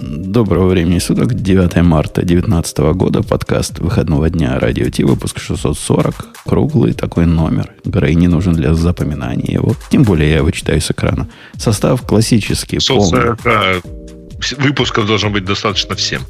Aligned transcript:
Доброго 0.00 0.68
времени 0.68 1.00
суток, 1.00 1.34
9 1.34 1.82
марта 1.82 2.22
2019 2.22 2.78
года, 2.94 3.24
подкаст 3.24 3.80
выходного 3.80 4.30
дня 4.30 4.56
Радио 4.60 4.88
Ти, 4.90 5.02
выпуск 5.02 5.40
640, 5.40 6.14
круглый 6.46 6.92
такой 6.92 7.26
номер. 7.26 7.72
Грей 7.84 8.14
не 8.14 8.28
нужен 8.28 8.54
для 8.54 8.74
запоминания 8.74 9.54
его, 9.54 9.74
тем 9.90 10.04
более 10.04 10.30
я 10.30 10.36
его 10.36 10.52
читаю 10.52 10.80
с 10.80 10.92
экрана. 10.92 11.28
Состав 11.56 12.02
классический, 12.02 12.78
640 12.78 13.42
полный. 13.42 13.82
выпусков 14.58 15.06
должно 15.08 15.30
быть 15.30 15.44
достаточно 15.44 15.96
всем. 15.96 16.22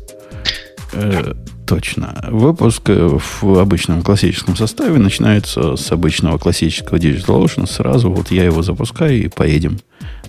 Э, 0.94 1.34
точно. 1.66 2.24
Выпуск 2.30 2.88
в 2.88 3.58
обычном 3.58 4.02
классическом 4.02 4.56
составе 4.56 4.98
начинается 4.98 5.76
с 5.76 5.92
обычного 5.92 6.38
классического 6.38 6.96
Digital 6.96 7.44
Ocean. 7.44 7.66
Сразу 7.66 8.10
вот 8.10 8.30
я 8.30 8.44
его 8.44 8.62
запускаю 8.62 9.24
и 9.24 9.28
поедем 9.28 9.78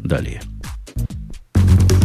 далее. 0.02 0.42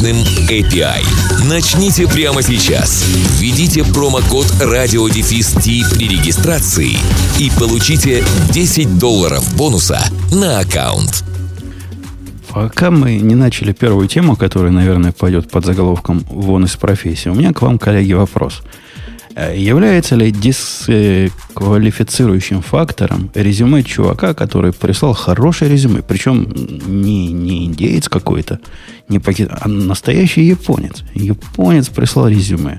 мощным 0.00 0.16
API. 0.48 1.04
Начните 1.48 2.06
прямо 2.06 2.42
сейчас. 2.42 3.04
Введите 3.38 3.84
промокод 3.84 4.46
радиодефис 4.60 5.54
при 5.54 6.08
регистрации 6.08 6.96
и 7.38 7.50
получите 7.58 8.24
10 8.50 8.98
долларов 8.98 9.44
бонуса 9.56 10.00
на 10.32 10.60
аккаунт. 10.60 11.24
Пока 12.48 12.90
мы 12.90 13.16
не 13.16 13.34
начали 13.34 13.72
первую 13.72 14.08
тему, 14.08 14.36
которая, 14.36 14.72
наверное, 14.72 15.12
пойдет 15.12 15.50
под 15.50 15.66
заголовком 15.66 16.24
«Вон 16.30 16.64
из 16.64 16.76
профессии», 16.76 17.28
у 17.28 17.34
меня 17.34 17.52
к 17.52 17.62
вам, 17.62 17.78
коллеги, 17.78 18.12
вопрос– 18.14 18.62
является 19.36 20.16
ли 20.16 20.30
дисквалифицирующим 20.30 22.62
фактором 22.62 23.30
резюме 23.34 23.82
чувака, 23.82 24.32
который 24.34 24.72
прислал 24.72 25.14
хорошее 25.14 25.70
резюме, 25.70 26.02
причем 26.02 26.52
не, 26.86 27.32
не 27.32 27.66
индеец 27.66 28.08
какой-то, 28.08 28.60
не 29.08 29.18
пакет, 29.18 29.50
а 29.60 29.68
настоящий 29.68 30.42
японец. 30.42 31.02
Японец 31.14 31.88
прислал 31.88 32.28
резюме. 32.28 32.78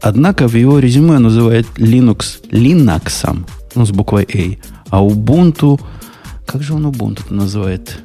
Однако 0.00 0.48
в 0.48 0.54
его 0.54 0.78
резюме 0.78 1.18
называет 1.18 1.66
Linux 1.76 2.40
Linux, 2.50 3.44
ну, 3.74 3.86
с 3.86 3.90
буквой 3.90 4.26
A, 4.34 4.56
а 4.90 5.02
Ubuntu, 5.02 5.80
как 6.46 6.62
же 6.62 6.74
он 6.74 6.86
Ubuntu 6.86 7.32
называет? 7.32 7.98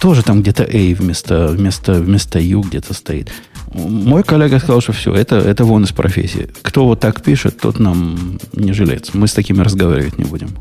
Тоже 0.00 0.22
там 0.22 0.42
где-то 0.42 0.64
A 0.64 0.94
вместо, 0.94 1.48
вместо, 1.48 1.94
вместо 1.94 2.38
U 2.40 2.62
где-то 2.62 2.92
стоит. 2.92 3.30
Мой 3.74 4.22
коллега 4.22 4.60
сказал, 4.60 4.80
что 4.80 4.92
все, 4.92 5.12
это, 5.12 5.36
это 5.36 5.64
вон 5.64 5.82
из 5.82 5.90
профессии. 5.90 6.48
Кто 6.62 6.86
вот 6.86 7.00
так 7.00 7.22
пишет, 7.22 7.58
тот 7.60 7.80
нам 7.80 8.38
не 8.52 8.72
жилец. 8.72 9.10
Мы 9.14 9.26
с 9.26 9.32
такими 9.32 9.62
разговаривать 9.62 10.16
не 10.16 10.24
будем. 10.24 10.56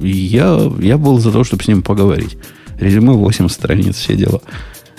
Я, 0.00 0.72
я 0.80 0.96
был 0.96 1.18
за 1.18 1.30
то, 1.30 1.44
чтобы 1.44 1.62
с 1.62 1.68
ним 1.68 1.82
поговорить. 1.82 2.38
Резюме 2.80 3.12
8 3.12 3.48
страниц, 3.48 3.96
все 3.96 4.16
дела. 4.16 4.40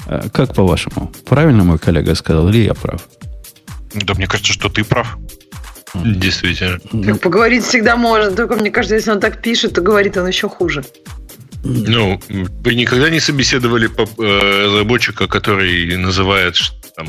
А 0.05 0.29
как 0.29 0.53
по-вашему? 0.53 1.11
Правильно 1.25 1.63
мой 1.63 1.79
коллега 1.79 2.13
сказал, 2.13 2.49
или 2.49 2.59
я 2.59 2.75
прав? 2.75 3.01
Да 3.95 4.13
мне 4.13 4.27
кажется, 4.27 4.53
что 4.53 4.69
ты 4.69 4.83
прав. 4.83 5.17
Действительно. 5.95 6.79
Так 6.79 7.21
поговорить 7.21 7.63
всегда 7.63 7.95
можно, 7.95 8.31
только 8.31 8.55
мне 8.55 8.69
кажется, 8.69 8.95
если 8.95 9.11
он 9.11 9.19
так 9.19 9.41
пишет, 9.41 9.73
то 9.73 9.81
говорит 9.81 10.15
он 10.17 10.27
еще 10.27 10.47
хуже. 10.47 10.83
Ну, 11.63 12.21
вы 12.27 12.75
никогда 12.75 13.09
не 13.09 13.19
собеседовали 13.19 13.89
э, 13.89 14.65
разработчика, 14.65 15.27
который 15.27 15.97
называет 15.97 16.55
там, 16.95 17.07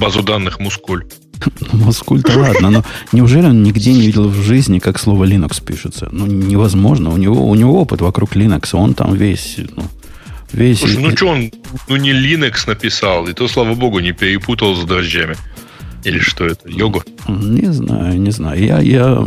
базу 0.00 0.22
данных 0.22 0.58
Мускуль? 0.60 1.04
Мускуль-то 1.72 2.38
ладно, 2.38 2.70
но 2.70 2.84
неужели 3.12 3.46
он 3.46 3.62
нигде 3.62 3.92
не 3.92 4.06
видел 4.06 4.28
в 4.28 4.42
жизни, 4.42 4.78
как 4.78 4.98
слово 4.98 5.24
Linux 5.24 5.62
пишется? 5.64 6.08
Ну, 6.10 6.26
невозможно. 6.26 7.10
У 7.10 7.16
него, 7.16 7.48
у 7.48 7.54
него 7.54 7.80
опыт 7.80 8.00
вокруг 8.00 8.36
Linux, 8.36 8.70
он 8.72 8.94
там 8.94 9.14
весь, 9.14 9.56
ну, 9.76 9.84
весь... 10.52 10.80
Слушай, 10.80 10.98
ну 11.02 11.16
что 11.16 11.26
он, 11.28 11.52
ну 11.88 11.96
не 11.96 12.10
Linux 12.10 12.64
написал, 12.66 13.28
и 13.28 13.32
то, 13.32 13.48
слава 13.48 13.74
богу, 13.74 14.00
не 14.00 14.12
перепутал 14.12 14.74
с 14.74 14.84
дрожжами. 14.84 15.36
Или 16.04 16.20
что 16.20 16.46
это? 16.46 16.68
Йогу? 16.68 17.02
Не 17.28 17.72
знаю, 17.72 18.20
не 18.20 18.30
знаю. 18.30 18.62
Я, 18.62 18.80
я, 18.80 19.26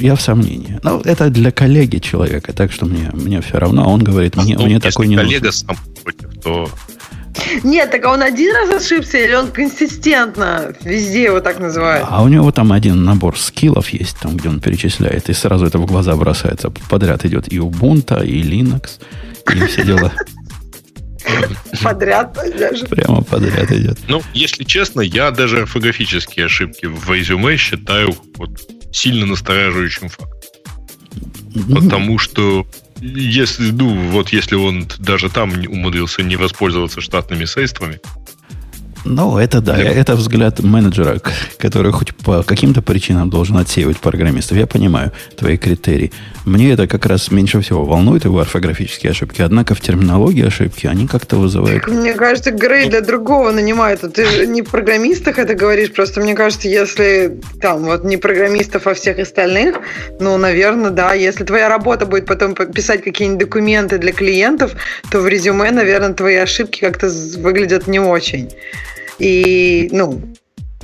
я 0.00 0.14
в 0.14 0.20
сомнении. 0.22 0.78
Но 0.82 0.96
ну, 0.96 1.00
это 1.00 1.30
для 1.30 1.50
коллеги 1.50 1.98
человека, 1.98 2.52
так 2.52 2.72
что 2.72 2.86
мне, 2.86 3.10
мне 3.12 3.40
все 3.40 3.58
равно. 3.58 3.82
А 3.82 3.88
он 3.88 4.04
говорит, 4.04 4.36
мне, 4.36 4.56
ну, 4.56 4.66
мне 4.66 4.78
такой 4.78 5.08
не 5.08 5.16
коллега 5.16 5.46
нужен. 5.46 5.66
сам 5.66 5.76
против, 6.02 6.40
то... 6.42 6.70
Нет, 7.62 7.90
так 7.90 8.04
а 8.04 8.12
он 8.12 8.22
один 8.22 8.54
раз 8.54 8.82
ошибся, 8.82 9.18
или 9.18 9.34
он 9.34 9.50
консистентно 9.50 10.74
везде 10.82 11.24
его 11.24 11.40
так 11.40 11.58
называют? 11.58 12.06
А 12.08 12.22
у 12.22 12.28
него 12.28 12.50
там 12.52 12.72
один 12.72 13.04
набор 13.04 13.38
скиллов 13.38 13.88
есть, 13.90 14.18
там, 14.20 14.36
где 14.36 14.48
он 14.48 14.60
перечисляет, 14.60 15.28
и 15.28 15.32
сразу 15.32 15.66
это 15.66 15.78
в 15.78 15.86
глаза 15.86 16.14
бросается. 16.16 16.70
Подряд 16.88 17.24
идет 17.24 17.52
и 17.52 17.58
Ubuntu, 17.58 18.24
и 18.26 18.42
Linux, 18.42 19.00
и 19.54 19.66
все 19.66 19.84
дела. 19.84 20.12
Подряд 21.82 22.36
даже. 22.58 22.84
Прямо 22.86 23.22
подряд 23.22 23.70
идет. 23.70 23.98
Ну, 24.08 24.22
если 24.34 24.64
честно, 24.64 25.00
я 25.00 25.30
даже 25.30 25.60
орфографические 25.60 26.46
ошибки 26.46 26.86
в 26.86 27.10
резюме 27.10 27.56
считаю 27.56 28.14
вот 28.36 28.50
сильно 28.92 29.26
настораживающим 29.26 30.08
фактом. 30.08 30.38
Потому 31.72 32.18
что 32.18 32.66
если, 33.02 33.70
ну, 33.70 34.10
вот 34.10 34.28
если 34.30 34.54
он 34.54 34.86
даже 34.98 35.28
там 35.28 35.52
умудрился 35.66 36.22
не 36.22 36.36
воспользоваться 36.36 37.00
штатными 37.00 37.44
средствами, 37.44 38.00
ну, 39.04 39.38
это 39.38 39.60
да, 39.60 39.74
Для... 39.74 39.90
это 39.90 40.14
взгляд 40.14 40.60
менеджера, 40.60 41.20
который 41.58 41.92
хоть 41.92 42.14
по 42.14 42.42
каким-то 42.42 42.82
причинам 42.82 43.30
должен 43.30 43.56
отсеивать 43.56 43.98
программистов. 43.98 44.56
Я 44.56 44.66
понимаю 44.66 45.12
твои 45.36 45.56
критерии. 45.56 46.12
Мне 46.44 46.72
это 46.72 46.86
как 46.86 47.06
раз 47.06 47.30
меньше 47.30 47.60
всего 47.60 47.84
волнует 47.84 48.24
его 48.24 48.40
орфографические 48.40 49.10
ошибки. 49.10 49.42
Однако 49.42 49.74
в 49.74 49.80
терминологии 49.80 50.46
ошибки 50.46 50.86
они 50.86 51.06
как-то 51.06 51.36
вызывают... 51.36 51.86
Мне 51.88 52.14
кажется, 52.14 52.50
Грей 52.50 52.88
для 52.88 53.00
другого 53.00 53.50
нанимает. 53.50 54.00
Ты 54.14 54.24
же 54.26 54.46
не 54.46 54.62
программистах 54.62 55.38
это 55.38 55.54
говоришь, 55.54 55.92
просто 55.92 56.20
мне 56.20 56.34
кажется, 56.34 56.68
если 56.68 57.40
там 57.60 57.84
вот 57.84 58.04
не 58.04 58.16
программистов, 58.16 58.86
а 58.86 58.94
всех 58.94 59.18
остальных, 59.18 59.76
ну, 60.20 60.36
наверное, 60.36 60.90
да, 60.90 61.14
если 61.14 61.44
твоя 61.44 61.68
работа 61.68 62.06
будет 62.06 62.26
потом 62.26 62.54
писать 62.54 63.02
какие-нибудь 63.02 63.46
документы 63.46 63.98
для 63.98 64.12
клиентов, 64.12 64.72
то 65.10 65.20
в 65.20 65.28
резюме, 65.28 65.70
наверное, 65.70 66.14
твои 66.14 66.36
ошибки 66.36 66.80
как-то 66.80 67.08
выглядят 67.38 67.86
не 67.86 67.98
очень. 67.98 68.50
И, 69.18 69.88
ну, 69.92 70.34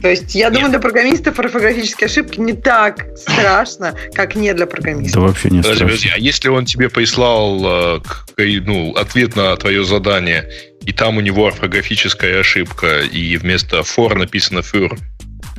то 0.01 0.09
есть, 0.09 0.35
я 0.35 0.47
Нет. 0.47 0.55
думаю, 0.55 0.71
для 0.71 0.79
программистов 0.79 1.39
орфографические 1.39 2.07
ошибки 2.07 2.39
не 2.39 2.53
так 2.53 3.07
страшно, 3.17 3.95
как 4.15 4.37
не 4.37 4.55
для 4.55 4.67
программистов. 4.67 5.23
Это 5.23 5.29
вообще 5.29 5.51
не 5.51 5.59
подожди, 5.59 5.77
страшно. 5.77 5.87
Подожди, 5.87 6.11
а 6.15 6.19
если 6.19 6.49
он 6.49 6.65
тебе 6.67 6.89
прислал 6.89 7.97
э, 7.97 8.61
ну, 8.65 8.95
ответ 8.95 9.35
на 9.35 9.57
твое 9.57 9.85
задание, 9.85 10.49
и 10.85 10.93
там 10.93 11.17
у 11.17 11.21
него 11.21 11.47
орфографическая 11.49 12.41
ошибка, 12.41 13.01
и 13.01 13.37
вместо 13.37 13.79
for 13.79 14.15
написано 14.15 14.61
fur, 14.61 14.97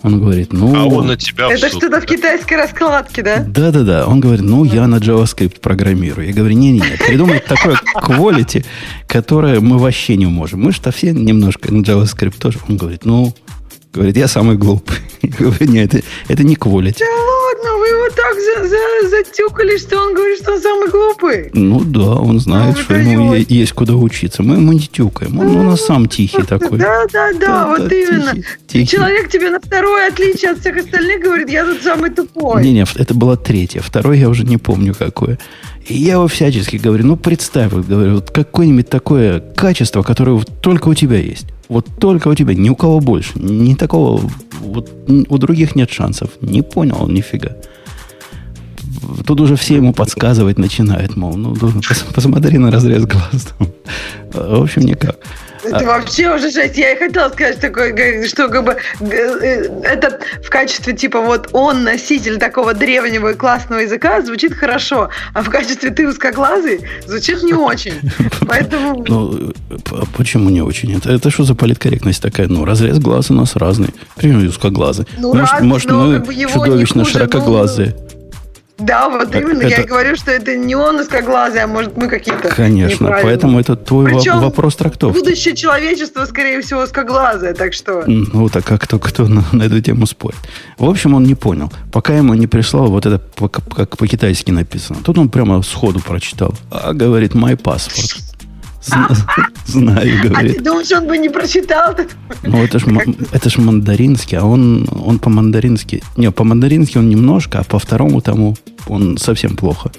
Он 0.05 0.19
говорит, 0.19 0.53
ну... 0.53 0.75
А 0.75 0.85
он 0.85 1.07
на 1.07 1.17
тебя 1.17 1.51
Это 1.51 1.67
что-то 1.67 1.99
в 1.99 2.05
китайской 2.05 2.53
раскладке, 2.53 3.23
да? 3.23 3.43
Да-да-да. 3.43 4.05
Он 4.05 4.19
говорит, 4.19 4.43
ну, 4.43 4.63
я 4.63 4.85
на 4.85 4.97
JavaScript 4.97 5.59
программирую. 5.59 6.27
Я 6.27 6.33
говорю, 6.33 6.53
не-не-не, 6.53 6.95
придумай 7.07 7.39
такое 7.39 7.79
quality, 7.95 8.63
которое 9.07 9.59
мы 9.61 9.79
вообще 9.79 10.15
не 10.15 10.27
можем. 10.27 10.61
Мы 10.61 10.73
что 10.73 10.91
все 10.91 11.11
немножко 11.11 11.73
на 11.73 11.81
JavaScript 11.81 12.35
тоже. 12.39 12.59
Он 12.69 12.77
говорит, 12.77 13.03
ну, 13.03 13.33
говорит, 13.91 14.15
я 14.15 14.27
самый 14.27 14.57
глупый. 14.57 14.97
Я 15.23 15.29
говорю, 15.39 15.71
нет, 15.71 15.95
это, 15.95 16.05
это 16.27 16.43
не 16.43 16.53
quality. 16.53 16.99
Да 16.99 17.05
ладно, 17.05 17.74
вы 17.85 17.97
его 17.97 18.09
так 18.09 18.35
за, 18.35 18.67
за, 18.67 19.09
затюкали, 19.09 19.77
что 19.77 19.97
он 19.97 20.13
говорит, 20.13 20.39
что 20.39 20.53
он 20.53 20.61
самый 20.61 20.89
глупый. 20.89 21.49
Ну 21.53 21.83
да, 21.83 22.15
он 22.15 22.39
знает, 22.39 22.75
ну, 22.75 22.81
что 22.81 22.95
ему 22.95 23.33
есть 23.35 23.73
куда 23.73 23.93
учиться. 23.93 24.43
Мы 24.43 24.55
ему 24.55 24.73
не 24.73 24.87
тюкаем. 24.87 25.39
Он 25.39 25.55
у 25.55 25.63
нас 25.63 25.85
сам 25.85 26.07
тихий 26.07 26.43
такой. 26.43 26.79
Да, 26.79 27.05
да, 27.11 27.31
да, 27.33 27.67
вот 27.67 27.91
именно. 27.91 28.33
Человек 28.85 29.29
тебе 29.29 29.49
на 29.49 29.59
второе 29.59 30.07
отличие 30.09 30.51
от 30.51 30.59
всех 30.59 30.77
остальных 30.77 31.23
говорит, 31.23 31.49
я 31.49 31.65
тут 31.65 31.81
самый 31.81 32.09
тупой. 32.09 32.63
Не, 32.63 32.73
не, 32.73 32.85
это 32.95 33.13
было 33.13 33.37
третье. 33.37 33.81
Второе 33.81 34.17
я 34.17 34.29
уже 34.29 34.43
не 34.43 34.57
помню 34.57 34.95
какое. 34.95 35.37
И 35.87 35.93
я 35.95 36.13
его 36.13 36.27
всячески 36.27 36.77
говорю, 36.77 37.05
ну 37.05 37.15
представь, 37.15 37.71
вот, 37.71 37.85
говорю, 37.85 38.15
вот 38.15 38.31
какое-нибудь 38.31 38.89
такое 38.89 39.39
качество, 39.39 40.01
которое 40.01 40.41
только 40.61 40.89
у 40.89 40.95
тебя 40.95 41.17
есть. 41.17 41.45
Вот 41.67 41.85
только 41.99 42.27
у 42.27 42.35
тебя, 42.35 42.53
ни 42.55 42.69
у 42.69 42.75
кого 42.75 42.99
больше. 42.99 43.31
Ни 43.35 43.75
такого, 43.75 44.21
вот 44.59 44.91
у 45.07 45.37
других 45.37 45.75
нет 45.75 45.91
шансов. 45.91 46.29
Не 46.41 46.61
понял 46.63 47.03
он 47.03 47.13
нифига. 47.13 47.55
Тут 49.25 49.41
уже 49.41 49.55
все 49.55 49.75
ему 49.75 49.93
подсказывать 49.93 50.57
начинают, 50.57 51.15
мол, 51.15 51.35
ну, 51.35 51.55
посмотри 52.13 52.57
на 52.57 52.71
разрез 52.71 53.05
глаз. 53.05 53.53
В 54.33 54.61
общем, 54.61 54.83
никак. 54.83 55.17
Это 55.65 55.79
а... 55.79 55.83
вообще 55.83 56.33
уже 56.33 56.51
жесть. 56.51 56.77
Я 56.77 56.93
и 56.93 56.97
хотела 56.97 57.29
сказать, 57.29 57.59
такое, 57.59 58.27
что 58.27 58.49
как 58.49 58.63
бы 58.63 58.77
э, 58.99 59.81
это 59.83 60.19
в 60.43 60.49
качестве 60.49 60.93
типа 60.93 61.21
вот 61.21 61.49
он 61.53 61.83
носитель 61.83 62.37
такого 62.37 62.73
древнего 62.73 63.31
и 63.31 63.35
классного 63.35 63.79
языка 63.79 64.21
звучит 64.21 64.53
хорошо, 64.53 65.09
а 65.33 65.41
в 65.41 65.49
качестве 65.49 65.89
ты 65.89 66.07
узкоглазый 66.07 66.81
звучит 67.07 67.43
не 67.43 67.53
очень. 67.53 67.99
Поэтому... 68.47 69.05
Ну, 69.15 69.53
почему 70.17 70.49
не 70.49 70.61
очень? 70.61 70.97
Это, 70.97 71.11
это 71.11 71.29
что 71.29 71.43
за 71.43 71.55
политкорректность 71.55 72.21
такая? 72.21 72.47
Ну, 72.47 72.65
разрез 72.65 72.99
глаз 72.99 73.31
у 73.31 73.33
нас 73.33 73.55
разный. 73.55 73.89
Примерно 74.15 74.47
узкоглазый. 74.49 75.05
Ну, 75.17 75.33
может, 75.33 75.53
раз, 75.53 75.61
может 75.61 75.91
мы 75.91 76.15
как 76.15 76.27
бы 76.27 76.35
чудовищно 76.35 77.05
широкоглазые. 77.05 77.95
Да, 78.77 79.09
вот 79.09 79.33
именно. 79.33 79.59
Это... 79.59 79.67
Я 79.67 79.81
и 79.81 79.85
говорю, 79.85 80.15
что 80.15 80.31
это 80.31 80.55
не 80.55 80.75
он 80.75 80.99
узкоглазый, 80.99 81.61
а 81.61 81.67
может 81.67 81.95
мы 81.95 82.07
какие-то 82.07 82.49
Конечно, 82.49 83.17
поэтому 83.21 83.59
это 83.59 83.75
твой 83.75 84.05
Причем 84.05 84.39
вопрос 84.39 84.75
трактовки. 84.75 85.17
будущее 85.17 85.55
человечества, 85.55 86.25
скорее 86.25 86.61
всего, 86.61 86.81
узкоглазое, 86.81 87.53
так 87.53 87.73
что... 87.73 88.03
Ну, 88.05 88.49
так 88.49 88.65
как 88.65 88.81
кто, 88.81 88.99
кто 88.99 89.27
на, 89.27 89.45
на 89.51 89.63
эту 89.63 89.81
тему 89.81 90.05
спорит. 90.05 90.39
В 90.77 90.89
общем, 90.89 91.13
он 91.13 91.23
не 91.23 91.35
понял. 91.35 91.71
Пока 91.91 92.13
ему 92.13 92.33
не 92.33 92.47
прислал 92.47 92.87
вот 92.87 93.05
это, 93.05 93.21
как 93.75 93.97
по-китайски 93.97 94.51
написано. 94.51 94.99
Тут 95.03 95.17
он 95.17 95.29
прямо 95.29 95.61
сходу 95.61 95.99
прочитал. 95.99 96.53
А, 96.69 96.93
говорит, 96.93 97.33
my 97.33 97.55
passport. 97.55 98.34
Знаю, 99.65 100.11
говорит. 100.23 100.51
А 100.51 100.59
ты 100.59 100.61
думаешь, 100.61 100.91
он 100.91 101.07
бы 101.07 101.17
не 101.17 101.29
прочитал? 101.29 101.95
Ну, 102.43 102.63
это 102.63 102.79
ж, 102.79 102.85
это 103.31 103.49
ж 103.49 103.57
мандаринский, 103.57 104.37
а 104.37 104.45
он, 104.45 104.87
он 105.05 105.19
по-мандарински... 105.19 106.03
Не, 106.17 106.31
по-мандарински 106.31 106.97
он 106.97 107.09
немножко, 107.09 107.59
а 107.59 107.63
по 107.63 107.79
второму 107.79 108.21
тому 108.21 108.55
он 108.87 109.17
совсем 109.17 109.55
плохо. 109.55 109.91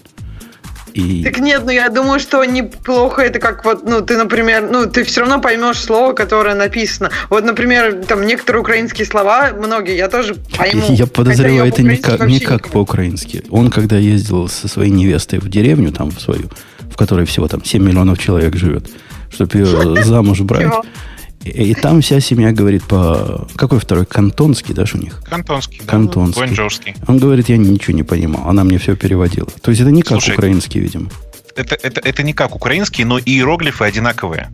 И... 0.97 1.23
Так 1.25 1.39
нет, 1.41 1.63
ну 1.67 1.73
я 1.73 1.91
думаю, 1.91 2.19
что 2.21 2.43
неплохо 2.45 3.21
это 3.21 3.39
как 3.39 3.67
вот, 3.67 3.85
ну, 3.87 4.01
ты, 4.01 4.17
например, 4.17 4.71
ну, 4.73 4.87
ты 4.87 5.05
все 5.05 5.21
равно 5.21 5.43
поймешь 5.43 5.79
слово, 5.79 6.15
которое 6.15 6.55
написано. 6.55 7.11
Вот, 7.29 7.45
например, 7.45 8.03
там 8.09 8.25
некоторые 8.25 8.63
украинские 8.63 9.07
слова, 9.07 9.51
многие, 9.53 9.95
я 9.95 10.09
тоже 10.09 10.37
пойму. 10.57 10.87
Я 10.89 11.07
подозреваю, 11.07 11.69
это 11.69 11.83
не 11.83 11.99
как, 11.99 12.27
не 12.27 12.41
как 12.41 12.69
по-украински. 12.69 13.45
Он, 13.51 13.71
когда 13.71 13.99
ездил 13.99 14.49
со 14.49 14.69
своей 14.69 14.91
невестой 14.91 15.39
в 15.39 15.51
деревню, 15.51 15.93
там, 15.93 16.11
в 16.11 16.19
свою, 16.19 16.49
в 16.97 16.99
которой 16.99 17.27
всего 17.27 17.47
там 17.47 17.63
7 17.63 17.83
миллионов 17.83 18.19
человек 18.19 18.57
живет, 18.57 18.89
чтобы 19.31 19.59
ее 19.59 20.03
замуж 20.05 20.41
брать. 20.41 20.73
И, 21.45 21.75
там 21.75 22.01
вся 22.01 22.21
семья 22.21 22.53
говорит 22.53 22.85
по... 22.85 23.47
Какой 23.55 23.79
второй? 23.79 24.07
Кантонский, 24.07 24.75
да, 24.75 24.85
у 24.95 24.97
них? 24.97 25.23
Кантонский. 25.29 25.81
Кантонский. 25.87 26.57
Да, 26.57 27.05
Он 27.07 27.19
говорит, 27.19 27.51
я 27.51 27.59
ничего 27.59 27.95
не 27.95 28.03
понимал. 28.03 28.49
Она 28.49 28.65
мне 28.65 28.79
все 28.79 28.97
переводила. 28.97 29.47
То 29.61 29.71
есть 29.71 29.83
это 29.83 29.91
не 29.91 30.01
как 30.01 30.13
Слушай, 30.13 30.35
украинский, 30.35 30.81
видимо. 30.81 31.11
Это, 31.55 31.75
это, 31.75 32.01
это 32.01 32.23
не 32.23 32.33
как 32.33 32.57
украинский, 32.57 33.05
но 33.05 33.19
и 33.19 33.31
иероглифы 33.31 33.85
одинаковые. 33.85 34.49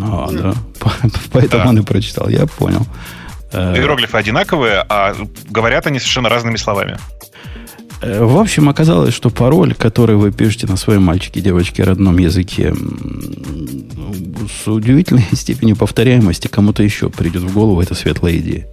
А, 0.00 0.28
да. 0.32 0.54
Поэтому 1.30 1.62
да. 1.62 1.68
он 1.68 1.78
и 1.78 1.82
прочитал. 1.82 2.28
Я 2.28 2.46
понял. 2.46 2.86
Э, 3.52 3.76
иероглифы 3.76 4.16
одинаковые, 4.16 4.84
а 4.88 5.14
говорят 5.50 5.86
они 5.86 5.98
совершенно 5.98 6.30
разными 6.30 6.56
словами. 6.56 6.98
Э, 8.06 8.24
в 8.24 8.38
общем, 8.38 8.68
оказалось, 8.68 9.12
что 9.12 9.30
пароль, 9.30 9.74
который 9.74 10.16
вы 10.16 10.30
пишете 10.30 10.66
на 10.66 10.76
своем 10.76 11.02
мальчике, 11.02 11.40
девочке 11.40 11.82
родном 11.82 12.18
языке, 12.18 12.72
с 14.48 14.68
удивительной 14.68 15.26
степенью 15.32 15.76
повторяемости 15.76 16.46
кому-то 16.46 16.82
еще 16.82 17.10
придет 17.10 17.42
в 17.42 17.52
голову 17.52 17.80
эта 17.80 17.94
светлая 17.94 18.36
идея. 18.36 18.68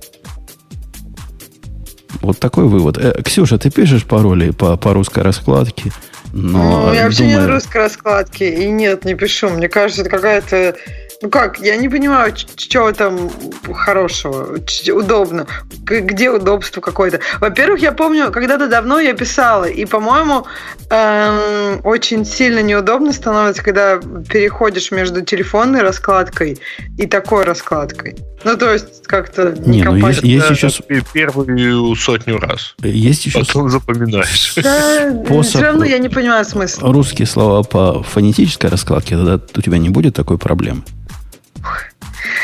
Вот 2.21 2.39
такой 2.39 2.67
вывод. 2.67 2.97
Э, 2.97 3.21
Ксюша, 3.23 3.57
ты 3.57 3.71
пишешь 3.71 4.05
пароли 4.05 4.51
по, 4.51 4.77
по 4.77 4.93
русской 4.93 5.23
раскладке? 5.23 5.91
Но, 6.31 6.87
ну, 6.87 6.93
я 6.93 7.03
вообще 7.05 7.23
думаю... 7.23 7.41
не 7.41 7.47
русской 7.47 7.77
раскладки. 7.77 8.43
И 8.43 8.69
нет, 8.69 9.03
не 9.03 9.15
пишу. 9.15 9.49
Мне 9.49 9.67
кажется, 9.67 10.01
это 10.01 10.09
какая-то 10.11 10.75
ну 11.23 11.29
как, 11.29 11.57
я 11.59 11.77
не 11.77 11.87
понимаю, 11.87 12.33
чего 12.35 12.91
там 12.91 13.31
хорошего, 13.73 14.59
удобно, 14.93 15.47
где 15.85 16.29
удобство 16.29 16.81
какое-то. 16.81 17.21
Во-первых, 17.39 17.79
я 17.81 17.93
помню, 17.93 18.29
когда-то 18.29 18.67
давно 18.67 18.99
я 18.99 19.13
писала, 19.13 19.63
и, 19.63 19.85
по-моему, 19.85 20.45
эм, 20.89 21.79
очень 21.85 22.25
сильно 22.25 22.61
неудобно 22.61 23.13
становится, 23.13 23.63
когда 23.63 24.01
переходишь 24.29 24.91
между 24.91 25.21
телефонной 25.21 25.81
раскладкой 25.81 26.59
и 26.97 27.07
такой 27.07 27.45
раскладкой. 27.45 28.17
Ну, 28.43 28.57
то 28.57 28.73
есть, 28.73 29.03
как-то 29.05 29.53
не, 29.65 29.77
не 29.77 29.83
ну, 29.83 29.95
есть, 30.07 30.23
есть 30.23 30.49
еще... 30.49 30.69
Первую 31.13 31.95
сотню 31.95 32.39
раз. 32.39 32.75
Есть 32.81 33.25
еще... 33.25 33.39
Потом 33.39 33.69
запоминаешь. 33.69 34.53
Да, 34.55 35.23
Способ... 35.25 35.49
все 35.49 35.61
равно 35.61 35.85
я 35.85 35.97
не 35.97 36.09
понимаю 36.09 36.45
смысла. 36.45 36.91
Русские 36.91 37.27
слова 37.27 37.63
по 37.63 38.03
фонетической 38.03 38.69
раскладке, 38.69 39.15
тогда 39.15 39.39
у 39.55 39.61
тебя 39.61 39.77
не 39.77 39.89
будет 39.89 40.15
такой 40.15 40.37
проблемы. 40.37 40.83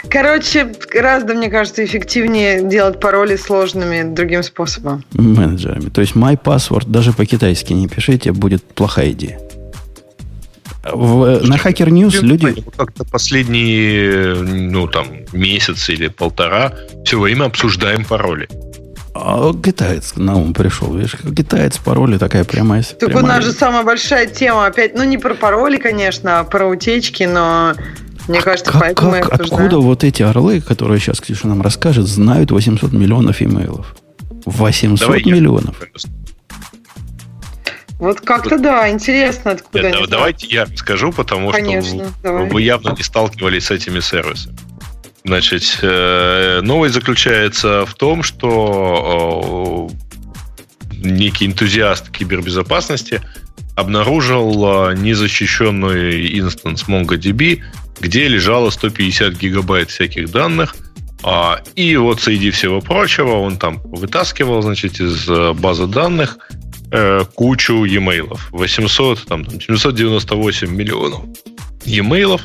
Короче, 0.10 0.74
гораздо, 0.92 1.34
мне 1.34 1.50
кажется, 1.50 1.84
эффективнее 1.84 2.64
делать 2.64 3.00
пароли 3.00 3.36
сложными 3.36 4.04
другим 4.14 4.44
способом. 4.44 5.04
Менеджерами. 5.14 5.90
То 5.90 6.02
есть 6.02 6.16
my 6.16 6.42
password 6.42 6.86
даже 6.88 7.12
по-китайски 7.14 7.74
не 7.74 7.88
пишите, 7.88 8.32
будет 8.32 8.64
плохая 8.64 9.12
идея. 9.12 9.40
В, 10.84 11.42
на 11.44 11.56
Hacker 11.56 11.90
News 11.90 12.22
люди... 12.22 12.64
Как-то 12.78 13.04
последние, 13.04 14.36
ну, 14.36 14.88
там, 14.88 15.08
месяц 15.34 15.90
или 15.90 16.08
полтора 16.08 16.74
все 17.04 17.20
время 17.20 17.46
обсуждаем 17.46 18.06
пароли. 18.06 18.48
А 19.14 19.54
китаец 19.54 20.16
на 20.16 20.38
ум 20.38 20.54
пришел. 20.54 20.94
Видишь, 20.96 21.16
китаец 21.36 21.78
пароли 21.78 22.18
такая 22.18 22.46
прямая. 22.46 22.84
Так 22.84 23.00
прямая... 23.00 23.24
у 23.24 23.28
нас 23.28 23.44
же 23.44 23.52
самая 23.52 23.84
большая 23.84 24.28
тема 24.28 24.68
опять, 24.68 24.96
ну 24.96 25.04
не 25.04 25.18
про 25.18 25.34
пароли, 25.34 25.78
конечно, 25.78 26.40
а 26.40 26.44
про 26.46 26.68
утечки, 26.68 27.24
но 27.24 27.74
мне 28.30 28.42
кажется, 28.42 28.72
как, 28.72 28.82
поэтому 28.82 29.12
как, 29.12 29.34
Откуда 29.34 29.80
вот 29.80 30.04
эти 30.04 30.22
орлы, 30.22 30.62
которые 30.62 31.00
сейчас 31.00 31.20
Ксюша 31.20 31.48
нам 31.48 31.62
расскажет, 31.62 32.08
знают 32.08 32.52
800 32.52 32.94
миллионов 32.94 33.42
имейлов? 33.42 33.96
800 34.46 35.00
Давай 35.00 35.24
миллионов. 35.24 35.76
Я. 35.82 36.10
Вот 38.00 38.22
как-то 38.22 38.58
да, 38.58 38.90
интересно, 38.90 39.52
откуда. 39.52 39.92
Нет, 39.92 40.10
давайте 40.10 40.48
я 40.48 40.66
скажу, 40.76 41.12
потому 41.12 41.52
Конечно, 41.52 42.06
что 42.06 42.14
давай. 42.24 42.50
вы 42.50 42.62
явно 42.62 42.96
не 42.98 43.04
сталкивались 43.04 43.66
с 43.66 43.72
этими 43.72 44.00
сервисами. 44.00 44.58
Значит, 45.26 45.80
э, 45.82 46.62
новость 46.64 46.94
заключается 46.94 47.86
в 47.86 47.94
том, 47.94 48.24
что 48.24 49.90
некий 50.94 51.46
энтузиаст 51.46 52.10
кибербезопасности 52.10 53.22
обнаружил 53.76 54.92
незащищенный 54.94 56.40
инстанс 56.40 56.86
MongoDB 56.88 57.62
где 58.00 58.28
лежало 58.28 58.70
150 58.70 59.34
гигабайт 59.34 59.90
всяких 59.90 60.32
данных, 60.32 60.76
А, 61.22 61.62
и 61.76 61.98
вот 61.98 62.22
среди 62.22 62.50
всего 62.50 62.80
прочего 62.80 63.40
он 63.40 63.58
там 63.58 63.82
вытаскивал, 63.84 64.62
значит, 64.62 65.02
из 65.02 65.28
э, 65.28 65.52
базы 65.52 65.86
данных 65.86 66.38
э, 66.92 67.24
кучу 67.36 67.86
e-mail. 67.86 68.38
800, 68.52 69.26
там, 69.26 69.46
798 69.46 70.70
миллионов 70.70 71.22
e-mail. 71.86 72.40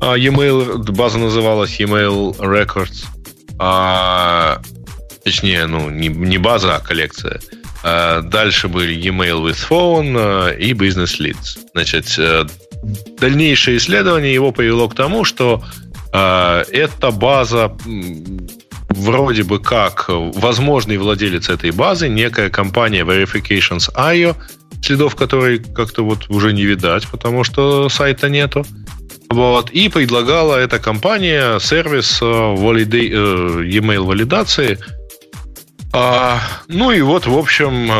А 0.00 0.16
e-mail, 0.16 0.78
база 0.92 1.18
называлась 1.18 1.78
e-mail 1.80 2.36
records. 2.38 3.04
А, 3.58 4.60
точнее, 5.24 5.66
ну, 5.66 5.90
не, 5.90 6.08
не 6.08 6.38
база, 6.38 6.76
а 6.76 6.80
коллекция. 6.80 7.40
А 7.84 8.20
дальше 8.22 8.68
были 8.68 8.94
e-mail 8.94 9.42
with 9.42 9.58
phone 9.68 10.50
э, 10.50 10.58
и 10.58 10.72
business 10.72 11.20
leads. 11.20 11.58
Значит, 11.72 12.14
э, 12.18 12.44
дальнейшее 13.18 13.76
исследование 13.76 14.34
его 14.34 14.52
привело 14.52 14.88
к 14.88 14.94
тому, 14.94 15.24
что 15.24 15.62
э, 16.12 16.64
эта 16.72 17.10
база 17.10 17.76
вроде 18.92 19.42
бы 19.42 19.60
как 19.60 20.06
возможный 20.08 20.96
владелец 20.96 21.48
этой 21.48 21.70
базы, 21.70 22.08
некая 22.08 22.50
компания 22.50 23.04
Verifications.io, 23.04 24.36
следов 24.82 25.16
которой 25.16 25.58
как-то 25.58 26.04
вот 26.04 26.28
уже 26.28 26.52
не 26.52 26.64
видать, 26.64 27.08
потому 27.08 27.44
что 27.44 27.88
сайта 27.88 28.28
нету. 28.28 28.64
Вот, 29.30 29.70
и 29.70 29.88
предлагала 29.88 30.56
эта 30.56 30.78
компания 30.78 31.58
сервис 31.58 32.18
валиды, 32.20 33.08
e-mail 33.08 34.04
валидации. 34.04 34.78
А, 35.94 36.40
ну 36.68 36.90
и 36.90 37.00
вот, 37.00 37.26
в 37.26 37.36
общем, 37.36 37.90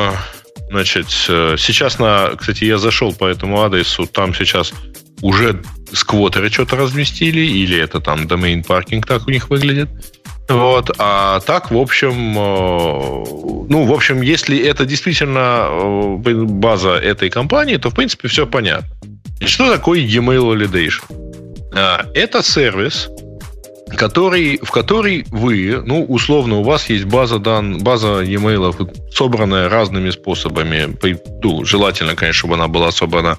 Значит, 0.72 1.08
э, 1.28 1.56
сейчас 1.58 1.99
на... 1.99 2.30
Кстати, 2.34 2.64
я 2.64 2.78
зашел 2.78 3.12
по 3.12 3.26
этому 3.26 3.62
адресу, 3.62 4.06
там 4.06 4.32
сейчас 4.32 4.72
уже 5.20 5.62
сквотеры 5.92 6.49
что-то 6.49 6.76
разместили, 6.76 7.40
или 7.40 7.78
это 7.78 8.00
там 8.00 8.22
domain 8.22 8.64
паркинг 8.66 9.06
так 9.06 9.26
у 9.26 9.30
них 9.30 9.50
выглядит. 9.50 9.90
Вот, 10.49 10.90
а 10.99 11.40
так, 11.40 11.70
в 11.70 11.76
общем, 11.76 12.37
э, 12.37 13.25
ну, 13.68 13.84
в 13.84 13.92
общем, 13.92 14.20
если 14.20 14.58
это 14.58 14.84
действительно 14.84 15.68
э, 15.70 16.34
база 16.44 16.90
этой 16.90 17.30
компании, 17.30 17.76
то, 17.76 17.90
в 17.90 17.94
принципе, 17.94 18.28
все 18.28 18.46
понятно. 18.46 18.88
Что 19.40 19.72
такое 19.72 20.00
email 20.00 20.52
validation? 20.52 21.04
А, 21.75 22.06
это 22.14 22.42
сервис, 22.42 23.08
который, 23.96 24.58
в 24.62 24.70
который 24.70 25.25
вы, 25.30 25.82
ну, 25.84 26.04
условно, 26.04 26.56
у 26.56 26.62
вас 26.62 26.90
есть 26.90 27.04
база 27.04 27.38
дан, 27.38 27.78
база 27.78 28.20
e-mail, 28.20 29.12
собранная 29.12 29.68
разными 29.68 30.11
способами. 30.11 30.96
Ну, 31.42 31.64
желательно, 31.64 32.14
конечно, 32.14 32.40
чтобы 32.40 32.54
она 32.54 32.68
была 32.68 32.90
собрана 32.90 33.38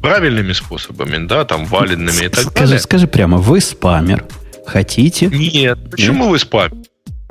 правильными 0.00 0.52
способами, 0.52 1.26
да, 1.26 1.44
там, 1.44 1.64
валидными 1.64 2.26
и 2.26 2.28
так 2.28 2.40
скажи, 2.40 2.54
далее. 2.54 2.78
Скажи 2.78 3.06
прямо, 3.06 3.38
вы 3.38 3.60
спамер. 3.60 4.24
Хотите? 4.66 5.26
Нет. 5.26 5.90
Почему 5.90 6.24
Нет? 6.24 6.30
вы 6.30 6.38
спамер? 6.38 6.72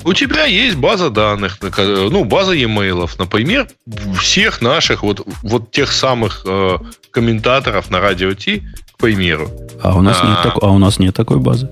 У 0.04 0.12
тебя 0.12 0.44
есть 0.44 0.76
база 0.76 1.08
данных, 1.08 1.58
ну, 1.78 2.24
база 2.24 2.52
e-mail, 2.52 3.10
например, 3.18 3.68
всех 4.20 4.60
наших, 4.60 5.02
вот, 5.02 5.26
вот 5.42 5.70
тех 5.70 5.90
самых 5.92 6.42
э, 6.46 6.76
комментаторов 7.10 7.90
на 7.90 8.00
радио 8.00 8.34
Ти, 8.34 8.62
к 8.92 8.98
примеру. 8.98 9.50
А 9.82 9.96
у 9.96 10.02
нас, 10.02 10.18
а, 10.20 10.26
нет, 10.26 10.38
так, 10.42 10.62
а 10.62 10.70
у 10.70 10.78
нас 10.78 10.98
нет 10.98 11.14
такой 11.14 11.38
базы. 11.38 11.70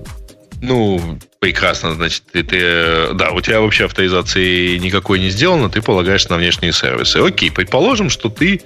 Ну, 0.63 1.19
прекрасно, 1.39 1.93
значит, 1.93 2.23
ты, 2.31 2.41
ты, 2.41 3.13
да, 3.13 3.31
у 3.31 3.41
тебя 3.41 3.61
вообще 3.61 3.85
авторизации 3.85 4.77
никакой 4.77 5.19
не 5.19 5.29
сделано, 5.29 5.69
ты 5.69 5.83
полагаешься 5.83 6.31
на 6.31 6.37
внешние 6.37 6.73
сервисы. 6.73 7.17
Окей, 7.17 7.51
предположим, 7.51 8.09
что 8.09 8.29
ты... 8.29 8.61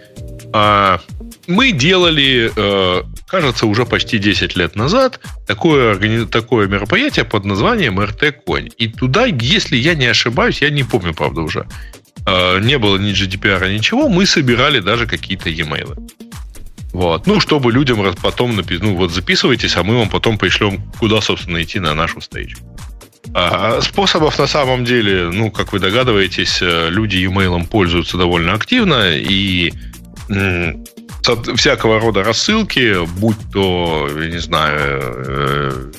А, 0.54 1.02
мы 1.48 1.72
делали, 1.72 2.52
а, 2.56 3.06
кажется, 3.28 3.66
уже 3.66 3.86
почти 3.86 4.20
10 4.20 4.56
лет 4.56 4.76
назад 4.76 5.20
такое, 5.48 6.26
такое 6.26 6.68
мероприятие 6.68 7.26
под 7.26 7.46
названием 7.46 8.00
РТ 8.00 8.44
Конь. 8.46 8.70
И 8.78 8.88
туда, 8.88 9.26
если 9.26 9.78
я 9.78 9.96
не 9.96 10.06
ошибаюсь, 10.06 10.62
я 10.62 10.70
не 10.70 10.84
помню, 10.84 11.14
правда, 11.14 11.42
уже, 11.42 11.68
а, 12.26 12.60
не 12.60 12.78
было 12.78 12.98
ни 12.98 13.12
GDPR, 13.12 13.74
ничего, 13.74 14.10
мы 14.10 14.26
собирали 14.26 14.80
даже 14.80 15.08
какие-то 15.08 15.50
e-mail. 15.50 15.98
Вот. 16.94 17.28
Ну, 17.28 17.40
чтобы 17.40 17.72
людям 17.72 18.04
потом 18.22 18.56
написать, 18.56 18.84
ну, 18.84 18.96
вот 18.96 19.12
записывайтесь, 19.12 19.78
а 19.78 19.84
мы 19.84 19.98
вам 19.98 20.10
потом 20.10 20.38
пришлем, 20.38 20.82
куда, 21.00 21.22
собственно, 21.22 21.62
идти 21.62 21.80
на 21.80 21.94
нашу 21.94 22.20
встречу. 22.20 22.58
А 23.34 23.82
способов 23.82 24.40
на 24.40 24.48
самом 24.48 24.86
деле, 24.86 25.30
ну, 25.32 25.52
как 25.52 25.74
вы 25.74 25.80
догадываетесь, 25.80 26.60
э, 26.62 26.90
люди 26.90 27.18
e-mail 27.18 27.68
пользуются 27.68 28.18
довольно 28.18 28.54
активно, 28.54 29.16
и 29.16 29.74
всякого 31.56 32.00
рода 32.00 32.24
рассылки, 32.24 33.06
будь 33.20 33.38
то, 33.52 34.10
я 34.20 34.28
не 34.28 34.40
знаю, 34.40 35.92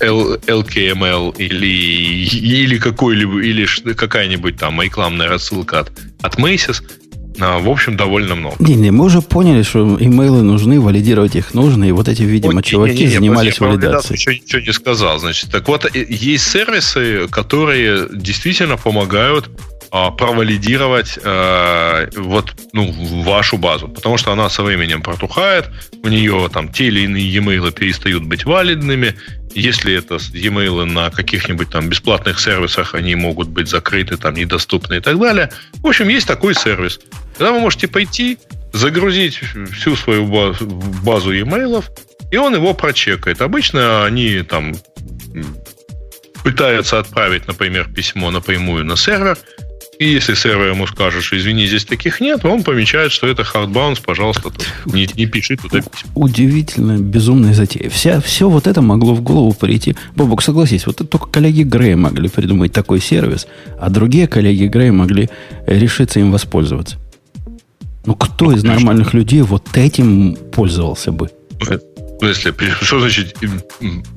LKML 0.00 1.34
э, 1.38 1.42
или, 1.42 2.26
или 2.26 2.78
какой-либо, 2.78 3.40
или 3.40 3.66
какая-нибудь 3.94 4.56
там 4.56 4.80
рекламная 4.80 5.28
рассылка 5.28 5.80
от, 5.80 5.92
от 6.22 6.38
Macy's, 6.38 6.82
а, 7.40 7.58
в 7.58 7.68
общем, 7.68 7.96
довольно 7.96 8.34
много. 8.36 8.56
Не-не, 8.60 8.92
мы 8.92 9.06
уже 9.06 9.20
поняли, 9.20 9.62
что 9.62 9.96
имейлы 9.98 10.42
нужны, 10.42 10.80
валидировать 10.80 11.34
их 11.34 11.52
нужно, 11.52 11.84
и 11.84 11.92
вот 11.92 12.08
эти, 12.08 12.22
видимо, 12.22 12.56
Ой, 12.56 12.62
чуваки 12.62 12.94
не, 12.94 13.00
не, 13.00 13.06
не, 13.06 13.12
занимались 13.16 13.58
я 13.58 13.66
валидацией. 13.66 14.18
Еще 14.18 14.40
ничего 14.40 14.60
не 14.62 14.72
сказал. 14.72 15.18
Значит, 15.18 15.50
так 15.50 15.66
вот, 15.66 15.92
есть 15.94 16.48
сервисы, 16.48 17.26
которые 17.28 18.08
действительно 18.12 18.76
помогают 18.76 19.50
провалидировать 20.16 21.18
а, 21.22 22.08
вот 22.16 22.54
ну, 22.72 22.90
вашу 23.22 23.58
базу, 23.58 23.88
потому 23.88 24.18
что 24.18 24.32
она 24.32 24.48
со 24.50 24.62
временем 24.62 25.02
протухает, 25.02 25.70
у 26.02 26.08
нее 26.08 26.50
там 26.52 26.68
те 26.68 26.86
или 26.86 27.02
иные 27.02 27.32
e-mail 27.32 27.70
перестают 27.70 28.24
быть 28.24 28.44
валидными, 28.44 29.14
если 29.54 29.94
это 29.94 30.18
e-mail 30.32 30.84
на 30.84 31.10
каких-нибудь 31.10 31.70
там 31.70 31.88
бесплатных 31.88 32.40
сервисах, 32.40 32.94
они 32.94 33.14
могут 33.14 33.48
быть 33.48 33.68
закрыты, 33.68 34.16
там 34.16 34.34
недоступны 34.34 34.96
и 34.96 35.00
так 35.00 35.18
далее. 35.18 35.50
В 35.74 35.86
общем, 35.86 36.08
есть 36.08 36.26
такой 36.26 36.54
сервис. 36.54 36.98
Когда 37.38 37.52
вы 37.52 37.60
можете 37.60 37.86
пойти, 37.86 38.38
загрузить 38.72 39.40
всю 39.72 39.94
свою 39.94 40.26
базу, 40.26 40.66
базу 40.66 41.32
e-mail, 41.32 41.84
и 42.32 42.36
он 42.36 42.54
его 42.54 42.74
прочекает. 42.74 43.40
Обычно 43.40 44.04
они 44.04 44.42
там 44.42 44.74
пытаются 46.42 46.98
отправить, 46.98 47.46
например, 47.46 47.88
письмо 47.92 48.32
напрямую 48.32 48.84
на 48.84 48.96
сервер, 48.96 49.38
и 49.98 50.08
если 50.08 50.34
сервер 50.34 50.70
ему 50.70 50.86
скажет, 50.86 51.22
что 51.22 51.36
извини, 51.38 51.66
здесь 51.66 51.84
таких 51.84 52.20
нет, 52.20 52.44
он 52.44 52.62
помечает, 52.62 53.12
что 53.12 53.26
это 53.26 53.42
hardbounce, 53.42 54.00
пожалуйста, 54.04 54.50
не, 54.86 55.08
не 55.14 55.26
пиши 55.26 55.56
туда 55.56 55.80
письмо. 55.80 56.10
Удивительно, 56.14 56.98
безумная 56.98 57.54
затея. 57.54 57.88
Вся, 57.90 58.20
все 58.20 58.48
вот 58.48 58.66
это 58.66 58.82
могло 58.82 59.14
в 59.14 59.22
голову 59.22 59.52
прийти. 59.52 59.96
Бобок, 60.16 60.42
согласись, 60.42 60.86
вот 60.86 60.96
это 60.96 61.06
только 61.06 61.26
коллеги 61.26 61.62
Грея 61.62 61.96
могли 61.96 62.28
придумать 62.28 62.72
такой 62.72 63.00
сервис, 63.00 63.46
а 63.78 63.90
другие 63.90 64.26
коллеги 64.26 64.66
Грея 64.66 64.92
могли 64.92 65.30
решиться 65.66 66.20
им 66.20 66.32
воспользоваться. 66.32 66.96
Ну, 68.06 68.14
кто 68.14 68.46
ну, 68.46 68.52
из 68.52 68.64
нормальных 68.64 69.14
людей 69.14 69.42
вот 69.42 69.76
этим 69.76 70.36
пользовался 70.52 71.12
бы? 71.12 71.30
В 72.16 72.18
смысле, 72.18 72.54
что 72.82 73.00
значит... 73.00 73.36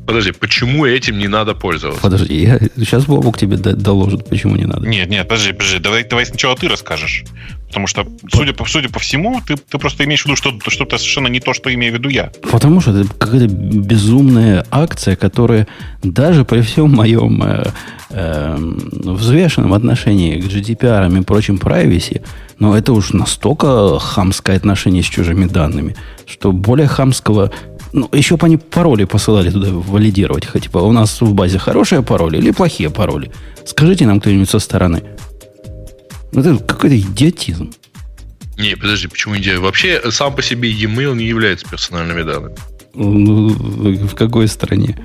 Подожди, 0.06 0.32
почему 0.32 0.86
этим 0.86 1.18
не 1.18 1.28
надо 1.28 1.54
пользоваться? 1.54 2.02
Подожди, 2.02 2.42
я, 2.42 2.60
сейчас 2.78 3.06
Бобок 3.06 3.38
тебе 3.38 3.58
доложит, 3.58 4.30
почему 4.30 4.56
не 4.56 4.66
надо. 4.66 4.88
Нет, 4.88 5.10
нет, 5.10 5.28
подожди, 5.28 5.54
подожди. 5.54 5.80
Давай, 5.80 6.04
давай 6.04 6.26
сначала 6.26 6.56
ты 6.56 6.68
расскажешь. 6.68 7.26
Потому 7.68 7.88
что, 7.88 8.08
судя 8.34 8.54
по, 8.54 8.66
судя 8.66 8.90
по 8.90 9.00
всему, 9.00 9.42
ты, 9.46 9.58
ты 9.58 9.78
просто 9.78 10.06
имеешь 10.06 10.22
в 10.24 10.26
виду 10.26 10.38
что-то, 10.38 10.70
что-то 10.70 10.98
совершенно 10.98 11.28
не 11.28 11.42
то, 11.42 11.54
что 11.54 11.74
имею 11.74 11.94
в 11.94 11.98
виду 11.98 12.10
я. 12.10 12.32
Потому 12.50 12.80
что 12.80 12.98
это 12.98 13.10
какая-то 13.14 13.48
безумная 13.48 14.66
акция, 14.72 15.18
которая 15.18 15.68
даже 16.02 16.46
при 16.46 16.62
всем 16.62 16.92
моем 16.92 17.44
э, 17.44 17.66
э, 18.12 18.56
взвешенном 18.58 19.74
отношении 19.74 20.40
к 20.40 20.46
GDPR 20.46 21.20
и 21.20 21.24
прочим 21.24 21.56
privacy, 21.58 22.22
но 22.58 22.76
это 22.76 22.94
уж 22.94 23.12
настолько 23.12 24.00
хамское 24.00 24.56
отношение 24.56 25.04
с 25.04 25.08
чужими 25.08 25.46
данными, 25.46 25.96
что 26.26 26.54
более 26.54 26.88
хамского 26.88 27.52
ну, 27.94 28.10
еще 28.12 28.38
бы 28.38 28.46
они 28.46 28.58
пароли 28.58 29.06
посылали 29.06 29.50
туда 29.50 29.70
валидировать. 29.72 30.46
Хоть, 30.46 30.64
типа, 30.64 30.80
у 30.80 30.92
нас 30.92 31.22
в 31.22 31.34
базе 31.34 31.58
хорошие 31.58 32.04
пароли 32.04 32.38
или 32.38 32.52
плохие 32.52 32.90
пароли? 32.90 33.32
Скажите 33.66 34.06
нам 34.06 34.20
кто-нибудь 34.20 34.50
со 34.50 34.60
стороны. 34.60 35.04
Это 36.34 36.58
какой-то 36.58 36.98
идиотизм. 37.00 37.72
Не, 38.58 38.76
подожди, 38.76 39.08
почему 39.08 39.38
идея? 39.38 39.60
Вообще, 39.60 40.12
сам 40.12 40.36
по 40.36 40.42
себе 40.42 40.70
e-mail 40.72 41.16
не 41.16 41.26
является 41.26 41.68
персональными 41.68 42.24
данными. 42.24 42.56
Ну, 42.96 43.50
в 43.50 44.16
какой 44.16 44.48
стране? 44.48 44.98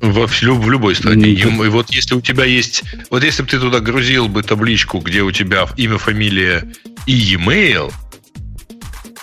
Во, 0.00 0.26
в, 0.26 0.42
в 0.42 0.70
любой 0.70 0.96
стране. 0.96 1.28
И, 1.28 1.40
и 1.40 1.44
вот 1.46 1.90
если 1.90 2.16
у 2.16 2.20
тебя 2.20 2.44
есть... 2.44 2.82
Вот 3.10 3.22
если 3.22 3.42
бы 3.42 3.48
ты 3.48 3.60
туда 3.60 3.78
грузил 3.78 4.28
бы 4.28 4.42
табличку, 4.42 4.98
где 4.98 5.22
у 5.22 5.30
тебя 5.30 5.68
имя, 5.76 5.96
фамилия 5.96 6.64
и 7.06 7.12
e-mail, 7.12 7.92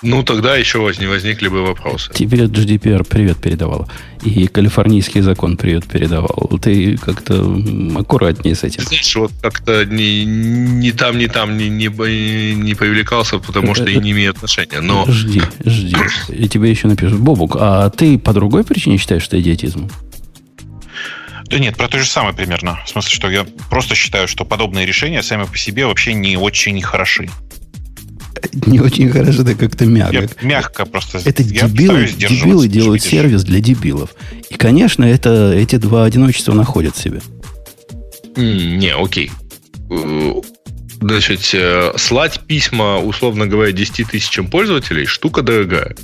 ну, 0.02 0.24
тогда 0.24 0.56
еще 0.56 0.92
не 1.00 1.08
возникли 1.08 1.50
бы 1.50 1.64
вопросы. 1.64 2.12
Тебе 2.14 2.46
GDPR 2.46 3.04
привет 3.04 3.38
передавал. 3.38 3.90
И 4.24 4.48
калифорнийский 4.48 5.22
закон 5.22 5.58
привет 5.58 5.86
передавал. 5.86 6.60
Ты 6.62 6.98
как-то 6.98 7.44
аккуратнее 7.96 8.56
с 8.56 8.64
этим. 8.64 8.84
Знаешь, 8.84 9.16
вот 9.16 9.32
как-то 9.42 9.86
ни, 9.86 10.24
ни 10.24 10.92
там, 10.92 11.18
ни 11.18 11.28
там 11.28 11.58
не, 11.58 11.70
не, 11.70 11.88
не 12.56 12.74
привлекался, 12.76 13.40
потому 13.40 13.76
что 13.76 13.86
и 13.86 13.98
не 13.98 14.12
имеет 14.12 14.38
отношения. 14.38 14.80
Но... 14.80 15.06
Жди, 15.08 15.42
жди. 15.66 15.96
И 16.30 16.48
тебе 16.48 16.70
еще 16.70 16.88
напишут. 16.88 17.20
Бобук, 17.20 17.58
а 17.60 17.90
ты 17.90 18.18
по 18.18 18.34
другой 18.34 18.64
причине 18.64 18.98
считаешь, 18.98 19.24
что 19.24 19.40
идиотизм? 19.40 19.90
Да 21.46 21.58
нет, 21.58 21.76
про 21.78 21.88
то 21.88 21.98
же 22.00 22.06
самое 22.06 22.36
примерно. 22.36 22.80
В 22.86 22.90
смысле, 22.90 23.12
что 23.12 23.30
я 23.30 23.46
просто 23.70 23.96
считаю, 23.96 24.28
что 24.28 24.46
подобные 24.46 24.86
решения 24.86 25.24
сами 25.24 25.46
по 25.46 25.58
себе 25.58 25.88
вообще 25.88 26.14
не 26.14 26.38
очень 26.38 26.80
хороши. 26.82 27.28
Не 28.68 28.80
очень 28.80 29.10
хорошо, 29.10 29.42
это 29.44 29.56
как-то 29.56 29.86
мягко. 29.86 30.16
Я 30.16 30.28
мягко 30.48 30.86
просто. 30.86 31.20
Это 31.24 31.44
я 31.44 31.68
дебилы, 31.68 32.08
дебилы 32.08 32.68
делают 32.68 33.04
видишь. 33.04 33.10
сервис 33.20 33.44
для 33.44 33.60
дебилов. 33.60 34.16
И, 34.50 34.56
конечно, 34.56 35.04
это, 35.04 35.54
эти 35.54 35.76
два 35.78 36.06
одиночества 36.06 36.54
находят 36.54 36.96
в 36.96 37.02
себе. 37.02 37.22
Не, 38.36 38.94
окей. 38.96 39.32
Э, 39.90 40.34
Значит, 41.02 41.50
э, 41.54 41.94
слать 41.98 42.42
письма, 42.46 42.98
условно 43.00 43.48
говоря, 43.48 43.72
10 43.72 44.04
тысячам 44.10 44.48
пользователей 44.50 45.06
штука 45.06 45.42
дорогая. 45.42 45.96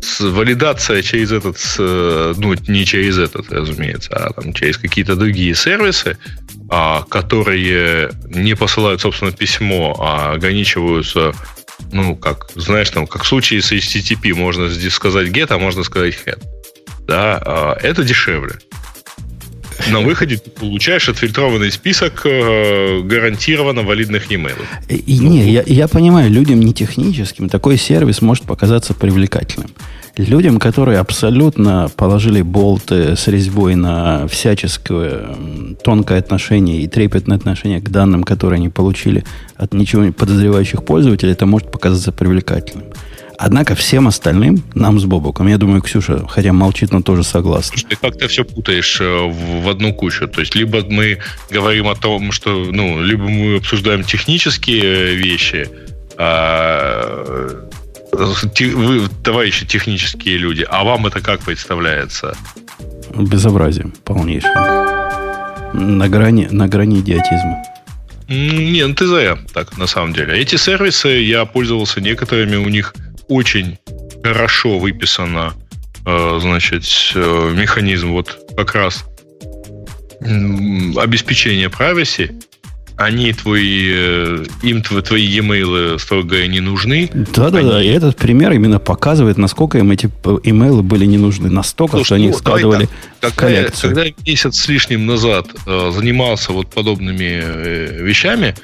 С- 0.00 0.20
Валидация 0.20 1.02
через 1.02 1.32
этот, 1.32 1.56
э, 1.78 2.34
ну, 2.36 2.54
не 2.68 2.84
через 2.84 3.18
этот, 3.18 3.50
разумеется, 3.52 4.12
а 4.14 4.32
там 4.32 4.52
через 4.52 4.78
какие-то 4.78 5.16
другие 5.16 5.54
сервисы, 5.56 6.16
которые 6.68 8.10
не 8.24 8.54
посылают, 8.54 9.00
собственно, 9.00 9.32
письмо, 9.32 9.96
а 10.00 10.32
ограничиваются, 10.32 11.32
ну, 11.92 12.16
как, 12.16 12.50
знаешь, 12.54 12.90
там, 12.90 13.06
как 13.06 13.22
в 13.22 13.26
случае 13.26 13.62
с 13.62 13.72
HTTP, 13.72 14.34
можно 14.34 14.68
здесь 14.68 14.94
сказать 14.94 15.28
get, 15.28 15.46
а 15.50 15.58
можно 15.58 15.84
сказать 15.84 16.18
head. 16.26 16.42
Да, 17.06 17.40
а, 17.44 17.78
это 17.80 18.02
дешевле. 18.02 18.56
На 19.90 20.00
выходе 20.00 20.36
ты 20.36 20.50
получаешь 20.50 21.08
отфильтрованный 21.08 21.70
список 21.70 22.22
э, 22.24 23.02
гарантированно 23.02 23.82
валидных 23.82 24.30
e-mail. 24.30 24.56
И, 24.88 24.96
и 24.96 25.18
не, 25.18 25.50
я, 25.50 25.62
я 25.66 25.88
понимаю, 25.88 26.30
людям 26.30 26.60
не 26.60 26.72
техническим 26.72 27.48
такой 27.48 27.76
сервис 27.76 28.22
может 28.22 28.44
показаться 28.44 28.94
привлекательным. 28.94 29.70
Людям, 30.16 30.58
которые 30.58 30.98
абсолютно 30.98 31.90
положили 31.94 32.40
болты 32.40 33.16
с 33.16 33.28
резьбой 33.28 33.74
на 33.74 34.26
всяческое 34.28 35.36
тонкое 35.84 36.18
отношение 36.18 36.80
и 36.80 36.88
трепетное 36.88 37.36
отношение 37.36 37.80
к 37.80 37.90
данным, 37.90 38.24
которые 38.24 38.56
они 38.56 38.70
получили 38.70 39.24
от 39.56 39.74
ничего 39.74 40.04
не 40.04 40.12
подозревающих 40.12 40.84
пользователей, 40.84 41.32
это 41.32 41.44
может 41.44 41.70
показаться 41.70 42.12
привлекательным. 42.12 42.86
Однако 43.38 43.74
всем 43.74 44.08
остальным, 44.08 44.62
нам 44.74 44.98
с 44.98 45.04
Бобоком, 45.04 45.46
я 45.48 45.58
думаю, 45.58 45.82
Ксюша, 45.82 46.26
хотя 46.26 46.52
молчит, 46.52 46.92
но 46.92 47.02
тоже 47.02 47.22
согласна. 47.22 47.76
Ты 47.88 47.96
как-то 47.96 48.28
все 48.28 48.44
путаешь 48.44 49.00
э, 49.00 49.04
в 49.04 49.68
одну 49.68 49.92
кучу. 49.92 50.26
То 50.26 50.40
есть, 50.40 50.54
либо 50.54 50.82
мы 50.88 51.18
говорим 51.50 51.88
о 51.88 51.94
том, 51.94 52.32
что, 52.32 52.50
ну, 52.50 53.02
либо 53.02 53.28
мы 53.28 53.56
обсуждаем 53.56 54.04
технические 54.04 54.82
э, 54.82 55.14
вещи, 55.14 55.68
а, 56.18 57.68
вы, 58.12 59.08
товарищи 59.22 59.66
технические 59.66 60.38
люди, 60.38 60.66
а 60.68 60.84
вам 60.84 61.06
это 61.06 61.20
как 61.20 61.40
представляется? 61.40 62.36
Безобразие 63.14 63.92
полнейшее. 64.04 64.54
На 65.74 66.08
грани, 66.08 66.48
на 66.50 66.68
грани 66.68 67.00
идиотизма. 67.00 67.62
Не, 68.28 68.86
ну 68.86 68.94
ты 68.94 69.06
зря, 69.06 69.38
так, 69.52 69.76
на 69.78 69.86
самом 69.86 70.12
деле. 70.12 70.36
Эти 70.36 70.56
сервисы, 70.56 71.08
я 71.08 71.44
пользовался 71.44 72.00
некоторыми, 72.00 72.56
у 72.56 72.68
них 72.68 72.94
очень 73.28 73.78
хорошо 74.22 74.78
выписано, 74.78 75.54
э, 76.04 76.38
значит, 76.40 76.84
э, 77.14 77.54
механизм 77.56 78.10
вот 78.12 78.38
как 78.56 78.74
раз 78.74 79.04
обеспечения 80.20 81.68
privacy. 81.68 82.32
Они 82.98 83.30
твои, 83.34 83.90
э, 83.92 84.44
им 84.62 84.78
тв- 84.78 85.02
твои 85.02 85.26
e-mail, 85.26 85.98
строго 85.98 86.28
говоря, 86.28 86.46
не 86.46 86.60
нужны. 86.60 87.10
Да-да-да, 87.12 87.82
и 87.82 87.88
этот 87.88 88.16
пример 88.16 88.52
именно 88.52 88.78
показывает, 88.78 89.36
насколько 89.36 89.76
им 89.76 89.90
эти 89.90 90.06
имейлы 90.44 90.82
были 90.82 91.04
не 91.04 91.18
нужны. 91.18 91.50
Настолько, 91.50 91.96
Слушай, 91.98 92.06
что 92.06 92.14
они 92.14 92.28
ну, 92.28 92.32
складывали 92.38 92.88
так. 93.20 93.34
Когда, 93.34 93.50
я- 93.50 93.56
коллекцию. 93.58 93.90
когда 93.90 94.04
я 94.04 94.12
месяц 94.26 94.56
с 94.58 94.68
лишним 94.68 95.04
назад 95.04 95.46
э, 95.66 95.92
занимался 95.94 96.52
вот 96.52 96.68
подобными 96.70 97.42
э, 97.44 98.02
вещами 98.02 98.54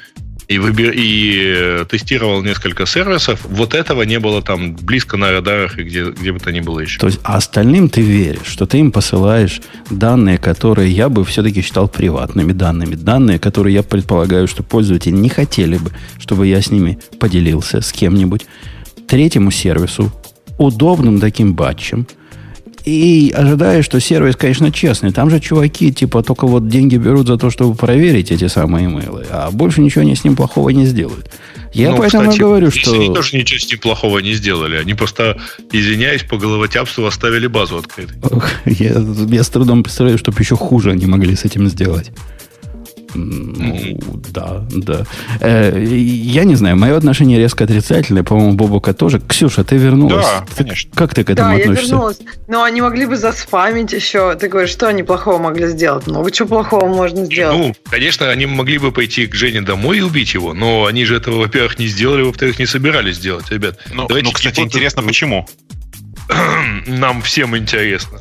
и, 0.47 0.59
выбир, 0.59 0.91
и 0.95 1.53
э, 1.55 1.85
тестировал 1.89 2.43
несколько 2.43 2.85
сервисов, 2.85 3.39
вот 3.43 3.73
этого 3.73 4.03
не 4.03 4.19
было 4.19 4.41
там 4.41 4.75
близко 4.75 5.17
на 5.17 5.31
радарах 5.31 5.79
и 5.79 5.83
где, 5.83 6.05
где 6.05 6.31
бы 6.31 6.39
то 6.39 6.51
ни 6.51 6.59
было 6.59 6.79
еще. 6.79 6.99
То 6.99 7.07
есть, 7.07 7.19
а 7.23 7.37
остальным 7.37 7.89
ты 7.89 8.01
веришь, 8.01 8.47
что 8.47 8.65
ты 8.65 8.79
им 8.79 8.91
посылаешь 8.91 9.61
данные, 9.89 10.37
которые 10.37 10.91
я 10.91 11.09
бы 11.09 11.23
все-таки 11.25 11.61
считал 11.61 11.87
приватными 11.87 12.51
данными. 12.51 12.95
Данные, 12.95 13.39
которые 13.39 13.75
я 13.75 13.83
предполагаю, 13.83 14.47
что 14.47 14.63
пользователи 14.63 15.13
не 15.13 15.29
хотели 15.29 15.77
бы, 15.77 15.91
чтобы 16.19 16.47
я 16.47 16.61
с 16.61 16.71
ними 16.71 16.99
поделился 17.19 17.81
с 17.81 17.91
кем-нибудь. 17.91 18.45
Третьему 19.07 19.51
сервису, 19.51 20.11
удобным 20.57 21.19
таким 21.19 21.53
батчем, 21.53 22.07
и 22.85 23.33
ожидая, 23.35 23.81
что 23.81 23.99
сервис, 23.99 24.35
конечно, 24.35 24.71
честный. 24.71 25.11
Там 25.11 25.29
же 25.29 25.39
чуваки, 25.39 25.91
типа, 25.91 26.21
только 26.23 26.47
вот 26.47 26.67
деньги 26.67 26.97
берут 26.97 27.27
за 27.27 27.37
то, 27.37 27.49
чтобы 27.49 27.75
проверить 27.75 28.31
эти 28.31 28.47
самые 28.47 28.87
имейлы, 28.87 29.25
а 29.29 29.51
больше 29.51 29.81
ничего 29.81 30.01
они 30.01 30.15
с 30.15 30.23
ним 30.23 30.35
плохого 30.35 30.69
не 30.69 30.85
сделают. 30.85 31.29
Я 31.73 31.91
Ну, 31.91 31.97
поэтому 31.97 32.23
кстати, 32.23 32.39
говорю, 32.39 32.71
что... 32.71 32.93
Они 32.93 33.13
тоже 33.13 33.35
ничего 33.37 33.59
с 33.59 33.69
ним 33.69 33.79
плохого 33.79 34.19
не 34.19 34.33
сделали. 34.33 34.75
Они 34.75 34.93
просто, 34.93 35.39
извиняюсь, 35.71 36.23
по 36.23 36.37
головотяпству 36.37 37.05
оставили 37.05 37.47
базу 37.47 37.77
открытой. 37.77 38.15
Я, 38.65 39.03
я 39.29 39.43
с 39.43 39.49
трудом 39.49 39.83
представляю, 39.83 40.19
чтобы 40.19 40.39
еще 40.39 40.55
хуже 40.55 40.91
они 40.91 41.07
могли 41.07 41.35
с 41.35 41.45
этим 41.45 41.67
сделать. 41.67 42.11
Ну, 43.15 43.99
да, 44.29 44.65
да. 44.69 45.05
Э, 45.39 45.83
я 45.85 46.43
не 46.43 46.55
знаю, 46.55 46.77
мое 46.77 46.95
отношение 46.97 47.37
резко 47.39 47.63
отрицательное, 47.63 48.23
по-моему, 48.23 48.53
Бобука 48.53 48.93
тоже. 48.93 49.19
Ксюша, 49.19 49.63
ты 49.63 49.77
вернулась. 49.77 50.25
Да, 50.25 50.45
Ты- 50.55 50.63
конечно. 50.63 50.91
Как 50.95 51.13
ты 51.13 51.23
к 51.23 51.29
этому 51.29 51.49
Да, 51.49 51.55
я 51.55 51.61
относишься? 51.61 51.87
вернулась. 51.91 52.19
Но 52.47 52.63
они 52.63 52.81
могли 52.81 53.05
бы 53.05 53.15
заспамить 53.17 53.93
еще. 53.93 54.35
Ты 54.35 54.47
говоришь, 54.47 54.71
что 54.71 54.87
они 54.87 55.03
плохого 55.03 55.37
могли 55.37 55.67
сделать? 55.67 56.07
Много 56.07 56.31
чего 56.31 56.47
плохого 56.47 56.87
можно 56.87 57.25
сделать. 57.25 57.57
Ну, 57.57 57.75
конечно, 57.89 58.29
они 58.29 58.45
могли 58.45 58.77
бы 58.77 58.91
пойти 58.91 59.27
к 59.27 59.35
Жене 59.35 59.61
домой 59.61 59.99
и 59.99 60.01
убить 60.01 60.33
его, 60.33 60.53
но 60.53 60.85
они 60.85 61.05
же 61.05 61.15
этого, 61.17 61.37
во-первых, 61.39 61.79
не 61.79 61.87
сделали, 61.87 62.21
во-вторых, 62.23 62.59
не 62.59 62.65
собирались 62.65 63.19
делать, 63.19 63.49
ребят. 63.51 63.77
Ну, 63.93 64.07
Давайте 64.07 64.27
ну, 64.29 64.33
кстати, 64.33 64.59
интересно, 64.59 65.03
почему? 65.03 65.47
Нам 66.87 67.21
всем 67.21 67.57
интересно. 67.57 68.19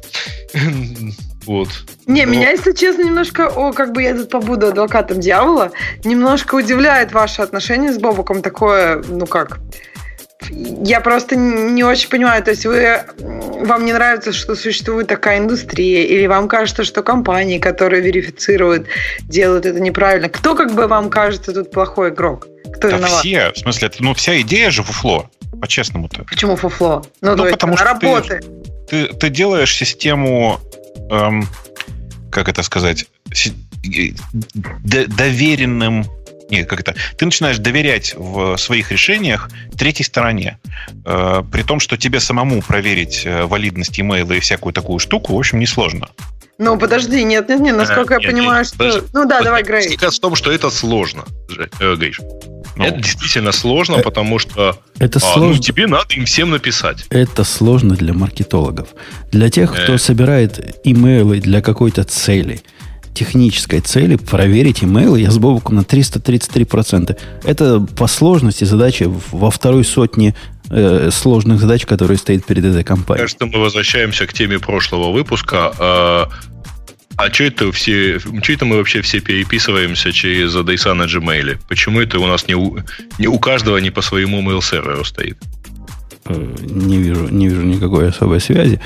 Вот. 1.46 1.68
Не, 2.07 2.24
Ну, 2.26 2.33
меня, 2.33 2.50
если 2.50 2.72
честно, 2.72 3.02
немножко, 3.02 3.48
о, 3.48 3.72
как 3.72 3.92
бы 3.92 4.02
я 4.02 4.14
тут 4.14 4.28
побуду 4.31 4.68
адвокатом 4.68 5.20
дьявола, 5.20 5.72
немножко 6.05 6.55
удивляет 6.55 7.12
ваше 7.12 7.42
отношение 7.42 7.92
с 7.92 7.98
Бобуком 7.98 8.42
такое, 8.42 9.02
ну 9.09 9.26
как, 9.26 9.61
я 10.50 11.00
просто 11.00 11.37
не 11.37 11.85
очень 11.85 12.09
понимаю, 12.09 12.42
то 12.42 12.50
есть 12.50 12.66
вы, 12.66 13.00
вам 13.18 13.85
не 13.85 13.92
нравится, 13.92 14.33
что 14.33 14.57
существует 14.57 15.07
такая 15.07 15.38
индустрия, 15.38 16.05
или 16.05 16.26
вам 16.26 16.48
кажется, 16.48 16.83
что 16.85 17.02
компании, 17.02 17.59
которые 17.59 18.02
верифицируют, 18.02 18.87
делают 19.22 19.66
это 19.66 19.78
неправильно. 19.78 20.28
Кто, 20.28 20.57
как 20.57 20.72
бы 20.74 20.88
вам 20.88 21.11
кажется, 21.11 21.52
тут 21.52 21.70
плохой 21.70 22.11
игрок? 22.11 22.48
Кто 22.74 22.88
Да 22.90 22.96
виноват? 22.96 23.20
все, 23.20 23.52
в 23.52 23.59
смысле, 23.59 23.87
это, 23.88 24.02
ну, 24.02 24.14
вся 24.14 24.40
идея 24.40 24.70
же 24.70 24.83
фуфло, 24.83 25.31
по-честному-то. 25.61 26.24
Почему 26.24 26.57
фуфло? 26.57 27.05
Ну, 27.20 27.31
Ну, 27.33 27.37
то 27.37 27.42
есть, 27.46 27.55
потому 27.55 27.74
она 27.74 27.85
что 27.90 27.98
ты- 28.00 28.07
работает. 28.07 28.44
Ты, 28.88 29.07
ты 29.09 29.28
делаешь 29.31 29.74
систему, 29.74 30.59
эм, 31.11 31.46
как 32.31 32.48
это 32.48 32.62
сказать, 32.62 33.07
э, 33.85 34.11
доверенным 34.83 36.05
нет, 36.50 36.68
как 36.68 36.81
это? 36.81 36.94
Ты 37.16 37.24
начинаешь 37.24 37.57
доверять 37.57 38.14
в 38.14 38.59
своих 38.59 38.92
решениях 38.92 39.48
третьей 39.78 40.05
стороне. 40.05 40.59
Э, 41.07 41.42
при 41.50 41.62
том, 41.62 41.81
что 41.81 41.96
тебе 41.96 42.20
самому 42.20 42.61
проверить 42.61 43.22
э, 43.24 43.44
валидность 43.44 43.98
имейла 43.98 44.33
и 44.33 44.40
всякую 44.40 44.74
такую 44.74 44.98
штуку, 44.98 45.35
в 45.35 45.38
общем, 45.38 45.61
несложно. 45.61 46.11
Ну, 46.59 46.78
подожди, 46.78 47.24
нет, 47.24 47.48
нет, 47.48 47.61
нет, 47.61 47.76
насколько 47.76 48.14
Э, 48.14 48.18
я 48.20 48.28
нет, 48.28 48.37
понимаю, 48.37 48.59
нет, 48.59 48.66
что... 48.66 48.78
подожди. 48.78 49.00
Ну 49.14 49.24
да, 49.24 49.38
Вот 49.38 49.44
давай, 49.44 49.62
Грей. 49.62 49.96
раз 50.00 50.18
в 50.18 50.20
том, 50.20 50.35
что 50.35 50.52
это 50.52 50.68
сложно, 50.68 51.24
э, 51.81 51.96
Гриш. 51.96 52.20
Ну, 52.83 52.88
Это 52.88 52.99
действительно 53.03 53.53
сложно, 53.53 53.97
Э, 53.97 54.03
потому 54.03 54.38
что 54.38 54.79
Это 54.99 55.18
а, 55.23 55.23
ну, 55.37 55.45
сложно. 55.45 55.62
тебе 55.62 55.87
надо 55.87 56.14
им 56.14 56.25
всем 56.27 56.51
написать. 56.51 57.05
Это 57.11 57.45
сложно 57.45 57.95
для 57.97 58.12
маркетологов. 58.12 58.88
Для 59.31 59.49
тех, 59.51 59.73
кто 59.73 59.95
Э. 59.95 59.99
собирает 59.99 60.79
имейлы 60.85 61.40
для 61.40 61.61
какой-то 61.62 62.05
цели, 62.05 62.61
технической 63.14 63.81
цели, 63.81 64.16
проверить 64.16 64.83
имейлы 64.83 65.21
я 65.21 65.31
с 65.31 65.37
Бобуком 65.38 65.77
на 65.77 65.85
333%. 65.85 67.16
Это 67.45 67.81
по 67.81 68.07
сложности 68.07 68.64
задача 68.64 69.09
в- 69.09 69.33
во 69.33 69.51
второй 69.51 69.85
сотне 69.85 70.35
э, 70.71 71.11
сложных 71.12 71.61
задач, 71.61 71.85
которые 71.85 72.16
стоит 72.16 72.47
перед 72.47 72.64
этой 72.64 72.83
компанией. 72.83 73.23
Кажется, 73.25 73.45
мы 73.45 73.59
возвращаемся 73.59 74.27
к 74.27 74.33
теме 74.33 74.59
прошлого 74.59 75.12
выпуска. 75.12 75.71
А, 75.79 76.29
а 77.16 77.33
что 77.33 77.44
это 77.44 77.72
все, 77.72 78.18
что 78.18 78.53
это 78.53 78.64
мы 78.64 78.77
вообще 78.77 79.03
все 79.03 79.20
переписываемся 79.20 80.12
через 80.12 80.55
адреса 80.57 80.94
на 80.94 81.05
Gmail? 81.05 81.59
Почему 81.68 82.01
это 82.01 82.18
у 82.18 82.27
нас 82.27 82.48
не 82.48 82.55
у, 82.55 82.79
не 83.18 83.27
у 83.29 83.38
каждого 83.38 83.79
не 83.79 83.90
по 83.90 84.03
своему 84.03 84.42
mail 84.42 84.62
серверу 84.62 85.05
стоит? 85.05 85.38
Э, 86.27 86.55
Не 86.61 86.98
вижу, 86.98 87.29
не 87.29 87.48
вижу 87.48 87.62
никакой 87.62 88.09
особой 88.09 88.40
связи. 88.40 88.81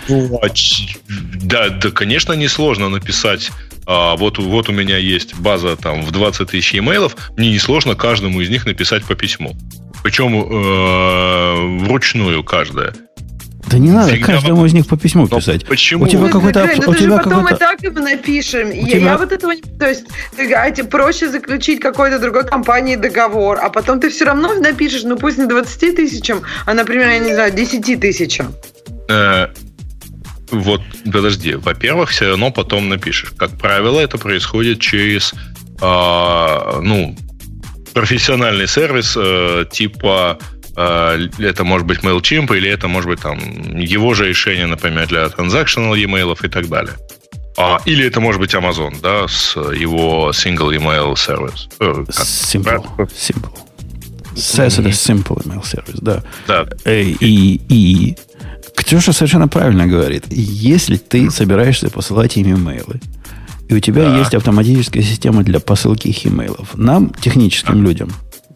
Да, 1.35 1.69
да, 1.69 1.91
конечно, 1.91 2.33
несложно 2.33 2.89
написать. 2.89 3.51
а, 3.87 4.17
вот, 4.17 4.39
вот 4.39 4.69
у 4.69 4.73
меня 4.73 4.97
есть 4.97 5.35
база 5.37 5.77
там 5.77 6.03
в 6.03 6.11
20 6.11 6.51
тысяч 6.51 6.75
e-mailов. 6.75 7.17
Мне 7.37 7.53
несложно 7.53 7.95
каждому 7.95 8.41
из 8.41 8.49
них 8.49 8.67
написать 8.67 9.05
по 9.05 9.15
письму. 9.15 9.57
Причем 10.03 10.35
э, 10.37 11.79
вручную 11.85 12.43
каждое. 12.45 12.95
Да 13.67 13.79
не 13.79 13.91
надо 13.91 14.13
Фигня 14.13 14.27
каждому 14.27 14.65
из 14.65 14.73
них 14.73 14.87
по 14.87 14.97
письму 14.97 15.27
писать. 15.27 15.67
Почему? 15.67 16.05
У 16.05 16.09
тебя 16.09 16.29
какой-то... 16.29 16.65
Грей, 16.65 16.81
ну, 16.85 16.93
у 16.93 16.95
тебя 16.95 17.17
потом 17.17 17.45
какой-то... 17.45 17.53
мы 17.53 17.59
так 17.59 17.85
и 17.85 17.89
напишем. 17.89 18.71
Я, 18.71 18.87
тебя... 18.87 18.99
я 18.99 19.19
вот 19.19 19.33
этого 19.33 19.51
не... 19.53 19.63
То 19.63 19.89
есть, 19.89 20.05
ты, 20.37 20.85
проще 20.85 21.29
заключить 21.29 21.81
какой-то 21.81 22.19
другой 22.19 22.47
компании 22.47 22.97
договор, 22.97 23.59
а 23.61 23.69
потом 23.69 24.01
ты 24.01 24.11
все 24.11 24.25
равно 24.25 24.55
напишешь, 24.55 25.03
ну 25.03 25.17
пусть 25.17 25.39
не 25.39 25.47
20 25.47 25.97
тысячам, 25.97 26.43
а, 26.65 26.75
например, 26.75 27.09
я 27.09 27.19
не 27.19 27.35
знаю, 27.35 27.53
10 27.53 28.01
тысячам. 28.01 28.55
Э, 29.09 29.49
вот, 30.51 30.81
подожди. 31.05 31.55
Во-первых, 31.55 32.11
все 32.11 32.29
равно 32.29 32.53
потом 32.53 32.89
напишешь. 32.89 33.33
Как 33.37 33.51
правило, 33.59 34.01
это 34.01 34.17
происходит 34.19 34.81
через, 34.81 35.35
э, 35.81 36.81
ну, 36.83 37.17
профессиональный 37.97 38.69
сервис 38.69 39.17
э, 39.17 39.65
типа 39.73 40.39
э, 40.39 40.56
это 40.77 41.65
может 41.65 41.87
быть 41.87 42.01
MailChimp 42.01 42.57
или 42.57 42.69
это 42.69 42.89
может 42.89 43.09
быть 43.09 43.21
там 43.21 43.39
его 43.79 44.15
же 44.15 44.29
решение, 44.29 44.67
например, 44.67 45.09
для 45.09 45.27
transactional 45.27 45.97
e-mail 45.97 46.37
и 46.43 46.49
так 46.49 46.69
далее. 46.69 46.95
А, 47.59 47.81
или 47.87 48.07
это 48.07 48.21
может 48.21 48.41
быть 48.41 48.55
Amazon, 48.55 48.95
да, 49.01 49.27
с 49.27 49.57
его 49.57 50.31
single 50.31 50.77
email 50.77 51.17
сервис. 51.17 51.69
Э, 51.81 52.05
simple. 52.11 52.85
Simple. 53.09 53.57
Says 54.35 54.79
это 54.79 54.91
simple 54.91 55.43
email 55.45 55.65
сервис, 55.65 55.99
да. 56.01 56.23
Да. 56.47 56.67
Э, 56.85 57.01
и, 57.01 57.61
и 57.69 58.17
Ксюша 58.77 59.13
совершенно 59.13 59.49
правильно 59.49 59.87
говорит. 59.87 60.27
Если 60.29 60.97
ты 60.97 61.31
собираешься 61.31 61.91
посылать 61.91 62.37
им 62.37 62.55
имейлы, 62.55 63.01
и 63.69 63.75
у 63.75 63.81
тебя 63.81 64.11
да. 64.11 64.19
есть 64.19 64.35
автоматическая 64.35 65.03
система 65.03 65.43
для 65.43 65.59
посылки 65.59 66.09
их 66.09 66.27
имейлов. 66.27 66.77
Нам, 66.77 67.11
техническим 67.11 67.83
да. 67.83 67.89
людям, 67.89 68.13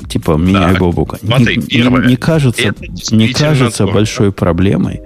типа 0.08 0.32
меня 0.32 0.72
да. 0.72 0.78
Бобука, 0.78 1.18
не, 1.22 1.56
не, 1.56 2.08
не 2.08 2.16
кажется, 2.16 2.74
не 3.10 3.32
кажется 3.32 3.86
большой 3.86 4.32
проблемой 4.32 5.00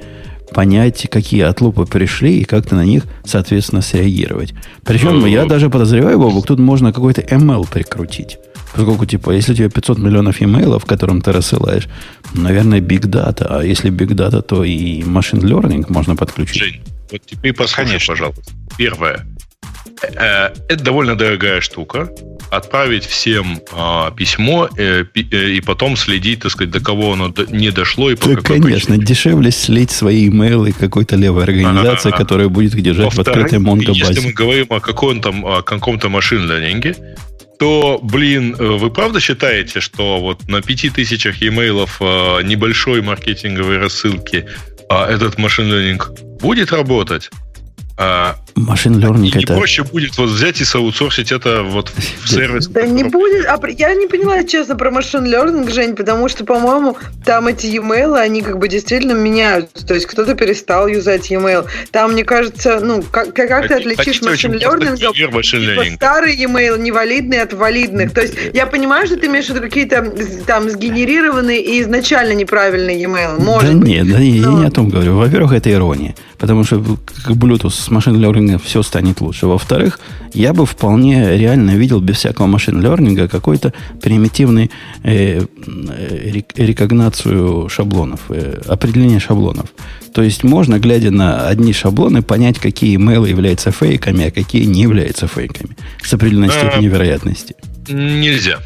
понять, 0.52 1.08
какие 1.10 1.42
отлупы 1.42 1.84
пришли 1.84 2.40
и 2.40 2.44
как-то 2.44 2.76
на 2.76 2.84
них, 2.84 3.04
соответственно, 3.24 3.82
среагировать. 3.82 4.54
Причем 4.84 5.20
ну, 5.20 5.26
я 5.26 5.46
даже 5.46 5.68
подозреваю, 5.68 6.18
Бобук, 6.18 6.46
тут 6.46 6.60
можно 6.60 6.92
какой-то 6.92 7.22
ML 7.22 7.68
прикрутить. 7.70 8.38
Поскольку, 8.74 9.06
типа, 9.06 9.30
если 9.30 9.52
у 9.52 9.56
тебя 9.56 9.70
500 9.70 9.98
миллионов 9.98 10.42
имейлов, 10.42 10.84
которым 10.84 11.20
ты 11.20 11.30
рассылаешь, 11.32 11.88
наверное, 12.34 12.80
big 12.80 13.02
data. 13.02 13.46
А 13.48 13.62
если 13.62 13.90
big 13.90 14.14
data, 14.14 14.42
то 14.42 14.64
и 14.64 15.02
machine 15.02 15.42
learning 15.42 15.86
можно 15.88 16.16
подключить. 16.16 16.56
Жень, 16.56 16.80
вот 17.10 17.20
теперь 17.24 17.52
послушай, 17.52 18.00
пожалуйста. 18.04 18.52
Первое. 18.76 19.24
Э, 20.02 20.50
это 20.68 20.82
довольно 20.82 21.16
дорогая 21.16 21.60
штука. 21.60 22.08
Отправить 22.50 23.04
всем 23.04 23.60
а, 23.72 24.10
письмо 24.12 24.68
э, 24.76 25.04
э, 25.14 25.50
и 25.50 25.60
потом 25.60 25.96
следить, 25.96 26.40
так 26.40 26.52
сказать, 26.52 26.70
до 26.70 26.80
кого 26.80 27.14
оно 27.14 27.34
не 27.48 27.70
дошло 27.70 28.10
и 28.10 28.14
по 28.14 28.28
да, 28.28 28.36
конечно, 28.36 28.94
причине. 28.94 29.06
дешевле 29.06 29.50
слить 29.50 29.90
свои 29.90 30.28
имейлы 30.28 30.72
какой-то 30.72 31.16
левой 31.16 31.44
организации, 31.44 32.10
А-а-а. 32.10 32.18
которая 32.18 32.48
будет 32.48 32.74
их 32.74 32.82
держать 32.82 33.12
в 33.12 33.20
открытой 33.20 33.58
Mongo 33.58 33.88
базе. 33.88 33.92
Если 33.92 34.20
мы 34.20 34.32
говорим 34.32 34.66
о 34.70 34.80
каком-то, 34.80 35.30
о 35.30 35.62
каком-то 35.62 36.08
машин 36.08 36.48
ленинге, 36.48 36.94
то, 37.58 37.98
блин, 38.02 38.54
вы 38.58 38.90
правда 38.90 39.20
считаете, 39.20 39.80
что 39.80 40.20
вот 40.20 40.48
на 40.48 40.60
пяти 40.60 40.90
тысячах 40.90 41.42
имейлов 41.42 42.00
небольшой 42.00 43.00
маркетинговой 43.00 43.78
рассылки 43.78 44.46
этот 44.90 45.38
машин 45.38 45.72
ленинг 45.72 46.10
будет 46.40 46.72
работать? 46.72 47.30
А, 47.96 48.36
Машин 48.56 49.00
learning 49.02 49.42
это... 49.42 49.54
проще 49.54 49.82
будет 49.82 50.16
вот 50.16 50.30
взять 50.30 50.60
и 50.60 50.64
соутсорсить 50.64 51.32
это 51.32 51.62
вот 51.64 51.92
в 52.22 52.28
сервис. 52.28 52.68
Да 52.68 52.86
не 52.86 53.02
будет. 53.02 53.46
А 53.46 53.58
я 53.68 53.94
не 53.94 54.06
поняла, 54.06 54.44
честно, 54.44 54.76
про 54.76 54.90
машин 54.92 55.24
learning, 55.24 55.72
Жень, 55.72 55.96
потому 55.96 56.28
что, 56.28 56.44
по-моему, 56.44 56.96
там 57.24 57.48
эти 57.48 57.66
e-mail, 57.66 58.16
они 58.16 58.42
как 58.42 58.58
бы 58.58 58.68
действительно 58.68 59.12
меняются. 59.12 59.84
То 59.84 59.94
есть 59.94 60.06
кто-то 60.06 60.34
перестал 60.34 60.86
юзать 60.86 61.30
e-mail. 61.30 61.66
Там, 61.90 62.12
мне 62.12 62.24
кажется, 62.24 62.78
ну, 62.80 63.02
как, 63.02 63.34
как 63.34 63.66
ты 63.66 63.74
отличишь 63.74 64.22
машин 64.22 64.52
learning, 64.52 64.98
типа 64.98 65.42
старый 65.96 66.36
e-mail 66.36 66.78
невалидный 66.78 67.42
от 67.42 67.52
валидных. 67.52 68.12
То 68.12 68.22
есть 68.22 68.34
я 68.52 68.66
понимаю, 68.66 69.06
что 69.06 69.16
ты 69.16 69.26
имеешь 69.26 69.46
в 69.46 69.48
виду 69.50 69.62
какие-то 69.62 70.14
там 70.46 70.70
сгенерированные 70.70 71.60
и 71.60 71.82
изначально 71.82 72.34
неправильные 72.34 73.02
e-mail. 73.02 73.42
Может 73.42 73.72
да 73.72 73.76
быть. 73.78 73.88
нет, 73.88 74.06
да, 74.06 74.18
но... 74.18 74.22
я 74.22 74.46
не 74.60 74.66
о 74.66 74.70
том 74.70 74.90
говорю. 74.90 75.16
Во-первых, 75.16 75.52
это 75.52 75.72
ирония. 75.72 76.14
Потому 76.38 76.64
что 76.64 76.76
Bluetooth 76.76 77.70
с 77.70 77.90
машин 77.90 78.16
learning 78.16 78.43
все 78.62 78.82
станет 78.82 79.20
лучше. 79.20 79.46
Во-вторых, 79.46 80.00
я 80.32 80.52
бы 80.52 80.66
вполне 80.66 81.36
реально 81.36 81.72
видел 81.72 82.00
без 82.00 82.16
всякого 82.16 82.46
машин 82.46 82.84
learning 82.84 83.28
какой-то 83.28 83.72
примитивный 84.00 84.70
э, 85.02 85.40
э, 85.40 86.42
рекогнацию 86.56 87.68
шаблонов, 87.68 88.20
э, 88.28 88.62
определение 88.66 89.20
шаблонов. 89.20 89.66
То 90.12 90.22
есть 90.22 90.44
можно, 90.44 90.78
глядя 90.78 91.10
на 91.10 91.48
одни 91.48 91.72
шаблоны, 91.72 92.22
понять, 92.22 92.58
какие 92.58 92.96
имейлы 92.96 93.28
являются 93.28 93.70
фейками, 93.70 94.26
а 94.26 94.30
какие 94.30 94.64
не 94.64 94.82
являются 94.82 95.26
фейками 95.26 95.76
с 96.02 96.12
определенной 96.12 96.50
степенью 96.50 96.90
вероятности. 96.90 97.54
Нельзя. 97.88 98.58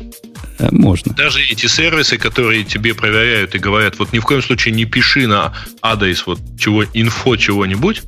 Э, 0.58 0.68
можно. 0.70 1.14
Даже 1.14 1.40
эти 1.42 1.66
сервисы, 1.66 2.18
которые 2.18 2.64
тебе 2.64 2.94
проверяют 2.94 3.54
и 3.54 3.58
говорят, 3.58 3.98
вот 3.98 4.12
ни 4.12 4.18
в 4.18 4.24
коем 4.24 4.42
случае 4.42 4.74
не 4.74 4.84
пиши 4.84 5.26
на 5.26 5.54
адрес 5.82 6.26
вот 6.26 6.40
чего, 6.58 6.84
инфо 6.84 7.36
чего-нибудь, 7.36 8.02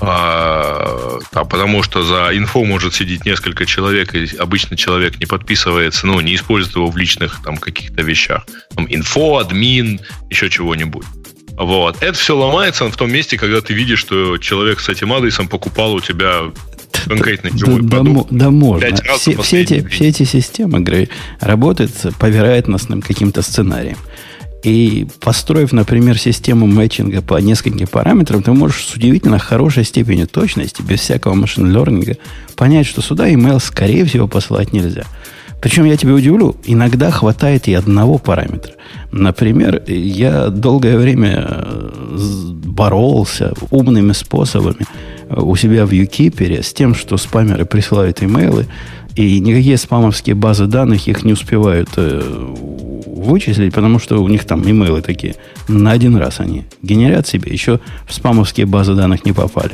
а, 0.00 1.18
а, 1.32 1.44
потому 1.44 1.82
что 1.82 2.02
за 2.02 2.36
инфо 2.36 2.64
может 2.64 2.94
сидеть 2.94 3.24
несколько 3.24 3.64
человек, 3.64 4.14
и 4.14 4.36
обычно 4.36 4.76
человек 4.76 5.18
не 5.18 5.26
подписывается, 5.26 6.06
ну, 6.06 6.20
не 6.20 6.34
использует 6.34 6.76
его 6.76 6.88
в 6.88 6.96
личных 6.96 7.40
там 7.42 7.56
каких-то 7.56 8.02
вещах. 8.02 8.46
Там 8.74 8.86
инфо, 8.88 9.38
админ, 9.38 10.00
еще 10.28 10.50
чего-нибудь. 10.50 11.06
Вот. 11.56 12.02
Это 12.02 12.12
все 12.12 12.36
ломается 12.36 12.88
в 12.90 12.96
том 12.96 13.10
месте, 13.10 13.38
когда 13.38 13.60
ты 13.62 13.72
видишь, 13.72 14.00
что 14.00 14.36
человек 14.36 14.80
с 14.80 14.88
этим 14.90 15.12
адресом 15.12 15.48
покупал 15.48 15.94
у 15.94 16.00
тебя 16.00 16.52
конкретно 17.06 17.56
живой 17.56 17.82
да, 17.82 17.88
продукт. 17.88 18.30
Да, 18.30 18.46
да 18.46 18.50
можно. 18.50 18.96
Все, 19.16 19.40
все, 19.40 19.62
эти, 19.62 19.86
все 19.86 20.08
эти 20.08 20.24
системы 20.24 20.80
Грей, 20.80 21.08
работают 21.40 21.92
по 22.18 22.26
вероятностным 22.26 23.00
каким-то 23.00 23.42
сценариям. 23.42 23.98
И 24.62 25.06
построив, 25.20 25.72
например, 25.72 26.18
систему 26.18 26.66
мэтчинга 26.66 27.22
по 27.22 27.36
нескольким 27.36 27.86
параметрам, 27.86 28.42
ты 28.42 28.52
можешь 28.52 28.86
с 28.86 28.94
удивительно 28.94 29.38
хорошей 29.38 29.84
степенью 29.84 30.26
точности, 30.26 30.82
без 30.82 31.00
всякого 31.00 31.34
машин-лернинга, 31.34 32.16
понять, 32.56 32.86
что 32.86 33.02
сюда 33.02 33.28
email, 33.28 33.60
скорее 33.60 34.04
всего, 34.04 34.26
посылать 34.26 34.72
нельзя. 34.72 35.04
Причем, 35.60 35.84
я 35.84 35.96
тебе 35.96 36.12
удивлю, 36.12 36.56
иногда 36.64 37.10
хватает 37.10 37.68
и 37.68 37.74
одного 37.74 38.18
параметра. 38.18 38.72
Например, 39.12 39.82
я 39.86 40.48
долгое 40.48 40.98
время 40.98 41.46
э, 41.48 41.90
боролся 42.64 43.54
умными 43.70 44.12
способами 44.12 44.86
у 45.30 45.56
себя 45.56 45.86
в 45.86 45.90
Юкипере 45.90 46.62
с 46.62 46.72
тем, 46.72 46.94
что 46.94 47.16
спамеры 47.16 47.64
присылают 47.64 48.22
имейлы, 48.22 48.66
и 49.16 49.40
никакие 49.40 49.78
спамовские 49.78 50.34
базы 50.34 50.66
данных 50.66 51.08
их 51.08 51.24
не 51.24 51.32
успевают 51.32 51.88
э, 51.96 52.54
вычислить, 53.26 53.74
потому 53.74 53.98
что 53.98 54.22
у 54.22 54.28
них 54.28 54.44
там 54.44 54.62
имейлы 54.62 55.02
такие. 55.02 55.34
На 55.68 55.92
один 55.92 56.16
раз 56.16 56.40
они 56.40 56.64
генерят 56.82 57.26
себе, 57.26 57.52
еще 57.52 57.80
в 58.06 58.14
спамовские 58.14 58.66
базы 58.66 58.94
данных 58.94 59.24
не 59.24 59.32
попали. 59.32 59.72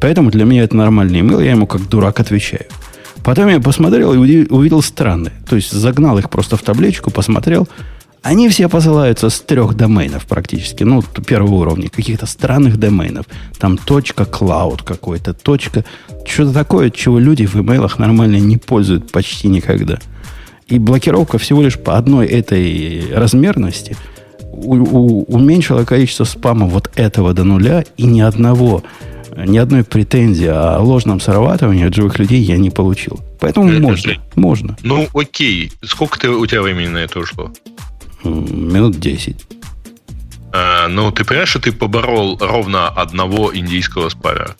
Поэтому 0.00 0.30
для 0.30 0.44
меня 0.44 0.62
это 0.64 0.76
нормальный 0.76 1.20
имейл, 1.20 1.40
я 1.40 1.50
ему 1.50 1.66
как 1.66 1.88
дурак 1.88 2.20
отвечаю. 2.20 2.66
Потом 3.22 3.48
я 3.48 3.60
посмотрел 3.60 4.12
и 4.14 4.46
увидел 4.48 4.82
странные. 4.82 5.32
То 5.48 5.56
есть 5.56 5.70
загнал 5.70 6.18
их 6.18 6.28
просто 6.28 6.56
в 6.56 6.62
табличку, 6.62 7.10
посмотрел, 7.10 7.68
они 8.22 8.48
все 8.48 8.68
посылаются 8.68 9.30
с 9.30 9.40
трех 9.40 9.74
доменов 9.74 10.26
практически. 10.26 10.84
Ну, 10.84 11.02
первого 11.02 11.54
уровня. 11.54 11.88
Каких-то 11.88 12.26
странных 12.26 12.78
доменов. 12.78 13.26
Там 13.58 13.76
точка 13.76 14.22
cloud 14.24 14.82
какой-то, 14.84 15.34
точка... 15.34 15.84
Что-то 16.24 16.52
такое, 16.52 16.90
чего 16.90 17.18
люди 17.18 17.46
в 17.46 17.56
имейлах 17.56 17.98
нормально 17.98 18.36
не 18.36 18.58
пользуют 18.58 19.10
почти 19.10 19.48
никогда. 19.48 19.98
И 20.72 20.78
блокировка 20.78 21.36
всего 21.36 21.60
лишь 21.60 21.78
по 21.78 21.98
одной 21.98 22.26
этой 22.26 23.12
размерности 23.12 23.94
у, 24.40 24.76
у, 24.76 25.22
уменьшила 25.24 25.84
количество 25.84 26.24
спама 26.24 26.64
вот 26.64 26.90
этого 26.94 27.34
до 27.34 27.44
нуля, 27.44 27.84
и 27.98 28.04
ни 28.04 28.22
одного, 28.22 28.82
ни 29.36 29.58
одной 29.58 29.84
претензии 29.84 30.46
о 30.46 30.78
ложном 30.78 31.20
срабатывании 31.20 31.86
от 31.86 31.94
живых 31.94 32.18
людей 32.18 32.40
я 32.40 32.56
не 32.56 32.70
получил. 32.70 33.20
Поэтому 33.38 33.68
это 33.68 33.82
можно, 33.82 34.12
же... 34.14 34.20
можно. 34.34 34.76
Ну, 34.82 35.06
окей. 35.12 35.70
Сколько 35.82 36.18
ты, 36.18 36.30
у 36.30 36.46
тебя 36.46 36.62
времени 36.62 36.88
на 36.88 36.98
это 36.98 37.18
ушло? 37.18 37.52
Минут 38.24 38.98
10. 38.98 39.36
А, 40.54 40.88
ну, 40.88 41.12
ты 41.12 41.26
понимаешь, 41.26 41.50
что 41.50 41.60
ты 41.60 41.72
поборол 41.72 42.38
ровно 42.40 42.88
одного 42.88 43.54
индийского 43.54 44.08
спамера? 44.08 44.56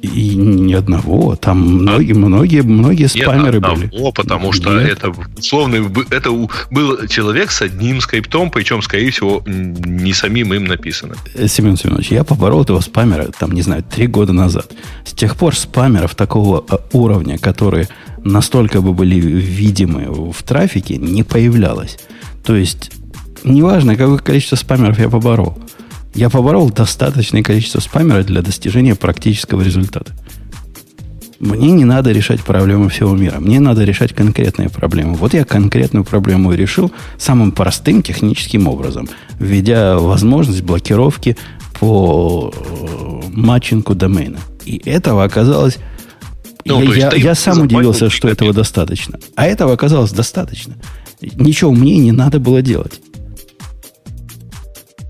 И 0.00 0.34
ни 0.34 0.72
одного. 0.72 1.36
Там 1.36 1.60
многие, 1.60 2.14
многие, 2.14 2.62
многие 2.62 3.06
спамеры 3.06 3.58
Нет, 3.58 3.64
одного, 3.64 3.76
были. 3.76 4.12
потому 4.14 4.52
что 4.52 4.80
Нет. 4.80 4.98
это 4.98 5.14
условно 5.36 5.92
это 6.10 6.30
был 6.70 7.06
человек 7.06 7.52
с 7.52 7.62
одним 7.62 8.00
скриптом, 8.00 8.50
причем, 8.50 8.82
скорее 8.82 9.10
всего, 9.10 9.42
не 9.46 10.12
самим 10.12 10.54
им 10.54 10.64
написано. 10.64 11.14
Э, 11.34 11.46
Семен 11.46 11.76
Семенович, 11.76 12.10
я 12.10 12.24
поборол 12.24 12.62
этого 12.62 12.80
спамера, 12.80 13.26
там, 13.38 13.52
не 13.52 13.62
знаю, 13.62 13.84
три 13.84 14.06
года 14.06 14.32
назад. 14.32 14.72
С 15.04 15.12
тех 15.12 15.36
пор 15.36 15.54
спамеров 15.54 16.14
такого 16.14 16.64
э, 16.68 16.76
уровня, 16.92 17.38
которые 17.38 17.88
настолько 18.24 18.80
бы 18.80 18.94
были 18.94 19.16
видимы 19.16 20.32
в 20.32 20.42
трафике, 20.42 20.96
не 20.96 21.22
появлялось. 21.22 21.98
То 22.44 22.56
есть 22.56 22.90
неважно, 23.44 23.96
какое 23.96 24.18
количество 24.18 24.56
спамеров 24.56 24.98
я 24.98 25.08
поборол. 25.08 25.58
Я 26.14 26.28
поборол 26.28 26.70
достаточное 26.70 27.42
количество 27.42 27.80
спамера 27.80 28.22
для 28.22 28.42
достижения 28.42 28.94
практического 28.94 29.62
результата. 29.62 30.12
Мне 31.42 31.72
не 31.72 31.84
надо 31.84 32.12
решать 32.12 32.40
проблемы 32.40 32.88
всего 32.88 33.16
мира. 33.16 33.40
Мне 33.40 33.58
надо 33.58 33.82
решать 33.82 34.12
конкретные 34.12 34.68
проблемы. 34.68 35.14
Вот 35.14 35.34
я 35.34 35.44
конкретную 35.44 36.04
проблему 36.04 36.52
решил 36.52 36.92
самым 37.18 37.50
простым 37.50 38.02
техническим 38.02 38.68
образом, 38.68 39.08
введя 39.40 39.98
возможность 39.98 40.62
блокировки 40.62 41.36
по 41.80 42.54
э, 42.54 43.22
матчингу 43.32 43.96
домена. 43.96 44.38
И 44.64 44.80
этого 44.88 45.24
оказалось... 45.24 45.78
Ну, 46.64 46.80
я, 46.80 47.10
я, 47.10 47.16
я 47.16 47.34
сам 47.34 47.62
удивился, 47.62 48.08
что 48.08 48.28
этого 48.28 48.52
достаточно. 48.52 49.18
А 49.34 49.46
этого 49.46 49.72
оказалось 49.72 50.12
достаточно. 50.12 50.74
Ничего 51.20 51.72
мне 51.72 51.96
не 51.96 52.12
надо 52.12 52.38
было 52.38 52.62
делать. 52.62 53.00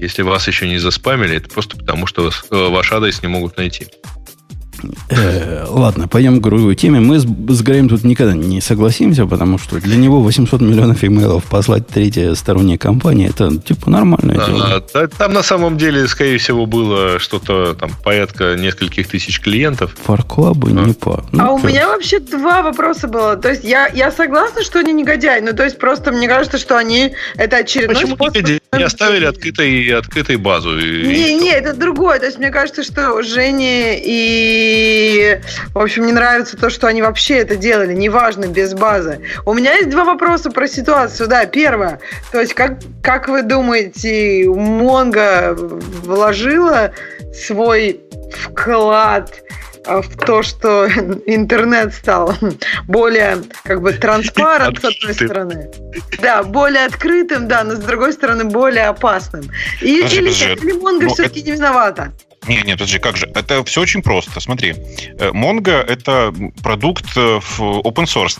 Если 0.02 0.22
вас 0.22 0.48
еще 0.48 0.66
не 0.66 0.78
заспамили, 0.78 1.36
это 1.36 1.48
просто 1.48 1.76
потому, 1.76 2.08
что 2.08 2.28
э, 2.28 2.30
ваш 2.50 2.90
адрес 2.90 3.22
не 3.22 3.28
могут 3.28 3.56
найти. 3.56 3.86
Э, 5.10 5.64
ладно, 5.68 6.08
пойдем 6.08 6.40
к 6.40 6.42
другой 6.42 6.74
теме. 6.74 7.00
Мы 7.00 7.18
с, 7.18 7.22
с 7.24 7.62
Греем 7.62 7.88
тут 7.88 8.04
никогда 8.04 8.34
не 8.34 8.60
согласимся, 8.60 9.26
потому 9.26 9.58
что 9.58 9.80
для 9.80 9.96
него 9.96 10.20
800 10.20 10.60
миллионов 10.60 11.04
имейлов 11.04 11.44
послать 11.44 11.86
третья 11.88 12.34
сторонняя 12.34 12.78
компания, 12.78 13.28
это 13.28 13.56
типа 13.56 13.90
нормальное 13.90 14.38
а, 14.38 14.46
дело. 14.46 14.84
А, 14.94 15.08
там 15.08 15.32
на 15.32 15.42
самом 15.42 15.78
деле, 15.78 16.06
скорее 16.08 16.38
всего, 16.38 16.66
было 16.66 17.18
что-то 17.18 17.74
там 17.74 17.90
порядка 18.02 18.56
нескольких 18.56 19.08
тысяч 19.08 19.40
клиентов. 19.40 19.94
Фарклабы 20.04 20.70
а. 20.70 20.72
не 20.72 20.92
по. 20.92 21.24
Ну, 21.32 21.44
а 21.44 21.50
у 21.52 21.58
меня 21.58 21.88
вообще 21.88 22.18
два 22.20 22.62
вопроса 22.62 23.08
было. 23.08 23.36
То 23.36 23.50
есть 23.50 23.64
я, 23.64 23.88
я 23.88 24.10
согласна, 24.10 24.62
что 24.62 24.78
они 24.78 24.92
негодяи, 24.92 25.40
но 25.40 25.52
то 25.52 25.64
есть 25.64 25.78
просто 25.78 26.12
мне 26.12 26.28
кажется, 26.28 26.58
что 26.58 26.76
они 26.76 27.12
это 27.36 27.58
очередной 27.58 27.96
Почему 27.96 28.14
способ... 28.16 28.36
негодяи? 28.36 28.62
Не 28.76 28.84
оставили 28.84 29.26
открытой, 29.26 29.86
открытой 29.94 30.36
базу. 30.36 30.74
Не, 30.74 31.32
и 31.32 31.34
не, 31.34 31.50
это 31.50 31.74
другое. 31.74 32.18
То 32.18 32.26
есть 32.26 32.38
мне 32.38 32.50
кажется, 32.50 32.82
что 32.82 33.20
Женя 33.22 33.96
и 33.96 34.71
и, 34.72 35.38
в 35.74 35.78
общем, 35.78 36.04
мне 36.04 36.12
нравится 36.14 36.56
то, 36.56 36.70
что 36.70 36.86
они 36.86 37.02
вообще 37.02 37.38
это 37.38 37.56
делали, 37.56 37.92
неважно, 37.92 38.46
без 38.46 38.72
базы. 38.72 39.20
У 39.44 39.52
меня 39.52 39.74
есть 39.74 39.90
два 39.90 40.04
вопроса 40.04 40.50
про 40.50 40.66
ситуацию. 40.66 41.28
Да, 41.28 41.44
первое. 41.44 42.00
То 42.30 42.40
есть, 42.40 42.54
как, 42.54 42.78
как 43.02 43.28
вы 43.28 43.42
думаете, 43.42 44.44
Монго 44.48 45.54
вложила 45.54 46.92
свой 47.34 48.00
вклад 48.34 49.30
в 49.84 50.16
то, 50.24 50.42
что 50.42 50.86
интернет 51.26 51.92
стал 51.92 52.34
более 52.86 53.42
как 53.64 53.82
бы 53.82 53.92
транспарент, 53.92 54.80
с 54.80 54.84
одной 54.84 55.14
стороны. 55.14 55.70
Да, 56.20 56.42
более 56.42 56.86
открытым, 56.86 57.46
да, 57.46 57.62
но 57.64 57.74
с 57.74 57.78
другой 57.78 58.14
стороны 58.14 58.44
более 58.44 58.86
опасным. 58.86 59.42
И, 59.82 59.96
подожди, 59.96 60.16
или, 60.16 60.28
подожди. 60.28 60.66
или 60.66 60.72
Монго 60.72 61.04
ну, 61.04 61.14
все-таки 61.14 61.40
это... 61.40 61.50
не 61.50 61.56
виновата? 61.56 62.12
Не, 62.48 62.56
нет, 62.62 62.78
подожди, 62.78 62.98
как 62.98 63.16
же? 63.16 63.30
Это 63.34 63.62
все 63.64 63.80
очень 63.80 64.02
просто. 64.02 64.40
Смотри, 64.40 64.70
э, 64.70 65.30
Mongo— 65.30 65.70
это 65.88 66.34
продукт 66.62 67.04
э, 67.16 67.40
open 67.58 68.06
source. 68.06 68.32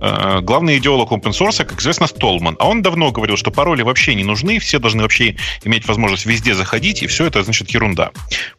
Э, 0.00 0.40
главный 0.40 0.78
идеолог 0.78 1.12
open 1.12 1.30
source, 1.30 1.64
как 1.64 1.80
известно, 1.80 2.08
Столман. 2.08 2.56
А 2.58 2.68
он 2.68 2.82
давно 2.82 3.12
говорил, 3.12 3.36
что 3.36 3.52
пароли 3.52 3.82
вообще 3.82 4.16
не 4.16 4.24
нужны, 4.24 4.58
все 4.58 4.80
должны 4.80 5.02
вообще 5.02 5.36
иметь 5.64 5.86
возможность 5.86 6.26
везде 6.26 6.54
заходить, 6.54 7.02
и 7.02 7.06
все 7.06 7.26
это, 7.26 7.44
значит, 7.44 7.70
ерунда. 7.70 8.10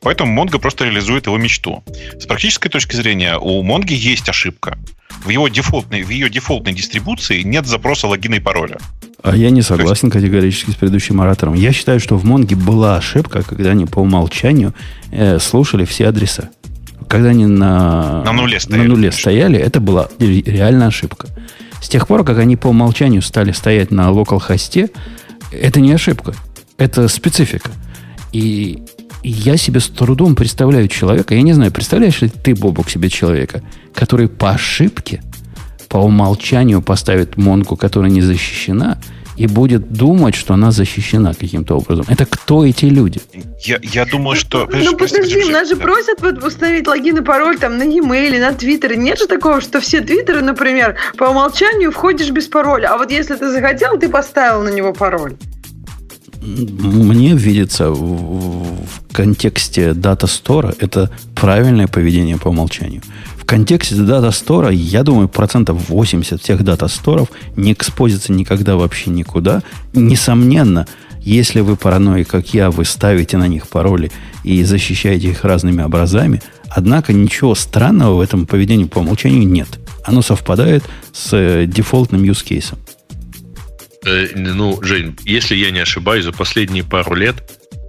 Поэтому 0.02 0.42
Mongo 0.42 0.60
просто 0.60 0.86
реализует 0.86 1.26
его 1.26 1.38
мечту. 1.38 1.84
С 2.18 2.26
практической 2.26 2.70
точки 2.70 2.96
зрения 2.96 3.38
у 3.38 3.62
Mongo 3.64 3.94
есть 3.94 4.30
ошибка. 4.30 4.78
В, 5.24 5.30
его 5.30 5.48
дефолтной, 5.48 6.04
в 6.04 6.10
ее 6.10 6.30
дефолтной 6.30 6.74
дистрибуции 6.74 7.42
нет 7.42 7.66
запроса 7.66 8.08
логина 8.08 8.36
и 8.36 8.40
пароля. 8.40 8.78
А 9.22 9.36
я 9.36 9.50
не 9.50 9.62
согласен 9.62 10.10
категорически 10.10 10.72
с 10.72 10.76
предыдущим 10.76 11.20
оратором. 11.20 11.54
Я 11.54 11.74
считаю, 11.74 12.00
что 12.00 12.16
в 12.16 12.24
Монге 12.24 12.56
была 12.56 12.96
ошибка, 12.98 13.44
когда 13.44 13.72
они 13.72 13.86
по 13.86 14.00
умолчанию 14.00 14.74
э, 15.12 15.40
слушали 15.40 15.84
все 15.84 16.08
адреса. 16.08 16.50
Когда 17.08 17.30
они 17.30 17.48
на, 17.48 18.24
на 18.24 18.32
нуле, 18.32 18.60
стояли, 18.60 18.82
на 18.82 18.88
нуле 18.88 19.12
стояли, 19.12 19.60
это 19.60 19.80
была 19.80 20.10
реальная 20.20 20.88
ошибка. 20.88 21.28
С 21.82 21.90
тех 21.90 22.08
пор, 22.08 22.24
как 22.24 22.38
они 22.38 22.56
по 22.56 22.68
умолчанию 22.68 23.22
стали 23.22 23.52
стоять 23.52 23.92
на 23.92 24.12
локал-хосте, 24.12 24.90
это 25.52 25.80
не 25.80 25.92
ошибка. 25.92 26.34
Это 26.78 27.08
специфика. 27.08 27.72
И 28.32 28.84
я 29.24 29.58
себе 29.58 29.80
с 29.80 29.88
трудом 29.88 30.36
представляю 30.36 30.88
человека, 30.88 31.36
я 31.36 31.42
не 31.42 31.54
знаю, 31.54 31.72
представляешь 31.72 32.22
ли 32.22 32.30
ты, 32.30 32.56
Бобок, 32.56 32.90
себе 32.90 33.10
человека, 33.10 33.62
который 33.94 34.28
по 34.28 34.52
ошибке 34.52 35.22
по 35.90 35.98
умолчанию 35.98 36.82
поставит 36.82 37.36
Монку, 37.38 37.76
которая 37.76 38.12
не 38.12 38.22
защищена, 38.22 39.00
и 39.40 39.48
будет 39.48 39.92
думать, 39.92 40.36
что 40.36 40.54
она 40.54 40.70
защищена 40.72 41.34
каким-то 41.34 41.76
образом. 41.78 42.06
Это 42.10 42.26
кто 42.26 42.66
эти 42.66 42.86
люди? 42.86 43.22
Я, 43.62 43.80
я 43.82 44.06
думаю, 44.06 44.36
что... 44.36 44.68
Ну, 44.72 44.84
ну 44.84 44.98
подожди, 44.98 45.46
нас 45.46 45.70
же 45.70 45.78
да. 45.78 45.82
просят 45.82 46.22
вот 46.22 46.44
установить 46.44 46.88
логин 46.88 47.18
и 47.18 47.22
пароль 47.22 47.58
там 47.58 47.78
на 47.78 47.84
e-mail, 47.84 48.38
на 48.40 48.52
Твиттере. 48.52 48.98
Нет 48.98 49.18
же 49.18 49.28
такого, 49.28 49.62
что 49.62 49.80
все 49.80 50.02
Твиттеры, 50.02 50.42
например, 50.42 50.98
по 51.18 51.24
умолчанию 51.24 51.92
входишь 51.92 52.30
без 52.32 52.48
пароля. 52.48 52.90
А 52.94 52.98
вот 52.98 53.12
если 53.12 53.36
ты 53.36 53.50
захотел, 53.50 53.98
ты 53.98 54.10
поставил 54.10 54.62
на 54.62 54.70
него 54.70 54.92
пароль. 54.92 55.38
Мне 56.42 57.36
видится 57.36 57.90
в, 57.92 58.76
в 58.86 59.14
контексте 59.14 59.94
дата 59.94 60.28
стора 60.28 60.74
это 60.80 61.12
правильное 61.36 61.88
поведение 61.88 62.38
по 62.38 62.48
умолчанию 62.50 63.02
контексте 63.50 63.96
дата 63.96 64.30
стора, 64.30 64.70
я 64.70 65.02
думаю, 65.02 65.28
процентов 65.28 65.90
80 65.90 66.40
всех 66.40 66.64
дата 66.64 66.88
сторов 66.88 67.30
не 67.56 67.74
экспозится 67.74 68.32
никогда 68.32 68.76
вообще 68.76 69.10
никуда. 69.10 69.64
Несомненно, 69.94 70.86
если 71.22 71.62
вы 71.62 71.76
параноик, 71.76 72.28
как 72.28 72.54
я, 72.54 72.70
вы 72.70 72.86
ставите 72.86 73.38
на 73.38 73.48
них 73.48 73.68
пароли 73.68 74.12
и 74.44 74.64
защищаете 74.64 75.30
их 75.30 75.44
разными 75.44 75.82
образами, 75.82 76.44
однако 76.70 77.12
ничего 77.12 77.56
странного 77.56 78.18
в 78.18 78.22
этом 78.22 78.46
поведении 78.46 78.86
по 78.86 79.00
умолчанию 79.00 79.48
нет. 79.48 79.80
Оно 80.04 80.22
совпадает 80.22 80.84
с 81.12 81.30
э, 81.34 81.66
дефолтным 81.66 82.22
use 82.22 82.44
кейсом. 82.44 82.78
Э, 84.10 84.28
ну, 84.36 84.82
Жень, 84.82 85.16
если 85.24 85.56
я 85.56 85.72
не 85.72 85.80
ошибаюсь, 85.80 86.26
за 86.26 86.32
последние 86.32 86.84
пару 86.84 87.16
лет 87.16 87.36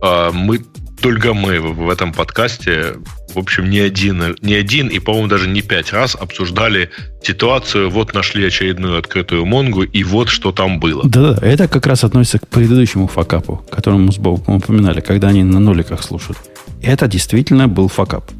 э, 0.02 0.30
мы 0.32 0.60
только 1.00 1.32
мы 1.32 1.60
в 1.60 1.88
этом 1.88 2.12
подкасте, 2.12 2.96
в 3.34 3.38
общем, 3.38 3.70
не 3.70 3.78
один, 3.78 4.36
не 4.42 4.54
один 4.54 4.88
и, 4.88 4.98
по-моему, 4.98 5.28
даже 5.28 5.48
не 5.48 5.62
пять 5.62 5.92
раз 5.94 6.14
обсуждали 6.14 6.90
ситуацию, 7.22 7.88
вот 7.88 8.12
нашли 8.12 8.46
очередную 8.46 8.98
открытую 8.98 9.46
Монгу, 9.46 9.82
и 9.82 10.04
вот 10.04 10.28
что 10.28 10.52
там 10.52 10.78
было. 10.78 11.08
Да-да, 11.08 11.38
это 11.40 11.68
как 11.68 11.86
раз 11.86 12.04
относится 12.04 12.38
к 12.38 12.48
предыдущему 12.48 13.06
факапу, 13.06 13.64
которому 13.70 14.06
мы 14.06 14.12
с 14.12 14.18
Бобом 14.18 14.56
упоминали, 14.56 15.00
когда 15.00 15.28
они 15.28 15.42
на 15.42 15.58
ноликах 15.58 16.02
слушали. 16.02 16.38
Это 16.82 17.08
действительно 17.08 17.66
был 17.66 17.88
факап. 17.88 18.30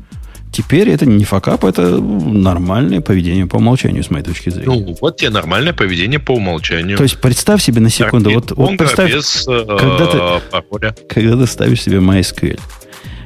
Теперь 0.53 0.91
это 0.91 1.07
не 1.07 1.25
факап, 1.25 1.65
это 1.65 1.99
нормальное 2.01 3.01
поведение 3.01 3.47
по 3.47 3.57
умолчанию, 3.57 4.03
с 4.03 4.11
моей 4.11 4.25
точки 4.25 4.51
зрения. 4.51 4.67
Ну, 4.67 4.97
вот 5.01 5.17
тебе 5.17 5.31
нормальное 5.31 5.73
поведение 5.73 6.19
по 6.19 6.33
умолчанию. 6.33 6.97
То 6.97 7.05
есть 7.05 7.21
представь 7.21 7.63
себе 7.63 7.81
на 7.81 7.91
секунду, 7.91 8.31
так, 8.31 8.35
вот, 8.35 8.53
вот 8.57 8.77
представь, 8.77 9.15
без, 9.15 9.45
когда, 9.45 10.43
ты, 10.43 11.05
когда 11.09 11.37
ты 11.37 11.47
ставишь 11.47 11.83
себе 11.83 11.99
MySQL. 11.99 12.59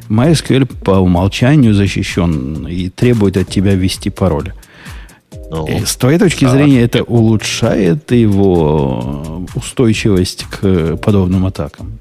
MySQL 0.09 0.67
по 0.85 0.93
умолчанию 0.93 1.73
защищен 1.73 2.67
и 2.69 2.91
требует 2.91 3.39
от 3.39 3.49
тебя 3.49 3.75
ввести 3.75 4.11
пароль. 4.11 4.53
Ну, 5.51 5.67
и 5.67 5.85
с 5.85 5.97
твоей 5.97 6.19
точки 6.19 6.47
зрения, 6.47 6.83
это 6.83 7.03
улучшает 7.05 8.11
его 8.13 9.47
устойчивость 9.55 10.45
к 10.45 10.97
подобным 10.97 11.47
атакам? 11.47 11.99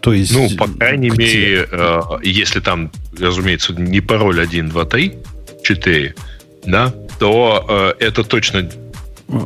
То 0.00 0.12
есть, 0.12 0.32
ну, 0.32 0.48
по 0.56 0.68
крайней 0.68 1.10
мере, 1.10 1.68
э, 1.70 2.00
если 2.22 2.60
там, 2.60 2.90
разумеется, 3.18 3.72
не 3.72 4.00
пароль 4.00 4.40
1, 4.40 4.68
2, 4.68 4.84
3, 4.84 5.12
4, 5.62 6.14
да, 6.66 6.94
то 7.18 7.94
э, 7.98 8.04
это 8.04 8.24
точно 8.24 8.68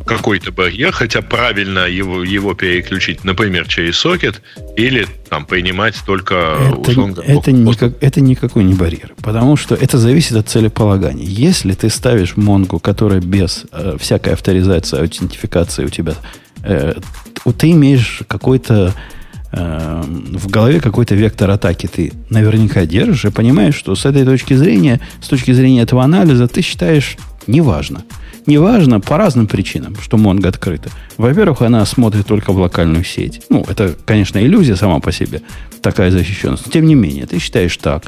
какой-то 0.05 0.51
барьер, 0.51 0.91
хотя 0.91 1.21
правильно 1.21 1.87
его, 1.87 2.23
его 2.23 2.53
переключить, 2.53 3.25
например, 3.25 3.67
через 3.67 3.97
сокет, 3.97 4.41
или 4.77 5.05
там 5.29 5.45
принимать 5.45 5.95
только 6.05 6.57
это, 6.69 6.75
условно, 6.75 7.21
это, 7.21 7.51
никак, 7.51 7.93
это 8.01 8.21
никакой 8.21 8.63
не 8.63 8.75
барьер, 8.75 9.13
потому 9.21 9.57
что 9.57 9.75
это 9.75 9.97
зависит 9.97 10.37
от 10.37 10.47
целеполагания. 10.47 11.25
Если 11.25 11.73
ты 11.73 11.89
ставишь 11.89 12.37
Монгу, 12.37 12.79
которая 12.79 13.19
без 13.19 13.65
э, 13.71 13.97
всякой 13.99 14.33
авторизации, 14.33 14.99
аутентификации 14.99 15.83
у 15.83 15.89
тебя, 15.89 16.15
э, 16.63 16.93
ты 17.57 17.71
имеешь 17.71 18.21
какой-то 18.27 18.93
Эм, 19.55 20.35
в 20.35 20.47
голове 20.47 20.79
какой-то 20.79 21.13
вектор 21.13 21.51
атаки 21.51 21.85
ты 21.85 22.11
наверняка 22.31 22.87
держишь 22.87 23.25
и 23.25 23.29
понимаешь, 23.29 23.75
что 23.75 23.93
с 23.93 24.03
этой 24.03 24.25
точки 24.25 24.55
зрения, 24.55 24.99
с 25.21 25.27
точки 25.27 25.51
зрения 25.51 25.83
этого 25.83 26.03
анализа, 26.03 26.47
ты 26.47 26.63
считаешь 26.63 27.17
неважно. 27.45 28.03
Неважно 28.47 28.99
по 28.99 29.15
разным 29.15 29.45
причинам, 29.45 29.95
что 30.01 30.17
Монго 30.17 30.49
открыта. 30.49 30.89
Во-первых, 31.17 31.61
она 31.61 31.85
смотрит 31.85 32.25
только 32.25 32.51
в 32.51 32.57
локальную 32.57 33.03
сеть. 33.03 33.43
Ну, 33.49 33.63
это, 33.67 33.95
конечно, 34.05 34.39
иллюзия 34.39 34.75
сама 34.75 34.99
по 34.99 35.11
себе, 35.11 35.43
такая 35.83 36.09
защищенность. 36.09 36.71
Тем 36.71 36.87
не 36.87 36.95
менее, 36.95 37.27
ты 37.27 37.37
считаешь 37.37 37.77
так. 37.77 38.05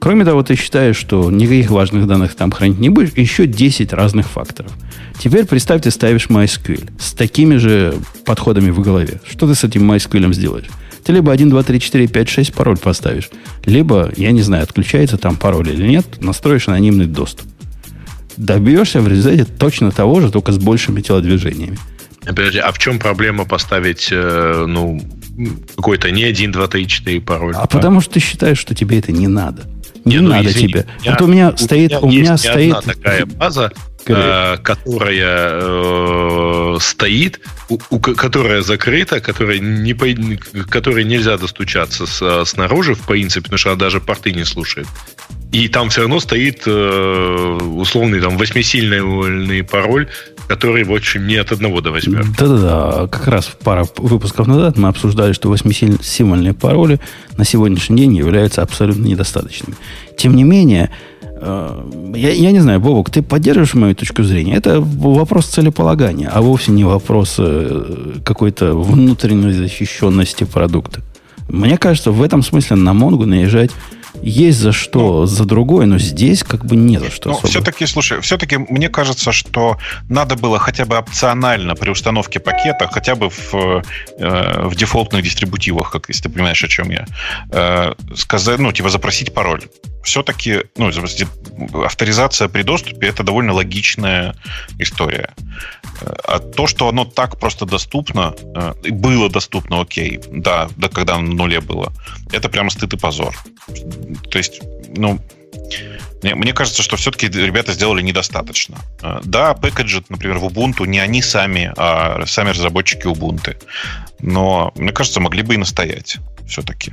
Кроме 0.00 0.24
того, 0.24 0.42
ты 0.42 0.54
считаешь, 0.54 0.96
что 0.96 1.30
никаких 1.30 1.70
важных 1.70 2.06
данных 2.06 2.34
там 2.34 2.52
хранить 2.52 2.78
не 2.78 2.88
будешь, 2.88 3.10
еще 3.16 3.46
10 3.46 3.92
разных 3.92 4.28
факторов– 4.28 4.72
Теперь 5.18 5.46
представьте, 5.46 5.90
ставишь 5.90 6.26
MySQL 6.28 6.90
с 6.98 7.12
такими 7.12 7.56
же 7.56 7.94
подходами 8.24 8.70
в 8.70 8.80
голове. 8.80 9.20
Что 9.28 9.48
ты 9.48 9.54
с 9.56 9.64
этим 9.64 9.90
MySQL 9.90 10.32
сделаешь? 10.32 10.66
Ты 11.04 11.12
либо 11.12 11.32
1, 11.32 11.50
2, 11.50 11.62
3, 11.62 11.80
4, 11.80 12.08
5, 12.08 12.28
6 12.28 12.54
пароль 12.54 12.76
поставишь, 12.78 13.30
либо, 13.64 14.12
я 14.16 14.30
не 14.30 14.42
знаю, 14.42 14.62
отключается 14.62 15.18
там 15.18 15.36
пароль 15.36 15.70
или 15.70 15.88
нет, 15.88 16.06
настроишь 16.20 16.68
анонимный 16.68 17.06
доступ. 17.06 17.46
Добьешься 18.36 19.00
в 19.00 19.08
результате 19.08 19.44
точно 19.44 19.90
того 19.90 20.20
же, 20.20 20.30
только 20.30 20.52
с 20.52 20.58
большими 20.58 21.00
телодвижениями. 21.00 21.78
Подожди, 22.24 22.58
а 22.58 22.70
в 22.70 22.78
чем 22.78 22.98
проблема 22.98 23.44
поставить, 23.44 24.08
э, 24.12 24.64
ну, 24.68 25.00
какой-то 25.76 26.10
не 26.10 26.24
1, 26.24 26.52
2, 26.52 26.68
3, 26.68 26.86
4 26.86 27.20
пароль? 27.22 27.54
А, 27.56 27.62
а 27.62 27.66
потому 27.66 28.00
что 28.00 28.14
ты 28.14 28.20
считаешь, 28.20 28.58
что 28.58 28.74
тебе 28.74 28.98
это 28.98 29.10
не 29.10 29.26
надо. 29.26 29.62
Не, 30.08 30.20
ну, 30.20 30.30
надо 30.30 30.48
извини, 30.48 30.68
тебе. 30.68 30.86
Я, 31.02 31.12
вот 31.12 31.22
у 31.22 31.26
меня 31.26 31.50
у 31.50 31.56
стоит, 31.56 31.90
меня 31.90 32.00
у 32.00 32.08
меня 32.08 32.32
есть 32.32 32.44
стоит 32.44 32.74
одна 32.74 32.92
такая 32.94 33.26
база, 33.26 33.72
э, 34.06 34.56
которая 34.62 35.50
э, 35.52 36.76
стоит, 36.80 37.40
у, 37.68 37.78
у, 37.90 38.00
которая 38.00 38.62
закрыта, 38.62 39.20
которая 39.20 39.58
не 39.58 39.94
по, 39.94 40.06
которой 40.68 41.04
нельзя 41.04 41.36
достучаться 41.36 42.06
с, 42.06 42.44
снаружи, 42.46 42.94
в 42.94 43.06
принципе, 43.06 43.42
потому 43.44 43.58
что 43.58 43.70
она 43.70 43.78
даже 43.78 44.00
порты 44.00 44.32
не 44.32 44.44
слушает. 44.44 44.86
И 45.52 45.68
там 45.68 45.90
все 45.90 46.02
равно 46.02 46.20
стоит 46.20 46.62
э, 46.66 47.58
условный 47.76 48.20
там 48.20 48.36
восьмисильный 48.36 49.62
пароль, 49.64 50.08
который, 50.48 50.82
в 50.84 50.92
общем, 50.92 51.26
не 51.26 51.36
от 51.36 51.52
одного 51.52 51.80
до 51.80 51.90
восьми. 51.90 52.16
Да-да-да. 52.38 53.06
Как 53.08 53.28
раз 53.28 53.50
пара 53.62 53.86
выпусков 53.96 54.46
назад 54.46 54.78
мы 54.78 54.88
обсуждали, 54.88 55.32
что 55.32 55.50
восьмисимвольные 55.50 56.54
пароли 56.54 57.00
на 57.36 57.44
сегодняшний 57.44 57.98
день 57.98 58.16
являются 58.16 58.62
абсолютно 58.62 59.04
недостаточными. 59.04 59.76
Тем 60.16 60.34
не 60.34 60.44
менее, 60.44 60.90
э, 61.22 62.12
я, 62.16 62.30
я 62.30 62.50
не 62.50 62.60
знаю, 62.60 62.80
Бобок, 62.80 63.10
ты 63.10 63.22
поддерживаешь 63.22 63.74
мою 63.74 63.94
точку 63.94 64.22
зрения? 64.22 64.56
Это 64.56 64.80
вопрос 64.80 65.46
целеполагания, 65.46 66.30
а 66.32 66.40
вовсе 66.40 66.72
не 66.72 66.84
вопрос 66.84 67.36
э, 67.38 68.16
какой-то 68.24 68.74
внутренней 68.74 69.52
защищенности 69.52 70.44
продукта. 70.44 71.02
Мне 71.48 71.76
кажется, 71.76 72.10
в 72.10 72.22
этом 72.22 72.42
смысле 72.42 72.76
на 72.76 72.94
Монгу 72.94 73.26
наезжать 73.26 73.70
есть 74.22 74.58
за 74.58 74.72
что, 74.72 75.20
ну, 75.20 75.26
за 75.26 75.44
другое, 75.44 75.86
но 75.86 75.98
здесь 75.98 76.42
как 76.42 76.64
бы 76.64 76.76
не 76.76 76.98
за 76.98 77.10
что. 77.10 77.30
Ну, 77.30 77.48
все-таки, 77.48 77.86
слушай, 77.86 78.20
все-таки 78.20 78.56
мне 78.56 78.88
кажется, 78.88 79.32
что 79.32 79.78
надо 80.08 80.36
было 80.36 80.58
хотя 80.58 80.84
бы 80.84 80.96
опционально 80.96 81.74
при 81.74 81.90
установке 81.90 82.40
пакета, 82.40 82.88
хотя 82.90 83.14
бы 83.14 83.30
в, 83.30 83.82
э, 84.18 84.68
в 84.68 84.74
дефолтных 84.74 85.22
дистрибутивах, 85.22 85.90
как 85.90 86.08
если 86.08 86.24
ты 86.24 86.28
понимаешь, 86.28 86.62
о 86.64 86.68
чем 86.68 86.90
я, 86.90 87.06
э, 87.50 87.94
сказать, 88.16 88.58
ну, 88.58 88.72
типа 88.72 88.90
запросить 88.90 89.34
пароль. 89.34 89.62
Все-таки, 90.02 90.62
ну, 90.76 90.90
авторизация 91.84 92.48
при 92.48 92.62
доступе 92.62 93.08
это 93.08 93.22
довольно 93.22 93.52
логичная 93.52 94.34
история. 94.78 95.34
А 96.00 96.38
то, 96.38 96.66
что 96.66 96.88
оно 96.88 97.04
так 97.04 97.38
просто 97.38 97.66
доступно, 97.66 98.34
э, 98.54 98.90
было 98.90 99.28
доступно, 99.28 99.80
окей, 99.80 100.20
да, 100.30 100.68
да, 100.76 100.88
когда 100.88 101.18
на 101.18 101.34
нуле 101.34 101.60
было, 101.60 101.92
это 102.32 102.48
прямо 102.48 102.70
стыд 102.70 102.94
и 102.94 102.96
позор. 102.96 103.34
То 104.30 104.38
есть, 104.38 104.60
ну, 104.96 105.18
мне, 106.22 106.52
кажется, 106.52 106.82
что 106.82 106.96
все-таки 106.96 107.28
ребята 107.28 107.72
сделали 107.72 108.02
недостаточно. 108.02 108.78
Э, 109.02 109.20
да, 109.24 109.54
пэкэджи, 109.54 110.02
например, 110.08 110.38
в 110.38 110.46
Ubuntu 110.46 110.86
не 110.86 110.98
они 110.98 111.22
сами, 111.22 111.72
а 111.76 112.24
сами 112.26 112.50
разработчики 112.50 113.06
Ubuntu. 113.06 113.56
Но, 114.20 114.72
мне 114.74 114.92
кажется, 114.92 115.20
могли 115.20 115.42
бы 115.42 115.54
и 115.54 115.58
настоять 115.58 116.18
все-таки. 116.48 116.92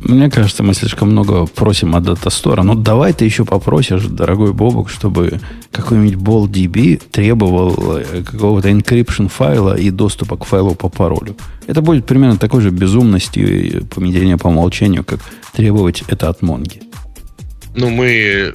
Мне 0.00 0.30
кажется, 0.30 0.62
мы 0.62 0.74
слишком 0.74 1.10
много 1.10 1.46
просим 1.46 1.94
от 1.94 2.02
датастора. 2.02 2.62
Ну, 2.62 2.74
давай 2.74 3.12
ты 3.12 3.24
еще 3.24 3.44
попросишь, 3.44 4.04
дорогой 4.04 4.52
Бобок, 4.52 4.90
чтобы 4.90 5.40
какой-нибудь 5.70 6.14
BallDB 6.14 7.00
требовал 7.10 7.98
э, 7.98 8.22
какого-то 8.24 8.68
encryption 8.68 9.28
файла 9.28 9.76
и 9.76 9.90
доступа 9.90 10.36
к 10.36 10.44
файлу 10.44 10.74
по 10.74 10.88
паролю. 10.88 11.36
Это 11.66 11.82
будет 11.82 12.06
примерно 12.06 12.36
такой 12.36 12.62
же 12.62 12.70
безумностью 12.70 13.64
и 13.64 13.84
поведение 13.84 14.36
по 14.36 14.48
умолчанию, 14.48 15.04
как 15.04 15.20
требовать 15.52 16.02
это 16.08 16.28
от 16.28 16.42
Монги. 16.42 16.82
Ну, 17.74 17.90
мы 17.90 18.52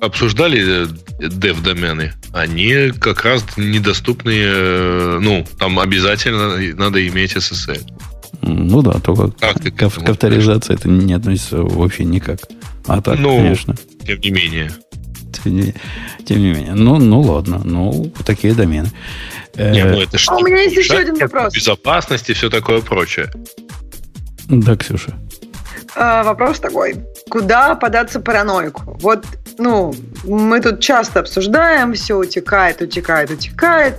обсуждали 0.00 0.86
dev-домены. 1.18 2.12
Они 2.32 2.90
как 2.98 3.24
раз 3.24 3.44
недоступные, 3.56 4.46
э, 4.46 5.18
ну, 5.20 5.46
там 5.58 5.78
обязательно 5.78 6.56
надо 6.74 7.06
иметь 7.06 7.36
SSL. 7.36 7.82
Ну 8.42 8.82
да, 8.82 8.92
только 8.94 9.30
как 9.38 9.62
к, 9.62 9.70
к, 9.70 10.04
к 10.04 10.08
авторизации 10.08 10.74
это 10.74 10.88
не 10.88 11.12
относится 11.12 11.62
вообще 11.62 12.04
никак. 12.04 12.40
А 12.86 13.00
так, 13.00 13.18
ну, 13.18 13.36
конечно. 13.36 13.76
Тем 14.04 14.20
не 14.20 14.30
менее. 14.30 14.72
Тем 15.32 15.56
не, 15.56 15.74
тем 16.26 16.38
не 16.40 16.52
менее. 16.52 16.74
Ну, 16.74 16.98
ну 16.98 17.20
ладно, 17.20 17.60
ну, 17.64 18.12
такие 18.24 18.54
домены. 18.54 18.90
Не, 19.56 19.84
ну 19.84 20.00
это 20.00 20.18
что? 20.18 20.32
А 20.32 20.36
у 20.38 20.44
меня 20.44 20.62
есть 20.62 20.76
еще 20.76 20.96
один 20.96 21.16
вопрос. 21.16 21.54
Безопасности 21.54 22.32
и 22.32 22.34
все 22.34 22.50
такое 22.50 22.80
прочее. 22.80 23.30
Да, 24.48 24.76
Ксюша. 24.76 25.14
А, 25.94 26.24
вопрос 26.24 26.58
такой. 26.58 26.96
Куда 27.32 27.74
податься 27.76 28.20
параноику? 28.20 28.98
Вот, 29.00 29.24
ну, 29.56 29.94
мы 30.24 30.60
тут 30.60 30.80
часто 30.80 31.20
обсуждаем, 31.20 31.94
все 31.94 32.18
утекает, 32.18 32.82
утекает, 32.82 33.30
утекает. 33.30 33.94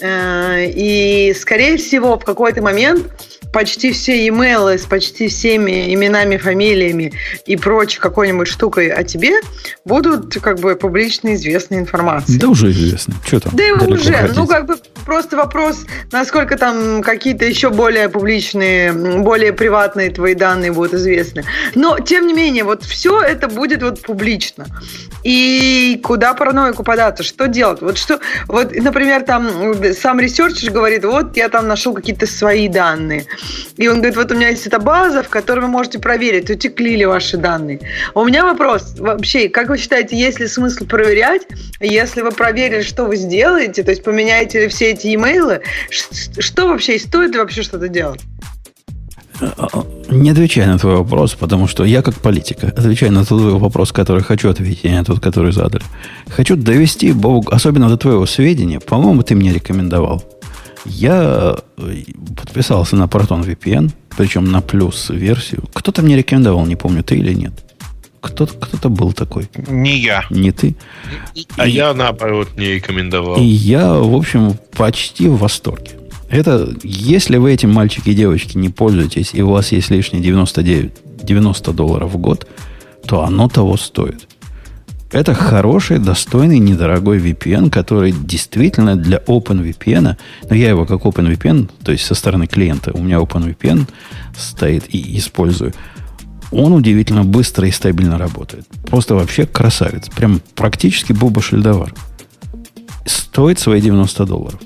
Э, 0.00 0.64
и, 0.66 1.32
скорее 1.34 1.76
всего, 1.76 2.18
в 2.18 2.24
какой-то 2.24 2.62
момент 2.62 3.40
почти 3.54 3.92
все 3.92 4.26
имейлы 4.28 4.78
с 4.78 4.84
почти 4.84 5.28
всеми 5.28 5.94
именами, 5.94 6.36
фамилиями 6.36 7.12
и 7.46 7.56
прочей 7.56 8.00
какой-нибудь 8.00 8.48
штукой 8.48 8.88
о 8.88 9.04
тебе 9.04 9.36
будут 9.84 10.34
как 10.42 10.58
бы 10.58 10.74
публично 10.74 11.34
известной 11.34 11.78
информацией. 11.78 12.38
Да 12.38 12.48
уже 12.48 12.72
известно. 12.72 13.14
Что 13.24 13.40
там? 13.40 13.52
Да 13.54 13.64
и 13.64 13.70
уже. 13.70 14.12
Ходить? 14.12 14.36
Ну, 14.36 14.46
как 14.48 14.66
бы 14.66 14.76
просто 15.06 15.36
вопрос, 15.36 15.86
насколько 16.10 16.58
там 16.58 17.00
какие-то 17.02 17.44
еще 17.44 17.70
более 17.70 18.08
публичные, 18.08 18.92
более 18.92 19.52
приватные 19.52 20.10
твои 20.10 20.34
данные 20.34 20.72
будут 20.72 20.94
известны. 20.94 21.44
Но, 21.76 22.00
тем 22.00 22.26
не 22.26 22.34
менее, 22.34 22.64
вот 22.64 22.82
все 22.82 23.20
это 23.20 23.46
будет 23.46 23.84
вот 23.84 24.02
публично. 24.02 24.66
И 25.22 26.00
куда 26.02 26.34
параноику 26.34 26.82
податься? 26.82 27.22
Что 27.22 27.46
делать? 27.46 27.80
Вот 27.80 27.98
что, 27.98 28.18
вот, 28.48 28.74
например, 28.74 29.22
там 29.22 29.74
сам 29.94 30.18
researcher 30.18 30.72
говорит, 30.72 31.04
вот 31.04 31.36
я 31.36 31.48
там 31.48 31.68
нашел 31.68 31.94
какие-то 31.94 32.26
свои 32.26 32.68
данные. 32.68 33.26
И 33.76 33.88
он 33.88 33.96
говорит, 33.96 34.16
вот 34.16 34.30
у 34.30 34.34
меня 34.34 34.48
есть 34.48 34.66
эта 34.66 34.78
база, 34.78 35.22
в 35.22 35.28
которой 35.28 35.60
вы 35.60 35.68
можете 35.68 35.98
проверить, 35.98 36.50
утекли 36.50 36.96
ли 36.96 37.06
ваши 37.06 37.36
данные. 37.36 37.80
У 38.14 38.24
меня 38.24 38.44
вопрос 38.44 38.94
вообще, 38.98 39.48
как 39.48 39.68
вы 39.68 39.78
считаете, 39.78 40.16
есть 40.16 40.40
ли 40.40 40.46
смысл 40.46 40.84
проверять, 40.86 41.42
если 41.80 42.22
вы 42.22 42.30
проверили, 42.30 42.82
что 42.82 43.04
вы 43.04 43.16
сделаете, 43.16 43.82
то 43.82 43.90
есть 43.90 44.04
поменяете 44.04 44.60
ли 44.60 44.68
все 44.68 44.92
эти 44.92 45.14
имейлы, 45.14 45.60
что 45.90 46.68
вообще, 46.68 46.98
стоит 46.98 47.32
ли 47.32 47.38
вообще 47.38 47.62
что-то 47.62 47.88
делать? 47.88 48.20
Не 50.10 50.30
отвечай 50.30 50.66
на 50.66 50.78
твой 50.78 50.96
вопрос, 50.96 51.34
потому 51.34 51.66
что 51.66 51.84
я 51.84 52.02
как 52.02 52.14
политика 52.14 52.68
отвечаю 52.68 53.12
на 53.12 53.24
тот 53.24 53.40
вопрос, 53.60 53.90
который 53.90 54.22
хочу 54.22 54.48
ответить, 54.48 54.84
а 54.84 54.88
не 54.88 55.04
тот, 55.04 55.20
который 55.20 55.50
задали. 55.52 55.82
Хочу 56.28 56.56
довести, 56.56 57.12
Бог, 57.12 57.52
особенно 57.52 57.88
до 57.88 57.96
твоего 57.96 58.26
сведения, 58.26 58.78
по-моему, 58.78 59.22
ты 59.22 59.34
мне 59.34 59.52
рекомендовал. 59.52 60.22
Я 60.84 61.56
э, 61.76 62.02
подписался 62.36 62.96
на 62.96 63.04
Proton 63.04 63.44
VPN, 63.44 63.90
причем 64.16 64.44
на 64.44 64.60
плюс 64.60 65.10
версию. 65.10 65.64
Кто-то 65.72 66.02
мне 66.02 66.16
рекомендовал, 66.16 66.66
не 66.66 66.76
помню, 66.76 67.02
ты 67.02 67.16
или 67.16 67.32
нет. 67.32 67.52
Кто-то, 68.20 68.54
кто-то 68.54 68.88
был 68.88 69.12
такой. 69.12 69.48
Не 69.68 69.98
я. 69.98 70.24
Не 70.30 70.50
ты. 70.50 70.74
А 71.56 71.66
и, 71.66 71.72
я, 71.72 71.92
наоборот, 71.92 72.56
не 72.56 72.74
рекомендовал. 72.74 73.36
И 73.36 73.44
я, 73.44 73.94
в 73.94 74.14
общем, 74.14 74.56
почти 74.76 75.28
в 75.28 75.36
восторге. 75.38 75.92
Это, 76.30 76.74
если 76.82 77.36
вы 77.36 77.52
этим 77.52 77.72
мальчики 77.72 78.10
и 78.10 78.14
девочки 78.14 78.56
не 78.56 78.70
пользуетесь, 78.70 79.30
и 79.34 79.42
у 79.42 79.50
вас 79.50 79.72
есть 79.72 79.90
лишние 79.90 80.22
99, 80.22 80.92
90 81.22 81.72
долларов 81.72 82.12
в 82.12 82.16
год, 82.16 82.46
то 83.06 83.22
оно 83.22 83.48
того 83.48 83.76
стоит. 83.76 84.26
Это 85.14 85.32
хороший, 85.32 86.00
достойный, 86.00 86.58
недорогой 86.58 87.18
VPN, 87.18 87.70
который 87.70 88.10
действительно 88.10 88.96
для 88.96 89.18
OpenVPN, 89.18 90.16
но 90.50 90.56
я 90.56 90.70
его 90.70 90.86
как 90.86 91.02
OpenVPN, 91.02 91.70
то 91.84 91.92
есть 91.92 92.04
со 92.04 92.16
стороны 92.16 92.48
клиента, 92.48 92.90
у 92.92 93.00
меня 93.00 93.18
OpenVPN 93.18 93.88
стоит 94.36 94.92
и 94.92 95.16
использую, 95.16 95.72
он 96.50 96.72
удивительно 96.72 97.22
быстро 97.22 97.68
и 97.68 97.70
стабильно 97.70 98.18
работает. 98.18 98.66
Просто 98.90 99.14
вообще 99.14 99.46
красавец. 99.46 100.08
Прям 100.08 100.40
практически 100.56 101.12
Буба 101.12 101.40
Шельдовар. 101.40 101.94
Стоит 103.06 103.60
свои 103.60 103.80
90 103.80 104.26
долларов. 104.26 104.60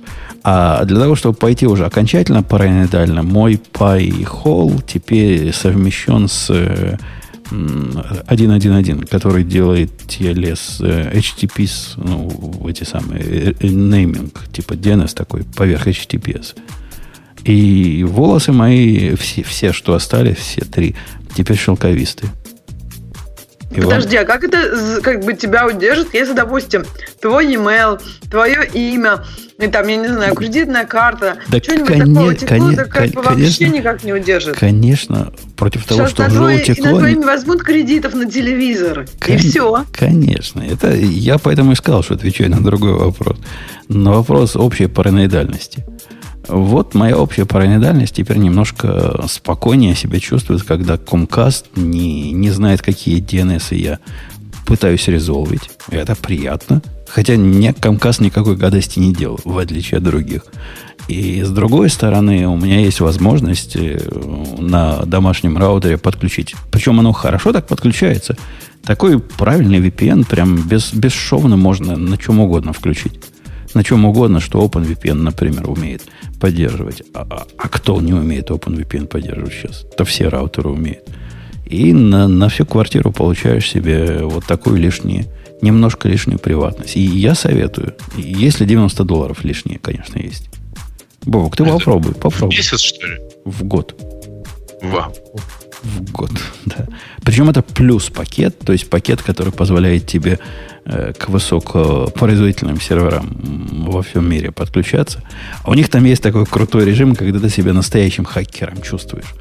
А 0.44 0.82
для 0.86 0.98
того, 0.98 1.14
чтобы 1.14 1.36
пойти 1.36 1.66
уже 1.66 1.84
окончательно 1.84 2.42
параноидально, 2.42 3.22
мой 3.22 3.60
Pi 3.72 4.26
Hall 4.26 4.82
теперь 4.86 5.52
совмещен 5.52 6.26
с 6.26 6.98
1.1.1, 7.50 9.06
который 9.06 9.44
делает 9.44 9.90
TLS, 10.06 10.80
HTTPS, 11.12 11.94
ну, 11.96 12.68
эти 12.68 12.84
самые, 12.84 13.54
нейминг, 13.60 14.48
типа 14.52 14.74
DNS 14.74 15.14
такой, 15.14 15.44
поверх 15.44 15.86
HTTPS. 15.86 16.56
И 17.44 18.04
волосы 18.04 18.52
мои, 18.52 19.14
все, 19.14 19.42
все, 19.42 19.72
что 19.72 19.94
остались, 19.94 20.36
все 20.38 20.62
три, 20.62 20.94
теперь 21.34 21.56
шелковистые. 21.56 22.30
Иван? 23.70 23.84
Подожди, 23.90 24.16
а 24.16 24.24
как 24.24 24.44
это 24.44 25.00
как 25.02 25.24
бы 25.24 25.34
тебя 25.34 25.66
удержит, 25.66 26.14
если, 26.14 26.32
допустим, 26.32 26.84
твой 27.20 27.52
e-mail, 27.52 28.00
твое 28.30 28.66
имя, 28.72 29.24
и 29.60 29.66
там, 29.68 29.86
я 29.88 29.96
не 29.96 30.08
знаю, 30.08 30.34
кредитная 30.34 30.84
карта, 30.86 31.36
Да 31.48 31.58
что-нибудь 31.58 31.88
коне- 31.90 32.14
такое 32.14 32.32
утекло, 32.34 32.56
коне- 32.56 32.76
так 32.76 32.88
как 32.88 33.06
бы 33.08 33.12
кон- 33.12 33.24
вообще 33.24 33.58
конечно. 33.58 33.64
никак 33.66 34.04
не 34.04 34.12
удержит. 34.14 34.56
Конечно, 34.56 35.32
против 35.56 35.84
того, 35.84 36.00
Сейчас 36.00 36.10
что 36.12 36.22
на 36.22 36.28
уже 36.28 36.36
твой, 36.38 36.54
на 36.56 36.62
утекло... 36.62 36.98
твое 36.98 37.14
не- 37.14 37.18
имя 37.20 37.26
возьмут 37.26 37.62
кредитов 37.62 38.14
на 38.14 38.30
телевизор, 38.30 39.00
и 39.02 39.06
Кон- 39.22 39.38
все. 39.38 39.84
Конечно. 39.92 40.60
Это 40.62 40.94
я 40.94 41.36
поэтому 41.38 41.72
и 41.72 41.74
сказал, 41.74 42.02
что 42.02 42.14
отвечаю 42.14 42.50
на 42.50 42.62
другой 42.64 42.92
вопрос. 42.94 43.36
На 43.88 44.12
вопрос 44.12 44.56
общей 44.56 44.86
параноидальности. 44.86 45.84
Вот 46.48 46.94
моя 46.94 47.16
общая 47.16 47.44
параноидальность 47.44 48.14
теперь 48.14 48.38
немножко 48.38 49.24
спокойнее 49.28 49.94
себя 49.94 50.18
чувствует, 50.18 50.62
когда 50.62 50.94
Comcast 50.94 51.66
не, 51.76 52.32
не 52.32 52.50
знает, 52.50 52.82
какие 52.82 53.22
DNS 53.22 53.76
я 53.76 53.98
пытаюсь 54.66 55.06
резолвить. 55.08 55.70
Это 55.90 56.14
приятно. 56.16 56.82
Хотя 57.08 57.34
мне 57.34 57.70
Comcast 57.70 58.22
никакой 58.22 58.56
гадости 58.56 58.98
не 58.98 59.14
делал, 59.14 59.40
в 59.44 59.58
отличие 59.58 59.98
от 59.98 60.04
других. 60.04 60.42
И 61.08 61.42
с 61.42 61.50
другой 61.50 61.88
стороны, 61.88 62.46
у 62.46 62.56
меня 62.56 62.80
есть 62.80 63.00
возможность 63.00 63.76
э, 63.76 63.98
на 64.58 65.04
домашнем 65.06 65.56
раутере 65.56 65.96
подключить. 65.96 66.54
Причем 66.70 67.00
оно 67.00 67.12
хорошо 67.12 67.52
так 67.52 67.66
подключается. 67.66 68.36
Такой 68.84 69.18
правильный 69.18 69.80
VPN 69.80 70.26
прям 70.26 70.68
без, 70.68 70.92
бесшовно 70.92 71.56
можно 71.56 71.96
на 71.96 72.18
чем 72.18 72.40
угодно 72.40 72.74
включить. 72.74 73.20
На 73.74 73.84
чем 73.84 74.04
угодно, 74.06 74.40
что 74.40 74.64
OpenVPN, 74.64 75.14
например, 75.14 75.68
умеет 75.68 76.02
поддерживать. 76.40 77.02
А, 77.14 77.26
а- 77.28 77.46
а 77.56 77.68
кто 77.68 78.00
не 78.00 78.12
умеет 78.14 78.50
OpenVPN 78.50 79.06
поддерживать 79.06 79.52
сейчас? 79.52 79.86
То 79.96 80.04
все 80.04 80.28
раутеры 80.28 80.70
умеют. 80.70 81.02
И 81.66 81.92
на, 81.92 82.28
на 82.28 82.48
всю 82.48 82.64
квартиру 82.64 83.12
получаешь 83.12 83.68
себе 83.68 84.20
вот 84.22 84.46
такую 84.46 84.76
лишнюю, 84.78 85.26
немножко 85.60 86.08
лишнюю 86.08 86.38
приватность. 86.38 86.96
И 86.96 87.00
я 87.00 87.34
советую, 87.34 87.94
если 88.16 88.64
90 88.64 89.04
долларов 89.04 89.44
лишние, 89.44 89.78
конечно, 89.78 90.18
есть. 90.18 90.48
Бобок, 91.26 91.56
ты 91.56 91.64
Это 91.64 91.72
попробуй, 91.74 92.12
В 92.12 92.16
попробуй. 92.18 92.56
месяц, 92.56 92.80
что 92.80 93.06
ли? 93.06 93.18
В 93.44 93.64
год. 93.64 93.94
Вау. 94.82 95.12
В 95.82 96.10
год, 96.10 96.30
да. 96.66 96.86
Причем 97.22 97.48
это 97.50 97.62
плюс 97.62 98.10
пакет, 98.10 98.58
то 98.58 98.72
есть 98.72 98.90
пакет, 98.90 99.22
который 99.22 99.52
позволяет 99.52 100.06
тебе 100.06 100.38
э, 100.84 101.12
к 101.12 101.28
высокопроизводительным 101.28 102.80
серверам 102.80 103.38
во 103.86 104.02
всем 104.02 104.28
мире 104.28 104.50
подключаться. 104.50 105.22
А 105.62 105.70
у 105.70 105.74
них 105.74 105.88
там 105.88 106.04
есть 106.04 106.22
такой 106.22 106.46
крутой 106.46 106.84
режим, 106.84 107.14
когда 107.14 107.38
ты 107.38 107.48
себя 107.48 107.72
настоящим 107.72 108.24
хакером 108.24 108.82
чувствуешь. 108.82 109.34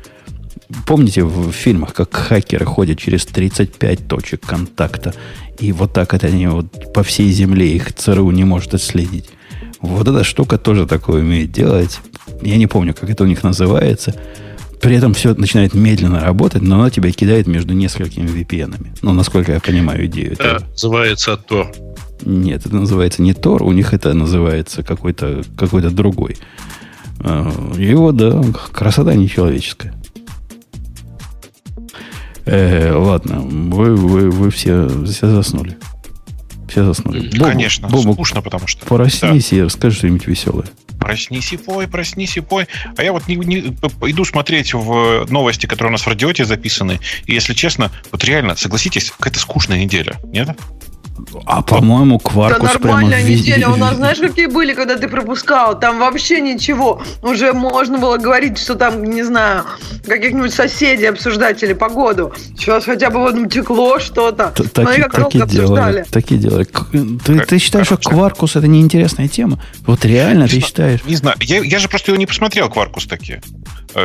Помните 0.85 1.23
в 1.23 1.51
фильмах, 1.51 1.93
как 1.93 2.13
хакеры 2.13 2.65
ходят 2.65 2.99
через 2.99 3.25
35 3.25 4.07
точек 4.07 4.41
контакта, 4.45 5.13
и 5.59 5.71
вот 5.71 5.93
так 5.93 6.13
это 6.13 6.27
они 6.27 6.47
вот 6.47 6.93
по 6.93 7.03
всей 7.03 7.31
земле 7.31 7.73
их 7.73 7.93
ЦРУ 7.93 8.31
не 8.31 8.43
может 8.43 8.73
отследить. 8.73 9.29
Вот 9.79 10.07
эта 10.07 10.23
штука 10.23 10.57
тоже 10.57 10.85
такое 10.85 11.21
умеет 11.21 11.51
делать. 11.51 11.99
Я 12.41 12.57
не 12.57 12.67
помню, 12.67 12.93
как 12.93 13.09
это 13.09 13.23
у 13.23 13.27
них 13.27 13.43
называется. 13.43 14.15
При 14.81 14.95
этом 14.95 15.13
все 15.13 15.33
начинает 15.33 15.73
медленно 15.73 16.19
работать, 16.19 16.61
но 16.61 16.75
оно 16.75 16.89
тебя 16.89 17.11
кидает 17.11 17.47
между 17.47 17.73
несколькими 17.73 18.27
VPN-ами. 18.27 18.93
Ну, 19.01 19.13
насколько 19.13 19.53
я 19.53 19.59
понимаю 19.59 20.05
идею. 20.05 20.33
Это 20.33 20.63
называется 20.69 21.37
Тор. 21.37 21.71
Нет, 22.23 22.65
это 22.65 22.75
называется 22.75 23.21
не 23.21 23.33
Тор, 23.33 23.63
у 23.63 23.71
них 23.71 23.93
это 23.93 24.13
называется 24.13 24.83
какой-то 24.83 25.43
какой 25.57 25.81
другой. 25.81 26.37
А, 27.19 27.51
Его, 27.77 28.11
да, 28.11 28.41
красота 28.71 29.13
нечеловеческая. 29.15 29.93
Э, 32.45 32.93
ладно, 32.93 33.41
вы, 33.41 33.95
вы, 33.95 34.29
вы 34.31 34.49
все, 34.51 34.87
все 35.05 35.27
заснули. 35.27 35.77
Все 36.67 36.83
заснули. 36.85 37.29
Бобук, 37.29 37.47
Конечно, 37.47 37.87
Бобук, 37.87 38.13
скучно, 38.15 38.41
потому 38.41 38.67
что... 38.67 38.85
проснись 38.85 39.53
и 39.53 39.61
расскажи 39.61 39.97
что-нибудь 39.97 40.27
веселое. 40.27 40.65
Проснись 40.99 41.53
и 41.53 41.57
пой, 41.57 41.87
проснись 41.87 42.37
и 42.37 42.41
пой. 42.41 42.67
А 42.97 43.03
я 43.03 43.13
вот 43.13 43.27
не, 43.27 43.35
не- 43.35 43.59
иду 44.01 44.25
смотреть 44.25 44.73
в 44.73 45.25
новости, 45.29 45.65
которые 45.65 45.89
у 45.89 45.91
нас 45.93 46.01
в 46.01 46.07
радиоте 46.07 46.43
записаны. 46.43 46.99
И 47.25 47.33
если 47.33 47.53
честно, 47.53 47.91
вот 48.11 48.23
реально, 48.23 48.55
согласитесь, 48.55 49.11
какая-то 49.11 49.39
скучная 49.39 49.79
неделя, 49.79 50.17
нет? 50.25 50.49
А, 51.45 51.61
по-моему, 51.61 52.19
Да 52.23 52.29
Кваркус 52.29 52.71
прямо 52.71 53.01
нормальная 53.01 53.23
неделя. 53.23 53.69
У 53.69 53.75
нас, 53.75 53.95
знаешь, 53.95 54.17
какие 54.19 54.47
были, 54.47 54.73
когда 54.73 54.97
ты 54.97 55.07
пропускал? 55.07 55.79
Там 55.79 55.99
вообще 55.99 56.41
ничего. 56.41 57.01
Уже 57.21 57.53
можно 57.53 57.97
было 57.97 58.17
говорить, 58.17 58.57
что 58.57 58.75
там, 58.75 59.03
не 59.03 59.23
знаю, 59.23 59.63
каких-нибудь 60.05 60.53
соседей 60.53 61.05
обсуждать 61.05 61.61
или 61.63 61.73
погоду. 61.73 62.33
Сейчас 62.57 62.85
хотя 62.85 63.09
бы 63.09 63.19
вот 63.19 63.35
ну, 63.35 63.47
текло 63.47 63.99
что-то. 63.99 64.53
Смотри, 64.73 64.99
и- 64.99 65.03
как 65.03 65.13
так 65.13 65.35
и 65.35 65.37
делали. 65.39 65.43
обсуждали. 65.63 66.05
Так 66.09 66.31
и 66.31 66.37
делали. 66.37 66.63
Ты, 67.25 67.37
Как- 67.39 67.47
ты 67.47 67.57
считаешь, 67.59 67.87
что. 67.87 67.97
Кваркус 67.97 68.55
это 68.55 68.67
неинтересная 68.67 69.27
тема? 69.27 69.59
Вот 69.85 70.05
реально 70.05 70.47
ты 70.47 70.59
считаешь? 70.59 71.01
Не 71.05 71.15
знаю, 71.15 71.37
я, 71.41 71.59
я 71.59 71.79
же 71.79 71.89
просто 71.89 72.11
его 72.11 72.19
не 72.19 72.25
посмотрел, 72.25 72.69
Кваркус 72.69 73.05
таки. 73.05 73.39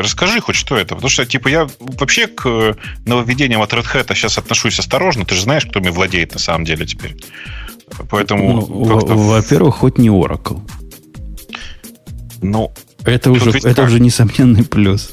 Расскажи 0.01 0.41
хоть, 0.41 0.57
что 0.57 0.77
это. 0.77 0.95
Потому 0.95 1.11
что, 1.11 1.27
типа, 1.27 1.49
я 1.49 1.69
вообще 1.81 2.27
к 2.27 2.77
нововведениям 3.05 3.61
от 3.61 3.73
Red 3.73 3.85
Hat 3.85 4.15
сейчас 4.15 4.39
отношусь 4.39 4.79
осторожно. 4.79 5.27
Ты 5.27 5.35
же 5.35 5.43
знаешь, 5.43 5.67
кто 5.67 5.81
ими 5.81 5.91
владеет 5.91 6.33
на 6.33 6.39
самом 6.39 6.65
деле 6.65 6.87
теперь. 6.87 7.17
Поэтому 8.11 8.67
Ну, 8.67 8.99
во-первых, 9.05 9.77
хоть 9.77 9.99
не 9.99 10.09
Oracle. 10.09 10.61
Ну, 12.41 12.73
Это 13.05 13.31
уже, 13.31 13.51
это 13.51 13.75
как? 13.75 13.87
уже 13.87 14.01
несомненный 14.01 14.65
плюс. 14.65 15.13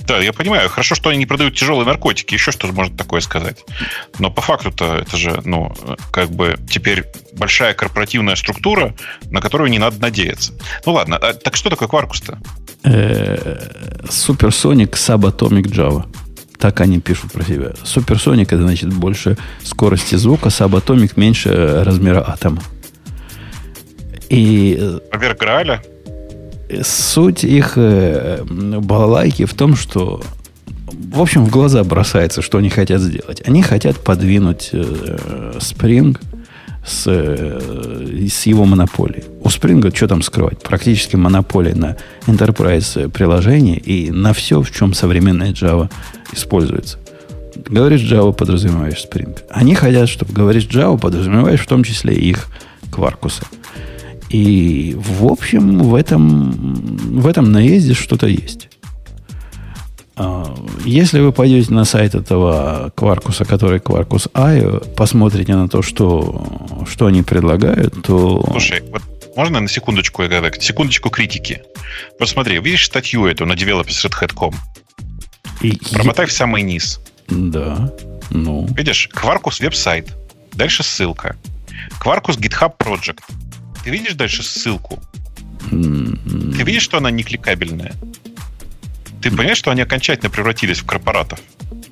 да, 0.00 0.18
я 0.18 0.32
понимаю. 0.32 0.68
Хорошо, 0.68 0.94
что 0.96 1.10
они 1.10 1.18
не 1.20 1.26
продают 1.26 1.54
тяжелые 1.56 1.86
наркотики. 1.86 2.34
Еще 2.34 2.50
что 2.50 2.66
можно 2.72 2.96
такое 2.96 3.20
сказать. 3.20 3.64
Но 4.18 4.30
по 4.30 4.42
факту-то 4.42 4.96
это 4.96 5.16
же, 5.16 5.40
ну, 5.44 5.72
как 6.10 6.30
бы 6.30 6.58
теперь 6.68 7.04
большая 7.34 7.72
корпоративная 7.72 8.34
структура, 8.34 8.94
на 9.30 9.40
которую 9.40 9.70
не 9.70 9.78
надо 9.78 10.00
надеяться. 10.00 10.52
Ну 10.84 10.92
ладно, 10.92 11.16
а 11.16 11.32
так 11.32 11.54
что 11.56 11.70
такое 11.70 11.88
Кваркус-то? 11.88 12.38
Э, 12.84 13.58
Supersonic 14.04 14.92
Subatomic 14.92 15.64
Java. 15.64 16.04
Так 16.58 16.80
они 16.80 17.00
пишут 17.00 17.32
про 17.32 17.44
себя. 17.44 17.72
Supersonic 17.84 18.46
это 18.46 18.62
значит 18.62 18.92
больше 18.92 19.36
скорости 19.62 20.16
звука, 20.16 20.48
Subatomic 20.48 21.12
меньше 21.16 21.48
э, 21.50 21.82
размера 21.82 22.20
атома. 22.20 22.62
И 24.28 24.76
э, 24.80 24.98
Поверх 25.10 25.38
Грааля? 25.38 25.82
Суть 26.82 27.44
их 27.44 27.74
э, 27.76 28.42
балалайки 28.44 29.44
в 29.44 29.54
том, 29.54 29.76
что 29.76 30.22
в 31.12 31.20
общем, 31.20 31.44
в 31.44 31.50
глаза 31.50 31.84
бросается, 31.84 32.42
что 32.42 32.58
они 32.58 32.70
хотят 32.70 33.00
сделать. 33.00 33.42
Они 33.46 33.62
хотят 33.62 33.98
подвинуть 33.98 34.70
э, 34.72 35.58
Spring 35.58 36.18
с, 36.84 37.04
э, 37.06 38.26
с 38.28 38.46
его 38.46 38.64
монополией. 38.64 39.24
У 39.40 39.48
Spring, 39.48 39.94
что 39.94 40.08
там 40.08 40.22
скрывать, 40.22 40.58
практически 40.62 41.16
монополия 41.16 41.74
на 41.74 41.96
Enterprise 42.26 43.08
приложение 43.08 43.78
и 43.78 44.10
на 44.10 44.32
все, 44.32 44.62
в 44.62 44.70
чем 44.70 44.94
современная 44.94 45.52
Java 45.52 45.90
используется. 46.32 46.98
Говоришь 47.66 48.02
Java, 48.02 48.32
подразумеваешь 48.32 49.04
Spring. 49.04 49.38
Они 49.50 49.74
хотят, 49.74 50.08
чтобы 50.08 50.32
говоришь 50.32 50.66
Java, 50.66 50.98
подразумеваешь 50.98 51.60
в 51.60 51.66
том 51.66 51.84
числе 51.84 52.14
их 52.14 52.48
кваркуса. 52.90 53.44
И, 54.30 54.96
в 54.98 55.26
общем, 55.26 55.78
в 55.78 55.94
этом, 55.94 56.52
в 57.20 57.26
этом 57.26 57.52
наезде 57.52 57.94
что-то 57.94 58.26
есть. 58.26 58.68
А, 60.24 60.54
Если 60.84 61.20
вы 61.20 61.32
пойдете 61.32 61.72
на 61.72 61.84
сайт 61.84 62.14
этого 62.14 62.92
кваркуса, 62.94 63.44
который 63.44 63.78
Quarkus 63.80 64.30
IO, 64.32 64.94
посмотрите 64.94 65.54
на 65.56 65.68
то, 65.68 65.82
что, 65.82 66.84
что 66.90 67.06
они 67.06 67.22
предлагают, 67.22 68.02
то... 68.02 68.44
Слушай, 68.50 68.82
вот 68.90 69.02
можно 69.36 69.60
на 69.60 69.68
секундочку, 69.68 70.22
секундочку 70.60 71.10
критики? 71.10 71.62
Вот 72.20 72.28
смотри, 72.28 72.58
видишь 72.60 72.86
статью 72.86 73.26
эту 73.26 73.46
на 73.46 73.54
developers.red.com? 73.54 74.54
и- 75.62 75.78
Промотай 75.92 76.26
в 76.26 76.32
самый 76.32 76.62
низ. 76.62 77.00
Да, 77.28 77.92
ну... 78.30 78.66
Видишь, 78.76 79.08
Quarkus 79.14 79.60
веб-сайт. 79.62 80.12
Дальше 80.54 80.82
ссылка. 80.82 81.36
Quarkus 82.04 82.38
GitHub 82.38 82.72
Project. 82.78 83.20
Ты 83.84 83.90
видишь 83.90 84.14
дальше 84.14 84.42
ссылку? 84.42 85.00
м, 85.70 86.18
Ты 86.56 86.62
видишь, 86.64 86.82
что 86.82 86.98
она 86.98 87.10
не 87.10 87.22
кликабельная? 87.22 87.92
Ты 89.22 89.30
понимаешь, 89.30 89.58
что 89.58 89.70
они 89.70 89.80
окончательно 89.82 90.30
превратились 90.30 90.78
в 90.78 90.84
корпоратов? 90.84 91.38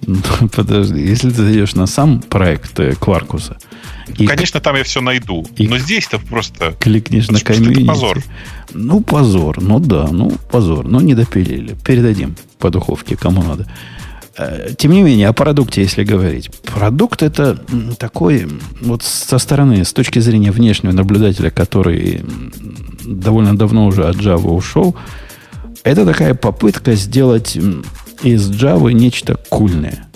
ну, 0.06 0.18
Подожди, 0.54 1.00
если 1.00 1.30
ты 1.30 1.42
зайдешь 1.42 1.74
на 1.74 1.86
сам 1.86 2.20
проект 2.20 2.78
э, 2.80 2.94
Кваркуса 2.94 3.56
и 4.18 4.26
Конечно, 4.26 4.60
там 4.60 4.74
я 4.76 4.82
все 4.82 5.00
найду. 5.00 5.46
и- 5.56 5.68
Но 5.68 5.78
здесь-то 5.78 6.18
просто... 6.18 6.72
кликнешь 6.80 7.28
на 7.28 7.38
комьюнити... 7.40 7.86
позор. 7.86 8.18
Ну, 8.74 9.00
позор, 9.00 9.60
ну 9.62 9.78
да, 9.78 10.08
ну, 10.10 10.32
позор, 10.50 10.86
но 10.86 11.00
не 11.00 11.14
допилили. 11.14 11.76
Передадим 11.84 12.34
по 12.58 12.70
духовке, 12.70 13.16
кому 13.16 13.42
надо. 13.42 13.66
Э, 14.36 14.70
Тем 14.76 14.90
не 14.92 15.02
менее, 15.02 15.28
о 15.28 15.32
продукте, 15.32 15.82
если 15.82 16.02
говорить. 16.02 16.50
Продукт 16.64 17.22
это 17.22 17.62
такой, 17.98 18.48
вот 18.80 19.02
со 19.04 19.38
стороны, 19.38 19.84
с 19.84 19.92
точки 19.92 20.18
зрения 20.18 20.50
внешнего 20.50 20.92
наблюдателя, 20.92 21.50
который 21.50 22.22
довольно 23.04 23.56
давно 23.56 23.86
уже 23.86 24.08
от 24.08 24.16
Java 24.16 24.48
ушел, 24.50 24.96
это 25.84 26.04
такая 26.04 26.34
попытка 26.34 26.94
сделать 26.94 27.56
из 28.22 28.50
Java 28.50 28.92
нечто 28.92 29.36
кульное. 29.48 30.06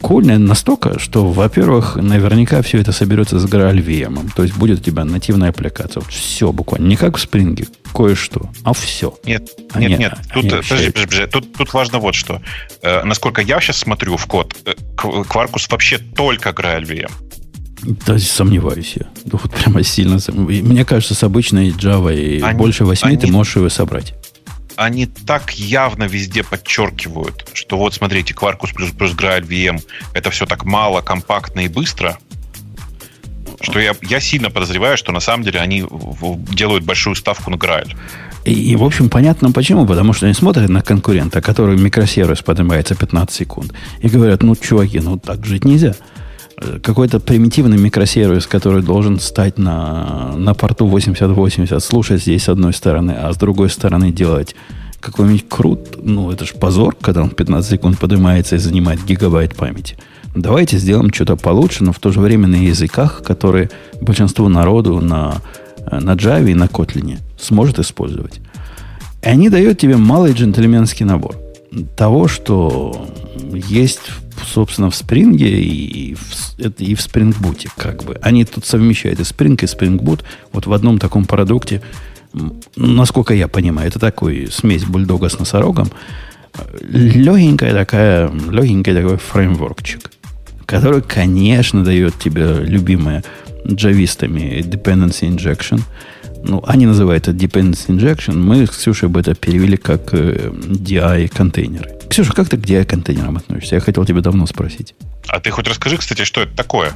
кульное 0.00 0.38
настолько, 0.38 0.98
что, 0.98 1.26
во-первых, 1.26 1.96
наверняка 1.96 2.60
все 2.62 2.78
это 2.78 2.92
соберется 2.92 3.38
с 3.38 3.46
GraalVM. 3.46 4.30
То 4.34 4.42
есть 4.42 4.56
будет 4.56 4.80
у 4.80 4.82
тебя 4.82 5.04
нативная 5.04 5.50
аппликация. 5.50 6.00
Вот 6.02 6.12
все 6.12 6.52
буквально. 6.52 6.88
Не 6.88 6.96
как 6.96 7.16
в 7.16 7.24
Spring, 7.24 7.66
кое-что, 7.94 8.50
а 8.64 8.74
все. 8.74 9.16
Нет, 9.24 9.48
они, 9.72 9.86
нет, 9.86 9.98
нет. 9.98 10.18
Тут, 10.32 10.44
подожди, 10.44 10.90
подожди, 10.90 10.90
подожди. 10.90 11.26
Тут, 11.26 11.52
тут 11.54 11.72
важно 11.72 12.00
вот 12.00 12.14
что. 12.14 12.42
Э, 12.82 13.04
насколько 13.04 13.40
я 13.40 13.60
сейчас 13.60 13.78
смотрю 13.78 14.16
в 14.16 14.26
код, 14.26 14.56
э, 14.66 14.74
Quarkus 14.96 15.66
вообще 15.70 15.98
только 15.98 16.50
GraalVM. 16.50 17.10
Да, 18.06 18.18
сомневаюсь 18.18 18.94
я. 18.96 19.06
Да 19.24 19.38
вот 19.40 19.52
прямо 19.52 19.82
сильно. 19.82 20.18
Мне 20.28 20.84
кажется, 20.84 21.14
с 21.14 21.22
обычной 21.22 21.70
Java 21.70 22.14
и 22.14 22.40
они, 22.40 22.58
больше 22.58 22.84
8 22.84 23.06
они, 23.06 23.16
ты 23.16 23.26
можешь 23.28 23.56
его 23.56 23.68
собрать 23.68 24.14
они 24.76 25.06
так 25.06 25.52
явно 25.52 26.04
везде 26.04 26.42
подчеркивают, 26.42 27.48
что 27.52 27.78
вот 27.78 27.94
смотрите, 27.94 28.34
Quarkus 28.34 28.74
плюс, 28.74 28.90
плюс 28.90 29.12
Graal 29.12 29.42
VM 29.42 29.82
это 30.12 30.30
все 30.30 30.46
так 30.46 30.64
мало, 30.64 31.00
компактно 31.00 31.60
и 31.60 31.68
быстро, 31.68 32.18
что 33.60 33.78
я, 33.78 33.94
я 34.02 34.20
сильно 34.20 34.50
подозреваю, 34.50 34.96
что 34.96 35.12
на 35.12 35.20
самом 35.20 35.44
деле 35.44 35.60
они 35.60 35.84
делают 36.52 36.84
большую 36.84 37.14
ставку 37.16 37.50
на 37.50 37.56
Graal. 37.56 37.94
И, 38.44 38.52
и, 38.52 38.76
в 38.76 38.84
общем, 38.84 39.08
понятно 39.08 39.52
почему. 39.52 39.86
Потому 39.86 40.12
что 40.12 40.26
они 40.26 40.34
смотрят 40.34 40.68
на 40.68 40.82
конкурента, 40.82 41.40
который 41.40 41.78
микросервис 41.78 42.42
поднимается 42.42 42.94
15 42.94 43.34
секунд, 43.34 43.72
и 44.00 44.08
говорят, 44.08 44.42
ну, 44.42 44.54
чуваки, 44.54 45.00
ну, 45.00 45.18
так 45.18 45.46
жить 45.46 45.64
нельзя 45.64 45.94
какой-то 46.82 47.20
примитивный 47.20 47.78
микросервис, 47.78 48.46
который 48.46 48.82
должен 48.82 49.18
стать 49.18 49.58
на, 49.58 50.34
на 50.36 50.54
порту 50.54 50.86
8080, 50.86 51.82
слушать 51.82 52.22
здесь 52.22 52.44
с 52.44 52.48
одной 52.48 52.72
стороны, 52.72 53.12
а 53.12 53.32
с 53.32 53.36
другой 53.36 53.70
стороны 53.70 54.12
делать 54.12 54.54
какой-нибудь 55.00 55.48
крут, 55.48 55.80
ну, 56.02 56.30
это 56.30 56.46
же 56.46 56.54
позор, 56.54 56.96
когда 56.98 57.22
он 57.22 57.30
15 57.30 57.70
секунд 57.70 57.98
поднимается 57.98 58.56
и 58.56 58.58
занимает 58.58 59.04
гигабайт 59.04 59.54
памяти. 59.54 59.96
Давайте 60.34 60.78
сделаем 60.78 61.12
что-то 61.12 61.36
получше, 61.36 61.84
но 61.84 61.92
в 61.92 61.98
то 61.98 62.10
же 62.10 62.20
время 62.20 62.48
на 62.48 62.56
языках, 62.56 63.22
которые 63.22 63.70
большинство 64.00 64.48
народу 64.48 65.00
на, 65.00 65.42
на 65.90 66.14
Java 66.14 66.50
и 66.50 66.54
на 66.54 66.64
Kotlin 66.64 67.18
сможет 67.38 67.78
использовать. 67.78 68.40
И 69.22 69.26
они 69.26 69.50
дают 69.50 69.78
тебе 69.78 69.96
малый 69.96 70.32
джентльменский 70.32 71.04
набор 71.04 71.43
того, 71.96 72.28
что 72.28 73.08
есть 73.52 74.00
собственно, 74.42 74.90
в 74.90 74.94
Spring 74.94 75.36
и 75.36 76.14
в, 76.14 76.58
и 76.58 76.94
в 76.94 76.98
Spring 76.98 77.34
Boot, 77.40 77.68
как 77.76 78.04
бы. 78.04 78.18
Они 78.22 78.44
тут 78.44 78.64
совмещают 78.64 79.20
и 79.20 79.22
Spring, 79.22 79.54
и 79.54 79.66
Spring 79.66 79.98
Boot 79.98 80.22
вот 80.52 80.66
в 80.66 80.72
одном 80.72 80.98
таком 80.98 81.24
продукте. 81.24 81.82
Насколько 82.76 83.34
я 83.34 83.48
понимаю, 83.48 83.88
это 83.88 83.98
такой 83.98 84.48
смесь 84.50 84.84
бульдога 84.84 85.28
с 85.28 85.38
носорогом. 85.38 85.88
Легенькая 86.80 87.72
такая, 87.72 88.30
легенький 88.50 88.94
такой 88.94 89.18
фреймворкчик, 89.18 90.10
который, 90.66 91.02
конечно, 91.02 91.84
дает 91.84 92.18
тебе 92.18 92.60
любимое 92.60 93.24
джавистами 93.66 94.60
dependency 94.60 95.28
injection. 95.28 95.80
Ну, 96.46 96.62
они 96.66 96.86
называют 96.86 97.26
это 97.26 97.36
dependency 97.36 97.88
injection. 97.88 98.34
Мы 98.34 98.66
с 98.66 98.70
Ксюшей 98.70 99.08
бы 99.08 99.20
это 99.20 99.34
перевели 99.34 99.76
как 99.76 100.12
э, 100.12 100.50
DI-контейнеры. 100.52 102.08
Ксюша, 102.08 102.32
как 102.34 102.48
ты 102.50 102.58
к 102.58 102.60
DI-контейнерам 102.60 103.38
относишься? 103.38 103.76
Я 103.76 103.80
хотел 103.80 104.04
тебя 104.04 104.20
давно 104.20 104.46
спросить. 104.46 104.94
А 105.28 105.40
ты 105.40 105.50
хоть 105.50 105.66
расскажи, 105.66 105.96
кстати, 105.96 106.24
что 106.24 106.42
это 106.42 106.54
такое? 106.54 106.92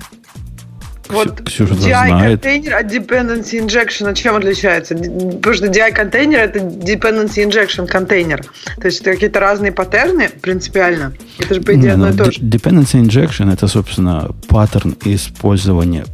Вот 1.08 1.42
Ксюша 1.42 1.74
DI-контейнер 1.74 2.74
от 2.74 2.92
Dependency 2.92 3.64
Injection 3.64 4.14
чем 4.14 4.36
отличается? 4.36 4.94
Потому 4.94 5.54
что 5.54 5.66
DI-контейнер 5.66 6.38
это 6.38 6.58
Dependency 6.60 7.48
Injection 7.48 7.86
контейнер. 7.86 8.44
То 8.80 8.86
есть 8.86 9.00
это 9.00 9.12
какие-то 9.12 9.40
разные 9.40 9.72
паттерны 9.72 10.28
принципиально. 10.28 11.12
Это 11.38 11.54
же, 11.54 11.60
по 11.60 11.74
идее, 11.74 11.92
одно 11.92 12.08
и 12.08 12.12
ну, 12.12 12.24
то 12.24 12.30
же. 12.30 12.40
Dependency 12.40 13.02
Injection 13.02 13.52
это, 13.52 13.68
собственно, 13.68 14.30
паттерн 14.48 14.96
использования, 15.04 16.04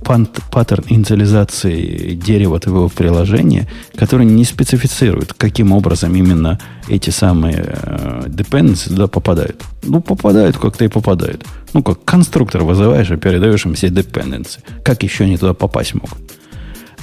паттерн 0.51 0.85
инициализации 0.89 2.15
дерева 2.15 2.61
твоего 2.61 2.89
приложения, 2.89 3.69
который 3.97 4.27
не 4.27 4.45
специфицирует, 4.45 5.33
каким 5.35 5.73
образом 5.73 6.15
именно 6.15 6.59
эти 6.89 7.11
самые 7.11 7.65
э, 7.65 8.23
dependencies 8.27 8.89
туда 8.89 9.07
попадают. 9.07 9.63
Ну, 9.83 10.01
попадают, 10.01 10.59
как-то 10.59 10.85
и 10.85 10.89
попадают. 10.89 11.45
Ну, 11.75 11.83
как 11.83 12.05
конструктор 12.05 12.63
вызываешь 12.63 13.11
и 13.11 13.17
передаешь 13.17 13.67
им 13.67 13.75
все 13.75 13.89
dependency. 13.89 14.61
Как 14.85 15.03
еще 15.03 15.25
они 15.25 15.37
туда 15.37 15.55
попасть 15.55 15.95
могут? 15.95 16.19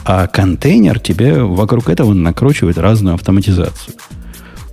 А 0.06 0.28
контейнер 0.28 1.00
тебе 1.00 1.44
вокруг 1.44 1.90
этого 1.90 2.14
накручивает 2.14 2.78
разную 2.78 3.16
автоматизацию. 3.16 3.96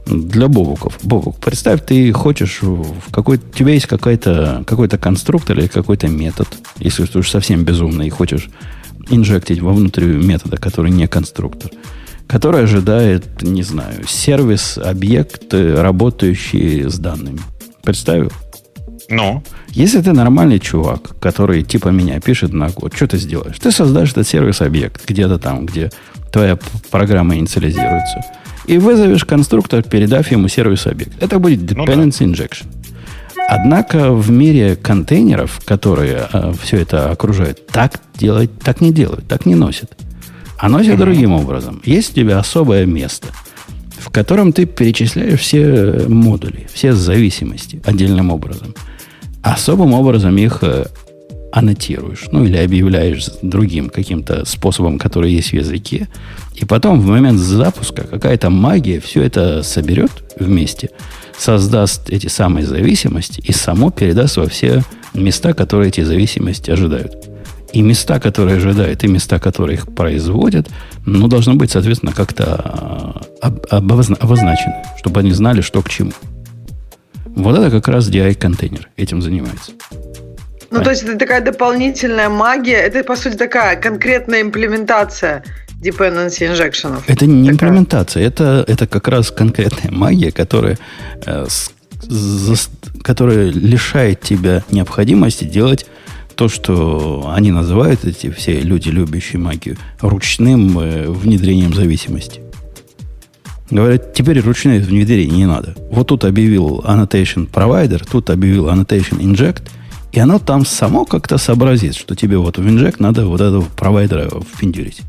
Для 0.06 0.48
бобуков. 0.48 0.98
Бобук, 1.02 1.38
представь, 1.38 1.84
ты 1.84 2.12
хочешь 2.12 2.62
в 2.62 3.10
какой 3.10 3.36
у 3.36 3.40
тебя 3.40 3.74
есть 3.74 3.86
какой-то 3.86 4.64
какой 4.66 4.88
конструктор 4.88 5.58
или 5.58 5.66
какой-то 5.66 6.08
метод, 6.08 6.48
если 6.78 7.04
ты 7.04 7.18
уж 7.18 7.28
совсем 7.28 7.64
безумный 7.64 8.06
и 8.06 8.10
хочешь 8.10 8.48
инжектить 9.10 9.60
вовнутрь 9.60 10.04
метода, 10.04 10.56
который 10.56 10.90
не 10.90 11.06
конструктор 11.08 11.70
который 12.26 12.64
ожидает, 12.64 13.40
не 13.40 13.62
знаю, 13.62 14.06
сервис, 14.06 14.76
объект, 14.76 15.54
работающий 15.54 16.82
с 16.82 16.98
данными. 16.98 17.40
Представил? 17.82 18.30
Ну? 19.08 19.42
Если 19.70 20.00
ты 20.00 20.12
нормальный 20.12 20.58
чувак, 20.58 21.18
который 21.18 21.62
типа 21.62 21.88
меня 21.88 22.20
пишет 22.20 22.52
на 22.52 22.70
код, 22.70 22.94
что 22.94 23.06
ты 23.06 23.16
сделаешь? 23.16 23.58
Ты 23.58 23.70
создашь 23.70 24.12
этот 24.12 24.28
сервис-объект 24.28 25.08
где-то 25.08 25.38
там, 25.38 25.66
где 25.66 25.90
твоя 26.30 26.58
программа 26.90 27.36
инициализируется. 27.36 28.22
И 28.66 28.76
вызовешь 28.76 29.24
конструктор, 29.24 29.82
передав 29.82 30.30
ему 30.30 30.48
сервис-объект. 30.48 31.22
Это 31.22 31.38
будет 31.38 31.60
dependency 31.60 32.26
ну, 32.26 32.34
да. 32.34 32.42
injection. 32.44 32.66
Однако 33.48 34.12
в 34.12 34.30
мире 34.30 34.76
контейнеров, 34.76 35.62
которые 35.64 36.28
э, 36.30 36.52
все 36.62 36.76
это 36.76 37.10
окружают, 37.10 37.66
так 37.68 37.98
делать, 38.18 38.50
так 38.58 38.82
не 38.82 38.92
делают, 38.92 39.26
так 39.26 39.46
не 39.46 39.54
носят. 39.54 39.96
Оно 40.58 40.80
все 40.80 40.96
другим 40.96 41.32
образом. 41.32 41.80
Есть 41.84 42.12
у 42.12 42.14
тебя 42.14 42.38
особое 42.38 42.84
место, 42.84 43.28
в 43.98 44.10
котором 44.10 44.52
ты 44.52 44.66
перечисляешь 44.66 45.40
все 45.40 46.04
модули, 46.08 46.66
все 46.74 46.92
зависимости 46.92 47.80
отдельным 47.86 48.30
образом. 48.30 48.74
Особым 49.42 49.94
образом 49.94 50.36
их 50.36 50.58
э, 50.62 50.86
аннотируешь, 51.52 52.26
ну 52.32 52.44
или 52.44 52.56
объявляешь 52.56 53.26
другим 53.42 53.88
каким-то 53.88 54.44
способом, 54.44 54.98
который 54.98 55.32
есть 55.32 55.50
в 55.50 55.54
языке, 55.54 56.08
и 56.54 56.64
потом 56.64 57.00
в 57.00 57.06
момент 57.06 57.38
запуска 57.38 58.06
какая-то 58.06 58.50
магия 58.50 59.00
все 59.00 59.22
это 59.22 59.62
соберет 59.62 60.10
вместе, 60.38 60.90
создаст 61.38 62.10
эти 62.10 62.26
самые 62.26 62.66
зависимости 62.66 63.40
и 63.40 63.52
само 63.52 63.90
передаст 63.90 64.36
во 64.36 64.46
все 64.46 64.82
места, 65.14 65.54
которые 65.54 65.88
эти 65.88 66.02
зависимости 66.02 66.70
ожидают 66.70 67.28
и 67.72 67.82
места, 67.82 68.18
которые 68.18 68.56
ожидают, 68.56 69.04
и 69.04 69.08
места, 69.08 69.38
которые 69.38 69.76
их 69.76 69.94
производят, 69.94 70.68
ну, 71.04 71.28
должно 71.28 71.54
быть, 71.54 71.70
соответственно, 71.70 72.12
как-то 72.12 73.22
а, 73.42 73.52
обозначены, 73.70 74.74
чтобы 74.98 75.20
они 75.20 75.32
знали, 75.32 75.60
что 75.60 75.82
к 75.82 75.88
чему. 75.88 76.12
Вот 77.38 77.56
это 77.56 77.70
как 77.70 77.88
раз 77.88 78.10
DI-контейнер 78.10 78.88
этим 78.96 79.22
занимается. 79.22 79.72
Ну, 80.70 80.82
то 80.82 80.90
есть 80.90 81.04
это 81.04 81.16
такая 81.16 81.40
дополнительная 81.40 82.28
магия, 82.28 82.76
это, 82.76 83.02
по 83.04 83.16
сути, 83.16 83.36
такая 83.36 83.80
конкретная 83.80 84.42
имплементация 84.42 85.44
dependency 85.80 86.52
injection. 86.52 87.00
Это 87.06 87.26
не 87.26 87.50
такая. 87.50 87.70
имплементация, 87.70 88.24
это, 88.24 88.64
это 88.66 88.86
как 88.86 89.08
раз 89.08 89.30
конкретная 89.30 89.92
магия, 89.92 90.32
которая, 90.32 90.78
э, 91.24 91.46
с, 91.48 91.70
за, 92.02 92.56
которая 93.02 93.50
лишает 93.50 94.20
тебя 94.20 94.64
необходимости 94.70 95.44
делать 95.44 95.86
то, 96.34 96.48
что 96.48 97.32
они 97.34 97.52
называют, 97.52 98.04
эти 98.04 98.30
все 98.30 98.60
люди, 98.60 98.90
любящие 98.90 99.40
магию, 99.40 99.76
ручным 100.00 100.78
э, 100.78 101.08
внедрением 101.08 101.72
зависимости. 101.72 102.42
Говорят, 103.70 104.14
теперь 104.14 104.40
ручное 104.40 104.80
внедрение 104.80 105.36
не 105.36 105.46
надо. 105.46 105.74
Вот 105.90 106.08
тут 106.08 106.24
объявил 106.24 106.80
annotation 106.86 107.50
provider, 107.50 108.02
тут 108.10 108.30
объявил 108.30 108.68
annotation 108.68 109.20
inject, 109.20 109.62
и 110.12 110.20
оно 110.20 110.38
там 110.38 110.64
само 110.64 111.04
как-то 111.04 111.36
сообразит, 111.36 111.94
что 111.94 112.14
тебе 112.14 112.38
вот 112.38 112.56
в 112.56 112.66
inject 112.66 112.96
надо 112.98 113.26
вот 113.26 113.40
этого 113.40 113.62
провайдера 113.76 114.30
впендюрить. 114.40 115.02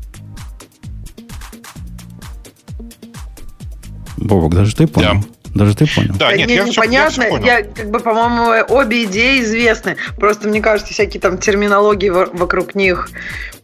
Бобок, 4.18 4.54
даже 4.54 4.76
ты 4.76 4.86
понял? 4.86 5.12
Yeah. 5.14 5.24
Даже 5.54 5.74
ты 5.74 5.86
понял. 5.86 6.14
Да, 6.16 6.32
нет, 6.36 6.48
я 6.50 6.64
непонятно. 6.64 7.24
Все, 7.24 7.38
я, 7.38 7.58
я, 7.58 7.64
как 7.64 7.90
бы, 7.90 7.98
по-моему, 7.98 8.64
обе 8.68 9.04
идеи 9.04 9.42
известны. 9.42 9.96
Просто 10.18 10.48
мне 10.48 10.60
кажется, 10.60 10.92
всякие 10.92 11.20
там 11.20 11.38
терминологии 11.38 12.08
вокруг 12.08 12.74
них. 12.74 13.10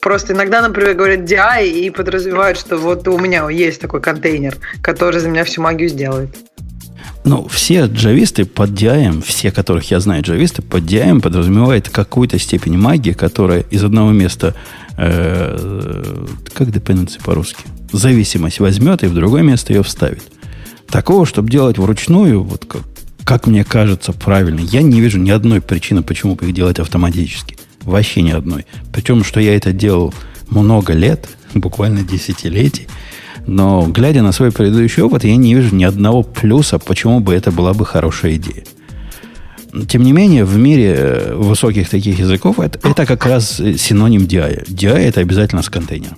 Просто 0.01 0.33
иногда, 0.33 0.63
например, 0.63 0.95
говорят 0.95 1.21
DI 1.21 1.69
и 1.69 1.91
подразумевают, 1.91 2.59
что 2.59 2.77
вот 2.77 3.07
у 3.09 3.19
меня 3.19 3.49
есть 3.49 3.81
такой 3.81 4.01
контейнер, 4.01 4.57
который 4.83 5.21
за 5.21 5.29
меня 5.29 5.45
всю 5.45 5.63
магию 5.63 5.89
сделает. 5.89 6.31
Ну, 7.25 7.49
все 7.49 7.87
джависты 7.87 8.45
под 8.45 8.71
DI, 8.71 9.21
все, 9.27 9.51
которых 9.51 9.91
я 9.91 9.99
знаю 9.99 10.23
джависты, 10.23 10.63
под 10.63 10.85
DI 10.85 11.21
подразумевают 11.21 11.89
какую-то 11.89 12.39
степень 12.39 12.79
магии, 12.79 13.13
которая 13.13 13.65
из 13.71 13.83
одного 13.83 14.13
места, 14.13 14.55
э, 14.97 16.25
как 16.55 16.69
dependency 16.69 17.21
по-русски, 17.25 17.65
зависимость 17.93 18.61
возьмет 18.61 19.03
и 19.03 19.07
в 19.07 19.15
другое 19.15 19.43
место 19.43 19.73
ее 19.73 19.83
вставит. 19.83 20.23
Такого, 20.89 21.27
чтобы 21.27 21.51
делать 21.51 21.79
вручную, 21.79 22.43
вот 22.43 22.65
как 22.65 22.83
как 23.27 23.49
мне 23.49 23.65
кажется, 23.65 24.13
правильно. 24.13 24.61
Я 24.61 24.83
не 24.83 25.01
вижу 25.01 25.19
ни 25.19 25.31
одной 25.31 25.61
причины, 25.61 26.05
почему 26.05 26.37
бы 26.37 26.47
их 26.47 26.55
делать 26.55 26.79
автоматически. 26.79 27.59
Вообще 27.83 28.23
ни 28.23 28.31
одной. 28.31 28.67
Причем, 28.93 29.25
что 29.25 29.41
я 29.41 29.57
это 29.57 29.73
делал 29.73 30.15
много 30.49 30.93
лет, 30.93 31.29
буквально 31.55 32.03
десятилетий. 32.03 32.87
Но, 33.45 33.87
глядя 33.89 34.23
на 34.23 34.31
свой 34.31 34.53
предыдущий 34.53 35.03
опыт, 35.03 35.25
я 35.25 35.37
не 35.37 35.55
вижу 35.55 35.75
ни 35.75 35.83
одного 35.83 36.23
плюса, 36.23 36.79
почему 36.79 37.19
бы 37.19 37.35
это 37.35 37.51
была 37.51 37.75
бы 37.75 37.85
хорошая 37.85 38.37
идея. 38.37 38.65
Тем 39.89 40.05
не 40.05 40.13
менее, 40.13 40.45
в 40.45 40.57
мире 40.57 40.95
э, 40.97 41.35
высоких 41.35 41.89
таких 41.89 42.21
языков 42.21 42.61
это, 42.61 42.79
это 42.89 43.07
как 43.07 43.27
раз 43.27 43.57
синоним 43.57 44.23
DI. 44.23 44.69
DI 44.69 44.97
это 44.99 45.21
обязательно 45.21 45.63
с 45.63 45.69
контейнером. 45.69 46.17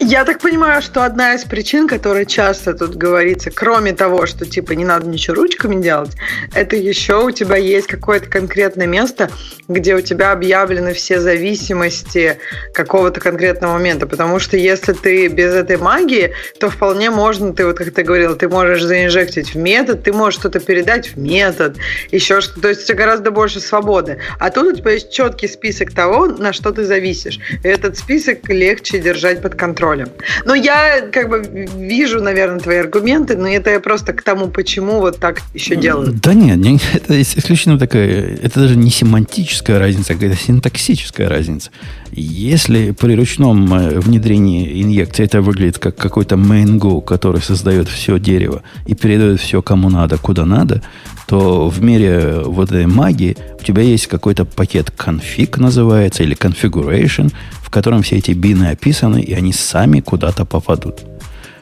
Я 0.00 0.24
так 0.24 0.38
понимаю, 0.38 0.80
что 0.80 1.02
одна 1.02 1.34
из 1.34 1.44
причин, 1.44 1.88
которая 1.88 2.24
часто 2.24 2.72
тут 2.72 2.94
говорится, 2.94 3.50
кроме 3.50 3.92
того, 3.92 4.26
что 4.26 4.46
типа 4.46 4.72
не 4.72 4.84
надо 4.84 5.08
ничего 5.08 5.34
ручками 5.34 5.82
делать, 5.82 6.12
это 6.54 6.76
еще 6.76 7.24
у 7.24 7.30
тебя 7.32 7.56
есть 7.56 7.88
какое-то 7.88 8.30
конкретное 8.30 8.86
место, 8.86 9.28
где 9.66 9.96
у 9.96 10.00
тебя 10.00 10.30
объявлены 10.30 10.92
все 10.92 11.18
зависимости 11.18 12.38
какого-то 12.74 13.20
конкретного 13.20 13.72
момента. 13.72 14.06
Потому 14.06 14.38
что 14.38 14.56
если 14.56 14.92
ты 14.92 15.26
без 15.26 15.52
этой 15.52 15.78
магии, 15.78 16.32
то 16.60 16.70
вполне 16.70 17.10
можно, 17.10 17.52
ты 17.52 17.66
вот 17.66 17.78
как 17.78 17.92
ты 17.92 18.04
говорил, 18.04 18.36
ты 18.36 18.48
можешь 18.48 18.84
заинжектить 18.84 19.54
в 19.54 19.58
метод, 19.58 20.04
ты 20.04 20.12
можешь 20.12 20.38
что-то 20.38 20.60
передать 20.60 21.08
в 21.08 21.18
метод, 21.18 21.76
еще 22.12 22.40
что-то. 22.40 22.60
То 22.60 22.68
есть 22.68 22.84
у 22.84 22.86
тебя 22.86 22.98
гораздо 22.98 23.32
больше 23.32 23.58
свободы. 23.58 24.18
А 24.38 24.50
тут 24.50 24.74
у 24.74 24.76
тебя 24.76 24.92
есть 24.92 25.10
четкий 25.10 25.48
список 25.48 25.92
того, 25.92 26.26
на 26.26 26.52
что 26.52 26.70
ты 26.70 26.84
зависишь. 26.84 27.40
И 27.64 27.68
этот 27.68 27.98
список 27.98 28.48
легче 28.48 29.00
держать 29.00 29.42
под 29.42 29.56
контролем 29.56 29.87
контролем. 29.88 30.08
Но 30.44 30.54
я 30.54 31.02
как 31.12 31.28
бы 31.28 31.66
вижу, 31.76 32.20
наверное, 32.20 32.60
твои 32.60 32.78
аргументы, 32.78 33.36
но 33.36 33.48
это 33.48 33.70
я 33.70 33.80
просто 33.80 34.12
к 34.12 34.22
тому, 34.22 34.48
почему 34.48 35.00
вот 35.00 35.18
так 35.18 35.42
еще 35.54 35.76
делают. 35.76 36.20
Да 36.20 36.34
нет, 36.34 36.56
не, 36.56 36.78
это 36.94 37.20
исключительно 37.20 37.78
такая, 37.78 38.36
это 38.42 38.60
даже 38.60 38.76
не 38.76 38.90
семантическая 38.90 39.78
разница, 39.78 40.12
а 40.12 40.16
какая-то 40.16 40.36
синтаксическая 40.36 41.28
разница. 41.28 41.70
Если 42.12 42.92
при 42.92 43.14
ручном 43.14 43.72
э, 43.74 44.00
внедрении 44.00 44.82
инъекции 44.82 45.24
это 45.24 45.40
выглядит 45.40 45.78
как 45.78 45.96
какой-то 45.96 46.36
main 46.36 46.78
go, 46.78 47.02
который 47.02 47.42
создает 47.42 47.88
все 47.88 48.18
дерево 48.18 48.62
и 48.86 48.94
передает 48.94 49.40
все 49.40 49.62
кому 49.62 49.90
надо, 49.90 50.18
куда 50.18 50.46
надо, 50.46 50.82
то 51.28 51.68
в 51.68 51.82
мире 51.82 52.40
вот 52.44 52.70
этой 52.70 52.86
магии 52.86 53.36
у 53.60 53.62
тебя 53.62 53.82
есть 53.82 54.06
какой-то 54.06 54.46
пакет 54.46 54.90
config 54.96 55.60
называется, 55.60 56.22
или 56.22 56.34
configuration, 56.34 57.30
в 57.68 57.70
котором 57.70 58.00
все 58.00 58.16
эти 58.16 58.30
бины 58.30 58.70
описаны, 58.70 59.20
и 59.20 59.34
они 59.34 59.52
сами 59.52 60.00
куда-то 60.00 60.46
попадут. 60.46 61.02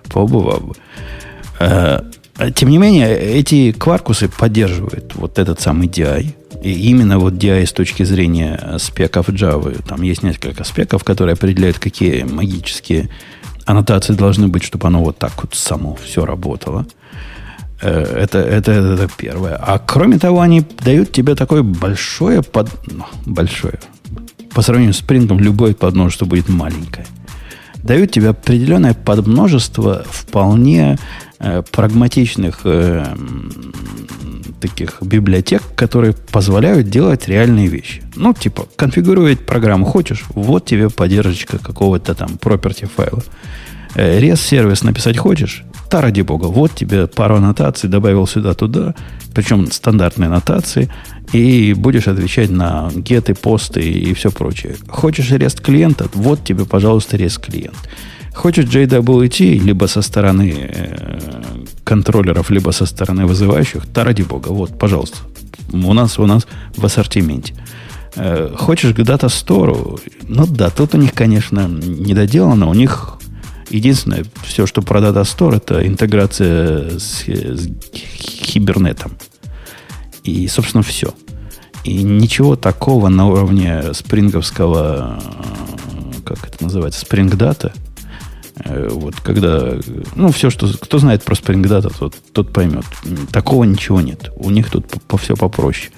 Побывав. 0.08 0.62
Э, 1.58 2.00
тем 2.54 2.68
не 2.68 2.78
менее, 2.78 3.18
эти 3.18 3.72
кваркусы 3.72 4.28
поддерживают 4.28 5.16
вот 5.16 5.40
этот 5.40 5.60
самый 5.60 5.88
DI. 5.88 6.28
И 6.62 6.90
именно 6.90 7.18
вот 7.18 7.34
DI 7.34 7.66
с 7.66 7.72
точки 7.72 8.04
зрения 8.04 8.78
спеков 8.78 9.28
Java, 9.30 9.82
там 9.82 10.02
есть 10.02 10.22
несколько 10.22 10.62
спеков, 10.62 11.02
которые 11.02 11.32
определяют, 11.32 11.80
какие 11.80 12.22
магические 12.22 13.08
аннотации 13.64 14.14
должны 14.14 14.46
быть, 14.46 14.62
чтобы 14.62 14.86
оно 14.86 15.02
вот 15.02 15.18
так 15.18 15.32
вот 15.42 15.56
само 15.56 15.96
все 16.04 16.24
работало. 16.24 16.86
Э, 17.82 18.00
это, 18.00 18.38
это, 18.38 18.70
это 18.70 19.08
первое. 19.16 19.56
А 19.56 19.80
кроме 19.80 20.20
того, 20.20 20.40
они 20.40 20.64
дают 20.84 21.10
тебе 21.10 21.34
такое 21.34 21.64
большое 21.64 22.44
под... 22.44 22.70
Ну, 22.86 23.06
большое. 23.26 23.80
По 24.56 24.62
сравнению 24.62 24.94
с 24.94 25.02
принтом, 25.02 25.38
любое 25.38 25.74
подмножество 25.74 26.24
будет 26.24 26.48
маленькое. 26.48 27.06
Дают 27.74 28.10
тебе 28.10 28.30
определенное 28.30 28.94
подмножество 28.94 30.02
вполне 30.08 30.96
э, 31.38 31.62
прагматичных 31.70 32.60
э, 32.64 33.04
таких 34.58 35.02
библиотек, 35.02 35.62
которые 35.74 36.14
позволяют 36.14 36.88
делать 36.88 37.28
реальные 37.28 37.66
вещи. 37.66 38.02
Ну, 38.14 38.32
типа, 38.32 38.66
конфигурировать 38.76 39.44
программу 39.44 39.84
хочешь, 39.84 40.24
вот 40.30 40.64
тебе 40.64 40.88
поддержка 40.88 41.58
какого-то 41.58 42.14
там 42.14 42.30
property 42.40 42.88
файла. 42.88 43.22
Э, 43.94 44.18
REST-сервис 44.18 44.82
написать 44.82 45.18
хочешь, 45.18 45.64
да 45.90 46.00
ради 46.00 46.22
бога, 46.22 46.46
вот 46.46 46.74
тебе 46.74 47.06
пару 47.06 47.36
аннотаций 47.36 47.90
добавил 47.90 48.26
сюда-туда, 48.26 48.94
причем 49.34 49.70
стандартные 49.70 50.28
аннотации, 50.28 50.90
и 51.32 51.74
будешь 51.74 52.08
отвечать 52.08 52.50
на 52.50 52.90
геты, 52.94 53.34
посты 53.34 53.80
и 53.80 54.14
все 54.14 54.30
прочее. 54.30 54.76
Хочешь 54.88 55.30
REST 55.30 55.62
клиента? 55.62 56.08
Вот 56.14 56.44
тебе, 56.44 56.64
пожалуйста, 56.64 57.16
REST 57.16 57.40
клиент. 57.40 57.76
Хочешь 58.34 58.66
JWT, 58.66 59.58
либо 59.58 59.86
со 59.86 60.02
стороны 60.02 60.54
э, 60.56 61.18
контроллеров, 61.84 62.50
либо 62.50 62.70
со 62.70 62.84
стороны 62.86 63.26
вызывающих, 63.26 63.90
да 63.92 64.04
ради 64.04 64.22
бога, 64.22 64.48
вот, 64.48 64.78
пожалуйста. 64.78 65.18
У 65.72 65.92
нас, 65.94 66.18
у 66.18 66.26
нас 66.26 66.46
в 66.76 66.84
ассортименте. 66.84 67.54
Э, 68.14 68.54
хочешь 68.54 68.92
к 68.92 68.98
Data 68.98 69.28
Store? 69.28 69.98
Ну 70.28 70.46
да, 70.46 70.70
тут 70.70 70.94
у 70.94 70.98
них, 70.98 71.14
конечно, 71.14 71.66
недоделано. 71.66 72.68
У 72.68 72.74
них 72.74 73.18
Единственное, 73.68 74.24
все, 74.44 74.64
что 74.66 74.80
про 74.80 75.00
Data 75.00 75.22
Store, 75.22 75.56
это 75.56 75.84
интеграция 75.86 76.98
с, 76.98 77.24
с 77.26 77.68
хибернетом. 77.92 79.18
И, 80.26 80.48
собственно, 80.48 80.82
все. 80.82 81.14
И 81.84 82.02
ничего 82.02 82.56
такого 82.56 83.08
на 83.08 83.28
уровне 83.28 83.94
спринговского, 83.94 85.22
как 86.24 86.48
это 86.48 86.64
называется, 86.64 87.00
спрингдата, 87.00 87.72
э, 88.64 88.88
вот 88.90 89.14
когда, 89.20 89.74
ну, 90.16 90.32
все, 90.32 90.50
что, 90.50 90.66
кто 90.66 90.98
знает 90.98 91.22
про 91.22 91.34
Data, 91.34 91.94
тот, 91.96 92.14
тот 92.32 92.52
поймет. 92.52 92.84
Такого 93.30 93.62
ничего 93.64 94.00
нет. 94.00 94.32
У 94.36 94.50
них 94.50 94.68
тут 94.68 94.88
по, 94.88 94.98
по 95.00 95.16
все 95.16 95.36
попроще. 95.36 95.92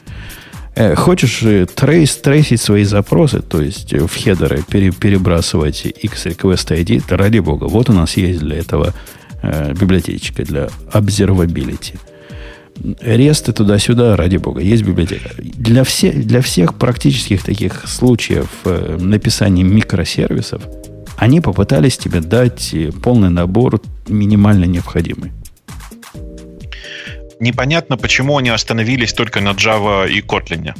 Э, 0.74 0.94
хочешь 0.94 1.42
э, 1.42 1.64
трейс, 1.64 2.14
трейсить 2.16 2.60
свои 2.60 2.84
запросы, 2.84 3.40
то 3.40 3.62
есть 3.62 3.94
э, 3.94 4.06
в 4.06 4.14
хедеры 4.14 4.62
пере, 4.68 4.92
перебрасывать 4.92 5.86
X-Request 5.86 6.78
ID, 6.78 7.16
ради 7.16 7.38
бога, 7.38 7.64
вот 7.64 7.88
у 7.88 7.94
нас 7.94 8.18
есть 8.18 8.40
для 8.40 8.58
этого 8.58 8.92
э, 9.42 9.72
библиотечка 9.72 10.44
для 10.44 10.68
observability. 10.92 11.98
Ресты 13.00 13.52
туда-сюда, 13.52 14.16
ради 14.16 14.36
бога, 14.36 14.60
есть 14.60 14.82
библиотека. 14.82 15.30
Для, 15.38 15.84
все, 15.84 16.12
для 16.12 16.40
всех 16.40 16.74
практических 16.74 17.42
таких 17.42 17.88
случаев 17.88 18.48
э, 18.64 18.96
написания 19.00 19.64
микросервисов 19.64 20.62
они 21.16 21.40
попытались 21.40 21.98
тебе 21.98 22.20
дать 22.20 22.72
полный 23.02 23.30
набор 23.30 23.80
минимально 24.08 24.66
необходимый 24.66 25.32
непонятно, 27.40 27.96
почему 27.96 28.38
они 28.38 28.50
остановились 28.50 29.12
только 29.12 29.40
на 29.40 29.50
Java 29.50 30.08
и 30.08 30.20
Kotlin. 30.20 30.74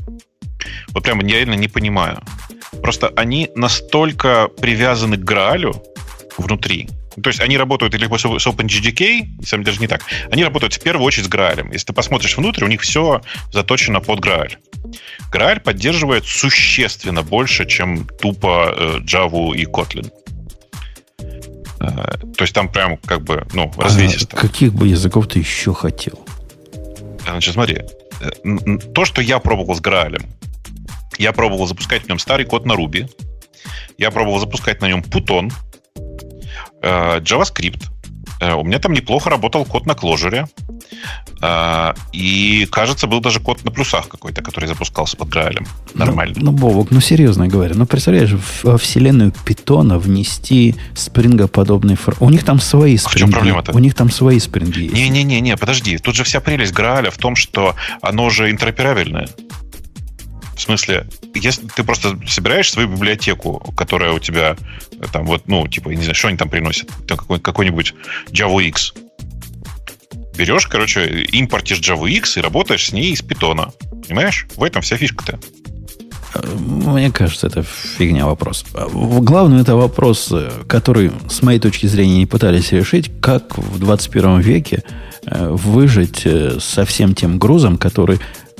Вот 0.89 1.05
прямо 1.05 1.23
реально 1.23 1.55
не 1.55 1.69
понимаю. 1.69 2.21
Просто 2.83 3.13
они 3.17 3.51
настолько 3.55 4.49
привязаны 4.61 5.17
к 5.17 5.25
Граалю 5.25 5.83
внутри. 6.37 6.89
То 7.23 7.29
есть 7.29 7.41
они 7.41 7.57
работают 7.57 7.95
либо 7.95 8.17
с 8.17 8.25
OpenGDK, 8.25 9.45
самом 9.45 9.65
даже 9.65 9.81
не 9.81 9.87
так. 9.87 10.03
Они 10.31 10.45
работают 10.45 10.75
в 10.75 10.81
первую 10.81 11.07
очередь 11.07 11.27
с 11.27 11.29
Граалем. 11.29 11.73
Если 11.73 11.87
ты 11.87 11.93
посмотришь 11.93 12.37
внутрь, 12.37 12.65
у 12.65 12.69
них 12.69 12.83
все 12.83 13.23
заточено 13.53 14.01
под 14.01 14.21
Грааль. 14.21 14.59
Грааль 15.31 15.61
поддерживает 15.61 16.25
существенно 16.25 17.23
больше, 17.23 17.67
чем 17.67 18.07
тупо 18.07 18.75
э, 18.77 18.99
Java 19.01 19.55
и 19.57 19.65
Kotlin. 19.65 20.11
Э, 21.81 22.19
то 22.37 22.43
есть 22.43 22.55
там 22.55 22.71
прям 22.71 22.97
как 22.99 23.23
бы, 23.23 23.47
ну, 23.53 23.73
развесисто. 23.77 24.37
А 24.37 24.41
каких 24.41 24.75
бы 24.75 24.89
языков 24.89 25.29
ты 25.29 25.39
еще 25.39 25.75
хотел? 25.75 26.27
Значит, 27.25 27.55
смотри, 27.55 27.83
э, 28.21 28.79
то, 28.95 29.05
что 29.05 29.21
я 29.21 29.39
пробовал 29.39 29.75
с 29.75 29.81
Граалем, 29.81 30.23
я 31.19 31.33
пробовал 31.33 31.67
запускать 31.67 32.05
в 32.05 32.09
нем 32.09 32.19
старый 32.19 32.47
код 32.47 32.65
на 32.65 32.73
Ruby, 32.73 33.09
я 33.99 34.11
пробовал 34.11 34.39
запускать 34.39 34.81
на 34.81 34.87
нем 34.87 35.01
Python, 35.01 35.51
э, 35.51 35.68
JavaScript, 36.83 37.89
Э, 38.41 38.55
у 38.55 38.65
меня 38.65 38.79
там 38.79 38.93
неплохо 38.93 39.31
работал 39.31 39.65
код 39.65 39.87
на 39.87 39.95
кложере. 39.95 40.47
Э, 41.43 41.93
и, 42.13 42.67
кажется, 42.71 43.07
был 43.07 43.21
даже 43.21 43.41
код 43.41 43.65
на 43.65 43.71
плюсах 43.71 44.09
какой-то, 44.09 44.43
который 44.43 44.67
запускался 44.67 45.17
под 45.17 45.29
Граалем. 45.29 45.67
Ну, 45.95 46.05
Нормально. 46.05 46.35
Ну, 46.39 46.53
ну, 46.53 46.53
Бобок, 46.53 46.91
ну, 46.91 47.01
серьезно 47.01 47.49
говоря. 47.49 47.75
Ну, 47.75 47.87
представляешь, 47.87 48.31
во 48.63 48.79
вселенную 48.79 49.33
питона 49.45 49.99
внести 49.99 50.77
спрингоподобный 50.95 51.97
фр... 51.97 52.17
У 52.21 52.31
них 52.31 52.45
там 52.45 52.61
свои 52.61 52.97
спринги. 52.97 53.17
В 53.17 53.21
чем 53.21 53.33
проблема-то? 53.33 53.73
У 53.73 53.79
них 53.79 53.95
там 53.95 54.11
свои 54.11 54.39
спринги 54.39 54.83
есть. 54.83 54.95
Не-не-не, 54.95 55.57
подожди. 55.57 55.99
Тут 55.99 56.15
же 56.15 56.25
вся 56.25 56.41
прелесть 56.41 56.73
Грааля 56.73 57.11
в 57.11 57.19
том, 57.19 57.35
что 57.35 57.75
оно 58.03 58.31
же 58.31 58.51
интероперабельное. 58.51 59.29
В 60.59 60.61
смысле, 60.61 61.07
если 61.35 61.69
ты 61.69 61.85
просто 61.85 62.19
собираешь 62.27 62.71
свою 62.71 62.89
библиотеку, 62.89 63.73
которая 63.77 64.11
у 64.11 64.19
тебя 64.19 64.57
э, 64.91 65.05
там 65.13 65.25
вот, 65.25 65.47
ну, 65.47 65.69
типа, 65.69 65.91
не 65.91 66.03
знаю, 66.03 66.17
что 66.17 66.29
они 66.29 66.37
там 66.37 66.51
приносят, 66.51 66.91
там 67.07 67.17
какой, 67.17 67.39
какой-нибудь 67.39 67.95
Java 68.33 68.61
X. 68.65 68.93
Берешь, 70.37 70.67
короче, 70.67 71.07
импортишь 71.33 71.79
Java 71.79 72.11
X 72.11 72.39
и 72.39 72.41
работаешь 72.41 72.89
с 72.89 72.93
ней 72.93 73.13
из 73.13 73.23
питона. 73.23 73.73
Понимаешь? 74.07 74.49
В 74.57 74.65
этом 74.65 74.83
вся 74.83 74.97
фишка-то. 74.97 75.39
Мне 76.59 77.13
кажется, 77.13 77.47
это 77.47 77.63
фигня 77.63 78.27
вопрос. 78.27 78.65
Главное, 78.93 79.61
это 79.61 79.77
вопрос, 79.77 80.29
э, 80.33 80.51
который, 80.67 81.13
с 81.31 81.41
моей 81.41 81.61
точки 81.61 81.87
зрения, 81.87 82.19
не 82.19 82.27
пытались 82.27 82.73
решить, 82.73 83.13
как 83.21 83.57
в 83.57 83.79
21 83.79 84.41
веке 84.41 84.83
э, 85.25 85.51
выжить 85.51 86.23
э, 86.25 86.59
со 86.61 86.85
всем 86.85 87.15
тем 87.15 87.39
грузом, 87.39 87.79
который 87.79 88.19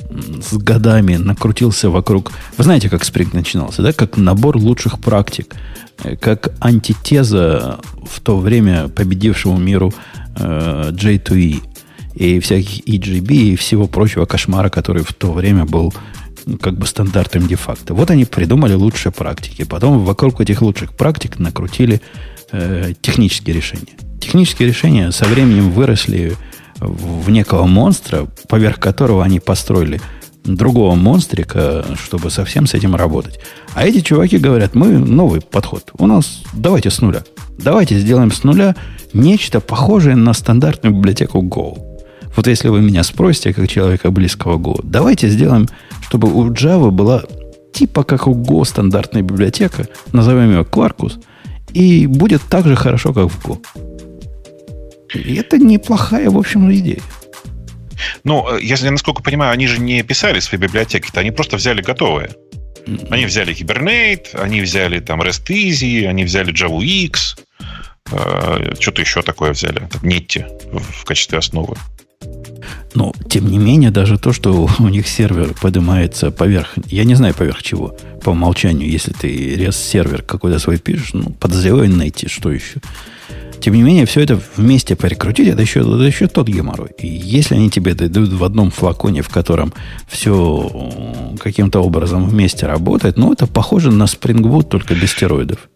с 0.09 0.57
годами 0.57 1.15
накрутился 1.15 1.89
вокруг... 1.89 2.31
Вы 2.57 2.63
знаете, 2.63 2.89
как 2.89 3.03
Spring 3.03 3.29
начинался, 3.33 3.81
да? 3.81 3.93
Как 3.93 4.17
набор 4.17 4.57
лучших 4.57 4.99
практик, 4.99 5.55
э, 6.03 6.15
как 6.15 6.51
антитеза 6.59 7.79
в 8.03 8.19
то 8.21 8.37
время 8.37 8.87
победившему 8.87 9.57
миру 9.57 9.93
э, 10.35 10.91
J2E 10.91 11.61
и 12.15 12.39
всяких 12.39 12.87
EGB 12.87 13.31
и 13.33 13.55
всего 13.55 13.87
прочего 13.87 14.25
кошмара, 14.25 14.69
который 14.69 15.03
в 15.03 15.13
то 15.13 15.31
время 15.31 15.65
был 15.65 15.93
как 16.61 16.77
бы 16.77 16.87
стандартом 16.87 17.47
де-факто. 17.47 17.93
Вот 17.93 18.09
они 18.09 18.25
придумали 18.25 18.73
лучшие 18.73 19.11
практики. 19.11 19.63
Потом 19.63 19.99
вокруг 20.03 20.41
этих 20.41 20.61
лучших 20.61 20.93
практик 20.93 21.37
накрутили 21.37 22.01
э, 22.51 22.93
технические 23.01 23.55
решения. 23.55 23.93
Технические 24.19 24.67
решения 24.67 25.11
со 25.11 25.25
временем 25.25 25.71
выросли 25.71 26.35
в 26.79 27.29
некого 27.29 27.65
монстра, 27.65 28.27
поверх 28.47 28.79
которого 28.79 29.23
они 29.23 29.39
построили 29.39 30.01
другого 30.43 30.95
монстрика, 30.95 31.85
чтобы 32.01 32.29
совсем 32.29 32.65
с 32.65 32.73
этим 32.73 32.95
работать. 32.95 33.39
А 33.73 33.85
эти 33.85 34.01
чуваки 34.01 34.37
говорят, 34.37 34.75
мы 34.75 34.87
новый 34.87 35.41
подход. 35.41 35.91
У 35.97 36.07
нас 36.07 36.43
давайте 36.53 36.89
с 36.89 37.01
нуля. 37.01 37.23
Давайте 37.57 37.99
сделаем 37.99 38.31
с 38.31 38.43
нуля 38.43 38.75
нечто 39.13 39.59
похожее 39.59 40.15
на 40.15 40.33
стандартную 40.33 40.95
библиотеку 40.95 41.39
Go. 41.41 41.77
Вот 42.35 42.47
если 42.47 42.69
вы 42.69 42.81
меня 42.81 43.03
спросите, 43.03 43.53
как 43.53 43.67
человека 43.67 44.11
близкого 44.11 44.57
Go, 44.57 44.79
давайте 44.83 45.29
сделаем, 45.29 45.67
чтобы 46.01 46.31
у 46.33 46.49
Java 46.51 46.91
была 46.91 47.23
типа 47.73 48.03
как 48.03 48.27
у 48.27 48.33
Go 48.33 48.65
стандартная 48.65 49.21
библиотека, 49.21 49.87
назовем 50.13 50.51
ее 50.51 50.61
Quarkus, 50.61 51.21
и 51.73 52.07
будет 52.07 52.41
так 52.49 52.65
же 52.65 52.75
хорошо, 52.75 53.13
как 53.13 53.29
в 53.29 53.45
Go. 53.45 53.59
И 55.13 55.35
это 55.35 55.57
неплохая, 55.57 56.29
в 56.29 56.37
общем, 56.37 56.71
идея. 56.71 57.01
Ну, 58.23 58.47
э, 58.55 58.59
если 58.61 58.85
я 58.85 58.91
насколько 58.91 59.23
понимаю, 59.23 59.51
они 59.51 59.67
же 59.67 59.79
не 59.79 60.03
писали 60.03 60.39
свои 60.39 60.59
библиотеки-то, 60.59 61.19
они 61.19 61.31
просто 61.31 61.57
взяли 61.57 61.81
готовые. 61.81 62.31
Они 63.09 63.25
взяли 63.25 63.53
Hibernate, 63.53 64.39
они 64.39 64.61
взяли 64.61 64.99
там 64.99 65.21
REST 65.21 65.47
Easy, 65.49 66.05
они 66.05 66.23
взяли 66.23 66.53
Java 66.53 66.83
X, 66.83 67.37
э, 68.11 68.73
что-то 68.79 69.01
еще 69.01 69.21
такое 69.21 69.51
взяли, 69.51 69.81
Netty 70.01 70.45
в, 70.71 71.01
в 71.01 71.05
качестве 71.05 71.37
основы. 71.37 71.75
Но, 72.95 73.13
тем 73.29 73.47
не 73.47 73.57
менее, 73.57 73.91
даже 73.91 74.17
то, 74.17 74.33
что 74.33 74.69
у 74.79 74.87
них 74.87 75.07
сервер 75.07 75.53
поднимается 75.61 76.31
поверх, 76.31 76.73
я 76.87 77.03
не 77.03 77.15
знаю 77.15 77.33
поверх 77.33 77.61
чего, 77.61 77.95
по 78.23 78.31
умолчанию, 78.31 78.89
если 78.89 79.13
ты 79.13 79.55
REST-сервер 79.55 80.23
какой-то 80.23 80.59
свой 80.59 80.79
пишешь, 80.79 81.13
ну, 81.13 81.31
подозреваю 81.31 81.89
найти, 81.89 82.27
что 82.27 82.51
еще. 82.51 82.79
Тем 83.61 83.73
не 83.73 83.81
менее, 83.81 84.05
все 84.05 84.21
это 84.21 84.39
вместе 84.55 84.95
перекрутить, 84.95 85.49
это 85.49 85.61
еще, 85.61 85.81
это 85.81 86.03
еще 86.03 86.27
тот 86.27 86.47
геморрой. 86.47 86.89
И 86.97 87.07
если 87.07 87.55
они 87.55 87.69
тебе 87.69 87.93
дают 87.93 88.31
в 88.31 88.43
одном 88.43 88.71
флаконе, 88.71 89.21
в 89.21 89.29
котором 89.29 89.73
все 90.07 91.35
каким-то 91.39 91.81
образом 91.81 92.25
вместе 92.27 92.67
работает, 92.67 93.17
ну, 93.17 93.33
это 93.33 93.47
похоже 93.47 93.91
на 93.91 94.03
Spring 94.03 94.41
Boot, 94.41 94.63
только 94.63 94.95
без 94.95 95.11
стероидов. 95.11 95.69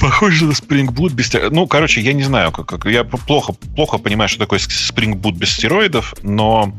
Похоже 0.00 0.46
на 0.46 0.52
Spring 0.52 0.86
Boot 0.86 1.12
без 1.12 1.26
стероидов. 1.26 1.52
Ну, 1.52 1.66
короче, 1.66 2.00
я 2.00 2.12
не 2.12 2.22
знаю, 2.22 2.52
как, 2.52 2.66
как 2.66 2.86
я 2.86 3.04
плохо, 3.04 3.54
плохо 3.74 3.98
понимаю, 3.98 4.28
что 4.28 4.38
такое 4.38 4.58
Spring 4.58 5.14
Boot 5.14 5.32
без 5.32 5.50
стероидов, 5.50 6.14
но 6.22 6.72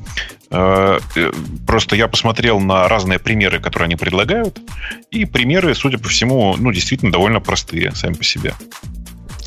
э, 0.52 1.00
э, 1.16 1.32
просто 1.68 1.96
я 1.96 2.08
посмотрел 2.08 2.60
на 2.60 2.88
разные 2.88 3.20
примеры, 3.20 3.60
которые 3.60 3.88
они 3.88 3.96
предлагают, 3.96 4.60
и 5.12 5.26
примеры, 5.26 5.76
судя 5.76 5.98
по 5.98 6.10
всему, 6.10 6.56
ну, 6.58 6.72
действительно 6.72 7.12
довольно 7.12 7.42
простые 7.42 7.92
сами 7.94 8.14
по 8.14 8.24
себе. 8.24 8.54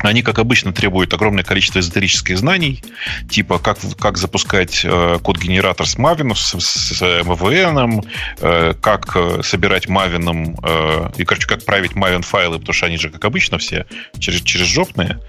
Они, 0.03 0.21
как 0.21 0.37
обычно, 0.37 0.73
требуют 0.73 1.13
огромное 1.13 1.43
количество 1.43 1.79
эзотерических 1.79 2.37
знаний, 2.37 2.83
типа 3.29 3.57
как, 3.57 3.77
как 3.99 4.17
запускать 4.17 4.81
э, 4.83 5.19
код-генератор 5.23 5.87
с 5.87 5.97
Maven, 5.97 6.35
с, 6.35 6.59
с, 6.59 6.97
с 6.97 7.01
MVN, 7.01 8.05
э, 8.39 8.73
как 8.81 9.15
э, 9.15 9.41
собирать 9.43 9.87
Maven, 9.87 10.59
э, 10.61 11.09
и, 11.17 11.23
короче, 11.23 11.47
как 11.47 11.65
править 11.65 11.93
Maven 11.93 12.21
файлы, 12.21 12.59
потому 12.59 12.73
что 12.73 12.85
они 12.85 12.97
же, 12.97 13.09
как 13.09 13.23
обычно, 13.23 13.57
все 13.57 13.85
через, 14.19 14.41
через 14.41 14.67
жопные. 14.67 15.19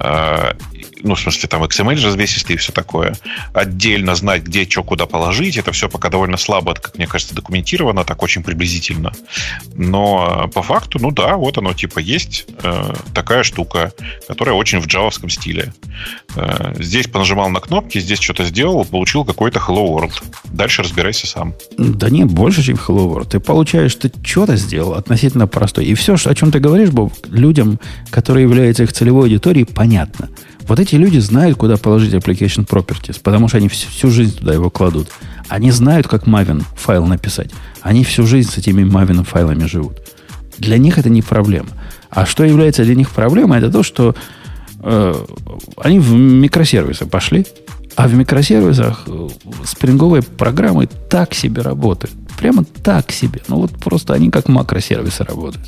Э, 0.00 0.52
ну, 1.02 1.14
в 1.14 1.20
смысле, 1.20 1.48
там 1.48 1.62
XML 1.62 2.02
развесистый 2.02 2.54
и 2.54 2.58
все 2.58 2.72
такое. 2.72 3.16
Отдельно 3.52 4.14
знать, 4.14 4.42
где 4.42 4.68
что 4.68 4.82
куда 4.82 5.06
положить. 5.06 5.56
Это 5.56 5.72
все 5.72 5.88
пока 5.88 6.08
довольно 6.08 6.36
слабо, 6.36 6.74
как 6.74 6.96
мне 6.96 7.06
кажется, 7.06 7.34
документировано, 7.34 8.04
так 8.04 8.22
очень 8.22 8.42
приблизительно. 8.42 9.12
Но 9.74 10.44
э, 10.46 10.48
по 10.48 10.62
факту, 10.62 10.98
ну 11.00 11.10
да, 11.10 11.36
вот 11.36 11.58
оно 11.58 11.72
типа 11.72 11.98
есть 11.98 12.46
э, 12.62 12.92
такая 13.14 13.42
штука 13.42 13.92
которая 14.26 14.54
очень 14.54 14.80
в 14.80 14.86
джавовском 14.86 15.30
стиле. 15.30 15.72
Э, 16.36 16.74
здесь 16.78 17.06
понажимал 17.06 17.48
на 17.48 17.60
кнопки, 17.60 17.98
здесь 17.98 18.20
что-то 18.20 18.44
сделал, 18.44 18.84
получил 18.84 19.24
какой-то 19.24 19.58
Hello 19.58 19.88
World. 19.88 20.12
Дальше 20.52 20.82
разбирайся 20.82 21.26
сам. 21.26 21.54
Да 21.76 22.10
не, 22.10 22.24
больше, 22.24 22.62
чем 22.62 22.76
Hello 22.76 23.08
World. 23.08 23.28
Ты 23.30 23.40
получаешь, 23.40 23.94
ты 23.94 24.12
что-то 24.22 24.56
сделал 24.56 24.94
относительно 24.94 25.46
простой. 25.46 25.86
И 25.86 25.94
все, 25.94 26.16
о 26.22 26.34
чем 26.34 26.50
ты 26.50 26.60
говоришь, 26.60 26.90
Боб, 26.90 27.12
людям, 27.28 27.80
которые 28.10 28.44
являются 28.44 28.82
их 28.82 28.92
целевой 28.92 29.24
аудиторией, 29.24 29.66
понятно. 29.66 30.28
Вот 30.68 30.78
эти 30.78 30.96
люди 30.96 31.18
знают, 31.18 31.56
куда 31.56 31.78
положить 31.78 32.12
application 32.12 32.66
properties, 32.66 33.18
потому 33.22 33.48
что 33.48 33.56
они 33.56 33.68
всю, 33.68 34.10
жизнь 34.10 34.38
туда 34.38 34.52
его 34.52 34.68
кладут. 34.68 35.08
Они 35.48 35.70
знают, 35.70 36.06
как 36.06 36.24
Maven 36.24 36.62
файл 36.76 37.06
написать. 37.06 37.50
Они 37.80 38.04
всю 38.04 38.26
жизнь 38.26 38.50
с 38.50 38.58
этими 38.58 38.82
Maven 38.82 39.24
файлами 39.24 39.64
живут. 39.64 39.96
Для 40.58 40.76
них 40.76 40.98
это 40.98 41.08
не 41.08 41.22
проблема. 41.22 41.70
А 42.10 42.26
что 42.26 42.44
является 42.44 42.84
для 42.84 42.94
них 42.94 43.10
проблемой, 43.10 43.58
это 43.58 43.70
то, 43.70 43.82
что 43.82 44.14
э, 44.80 45.14
они 45.78 46.00
в 46.00 46.12
микросервисы 46.12 47.06
пошли, 47.06 47.46
а 47.96 48.06
в 48.06 48.14
микросервисах 48.14 49.04
э, 49.06 49.28
спринговые 49.64 50.22
программы 50.22 50.86
так 50.86 51.32
себе 51.32 51.62
работают. 51.62 52.14
Прямо 52.38 52.64
так 52.64 53.10
себе. 53.10 53.40
Ну 53.48 53.56
вот 53.56 53.70
просто 53.78 54.12
они 54.12 54.30
как 54.30 54.48
макросервисы 54.48 55.24
работают. 55.24 55.66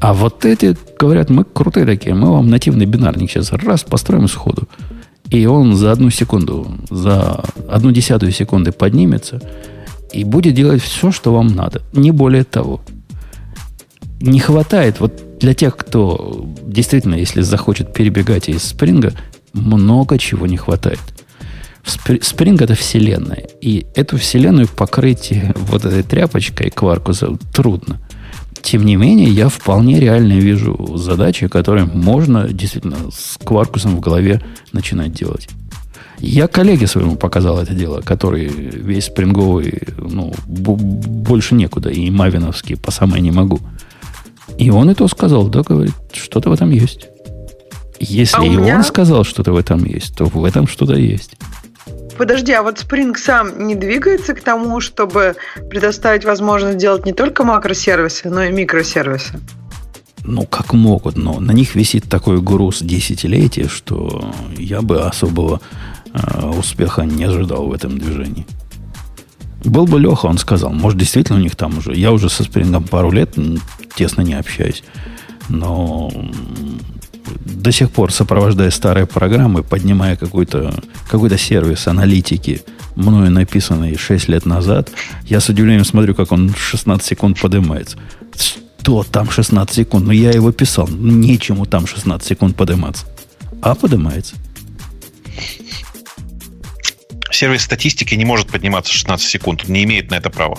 А 0.00 0.14
вот 0.14 0.44
эти 0.44 0.76
говорят, 0.98 1.30
мы 1.30 1.44
крутые 1.44 1.86
такие, 1.86 2.14
мы 2.14 2.32
вам 2.32 2.48
нативный 2.48 2.86
бинарник 2.86 3.30
сейчас 3.30 3.52
раз 3.52 3.82
построим 3.82 4.28
сходу. 4.28 4.68
И 5.30 5.44
он 5.46 5.74
за 5.74 5.92
одну 5.92 6.10
секунду, 6.10 6.66
за 6.88 7.44
одну 7.68 7.90
десятую 7.90 8.32
секунды 8.32 8.72
поднимется 8.72 9.42
и 10.12 10.24
будет 10.24 10.54
делать 10.54 10.82
все, 10.82 11.10
что 11.10 11.34
вам 11.34 11.48
надо. 11.48 11.82
Не 11.92 12.12
более 12.12 12.44
того. 12.44 12.80
Не 14.20 14.40
хватает, 14.40 15.00
вот 15.00 15.38
для 15.38 15.54
тех, 15.54 15.76
кто 15.76 16.46
действительно, 16.62 17.14
если 17.14 17.42
захочет 17.42 17.92
перебегать 17.92 18.48
из 18.48 18.62
спринга, 18.62 19.12
много 19.52 20.18
чего 20.18 20.46
не 20.46 20.56
хватает. 20.56 21.00
Спринг 21.84 22.60
это 22.60 22.74
вселенная. 22.74 23.46
И 23.60 23.86
эту 23.94 24.18
вселенную 24.18 24.68
покрыть 24.68 25.32
вот 25.56 25.84
этой 25.84 26.02
тряпочкой 26.02 26.70
кваркуса 26.70 27.36
трудно. 27.52 28.00
Тем 28.70 28.84
не 28.84 28.96
менее, 28.96 29.30
я 29.30 29.48
вполне 29.48 29.98
реально 29.98 30.34
вижу 30.34 30.96
задачи, 30.96 31.48
которые 31.48 31.86
можно 31.86 32.48
действительно 32.48 32.96
с 33.10 33.38
кваркусом 33.38 33.96
в 33.96 34.00
голове 34.00 34.42
начинать 34.72 35.12
делать. 35.12 35.48
Я 36.18 36.48
коллеге 36.48 36.86
своему 36.86 37.16
показал 37.16 37.58
это 37.58 37.72
дело, 37.74 38.02
который 38.02 38.48
весь 38.48 39.06
спринговый, 39.06 39.82
ну, 39.96 40.34
больше 40.46 41.54
некуда, 41.54 41.88
и 41.90 42.10
мавиновский 42.10 42.76
по 42.76 42.90
самой 42.90 43.20
не 43.20 43.30
могу– 43.30 43.60
и 44.56 44.70
он 44.70 44.90
это 44.90 45.06
сказал, 45.08 45.48
да, 45.48 45.62
говорит, 45.62 45.94
что-то 46.12 46.50
в 46.50 46.52
этом 46.52 46.70
есть. 46.70 47.08
Если 48.00 48.40
а 48.40 48.44
и 48.44 48.48
меня... 48.48 48.76
он 48.76 48.84
сказал, 48.84 49.24
что-то 49.24 49.52
в 49.52 49.56
этом 49.56 49.84
есть, 49.84 50.16
то 50.16 50.24
в 50.24 50.44
этом 50.44 50.66
что-то 50.66 50.94
есть. 50.94 51.36
Подожди, 52.18 52.52
а 52.52 52.64
вот 52.64 52.78
Spring 52.78 53.16
сам 53.16 53.66
не 53.66 53.76
двигается 53.76 54.34
к 54.34 54.42
тому, 54.42 54.80
чтобы 54.80 55.36
предоставить 55.70 56.24
возможность 56.24 56.76
делать 56.76 57.06
не 57.06 57.12
только 57.12 57.44
макросервисы, 57.44 58.28
но 58.28 58.42
и 58.42 58.50
микросервисы? 58.50 59.40
Ну, 60.24 60.42
как 60.42 60.72
могут, 60.72 61.16
но 61.16 61.38
на 61.38 61.52
них 61.52 61.76
висит 61.76 62.08
такой 62.08 62.40
груз 62.40 62.80
десятилетия, 62.82 63.68
что 63.68 64.34
я 64.56 64.82
бы 64.82 65.00
особого 65.00 65.60
э, 66.12 66.46
успеха 66.48 67.02
не 67.02 67.24
ожидал 67.24 67.68
в 67.68 67.72
этом 67.72 67.98
движении. 67.98 68.44
Был 69.64 69.86
бы 69.86 70.00
Леха, 70.00 70.26
он 70.26 70.38
сказал, 70.38 70.70
может, 70.72 70.98
действительно 70.98 71.38
у 71.38 71.42
них 71.42 71.54
там 71.54 71.78
уже... 71.78 71.94
Я 71.94 72.10
уже 72.10 72.28
со 72.28 72.42
Спрингом 72.42 72.84
пару 72.84 73.12
лет 73.12 73.36
тесно 73.94 74.22
не 74.22 74.34
общаюсь. 74.34 74.82
Но 75.48 76.10
до 77.44 77.72
сих 77.72 77.90
пор, 77.90 78.12
сопровождая 78.12 78.70
старые 78.70 79.06
программы, 79.06 79.62
поднимая 79.62 80.16
какой-то 80.16 80.74
какой 81.10 81.36
сервис 81.38 81.86
аналитики, 81.86 82.62
мною 82.96 83.30
написанный 83.30 83.96
6 83.96 84.28
лет 84.28 84.46
назад, 84.46 84.90
я 85.26 85.40
с 85.40 85.48
удивлением 85.48 85.84
смотрю, 85.84 86.14
как 86.14 86.32
он 86.32 86.54
16 86.54 87.06
секунд 87.06 87.40
поднимается. 87.40 87.96
Что 88.80 89.04
там 89.04 89.30
16 89.30 89.76
секунд? 89.76 90.06
Ну, 90.06 90.12
я 90.12 90.30
его 90.30 90.50
писал. 90.50 90.88
Нечему 90.88 91.66
там 91.66 91.86
16 91.86 92.26
секунд 92.26 92.56
подниматься. 92.56 93.06
А 93.60 93.74
поднимается. 93.74 94.36
Сервис 97.38 97.62
статистики 97.62 98.16
не 98.16 98.24
может 98.24 98.48
подниматься 98.48 98.92
16 98.92 99.28
секунд, 99.28 99.64
он 99.66 99.72
не 99.72 99.84
имеет 99.84 100.10
на 100.10 100.16
это 100.16 100.28
права. 100.30 100.58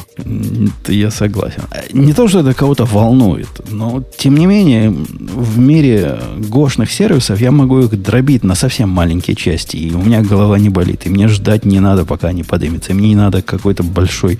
Я 0.88 1.12
согласен. 1.12 1.64
Не 1.92 2.14
то, 2.14 2.28
что 2.28 2.40
это 2.40 2.54
кого-то 2.54 2.86
волнует, 2.86 3.50
но 3.70 4.04
тем 4.18 4.36
не 4.36 4.46
менее 4.46 4.90
в 4.90 5.60
мире 5.60 6.20
гошных 6.38 6.92
сервисов 6.92 7.42
я 7.42 7.52
могу 7.52 7.80
их 7.80 8.02
дробить 8.02 8.44
на 8.44 8.56
совсем 8.56 8.90
маленькие 8.90 9.36
части, 9.36 9.76
и 9.76 9.94
у 9.94 10.02
меня 10.02 10.22
голова 10.22 10.58
не 10.58 10.70
болит, 10.70 11.06
и 11.06 11.10
мне 11.10 11.28
ждать 11.28 11.66
не 11.66 11.82
надо, 11.82 12.06
пока 12.06 12.30
они 12.30 12.44
поднимутся, 12.44 12.92
и 12.92 12.96
мне 12.96 13.10
не 13.10 13.16
надо 13.16 13.42
какой-то 13.42 13.84
большой 13.84 14.40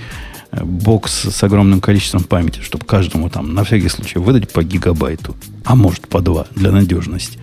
э, 0.52 0.64
бокс 0.64 1.12
с 1.12 1.44
огромным 1.44 1.82
количеством 1.82 2.24
памяти, 2.24 2.62
чтобы 2.62 2.86
каждому 2.86 3.30
там 3.30 3.54
на 3.54 3.64
всякий 3.64 3.90
случай 3.90 4.20
выдать 4.20 4.54
по 4.54 4.64
гигабайту, 4.64 5.36
а 5.66 5.76
может 5.76 6.08
по 6.08 6.22
два 6.22 6.46
для 6.56 6.72
надежности. 6.72 7.38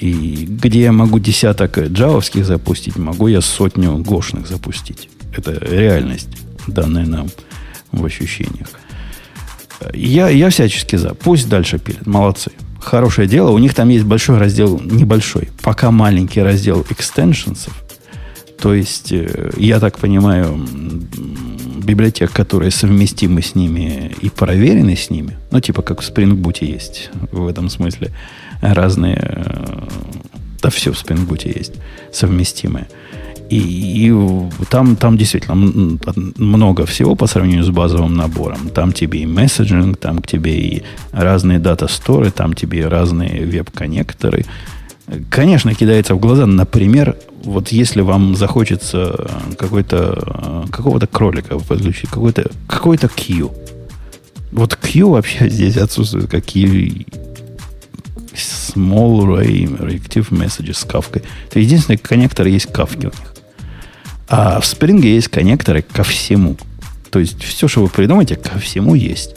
И 0.00 0.46
где 0.48 0.80
я 0.80 0.92
могу 0.92 1.18
десяток 1.18 1.78
джавовских 1.78 2.46
запустить, 2.46 2.96
могу 2.96 3.28
я 3.28 3.42
сотню 3.42 3.98
гошных 3.98 4.48
запустить. 4.48 5.10
Это 5.36 5.52
реальность, 5.52 6.30
данная 6.66 7.04
нам 7.04 7.28
в 7.92 8.02
ощущениях. 8.04 8.68
Я, 9.92 10.30
я 10.30 10.48
всячески 10.48 10.96
за. 10.96 11.14
Пусть 11.14 11.50
дальше 11.50 11.78
пилят. 11.78 12.06
Молодцы. 12.06 12.50
Хорошее 12.80 13.28
дело. 13.28 13.50
У 13.50 13.58
них 13.58 13.74
там 13.74 13.90
есть 13.90 14.06
большой 14.06 14.38
раздел, 14.38 14.80
небольшой, 14.80 15.50
пока 15.62 15.90
маленький 15.90 16.40
раздел 16.40 16.84
экстеншенсов. 16.88 17.74
То 18.58 18.74
есть, 18.74 19.12
э, 19.12 19.50
я 19.56 19.80
так 19.80 19.98
понимаю, 19.98 20.66
библиотек, 21.82 22.30
которые 22.32 22.70
совместимы 22.70 23.42
с 23.42 23.54
ними 23.54 24.14
и 24.20 24.30
проверены 24.30 24.96
с 24.96 25.10
ними, 25.10 25.36
ну, 25.50 25.60
типа 25.60 25.82
как 25.82 26.00
в 26.00 26.10
Spring 26.10 26.34
Boot 26.34 26.64
есть 26.64 27.10
в 27.32 27.46
этом 27.46 27.68
смысле– 27.68 28.12
разные, 28.60 29.18
э, 29.20 29.88
да 30.62 30.70
все 30.70 30.92
в 30.92 30.96
Spring 30.96 31.26
Boot 31.26 31.50
есть, 31.58 31.74
совместимые. 32.12 32.86
И, 33.50 33.56
и 34.06 34.14
там, 34.70 34.94
там 34.94 35.16
действительно 35.16 35.56
много 36.36 36.86
всего 36.86 37.16
по 37.16 37.26
сравнению 37.26 37.64
с 37.64 37.70
базовым 37.70 38.14
набором. 38.14 38.70
Там 38.72 38.92
тебе 38.92 39.20
и 39.20 39.26
месседжинг, 39.26 39.96
там 39.96 40.20
к 40.20 40.26
тебе 40.26 40.56
и 40.56 40.82
разные 41.10 41.58
дата-сторы, 41.58 42.30
там 42.30 42.54
тебе 42.54 42.80
и 42.80 42.84
разные 42.84 43.44
веб-коннекторы. 43.44 44.44
Конечно, 45.28 45.74
кидается 45.74 46.14
в 46.14 46.20
глаза, 46.20 46.46
например, 46.46 47.16
вот 47.42 47.68
если 47.72 48.02
вам 48.02 48.36
захочется 48.36 49.28
какой-то, 49.58 50.66
какого-то 50.70 51.08
кролика 51.08 51.58
подключить, 51.58 52.10
какой-то 52.10 52.50
какой 52.68 52.98
Q. 52.98 53.50
Вот 54.52 54.76
Q 54.76 55.10
вообще 55.10 55.48
здесь 55.50 55.76
отсутствует, 55.76 56.30
как 56.30 56.54
и 56.54 57.06
Small 58.34 59.26
Ray 59.26 59.66
Reactive 59.66 60.28
Messages 60.30 60.74
с 60.74 60.84
кавкой. 60.84 61.22
Это 61.48 61.60
единственный 61.60 61.96
коннектор 61.96 62.46
есть 62.46 62.72
кавки 62.72 63.06
у 63.06 63.10
них. 63.10 63.34
А 64.28 64.60
в 64.60 64.64
Spring 64.64 65.04
есть 65.04 65.28
коннекторы 65.28 65.82
ко 65.82 66.04
всему. 66.04 66.56
То 67.10 67.18
есть 67.18 67.42
все, 67.42 67.66
что 67.66 67.82
вы 67.82 67.88
придумаете, 67.88 68.36
ко 68.36 68.58
всему 68.58 68.94
есть. 68.94 69.36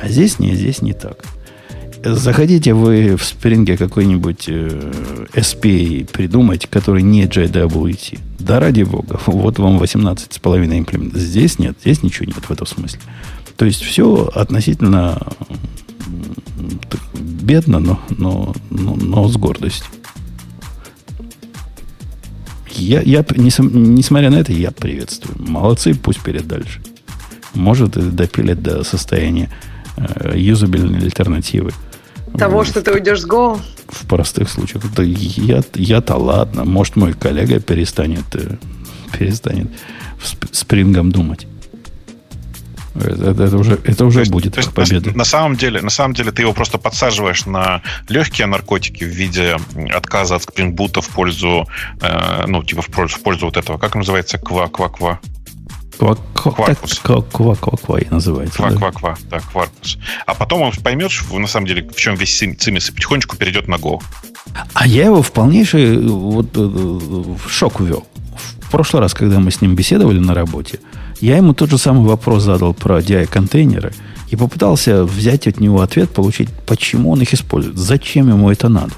А 0.00 0.08
здесь 0.08 0.38
не, 0.38 0.54
здесь 0.54 0.82
не 0.82 0.92
так. 0.92 1.24
Заходите 2.02 2.72
вы 2.72 3.16
в 3.16 3.22
Spring 3.22 3.76
какой-нибудь 3.76 4.46
э, 4.48 4.92
SP 5.36 6.10
придумать, 6.10 6.66
который 6.66 7.02
не 7.02 7.24
JWT. 7.24 8.18
Да 8.38 8.58
ради 8.58 8.82
бога. 8.82 9.20
Вот 9.26 9.58
вам 9.58 9.78
18,5 9.78 10.78
имплемент. 10.78 11.14
Здесь 11.14 11.58
нет, 11.58 11.76
здесь 11.82 12.02
ничего 12.02 12.24
нет 12.24 12.38
в 12.38 12.50
этом 12.50 12.66
смысле. 12.66 13.00
То 13.56 13.66
есть 13.66 13.82
все 13.82 14.30
относительно 14.34 15.20
бедно, 17.14 17.78
но, 17.78 18.00
но, 18.10 18.54
но, 18.70 18.94
но 18.94 19.28
с 19.28 19.36
гордостью. 19.36 19.86
Я, 22.72 23.00
я, 23.02 23.24
несмотря 23.36 24.30
на 24.30 24.36
это, 24.36 24.52
я 24.52 24.70
приветствую. 24.70 25.36
Молодцы, 25.38 25.94
пусть 25.94 26.20
перед 26.20 26.46
дальше. 26.46 26.80
Может, 27.54 28.14
допилят 28.14 28.62
до 28.62 28.84
состояния 28.84 29.50
э, 29.96 30.34
юзабельной 30.36 31.00
альтернативы. 31.00 31.72
Того, 32.38 32.62
в, 32.62 32.66
что 32.66 32.80
ты 32.80 32.92
уйдешь 32.92 33.22
с 33.22 33.26
Go? 33.26 33.60
В 33.88 34.06
простых 34.06 34.48
случаях. 34.48 34.84
Да 34.94 35.02
я, 35.02 35.62
я-то 35.74 36.16
ладно. 36.16 36.64
Может, 36.64 36.96
мой 36.96 37.12
коллега 37.12 37.60
перестанет, 37.60 38.24
э, 38.34 38.56
перестанет 39.18 39.68
Spring 40.52 40.95
ом 40.95 41.10
думать. 41.12 41.46
Это, 42.94 43.44
это 43.44 43.56
уже, 43.56 43.78
это 43.84 44.04
уже 44.04 44.20
есть, 44.20 44.30
будет 44.30 44.56
есть, 44.56 44.72
победа. 44.72 45.10
На, 45.10 45.18
на, 45.18 45.24
самом 45.24 45.56
деле, 45.56 45.80
на 45.80 45.90
самом 45.90 46.14
деле 46.14 46.32
ты 46.32 46.42
его 46.42 46.52
просто 46.52 46.78
подсаживаешь 46.78 47.46
на 47.46 47.82
легкие 48.08 48.46
наркотики 48.46 49.04
в 49.04 49.08
виде 49.08 49.56
отказа 49.92 50.36
от 50.36 50.42
Spring 50.42 50.74
Boot 50.74 50.95
а 50.95 51.00
в 51.00 51.08
пользу, 51.08 51.68
э, 52.00 52.46
ну, 52.46 52.64
типа 52.64 52.82
в 52.82 52.86
пользу, 52.86 53.16
в 53.16 53.22
пользу 53.22 53.46
вот 53.46 53.56
этого, 53.56 53.78
как 53.78 53.94
называется, 53.94 54.38
ква-ква-ква? 54.38 55.20
Ква-ква-ква 56.00 58.00
называется. 58.10 58.58
Ква-ква-ква, 58.58 59.18
да, 59.30 59.40
Quarkus. 59.40 59.98
А 60.26 60.34
потом 60.34 60.62
он 60.62 60.72
поймет, 60.72 61.12
на 61.30 61.46
самом 61.46 61.66
деле, 61.66 61.88
в 61.88 61.96
чем 61.96 62.16
весь 62.16 62.38
цимис, 62.38 62.88
и 62.88 62.92
потихонечку 62.92 63.36
перейдет 63.36 63.68
на 63.68 63.74
Go. 63.74 64.00
А 64.72 64.86
я 64.86 65.04
его 65.06 65.22
в 65.22 65.32
полнейший 65.32 65.98
вот, 65.98 66.56
э, 66.56 66.60
в 66.60 67.50
шок 67.50 67.80
увел. 67.80 68.06
В 68.60 68.70
прошлый 68.70 69.02
раз, 69.02 69.14
когда 69.14 69.40
мы 69.40 69.50
с 69.50 69.60
ним 69.60 69.74
беседовали 69.74 70.18
на 70.18 70.32
работе, 70.32 70.80
я 71.20 71.36
ему 71.36 71.54
тот 71.54 71.70
же 71.70 71.78
самый 71.78 72.06
вопрос 72.06 72.42
задал 72.42 72.74
про 72.74 72.98
DI-контейнеры 72.98 73.92
и 74.30 74.36
попытался 74.36 75.04
взять 75.04 75.46
от 75.46 75.60
него 75.60 75.80
ответ, 75.80 76.10
получить, 76.10 76.48
почему 76.66 77.10
он 77.10 77.22
их 77.22 77.34
использует, 77.34 77.76
зачем 77.76 78.28
ему 78.28 78.50
это 78.50 78.68
надо. 78.68 78.92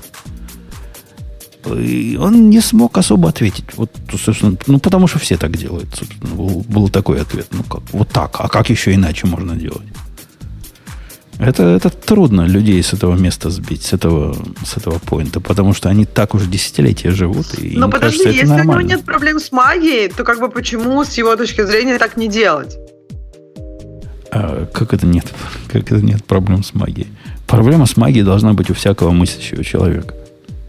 И 1.64 2.18
он 2.20 2.50
не 2.50 2.60
смог 2.60 2.98
особо 2.98 3.28
ответить. 3.28 3.64
Вот, 3.76 3.90
собственно, 4.10 4.56
ну, 4.66 4.78
потому 4.78 5.06
что 5.06 5.18
все 5.18 5.36
так 5.36 5.56
делают. 5.56 5.94
Собственно, 5.94 6.34
был, 6.34 6.64
был 6.68 6.88
такой 6.88 7.20
ответ. 7.20 7.46
Ну, 7.52 7.62
как? 7.62 7.82
Вот 7.92 8.08
так. 8.08 8.36
А 8.40 8.48
как 8.48 8.68
еще 8.70 8.92
иначе 8.92 9.26
можно 9.28 9.54
делать? 9.54 9.86
Это, 11.44 11.64
это 11.64 11.90
трудно 11.90 12.42
людей 12.42 12.80
с 12.82 12.92
этого 12.92 13.16
места 13.16 13.50
сбить, 13.50 13.82
с 13.82 13.92
этого, 13.92 14.36
с 14.64 14.76
этого 14.76 14.98
поинта, 15.00 15.40
потому 15.40 15.74
что 15.74 15.88
они 15.88 16.04
так 16.04 16.34
уже 16.34 16.46
десятилетия 16.46 17.10
живут. 17.10 17.58
И 17.58 17.76
Но 17.76 17.88
подожди, 17.90 18.18
кажется, 18.18 18.28
если 18.28 18.46
нормально. 18.46 18.72
у 18.72 18.78
него 18.78 18.88
нет 18.96 19.04
проблем 19.04 19.40
с 19.40 19.50
магией, 19.50 20.08
то 20.08 20.22
как 20.22 20.38
бы 20.38 20.48
почему 20.48 21.04
с 21.04 21.18
его 21.18 21.34
точки 21.34 21.64
зрения 21.64 21.98
так 21.98 22.16
не 22.16 22.28
делать? 22.28 22.76
А, 24.30 24.66
как 24.66 24.94
это 24.94 25.04
нет? 25.04 25.26
Как 25.66 25.90
это 25.90 26.00
нет 26.00 26.24
проблем 26.24 26.62
с 26.62 26.74
магией? 26.74 27.08
Проблема 27.48 27.86
с 27.86 27.96
магией 27.96 28.24
должна 28.24 28.52
быть 28.52 28.70
у 28.70 28.74
всякого 28.74 29.10
мыслящего 29.10 29.64
человека. 29.64 30.14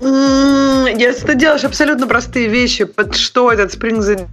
Если 0.01 1.25
ты 1.25 1.35
делаешь 1.35 1.63
абсолютно 1.63 2.07
простые 2.07 2.49
вещи, 2.49 2.85
под 2.85 3.15
что 3.15 3.51
этот 3.51 3.73
Spring 3.73 4.27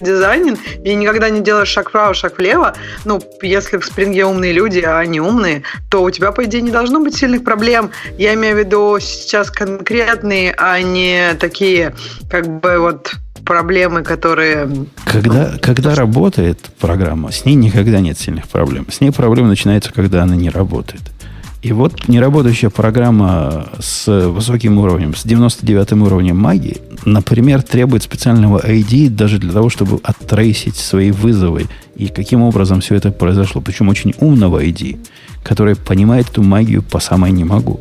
дизайнен, 0.00 0.56
и 0.84 0.94
никогда 0.94 1.30
не 1.30 1.40
делаешь 1.40 1.68
шаг 1.68 1.90
вправо, 1.90 2.14
шаг 2.14 2.38
влево, 2.38 2.74
ну, 3.04 3.20
если 3.42 3.78
в 3.78 3.84
спринге 3.84 4.24
умные 4.24 4.52
люди, 4.52 4.80
а 4.80 4.98
они 4.98 5.20
умные, 5.20 5.62
то 5.90 6.02
у 6.02 6.10
тебя, 6.10 6.32
по 6.32 6.44
идее, 6.44 6.62
не 6.62 6.70
должно 6.70 7.00
быть 7.00 7.16
сильных 7.16 7.44
проблем. 7.44 7.90
Я 8.18 8.34
имею 8.34 8.56
в 8.56 8.58
виду 8.58 8.98
сейчас 9.00 9.50
конкретные, 9.50 10.54
а 10.56 10.80
не 10.80 11.34
такие, 11.34 11.94
как 12.30 12.60
бы 12.60 12.78
вот 12.78 13.12
проблемы, 13.44 14.02
которые... 14.02 14.68
Когда, 15.04 15.56
когда 15.60 15.94
работает 15.94 16.58
программа, 16.78 17.32
с 17.32 17.44
ней 17.44 17.54
никогда 17.54 18.00
нет 18.00 18.18
сильных 18.18 18.48
проблем. 18.48 18.86
С 18.90 19.00
ней 19.00 19.10
проблема 19.10 19.48
начинается, 19.48 19.92
когда 19.92 20.22
она 20.22 20.36
не 20.36 20.50
работает. 20.50 21.02
И 21.62 21.72
вот 21.72 22.08
неработающая 22.08 22.70
программа 22.70 23.66
с 23.78 24.28
высоким 24.28 24.78
уровнем, 24.78 25.14
с 25.14 25.24
99 25.24 25.92
уровнем 25.92 26.38
магии, 26.38 26.78
например, 27.04 27.62
требует 27.62 28.02
специального 28.02 28.66
ID 28.66 29.10
даже 29.10 29.38
для 29.38 29.52
того, 29.52 29.68
чтобы 29.68 30.00
оттрейсить 30.02 30.76
свои 30.76 31.10
вызовы 31.10 31.66
и 31.96 32.08
каким 32.08 32.42
образом 32.42 32.80
все 32.80 32.94
это 32.94 33.12
произошло. 33.12 33.60
Причем 33.60 33.88
очень 33.88 34.14
умного 34.20 34.64
ID, 34.64 34.98
который 35.42 35.76
понимает 35.76 36.30
эту 36.30 36.42
магию 36.42 36.82
по 36.82 36.98
самой 36.98 37.30
не 37.30 37.44
могу. 37.44 37.78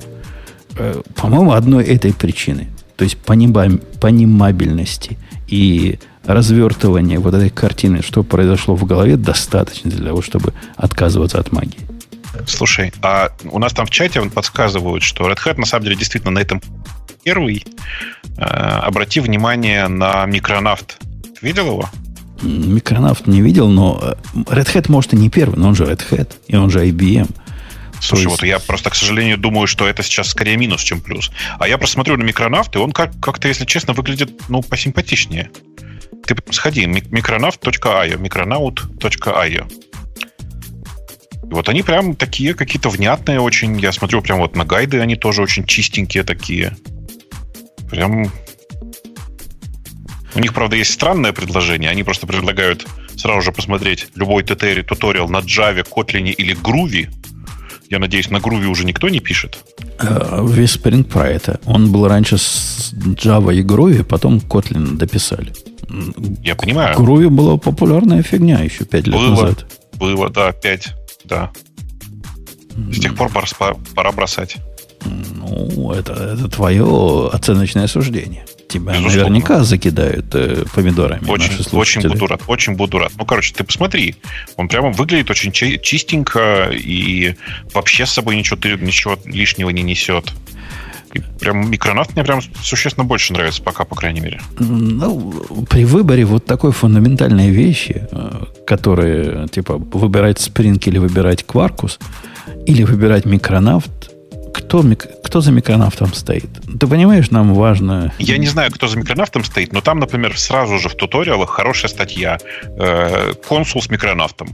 Э, 0.77 1.01
по-моему, 1.15 1.53
одной 1.53 1.85
этой 1.85 2.13
причины, 2.13 2.67
то 2.97 3.05
есть 3.05 3.17
понимабельности 3.17 5.17
и 5.47 5.99
развертывания 6.25 7.17
вот 7.17 7.33
этой 7.33 7.49
картины, 7.49 8.01
что 8.01 8.23
произошло 8.23 8.75
в 8.75 8.83
голове, 8.83 9.15
достаточно 9.15 9.89
для 9.89 10.07
того, 10.07 10.21
чтобы 10.21 10.53
отказываться 10.75 11.39
от 11.39 11.53
магии. 11.53 11.88
Слушай, 12.47 12.93
а 13.01 13.29
у 13.45 13.59
нас 13.59 13.73
там 13.73 13.85
в 13.85 13.89
чате 13.89 14.21
подсказывают, 14.21 15.03
что 15.03 15.29
Red 15.29 15.39
Hat 15.43 15.59
на 15.59 15.65
самом 15.65 15.85
деле 15.85 15.95
действительно 15.95 16.31
на 16.31 16.39
этом 16.39 16.61
первый. 17.23 17.65
Э, 18.37 18.43
обрати 18.43 19.19
внимание 19.19 19.87
на 19.87 20.25
микронавт. 20.25 20.97
Ты 21.21 21.45
видел 21.45 21.67
его? 21.67 21.89
Микронавт 22.41 23.27
не 23.27 23.41
видел, 23.41 23.67
но 23.69 23.99
э, 24.01 24.13
Red 24.33 24.73
Hat 24.73 24.85
может 24.89 25.13
и 25.13 25.17
не 25.17 25.29
первый, 25.29 25.57
но 25.57 25.69
он 25.69 25.75
же 25.75 25.85
Red 25.85 26.01
Hat, 26.09 26.35
и 26.47 26.55
он 26.55 26.69
же 26.69 26.85
IBM. 26.85 27.29
Слушай, 27.99 28.23
есть... 28.23 28.31
вот 28.31 28.43
я 28.43 28.59
просто, 28.59 28.89
к 28.89 28.95
сожалению, 28.95 29.37
думаю, 29.37 29.67
что 29.67 29.87
это 29.87 30.03
сейчас 30.03 30.29
скорее 30.29 30.55
минус, 30.55 30.81
чем 30.81 31.01
плюс. 31.01 31.31
А 31.59 31.67
я 31.67 31.77
просто 31.77 31.95
смотрю 31.95 32.15
на 32.17 32.23
микронавт, 32.23 32.73
и 32.75 32.79
он 32.79 32.91
как- 32.91 33.19
как-то, 33.19 33.47
если 33.47 33.65
честно, 33.65 33.93
выглядит, 33.93 34.31
ну, 34.47 34.61
посимпатичнее. 34.61 35.51
Ты 36.25 36.35
сходи, 36.51 36.85
микронавт.io, 36.85 38.17
микронаут.io. 38.17 39.88
И 41.49 41.53
вот 41.53 41.67
они 41.67 41.81
прям 41.81 42.15
такие 42.15 42.53
какие-то 42.53 42.89
внятные 42.89 43.39
очень. 43.39 43.79
Я 43.79 43.91
смотрю 43.91 44.21
прям 44.21 44.39
вот 44.39 44.55
на 44.55 44.65
гайды, 44.65 44.99
они 44.99 45.15
тоже 45.15 45.41
очень 45.41 45.65
чистенькие 45.65 46.23
такие. 46.23 46.77
Прям 47.89 48.31
У 50.35 50.39
них, 50.39 50.53
правда, 50.53 50.75
есть 50.75 50.93
странное 50.93 51.33
предложение. 51.33 51.89
Они 51.89 52.03
просто 52.03 52.27
предлагают 52.27 52.85
сразу 53.15 53.41
же 53.41 53.51
посмотреть 53.51 54.07
любой 54.15 54.43
туториал 54.43 55.27
на 55.27 55.37
Java, 55.37 55.83
Kotlin 55.83 56.29
или 56.31 56.55
Groovy. 56.55 57.09
Я 57.89 57.97
надеюсь, 57.97 58.29
на 58.29 58.37
Groovy 58.37 58.65
уже 58.65 58.85
никто 58.85 59.09
не 59.09 59.19
пишет. 59.19 59.65
Э, 59.99 60.45
весь 60.47 60.77
Spring 60.77 61.03
про 61.03 61.27
это. 61.27 61.59
Он 61.65 61.91
был 61.91 62.07
раньше 62.07 62.37
с 62.37 62.93
Java 62.93 63.53
и 63.55 63.63
Groovy, 63.63 64.03
потом 64.03 64.37
Kotlin 64.37 64.97
дописали. 64.97 65.51
Я 66.43 66.55
понимаю. 66.55 66.95
Groovy 66.95 67.29
была 67.29 67.57
популярная 67.57 68.21
фигня 68.21 68.59
еще 68.59 68.85
пять 68.85 69.07
лет 69.07 69.15
было, 69.15 69.29
назад. 69.31 69.65
Было, 69.95 70.29
да, 70.29 70.51
пять, 70.51 70.93
да. 71.29 71.51
С 72.91 72.99
тех 72.99 73.15
пор 73.15 73.29
пора 73.95 74.11
бросать. 74.11 74.57
Ну, 75.05 75.91
это, 75.91 76.13
это 76.13 76.47
твое 76.49 77.29
оценочное 77.31 77.87
суждение. 77.87 78.45
Тебя 78.67 78.93
Безусловно. 78.93 79.17
наверняка 79.29 79.63
закидают 79.63 80.35
э, 80.35 80.63
помидорами. 80.73 81.27
Очень, 81.27 81.57
наши 81.57 81.75
очень 81.75 82.01
буду 82.07 82.27
рад, 82.27 82.41
очень 82.47 82.75
буду 82.75 82.99
рад. 82.99 83.11
Ну, 83.17 83.25
короче, 83.25 83.53
ты 83.53 83.63
посмотри. 83.63 84.15
Он 84.57 84.67
прямо 84.67 84.91
выглядит 84.91 85.31
очень 85.31 85.51
чи- 85.51 85.79
чистенько 85.81 86.69
и 86.71 87.35
вообще 87.73 88.05
с 88.05 88.11
собой 88.11 88.35
ничего, 88.35 88.57
ты- 88.57 88.77
ничего 88.77 89.17
лишнего 89.25 89.71
не 89.71 89.81
несет. 89.81 90.33
И 91.13 91.21
прям 91.39 91.69
микронавт 91.69 92.13
мне 92.15 92.23
прям 92.23 92.41
существенно 92.61 93.03
больше 93.05 93.33
нравится, 93.33 93.61
пока, 93.61 93.85
по 93.85 93.95
крайней 93.95 94.19
мере. 94.19 94.41
Ну, 94.59 95.65
при 95.69 95.85
выборе 95.85 96.25
вот 96.25 96.45
такой 96.45 96.71
фундаментальной 96.71 97.49
вещи, 97.49 98.07
э, 98.11 98.45
которые, 98.65 99.47
типа, 99.47 99.77
выбирать 99.77 100.37
Spring 100.37 100.81
или 100.85 100.99
выбирать 100.99 101.43
Quarkus, 101.47 101.99
или 102.65 102.83
выбирать 102.83 103.25
микронавт, 103.25 104.11
кто, 104.53 104.83
кто 105.23 105.41
за 105.41 105.51
микронавтом 105.51 106.13
стоит? 106.13 106.49
Ты 106.79 106.87
понимаешь, 106.87 107.31
нам 107.31 107.53
важно... 107.53 108.13
Я 108.19 108.37
не 108.37 108.47
знаю, 108.47 108.71
кто 108.71 108.87
за 108.87 108.97
микронавтом 108.97 109.43
стоит, 109.43 109.73
но 109.73 109.81
там, 109.81 109.99
например, 109.99 110.37
сразу 110.37 110.77
же 110.79 110.89
в 110.89 110.95
туториалах 110.95 111.49
хорошая 111.49 111.89
статья. 111.89 112.37
э, 112.63 113.33
консул 113.47 113.81
с 113.81 113.89
микронавтом. 113.89 114.49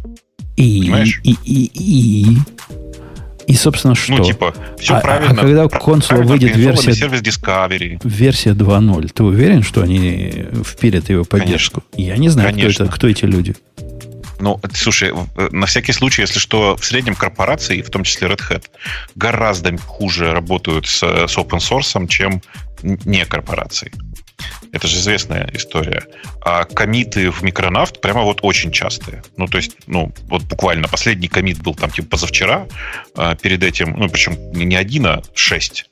И, 0.55 0.81
Понимаешь? 0.81 1.19
и, 1.23 1.31
и, 1.43 1.65
и, 1.65 2.31
и, 2.31 2.37
собственно, 3.53 3.93
что? 3.95 4.13
Ну, 4.13 4.23
типа, 4.23 4.53
все 4.79 4.95
А- 4.95 4.97
а 4.97 5.01
правильно. 5.01 5.35
когда 5.35 5.65
у 5.65 5.69
консула 5.69 6.21
выйдет 6.23 6.55
версия- 6.55 6.93
сервис 6.93 7.21
Discovery. 7.21 7.99
Версия 8.03 8.53
2.0. 8.53 9.09
Ты 9.13 9.23
уверен, 9.23 9.61
что 9.63 9.81
они 9.81 10.47
впилят 10.65 11.09
его 11.09 11.23
поддержку? 11.25 11.83
Я 11.95 12.17
не 12.17 12.29
знаю, 12.29 12.49
кто, 12.49 12.59
Конечно. 12.61 12.83
это, 12.83 12.91
кто 12.91 13.07
эти 13.07 13.25
люди. 13.25 13.55
Ну, 14.39 14.59
слушай, 14.73 15.11
в- 15.11 15.53
на 15.53 15.65
всякий 15.65 15.93
случай, 15.93 16.21
если 16.23 16.39
что, 16.39 16.75
в 16.75 16.83
среднем 16.83 17.15
корпорации, 17.15 17.81
в 17.81 17.89
том 17.89 18.03
числе 18.03 18.27
Red 18.27 18.41
Hat, 18.49 18.63
гораздо 19.15 19.77
хуже 19.77 20.31
работают 20.33 20.87
с, 20.87 20.97
с 21.03 21.37
open 21.37 21.59
source, 21.59 22.07
чем 22.07 22.41
не 22.83 23.25
корпорации. 23.25 23.91
Это 24.71 24.87
же 24.87 24.97
известная 24.97 25.49
история. 25.53 26.03
А 26.41 26.65
комиты 26.65 27.31
в 27.31 27.41
микронавт 27.43 28.01
прямо 28.01 28.23
вот 28.23 28.39
очень 28.41 28.71
частые. 28.71 29.23
Ну, 29.37 29.47
то 29.47 29.57
есть, 29.57 29.77
ну, 29.87 30.11
вот 30.27 30.43
буквально 30.43 30.87
последний 30.87 31.27
комит 31.27 31.61
был 31.61 31.75
там 31.75 31.91
типа 31.91 32.09
позавчера, 32.09 32.67
а 33.15 33.35
перед 33.35 33.63
этим, 33.63 33.95
ну, 33.97 34.09
причем 34.09 34.51
не 34.51 34.75
один, 34.75 35.05
а 35.05 35.21
шесть. 35.33 35.89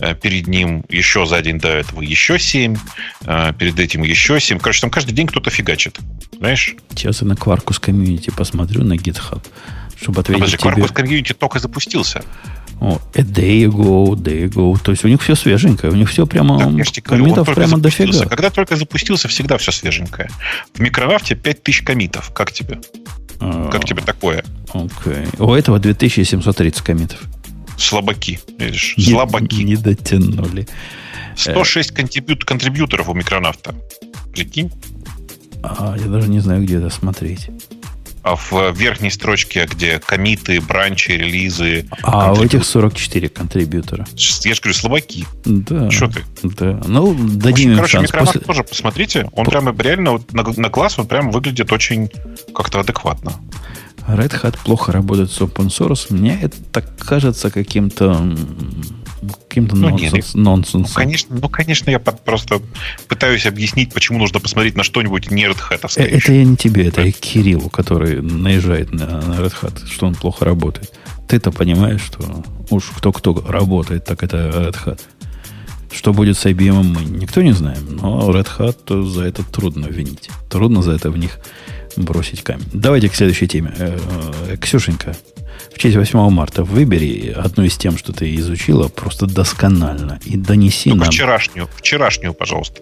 А 0.00 0.14
Перед 0.14 0.46
ним 0.48 0.84
еще 0.88 1.26
за 1.26 1.40
день 1.42 1.58
до 1.58 1.68
этого 1.68 2.02
еще 2.02 2.38
семь, 2.38 2.76
а 3.24 3.52
перед 3.52 3.78
этим 3.78 4.02
еще 4.02 4.40
семь. 4.40 4.58
Короче, 4.58 4.80
там 4.80 4.90
каждый 4.90 5.12
день 5.12 5.26
кто-то 5.26 5.50
фигачит. 5.50 5.98
Знаешь? 6.36 6.74
Сейчас 6.90 7.22
я 7.22 7.28
на 7.28 7.34
Quarkus 7.34 7.78
комьюнити 7.80 8.30
посмотрю 8.30 8.82
на 8.84 8.94
GitHub, 8.94 9.42
чтобы 10.00 10.20
ответить 10.20 10.58
Подожди, 10.58 10.58
тебе. 10.58 10.70
Quarkus 10.70 10.92
Community 10.92 11.34
только 11.34 11.60
запустился. 11.60 12.24
О, 12.80 12.98
a 13.14 13.20
day 13.22 13.64
ago, 13.64 14.14
day 14.14 14.48
ago. 14.48 14.78
То 14.82 14.90
есть 14.92 15.04
у 15.04 15.08
них 15.08 15.22
все 15.22 15.34
свеженькое. 15.34 15.92
У 15.92 15.96
них 15.96 16.10
все 16.10 16.26
прямо... 16.26 16.70
Я 16.76 16.84
же 16.84 16.92
тебе 16.92 17.02
говорю, 17.06 17.44
прямо 17.44 17.78
дофига. 17.78 18.26
Когда 18.26 18.50
только 18.50 18.76
запустился, 18.76 19.28
всегда 19.28 19.56
все 19.58 19.72
свеженькое. 19.72 20.28
В 20.74 20.80
микронавте 20.80 21.34
5000 21.34 21.82
комитов. 21.82 22.30
Как 22.32 22.52
тебе? 22.52 22.80
А, 23.40 23.68
Как 23.70 23.84
тебе 23.84 24.02
такое? 24.02 24.44
Окей. 24.72 25.26
У 25.38 25.52
этого 25.54 25.78
2730 25.78 26.82
коммитов. 26.82 27.20
Слабаки. 27.76 28.38
Видишь? 28.58 28.94
Не- 28.96 29.04
Слабаки. 29.04 29.62
Не, 29.64 29.76
дотянули. 29.76 30.66
106 31.36 31.90
контрибют, 31.92 32.44
контрибьюторов 32.44 33.08
у 33.08 33.14
микронавта. 33.14 33.74
Прикинь? 34.32 34.70
А, 35.62 35.96
я 35.98 36.06
даже 36.06 36.28
не 36.28 36.40
знаю, 36.40 36.62
где 36.62 36.76
это 36.76 36.90
смотреть. 36.90 37.48
А 38.24 38.36
в 38.36 38.72
верхней 38.72 39.10
строчке, 39.10 39.68
где 39.70 39.98
комиты, 39.98 40.58
бранчи, 40.62 41.12
релизы... 41.12 41.86
А 42.02 42.32
у 42.32 42.42
этих 42.42 42.64
44 42.64 43.28
контрибьютора. 43.28 44.06
Я 44.44 44.54
же 44.54 44.60
говорю, 44.62 44.74
слабаки. 44.74 45.26
Да. 45.44 45.90
Что 45.90 46.08
ты? 46.08 46.24
Да. 46.42 46.80
Ну, 46.86 47.14
дадим 47.14 47.72
общем, 47.72 47.76
короче, 47.76 47.98
микронавт 47.98 48.32
После- 48.32 48.40
тоже 48.40 48.64
посмотрите. 48.64 49.28
Он 49.32 49.44
прямо 49.44 49.74
реально 49.78 50.12
вот 50.12 50.32
на, 50.32 50.42
на 50.42 50.70
глаз 50.70 50.98
он 50.98 51.06
прямо 51.06 51.30
выглядит 51.30 51.70
очень 51.70 52.08
как-то 52.54 52.80
адекватно. 52.80 53.32
Red 54.08 54.42
Hat 54.42 54.56
плохо 54.64 54.92
работает 54.92 55.30
с 55.30 55.38
open 55.40 55.68
source. 55.68 56.06
Мне 56.08 56.38
это 56.40 56.80
кажется 56.98 57.50
каким-то 57.50 58.34
каким-то 59.48 59.76
Ну, 59.76 59.90
нет, 59.90 60.12
нонсенс, 60.12 60.34
Ну, 60.34 60.42
нонсенсом. 60.56 60.94
конечно, 60.94 61.36
ну, 61.40 61.48
конечно, 61.48 61.90
я 61.90 61.98
под- 61.98 62.24
просто 62.24 62.60
пытаюсь 63.08 63.46
объяснить, 63.46 63.92
почему 63.92 64.18
нужно 64.18 64.40
посмотреть 64.40 64.76
на 64.76 64.82
что-нибудь 64.82 65.30
не 65.30 65.44
Red 65.44 65.58
Hat. 65.70 65.90
Э, 65.96 66.02
Это 66.04 66.32
я 66.32 66.44
не 66.44 66.56
тебе, 66.56 66.86
это 66.88 67.02
я 67.02 67.12
Кириллу, 67.12 67.68
который 67.70 68.20
наезжает 68.22 68.92
на, 68.92 69.06
на 69.22 69.34
Red 69.40 69.54
Hat, 69.62 69.86
что 69.90 70.06
он 70.06 70.14
плохо 70.14 70.44
работает. 70.44 70.92
Ты-то 71.28 71.50
понимаешь, 71.52 72.02
что 72.02 72.42
уж 72.70 72.84
кто-кто 72.96 73.44
работает, 73.48 74.04
так 74.04 74.22
это 74.22 74.36
Red 74.36 74.76
Hat. 74.84 75.00
Что 75.92 76.12
будет 76.12 76.36
с 76.36 76.44
IBM, 76.46 76.82
мы 76.82 77.04
никто 77.04 77.40
не 77.40 77.52
знаем. 77.52 77.96
Но 78.00 78.28
Red 78.30 78.48
Hat 78.58 79.04
за 79.06 79.22
это 79.24 79.44
трудно 79.44 79.86
винить. 79.86 80.28
Трудно 80.50 80.82
за 80.82 80.92
это 80.92 81.10
в 81.10 81.16
них 81.16 81.38
бросить 81.96 82.42
камень. 82.42 82.66
Давайте 82.72 83.08
к 83.08 83.14
следующей 83.14 83.46
теме. 83.46 83.72
Э, 83.78 83.96
э, 84.48 84.56
Ксюшенька, 84.56 85.16
в 85.74 85.78
честь 85.78 85.96
8 85.96 86.30
марта 86.30 86.62
выбери 86.62 87.34
одну 87.36 87.64
из 87.64 87.76
тем, 87.76 87.98
что 87.98 88.12
ты 88.12 88.34
изучила, 88.36 88.88
просто 88.88 89.26
досконально 89.26 90.20
и 90.24 90.36
донеси 90.36 90.90
Только 90.90 91.04
нам... 91.04 91.12
вчерашнюю, 91.12 91.68
вчерашнюю, 91.76 92.32
пожалуйста. 92.32 92.80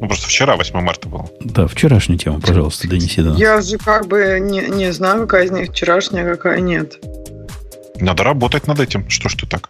Ну, 0.00 0.06
просто 0.06 0.28
вчера, 0.28 0.56
8 0.56 0.80
марта 0.80 1.08
было. 1.08 1.28
Да, 1.40 1.66
вчерашнюю 1.66 2.18
тему, 2.18 2.40
пожалуйста, 2.40 2.88
донеси 2.88 3.20
до 3.20 3.30
нас. 3.30 3.38
Я 3.38 3.60
же 3.60 3.76
как 3.76 4.06
бы 4.06 4.38
не, 4.40 4.62
не 4.62 4.92
знаю, 4.92 5.22
какая 5.22 5.44
из 5.44 5.50
них 5.50 5.70
вчерашняя, 5.70 6.24
какая 6.24 6.60
нет. 6.60 6.98
Надо 8.00 8.24
работать 8.24 8.66
над 8.66 8.80
этим. 8.80 9.08
Что 9.10 9.28
ж 9.28 9.34
ты 9.34 9.46
так? 9.46 9.68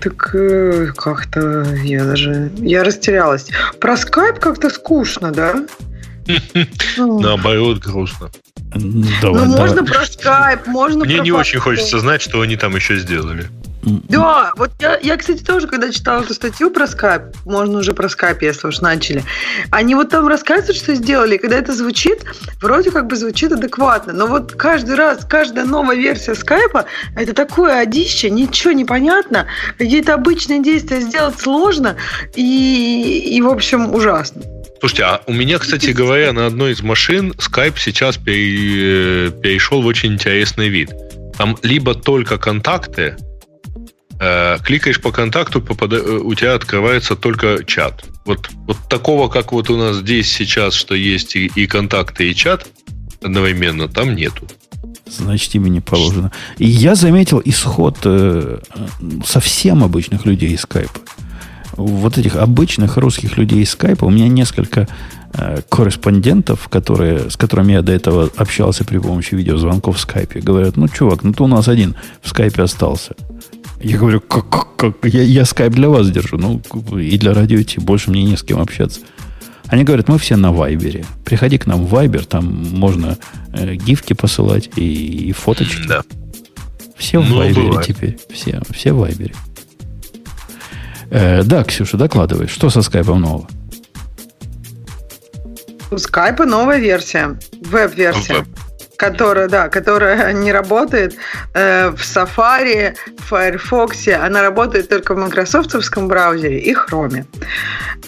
Так 0.00 0.34
э, 0.34 0.88
как-то 0.96 1.64
я 1.84 2.04
даже... 2.04 2.50
Я 2.56 2.82
растерялась. 2.82 3.48
Про 3.80 3.96
скайп 3.96 4.40
как-то 4.40 4.70
скучно, 4.70 5.30
да? 5.30 5.64
Наоборот, 6.96 7.78
грустно. 7.78 8.30
Давай, 8.72 8.90
ну, 8.90 9.06
давай. 9.20 9.46
можно 9.46 9.84
про 9.84 10.04
скайп, 10.04 10.66
можно 10.66 11.04
Мне 11.04 11.16
про 11.16 11.24
не 11.24 11.32
очень 11.32 11.58
фотку. 11.58 11.70
хочется 11.70 11.98
знать, 12.00 12.22
что 12.22 12.40
они 12.40 12.56
там 12.56 12.74
еще 12.74 12.96
сделали. 12.96 13.48
Да, 14.08 14.52
вот 14.56 14.70
я, 14.80 14.98
я, 15.02 15.16
кстати, 15.16 15.42
тоже, 15.42 15.68
когда 15.68 15.92
читала 15.92 16.22
эту 16.22 16.32
статью 16.32 16.70
про 16.70 16.86
скайп, 16.86 17.22
можно 17.44 17.78
уже 17.78 17.92
про 17.92 18.08
скайп, 18.08 18.40
если 18.42 18.68
уж 18.68 18.80
начали, 18.80 19.24
они 19.70 19.94
вот 19.94 20.08
там 20.08 20.26
рассказывают, 20.26 20.76
что 20.76 20.94
сделали, 20.94 21.34
и 21.34 21.38
когда 21.38 21.56
это 21.56 21.74
звучит, 21.74 22.24
вроде 22.62 22.90
как 22.90 23.06
бы 23.06 23.16
звучит 23.16 23.52
адекватно, 23.52 24.14
но 24.14 24.26
вот 24.26 24.52
каждый 24.52 24.94
раз, 24.94 25.26
каждая 25.28 25.66
новая 25.66 25.96
версия 25.96 26.34
скайпа, 26.34 26.86
это 27.14 27.34
такое 27.34 27.78
одище, 27.78 28.30
ничего 28.30 28.72
не 28.72 28.86
понятно, 28.86 29.46
какие-то 29.76 30.14
обычные 30.14 30.62
действия 30.62 31.00
сделать 31.00 31.38
сложно, 31.38 31.96
и, 32.34 33.36
и 33.36 33.42
в 33.42 33.48
общем, 33.48 33.92
ужасно. 33.92 34.42
Слушайте, 34.84 35.04
а 35.04 35.22
у 35.26 35.32
меня, 35.32 35.58
кстати 35.58 35.92
говоря, 35.92 36.34
на 36.34 36.44
одной 36.44 36.72
из 36.72 36.82
машин 36.82 37.30
Skype 37.38 37.76
сейчас 37.78 38.18
пере- 38.18 39.30
перешел 39.30 39.80
в 39.80 39.86
очень 39.86 40.12
интересный 40.12 40.68
вид. 40.68 40.92
Там 41.38 41.56
либо 41.62 41.94
только 41.94 42.36
контакты, 42.36 43.16
э, 44.20 44.58
кликаешь 44.62 45.00
по 45.00 45.10
контакту, 45.10 45.60
э, 45.66 46.18
у 46.22 46.34
тебя 46.34 46.52
открывается 46.52 47.16
только 47.16 47.64
чат. 47.64 48.04
Вот, 48.26 48.50
вот 48.66 48.76
такого, 48.90 49.30
как 49.30 49.52
вот 49.52 49.70
у 49.70 49.78
нас 49.78 49.96
здесь 49.96 50.30
сейчас, 50.30 50.74
что 50.74 50.94
есть 50.94 51.34
и, 51.34 51.46
и 51.46 51.66
контакты, 51.66 52.30
и 52.30 52.34
чат 52.34 52.66
одновременно, 53.22 53.88
там 53.88 54.14
нету. 54.14 54.46
Значит, 55.06 55.50
тебе 55.50 55.70
не 55.70 55.80
положено. 55.80 56.30
И 56.58 56.66
я 56.66 56.94
заметил 56.94 57.40
исход 57.42 58.00
э, 58.04 58.58
совсем 59.24 59.82
обычных 59.82 60.26
людей 60.26 60.50
из 60.50 60.60
скайпа. 60.60 61.00
Вот 61.76 62.18
этих 62.18 62.36
обычных 62.36 62.96
русских 62.96 63.36
людей 63.36 63.62
из 63.62 63.70
скайпа. 63.70 64.04
У 64.04 64.10
меня 64.10 64.28
несколько 64.28 64.86
э, 65.32 65.60
корреспондентов, 65.68 66.68
которые, 66.68 67.30
с 67.30 67.36
которыми 67.36 67.72
я 67.72 67.82
до 67.82 67.92
этого 67.92 68.30
общался 68.36 68.84
при 68.84 68.98
помощи 68.98 69.34
видеозвонков 69.34 69.96
в 69.96 70.00
скайпе. 70.00 70.40
Говорят, 70.40 70.76
ну, 70.76 70.88
чувак, 70.88 71.22
ну 71.24 71.32
ты 71.32 71.42
у 71.42 71.46
нас 71.46 71.68
один 71.68 71.96
в 72.22 72.28
скайпе 72.28 72.62
остался. 72.62 73.14
Я 73.82 73.98
говорю, 73.98 74.20
как, 74.20 74.48
как, 74.48 74.76
как? 74.76 74.94
Я, 75.04 75.22
я 75.22 75.44
скайп 75.44 75.72
для 75.74 75.88
вас 75.88 76.10
держу. 76.10 76.38
Ну, 76.38 76.60
и 76.96 77.18
для 77.18 77.34
радио 77.34 77.62
Ти. 77.62 77.80
Больше 77.80 78.10
мне 78.10 78.22
не 78.24 78.36
с 78.36 78.42
кем 78.42 78.60
общаться. 78.60 79.00
Они 79.66 79.82
говорят, 79.82 80.08
мы 80.08 80.18
все 80.18 80.36
на 80.36 80.52
Вайбере. 80.52 81.04
Приходи 81.24 81.58
к 81.58 81.66
нам 81.66 81.84
в 81.86 81.88
Вайбер, 81.90 82.24
там 82.26 82.44
можно 82.78 83.16
э, 83.52 83.74
гифки 83.74 84.12
посылать 84.12 84.70
и, 84.76 85.28
и 85.28 85.32
фоточки. 85.32 85.86
Да. 85.88 86.02
Все 86.96 87.20
в 87.20 87.28
Ну, 87.28 87.38
Вайбере 87.38 87.68
бывает. 87.68 87.86
теперь. 87.86 88.18
Все, 88.32 88.60
все 88.70 88.92
в 88.92 88.98
Вайбере. 88.98 89.34
Э, 91.10 91.42
да, 91.42 91.64
Ксюша, 91.64 91.96
докладывай. 91.96 92.46
Что 92.48 92.70
со 92.70 92.82
скайпом 92.82 93.20
нового? 93.20 93.48
У 95.90 95.98
скайпа 95.98 96.44
новая 96.44 96.78
версия, 96.78 97.38
веб-версия. 97.62 98.34
Веб. 98.38 98.46
Которая, 98.96 99.48
да, 99.48 99.68
которая 99.68 100.32
не 100.44 100.52
работает 100.52 101.16
э, 101.52 101.90
в 101.90 101.96
Safari, 102.00 102.94
в 103.18 103.28
Firefox, 103.28 104.08
она 104.08 104.42
работает 104.42 104.88
только 104.88 105.14
в 105.14 105.18
майкрософтовском 105.18 106.08
браузере 106.08 106.58
и 106.60 106.74
Chrome. 106.74 107.24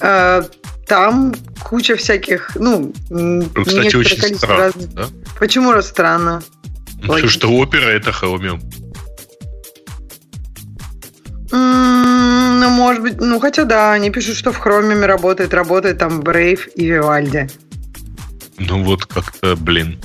Э, 0.00 0.42
там 0.86 1.34
куча 1.62 1.96
всяких, 1.96 2.52
ну, 2.54 2.92
Ну, 3.10 3.42
Кстати, 3.42 3.74
некоторое 3.74 4.00
очень 4.00 4.20
количество 4.20 4.36
странно, 4.46 4.62
разных- 4.64 4.94
да? 4.94 5.06
Почему 5.38 5.72
раз 5.72 5.88
странно? 5.88 6.42
Ну, 7.02 7.08
Потому 7.08 7.28
что 7.28 7.48
опера 7.50 7.88
это 7.88 8.10
Chromium. 8.10 8.60
М, 11.52 12.35
Ну, 12.60 12.70
может 12.70 13.02
быть, 13.02 13.20
ну, 13.20 13.38
хотя 13.40 13.64
да, 13.64 13.92
они 13.92 14.10
пишут, 14.10 14.36
что 14.36 14.52
в 14.52 14.64
Chromium 14.64 15.04
работает, 15.04 15.52
работает 15.54 15.98
там 15.98 16.20
Brave 16.20 16.60
и 16.74 16.88
Vivaldi. 16.88 17.50
Ну 18.58 18.82
вот 18.84 19.04
как-то, 19.06 19.56
блин. 19.56 19.98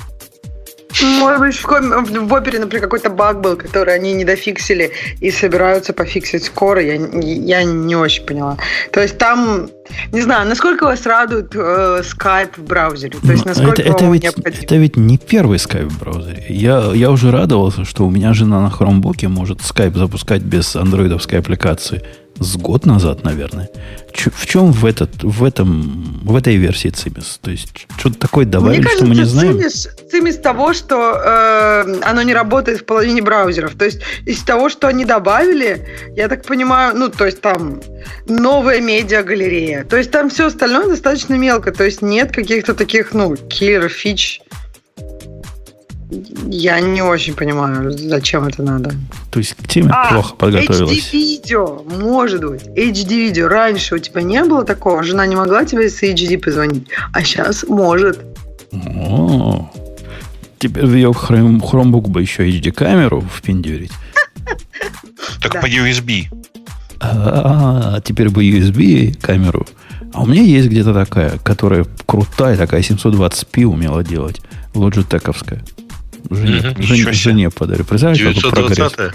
Может 1.02 1.40
быть, 1.40 1.56
в, 1.56 1.66
Chrome- 1.66 2.26
в- 2.28 2.34
опере, 2.34 2.60
например, 2.60 2.84
какой-то 2.84 3.10
баг 3.10 3.40
был, 3.40 3.56
который 3.56 3.96
они 3.96 4.12
не 4.12 4.26
дофиксили 4.26 4.92
и 5.22 5.32
собираются 5.32 5.94
пофиксить 5.94 6.44
скоро. 6.44 6.82
Я, 6.84 6.96
я 6.96 7.64
не 7.64 7.96
очень 7.96 8.26
поняла. 8.26 8.58
То 8.92 9.02
есть 9.02 9.18
там, 9.18 9.70
не 10.12 10.20
знаю, 10.22 10.50
насколько 10.50 10.84
вас 10.84 11.06
радует 11.06 11.56
э, 11.56 12.02
Skype 12.04 12.58
в 12.58 12.64
браузере? 12.64 13.18
То 13.26 13.32
есть 13.32 13.46
Ну, 13.46 13.52
насколько 13.52 13.82
это, 13.82 13.92
это 13.92 14.04
вам 14.04 14.14
ведь, 14.14 14.24
необходимо? 14.24 14.64
это 14.64 14.76
ведь 14.76 14.98
не 14.98 15.18
первый 15.18 15.60
скайп 15.60 15.88
в 15.88 15.98
браузере. 15.98 16.46
Я, 16.50 16.92
я 16.94 17.10
уже 17.10 17.32
радовался, 17.32 17.86
что 17.86 18.06
у 18.06 18.10
меня 18.10 18.34
жена 18.34 18.62
на 18.62 18.70
хромбуке 18.70 19.30
может 19.30 19.62
скайп 19.62 19.96
запускать 19.96 20.42
без 20.42 20.76
андроидовской 20.76 21.40
аппликации 21.40 22.04
с 22.42 22.58
год 22.58 22.86
назад, 22.86 23.24
наверное. 23.24 23.70
Чё- 24.12 24.32
в 24.34 24.46
чем 24.48 24.72
в, 24.72 24.86
этот, 24.86 25.24
в, 25.24 25.44
этом, 25.44 26.20
в 26.24 26.36
этой 26.36 26.56
версии 26.56 26.90
Цимис? 26.90 27.40
То 27.42 27.52
есть 27.52 27.88
что-то 27.98 28.18
такое 28.18 28.46
добавили, 28.46 28.82
Мне 28.82 28.90
что 28.90 29.06
мы 29.06 29.10
не 29.12 29.16
кажется, 29.22 29.40
знаем? 29.40 29.54
цимис, 29.60 29.90
цимис 30.12 30.38
того, 30.38 30.74
что 30.74 31.14
э, 31.24 32.00
оно 32.04 32.22
не 32.24 32.34
работает 32.34 32.82
в 32.82 32.86
половине 32.86 33.22
браузеров. 33.22 33.76
То 33.76 33.86
есть 33.86 34.02
из 34.26 34.42
того, 34.42 34.70
что 34.70 34.88
они 34.88 35.06
добавили, 35.06 35.88
я 36.16 36.28
так 36.28 36.44
понимаю, 36.44 36.96
ну, 36.98 37.10
то 37.10 37.26
есть 37.26 37.42
там 37.42 37.80
новая 38.28 38.82
медиа-галерея. 38.82 39.84
То 39.86 39.98
есть 39.98 40.12
там 40.12 40.30
все 40.30 40.48
остальное 40.48 40.88
достаточно 40.88 41.36
мелко. 41.36 41.72
То 41.72 41.84
есть 41.84 42.02
нет 42.02 42.32
каких-то 42.32 42.74
таких, 42.74 43.14
ну, 43.14 43.36
killer-фич. 43.36 44.41
Я 46.48 46.80
не 46.82 47.02
очень 47.02 47.34
понимаю, 47.34 47.92
зачем 47.92 48.46
это 48.46 48.62
надо. 48.64 48.92
То 49.32 49.40
есть 49.40 49.54
к 49.54 49.68
теме 49.68 49.90
А, 49.94 50.12
плохо 50.12 50.36
подготовилась. 50.36 51.10
HD-видео, 51.14 51.84
может 52.02 52.44
быть. 52.44 52.64
HD-видео. 52.64 53.48
Раньше 53.48 53.96
у 53.96 53.98
тебя 53.98 54.22
не 54.22 54.44
было 54.44 54.66
такого. 54.66 55.04
Жена 55.04 55.26
не 55.26 55.38
могла 55.38 55.64
тебе 55.64 55.90
с 55.90 56.04
HD 56.04 56.38
позвонить. 56.38 56.88
А 57.14 57.24
сейчас 57.24 57.64
может. 57.64 58.20
О, 58.74 59.72
теперь 60.60 60.86
в 60.86 60.94
ее 60.94 61.14
хром, 61.14 61.62
хромбук 61.62 62.10
бы 62.10 62.22
еще 62.22 62.46
HD-камеру 62.48 63.22
впендюрить. 63.22 63.92
Так 65.42 65.62
по 65.62 65.66
USB. 65.66 66.26
А, 67.00 68.00
теперь 68.02 68.30
бы 68.30 68.44
USB 68.44 69.16
камеру. 69.20 69.66
А 70.14 70.24
у 70.24 70.26
меня 70.28 70.42
есть 70.42 70.68
где-то 70.68 70.94
такая, 70.94 71.38
которая 71.40 71.86
крутая, 72.06 72.58
такая 72.58 72.82
720p 72.82 73.64
умела 73.64 74.04
делать. 74.04 74.42
Лоджитековская. 74.76 75.64
Жене, 76.32 76.60
Мгм. 76.72 76.82
жене- 76.82 77.12
жене 77.14 77.50
подарю. 77.50 77.84
Прогресс? 77.84 78.18
920 78.18 79.14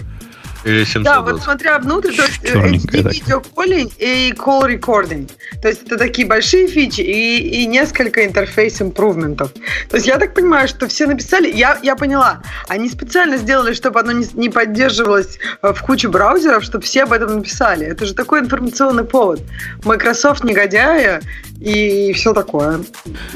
или 0.64 0.84
Да, 1.04 1.20
вот 1.20 1.40
720? 1.40 1.42
смотря 1.44 1.78
внутрь, 1.78 2.12
то 2.12 2.22
есть 2.24 2.40
э, 2.44 2.54
HD 2.58 3.02
видеоколлинг 3.12 3.92
и 3.98 4.32
call 4.36 4.62
recording. 4.68 5.30
То 5.62 5.68
есть 5.68 5.82
это 5.84 5.96
такие 5.96 6.26
большие 6.26 6.66
фичи 6.66 7.02
и, 7.02 7.62
и 7.62 7.66
несколько 7.66 8.24
интерфейс 8.26 8.82
импрувментов. 8.82 9.52
То 9.88 9.96
есть 9.96 10.08
я 10.08 10.18
так 10.18 10.34
понимаю, 10.34 10.66
что 10.66 10.88
все 10.88 11.06
написали, 11.06 11.48
я, 11.52 11.78
я 11.84 11.94
поняла, 11.94 12.42
они 12.68 12.88
специально 12.88 13.36
сделали, 13.36 13.74
чтобы 13.74 14.00
оно 14.00 14.10
не, 14.10 14.26
не 14.34 14.48
поддерживалось 14.48 15.38
э, 15.62 15.72
в 15.72 15.80
куче 15.82 16.08
браузеров, 16.08 16.64
чтобы 16.64 16.82
все 16.84 17.04
об 17.04 17.12
этом 17.12 17.36
написали. 17.36 17.86
Это 17.86 18.04
же 18.04 18.12
такой 18.14 18.40
информационный 18.40 19.04
повод. 19.04 19.40
Microsoft 19.84 20.42
негодяя 20.42 21.22
и 21.60 22.12
все 22.14 22.32
такое. 22.34 22.80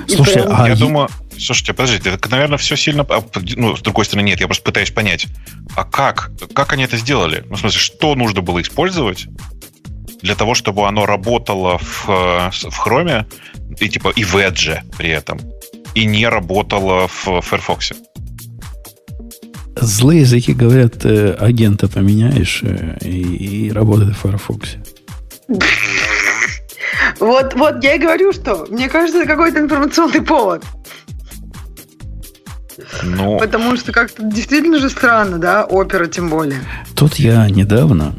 И 0.08 0.16
Слушай, 0.16 0.42
прям- 0.42 0.48
А 0.52 0.66
я 0.66 0.74
е- 0.74 0.78
думаю, 0.80 1.08
слушайте, 1.40 1.72
подождите, 1.72 2.10
это, 2.10 2.30
наверное, 2.30 2.58
все 2.58 2.76
сильно... 2.76 3.04
а, 3.08 3.22
Ну, 3.56 3.76
с 3.76 3.80
другой 3.80 4.04
стороны, 4.04 4.26
нет, 4.26 4.40
я 4.40 4.46
просто 4.46 4.64
пытаюсь 4.64 4.90
понять. 4.90 5.26
А 5.76 5.84
как? 5.84 6.30
Как 6.54 6.72
они 6.72 6.84
это 6.84 6.96
сделали? 6.96 7.44
Ну, 7.48 7.56
в 7.56 7.60
смысле, 7.60 7.80
что 7.80 8.14
нужно 8.14 8.42
было 8.42 8.60
использовать 8.60 9.26
для 10.22 10.34
того, 10.34 10.54
чтобы 10.54 10.86
оно 10.86 11.06
работало 11.06 11.78
в, 11.78 12.08
э, 12.08 12.50
в 12.50 12.86
Chrome 12.86 13.24
и 13.78 13.88
типа 13.88 14.12
и 14.14 14.24
в 14.24 14.34
Edge 14.36 14.80
при 14.98 15.10
этом, 15.10 15.40
и 15.94 16.04
не 16.04 16.26
работало 16.28 17.08
в 17.08 17.40
Firefox? 17.40 17.92
Злые 19.76 20.20
языки 20.20 20.52
говорят, 20.52 21.04
э, 21.04 21.32
агента 21.32 21.88
поменяешь 21.88 22.60
э, 22.62 22.98
и, 23.00 23.66
и 23.66 23.72
работает 23.72 24.14
в 24.16 24.20
Firefox. 24.20 24.76
Вот, 27.18 27.54
вот 27.54 27.82
я 27.82 27.94
и 27.94 27.98
говорю, 27.98 28.32
что 28.32 28.66
мне 28.70 28.88
кажется, 28.88 29.20
это 29.20 29.28
какой-то 29.28 29.60
информационный 29.60 30.22
повод. 30.22 30.64
Ну, 33.02 33.38
Потому 33.38 33.76
что 33.76 33.92
как-то 33.92 34.22
действительно 34.22 34.78
же 34.78 34.90
странно, 34.90 35.38
да, 35.38 35.64
опера 35.64 36.06
тем 36.06 36.28
более. 36.28 36.60
Тут 36.94 37.16
я 37.16 37.48
недавно, 37.48 38.14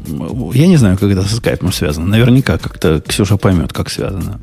я 0.52 0.66
не 0.66 0.76
знаю, 0.76 0.98
как 0.98 1.10
это 1.10 1.22
со 1.22 1.36
скайпом 1.36 1.72
связано. 1.72 2.06
Наверняка 2.06 2.58
как-то 2.58 3.00
Ксюша 3.00 3.36
поймет, 3.36 3.72
как 3.72 3.90
связано. 3.90 4.40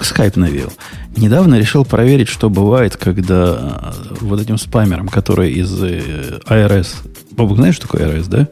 Скайп 0.00 0.36
навел. 0.36 0.72
Недавно 1.16 1.58
решил 1.58 1.84
проверить, 1.84 2.28
что 2.28 2.48
бывает, 2.48 2.96
когда 2.96 3.92
э, 3.92 4.14
вот 4.20 4.40
этим 4.40 4.58
спамером, 4.58 5.08
который 5.08 5.52
из 5.52 5.82
э, 5.82 6.40
IRS... 6.46 6.88
Бобок, 7.32 7.58
знаешь, 7.58 7.74
что 7.76 7.86
такое 7.86 8.08
IRS, 8.08 8.28
да? 8.28 8.48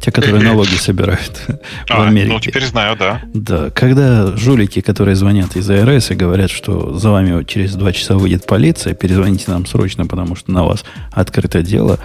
Те, 0.00 0.10
которые 0.12 0.42
налоги 0.42 0.74
собирают 0.76 1.42
в 1.86 1.90
а, 1.90 2.06
Америке. 2.06 2.32
ну 2.32 2.40
теперь 2.40 2.64
знаю, 2.64 2.96
да. 2.96 3.20
Да, 3.34 3.70
когда 3.70 4.34
жулики, 4.34 4.80
которые 4.80 5.14
звонят 5.14 5.56
из 5.56 5.68
АРС 5.68 6.10
и 6.10 6.14
говорят, 6.14 6.50
что 6.50 6.98
за 6.98 7.10
вами 7.10 7.44
через 7.44 7.74
два 7.74 7.92
часа 7.92 8.16
выйдет 8.16 8.46
полиция, 8.46 8.94
перезвоните 8.94 9.50
нам 9.50 9.66
срочно, 9.66 10.06
потому 10.06 10.36
что 10.36 10.52
на 10.52 10.64
вас 10.64 10.84
открыто 11.12 11.62
дело, 11.62 11.98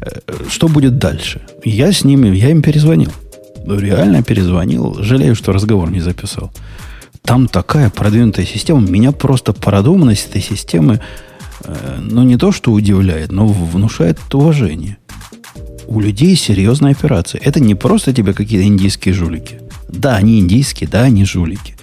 э, 0.00 0.08
что 0.48 0.68
будет 0.68 0.96
дальше? 0.96 1.42
Я 1.62 1.92
с 1.92 2.04
ними, 2.04 2.34
я 2.34 2.50
им 2.50 2.62
перезвонил. 2.62 3.12
Ну, 3.64 3.78
Реально 3.78 4.22
перезвонил. 4.22 4.96
Жалею, 5.02 5.34
что 5.34 5.52
разговор 5.52 5.90
не 5.90 6.00
записал. 6.00 6.50
Там 7.22 7.48
такая 7.48 7.90
продвинутая 7.90 8.46
система. 8.46 8.80
Меня 8.80 9.12
просто 9.12 9.52
продуманность 9.52 10.30
этой 10.30 10.40
системы, 10.40 11.00
э, 11.64 11.98
ну, 12.00 12.22
не 12.22 12.38
то, 12.38 12.50
что 12.50 12.72
удивляет, 12.72 13.30
но 13.30 13.46
внушает 13.46 14.18
уважение 14.32 14.96
у 15.86 16.00
людей 16.00 16.36
серьезная 16.36 16.92
операция. 16.92 17.40
Это 17.42 17.60
не 17.60 17.74
просто 17.74 18.12
тебе 18.12 18.32
какие-то 18.32 18.66
индийские 18.66 19.14
жулики. 19.14 19.60
Да, 19.88 20.16
они 20.16 20.38
индийские, 20.38 20.88
да, 20.88 21.02
они 21.02 21.24
жулики. 21.24 21.76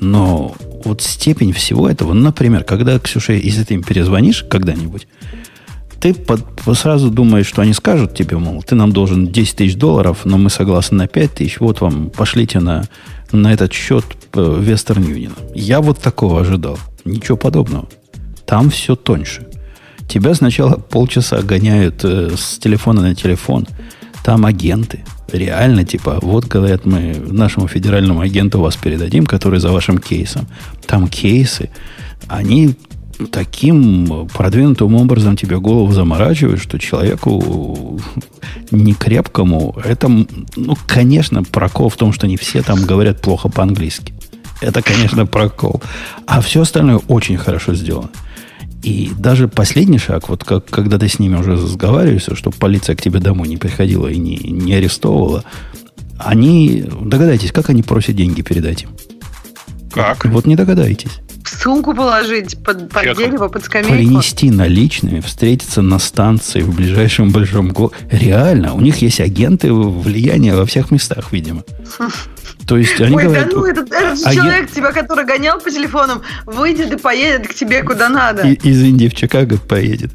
Но 0.00 0.54
вот 0.84 1.02
степень 1.02 1.52
всего 1.52 1.88
этого, 1.88 2.12
например, 2.12 2.64
когда, 2.64 2.98
Ксюша, 2.98 3.32
если 3.32 3.64
ты 3.64 3.74
им 3.74 3.82
перезвонишь 3.82 4.44
когда-нибудь, 4.48 5.08
ты 6.00 6.14
под- 6.14 6.44
сразу 6.74 7.10
думаешь, 7.10 7.46
что 7.46 7.62
они 7.62 7.72
скажут 7.72 8.14
тебе, 8.14 8.38
мол, 8.38 8.62
ты 8.62 8.76
нам 8.76 8.92
должен 8.92 9.26
10 9.26 9.56
тысяч 9.56 9.74
долларов, 9.74 10.20
но 10.24 10.38
мы 10.38 10.50
согласны 10.50 10.96
на 10.98 11.08
5 11.08 11.34
тысяч, 11.34 11.58
вот 11.58 11.80
вам, 11.80 12.10
пошлите 12.10 12.60
на, 12.60 12.84
на 13.32 13.52
этот 13.52 13.72
счет 13.72 14.04
э, 14.34 14.38
Western 14.38 15.04
Union. 15.04 15.32
Я 15.56 15.80
вот 15.80 15.98
такого 15.98 16.40
ожидал. 16.40 16.78
Ничего 17.04 17.36
подобного. 17.36 17.88
Там 18.46 18.70
все 18.70 18.94
тоньше. 18.94 19.47
Тебя 20.08 20.34
сначала 20.34 20.76
полчаса 20.76 21.42
гоняют 21.42 22.04
э, 22.04 22.30
с 22.36 22.58
телефона 22.58 23.02
на 23.02 23.14
телефон. 23.14 23.66
Там 24.24 24.46
агенты. 24.46 25.04
Реально, 25.30 25.84
типа, 25.84 26.18
вот, 26.22 26.46
говорят, 26.46 26.86
мы 26.86 27.14
нашему 27.26 27.68
федеральному 27.68 28.20
агенту 28.20 28.60
вас 28.60 28.76
передадим, 28.76 29.26
который 29.26 29.60
за 29.60 29.70
вашим 29.70 29.98
кейсом. 29.98 30.46
Там 30.86 31.08
кейсы. 31.08 31.68
Они 32.26 32.74
таким 33.30 34.28
продвинутым 34.28 34.94
образом 34.94 35.36
тебе 35.36 35.58
голову 35.58 35.92
заморачивают, 35.92 36.62
что 36.62 36.78
человеку 36.78 38.00
не 38.70 38.94
крепкому, 38.94 39.76
это, 39.84 40.08
ну, 40.08 40.76
конечно, 40.86 41.42
прокол 41.42 41.88
в 41.88 41.96
том, 41.96 42.12
что 42.12 42.26
не 42.26 42.36
все 42.36 42.62
там 42.62 42.82
говорят 42.84 43.20
плохо 43.20 43.48
по-английски. 43.48 44.14
Это, 44.60 44.82
конечно, 44.82 45.26
прокол. 45.26 45.82
А 46.26 46.40
все 46.40 46.62
остальное 46.62 47.00
очень 47.08 47.36
хорошо 47.36 47.74
сделано. 47.74 48.10
И 48.82 49.10
даже 49.18 49.48
последний 49.48 49.98
шаг, 49.98 50.28
вот 50.28 50.44
как, 50.44 50.66
когда 50.66 50.98
ты 50.98 51.08
с 51.08 51.18
ними 51.18 51.36
уже 51.36 51.52
разговариваешься, 51.52 52.36
чтобы 52.36 52.56
полиция 52.56 52.94
к 52.94 53.02
тебе 53.02 53.18
домой 53.18 53.48
не 53.48 53.56
приходила 53.56 54.06
и 54.06 54.16
не, 54.16 54.36
не 54.36 54.74
арестовывала, 54.74 55.44
они, 56.18 56.84
догадайтесь, 57.00 57.52
как 57.52 57.70
они 57.70 57.82
просят 57.82 58.16
деньги 58.16 58.42
передать 58.42 58.84
им? 58.84 58.90
Как? 59.92 60.24
Вот 60.26 60.46
не 60.46 60.56
догадаетесь. 60.56 61.20
В 61.48 61.62
сумку 61.62 61.94
положить, 61.94 62.62
под, 62.62 62.90
под 62.90 63.16
дерево, 63.16 63.48
под 63.48 63.64
скамейку. 63.64 63.94
Принести 63.94 64.50
наличными, 64.50 65.20
встретиться 65.20 65.82
на 65.82 65.98
станции 65.98 66.60
в 66.60 66.74
ближайшем 66.74 67.30
большом 67.30 67.70
городе. 67.70 67.96
Реально, 68.10 68.74
у 68.74 68.80
них 68.80 68.98
есть 68.98 69.20
агенты 69.20 69.72
влияния 69.72 70.54
во 70.54 70.66
всех 70.66 70.90
местах, 70.90 71.32
видимо. 71.32 71.64
То 72.66 72.76
есть 72.76 73.00
они 73.00 73.16
Ой, 73.16 73.24
говорят... 73.24 73.48
да 73.48 73.56
ну, 73.56 73.64
этот, 73.64 73.92
этот 73.92 74.26
а 74.26 74.34
человек, 74.34 74.70
тебя, 74.70 74.92
который 74.92 75.24
гонял 75.24 75.58
по 75.58 75.70
телефонам, 75.70 76.22
выйдет 76.44 76.92
и 76.92 76.96
поедет 76.96 77.48
к 77.48 77.54
тебе 77.54 77.82
куда 77.82 78.08
надо. 78.08 78.46
И- 78.46 78.54
из 78.54 78.82
Индии 78.82 79.08
в 79.08 79.14
Чикаго 79.14 79.56
поедет. 79.56 80.10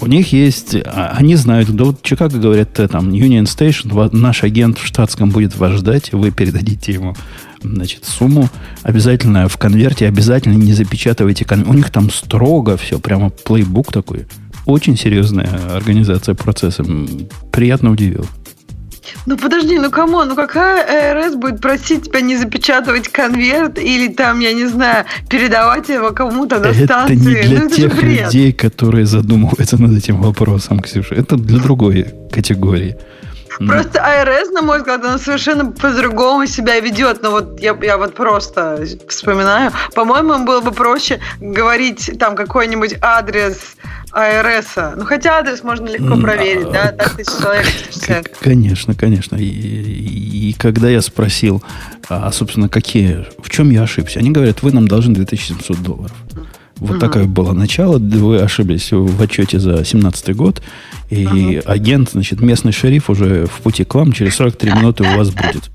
У 0.00 0.06
них 0.06 0.32
есть, 0.32 0.74
а, 0.74 1.14
они 1.16 1.36
знают, 1.36 1.68
да 1.70 1.84
вот 1.84 2.02
Чикаго 2.02 2.38
говорят, 2.38 2.78
э, 2.80 2.88
там, 2.88 3.10
Union 3.10 3.44
Station, 3.44 4.16
наш 4.16 4.42
агент 4.42 4.78
в 4.78 4.86
штатском 4.86 5.30
будет 5.30 5.56
вас 5.56 5.72
ждать, 5.74 6.12
вы 6.12 6.30
передадите 6.30 6.92
ему, 6.92 7.14
значит, 7.62 8.04
сумму, 8.06 8.48
обязательно 8.82 9.48
в 9.48 9.58
конверте, 9.58 10.08
обязательно 10.08 10.54
не 10.54 10.72
запечатывайте 10.72 11.44
конверт. 11.44 11.70
У 11.70 11.74
них 11.74 11.90
там 11.90 12.10
строго 12.10 12.76
все, 12.78 12.98
прямо 12.98 13.30
плейбук 13.30 13.92
такой. 13.92 14.26
Очень 14.64 14.96
серьезная 14.96 15.48
организация 15.74 16.34
процесса. 16.34 16.84
Приятно 17.50 17.90
удивил. 17.90 18.26
Ну 19.26 19.36
подожди, 19.36 19.78
ну 19.78 19.90
кому? 19.90 20.24
Ну 20.24 20.34
какая 20.34 20.84
ЭРС 21.12 21.34
будет 21.34 21.60
просить 21.60 22.04
тебя 22.04 22.20
не 22.20 22.36
запечатывать 22.36 23.08
конверт 23.08 23.78
или 23.78 24.08
там, 24.08 24.40
я 24.40 24.52
не 24.52 24.66
знаю, 24.66 25.04
передавать 25.28 25.88
его 25.88 26.10
кому-то 26.10 26.58
на 26.58 26.66
это 26.66 26.84
станции? 26.84 27.14
не 27.14 27.42
для 27.42 27.60
ну 27.60 27.66
это 27.66 27.76
тех 27.76 28.02
людей, 28.02 28.52
которые 28.52 29.06
задумываются 29.06 29.80
над 29.80 29.96
этим 29.96 30.22
вопросом, 30.22 30.80
Ксюша. 30.80 31.14
Это 31.14 31.36
для 31.36 31.58
другой 31.58 32.06
категории. 32.32 32.96
Просто 33.58 34.00
АРС, 34.00 34.50
на 34.52 34.62
мой 34.62 34.78
взгляд, 34.78 35.04
она 35.04 35.18
совершенно 35.18 35.66
по-другому 35.66 36.46
себя 36.46 36.80
ведет. 36.80 37.22
Но 37.22 37.30
вот 37.30 37.60
я, 37.60 37.76
я 37.82 37.98
вот 37.98 38.14
просто 38.14 38.86
вспоминаю. 39.06 39.72
По-моему, 39.94 40.46
было 40.46 40.62
бы 40.62 40.72
проще 40.72 41.20
говорить 41.40 42.18
там 42.18 42.36
какой-нибудь 42.36 42.96
адрес 43.02 43.76
АРС. 44.12 44.66
Ну, 44.96 45.04
хотя 45.04 45.38
адрес 45.38 45.62
можно 45.62 45.86
легко 45.88 46.16
проверить, 46.16 46.66
а, 46.68 46.72
да? 46.72 46.92
Так 46.92 47.16
тысяч 47.16 47.30
человек. 47.40 48.36
Конечно, 48.40 48.94
конечно. 48.94 49.36
И, 49.36 49.44
и- 49.44 50.50
и 50.50 50.52
когда 50.54 50.88
я 50.88 51.00
спросил, 51.00 51.62
а, 52.08 52.30
собственно, 52.32 52.68
какие, 52.68 53.24
в 53.42 53.48
чем 53.50 53.70
я 53.70 53.82
ошибся, 53.82 54.18
они 54.18 54.30
говорят, 54.30 54.62
вы 54.62 54.72
нам 54.72 54.88
должны 54.88 55.14
2700 55.14 55.82
долларов. 55.82 56.16
Вот 56.76 56.92
Мгм. 56.92 57.00
такое 57.00 57.24
было 57.26 57.52
начало. 57.52 57.98
Вы 57.98 58.40
ошиблись 58.40 58.88
в 58.90 59.20
отчете 59.22 59.58
за 59.58 59.84
17 59.84 60.32
год. 60.34 60.62
И 61.10 61.60
агент, 61.66 62.10
значит, 62.12 62.40
местный 62.40 62.72
шериф 62.72 63.10
уже 63.10 63.44
в 63.46 63.60
пути 63.62 63.84
к 63.84 63.94
вам 63.94 64.12
через 64.12 64.36
43 64.36 64.70
минуты 64.72 65.04
у 65.04 65.16
вас 65.16 65.28
будет. 65.30 65.70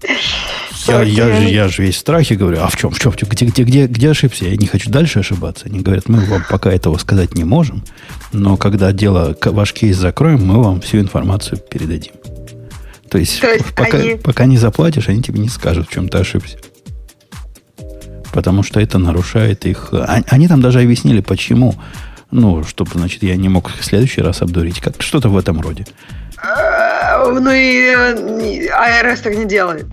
Я, 0.88 1.02
я, 1.04 1.36
же, 1.36 1.50
я 1.50 1.68
же 1.68 1.84
весь 1.84 1.96
в 1.96 2.00
страхе 2.00 2.36
говорю, 2.36 2.60
а 2.62 2.68
в 2.70 2.76
чем, 2.78 2.92
в 2.92 3.00
чем, 3.00 3.12
в 3.12 3.18
чем? 3.18 3.30
Где, 3.30 3.46
где, 3.46 3.64
где, 3.64 3.88
где 3.88 4.10
ошибся? 4.12 4.46
Я 4.46 4.56
не 4.56 4.68
хочу 4.68 4.90
дальше 4.90 5.20
ошибаться. 5.20 5.66
Они 5.68 5.80
говорят, 5.80 6.08
мы 6.10 6.20
вам 6.26 6.44
пока 6.50 6.72
этого 6.72 6.98
сказать 6.98 7.34
не 7.36 7.44
можем, 7.44 7.84
но 8.32 8.58
когда 8.58 8.92
дело, 8.92 9.36
ваш 9.44 9.74
кейс 9.74 9.98
закроем, 9.98 10.46
мы 10.46 10.62
вам 10.62 10.82
всю 10.82 11.00
информацию 11.00 11.58
передадим. 11.60 12.14
То 13.10 13.18
есть, 13.18 13.40
То 13.42 13.48
есть 13.52 13.74
пока, 13.76 13.98
они- 13.98 14.16
пока 14.16 14.46
не 14.46 14.58
заплатишь, 14.58 15.08
они 15.10 15.22
тебе 15.22 15.40
не 15.40 15.50
скажут, 15.50 15.88
в 15.90 15.92
чем 15.94 16.10
ты 16.10 16.18
ошибся. 16.18 16.58
Потому 18.34 18.64
что 18.64 18.80
это 18.80 18.98
нарушает 18.98 19.66
их... 19.66 19.90
а- 19.94 20.22
Они 20.28 20.48
там 20.48 20.62
даже 20.62 20.82
объяснили, 20.82 21.22
почему. 21.22 21.76
Ну, 22.32 22.64
чтобы, 22.66 22.92
значит, 22.96 23.24
я 23.24 23.36
не 23.38 23.48
мог 23.48 23.70
в 23.70 23.84
следующий 23.86 24.22
раз 24.22 24.42
обдурить. 24.42 24.82
Как 24.82 25.02
что-то 25.02 25.30
в 25.30 25.38
этом 25.38 25.62
роде. 25.62 25.86
А, 26.38 27.30
Ну 27.32 27.50
и 27.52 27.94
э, 27.96 28.68
АРС 28.70 29.22
так 29.22 29.38
не 29.38 29.46
делает. 29.46 29.86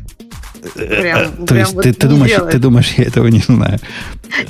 Прям- 0.74 1.46
То 1.46 1.54
есть 1.56 1.74
вот 1.74 1.82
ты, 1.82 2.06
думаешь, 2.06 2.30
делает. 2.30 2.52
ты 2.52 2.58
думаешь, 2.58 2.92
я 2.96 3.04
этого 3.04 3.26
не 3.26 3.40
знаю. 3.40 3.78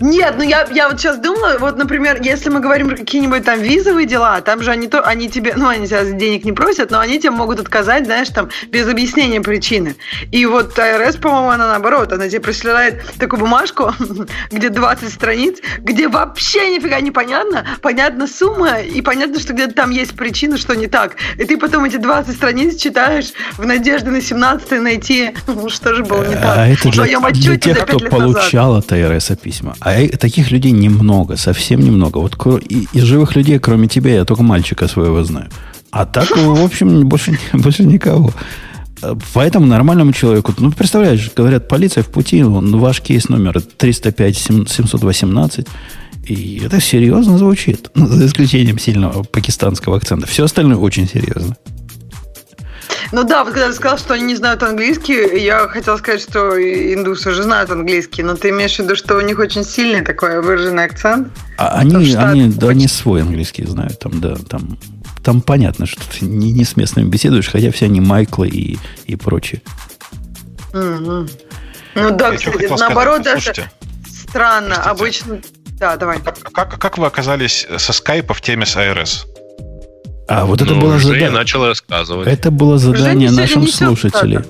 Нет, 0.00 0.34
ну 0.36 0.44
я, 0.44 0.66
я 0.72 0.88
вот 0.88 1.00
сейчас 1.00 1.18
думала, 1.18 1.56
вот, 1.58 1.76
например, 1.76 2.20
если 2.22 2.50
мы 2.50 2.60
говорим 2.60 2.88
про 2.88 2.96
какие-нибудь 2.96 3.44
там 3.44 3.60
визовые 3.60 4.06
дела, 4.06 4.40
там 4.40 4.62
же 4.62 4.70
они 4.70 4.88
то, 4.88 5.00
они 5.00 5.28
тебе, 5.28 5.54
ну, 5.56 5.68
они 5.68 5.86
тебя 5.86 6.04
денег 6.04 6.44
не 6.44 6.52
просят, 6.52 6.90
но 6.90 7.00
они 7.00 7.18
тебе 7.18 7.30
могут 7.30 7.60
отказать, 7.60 8.04
знаешь, 8.04 8.28
там, 8.28 8.50
без 8.68 8.86
объяснения 8.88 9.40
причины. 9.40 9.96
И 10.30 10.46
вот 10.46 10.78
АРС, 10.78 11.16
по-моему, 11.16 11.50
она 11.50 11.68
наоборот, 11.68 12.12
она 12.12 12.28
тебе 12.28 12.40
присылает 12.40 13.02
такую 13.18 13.40
бумажку, 13.40 13.92
где 14.50 14.68
20 14.68 15.12
страниц, 15.12 15.58
где 15.78 16.08
вообще 16.08 16.76
нифига 16.76 17.00
не 17.00 17.10
понятно, 17.10 17.66
понятна 17.80 18.26
сумма, 18.26 18.80
и 18.80 19.00
понятно, 19.00 19.40
что 19.40 19.52
где-то 19.52 19.74
там 19.74 19.90
есть 19.90 20.12
причина, 20.12 20.58
что 20.58 20.74
не 20.74 20.86
так. 20.86 21.16
И 21.38 21.44
ты 21.44 21.56
потом 21.56 21.84
эти 21.84 21.96
20 21.96 22.34
страниц 22.34 22.76
читаешь 22.76 23.32
в 23.56 23.64
надежде 23.64 24.10
на 24.10 24.20
17 24.20 24.80
найти, 24.80 25.34
ну, 25.46 25.68
что 25.68 25.94
же 25.94 26.01
было 26.02 26.24
не 26.28 26.34
так. 26.34 26.56
А 26.58 26.66
это 26.66 26.90
для, 26.90 27.30
для 27.30 27.56
тех, 27.56 27.78
кто 27.78 27.98
5 27.98 28.02
лет 28.02 28.12
назад. 28.12 28.32
получал 28.32 28.76
от 28.76 28.92
АРС 28.92 29.32
письма. 29.42 29.74
А 29.80 29.94
э- 29.94 30.08
таких 30.16 30.50
людей 30.50 30.72
немного, 30.72 31.36
совсем 31.36 31.80
немного. 31.80 32.18
Вот 32.18 32.36
и- 32.68 32.86
из 32.92 33.02
живых 33.04 33.36
людей, 33.36 33.58
кроме 33.58 33.88
тебя, 33.88 34.14
я 34.14 34.24
только 34.24 34.42
мальчика 34.42 34.88
своего 34.88 35.24
знаю. 35.24 35.48
А 35.90 36.06
так, 36.06 36.30
в 36.36 36.64
общем, 36.64 37.06
больше, 37.08 37.38
больше 37.52 37.84
никого. 37.84 38.32
Э, 39.02 39.14
Поэтому 39.34 39.66
нормальному 39.66 40.12
человеку, 40.12 40.54
ну, 40.58 40.70
представляешь, 40.72 41.30
говорят, 41.36 41.68
полиция 41.68 42.02
в 42.02 42.08
пути, 42.08 42.42
он, 42.42 42.76
ваш 42.78 43.00
кейс 43.00 43.28
номер 43.28 43.60
305 43.60 44.36
718, 44.68 45.66
и 46.24 46.62
это 46.64 46.80
серьезно 46.80 47.36
звучит, 47.36 47.90
за 47.94 48.26
исключением 48.26 48.78
сильного 48.78 49.22
пакистанского 49.24 49.96
акцента. 49.96 50.26
Все 50.26 50.44
остальное 50.44 50.76
очень 50.76 51.08
серьезно. 51.08 51.56
Ну 53.12 53.24
да, 53.24 53.44
вот 53.44 53.52
когда 53.52 53.68
ты 53.68 53.74
сказал, 53.74 53.98
что 53.98 54.14
они 54.14 54.24
не 54.24 54.34
знают 54.36 54.62
английский, 54.62 55.38
я 55.38 55.68
хотела 55.68 55.96
сказать, 55.98 56.22
что 56.22 56.56
индусы 56.58 57.30
уже 57.30 57.42
знают 57.42 57.70
английский, 57.70 58.22
но 58.22 58.36
ты 58.36 58.48
имеешь 58.50 58.76
в 58.76 58.78
виду, 58.78 58.96
что 58.96 59.16
у 59.16 59.20
них 59.20 59.38
очень 59.38 59.64
сильный 59.64 60.02
такой 60.02 60.40
выраженный 60.40 60.84
акцент? 60.84 61.28
А 61.58 61.78
они, 61.78 61.94
они, 62.14 62.48
это 62.48 62.58
да, 62.60 62.68
они 62.68 62.84
очень- 62.86 62.88
свой 62.94 63.22
английский 63.22 63.66
знают, 63.66 63.98
там, 63.98 64.20
да, 64.20 64.36
там, 64.48 64.78
там 65.22 65.42
понятно, 65.42 65.84
что 65.86 66.00
ты 66.08 66.24
не, 66.24 66.52
не 66.52 66.64
с 66.64 66.76
местными 66.76 67.08
беседуешь, 67.08 67.48
хотя 67.50 67.70
все 67.70 67.84
они 67.84 68.00
Майклы 68.00 68.48
и, 68.48 68.78
и 69.04 69.16
прочие. 69.16 69.60
Мгм. 70.72 71.28
Ну 71.94 72.10
да, 72.16 72.30
Я 72.30 72.38
кстати, 72.38 72.66
наоборот, 72.78 73.20
сказать, 73.20 73.24
даже 73.24 73.40
слушайте, 73.44 73.70
странно. 74.30 74.74
Простите. 74.76 74.90
Обычно... 74.90 75.40
Да, 75.78 75.96
давай. 75.96 76.20
Как, 76.20 76.38
как, 76.52 76.78
как 76.78 76.98
вы 76.98 77.06
оказались 77.06 77.66
со 77.76 77.92
скайпа 77.92 78.34
в 78.34 78.40
теме 78.40 78.64
с 78.64 78.76
АРС? 78.76 79.26
А 80.34 80.46
вот 80.46 80.62
это 80.62 80.74
Ну, 80.74 80.80
было 80.80 80.98
задание. 80.98 81.28
начал 81.30 81.66
рассказывать. 81.66 82.26
Это 82.26 82.50
было 82.50 82.78
задание 82.78 83.28
Женя 83.28 83.40
нашим 83.42 83.68
слушателям. 83.68 84.44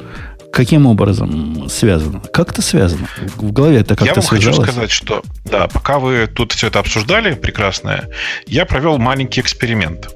Каким 0.52 0.86
образом 0.86 1.68
связано? 1.68 2.20
Как-то 2.32 2.62
связано. 2.62 3.08
В 3.36 3.50
голове 3.52 3.78
это 3.80 3.94
Я 3.94 3.96
как-то 3.96 4.20
вам 4.20 4.28
хочу 4.28 4.42
связалось. 4.42 4.70
сказать, 4.70 4.90
что 4.92 5.22
да, 5.44 5.66
пока 5.66 5.98
вы 5.98 6.28
тут 6.28 6.52
все 6.52 6.68
это 6.68 6.78
обсуждали, 6.78 7.34
прекрасное, 7.34 8.08
я 8.46 8.64
провел 8.64 8.98
маленький 8.98 9.40
эксперимент. 9.40 10.08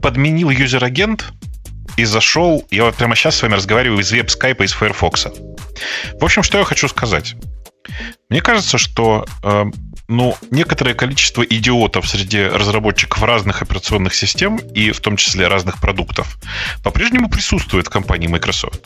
Подменил 0.00 0.50
юзер-агент 0.50 1.24
и 1.96 2.04
зашел, 2.04 2.64
я 2.70 2.84
вот 2.84 2.94
прямо 2.94 3.16
сейчас 3.16 3.36
с 3.36 3.42
вами 3.42 3.54
разговариваю 3.54 4.00
из 4.00 4.12
веб-скайпа, 4.12 4.62
из 4.64 4.72
Firefox. 4.72 5.26
В 6.20 6.24
общем, 6.24 6.42
что 6.44 6.58
я 6.58 6.64
хочу 6.64 6.86
сказать. 6.88 7.34
Мне 8.28 8.40
кажется, 8.40 8.78
что 8.78 9.26
э, 9.42 9.64
ну, 10.12 10.36
некоторое 10.50 10.94
количество 10.94 11.42
идиотов 11.42 12.08
среди 12.08 12.42
разработчиков 12.42 13.22
разных 13.22 13.62
операционных 13.62 14.14
систем 14.14 14.56
и 14.56 14.90
в 14.92 15.00
том 15.00 15.16
числе 15.16 15.48
разных 15.48 15.80
продуктов 15.80 16.38
по-прежнему 16.82 17.28
присутствует 17.28 17.86
в 17.86 17.90
компании 17.90 18.28
Microsoft. 18.28 18.80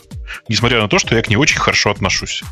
Несмотря 0.49 0.81
на 0.81 0.87
то, 0.87 0.99
что 0.99 1.15
я 1.15 1.21
к 1.21 1.29
ней 1.29 1.35
очень 1.35 1.59
хорошо 1.59 1.91
отношусь. 1.91 2.43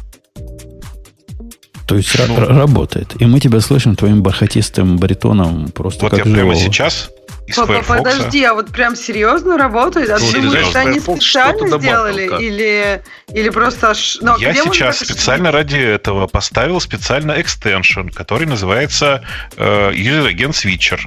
То 1.88 1.96
есть 1.98 2.18
Ну. 2.18 2.36
ра- 2.36 2.46
работает. 2.58 3.14
И 3.22 3.26
мы 3.26 3.40
тебя 3.40 3.60
слышим 3.60 3.96
твоим 3.96 4.24
бархатистым 4.24 4.98
баритоном 4.98 5.70
просто 5.70 6.06
Вот 6.06 6.10
как 6.12 6.20
я 6.20 6.24
прямо 6.26 6.54
живого. 6.56 6.56
сейчас 6.56 7.10
из 7.48 7.56
Firefox. 7.56 7.88
Подожди, 7.88 8.44
а 8.44 8.54
вот 8.54 8.72
прям 8.72 8.96
серьезно 8.96 9.58
работает? 9.58 10.10
А 10.10 10.18
Ну, 10.18 10.32
ты 10.32 10.42
думаешь, 10.42 10.68
что 10.68 10.80
они 10.80 11.00
специально 11.00 11.68
сделали? 11.68 12.28
добавил, 12.28 12.40
Или, 12.40 13.04
или 13.34 13.50
просто... 13.50 13.94
ну, 14.22 14.34
а 14.34 14.38
Я 14.40 14.54
сейчас 14.54 15.00
специально 15.00 15.52
ради 15.52 15.78
этого 15.78 16.28
поставил 16.28 16.80
специально 16.80 17.40
экстеншн, 17.40 18.10
который 18.10 18.48
называется 18.48 19.24
э, 19.58 19.92
User 19.92 20.34
Agent 20.34 20.52
Switcher. 20.54 21.00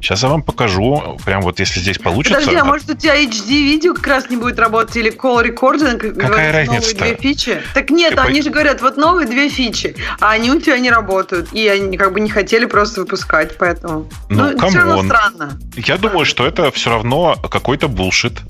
Сейчас 0.00 0.22
я 0.22 0.28
вам 0.28 0.42
покажу, 0.42 1.18
прям 1.24 1.40
вот 1.42 1.58
если 1.60 1.80
здесь 1.80 1.98
получится. 1.98 2.38
Подожди, 2.38 2.56
а 2.60 2.64
может 2.64 2.88
у 2.90 2.94
тебя 2.94 3.22
HD-видео 3.22 3.94
как 3.94 4.06
раз 4.06 4.30
не 4.30 4.36
будет 4.36 4.58
работать 4.58 4.96
или 4.96 5.10
call 5.12 5.44
recording? 5.44 5.98
как 5.98 6.16
Какая 6.16 6.52
разница-то? 6.52 6.98
Новые 7.00 7.16
две 7.16 7.30
фичи? 7.34 7.62
Так 7.74 7.90
нет, 7.90 8.14
Ты 8.14 8.20
они 8.20 8.38
по- 8.40 8.44
же 8.44 8.50
говорят, 8.50 8.82
вот 8.82 8.96
новые 8.96 9.26
две 9.26 9.48
фичи, 9.48 9.96
а 10.20 10.30
они 10.30 10.50
у 10.50 10.60
тебя 10.60 10.78
не 10.78 10.90
работают. 10.90 11.52
И 11.52 11.66
они 11.68 11.96
как 11.96 12.12
бы 12.12 12.20
не 12.20 12.30
хотели 12.30 12.66
просто 12.66 13.00
выпускать, 13.00 13.56
поэтому... 13.58 14.08
Ну, 14.28 14.56
все 14.68 14.78
равно 14.78 15.02
странно. 15.04 15.58
Я 15.76 15.96
думаю, 15.96 16.24
что 16.24 16.46
это 16.46 16.70
все 16.70 16.90
равно 16.90 17.36
какой-то 17.50 17.88
булшит, 17.88 18.40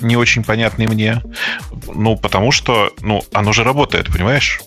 не 0.00 0.16
очень 0.16 0.44
понятный 0.44 0.86
мне. 0.86 1.22
Ну, 1.86 2.16
потому 2.16 2.52
что, 2.52 2.92
ну, 3.00 3.22
оно 3.32 3.52
же 3.52 3.64
работает, 3.64 4.06
понимаешь? 4.12 4.60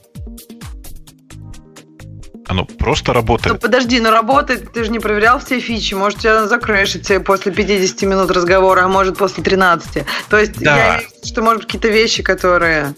Оно 2.52 2.66
просто 2.66 3.12
Ну 3.12 3.14
работает. 3.14 3.62
подожди, 3.62 4.00
ну 4.02 4.12
работает, 4.12 4.74
ты 4.74 4.84
же 4.84 4.92
не 4.92 5.00
проверял 5.00 5.40
все 5.40 5.60
фичи, 5.62 5.94
может 5.94 6.20
тебя 6.20 6.48
закрэшит 6.48 7.04
тебе 7.04 7.22
после 7.22 7.54
50 7.54 8.02
минут 8.04 8.30
разговора, 8.30 8.82
а 8.84 8.88
может 8.90 9.18
после 9.18 9.42
13. 9.42 10.04
То 10.30 10.38
есть 10.38 10.60
Да. 10.60 10.76
я 10.76 10.88
имею 10.98 11.10
в 11.10 11.14
виду, 11.14 11.28
что 11.28 11.42
может 11.42 11.66
какие-то 11.66 11.88
вещи, 11.88 12.24
которые... 12.24 12.94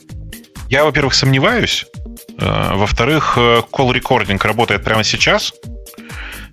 Я, 0.69 0.85
во-первых, 0.85 1.13
сомневаюсь, 1.13 1.85
Э, 2.39 2.75
во-вторых, 2.75 3.33
э, 3.37 3.61
call 3.71 3.93
recording 3.93 4.39
работает 4.45 4.83
прямо 4.83 5.03
сейчас, 5.03 5.53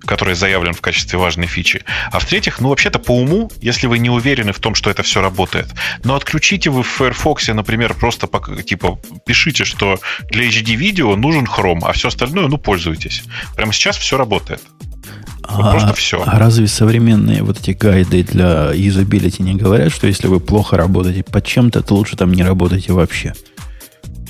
который 0.05 0.35
заявлен 0.35 0.73
в 0.73 0.81
качестве 0.81 1.19
важной 1.19 1.47
фичи. 1.47 1.83
А 2.11 2.19
в-третьих, 2.19 2.59
ну, 2.59 2.69
вообще-то 2.69 2.99
по 2.99 3.11
уму, 3.11 3.51
если 3.61 3.87
вы 3.87 3.99
не 3.99 4.09
уверены 4.09 4.51
в 4.51 4.59
том, 4.59 4.75
что 4.75 4.89
это 4.89 5.03
все 5.03 5.21
работает, 5.21 5.67
но 6.03 6.15
отключите 6.15 6.69
вы 6.69 6.83
в 6.83 6.87
Firefox, 6.87 7.47
например, 7.49 7.93
просто 7.93 8.27
типа 8.63 8.99
пишите, 9.25 9.65
что 9.65 9.99
для 10.29 10.47
HD-видео 10.47 11.15
нужен 11.15 11.45
Chrome, 11.45 11.81
а 11.83 11.93
все 11.93 12.07
остальное, 12.07 12.47
ну, 12.47 12.57
пользуйтесь. 12.57 13.23
Прямо 13.55 13.73
сейчас 13.73 13.97
все 13.97 14.17
работает. 14.17 14.61
Ну, 15.49 15.65
а, 15.65 15.71
просто 15.71 15.93
все. 15.93 16.23
А 16.25 16.39
разве 16.39 16.67
современные 16.67 17.43
вот 17.43 17.59
эти 17.59 17.71
гайды 17.71 18.23
для 18.23 18.71
юзабилити 18.73 19.41
не 19.43 19.55
говорят, 19.55 19.91
что 19.91 20.07
если 20.07 20.27
вы 20.27 20.39
плохо 20.39 20.77
работаете 20.77 21.23
под 21.23 21.45
чем-то, 21.45 21.81
то 21.81 21.95
лучше 21.95 22.15
там 22.15 22.31
не 22.33 22.43
работайте 22.43 22.93
вообще? 22.93 23.33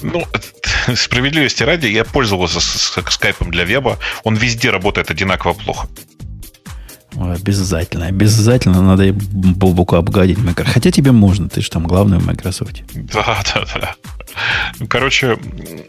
Ну, 0.01 0.25
справедливости 0.95 1.63
ради, 1.63 1.87
я 1.87 2.03
пользовался 2.03 2.59
скайпом 2.61 3.51
для 3.51 3.63
веба. 3.63 3.97
Он 4.23 4.35
везде 4.35 4.69
работает 4.69 5.11
одинаково 5.11 5.53
плохо. 5.53 5.87
Обязательно, 7.15 8.07
обязательно 8.07 8.81
надо 8.81 9.13
Бобуку 9.13 9.95
обгадить 9.95 10.37
Microsoft. 10.37 10.73
Хотя 10.73 10.91
тебе 10.91 11.11
можно, 11.11 11.49
ты 11.49 11.61
же 11.61 11.69
там 11.69 11.85
главный 11.85 12.19
в 12.19 12.25
Microsoft. 12.25 12.83
Да, 12.93 13.43
да, 13.53 13.65
да. 13.75 13.95
Короче, 14.87 15.37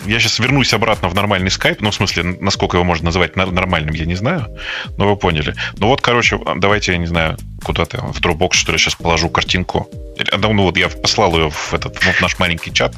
я 0.07 0.19
сейчас 0.19 0.40
вернусь 0.40 0.74
обратно 0.74 1.09
в 1.09 1.15
нормальный 1.15 1.51
скайп. 1.51 1.81
Ну, 1.81 1.90
в 1.90 1.94
смысле, 1.94 2.36
насколько 2.40 2.77
его 2.77 2.85
можно 2.85 3.07
называть 3.07 3.36
нормальным, 3.36 3.94
я 3.94 4.05
не 4.05 4.16
знаю. 4.16 4.49
Но 4.97 5.09
вы 5.09 5.16
поняли. 5.16 5.55
Ну 5.78 5.89
вот, 5.89 6.01
короче, 6.01 6.40
давайте, 6.57 6.93
я 6.93 6.99
не 6.99 7.07
знаю, 7.07 7.36
куда-то 7.62 7.99
в 8.12 8.20
Dropbox, 8.20 8.55
что 8.55 8.73
ли, 8.73 8.78
сейчас 8.78 8.97
положу 8.97 9.28
картинку. 9.28 9.89
Ну 10.36 10.62
вот 10.62 10.77
я 10.77 10.89
послал 10.89 11.36
ее 11.36 11.51
в 11.51 11.74
этот 11.74 11.97
в 11.97 12.20
наш 12.20 12.39
маленький 12.39 12.73
чат, 12.73 12.94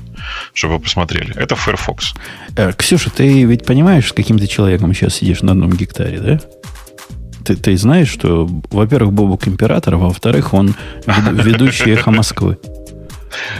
чтобы 0.53 0.75
вы 0.75 0.81
посмотрели. 0.81 1.37
Это 1.37 1.57
Firefox. 1.57 2.15
Э, 2.57 2.73
Ксюша, 2.73 3.11
ты 3.11 3.45
ведь 3.45 3.65
понимаешь, 3.65 4.09
с 4.09 4.13
каким 4.13 4.39
ты 4.39 4.47
человеком 4.47 4.93
сейчас 4.95 5.17
сидишь 5.17 5.43
на 5.43 5.53
одном 5.53 5.73
гектаре, 5.73 6.19
да? 6.19 6.41
Ты, 7.45 7.57
ты 7.57 7.77
знаешь, 7.77 8.09
что, 8.09 8.49
во-первых, 8.71 9.13
Бобок 9.13 9.47
император, 9.47 9.95
а 9.95 9.99
во-вторых, 9.99 10.55
он 10.55 10.75
ведущий 11.07 11.91
эхо 11.91 12.11
Москвы. 12.11 12.59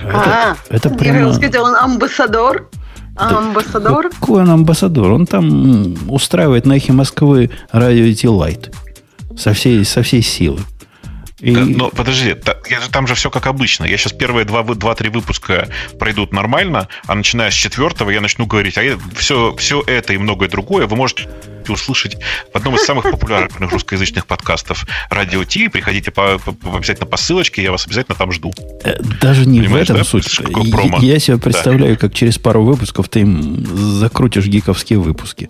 Это, 0.05 0.17
а, 0.17 0.57
это 0.71 0.91
прямо... 0.91 1.33
сказать, 1.33 1.57
он 1.57 1.75
амбассадор? 1.75 2.69
Да, 3.15 3.39
амбассадор? 3.39 4.11
Какой 4.11 4.43
он 4.43 4.51
амбассадор? 4.51 5.13
Он 5.13 5.27
там 5.27 5.97
устраивает 6.09 6.67
на 6.67 6.75
эхе 6.75 6.93
Москвы 6.93 7.51
радио 7.73 8.05
IT 8.05 8.25
Light 8.25 8.75
со 9.37 9.53
всей, 9.53 9.85
со 9.85 10.03
всей 10.03 10.23
силы. 10.23 10.61
И... 11.45 11.51
Но 11.51 11.91
подожди, 11.91 12.35
там 12.91 13.07
же 13.07 13.15
все 13.15 13.31
как 13.31 13.47
обычно. 13.47 13.85
Я 13.85 13.99
сейчас 13.99 14.13
первые 14.13 14.47
два-три 14.47 15.11
выпуска 15.11 15.69
пройдут 15.99 16.33
нормально, 16.33 16.89
а 17.07 17.15
начиная 17.15 17.51
с 17.51 17.55
четвертого 17.55 18.09
я 18.11 18.23
начну 18.23 18.47
говорить, 18.47 18.79
а 18.79 18.99
все, 19.15 19.55
все 19.57 19.83
это 19.87 20.15
и 20.15 20.17
многое 20.17 20.49
другое 20.49 20.87
вы 20.87 20.97
можете 20.97 21.29
услышать 21.69 22.17
в 22.53 22.57
одном 22.57 22.77
из 22.77 22.85
самых 22.85 23.11
популярных 23.11 23.59
русскоязычных 23.73 24.27
подкастов 24.27 24.87
«Радио 25.11 25.45
Ти». 25.45 25.69
Приходите 25.69 26.11
по, 26.11 26.39
по, 26.39 26.77
обязательно 26.77 27.07
по 27.07 27.17
ссылочке, 27.19 27.63
я 27.63 27.73
вас 27.73 27.87
обязательно 27.87 28.17
там 28.17 28.33
жду. 28.33 28.53
Э, 28.83 29.03
даже 29.21 29.47
не 29.47 29.61
Понимаешь, 29.61 29.89
в 29.89 29.91
этом 29.91 30.03
да? 30.03 30.05
суть. 30.05 30.41
Я, 31.01 31.15
я 31.15 31.19
себе 31.19 31.39
представляю, 31.39 31.95
да. 31.95 32.01
как 32.01 32.15
через 32.15 32.39
пару 32.39 32.65
выпусков 32.65 33.09
ты 33.09 33.21
им 33.21 33.67
закрутишь 33.67 34.47
гиковские 34.47 34.99
выпуски. 34.99 35.49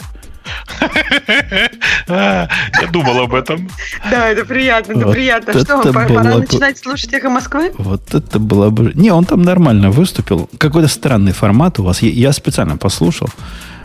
Я 2.08 2.48
думал 2.92 3.20
об 3.20 3.34
этом. 3.34 3.68
Да, 4.10 4.28
это 4.28 4.44
приятно, 4.44 4.92
это 4.92 5.10
приятно. 5.10 5.60
Что, 5.60 5.92
пора 5.92 6.22
начинать 6.38 6.78
слушать 6.78 7.12
«Эхо 7.12 7.30
Москвы»? 7.30 7.72
Вот 7.78 8.14
это 8.14 8.38
было 8.38 8.70
бы... 8.70 8.92
Не, 8.94 9.10
он 9.10 9.24
там 9.24 9.42
нормально 9.42 9.90
выступил. 9.90 10.48
Какой-то 10.58 10.88
странный 10.88 11.32
формат 11.32 11.78
у 11.78 11.84
вас. 11.84 12.02
Я 12.02 12.32
специально 12.32 12.76
послушал. 12.76 13.28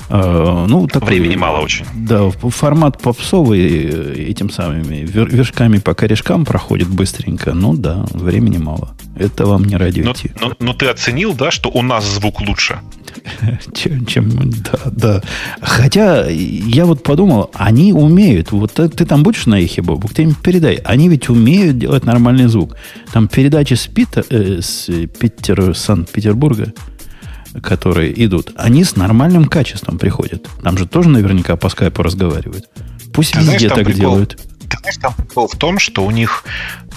Э, 0.10 0.66
ну, 0.68 0.88
такой, 0.88 1.10
Времени 1.10 1.36
мало 1.36 1.60
очень. 1.60 1.86
Да, 1.96 2.30
формат 2.32 3.02
попсовый 3.02 3.60
этим 4.30 4.50
самыми 4.50 5.06
вершками 5.06 5.78
по 5.78 5.94
корешкам 5.94 6.46
проходит 6.46 6.88
быстренько. 6.88 7.54
Ну 7.54 7.74
да, 7.74 8.06
времени 8.14 8.58
мало. 8.58 8.96
Это 9.16 9.46
вам 9.46 9.66
не 9.66 9.76
радио 9.76 10.06
но, 10.06 10.14
но, 10.40 10.56
но 10.60 10.74
ты 10.74 10.88
оценил, 10.88 11.34
да, 11.34 11.52
что 11.52 11.70
у 11.70 11.82
нас 11.82 12.06
звук 12.06 12.42
лучше? 12.42 12.80
чем, 13.74 14.06
чем, 14.06 14.30
да, 14.50 14.80
да. 14.92 15.22
Хотя 15.62 16.28
я 16.28 16.86
вот 16.86 17.04
подумал, 17.04 17.52
они 17.54 17.94
умеют. 17.94 18.52
Вот 18.52 18.74
ты, 18.74 18.90
ты 18.90 19.06
там 19.06 19.24
будешь 19.24 19.46
на 19.46 19.62
эхе, 19.62 19.82
Бобук, 19.82 20.14
ты 20.14 20.24
им 20.24 20.36
передай. 20.36 20.76
Они 20.76 21.10
ведь 21.10 21.30
умеют 21.30 21.78
делать 21.78 22.06
нормальный 22.06 22.48
звук. 22.48 22.78
Там 23.12 23.28
передачи 23.28 23.74
с, 23.74 23.88
Пита, 23.88 24.24
э, 24.30 24.60
с 24.62 24.90
Питера, 25.20 25.74
Санкт-Петербурга, 25.74 26.74
которые 27.62 28.12
идут, 28.26 28.52
они 28.56 28.84
с 28.84 28.96
нормальным 28.96 29.46
качеством 29.46 29.98
приходят. 29.98 30.48
Там 30.64 30.78
же 30.78 30.88
тоже 30.88 31.10
наверняка 31.10 31.56
по 31.56 31.70
скайпу 31.70 32.04
разговаривают. 32.04 32.70
Пусть 33.14 33.34
Ты 33.34 33.40
везде 33.40 33.58
знаешь, 33.58 33.74
так 33.74 33.86
прикол, 33.86 34.02
делают. 34.02 34.38
Ты 34.70 34.78
знаешь, 34.78 34.98
там 34.98 35.14
прикол 35.16 35.48
в 35.48 35.56
том, 35.56 35.80
что 35.80 36.06
у 36.06 36.12
них 36.12 36.44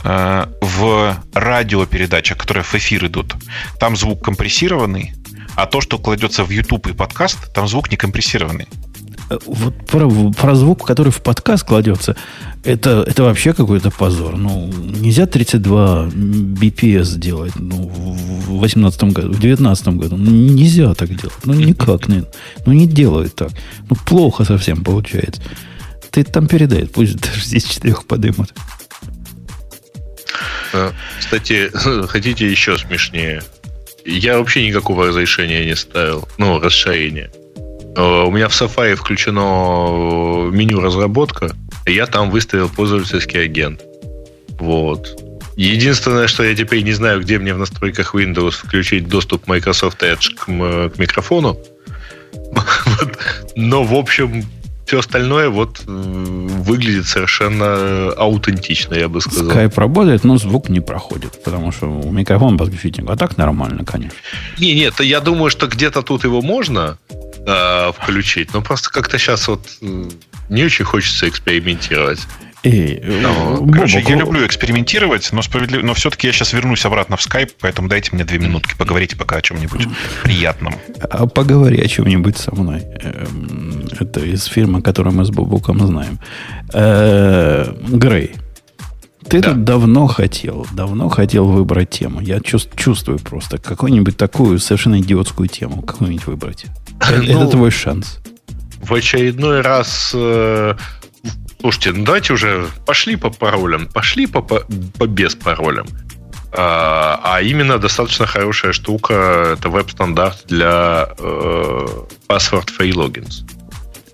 э, 0.04 0.46
в 0.60 1.16
радиопередачах, 1.32 2.38
которые 2.38 2.64
в 2.64 2.74
эфир 2.74 3.06
идут, 3.06 3.34
там 3.78 3.96
звук 3.96 4.24
компрессированный, 4.24 5.14
а 5.56 5.66
то, 5.66 5.80
что 5.80 5.98
кладется 5.98 6.44
в 6.44 6.50
YouTube 6.50 6.88
и 6.88 6.92
подкаст, 6.92 7.52
там 7.52 7.68
звук 7.68 7.90
не 7.90 7.96
компрессированный. 7.96 8.68
Э, 9.32 9.38
вот 9.46 9.74
про, 9.86 10.08
про 10.30 10.54
звук, 10.54 10.86
который 10.86 11.10
в 11.10 11.22
подкаст 11.22 11.64
кладется, 11.64 12.16
это, 12.64 13.04
это 13.06 13.22
вообще 13.22 13.52
какой-то 13.52 13.90
позор. 13.90 14.36
Ну, 14.36 14.70
нельзя 14.72 15.26
32 15.26 16.08
BPS 16.08 17.18
делать 17.18 17.52
ну, 17.56 17.88
в 17.88 18.58
18 18.58 19.04
году, 19.04 19.32
в 19.32 19.40
19 19.40 19.88
году. 19.88 20.16
Ну, 20.16 20.30
нельзя 20.30 20.94
так 20.94 21.08
делать. 21.08 21.36
Ну, 21.44 21.54
никак. 21.54 22.08
Не, 22.08 22.24
ну, 22.66 22.72
не 22.72 22.86
делают 22.86 23.34
так. 23.34 23.50
Ну, 23.88 23.96
плохо 24.06 24.44
совсем 24.44 24.84
получается. 24.84 25.42
Ты 26.10 26.24
там 26.24 26.46
передай, 26.46 26.86
пусть 26.86 27.16
даже 27.16 27.40
здесь 27.40 27.64
четырех 27.64 28.04
подымут. 28.04 28.52
А, 30.74 30.92
кстати, 31.18 31.70
хотите 32.06 32.50
еще 32.50 32.76
смешнее? 32.76 33.42
Я 34.04 34.38
вообще 34.38 34.66
никакого 34.66 35.06
разрешения 35.06 35.64
не 35.64 35.76
ставил. 35.76 36.28
Ну, 36.36 36.58
расширения. 36.58 37.30
Э, 37.96 38.24
у 38.24 38.30
меня 38.30 38.48
в 38.48 38.52
Safari 38.52 38.94
включено 38.94 40.50
меню 40.50 40.80
разработка, 40.80 41.54
и 41.86 41.92
я 41.92 42.06
там 42.06 42.30
выставил 42.30 42.68
пользовательский 42.68 43.44
агент. 43.44 43.82
Вот. 44.58 45.18
Единственное, 45.56 46.28
что 46.28 46.42
я 46.44 46.54
теперь 46.54 46.82
не 46.82 46.92
знаю, 46.92 47.20
где 47.20 47.38
мне 47.38 47.52
в 47.52 47.58
настройках 47.58 48.14
Windows 48.14 48.52
включить 48.52 49.08
доступ 49.08 49.46
Microsoft 49.46 50.02
Edge 50.02 50.34
к, 50.34 50.46
к 50.94 50.98
микрофону. 50.98 51.58
Но, 53.56 53.84
в 53.84 53.94
общем, 53.94 54.44
все 54.86 54.98
остальное 54.98 55.48
вот 55.48 55.82
выглядит 55.86 57.06
совершенно 57.06 58.12
аутентично, 58.12 58.94
я 58.94 59.08
бы 59.08 59.20
сказал. 59.20 59.50
Skype 59.50 59.72
работает, 59.76 60.24
но 60.24 60.36
звук 60.36 60.68
не 60.68 60.80
проходит, 60.80 61.42
потому 61.44 61.72
что 61.72 61.86
у 61.86 62.10
микрофона 62.10 62.58
подключить. 62.58 62.98
А 63.06 63.16
так 63.16 63.38
нормально, 63.38 63.84
конечно. 63.84 64.16
Не, 64.58 64.74
нет, 64.74 65.00
я 65.00 65.20
думаю, 65.20 65.50
что 65.50 65.66
где-то 65.66 66.02
тут 66.02 66.24
его 66.24 66.42
можно, 66.42 66.98
э, 67.46 67.92
включить. 67.92 68.52
Но 68.54 68.62
просто 68.62 68.90
как-то 68.90 69.18
сейчас 69.18 69.48
вот 69.48 69.60
не 70.48 70.64
очень 70.64 70.84
хочется 70.84 71.28
экспериментировать. 71.28 72.20
Эй, 72.64 73.02
ну, 73.04 73.68
короче, 73.72 73.98
Бобок, 73.98 74.10
я 74.10 74.16
люблю 74.16 74.46
экспериментировать, 74.46 75.28
но, 75.32 75.42
справедлив... 75.42 75.82
но 75.82 75.94
все-таки 75.94 76.28
я 76.28 76.32
сейчас 76.32 76.52
вернусь 76.52 76.84
обратно 76.84 77.16
в 77.16 77.26
Skype, 77.26 77.50
поэтому 77.60 77.88
дайте 77.88 78.10
мне 78.12 78.22
две 78.24 78.38
минутки, 78.38 78.76
поговорите 78.78 79.16
пока 79.16 79.36
о 79.36 79.42
чем-нибудь 79.42 79.88
приятном. 80.22 80.74
А 81.00 81.26
поговори 81.26 81.80
о 81.80 81.88
чем-нибудь 81.88 82.38
со 82.38 82.54
мной. 82.54 82.82
Эм, 83.00 83.88
это 83.98 84.20
из 84.20 84.44
фирмы, 84.44 84.80
которую 84.80 85.12
мы 85.12 85.24
с 85.24 85.30
Бобуком 85.30 85.84
знаем. 85.84 86.20
Э, 86.72 87.74
Грей, 87.88 88.36
ты 89.28 89.40
да. 89.40 89.50
тут 89.50 89.64
давно 89.64 90.06
хотел, 90.06 90.64
давно 90.72 91.08
хотел 91.08 91.46
выбрать 91.46 91.90
тему. 91.90 92.20
Я 92.20 92.38
чувствую 92.40 93.18
просто 93.18 93.58
какую-нибудь 93.58 94.16
такую 94.16 94.60
совершенно 94.60 95.00
идиотскую 95.00 95.48
тему, 95.48 95.82
какую-нибудь 95.82 96.26
выбрать. 96.26 96.66
Это, 97.10 97.32
ну, 97.32 97.50
твой 97.50 97.70
шанс. 97.70 98.20
В 98.82 98.94
очередной 98.94 99.60
раз... 99.60 100.12
Э, 100.14 100.74
слушайте, 101.60 101.92
ну 101.92 102.04
давайте 102.04 102.32
уже 102.32 102.66
пошли 102.86 103.16
по 103.16 103.30
паролям, 103.30 103.86
пошли 103.86 104.26
по, 104.26 104.42
по, 104.42 104.64
по 104.98 105.06
без 105.06 105.34
паролям. 105.34 105.86
А, 106.54 107.20
а 107.22 107.40
именно 107.40 107.78
достаточно 107.78 108.26
хорошая 108.26 108.72
штука 108.72 109.54
это 109.56 109.70
веб-стандарт 109.70 110.44
для 110.48 111.08
э, 111.18 111.86
password-free 112.28 112.92
logins. 112.92 113.48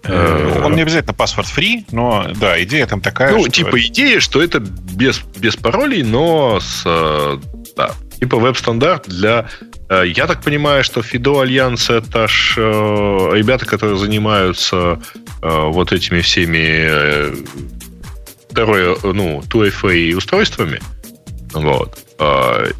Э, 0.04 0.62
Он 0.64 0.76
не 0.76 0.82
обязательно 0.82 1.14
password-free, 1.14 1.86
но 1.90 2.30
да, 2.36 2.62
идея 2.62 2.86
там 2.86 3.00
такая. 3.00 3.32
Ну, 3.32 3.40
что... 3.40 3.50
типа 3.50 3.80
идея, 3.86 4.20
что 4.20 4.40
это 4.40 4.60
без, 4.60 5.20
без 5.36 5.56
паролей, 5.56 6.04
но 6.04 6.60
с 6.60 6.82
э, 6.86 7.38
да, 7.76 7.90
типа 8.18 8.38
веб-стандарт 8.38 9.08
для 9.08 9.48
Э, 9.88 10.04
я 10.06 10.26
так 10.26 10.42
понимаю, 10.42 10.84
что 10.84 11.00
FIDO 11.00 11.40
Alliance 11.40 11.90
это 11.90 12.28
ж 12.28 12.54
э, 12.58 13.30
ребята, 13.32 13.64
которые 13.66 13.98
занимаются 13.98 15.00
э, 15.42 15.68
вот 15.68 15.92
этими 15.92 16.20
всеми 16.20 17.44
второй, 18.50 18.96
ну, 19.02 19.40
2FA 19.40 20.14
устройствами. 20.14 20.80
Вот. 21.52 21.98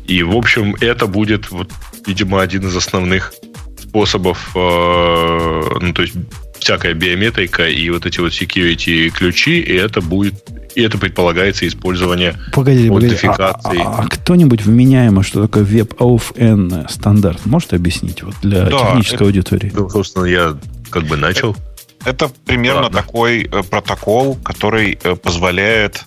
И, 0.06 0.23
в 0.24 0.36
общем, 0.36 0.74
это 0.81 1.06
будет, 1.06 1.51
вот, 1.51 1.70
видимо, 2.06 2.43
один 2.43 2.66
из 2.66 2.77
основных 2.77 3.32
способов, 3.78 4.51
э, 4.55 5.78
ну, 5.81 5.93
то 5.94 6.02
есть 6.02 6.15
всякая 6.59 6.94
биометрика 6.94 7.69
и 7.69 7.89
вот 7.90 8.05
эти 8.05 8.20
вот 8.20 8.32
security 8.32 9.10
ключи, 9.10 9.60
и 9.60 9.74
это 9.74 10.01
будет 10.01 10.35
и 10.79 10.83
это 10.83 10.97
предполагается 10.97 11.67
использование 11.67 12.37
погоди, 12.53 12.89
аутентификации. 12.89 13.83
А, 13.83 13.99
а, 13.99 14.03
а 14.05 14.07
кто-нибудь 14.07 14.65
вменяемо, 14.65 15.25
что 15.25 15.43
такое 15.43 15.65
WebAuthn 15.65 16.89
стандарт, 16.89 17.45
может 17.47 17.73
объяснить 17.73 18.23
вот 18.23 18.37
для 18.43 18.67
да, 18.67 18.79
технической 18.79 19.17
это, 19.17 19.25
аудитории? 19.25 19.73
Ну, 19.75 19.91
собственно, 19.91 20.27
я 20.27 20.57
как 20.91 21.03
бы 21.07 21.17
начал. 21.17 21.57
Это 22.05 22.31
примерно 22.47 22.83
Ладно. 22.83 22.99
такой 22.99 23.43
э, 23.43 23.63
протокол, 23.65 24.37
который 24.37 24.97
э, 25.03 25.17
позволяет 25.17 26.05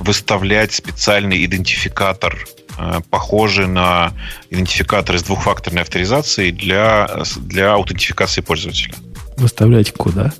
выставлять 0.00 0.72
специальный 0.72 1.44
идентификатор, 1.44 2.46
э, 2.78 3.00
похожий 3.10 3.66
на 3.66 4.14
идентификатор 4.48 5.16
из 5.16 5.22
двухфакторной 5.22 5.82
авторизации 5.82 6.50
для, 6.50 7.24
для 7.36 7.74
аутентификации 7.74 8.40
пользователя. 8.40 8.94
Выставлять 9.36 9.92
куда? 9.92 10.32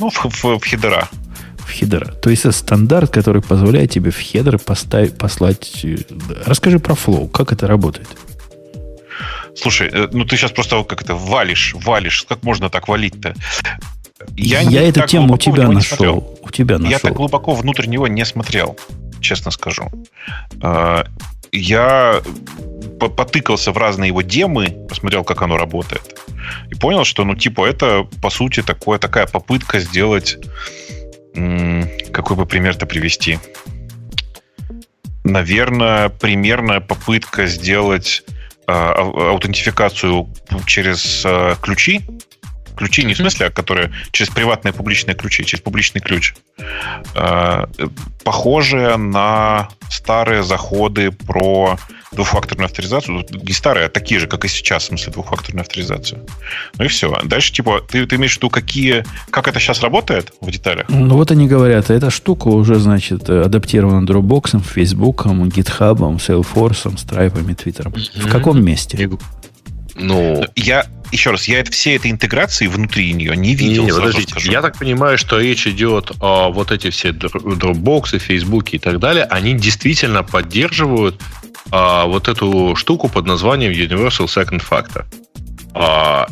Ну, 0.00 0.10
в, 0.10 0.16
в, 0.16 0.58
в 0.58 0.64
header 0.64 0.97
а. 0.97 1.08
Header 1.72 1.98
а. 1.98 2.06
То 2.06 2.30
есть 2.30 2.44
это 2.44 2.52
стандарт, 2.52 3.10
который 3.10 3.42
позволяет 3.42 3.90
тебе 3.90 4.10
в 4.10 4.18
header 4.18 4.58
поставить, 4.58 5.16
послать... 5.18 5.84
Расскажи 6.44 6.78
про 6.78 6.94
flow, 6.94 7.28
как 7.28 7.52
это 7.52 7.66
работает. 7.66 8.08
Слушай, 9.54 9.90
ну 10.12 10.24
ты 10.24 10.36
сейчас 10.36 10.50
просто 10.50 10.82
как 10.84 11.02
это 11.02 11.14
валишь, 11.14 11.74
валишь. 11.74 12.24
Как 12.28 12.42
можно 12.42 12.70
так 12.70 12.88
валить-то? 12.88 13.34
Я, 14.36 14.60
я 14.60 14.88
эту 14.88 15.06
тему 15.06 15.34
у 15.34 15.38
тебя 15.38 15.68
нашел. 15.68 16.38
У 16.42 16.50
тебя 16.50 16.78
нашел. 16.78 16.90
Я 16.90 16.98
так 16.98 17.12
глубоко 17.14 17.54
внутрь 17.54 17.86
него 17.86 18.06
не 18.08 18.24
смотрел, 18.24 18.78
честно 19.20 19.50
скажу. 19.50 19.90
А, 20.62 21.06
я 21.50 22.22
потыкался 22.98 23.72
в 23.72 23.76
разные 23.76 24.08
его 24.08 24.22
демы, 24.22 24.86
посмотрел, 24.88 25.24
как 25.24 25.42
оно 25.42 25.56
работает, 25.56 26.02
и 26.70 26.74
понял, 26.74 27.04
что, 27.04 27.24
ну, 27.24 27.34
типа, 27.34 27.66
это, 27.66 28.06
по 28.22 28.30
сути, 28.30 28.62
такое, 28.62 28.98
такая 28.98 29.26
попытка 29.26 29.80
сделать... 29.80 30.38
Какой 31.34 32.36
бы 32.36 32.46
пример-то 32.46 32.86
привести? 32.86 33.38
Наверное, 35.24 36.08
примерная 36.08 36.80
попытка 36.80 37.46
сделать 37.46 38.24
а, 38.66 38.92
аутентификацию 39.30 40.28
через 40.66 41.22
а, 41.24 41.56
ключи, 41.56 42.02
Ключи 42.76 43.04
не 43.04 43.14
в 43.14 43.18
смысле, 43.18 43.46
а 43.46 43.50
которые 43.50 43.92
через 44.12 44.30
приватные 44.30 44.72
публичные 44.72 45.14
ключи, 45.14 45.44
через 45.44 45.62
публичный 45.62 46.00
ключ. 46.00 46.34
Э, 47.14 47.66
похожие 48.24 48.96
на 48.96 49.68
старые 49.90 50.42
заходы 50.42 51.10
про 51.10 51.78
двухфакторную 52.12 52.66
авторизацию. 52.66 53.26
Не 53.30 53.52
старые, 53.52 53.86
а 53.86 53.88
такие 53.88 54.20
же, 54.20 54.26
как 54.26 54.44
и 54.44 54.48
сейчас, 54.48 54.84
в 54.84 54.86
смысле 54.86 55.12
двухфакторную 55.12 55.62
авторизацию. 55.62 56.26
Ну 56.78 56.84
и 56.84 56.88
все. 56.88 57.18
Дальше, 57.24 57.52
типа, 57.52 57.82
ты, 57.88 58.06
ты 58.06 58.16
имеешь 58.16 58.34
в 58.34 58.36
виду, 58.36 58.50
какие, 58.50 59.04
как 59.30 59.48
это 59.48 59.60
сейчас 59.60 59.80
работает 59.80 60.32
в 60.40 60.50
деталях? 60.50 60.86
Ну 60.88 61.16
вот 61.16 61.30
они 61.30 61.46
говорят, 61.46 61.90
эта 61.90 62.10
штука 62.10 62.48
уже, 62.48 62.76
значит, 62.76 63.28
адаптирована 63.28 64.06
Dropbox, 64.06 64.62
Facebook, 64.62 65.26
GitHub, 65.26 65.98
Salesforce, 66.16 66.94
Stripe, 66.94 67.32
Twitter. 67.56 67.84
Mm-hmm. 67.84 68.28
В 68.28 68.30
каком 68.30 68.62
месте? 68.62 69.08
Ну, 69.94 70.44
я 70.56 70.86
еще 71.12 71.30
раз, 71.30 71.46
я 71.46 71.62
все 71.64 71.96
этой 71.96 72.10
интеграции 72.10 72.66
внутри 72.66 73.12
нее 73.12 73.36
не 73.36 73.54
видел. 73.54 73.82
Не, 73.82 73.90
не, 73.90 73.94
подождите, 73.94 74.34
я 74.50 74.62
так 74.62 74.78
понимаю, 74.78 75.18
что 75.18 75.38
речь 75.38 75.66
идет 75.66 76.10
о 76.20 76.50
вот 76.50 76.72
эти 76.72 76.90
все 76.90 77.10
Dropbox, 77.10 78.18
Facebook 78.18 78.72
и 78.72 78.78
так 78.78 78.98
далее, 78.98 79.24
они 79.24 79.54
действительно 79.54 80.22
поддерживают 80.22 81.20
а, 81.70 82.06
вот 82.06 82.28
эту 82.28 82.74
штуку 82.76 83.08
под 83.08 83.26
названием 83.26 83.72
Universal 83.72 84.26
Second 84.26 84.62
Factor. 84.68 85.04
А, 85.74 86.28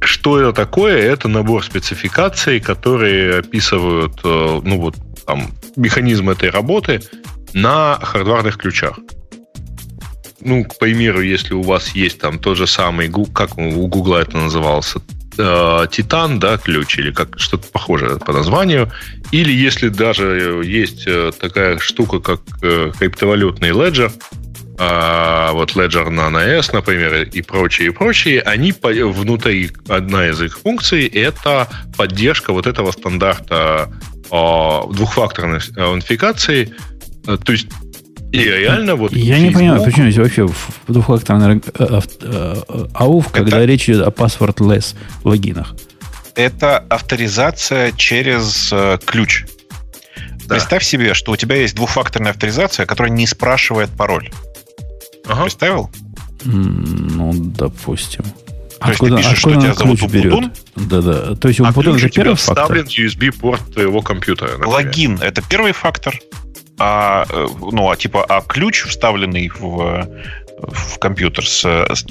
что 0.00 0.40
это 0.40 0.52
такое? 0.52 0.98
Это 1.02 1.28
набор 1.28 1.62
спецификаций, 1.62 2.60
которые 2.60 3.40
описывают 3.40 4.20
э, 4.24 4.60
ну 4.62 4.80
вот, 4.80 4.96
там, 5.26 5.50
механизм 5.76 6.30
этой 6.30 6.50
работы 6.50 7.02
на 7.52 7.98
хардварных 8.00 8.58
ключах 8.58 8.98
ну, 10.44 10.64
к 10.64 10.78
примеру, 10.78 11.22
если 11.22 11.54
у 11.54 11.62
вас 11.62 11.90
есть 11.90 12.20
там 12.20 12.38
тот 12.38 12.56
же 12.56 12.66
самый, 12.66 13.10
как 13.32 13.58
у 13.58 13.86
Гугла 13.88 14.18
это 14.18 14.36
назывался, 14.36 15.00
э, 15.38 15.86
Титан, 15.90 16.38
да, 16.38 16.58
ключ, 16.58 16.98
или 16.98 17.10
как 17.10 17.40
что-то 17.40 17.66
похожее 17.68 18.18
по 18.18 18.32
названию, 18.32 18.92
или 19.32 19.50
если 19.50 19.88
даже 19.88 20.62
есть 20.64 21.04
э, 21.06 21.32
такая 21.38 21.78
штука, 21.78 22.20
как 22.20 22.40
э, 22.62 22.92
криптовалютный 22.98 23.70
леджер, 23.70 24.12
а, 24.76 25.52
вот 25.52 25.76
Ledger 25.76 26.08
Nano 26.08 26.40
S, 26.40 26.72
например, 26.72 27.22
и 27.22 27.42
прочие, 27.42 27.88
и 27.88 27.90
прочие, 27.90 28.40
они 28.40 28.74
внутри, 28.82 29.70
одна 29.88 30.28
из 30.28 30.42
их 30.42 30.58
функций 30.58 31.06
это 31.06 31.68
поддержка 31.96 32.52
вот 32.52 32.66
этого 32.66 32.90
стандарта 32.90 33.92
двухфакторной 34.30 35.60
аутентификации, 35.76 36.74
то 37.24 37.52
есть 37.52 37.68
и 38.34 38.44
реально 38.44 38.96
вот... 38.96 39.12
Я 39.12 39.38
не 39.38 39.50
понимаю, 39.50 39.82
почему 39.82 40.10
здесь 40.10 40.18
вообще 40.18 40.48
двухфакторный 40.88 41.62
э, 41.78 42.00
э, 42.22 42.54
АУФ, 42.92 43.30
когда 43.30 43.58
это... 43.58 43.66
речь 43.66 43.88
идет 43.88 44.06
о 44.06 44.10
passwordless 44.10 44.96
логинах. 45.22 45.76
Это 46.34 46.78
авторизация 46.78 47.92
через 47.92 48.70
э, 48.72 48.98
ключ. 49.04 49.44
Да. 50.46 50.56
Представь 50.56 50.82
себе, 50.82 51.14
что 51.14 51.30
у 51.30 51.36
тебя 51.36 51.56
есть 51.56 51.76
двухфакторная 51.76 52.32
авторизация, 52.32 52.86
которая 52.86 53.12
не 53.12 53.28
спрашивает 53.28 53.90
пароль. 53.90 54.28
Ага. 55.26 55.42
Представил? 55.42 55.90
Ну, 56.44 57.32
допустим. 57.34 58.24
То 58.24 58.88
есть 58.88 59.00
откуда, 59.00 59.16
ты 59.16 59.22
пишешь, 59.22 59.38
что 59.38 59.50
тебя 59.52 59.74
зовут 59.74 60.02
Убутун? 60.02 60.52
Да-да. 60.74 61.36
То 61.36 61.48
есть 61.48 61.60
Убутун 61.60 61.94
а 61.94 61.98
это 61.98 62.08
первый 62.10 62.34
фактор? 62.34 62.64
вставлен 62.64 62.84
USB-порт 62.86 63.72
твоего 63.72 64.02
компьютера. 64.02 64.58
Например. 64.58 64.68
Логин– 64.68 65.18
это 65.22 65.40
первый 65.40 65.70
фактор 65.70 66.18
а, 66.78 67.26
э, 67.28 67.46
ну, 67.72 67.90
а 67.90 67.96
типа, 67.96 68.24
а 68.28 68.40
ключ, 68.40 68.84
вставленный 68.84 69.48
в, 69.48 70.08
в 70.58 70.98
компьютер 70.98 71.46
с, 71.46 71.62
с 71.62 72.04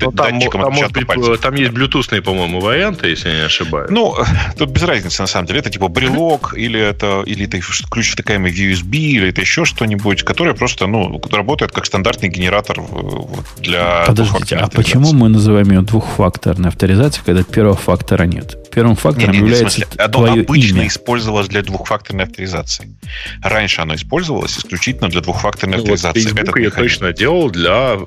ну, 0.00 0.12
там, 0.12 0.38
датчиком 0.38 0.62
там, 0.62 0.72
может 0.72 0.92
быть, 0.92 1.06
пальцев. 1.06 1.40
Там 1.40 1.54
есть 1.54 1.72
блютусные, 1.72 2.22
по-моему, 2.22 2.60
варианты, 2.60 3.08
если 3.08 3.30
я 3.30 3.36
не 3.36 3.42
ошибаюсь. 3.42 3.90
Ну, 3.90 4.16
тут 4.58 4.70
без 4.70 4.82
разницы, 4.82 5.22
на 5.22 5.26
самом 5.26 5.46
деле. 5.46 5.60
Это 5.60 5.70
типа 5.70 5.88
брелок, 5.88 6.54
или 6.56 6.80
это, 6.80 7.22
или 7.26 7.46
это 7.46 7.60
ключ 7.90 8.12
втыкаемый 8.12 8.52
в 8.52 8.54
USB, 8.54 8.96
или 8.96 9.28
это 9.28 9.40
еще 9.40 9.64
что-нибудь, 9.64 10.22
которое 10.22 10.54
просто, 10.54 10.86
ну, 10.86 11.20
работает 11.32 11.72
как 11.72 11.86
стандартный 11.86 12.28
генератор 12.28 12.80
вот, 12.80 13.44
для 13.58 14.04
Подождите, 14.06 14.56
а 14.56 14.68
почему 14.68 15.12
мы 15.12 15.28
называем 15.28 15.70
ее 15.70 15.80
двухфакторной 15.80 16.68
авторизацией, 16.68 17.24
когда 17.24 17.42
первого 17.42 17.76
фактора 17.76 18.24
нет? 18.24 18.56
Первым 18.74 18.96
фактором 18.96 19.30
не, 19.30 19.38
не, 19.38 19.48
является 19.48 19.80
не, 19.80 19.86
Оно 19.98 20.12
твое 20.12 20.42
обычно 20.42 20.78
имя. 20.78 20.86
использовалось 20.88 21.48
для 21.48 21.62
двухфакторной 21.62 22.24
авторизации. 22.24 22.96
Раньше 23.42 23.80
оно 23.80 23.94
использовалось 23.94 24.58
исключительно 24.58 25.08
для 25.08 25.20
двухфакторной 25.20 25.76
ну, 25.76 25.82
авторизации. 25.82 26.22
Вот 26.22 26.38
Facebook 26.38 26.58
я 26.58 26.70
точно 26.70 27.12
делал 27.12 27.50
для 27.50 27.98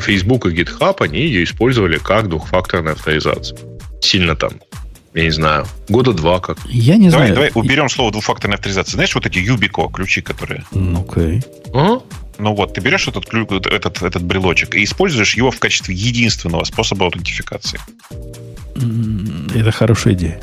Facebook 0.00 0.46
и 0.46 0.50
GitHub, 0.50 0.96
они 1.00 1.20
ее 1.20 1.44
использовали 1.44 1.98
как 1.98 2.28
двухфакторную 2.28 2.94
авторизацию. 2.94 3.58
Сильно 4.00 4.36
там 4.36 4.52
я 5.14 5.24
не 5.24 5.30
знаю, 5.30 5.66
года 5.88 6.14
два 6.14 6.40
как. 6.40 6.58
Я 6.70 6.96
не 6.96 7.10
давай, 7.10 7.32
знаю. 7.32 7.34
Давай 7.34 7.50
уберем 7.54 7.90
слово 7.90 8.12
двухфакторная 8.12 8.56
авторизация. 8.56 8.92
Знаешь, 8.92 9.14
вот 9.14 9.26
эти 9.26 9.38
Юбико 9.38 9.88
ключи, 9.92 10.22
которые... 10.22 10.64
Ну, 10.72 11.06
окей. 11.06 11.40
Okay. 11.40 11.70
Ага. 11.74 12.02
Ну 12.38 12.54
вот, 12.54 12.74
ты 12.74 12.80
берешь 12.80 13.06
этот, 13.06 13.26
этот, 13.66 14.02
этот 14.02 14.22
брелочек 14.22 14.74
и 14.74 14.84
используешь 14.84 15.36
его 15.36 15.50
в 15.50 15.58
качестве 15.58 15.94
единственного 15.94 16.64
способа 16.64 17.04
аутентификации. 17.04 17.78
Это 19.54 19.70
хорошая 19.70 20.14
идея. 20.14 20.40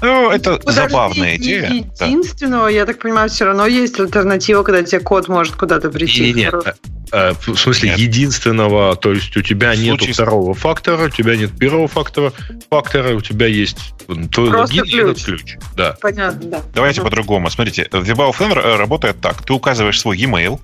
Ну, 0.00 0.30
это 0.30 0.56
Подожди, 0.56 0.80
забавная 0.80 1.36
идея. 1.36 1.70
Единственного, 1.70 2.64
да. 2.64 2.70
я 2.70 2.86
так 2.86 2.98
понимаю, 2.98 3.28
все 3.28 3.44
равно 3.44 3.66
есть 3.66 3.98
альтернатива, 4.00 4.62
когда 4.62 4.82
тебе 4.82 5.00
код 5.00 5.28
может 5.28 5.54
куда-то 5.54 5.90
прийти. 5.90 6.32
Нет, 6.32 6.52
нет. 6.54 6.76
Э, 7.12 7.32
в 7.34 7.56
смысле, 7.56 7.90
нет. 7.90 7.98
единственного, 7.98 8.96
то 8.96 9.12
есть 9.12 9.36
у 9.36 9.42
тебя 9.42 9.74
нет 9.74 10.00
второго 10.02 10.54
фактора, 10.54 11.06
у 11.06 11.10
тебя 11.10 11.36
нет 11.36 11.50
первого 11.58 11.88
фактора, 11.88 12.32
фактора, 12.70 13.14
у 13.14 13.20
тебя 13.20 13.46
есть 13.46 13.94
твой 14.06 14.50
Просто 14.50 14.74
логин 14.76 14.82
ключ. 14.84 14.92
и 14.92 14.98
этот 14.98 15.22
ключ. 15.22 15.56
Да. 15.76 15.96
Понятно, 16.00 16.50
да. 16.50 16.62
Давайте 16.72 17.00
uh 17.00 17.04
по-другому. 17.04 17.50
Смотрите, 17.50 17.88
WebAuthn 17.90 18.76
работает 18.76 19.20
так. 19.20 19.42
Ты 19.42 19.52
указываешь 19.52 20.00
свой 20.00 20.16
e-mail, 20.18 20.60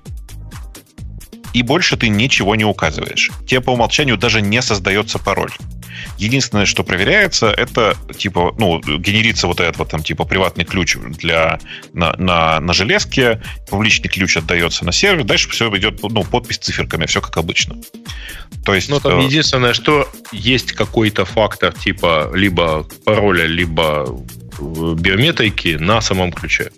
и 1.53 1.63
больше 1.63 1.97
ты 1.97 2.07
ничего 2.07 2.55
не 2.55 2.65
указываешь. 2.65 3.31
Тебе 3.45 3.61
по 3.61 3.71
умолчанию 3.71 4.17
даже 4.17 4.41
не 4.41 4.61
создается 4.61 5.19
пароль. 5.19 5.51
Единственное, 6.17 6.65
что 6.65 6.83
проверяется, 6.83 7.47
это 7.47 7.95
типа, 8.17 8.55
ну, 8.57 8.79
генерится 8.79 9.47
вот 9.47 9.59
этот 9.59 9.77
вот 9.77 9.89
там 9.89 10.03
типа 10.03 10.25
приватный 10.25 10.65
ключ 10.65 10.95
для 10.97 11.59
на, 11.93 12.13
на, 12.17 12.59
на 12.59 12.73
железке, 12.73 13.41
публичный 13.69 14.09
ключ 14.09 14.37
отдается 14.37 14.85
на 14.85 14.91
сервер, 14.91 15.23
дальше 15.23 15.49
все 15.49 15.69
идет, 15.77 16.01
ну, 16.01 16.23
подпись 16.23 16.57
циферками, 16.57 17.05
все 17.05 17.21
как 17.21 17.37
обычно. 17.37 17.77
То 18.65 18.73
есть... 18.73 18.89
Ну, 18.89 18.99
там 18.99 19.19
э, 19.19 19.23
единственное, 19.23 19.73
что 19.73 20.09
есть 20.31 20.73
какой-то 20.73 21.25
фактор 21.25 21.73
типа 21.73 22.31
либо 22.33 22.87
пароля, 23.05 23.45
либо 23.45 24.07
э, 24.59 24.95
биометрики 24.99 25.77
на 25.79 26.01
самом 26.01 26.31
ключе. 26.31 26.71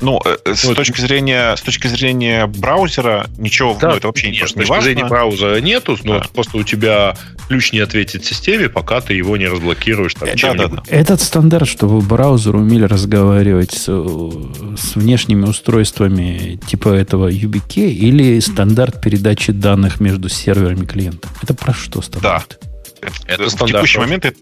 Ну, 0.00 0.20
э, 0.24 0.54
с 0.54 0.64
вот. 0.64 0.76
точки 0.76 1.00
зрения 1.00 1.56
с 1.56 1.62
точки 1.62 1.86
зрения 1.86 2.46
браузера 2.46 3.26
ничего 3.38 3.76
да, 3.80 3.90
ну, 3.90 3.96
это 3.96 4.06
вообще 4.08 4.26
нет, 4.30 4.34
не 4.34 4.40
важно. 4.40 4.64
С 4.64 4.68
точки 4.68 4.84
зрения 4.84 5.04
браузера 5.06 5.60
нету, 5.60 5.98
но 6.04 6.18
да. 6.18 6.26
просто 6.34 6.56
у 6.58 6.62
тебя 6.62 7.16
ключ 7.48 7.72
не 7.72 7.80
ответит 7.80 8.24
системе, 8.24 8.68
пока 8.68 9.00
ты 9.00 9.14
его 9.14 9.36
не 9.36 9.46
разблокируешь. 9.46 10.14
Там, 10.14 10.28
да, 10.40 10.54
да, 10.54 10.68
да. 10.68 10.82
Этот 10.88 11.20
стандарт, 11.20 11.68
чтобы 11.68 12.00
браузер 12.00 12.56
умели 12.56 12.84
разговаривать 12.84 13.72
с, 13.72 13.84
с 13.84 14.96
внешними 14.96 15.44
устройствами 15.44 16.58
типа 16.66 16.90
этого 16.90 17.30
YubiKey 17.30 17.90
или 17.90 18.38
стандарт 18.40 19.00
передачи 19.00 19.52
данных 19.52 20.00
между 20.00 20.28
серверами 20.28 20.84
клиента. 20.84 21.28
Это 21.42 21.54
про 21.54 21.72
что 21.72 22.02
стандарт? 22.02 22.58
Да. 22.60 22.66
Это, 23.26 23.44
в 23.44 23.66
текущий 23.66 23.98
момент 23.98 24.24
это 24.24 24.38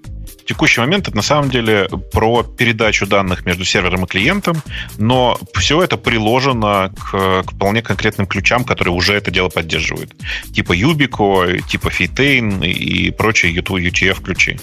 текущий 0.47 0.81
момент 0.81 1.09
это 1.09 1.16
на 1.16 1.23
самом 1.23 1.51
деле 1.51 1.89
про 2.12 2.43
передачу 2.43 3.07
данных 3.07 3.45
между 3.47 3.65
сервером 3.65 4.05
и 4.05 4.07
клиентом, 4.07 4.62
но 4.99 5.39
все 5.55 5.83
это 5.83 5.97
приложено 5.97 6.93
к, 6.97 7.43
к 7.45 7.53
вполне 7.53 7.83
конкретным 7.83 8.27
ключам, 8.27 8.65
которые 8.65 8.95
уже 8.95 9.15
это 9.15 9.31
дело 9.31 9.49
поддерживают. 9.49 10.15
Типа 10.53 10.77
Yubico, 10.77 11.61
типа 11.66 11.89
Fitane 11.89 12.66
и 12.66 13.11
прочие 13.11 13.55
UTF-ключи. 13.55 14.59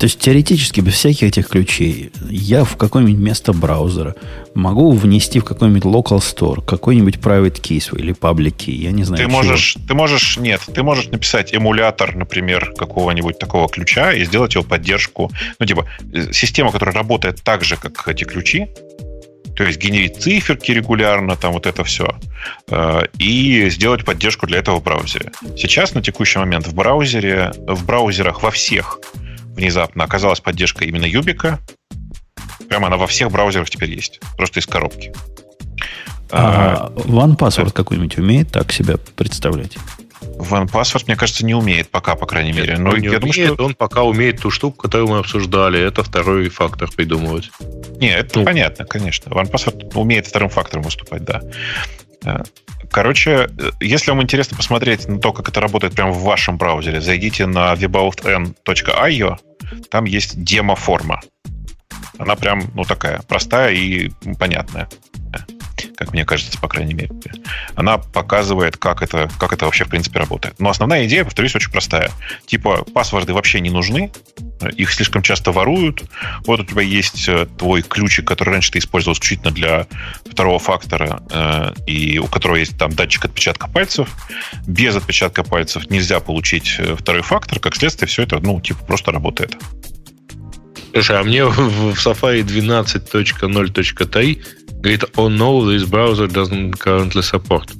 То 0.00 0.06
есть 0.06 0.18
теоретически 0.18 0.80
без 0.80 0.94
всяких 0.94 1.24
этих 1.24 1.48
ключей 1.48 2.10
я 2.30 2.64
в 2.64 2.78
какое-нибудь 2.78 3.20
место 3.20 3.52
браузера 3.52 4.14
могу 4.54 4.92
внести 4.92 5.40
в 5.40 5.44
какой-нибудь 5.44 5.82
local 5.82 6.20
store 6.20 6.64
какой-нибудь 6.64 7.16
private 7.16 7.60
key 7.60 7.98
или 7.98 8.14
public 8.14 8.56
key, 8.56 8.72
я 8.72 8.92
не 8.92 9.04
знаю. 9.04 9.22
Ты 9.22 9.28
можешь, 9.28 9.76
ты 9.86 9.92
можешь, 9.92 10.38
нет, 10.38 10.62
ты 10.74 10.82
можешь 10.82 11.08
написать 11.08 11.52
эмулятор, 11.52 12.16
например, 12.16 12.72
какого-нибудь 12.78 13.38
такого 13.38 13.68
ключа 13.68 14.14
и 14.14 14.24
сделать 14.24 14.54
его 14.54 14.64
поддержку. 14.64 15.30
Ну, 15.58 15.66
типа, 15.66 15.86
э, 16.14 16.32
система, 16.32 16.72
которая 16.72 16.94
работает 16.94 17.42
так 17.42 17.62
же, 17.62 17.76
как 17.76 18.08
эти 18.08 18.24
ключи, 18.24 18.68
то 19.54 19.64
есть 19.64 19.78
генерить 19.78 20.16
циферки 20.16 20.72
регулярно, 20.72 21.36
там 21.36 21.52
вот 21.52 21.66
это 21.66 21.84
все, 21.84 22.16
э, 22.70 23.02
и 23.18 23.68
сделать 23.68 24.06
поддержку 24.06 24.46
для 24.46 24.60
этого 24.60 24.80
в 24.80 24.82
браузере. 24.82 25.30
Сейчас 25.58 25.92
на 25.92 26.00
текущий 26.00 26.38
момент 26.38 26.66
в 26.66 26.74
браузере, 26.74 27.52
в 27.66 27.84
браузерах 27.84 28.42
во 28.42 28.50
всех 28.50 28.98
внезапно 29.60 30.04
оказалась 30.04 30.40
поддержка 30.40 30.84
именно 30.84 31.04
Юбика. 31.04 31.60
Прямо 32.68 32.86
она 32.86 32.96
во 32.96 33.06
всех 33.06 33.30
браузерах 33.30 33.68
теперь 33.70 33.94
есть. 33.94 34.20
Просто 34.36 34.60
из 34.60 34.66
коробки. 34.66 35.12
А, 36.30 36.86
а 36.86 37.00
OnePassword 37.00 37.66
да. 37.66 37.70
какой-нибудь 37.70 38.16
умеет 38.18 38.50
так 38.50 38.72
себя 38.72 38.96
представлять? 39.16 39.76
OnePassword, 40.22 41.04
мне 41.08 41.16
кажется, 41.16 41.44
не 41.44 41.54
умеет 41.54 41.90
пока, 41.90 42.14
по 42.14 42.26
крайней 42.26 42.52
мере. 42.52 42.78
Но 42.78 42.90
он 42.90 42.98
не 42.98 43.08
я 43.08 43.18
умеет, 43.18 43.20
думаю, 43.20 43.54
что... 43.54 43.64
он 43.64 43.74
пока 43.74 44.02
умеет 44.02 44.40
ту 44.40 44.50
штуку, 44.50 44.82
которую 44.82 45.08
мы 45.08 45.18
обсуждали. 45.18 45.80
Это 45.80 46.02
второй 46.02 46.48
фактор 46.48 46.90
придумывать. 46.90 47.50
Не, 47.98 48.10
это 48.10 48.38
ну. 48.38 48.44
понятно, 48.44 48.84
конечно. 48.84 49.30
OnePassword 49.30 49.92
умеет 49.94 50.26
вторым 50.26 50.48
фактором 50.48 50.84
выступать, 50.84 51.24
да. 51.24 51.42
Короче, 52.90 53.48
если 53.80 54.10
вам 54.10 54.22
интересно 54.22 54.56
посмотреть 54.56 55.08
на 55.08 55.18
то, 55.18 55.32
как 55.32 55.48
это 55.48 55.60
работает 55.60 55.94
прямо 55.94 56.10
в 56.10 56.22
вашем 56.22 56.58
браузере, 56.58 57.00
зайдите 57.00 57.46
на 57.46 57.72
weboutn.io, 57.74 59.38
там 59.90 60.04
есть 60.04 60.42
демо-форма. 60.42 61.20
Она 62.18 62.36
прям, 62.36 62.70
ну, 62.74 62.84
такая 62.84 63.22
простая 63.22 63.72
и 63.72 64.10
понятная 64.38 64.88
как 65.96 66.12
мне 66.12 66.24
кажется, 66.24 66.58
по 66.58 66.68
крайней 66.68 66.94
мере. 66.94 67.10
Она 67.74 67.98
показывает, 67.98 68.76
как 68.76 69.02
это, 69.02 69.30
как 69.38 69.52
это 69.52 69.64
вообще 69.64 69.84
в 69.84 69.88
принципе 69.88 70.18
работает. 70.18 70.58
Но 70.58 70.70
основная 70.70 71.06
идея, 71.06 71.24
повторюсь, 71.24 71.54
очень 71.54 71.70
простая. 71.70 72.10
Типа, 72.46 72.84
паспорты 72.84 73.32
вообще 73.32 73.60
не 73.60 73.70
нужны, 73.70 74.10
их 74.76 74.92
слишком 74.92 75.22
часто 75.22 75.52
воруют. 75.52 76.04
Вот 76.44 76.60
у 76.60 76.64
тебя 76.64 76.82
есть 76.82 77.28
э, 77.28 77.46
твой 77.58 77.82
ключик, 77.82 78.26
который 78.26 78.50
раньше 78.50 78.72
ты 78.72 78.78
использовал 78.78 79.14
исключительно 79.14 79.50
для 79.50 79.86
второго 80.30 80.58
фактора, 80.58 81.22
э, 81.30 81.72
и 81.86 82.18
у 82.18 82.26
которого 82.26 82.56
есть 82.56 82.78
там 82.78 82.92
датчик 82.92 83.24
отпечатка 83.24 83.68
пальцев. 83.68 84.10
Без 84.66 84.96
отпечатка 84.96 85.44
пальцев 85.44 85.88
нельзя 85.90 86.20
получить 86.20 86.76
э, 86.78 86.96
второй 86.96 87.22
фактор. 87.22 87.58
Как 87.58 87.74
следствие, 87.74 88.08
все 88.08 88.22
это, 88.22 88.38
ну, 88.40 88.60
типа, 88.60 88.84
просто 88.84 89.12
работает. 89.12 89.56
Слушай, 90.92 91.20
а 91.20 91.22
мне 91.22 91.44
в, 91.44 91.92
Safari 91.92 92.42
12.0.3 92.42 94.44
говорит, 94.80 95.04
oh 95.16 95.28
no, 95.28 95.64
this 95.64 95.84
browser 95.84 96.26
doesn't 96.26 96.78
currently 96.78 97.22
support. 97.22 97.70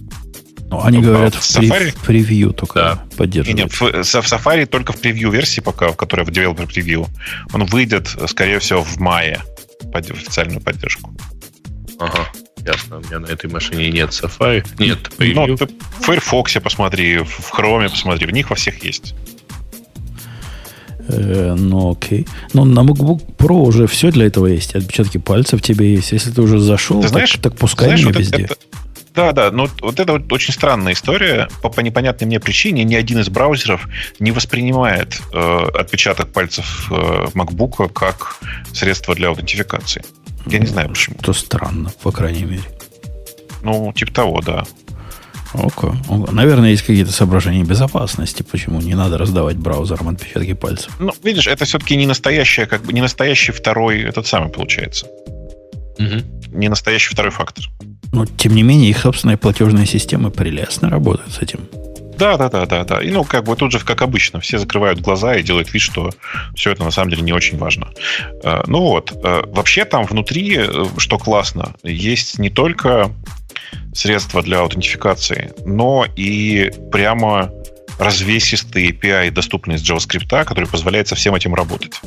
Ну, 0.70 0.80
они 0.84 0.98
ну, 0.98 1.04
говорят, 1.12 1.34
в, 1.34 1.40
Safari? 1.40 1.90
в 1.90 2.06
превью 2.06 2.52
только 2.52 2.74
да. 2.78 3.04
поддерживают. 3.16 3.58
Нет, 3.58 3.72
в, 3.72 3.80
в 3.80 4.32
Safari 4.32 4.66
только 4.66 4.92
в 4.92 5.00
превью 5.00 5.30
версии 5.30 5.60
пока, 5.60 5.92
которая 5.92 6.24
в 6.24 6.30
Developer 6.30 6.66
превью. 6.66 7.08
Он 7.52 7.64
выйдет, 7.64 8.08
скорее 8.28 8.60
всего, 8.60 8.84
в 8.84 8.98
мае 8.98 9.40
под 9.92 10.10
официальную 10.10 10.60
поддержку. 10.60 11.12
Ага, 11.98 12.28
ясно. 12.64 12.98
У 12.98 13.00
меня 13.00 13.18
на 13.18 13.26
этой 13.26 13.50
машине 13.50 13.90
нет 13.90 14.10
Safari, 14.10 14.64
нет 14.78 15.10
превью. 15.16 15.48
Ну, 15.48 15.56
ты 15.56 15.66
в 15.66 16.04
Firefox 16.04 16.52
посмотри, 16.62 17.18
в 17.18 17.52
Chrome 17.52 17.90
посмотри, 17.90 18.26
в 18.28 18.30
них 18.30 18.50
во 18.50 18.56
всех 18.56 18.84
есть. 18.84 19.14
Ну, 21.10 21.92
окей. 21.92 22.26
Но 22.52 22.64
на 22.64 22.80
MacBook 22.80 23.36
Pro 23.36 23.62
уже 23.62 23.86
все 23.86 24.10
для 24.10 24.26
этого 24.26 24.46
есть. 24.46 24.74
Отпечатки 24.74 25.18
пальцев 25.18 25.62
тебе 25.62 25.94
есть. 25.94 26.12
Если 26.12 26.30
ты 26.30 26.42
уже 26.42 26.58
зашел, 26.58 27.00
ты 27.00 27.08
знаешь, 27.08 27.32
так, 27.32 27.42
так 27.42 27.56
пускай 27.56 27.88
знаешь, 27.88 28.04
вот 28.04 28.16
везде. 28.16 28.42
Это, 28.44 28.56
да, 29.14 29.32
да, 29.32 29.50
но 29.50 29.68
вот 29.80 29.98
это 29.98 30.12
вот 30.12 30.32
очень 30.32 30.54
странная 30.54 30.92
история. 30.92 31.48
По, 31.62 31.68
по 31.68 31.80
непонятной 31.80 32.26
мне 32.26 32.38
причине 32.38 32.84
ни 32.84 32.94
один 32.94 33.18
из 33.18 33.28
браузеров 33.28 33.88
не 34.18 34.30
воспринимает 34.30 35.20
э, 35.32 35.66
отпечаток 35.74 36.32
пальцев 36.32 36.88
э, 36.90 37.26
MacBook 37.34 37.92
как 37.92 38.36
средство 38.72 39.14
для 39.14 39.28
аутентификации. 39.28 40.04
Я 40.46 40.58
не 40.58 40.66
знаю 40.66 40.90
почему. 40.90 41.16
То 41.20 41.32
странно, 41.32 41.90
по 42.02 42.12
крайней 42.12 42.44
мере. 42.44 42.62
Ну, 43.62 43.92
типа 43.92 44.12
того, 44.12 44.40
да. 44.40 44.64
Окей. 45.54 45.90
Наверное, 46.32 46.70
есть 46.70 46.82
какие-то 46.82 47.12
соображения 47.12 47.64
безопасности, 47.64 48.42
почему 48.42 48.80
не 48.80 48.94
надо 48.94 49.18
раздавать 49.18 49.56
браузерам 49.56 50.08
отпечатки 50.08 50.54
пальцев. 50.54 50.94
Ну, 50.98 51.12
видишь, 51.22 51.46
это 51.46 51.64
все-таки 51.64 51.96
не 51.96 52.06
настоящая, 52.06 52.66
как 52.66 52.82
бы 52.82 52.92
не 52.92 53.00
настоящий 53.00 53.52
второй 53.52 54.02
этот 54.02 54.26
самый 54.26 54.50
получается. 54.50 55.06
Угу. 55.98 56.56
Не 56.58 56.68
настоящий 56.68 57.10
второй 57.10 57.32
фактор. 57.32 57.64
Но, 58.12 58.26
тем 58.26 58.54
не 58.54 58.62
менее, 58.62 58.90
их 58.90 58.98
собственные 58.98 59.36
платежные 59.36 59.86
системы 59.86 60.30
прелестно 60.30 60.88
работают 60.88 61.32
с 61.32 61.38
этим. 61.40 61.60
Да, 62.20 62.36
да, 62.36 62.50
да, 62.50 62.66
да, 62.66 62.84
да. 62.84 63.00
И 63.00 63.10
ну, 63.10 63.24
как 63.24 63.44
бы 63.44 63.56
тут 63.56 63.72
же, 63.72 63.80
как 63.80 64.02
обычно, 64.02 64.40
все 64.40 64.58
закрывают 64.58 65.00
глаза 65.00 65.36
и 65.36 65.42
делают 65.42 65.72
вид, 65.72 65.80
что 65.80 66.10
все 66.54 66.72
это 66.72 66.84
на 66.84 66.90
самом 66.90 67.10
деле 67.10 67.22
не 67.22 67.32
очень 67.32 67.56
важно. 67.56 67.88
Э, 68.44 68.62
ну 68.66 68.80
вот, 68.80 69.12
э, 69.12 69.42
вообще 69.46 69.86
там 69.86 70.04
внутри, 70.04 70.58
э, 70.58 70.84
что 70.98 71.18
классно, 71.18 71.74
есть 71.82 72.38
не 72.38 72.50
только 72.50 73.10
средства 73.94 74.42
для 74.42 74.60
аутентификации, 74.60 75.52
но 75.64 76.06
и 76.16 76.70
прямо 76.90 77.50
развесистый 77.98 78.90
API, 78.90 79.30
доступный 79.30 79.76
из 79.76 79.82
JavaScript, 79.82 80.44
который 80.44 80.66
позволяет 80.66 81.08
со 81.08 81.14
всем 81.14 81.34
этим 81.34 81.54
работать. 81.54 82.00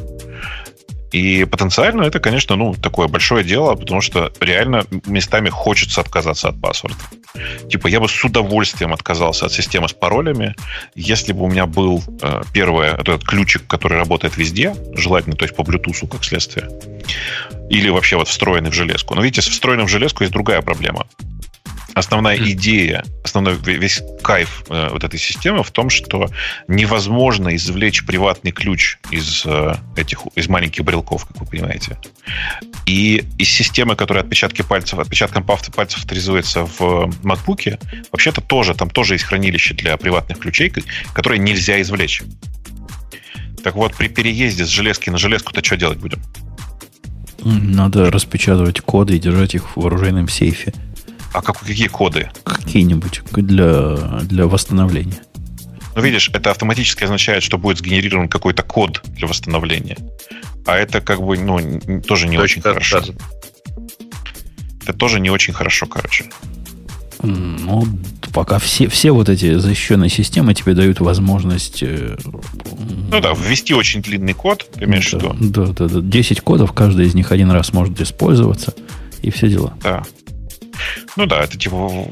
И 1.14 1.46
потенциально 1.46 2.02
это, 2.02 2.20
конечно, 2.20 2.56
ну, 2.56 2.74
такое 2.74 3.08
большое 3.08 3.44
дело, 3.44 3.76
потому 3.76 4.02
что 4.02 4.34
реально 4.40 4.84
местами 5.06 5.50
хочется 5.50 6.02
отказаться 6.02 6.50
от 6.50 6.60
паспорта. 6.60 6.98
Типа, 7.70 7.86
я 7.88 8.00
бы 8.00 8.10
с 8.10 8.24
удовольствием 8.26 8.94
отказался 8.94 9.46
от 9.46 9.54
системы 9.54 9.88
с 9.88 9.94
паролями, 9.94 10.56
если 10.96 11.32
бы 11.32 11.44
у 11.44 11.48
меня 11.48 11.68
был 11.68 12.04
э, 12.22 12.42
первое, 12.52 12.94
этот 12.96 13.24
ключик, 13.24 13.68
который 13.68 14.00
работает 14.00 14.38
везде, 14.38 14.76
желательно, 14.96 15.36
то 15.36 15.46
есть 15.46 15.56
по 15.56 15.62
Bluetooth, 15.62 16.08
как 16.08 16.24
следствие, 16.24 16.68
или 17.70 17.90
вообще 17.90 18.18
вот 18.18 18.28
встроенный 18.28 18.72
в 18.72 18.74
железку. 18.74 19.14
Но 19.14 19.22
видите, 19.22 19.44
с 19.44 19.48
встроенным 19.48 19.86
в 19.86 19.92
железку 19.92 20.24
есть 20.24 20.34
другая 20.34 20.62
проблема 20.62 21.06
основная 21.94 22.38
идея, 22.52 23.04
основной 23.24 23.56
весь 23.56 24.02
кайф 24.22 24.64
э, 24.70 24.90
вот 24.92 25.04
этой 25.04 25.20
системы 25.20 25.64
в 25.64 25.72
том, 25.72 25.90
что 25.90 26.30
невозможно 26.68 27.56
извлечь 27.56 28.06
приватный 28.06 28.52
ключ 28.52 28.98
из 29.12 29.44
э, 29.46 29.76
этих 29.96 30.22
из 30.36 30.48
маленьких 30.48 30.84
брелков, 30.84 31.26
как 31.26 31.42
вы 31.42 31.46
понимаете. 31.46 31.98
И 32.86 33.24
из 33.38 33.50
системы, 33.50 33.96
которая 33.96 34.24
отпечатки 34.24 34.62
пальцев, 34.62 35.00
отпечатком 35.00 35.44
пальцев 35.44 36.00
авторизуется 36.00 36.66
в 36.66 37.12
MacBook, 37.24 37.80
вообще-то 38.12 38.42
тоже, 38.42 38.74
там 38.74 38.90
тоже 38.90 39.16
есть 39.16 39.26
хранилище 39.26 39.74
для 39.74 39.98
приватных 39.98 40.40
ключей, 40.40 40.74
которые 41.14 41.40
нельзя 41.40 41.82
извлечь. 41.82 42.24
Так 43.64 43.76
вот, 43.76 43.96
при 43.96 44.10
переезде 44.10 44.66
с 44.66 44.70
железки 44.70 45.10
на 45.10 45.18
железку-то 45.18 45.64
что 45.64 45.78
делать 45.78 45.98
будем? 45.98 46.22
Надо 47.44 48.12
распечатывать 48.12 48.82
коды 48.82 49.16
и 49.16 49.20
держать 49.20 49.56
их 49.56 49.76
в 49.76 49.82
вооруженном 49.82 50.28
сейфе. 50.28 50.74
А 51.34 51.42
как, 51.42 51.60
какие 51.60 51.88
коды? 51.88 52.32
Какие-нибудь 52.44 53.22
для, 53.32 53.96
для 54.22 54.46
восстановления. 54.48 55.22
Ну, 55.96 56.02
видишь, 56.02 56.30
это 56.34 56.52
автоматически 56.52 57.04
означает, 57.04 57.44
что 57.44 57.58
будет 57.58 57.80
сгенерирован 57.80 58.28
какой-то 58.30 58.64
код 58.64 59.02
для 59.06 59.28
восстановления. 59.28 59.98
А 60.66 60.76
это 60.78 61.02
как 61.02 61.22
бы, 61.22 61.38
ну, 61.38 62.02
тоже 62.02 62.28
не 62.28 62.38
очень 62.38 62.62
хорошо. 62.62 63.02
Да. 63.02 63.14
Это 64.84 64.94
тоже 64.94 65.20
не 65.20 65.30
очень 65.30 65.54
хорошо, 65.54 65.86
короче. 65.86 66.26
Ну, 67.22 67.88
пока 68.34 68.60
все, 68.60 68.88
все 68.88 69.12
вот 69.12 69.30
эти 69.30 69.56
защищенные 69.56 70.10
системы 70.10 70.54
тебе 70.54 70.74
дают 70.74 71.00
возможность... 71.00 71.82
Э, 71.82 72.18
ну 72.26 73.22
да, 73.22 73.34
ввести 73.34 73.74
очень 73.74 74.02
длинный 74.02 74.34
код, 74.34 74.70
ты 74.74 74.84
имеешь 74.84 75.10
да, 75.12 75.20
в 75.20 75.22
виду? 75.22 75.36
Да, 75.50 75.66
да, 75.68 75.88
да. 75.88 76.02
10 76.02 76.42
кодов, 76.42 76.74
каждый 76.74 77.06
из 77.06 77.14
них 77.14 77.32
один 77.32 77.50
раз 77.52 77.72
может 77.72 78.00
использоваться 78.02 78.74
и 79.22 79.32
все 79.32 79.48
дела. 79.48 79.74
Да. 79.82 80.04
Ну 81.16 81.26
да, 81.26 81.44
это 81.44 81.58
типа 81.58 82.06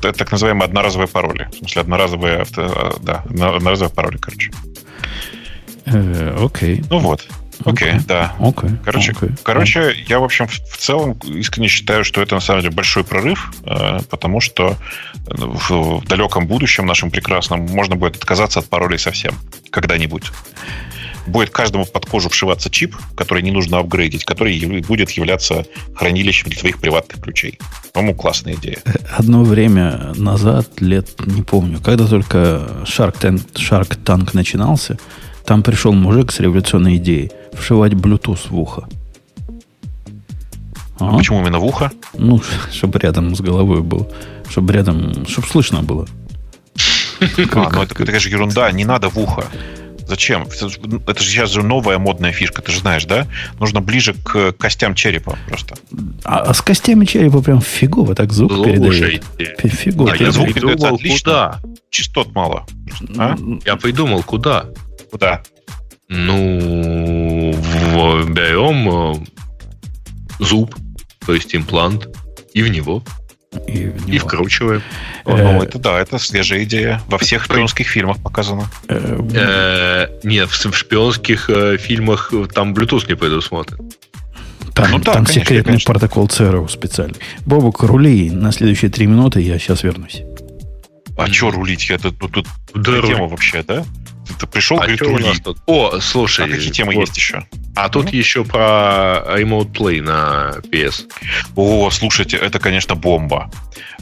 так 0.00 0.32
называемые 0.32 0.66
одноразовые 0.66 1.08
пароли. 1.08 1.48
В 1.52 1.56
смысле, 1.58 1.82
одноразовые, 1.82 2.36
авто, 2.38 2.96
да, 3.00 3.24
одноразовые 3.26 3.94
пароли, 3.94 4.18
короче. 4.18 4.50
Э, 5.86 6.38
окей. 6.40 6.82
Ну 6.90 6.98
вот. 6.98 7.26
Окей, 7.64 7.92
okay, 7.92 8.06
да. 8.06 8.34
Okay, 8.38 8.76
короче, 8.84 9.12
okay. 9.12 9.38
короче, 9.42 9.94
я, 10.08 10.18
в 10.18 10.24
общем, 10.24 10.46
в, 10.46 10.52
в 10.52 10.76
целом 10.76 11.18
искренне 11.24 11.68
считаю, 11.68 12.04
что 12.04 12.20
это 12.20 12.34
на 12.34 12.40
самом 12.40 12.60
деле 12.60 12.74
большой 12.74 13.02
прорыв, 13.02 13.52
э, 13.64 14.00
потому 14.10 14.40
что 14.40 14.76
в, 15.26 16.00
в 16.00 16.06
далеком 16.06 16.46
будущем 16.46 16.84
нашем 16.84 17.10
прекрасном 17.10 17.62
можно 17.66 17.96
будет 17.96 18.16
отказаться 18.16 18.60
от 18.60 18.68
паролей 18.68 18.98
совсем 18.98 19.34
когда-нибудь. 19.70 20.24
Будет 21.26 21.50
каждому 21.50 21.84
под 21.84 22.06
кожу 22.06 22.28
вшиваться 22.28 22.70
чип, 22.70 22.96
который 23.16 23.42
не 23.42 23.50
нужно 23.50 23.78
апгрейдить, 23.78 24.24
который 24.24 24.80
будет 24.82 25.10
являться 25.10 25.66
хранилищем 25.94 26.48
для 26.48 26.58
твоих 26.58 26.78
приватных 26.78 27.20
ключей. 27.20 27.58
По-моему, 27.92 28.16
классная 28.16 28.54
идея. 28.54 28.78
Одно 29.16 29.42
время 29.42 30.12
назад, 30.16 30.80
лет 30.80 31.08
не 31.26 31.42
помню, 31.42 31.80
когда 31.80 32.06
только 32.06 32.38
Shark 32.84 33.18
Tank, 33.20 33.52
Shark 33.54 33.98
Tank 34.04 34.30
начинался, 34.34 34.98
там 35.44 35.62
пришел 35.62 35.92
мужик 35.92 36.32
с 36.32 36.40
революционной 36.40 36.96
идеей 36.96 37.30
вшивать 37.52 37.92
Bluetooth 37.92 38.48
в 38.48 38.58
ухо. 38.58 38.88
А? 40.98 41.10
а 41.10 41.18
почему 41.18 41.40
именно 41.40 41.58
в 41.58 41.64
ухо? 41.64 41.92
Ну, 42.14 42.42
чтобы 42.72 42.98
рядом 42.98 43.34
с 43.34 43.40
головой 43.40 43.82
был. 43.82 44.10
Чтобы 44.48 44.72
рядом, 44.72 45.26
чтобы 45.26 45.46
слышно 45.46 45.82
было. 45.82 46.06
А, 47.54 47.70
ну 47.72 47.82
это 47.82 48.20
же 48.20 48.28
ерунда, 48.28 48.70
не 48.72 48.84
надо 48.84 49.08
в 49.08 49.18
ухо. 49.18 49.46
Зачем? 50.06 50.44
Это 50.44 51.22
же 51.22 51.28
сейчас 51.28 51.50
же 51.50 51.62
новая 51.62 51.98
модная 51.98 52.32
фишка, 52.32 52.62
ты 52.62 52.70
же 52.70 52.78
знаешь, 52.78 53.04
да? 53.04 53.26
Нужно 53.58 53.80
ближе 53.80 54.14
к 54.14 54.52
костям 54.52 54.94
черепа 54.94 55.36
просто. 55.48 55.76
А, 56.24 56.40
а 56.40 56.54
с 56.54 56.62
костями 56.62 57.04
черепа 57.04 57.42
прям 57.42 57.60
фигово 57.60 58.14
так 58.14 58.32
звук 58.32 58.64
передает. 58.64 59.24
Фигово. 59.62 60.12
А 60.12 60.16
я 60.16 60.30
звук 60.30 60.54
передается 60.54 60.88
отлично. 60.88 61.18
Куда? 61.18 61.60
Частот 61.90 62.34
мало. 62.34 62.66
А? 63.16 63.36
Я 63.64 63.76
придумал, 63.76 64.22
куда. 64.22 64.66
Куда? 65.10 65.42
Ну, 66.08 67.52
в, 67.52 68.30
берем 68.30 68.88
э, 68.88 69.26
зуб, 70.38 70.76
то 71.26 71.34
есть 71.34 71.54
имплант, 71.56 72.08
и 72.54 72.62
в 72.62 72.68
него. 72.68 73.02
И, 73.66 73.86
в 73.86 74.06
него. 74.06 74.16
и 74.16 74.18
вкручиваем. 74.18 74.82
О, 75.24 75.36
ну, 75.36 75.62
это 75.62 75.78
да, 75.78 76.00
это 76.00 76.18
свежая 76.18 76.64
идея. 76.64 77.02
Во 77.08 77.18
всех 77.18 77.44
шпионских 77.44 77.88
фильмах 77.88 78.22
показано. 78.22 78.70
Э, 78.88 80.08
нет, 80.22 80.50
в 80.50 80.74
шпионских 80.74 81.50
э, 81.50 81.76
фильмах 81.78 82.32
там 82.54 82.74
Bluetooth 82.74 83.08
не 83.08 83.16
предусмотрен. 83.16 83.90
Там, 84.74 84.90
ну, 84.90 84.98
да, 84.98 85.14
там 85.14 85.24
конечно, 85.24 85.42
секретный 85.42 85.64
конечно. 85.64 85.92
протокол 85.92 86.28
ЦРУ 86.28 86.68
специальный. 86.68 87.16
Бобок, 87.46 87.82
рули 87.82 88.30
на 88.30 88.52
следующие 88.52 88.90
три 88.90 89.06
минуты, 89.06 89.40
я 89.40 89.58
сейчас 89.58 89.82
вернусь. 89.82 90.22
А 91.16 91.26
что 91.28 91.50
рулить? 91.50 91.88
Я 91.88 91.96
тут, 91.96 92.18
тут, 92.18 92.46
тут 92.72 92.84
тема 92.84 93.26
вообще, 93.26 93.62
да? 93.62 93.84
Ты 94.38 94.46
пришел, 94.46 94.78
а 94.78 94.80
говорит, 94.80 95.02
рули. 95.02 95.32
Тут? 95.42 95.58
О, 95.66 96.00
слушай. 96.00 96.44
А 96.44 96.48
какие 96.48 96.70
темы 96.70 96.94
вот. 96.94 97.00
есть 97.02 97.16
еще? 97.16 97.46
А 97.74 97.88
тут 97.88 98.10
еще 98.10 98.44
про 98.44 99.22
Remote 99.28 99.72
Play 99.72 100.00
на 100.00 100.54
PS. 100.70 101.06
О, 101.54 101.90
слушайте, 101.90 102.36
это, 102.36 102.58
конечно, 102.58 102.94
бомба. 102.94 103.50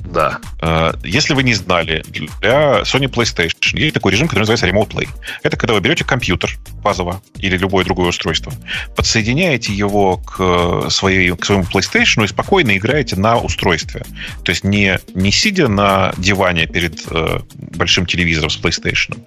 Да. 0.05 0.39
Э, 0.61 0.93
если 1.03 1.35
вы 1.35 1.43
не 1.43 1.55
знали, 1.55 2.05
для 2.41 2.83
Sony 2.83 3.11
PlayStation 3.11 3.79
есть 3.79 3.95
такой 3.95 4.13
режим, 4.13 4.29
который 4.29 4.41
называется 4.41 4.69
Remote 4.69 4.91
Play. 4.91 5.09
Это 5.43 5.57
когда 5.57 5.75
вы 5.75 5.81
берете 5.81 6.05
компьютер 6.05 6.57
базово 6.83 7.23
или 7.39 7.57
любое 7.57 7.85
другое 7.85 8.09
устройство, 8.09 8.53
подсоединяете 8.95 9.73
его 9.73 10.19
к, 10.19 10.91
своей, 10.91 11.35
к 11.35 11.45
своему 11.45 11.65
PlayStation 11.65 12.25
и 12.25 12.29
спокойно 12.29 12.77
играете 12.77 13.17
на 13.17 13.39
устройстве. 13.39 14.05
То 14.43 14.51
есть 14.51 14.65
не, 14.65 14.99
не 15.15 15.33
сидя 15.33 15.69
на 15.69 16.13
диване 16.19 16.67
перед 16.67 17.01
э, 17.11 17.41
большим 17.57 18.07
телевизором 18.07 18.51
с 18.51 18.61
PlayStation, 18.61 19.19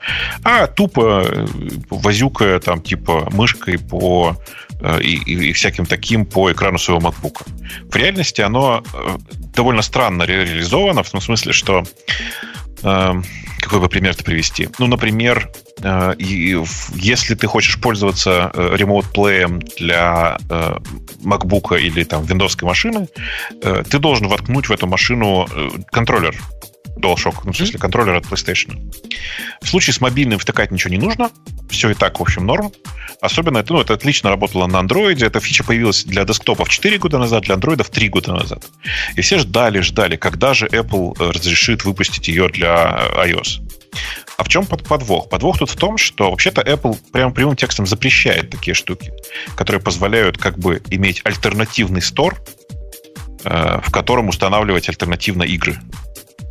а 0.43 0.67
тупо 0.67 1.25
э, 1.27 1.47
возюкая 1.89 2.59
там 2.59 2.81
типа 2.81 3.29
мышкой 3.31 3.79
по 3.79 4.37
Э, 4.37 4.66
и, 5.01 5.15
и, 5.15 5.49
и 5.49 5.53
всяким 5.53 5.85
таким 5.85 6.25
по 6.25 6.51
экрану 6.51 6.77
своего 6.77 7.09
MacBook. 7.09 7.45
В 7.89 7.95
реальности 7.95 8.41
оно 8.41 8.83
э, 8.93 9.17
довольно 9.55 9.81
странно 9.81 10.23
реализовано, 10.23 11.03
в 11.03 11.09
том 11.09 11.21
смысле, 11.21 11.53
что 11.53 11.83
э, 12.83 13.21
какой 13.59 13.79
бы 13.79 13.89
пример-то 13.89 14.23
привести? 14.23 14.69
Ну, 14.79 14.87
например, 14.87 15.49
э, 15.81 16.13
если 16.19 17.35
ты 17.35 17.47
хочешь 17.47 17.79
пользоваться 17.81 18.51
э, 18.53 18.75
Play 18.77 19.47
для 19.77 20.37
э, 20.49 20.77
MacBook 21.23 21.79
или 21.79 22.03
там 22.03 22.23
Windows 22.23 22.63
машины, 22.63 23.07
э, 23.63 23.83
ты 23.89 23.99
должен 23.99 24.27
воткнуть 24.27 24.69
в 24.69 24.71
эту 24.71 24.87
машину 24.87 25.47
э, 25.51 25.69
контроллер 25.91 26.35
DualShock, 26.99 27.41
ну, 27.44 27.52
в 27.52 27.57
смысле, 27.57 27.80
контроллер 27.80 28.15
от 28.15 28.26
PlayStation. 28.26 28.94
В 29.61 29.68
случае 29.68 29.94
с 29.94 30.02
мобильным 30.02 30.40
втыкать 30.40 30.72
ничего 30.72 30.91
не 30.91 30.99
нужно. 30.99 31.30
Все 31.69 31.90
и 31.90 31.94
так, 31.94 32.19
в 32.19 32.22
общем, 32.22 32.45
норм. 32.45 32.72
Особенно 33.22 33.60
это, 33.60 33.74
ну, 33.74 33.82
это 33.82 33.94
отлично 33.94 34.30
работало 34.30 34.68
на 34.68 34.78
Android. 34.78 35.26
Эта 35.26 35.40
фича 35.40 35.64
появилась 35.64 36.03
для 36.03 36.24
десктопов 36.24 36.69
4 36.69 36.98
года 36.98 37.18
назад, 37.18 37.44
для 37.44 37.56
Android 37.56 37.84
3 37.90 38.10
года 38.10 38.34
назад. 38.34 38.65
И 39.15 39.22
все 39.22 39.40
ждали, 39.40 39.82
ждали, 39.82 40.15
когда 40.15 40.53
же 40.53 40.68
Apple 40.68 41.15
э, 41.19 41.32
разрешит 41.32 41.84
выпустить 41.84 42.28
ее 42.28 42.49
для 42.49 43.07
iOS. 43.26 43.61
А 44.38 44.44
в 44.44 44.49
чем 44.49 44.65
подвох? 44.65 45.30
Подвох 45.30 45.57
тут 45.57 45.72
в 45.72 45.76
том, 45.76 45.98
что 45.98 46.30
вообще-то 46.30 46.61
Apple 46.61 46.98
прямо 47.11 47.34
прямым 47.34 47.56
текстом 47.56 47.88
запрещает 47.88 48.52
такие 48.52 48.76
штуки, 48.76 49.11
которые 49.56 49.82
позволяют 49.82 50.38
как 50.38 50.60
бы 50.60 50.82
иметь 50.91 51.22
альтернативный 51.24 52.03
стор, 52.03 52.38
э, 53.44 53.80
в 53.84 53.91
котором 53.91 54.30
устанавливать 54.30 54.90
альтернативно 54.90 55.44
игры. 55.44 55.80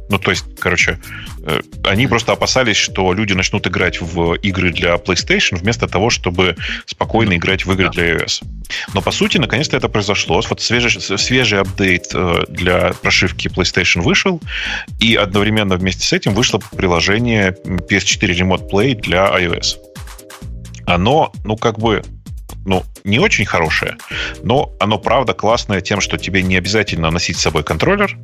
Ну, 0.09 0.19
то 0.19 0.31
есть, 0.31 0.45
короче, 0.59 0.99
э, 1.43 1.61
они 1.85 2.07
просто 2.07 2.33
опасались, 2.33 2.77
что 2.77 3.13
люди 3.13 3.33
начнут 3.33 3.67
играть 3.67 4.01
в 4.01 4.35
игры 4.35 4.73
для 4.73 4.95
PlayStation 4.95 5.57
вместо 5.57 5.89
того, 5.89 6.11
чтобы 6.11 6.57
спокойно 6.87 7.37
играть 7.37 7.67
в 7.67 7.73
игры 7.73 7.91
для 7.91 8.15
iOS. 8.15 8.45
Но, 8.95 9.03
по 9.03 9.11
сути, 9.11 9.39
наконец-то 9.39 9.77
это 9.77 9.89
произошло. 9.89 10.41
Вот 10.49 10.61
свежий, 10.61 11.01
свежий 11.01 11.61
апдейт 11.61 12.09
э, 12.15 12.45
для 12.49 12.93
прошивки 13.03 13.49
PlayStation 13.49 14.03
вышел, 14.03 14.41
и 15.01 15.17
одновременно 15.17 15.77
вместе 15.77 16.07
с 16.07 16.13
этим 16.13 16.35
вышло 16.35 16.61
приложение 16.77 17.57
PS4 17.65 18.39
Remote 18.39 18.71
Play 18.71 18.95
для 18.95 19.27
iOS. 19.27 19.77
Оно, 20.87 21.33
ну, 21.45 21.57
как 21.57 21.79
бы 21.79 22.03
ну, 22.65 22.85
не 23.05 23.19
очень 23.19 23.45
хорошее, 23.45 23.97
но 24.43 24.73
оно, 24.81 24.99
правда, 24.99 25.35
классное 25.35 25.81
тем, 25.81 26.01
что 26.01 26.19
тебе 26.19 26.43
не 26.43 26.57
обязательно 26.57 27.11
носить 27.11 27.39
с 27.39 27.43
собой 27.43 27.63
контроллер. 27.63 28.17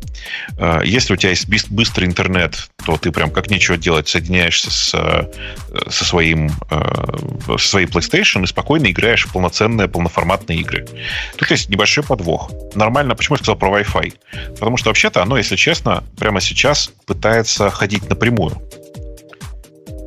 Э, 0.58 0.80
если 0.84 1.14
у 1.14 1.16
тебя 1.16 1.30
есть 1.30 1.48
быстрый 1.70 2.04
интернет, 2.04 2.68
то 2.84 2.96
ты 2.96 3.12
прям 3.12 3.30
как 3.30 3.50
нечего 3.50 3.76
делать, 3.76 4.08
соединяешься 4.08 4.70
с, 4.70 4.94
э, 4.94 5.90
со 5.90 6.04
своим, 6.04 6.50
э, 6.70 7.56
со 7.58 7.68
своей 7.68 7.86
PlayStation 7.86 8.42
и 8.42 8.46
спокойно 8.46 8.90
играешь 8.90 9.26
в 9.26 9.32
полноценные, 9.32 9.88
полноформатные 9.88 10.58
игры. 10.58 10.86
Тут 11.36 11.50
есть 11.50 11.68
небольшой 11.68 12.04
подвох. 12.04 12.50
Нормально, 12.74 13.14
почему 13.14 13.36
я 13.36 13.38
сказал 13.38 13.56
про 13.56 13.80
Wi-Fi? 13.80 14.14
Потому 14.58 14.76
что 14.76 14.90
вообще-то 14.90 15.22
оно, 15.22 15.36
если 15.36 15.56
честно, 15.56 16.02
прямо 16.18 16.40
сейчас 16.40 16.90
пытается 17.06 17.70
ходить 17.70 18.08
напрямую. 18.08 18.60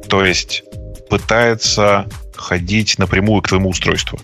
То 0.09 0.25
есть 0.25 0.63
пытается 1.09 2.07
ходить 2.37 2.97
напрямую 2.97 3.41
к 3.41 3.47
твоему 3.47 3.69
устройству. 3.69 4.19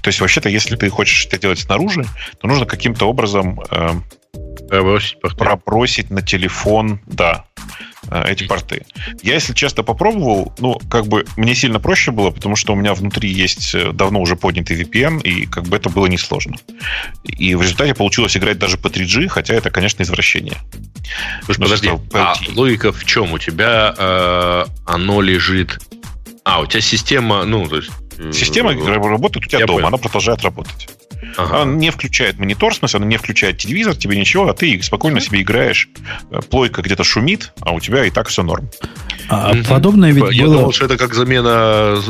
То 0.00 0.08
есть, 0.08 0.20
вообще-то, 0.20 0.48
если 0.48 0.76
ты 0.76 0.88
хочешь 0.88 1.26
это 1.26 1.38
делать 1.38 1.58
снаружи, 1.58 2.04
то 2.40 2.46
нужно 2.46 2.66
каким-то 2.66 3.08
образом 3.08 3.60
э, 3.70 3.90
пробросить, 4.68 5.18
пробросить 5.36 6.10
на 6.10 6.22
телефон, 6.22 7.00
да, 7.06 7.44
э, 8.10 8.24
эти 8.28 8.46
порты. 8.46 8.84
Я, 9.22 9.34
если 9.34 9.52
честно, 9.52 9.82
попробовал, 9.82 10.54
ну, 10.58 10.80
как 10.90 11.06
бы 11.06 11.24
мне 11.36 11.54
сильно 11.54 11.80
проще 11.80 12.10
было, 12.10 12.30
потому 12.30 12.56
что 12.56 12.72
у 12.72 12.76
меня 12.76 12.94
внутри 12.94 13.30
есть 13.30 13.74
э, 13.74 13.92
давно 13.92 14.20
уже 14.20 14.36
поднятый 14.36 14.80
VPN, 14.80 15.22
и 15.22 15.46
как 15.46 15.64
бы 15.64 15.76
это 15.76 15.88
было 15.88 16.06
несложно. 16.06 16.56
И 17.24 17.54
в 17.54 17.62
результате 17.62 17.94
получилось 17.94 18.36
играть 18.36 18.58
даже 18.58 18.78
по 18.78 18.88
3G, 18.88 19.28
хотя 19.28 19.54
это, 19.54 19.70
конечно, 19.70 20.02
извращение. 20.02 20.56
Слушай, 21.44 21.60
подожди, 21.60 21.90
а 22.12 22.34
логика 22.54 22.92
в 22.92 23.04
чем? 23.04 23.32
У 23.32 23.38
тебя 23.38 23.94
э, 23.96 24.64
оно 24.84 25.20
лежит 25.20 25.78
а, 26.46 26.60
у 26.60 26.66
тебя 26.66 26.80
система, 26.80 27.44
ну, 27.44 27.68
то 27.68 27.76
есть... 27.76 27.90
Э, 28.18 28.32
система 28.32 28.72
работает 28.72 29.46
у 29.46 29.48
тебя 29.48 29.60
Я 29.60 29.66
дома, 29.66 29.78
понял. 29.78 29.88
она 29.88 29.96
продолжает 29.98 30.42
работать. 30.42 30.88
Ага. 31.36 31.62
Она 31.62 31.74
не 31.74 31.90
включает 31.90 32.38
монитор, 32.38 32.72
в 32.72 32.76
смысле, 32.76 32.98
она 32.98 33.06
не 33.06 33.16
включает 33.16 33.58
телевизор, 33.58 33.94
тебе 33.94 34.18
ничего, 34.18 34.48
а 34.48 34.54
ты 34.54 34.80
спокойно 34.82 35.20
себе 35.20 35.42
играешь. 35.42 35.88
Э, 36.30 36.40
плойка 36.48 36.82
где-то 36.82 37.04
шумит, 37.04 37.52
а 37.60 37.72
у 37.72 37.80
тебя 37.80 38.04
и 38.04 38.10
так 38.10 38.28
все 38.28 38.42
норм. 38.42 38.68
А 39.28 39.50
угу. 39.50 39.64
подобное 39.68 40.12
ведь 40.12 40.32
Я 40.32 40.44
было... 40.44 40.56
думал, 40.56 40.72
что 40.72 40.84
это 40.84 40.96
как 40.96 41.14
замена 41.14 42.00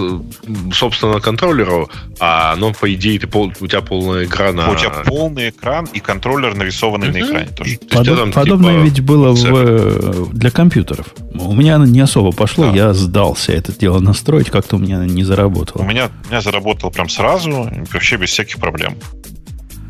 собственно 0.72 1.20
контроллера, 1.20 1.86
а 2.20 2.52
оно, 2.52 2.72
по 2.72 2.92
идее, 2.92 3.18
ты 3.18 3.26
пол... 3.26 3.52
у 3.58 3.66
тебя 3.66 3.80
полный 3.80 4.26
экран. 4.26 4.58
У 4.58 4.76
тебя 4.76 4.90
полный 5.04 5.50
экран 5.50 5.86
и 5.92 6.00
контроллер 6.00 6.54
нарисованный 6.54 7.08
угу. 7.08 7.18
на 7.18 7.22
экране 7.22 7.48
тоже. 7.48 7.78
Подоб... 7.90 8.18
Там, 8.18 8.32
подобное 8.32 8.74
типа... 8.74 8.84
ведь 8.84 9.00
было 9.00 9.32
в... 9.32 10.32
для 10.32 10.50
компьютеров. 10.50 11.06
У 11.34 11.54
меня 11.54 11.76
оно 11.76 11.86
не 11.86 12.00
особо 12.00 12.32
пошло, 12.32 12.66
да. 12.66 12.72
я 12.72 12.94
сдался 12.94 13.52
это 13.52 13.72
дело 13.72 14.00
настроить, 14.00 14.50
как-то 14.50 14.76
у 14.76 14.78
меня 14.78 14.98
не 14.98 15.24
заработало. 15.24 15.82
У 15.82 15.86
меня, 15.86 15.95
у 16.04 16.28
меня 16.28 16.40
заработало 16.40 16.90
прям 16.90 17.08
сразу, 17.08 17.70
вообще 17.92 18.16
без 18.16 18.30
всяких 18.30 18.58
проблем. 18.58 18.96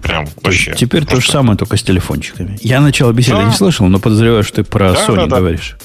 Прям 0.02 0.26
вообще. 0.42 0.74
Теперь 0.76 1.04
то 1.04 1.20
же 1.20 1.28
самое, 1.30 1.58
только 1.58 1.76
с 1.76 1.82
телефончиками. 1.82 2.56
Я 2.62 2.80
начало 2.80 3.12
беседы 3.12 3.38
Да. 3.38 3.44
не 3.44 3.52
слышал, 3.52 3.86
но 3.88 3.98
подозреваю, 3.98 4.44
что 4.44 4.56
ты 4.56 4.64
про 4.64 4.92
Да, 4.92 5.06
Sony 5.06 5.16
да, 5.16 5.26
да. 5.26 5.36
говоришь. 5.38 5.76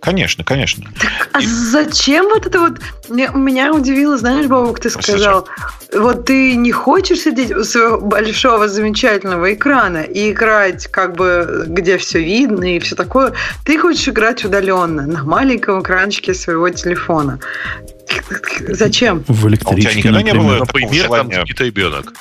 Конечно, 0.00 0.44
конечно. 0.44 0.84
А 1.32 1.40
зачем 1.40 2.24
вот 2.26 2.46
это 2.46 2.58
вот? 2.60 2.78
Меня 3.10 3.72
удивило, 3.74 4.16
знаешь, 4.16 4.46
Бобок, 4.46 4.80
ты 4.80 4.88
А 4.88 4.92
сказал, 4.92 5.46
вот 5.92 6.24
ты 6.26 6.56
не 6.56 6.72
хочешь 6.72 7.20
сидеть 7.20 7.50
у 7.52 7.64
своего 7.64 8.00
большого 8.00 8.66
замечательного 8.68 9.52
экрана 9.52 9.98
и 9.98 10.30
играть, 10.30 10.86
как 10.86 11.16
бы, 11.16 11.64
где 11.68 11.98
все 11.98 12.22
видно 12.22 12.76
и 12.76 12.78
все 12.78 12.96
такое. 12.96 13.34
Ты 13.64 13.78
хочешь 13.78 14.08
играть 14.08 14.44
удаленно 14.44 15.06
на 15.06 15.22
маленьком 15.22 15.82
экранчике 15.82 16.32
своего 16.34 16.70
телефона. 16.70 17.38
Зачем? 18.68 19.22
В 19.28 19.44
А 19.44 19.46
у 19.46 19.50
электричке, 19.50 19.82
тебя 19.82 19.94
никогда 19.98 20.22
не 20.22 20.32
было 20.32 20.42
например. 20.42 20.66
такого 20.66 20.82
Например, 20.82 21.08
там 21.08 21.30
желания? 21.30 21.44
спит 21.44 21.60
ребенок. 21.60 22.12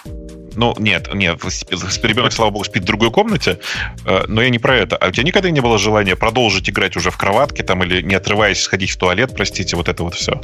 Ну, 0.56 0.76
нет, 0.78 1.14
нет, 1.14 1.40
с- 1.44 1.64
ребенок, 2.04 2.32
слава 2.34 2.52
богу, 2.52 2.64
спит 2.66 2.84
в 2.84 2.86
другой 2.86 3.12
комнате, 3.12 3.60
э, 4.06 4.26
но 4.28 4.42
я 4.42 4.50
не 4.50 4.60
про 4.60 4.76
это. 4.78 4.98
А 4.98 5.08
у 5.08 5.12
тебя 5.12 5.24
никогда 5.24 5.50
не 5.50 5.60
было 5.62 5.78
желания 5.78 6.16
продолжить 6.16 6.70
играть 6.70 6.96
уже 6.98 7.12
в 7.12 7.18
кроватке 7.18 7.64
там 7.64 7.84
или 7.84 8.02
не 8.02 8.16
отрываясь 8.16 8.62
сходить 8.62 8.92
в 8.92 8.98
туалет, 8.98 9.32
простите, 9.36 9.76
вот 9.76 9.88
это 9.90 10.04
вот 10.04 10.16
все? 10.16 10.42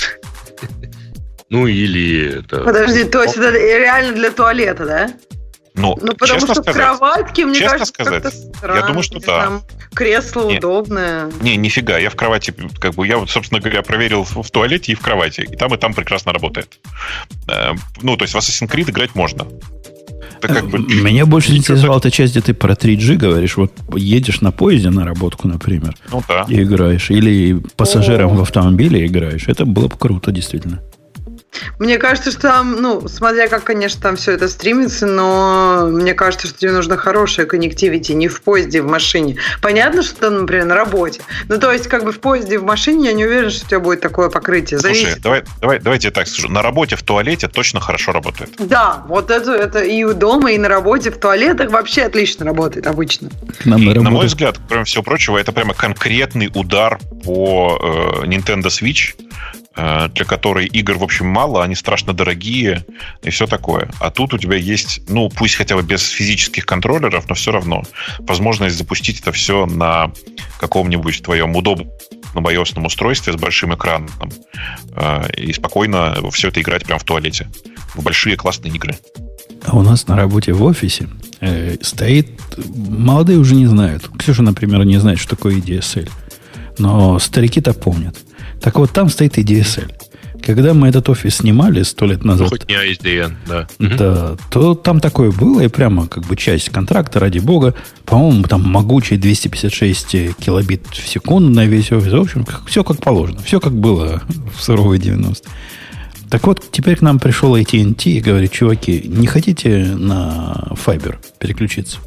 Ну, 1.50 1.68
или 1.68 2.40
это... 2.40 2.62
Подожди, 2.62 3.04
то 3.06 3.24
есть 3.24 3.38
это 3.38 3.52
реально 3.52 4.14
для 4.14 4.32
туалета, 4.32 4.86
да? 4.86 5.10
Ну, 5.78 5.96
Ну, 6.02 6.14
потому 6.14 6.40
честно 6.40 6.54
что 6.54 6.62
в 6.62 6.64
сказать, 6.64 6.84
кроватке, 6.98 7.46
мне 7.46 7.60
честно 7.60 7.80
кажется, 7.80 7.94
сказать, 8.06 8.34
странно. 8.56 8.78
я 8.80 8.86
думаю, 8.88 9.04
что 9.04 9.20
да. 9.20 9.42
Там 9.44 9.64
кресло 9.94 10.48
Нет. 10.50 10.60
удобное. 10.64 11.30
Не, 11.42 11.58
нифига, 11.58 11.98
я 11.98 12.10
в 12.10 12.16
кровати, 12.16 12.54
как 12.80 12.94
бы, 12.96 13.06
я 13.06 13.18
вот, 13.18 13.30
собственно 13.30 13.60
говоря, 13.60 13.82
проверил 13.82 14.24
в, 14.24 14.42
в 14.42 14.50
туалете 14.52 14.94
и 14.94 14.96
в 14.96 15.02
кровати, 15.02 15.42
и 15.42 15.56
там, 15.58 15.74
и 15.74 15.78
там 15.78 15.94
прекрасно 15.94 16.32
работает. 16.32 16.80
Э, 17.50 17.74
Ну, 18.02 18.16
то 18.16 18.24
есть 18.24 18.34
в 18.34 18.38
Assassin's 18.38 18.70
Creed 18.72 18.90
играть 18.90 19.16
можно. 19.16 19.46
Это 20.42 20.54
как 20.54 20.70
бы... 20.70 20.80
Меня 20.80 21.26
больше 21.26 21.56
интересовала 21.56 22.00
эта 22.00 22.12
часть, 22.12 22.34
где 22.34 22.42
ты 22.42 22.54
про 22.54 22.74
3G 22.74 23.16
говоришь. 23.16 23.58
Вот 23.58 23.72
едешь 23.96 24.42
на 24.42 24.52
поезде 24.52 24.90
на 24.90 25.06
работку, 25.06 25.48
например, 25.48 25.96
Ну 26.12 26.22
да. 26.28 26.46
и 26.48 26.62
играешь. 26.64 27.10
Или 27.12 27.62
пассажиром 27.76 28.32
О. 28.32 28.36
в 28.36 28.42
автомобиле 28.42 29.06
играешь. 29.06 29.48
Это 29.48 29.66
было 29.66 29.88
бы 29.88 29.96
круто, 29.98 30.32
действительно. 30.32 30.82
Мне 31.80 31.98
кажется, 31.98 32.32
что 32.32 32.42
там, 32.42 32.82
ну, 32.82 33.08
смотря 33.08 33.48
как, 33.48 33.64
конечно, 33.64 34.02
там 34.02 34.16
все 34.16 34.34
это 34.34 34.48
стримится, 34.48 35.06
но 35.06 35.88
мне 35.92 36.14
кажется, 36.14 36.48
что 36.48 36.60
тебе 36.60 36.72
нужно 36.72 36.98
хорошее 36.98 37.48
коннективити, 37.48 38.14
не 38.14 38.28
в 38.28 38.42
поезде, 38.42 38.82
в 38.82 38.88
машине. 38.88 39.38
Понятно, 39.62 40.04
что 40.04 40.16
там, 40.16 40.42
например, 40.42 40.66
на 40.66 40.76
работе. 40.76 41.22
Ну, 41.48 41.58
то 41.60 41.72
есть, 41.72 41.88
как 41.88 42.04
бы 42.04 42.12
в 42.12 42.20
поезде, 42.20 42.60
в 42.60 42.64
машине, 42.64 43.08
я 43.08 43.14
не 43.14 43.26
уверен, 43.26 43.50
что 43.50 43.66
у 43.66 43.70
тебя 43.70 43.80
будет 43.80 44.02
такое 44.02 44.30
покрытие. 44.30 44.80
Слушай, 44.80 45.02
Зависит. 45.02 45.22
давай, 45.22 45.44
давай, 45.62 45.80
давайте 45.80 46.08
я 46.08 46.12
так 46.12 46.28
скажу. 46.28 46.50
На 46.50 46.62
работе 46.62 46.96
в 46.96 47.04
туалете 47.04 47.48
точно 47.48 47.80
хорошо 47.80 48.12
работает. 48.12 48.52
Да, 48.60 49.04
вот 49.08 49.32
это, 49.32 49.54
это 49.54 49.80
и 49.84 50.04
у 50.04 50.14
дома, 50.14 50.52
и 50.52 50.58
на 50.58 50.70
работе, 50.70 51.12
в 51.12 51.18
туалетах 51.18 51.70
вообще 51.72 52.04
отлично 52.04 52.46
работает 52.46 52.88
обычно. 52.88 53.30
Нам 53.66 53.82
И, 53.82 53.94
на 53.94 54.02
на 54.02 54.10
мой 54.12 54.28
взгляд, 54.28 54.60
кроме 54.68 54.86
всего 54.86 55.04
прочего, 55.04 55.38
это 55.38 55.52
прямо 55.52 55.74
конкретный 55.74 56.52
удар 56.54 57.00
по 57.24 57.80
э, 58.22 58.26
Nintendo 58.26 58.68
Switch, 58.68 59.16
для 59.76 60.26
которой 60.26 60.68
игр, 60.68 60.98
в 60.98 61.04
общем, 61.04 61.28
мало, 61.28 61.64
они 61.64 61.76
страшно 61.76 62.14
дорогие 62.14 62.86
и 63.24 63.30
все 63.30 63.46
такое. 63.46 63.90
А 64.00 64.10
тут 64.10 64.34
у 64.34 64.38
тебя 64.38 64.56
есть, 64.56 65.02
ну, 65.10 65.30
пусть 65.30 65.56
хотя 65.56 65.76
бы 65.76 65.84
без 65.84 66.08
физических 66.08 66.66
контроллеров, 66.66 67.28
но 67.28 67.36
все 67.36 67.52
равно 67.52 67.84
возможность 68.20 68.78
запустить 68.78 69.20
это 69.20 69.32
все 69.32 69.66
на 69.66 70.12
каком-нибудь 70.60 71.22
твоем 71.22 71.56
удобном 71.56 71.90
ios 72.36 72.86
устройстве 72.86 73.34
с 73.34 73.36
большим 73.36 73.74
экраном 73.74 74.10
э, 74.96 75.32
и 75.38 75.54
спокойно 75.54 76.18
все 76.32 76.50
это 76.50 76.62
играть 76.62 76.86
прямо 76.86 77.00
в 77.00 77.04
туалете. 77.04 77.48
В 77.96 78.04
большие 78.04 78.36
классные 78.36 78.74
игры. 78.74 78.96
А 79.66 79.76
у 79.76 79.82
нас 79.82 80.08
на 80.08 80.16
работе 80.16 80.54
в 80.54 80.64
офисе 80.64 81.08
э, 81.40 81.78
стоит... 81.82 82.30
Молодые 82.58 83.40
уже 83.40 83.56
не 83.56 83.66
знают. 83.66 84.10
Ксюша, 84.18 84.44
например, 84.44 84.84
не 84.86 84.98
знает, 84.98 85.20
что 85.20 85.36
такое 85.36 85.56
EDSL. 85.56 86.10
Но 86.78 87.20
старики-то 87.20 87.74
помнят. 87.74 88.18
Так 88.62 88.76
вот, 88.78 88.92
там 88.92 89.10
стоит 89.10 89.38
EDSL. 89.38 89.92
Когда 90.46 90.74
мы 90.74 90.90
этот 90.90 91.10
офис 91.10 91.38
снимали 91.38 91.82
сто 91.84 92.06
лет 92.06 92.24
Ну, 92.24 92.32
назад, 92.32 92.50
хоть 92.50 92.68
не 92.68 92.76
ASDN, 92.76 93.34
да. 93.48 93.68
Мгм. 93.80 93.98
да, 93.98 94.36
то 94.52 94.76
там 94.76 95.00
такое 95.00 95.32
было, 95.32 95.62
и 95.62 95.68
прямо 95.70 96.08
как 96.08 96.26
бы 96.26 96.36
часть 96.36 96.70
контракта, 96.70 97.20
ради 97.20 97.40
бога, 97.40 97.74
по-моему, 98.06 98.44
там 98.44 98.62
могучие 98.62 99.18
256 99.18 100.36
килобит 100.38 100.86
в 100.92 101.08
секунду 101.08 101.50
на 101.50 101.66
весь 101.66 101.92
офис. 101.92 102.12
В 102.14 102.22
общем, 102.22 102.46
все 102.68 102.84
как 102.84 103.02
положено. 103.02 103.42
Все 103.44 103.60
как 103.60 103.74
было 103.74 104.22
в 104.56 104.62
суровые 104.62 105.00
90 105.00 105.48
Так 106.30 106.46
вот, 106.46 106.64
теперь 106.72 106.98
к 106.98 107.02
нам 107.02 107.18
пришел 107.18 107.56
AT&T 107.56 108.10
и 108.10 108.20
говорит, 108.22 108.52
чуваки, 108.52 109.02
не 109.08 109.26
хотите 109.26 109.96
на 109.96 110.68
Fiber 110.86 111.16
переключиться? 111.40 111.98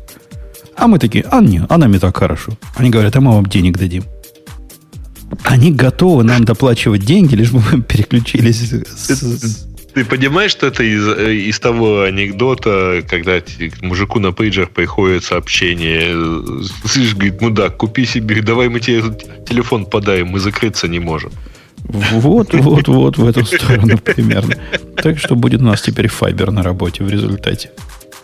А 0.76 0.86
мы 0.86 1.00
такие, 1.00 1.24
а 1.28 1.40
не, 1.40 1.62
а 1.68 1.76
нам 1.76 1.92
и 1.94 1.98
так 1.98 2.16
хорошо. 2.16 2.52
Они 2.76 2.90
говорят, 2.90 3.16
а 3.16 3.20
мы 3.20 3.32
вам 3.32 3.46
денег 3.46 3.78
дадим. 3.78 4.04
Они 5.44 5.70
готовы 5.72 6.24
нам 6.24 6.44
доплачивать 6.44 7.04
деньги, 7.04 7.34
лишь 7.34 7.50
бы 7.50 7.62
мы 7.72 7.82
переключились 7.82 8.72
с- 8.72 9.66
Ты 9.94 10.04
понимаешь, 10.04 10.50
что 10.52 10.66
это 10.66 10.82
из, 10.84 11.06
э, 11.08 11.34
из 11.34 11.58
того 11.58 12.02
анекдота, 12.02 13.02
когда 13.08 13.40
мужику 13.82 14.20
на 14.20 14.32
пейджах 14.32 14.70
приходит 14.70 15.24
сообщение, 15.24 16.12
э, 16.12 16.62
слышь, 16.88 17.14
говорит, 17.14 17.40
мудак, 17.40 17.76
купи 17.76 18.04
себе, 18.06 18.42
давай 18.42 18.68
мы 18.68 18.80
тебе 18.80 19.02
телефон 19.48 19.86
подаем, 19.86 20.28
мы 20.28 20.40
закрыться 20.40 20.88
не 20.88 20.98
можем. 21.00 21.30
Вот, 21.88 22.52
вот, 22.54 22.88
вот 22.88 23.16
в 23.18 23.26
эту 23.26 23.44
сторону 23.44 23.98
примерно. 23.98 24.54
Так 25.02 25.18
что 25.18 25.34
будет 25.36 25.60
у 25.62 25.64
нас 25.64 25.80
теперь 25.82 26.08
файбер 26.08 26.50
на 26.50 26.62
работе 26.62 27.02
в 27.04 27.10
результате. 27.10 27.70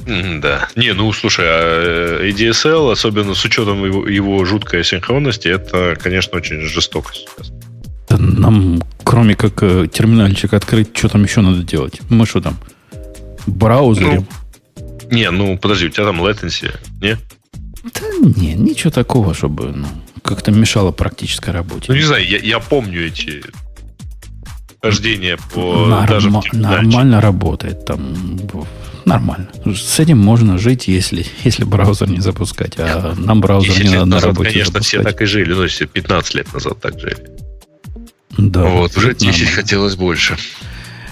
Да. 0.07 0.69
Не, 0.77 0.93
ну 0.93 1.13
слушай, 1.13 1.45
а 1.47 2.21
э, 2.21 2.31
ADSL, 2.31 2.93
особенно 2.93 3.35
с 3.35 3.45
учетом 3.45 3.85
его, 3.85 4.07
его 4.07 4.45
жуткой 4.45 4.81
асинхронности, 4.81 5.49
это, 5.49 5.97
конечно, 6.03 6.37
очень 6.37 6.61
жестоко 6.61 7.13
сейчас. 7.15 7.53
Да 8.09 8.17
нам, 8.19 8.83
кроме 9.03 9.35
как 9.35 9.63
э, 9.63 9.87
терминальчик 9.93 10.53
открыть, 10.53 10.97
что 10.97 11.09
там 11.09 11.25
еще 11.25 11.41
надо 11.41 11.63
делать? 11.63 12.01
Мы 12.11 12.27
что 12.27 12.41
там? 12.41 12.59
Браузерим? 13.47 14.27
Не, 15.11 15.31
ну 15.31 15.59
подожди, 15.59 15.87
у 15.87 15.91
тебя 15.91 16.05
там 16.07 16.23
latency, 16.23 16.75
не? 17.01 17.17
Да 17.85 18.01
не, 18.41 18.55
ничего 18.55 18.91
такого, 18.91 19.35
чтобы 19.35 19.73
ну, 19.75 19.87
как-то 20.23 20.51
мешало 20.51 20.91
практической 20.93 21.51
работе. 21.51 21.87
Ну 21.89 21.95
не 21.95 22.03
знаю, 22.03 22.27
я, 22.27 22.39
я 22.39 22.59
помню 22.59 23.07
эти 23.07 23.43
хождения 24.83 25.39
по 25.55 25.87
Норма- 25.87 26.07
даже 26.09 26.31
в 26.31 26.53
нормально 26.53 27.21
работает 27.21 27.85
там. 27.85 28.15
Нормально. 29.05 29.49
С 29.75 29.99
этим 30.01 30.19
можно 30.19 30.57
жить, 30.59 30.89
если, 30.89 31.27
если 31.45 31.65
браузер 31.65 32.09
не 32.09 32.21
запускать. 32.21 32.75
А 32.79 33.15
нам 33.17 33.41
браузер 33.41 33.73
10 33.75 33.85
не 33.85 33.91
надо 33.91 34.05
на 34.07 34.15
назад, 34.17 34.29
работе 34.31 34.51
конечно, 34.51 34.81
все 34.81 34.97
запускать. 34.99 35.13
так 35.13 35.23
и 35.23 35.27
жили. 35.27 35.53
Ну, 35.53 35.63
если 35.63 35.85
15 35.87 36.35
лет 36.35 36.53
назад 36.55 36.81
так 36.81 36.99
жили. 36.99 37.17
Да, 38.39 38.65
вот, 38.65 38.97
уже 38.97 39.09
жить 39.09 39.19
10 39.19 39.31
нормально. 39.39 39.57
хотелось 39.57 39.97
больше. 39.97 40.37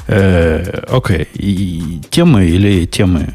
Э, 0.09 0.85
Окей. 0.89 1.29
И 1.35 2.01
темы 2.11 2.47
или 2.47 2.87
темы 2.87 3.35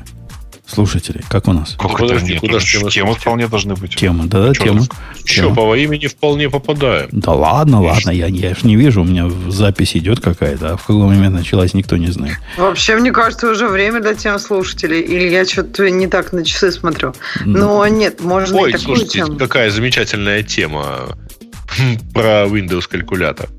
слушателей? 0.67 1.23
Как 1.29 1.47
у 1.47 1.53
нас? 1.53 1.75
Как 1.79 1.97
подожди, 1.97 2.33
нет? 2.33 2.41
куда 2.41 2.57
Уже 2.57 2.89
ж 2.89 2.93
темы 2.93 3.13
вполне 3.15 3.47
должны 3.47 3.75
быть. 3.75 3.95
Темы, 3.95 4.25
да-да, 4.25 4.53
Чё 4.53 4.63
темы. 4.63 4.81
Что, 5.25 5.41
Тема. 5.43 5.55
по 5.55 5.75
имени 5.75 6.07
вполне 6.07 6.49
попадаем. 6.49 7.07
Да 7.11 7.31
ладно, 7.33 7.81
ладно, 7.81 8.11
я, 8.11 8.27
я 8.27 8.53
ж 8.53 8.63
не 8.63 8.75
вижу, 8.75 9.01
у 9.01 9.05
меня 9.05 9.25
в 9.27 9.51
запись 9.51 9.95
идет 9.95 10.19
какая-то, 10.19 10.73
а 10.73 10.77
в 10.77 10.81
какой 10.81 11.05
момент 11.07 11.35
началась, 11.35 11.73
никто 11.73 11.97
не 11.97 12.07
знает. 12.07 12.37
Вообще, 12.57 12.95
мне 12.97 13.11
кажется, 13.11 13.49
уже 13.49 13.67
время 13.67 14.01
для 14.01 14.13
тем 14.13 14.37
слушателей. 14.39 15.01
Или 15.01 15.29
я 15.29 15.45
что-то 15.45 15.89
не 15.89 16.07
так 16.07 16.33
на 16.33 16.43
часы 16.45 16.71
смотрю. 16.71 17.13
Ну, 17.45 17.59
Но 17.59 17.87
нет, 17.87 18.21
можно 18.21 18.57
Ой, 18.59 18.69
и 18.69 18.73
такую 18.73 18.97
слушайте, 18.97 19.19
тему. 19.25 19.37
какая 19.37 19.69
замечательная 19.71 20.43
тема 20.43 21.17
про 22.13 22.45
Windows 22.45 22.87
калькулятор. 22.89 23.49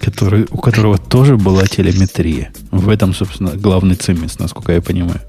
который, 0.00 0.46
у 0.50 0.58
которого 0.58 0.98
тоже 0.98 1.36
была 1.36 1.66
телеметрия. 1.66 2.52
В 2.70 2.88
этом, 2.88 3.14
собственно, 3.14 3.50
главный 3.56 3.94
цимис, 3.94 4.38
насколько 4.38 4.72
я 4.72 4.82
понимаю. 4.82 5.20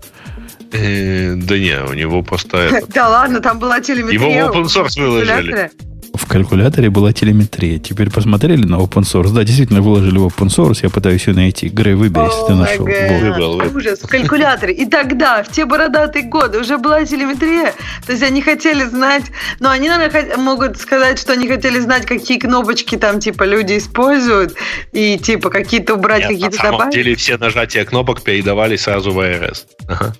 Э, 0.74 1.36
Да 1.36 1.58
не, 1.58 1.80
у 1.84 1.94
него 1.94 2.22
просто. 2.24 2.82
Да 2.94 3.10
ладно, 3.10 3.40
там 3.40 3.60
была 3.60 3.80
телеметрия. 3.80 4.20
Его 4.45 4.52
в 4.52 4.56
open 4.56 4.64
source 4.66 5.00
выложили. 5.00 5.28
калькуляторе. 5.32 5.72
В 6.16 6.28
калькуляторе 6.28 6.90
была 6.91 7.12
телеметрия. 7.12 7.80
Теперь 7.80 8.12
посмотрели 8.12 8.64
на 8.66 8.76
open 8.76 9.02
source. 9.02 9.32
Да, 9.34 9.44
действительно, 9.44 9.82
выложили 9.82 10.20
в 10.20 10.28
open 10.28 10.48
source. 10.48 10.80
Я 10.84 10.91
пытаюсь 10.91 11.26
ее 11.28 11.34
найти. 11.34 11.70
Грей, 11.70 11.95
выбери, 11.95 12.26
если 12.26 12.45
ты 12.48 12.54
нашел. 12.54 12.86
Выбрал. 12.86 13.76
Ужас, 13.76 14.00
в 14.00 14.08
калькуляторе. 14.08 14.74
И 14.76 14.86
тогда, 14.86 15.41
в 15.41 15.50
те 15.52 15.66
бородатые 15.66 16.26
годы, 16.26 16.60
уже 16.60 16.78
была 16.78 17.04
телеметрия. 17.04 17.74
То 18.06 18.12
есть 18.12 18.22
они 18.24 18.44
хотели 18.44 18.84
знать, 18.84 19.24
но 19.60 19.72
они, 19.72 19.90
наверное, 19.90 20.38
могут 20.38 20.78
сказать, 20.78 21.18
что 21.20 21.34
они 21.34 21.48
хотели 21.48 21.80
знать, 21.80 22.06
какие 22.06 22.38
кнопочки 22.38 22.95
там, 22.95 23.20
типа, 23.20 23.44
люди 23.44 23.80
используют, 23.80 24.54
и, 24.91 25.18
типа, 25.18 25.50
какие-то 25.50 25.95
убрать, 25.95 26.22
Нет, 26.22 26.30
на 26.30 26.36
какие-то 26.36 26.58
самом 26.58 26.72
добавить. 26.78 26.94
деле 26.94 27.16
все 27.16 27.38
нажатия 27.38 27.86
кнопок 27.86 28.22
передавали 28.22 28.76
сразу 28.76 29.12
в 29.12 29.20
ARS. 29.20 29.64
Ага. 29.88 30.14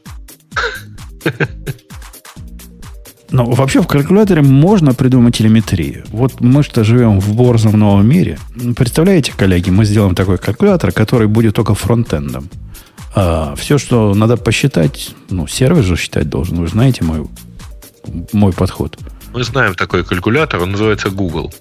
Но 3.32 3.46
вообще 3.46 3.82
в 3.82 3.88
калькуляторе 3.88 4.44
можно 4.44 4.94
придумать 4.94 5.36
телеметрию. 5.38 6.04
Вот 6.10 6.40
мы 6.40 6.62
что 6.62 6.84
живем 6.84 7.20
в 7.20 7.36
борзом 7.36 7.80
новом 7.80 8.08
мире. 8.08 8.38
Представляете, 8.76 9.34
коллеги, 9.36 9.72
мы 9.72 9.86
сделаем 9.86 10.14
такой 10.14 10.38
калькулятор, 10.38 10.92
который 10.92 11.28
будет 11.28 11.56
только 11.56 11.74
фронтендом. 11.74 12.48
А 13.16 13.56
все, 13.56 13.80
что 13.80 14.14
надо 14.14 14.38
посчитать, 14.38 15.16
ну, 15.32 15.48
сервер 15.48 15.84
же 15.84 15.98
считать 15.98 16.30
должен. 16.30 16.58
Вы 16.58 16.68
знаете 16.68 17.04
мой, 17.04 17.28
мой 18.34 18.54
подход. 18.54 19.00
Мы 19.34 19.44
знаем 19.44 19.74
такой 19.74 20.04
калькулятор, 20.04 20.62
он 20.62 20.72
называется 20.72 21.10
Google. 21.10 21.52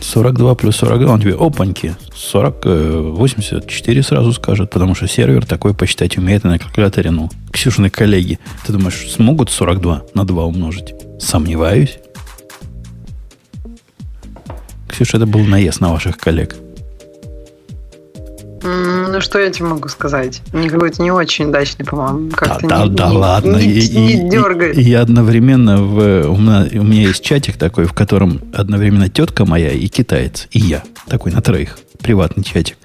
42 0.00 0.54
плюс 0.54 0.76
42, 0.76 1.12
он 1.12 1.20
тебе 1.20 1.34
опаньки, 1.34 1.96
40, 2.14 2.64
84 2.64 4.00
э, 4.00 4.02
сразу 4.02 4.32
скажет, 4.32 4.70
потому 4.70 4.94
что 4.94 5.06
сервер 5.06 5.46
такой 5.46 5.74
посчитать 5.74 6.16
умеет 6.18 6.44
на 6.44 6.58
калькуляторе, 6.58 7.10
ну, 7.10 7.30
Ксюшины 7.52 7.90
коллеги. 7.90 8.38
Ты 8.66 8.72
думаешь, 8.72 9.10
смогут 9.10 9.50
42 9.50 10.02
на 10.14 10.24
2 10.24 10.44
умножить? 10.44 10.94
Сомневаюсь. 11.18 11.98
Ксюша, 14.88 15.16
это 15.16 15.26
был 15.26 15.40
наезд 15.40 15.80
на 15.80 15.92
ваших 15.92 16.18
коллег. 16.18 16.56
Ну, 18.64 19.20
что 19.20 19.38
я 19.38 19.50
тебе 19.50 19.66
могу 19.66 19.88
сказать? 19.88 20.40
Не 20.54 20.70
какой-то 20.70 21.02
не 21.02 21.10
очень 21.10 21.46
удачный, 21.50 21.84
по-моему. 21.84 22.30
Да, 22.30 22.58
да, 22.62 22.86
не, 22.86 22.94
да, 22.94 23.10
не, 23.10 23.16
ладно. 23.16 23.56
Не, 23.56 23.64
и, 23.66 23.98
не 23.98 24.30
дергает. 24.30 24.78
И, 24.78 24.82
и 24.82 24.94
одновременно 24.94 25.82
в, 25.82 26.28
у, 26.28 26.36
меня, 26.36 26.66
у 26.80 26.82
меня 26.82 27.08
есть 27.08 27.22
чатик 27.22 27.58
такой, 27.58 27.84
в 27.84 27.92
котором 27.92 28.40
одновременно 28.54 29.10
тетка 29.10 29.44
моя 29.44 29.70
и 29.70 29.86
китаец, 29.88 30.48
и 30.50 30.60
я. 30.60 30.82
Такой 31.08 31.32
на 31.32 31.42
троих. 31.42 31.78
Приватный 32.00 32.42
чатик. 32.42 32.78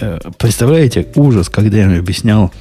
Э, 0.00 0.20
представляете, 0.38 1.08
ужас, 1.16 1.48
когда 1.48 1.78
я 1.78 1.84
им 1.84 1.98
объяснял, 1.98 2.52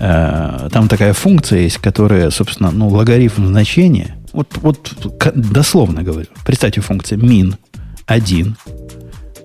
э, 0.00 0.68
там 0.72 0.88
такая 0.88 1.12
функция 1.12 1.60
есть, 1.60 1.78
которая, 1.78 2.30
собственно, 2.30 2.72
ну, 2.72 2.88
логарифм 2.88 3.46
значения, 3.46 4.16
вот, 4.32 4.48
вот 4.56 4.92
дословно 5.34 6.02
говорю, 6.02 6.26
представьте 6.44 6.80
функция 6.80 7.18
min 7.18 7.54
1 8.06 8.56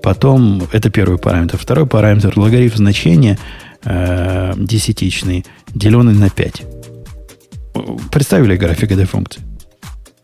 Потом, 0.02 0.64
это 0.72 0.90
первый 0.90 1.18
параметр. 1.18 1.57
Второй 1.57 1.86
параметр, 1.86 2.34
логарифм 2.36 2.78
значения 2.78 3.38
э, 3.84 4.53
десятичный, 4.57 5.45
деленный 5.73 6.14
на 6.14 6.30
5. 6.30 6.64
Представили 8.11 8.57
график 8.57 8.91
этой 8.91 9.06
функции? 9.06 9.41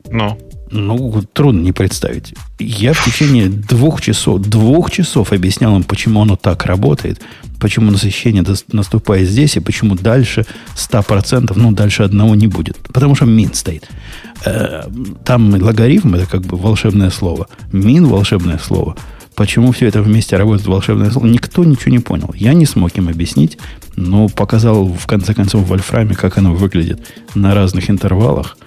Ну. 0.10 0.38
Ну, 0.70 1.24
трудно 1.32 1.62
не 1.62 1.72
представить. 1.72 2.34
Я 2.60 2.92
в 2.92 3.06
течение 3.06 3.48
двух 3.48 4.02
часов, 4.02 4.42
двух 4.42 4.92
часов 4.92 5.32
объяснял 5.32 5.74
им, 5.78 5.84
почему 5.84 6.22
оно 6.22 6.36
так 6.36 6.66
работает, 6.66 7.22
почему 7.58 7.90
насыщение 7.90 8.44
наступает 8.74 9.30
здесь, 9.30 9.56
и 9.56 9.62
почему 9.62 9.96
дальше 9.96 10.46
100%, 10.76 11.54
ну, 11.56 11.72
дальше 11.72 12.04
одного 12.04 12.36
не 12.36 12.48
будет. 12.48 12.78
Потому 12.92 13.16
что 13.16 13.26
мин 13.26 13.54
стоит. 13.54 13.88
Э, 14.44 14.90
там 15.24 15.54
логарифм, 15.54 16.16
это 16.16 16.26
как 16.26 16.42
бы 16.42 16.58
волшебное 16.58 17.12
слово. 17.12 17.48
Мин– 17.72 18.06
волшебное 18.08 18.58
слово– 18.58 18.98
Почему 19.38 19.72
все 19.72 19.86
это 19.86 20.02
вместе 20.02 20.36
работает 20.36 20.68
волшебное 20.68 21.12
слово, 21.12 21.28
никто 21.28 21.64
ничего 21.64 21.92
не 21.92 22.00
понял. 22.00 22.34
Я 22.36 22.56
не 22.56 22.66
смог 22.66 22.98
им 22.98 23.08
объяснить, 23.08 23.60
но 23.96 24.30
показал 24.30 24.88
в 24.88 25.06
конце 25.06 25.36
концов 25.36 25.62
в 25.62 25.68
Вольфраме, 25.68 26.16
как 26.16 26.40
оно 26.40 26.56
выглядит 26.56 27.00
на 27.36 27.54
разных 27.54 27.92
интервалах. 27.92 28.58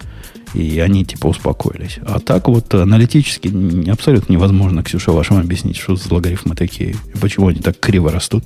И 0.53 0.79
они 0.79 1.03
типа 1.03 1.27
успокоились. 1.27 1.99
А 2.05 2.21
так 2.21 2.47
вот 2.47 2.73
аналитически 2.73 3.89
абсолютно 3.89 4.31
невозможно, 4.31 4.81
Ксюша, 4.81 5.11
вашим 5.11 5.39
объяснить, 5.39 5.75
что 5.75 5.97
за 5.97 6.13
логарифмы 6.13 6.55
такие, 6.55 6.91
и 6.91 7.17
почему 7.19 7.49
они 7.49 7.59
так 7.59 7.77
криво 7.77 8.09
растут. 8.09 8.45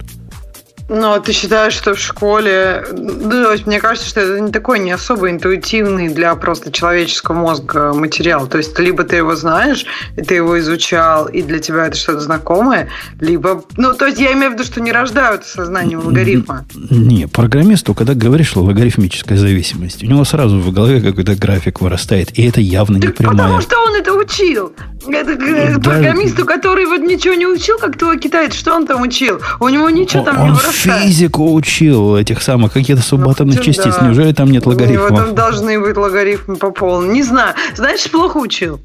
Ну, 0.88 1.20
ты 1.20 1.32
считаешь, 1.32 1.74
что 1.74 1.96
в 1.96 2.00
школе... 2.00 2.86
Ну, 2.92 3.50
мне 3.66 3.80
кажется, 3.80 4.08
что 4.08 4.22
это 4.22 4.40
не 4.40 4.52
такой 4.52 4.78
не 4.78 4.92
особо 4.92 5.32
интуитивный 5.32 6.10
для 6.10 6.36
просто 6.36 6.72
человеческого 6.72 7.34
мозга 7.36 7.92
материал. 7.94 8.46
То 8.46 8.60
есть, 8.60 8.78
либо 8.78 9.04
ты 9.04 9.16
его 9.16 9.36
знаешь, 9.36 9.86
и 10.16 10.22
ты 10.22 10.36
его 10.36 10.60
изучал, 10.60 11.26
и 11.26 11.42
для 11.42 11.58
тебя 11.58 11.88
это 11.88 11.98
что-то 11.98 12.20
знакомое, 12.20 12.90
либо... 13.20 13.64
Ну, 13.78 13.96
то 13.96 14.06
есть, 14.06 14.20
я 14.20 14.34
имею 14.34 14.52
в 14.52 14.54
виду, 14.54 14.64
что 14.64 14.80
не 14.80 14.92
рождаются 14.92 15.50
сознанием 15.54 16.06
логарифма. 16.06 16.66
Не, 16.76 17.28
программисту, 17.28 17.96
когда 17.96 18.14
говоришь 18.14 18.56
логарифмическая 18.56 19.40
зависимость, 19.40 20.04
у 20.04 20.06
него 20.06 20.24
сразу 20.24 20.60
в 20.60 20.72
голове 20.72 21.02
какой-то 21.02 21.36
график 21.36 21.82
вырастает, 21.82 22.38
и 22.38 22.48
это 22.48 22.62
явно 22.62 22.98
не 22.98 23.08
прямая. 23.08 23.38
Потому 23.38 23.62
что 23.62 23.80
он 23.80 23.96
это 23.96 24.14
учил. 24.14 24.72
Это 25.08 25.36
программисту, 25.80 26.46
который 26.46 26.86
вот 26.86 27.02
ничего 27.02 27.34
не 27.34 27.48
учил, 27.48 27.80
как 27.80 27.98
твой 27.98 28.20
китаец, 28.20 28.54
что 28.54 28.76
он 28.76 28.86
там 28.86 29.02
учил? 29.02 29.42
У 29.60 29.68
него 29.70 29.90
ничего 29.90 30.24
там 30.24 30.44
не 30.44 30.50
вырастает 30.52 30.75
физику 30.76 31.54
учил 31.54 32.16
этих 32.16 32.42
самых 32.42 32.74
каких-то 32.74 33.02
субатомных 33.02 33.58
ну, 33.58 33.64
частиц. 33.64 33.96
Да. 34.00 34.08
Неужели 34.08 34.34
там 34.34 34.52
нет 34.52 34.66
логарифмов? 34.66 35.12
У 35.12 35.14
него 35.14 35.26
там 35.26 35.36
должны 35.36 35.80
быть 35.80 35.98
логарифмы 35.98 36.56
по 36.58 36.72
полному. 36.72 37.12
Не 37.12 37.24
знаю. 37.24 37.56
Значит, 37.76 38.12
плохо 38.12 38.38
учил. 38.38 38.80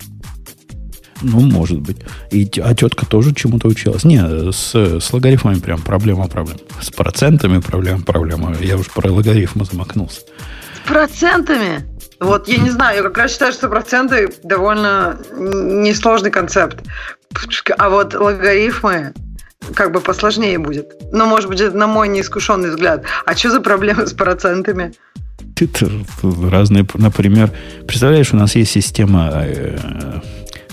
Ну, 1.22 1.40
может 1.40 1.80
быть. 1.80 1.98
И, 2.30 2.48
а 2.62 2.74
тетка 2.74 3.06
тоже 3.06 3.34
чему-то 3.34 3.68
училась. 3.68 4.04
Не, 4.04 4.52
с, 4.52 4.74
с 4.74 5.12
логарифмами 5.12 5.58
прям 5.58 5.80
проблема, 5.82 6.28
проблема. 6.28 6.60
С 6.80 6.90
процентами 6.90 7.60
проблема, 7.60 8.02
проблема. 8.02 8.56
Я 8.60 8.76
уж 8.76 8.88
про 8.88 9.12
логарифмы 9.12 9.64
замокнулся. 9.64 10.20
С 10.20 10.88
процентами? 10.88 11.86
Вот 12.20 12.48
я 12.48 12.58
не 12.58 12.70
знаю, 12.70 12.96
я 12.98 13.02
как 13.02 13.16
раз 13.18 13.32
считаю, 13.32 13.52
что 13.52 13.68
проценты 13.68 14.28
довольно 14.44 15.18
несложный 15.36 16.30
концепт. 16.30 16.84
А 17.78 17.88
вот 17.88 18.14
логарифмы, 18.14 19.14
как 19.74 19.92
бы 19.92 20.00
посложнее 20.00 20.58
будет. 20.58 20.92
Ну, 21.12 21.26
может 21.26 21.48
быть, 21.48 21.60
это 21.60 21.76
на 21.76 21.86
мой 21.86 22.08
неискушенный 22.08 22.70
взгляд. 22.70 23.04
А 23.24 23.36
что 23.36 23.50
за 23.50 23.60
проблемы 23.60 24.06
с 24.06 24.12
процентами? 24.12 24.92
Разные, 26.22 26.86
например, 26.94 27.50
представляешь, 27.86 28.32
у 28.32 28.36
нас 28.36 28.54
есть 28.56 28.72
система 28.72 29.30
э, 29.34 30.20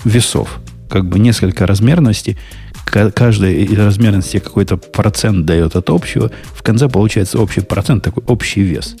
весов, 0.04 0.60
как 0.88 1.06
бы 1.06 1.18
несколько 1.18 1.66
размерностей, 1.66 2.38
каждая 2.86 3.52
из 3.52 3.78
размерности 3.78 4.38
какой-то 4.38 4.78
процент 4.78 5.44
дает 5.44 5.76
от 5.76 5.90
общего, 5.90 6.30
в 6.54 6.62
конце 6.62 6.88
получается 6.88 7.38
общий 7.38 7.60
процент, 7.60 8.04
такой 8.04 8.22
общий 8.26 8.62
вес, 8.62 8.96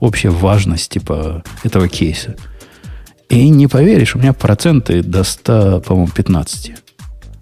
общая 0.00 0.30
важность 0.30 0.90
типа 0.90 1.42
этого 1.62 1.88
кейса. 1.88 2.36
И 3.28 3.50
не 3.50 3.66
поверишь, 3.66 4.16
у 4.16 4.18
меня 4.18 4.32
проценты 4.32 5.02
до 5.02 5.22
100, 5.24 5.82
по-моему, 5.82 6.10
15. 6.10 6.72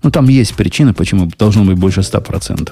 Ну, 0.06 0.12
там 0.12 0.28
есть 0.28 0.54
причина, 0.54 0.94
почему 0.94 1.28
должно 1.36 1.64
быть 1.64 1.76
больше 1.76 2.02
100%. 2.02 2.70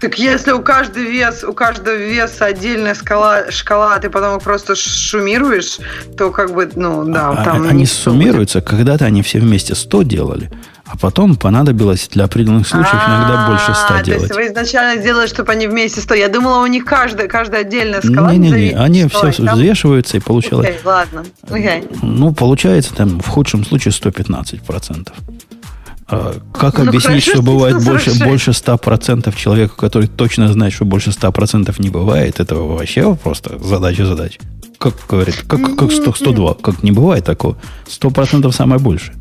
Так 0.00 0.18
если 0.18 0.50
у 0.50 0.60
каждого 0.60 1.04
вес, 1.04 1.44
у 1.44 1.52
каждого 1.52 1.94
веса 1.94 2.46
отдельная 2.46 2.96
скала, 2.96 3.48
шкала, 3.52 3.94
а 3.94 4.00
ты 4.00 4.10
потом 4.10 4.38
их 4.38 4.42
просто 4.42 4.74
шумируешь, 4.74 5.78
то 6.16 6.32
как 6.32 6.52
бы, 6.52 6.68
ну, 6.74 7.04
да, 7.04 7.30
а, 7.30 7.44
там... 7.44 7.62
Они 7.68 7.86
суммируются, 7.86 8.60
когда-то 8.60 9.04
они 9.04 9.22
все 9.22 9.38
вместе 9.38 9.76
100 9.76 10.02
делали, 10.02 10.50
а 10.84 10.96
потом 10.96 11.36
понадобилось 11.36 12.08
для 12.08 12.24
определенных 12.24 12.66
случаев 12.66 13.06
иногда 13.06 13.46
а, 13.46 13.50
больше 13.50 13.72
100 13.72 14.00
делать. 14.00 14.06
То 14.06 14.14
есть 14.14 14.34
вы 14.34 14.46
изначально 14.48 15.00
сделали, 15.00 15.28
чтобы 15.28 15.52
они 15.52 15.68
вместе 15.68 16.00
100. 16.00 16.14
Я 16.14 16.28
думала, 16.28 16.64
у 16.64 16.66
них 16.66 16.84
каждая, 16.84 17.28
каждая 17.28 17.60
отдельная 17.60 18.02
скала. 18.02 18.32
Не-не-не, 18.32 18.76
они 18.76 19.06
все 19.06 19.28
взвешиваются 19.30 20.16
и 20.16 20.20
получалось... 20.20 20.66
Окей, 20.66 20.80
ладно. 20.84 21.24
Ну, 22.02 22.34
получается 22.34 22.94
там 22.96 23.20
в 23.20 23.28
худшем 23.28 23.64
случае 23.64 23.92
115%. 23.92 25.12
А 26.10 26.34
как 26.54 26.78
ну, 26.78 26.88
объяснить, 26.88 27.22
что 27.22 27.42
бывает 27.42 27.84
больше, 27.84 28.12
больше 28.24 28.52
100% 28.52 29.36
человека, 29.36 29.76
который 29.76 30.08
точно 30.08 30.50
знает, 30.50 30.72
что 30.72 30.86
больше 30.86 31.10
100% 31.10 31.74
не 31.78 31.90
бывает? 31.90 32.40
Это 32.40 32.54
вообще 32.54 33.14
просто 33.14 33.58
задача 33.58 34.06
задач. 34.06 34.38
Как 34.78 34.94
говорит, 35.08 35.44
как, 35.46 35.76
как 35.76 35.92
100, 35.92 36.14
102, 36.14 36.54
как 36.54 36.82
не 36.82 36.92
бывает 36.92 37.24
такого. 37.24 37.58
100% 37.86 38.50
самое 38.52 38.80
больше. 38.80 39.12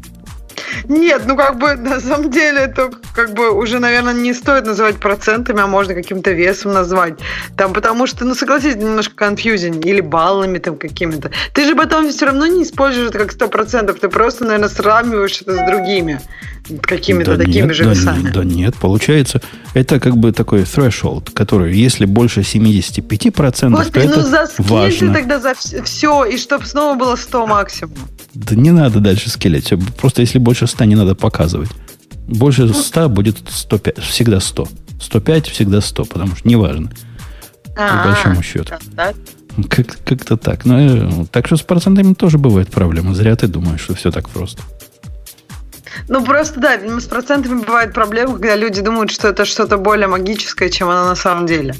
Нет, 0.87 1.23
ну 1.25 1.35
как 1.35 1.57
бы 1.57 1.75
на 1.77 1.99
самом 1.99 2.29
деле 2.29 2.59
это 2.61 2.89
как 3.13 3.33
бы 3.33 3.51
уже, 3.51 3.79
наверное, 3.79 4.13
не 4.13 4.33
стоит 4.33 4.65
называть 4.65 4.97
процентами, 4.97 5.61
а 5.61 5.67
можно 5.67 5.93
каким-то 5.93 6.31
весом 6.31 6.73
назвать. 6.73 7.19
Там, 7.55 7.73
потому 7.73 8.07
что, 8.07 8.25
ну 8.25 8.35
согласись, 8.35 8.75
немножко 8.75 9.15
конфьюзинг 9.15 9.85
или 9.85 10.01
баллами 10.01 10.57
там 10.59 10.77
какими-то. 10.77 11.31
Ты 11.53 11.65
же 11.65 11.75
потом 11.75 12.09
все 12.09 12.25
равно 12.25 12.47
не 12.47 12.63
используешь 12.63 13.09
это 13.09 13.19
как 13.19 13.31
сто 13.31 13.47
процентов, 13.47 13.99
ты 13.99 14.09
просто, 14.09 14.45
наверное, 14.45 14.69
сравниваешь 14.69 15.41
это 15.41 15.55
с 15.55 15.67
другими 15.67 16.21
какими-то 16.81 17.37
да 17.37 17.45
такими 17.45 17.67
нет, 17.67 17.75
же 17.75 17.83
да, 17.83 17.91
весами. 17.91 18.29
Да 18.33 18.43
нет, 18.43 18.75
получается, 18.75 19.41
это 19.73 19.99
как 19.99 20.17
бы 20.17 20.31
такой 20.31 20.61
threshold, 20.61 21.31
который, 21.33 21.75
если 21.75 22.05
больше 22.05 22.41
75%, 22.41 23.69
Господи, 23.69 24.07
то 24.07 24.19
ну 24.19 24.27
это 24.27 24.49
важно. 24.59 25.07
ты 25.07 25.13
тогда 25.13 25.39
за 25.39 25.53
все, 25.55 26.25
и 26.25 26.37
чтобы 26.37 26.65
снова 26.65 26.97
было 26.97 27.15
100 27.15 27.47
максимум. 27.47 27.95
Да 28.33 28.55
не 28.55 28.71
надо 28.71 28.99
дальше 28.99 29.29
скелеть. 29.29 29.73
Просто 29.99 30.21
если 30.21 30.37
больше 30.47 30.65
100, 30.65 30.85
не 30.85 30.95
надо 30.95 31.13
показывать. 31.13 31.69
Больше 32.25 32.73
100 32.73 33.09
будет 33.09 33.37
105, 33.49 33.97
всегда 33.99 34.39
100. 34.39 34.67
105 35.01 35.47
всегда 35.49 35.81
100, 35.81 36.05
потому 36.05 36.37
что 36.37 36.47
неважно. 36.47 36.89
По 37.75 38.03
большому 38.05 38.41
счету. 38.41 38.73
Как, 39.69 39.87
как-то 40.05 40.37
так. 40.37 40.63
Но, 40.63 40.77
ну, 40.79 41.25
так 41.25 41.47
что 41.47 41.57
с 41.57 41.63
процентами 41.63 42.13
тоже 42.13 42.37
бывает 42.37 42.71
проблема. 42.71 43.13
Зря 43.13 43.35
ты 43.35 43.47
думаешь, 43.47 43.81
что 43.81 43.93
все 43.93 44.09
так 44.09 44.29
просто. 44.29 44.61
Ну, 46.07 46.23
просто, 46.23 46.61
да, 46.61 46.79
с 46.97 47.07
процентами 47.07 47.59
бывает 47.59 47.93
проблема, 47.93 48.35
когда 48.35 48.55
люди 48.55 48.81
думают, 48.81 49.11
что 49.11 49.27
это 49.27 49.43
что-то 49.43 49.77
более 49.77 50.07
магическое, 50.07 50.69
чем 50.69 50.87
оно 50.87 51.09
на 51.09 51.15
самом 51.15 51.45
деле. 51.45 51.75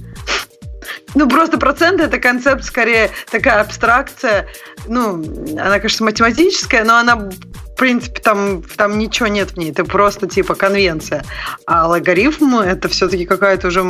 Ну, 1.16 1.30
просто 1.30 1.58
проценты 1.58 2.04
это 2.04 2.20
концепт 2.20 2.66
скорее 2.66 3.12
такая 3.32 3.62
абстракция. 3.62 4.48
Ну, 4.88 5.24
она, 5.58 5.78
конечно, 5.80 6.06
математическая, 6.06 6.84
но 6.84 6.98
она 6.98 7.30
принципе, 7.78 8.20
там, 8.22 8.64
там 8.76 8.98
ничего 8.98 9.28
нет 9.28 9.52
в 9.52 9.58
ней, 9.58 9.72
это 9.72 9.86
просто 9.86 10.28
типа 10.28 10.56
конвенция. 10.56 11.24
А 11.66 11.88
логарифм 11.88 12.56
это 12.56 12.88
все-таки 12.90 13.26
какая-то 13.26 13.68
уже 13.68 13.84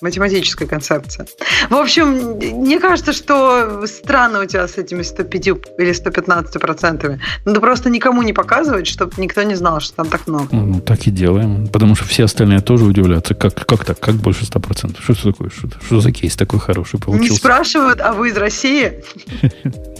математическая 0.00 0.66
концепция. 0.68 1.26
В 1.68 1.74
общем, 1.74 2.38
мне 2.62 2.78
кажется, 2.78 3.12
что 3.12 3.86
странно 3.86 4.40
у 4.40 4.46
тебя 4.46 4.66
с 4.66 4.78
этими 4.78 5.02
105 5.02 5.46
или 5.78 5.92
115 5.92 6.60
процентами. 6.60 7.20
Надо 7.44 7.60
просто 7.60 7.90
никому 7.90 8.22
не 8.22 8.32
показывать, 8.32 8.86
чтобы 8.86 9.12
никто 9.18 9.42
не 9.42 9.54
знал, 9.54 9.80
что 9.80 9.96
там 9.96 10.08
так 10.08 10.26
много. 10.26 10.48
Ну, 10.52 10.80
так 10.80 11.06
и 11.06 11.10
делаем. 11.10 11.68
Потому 11.68 11.94
что 11.94 12.04
все 12.04 12.24
остальные 12.24 12.60
тоже 12.60 12.84
удивляются. 12.84 13.34
Как, 13.34 13.54
как 13.54 13.84
так? 13.84 13.98
Как 14.00 14.14
больше 14.14 14.46
100 14.46 14.60
процентов? 14.60 15.04
Что 15.04 15.12
это 15.12 15.32
такое? 15.32 15.50
Что, 15.50 15.68
что 15.84 16.00
за 16.00 16.12
кейс 16.12 16.36
такой 16.36 16.60
хороший 16.60 17.00
получился? 17.00 17.32
Не 17.32 17.38
спрашивают, 17.38 18.00
а 18.00 18.12
вы 18.12 18.28
из 18.28 18.36
России? 18.36 19.02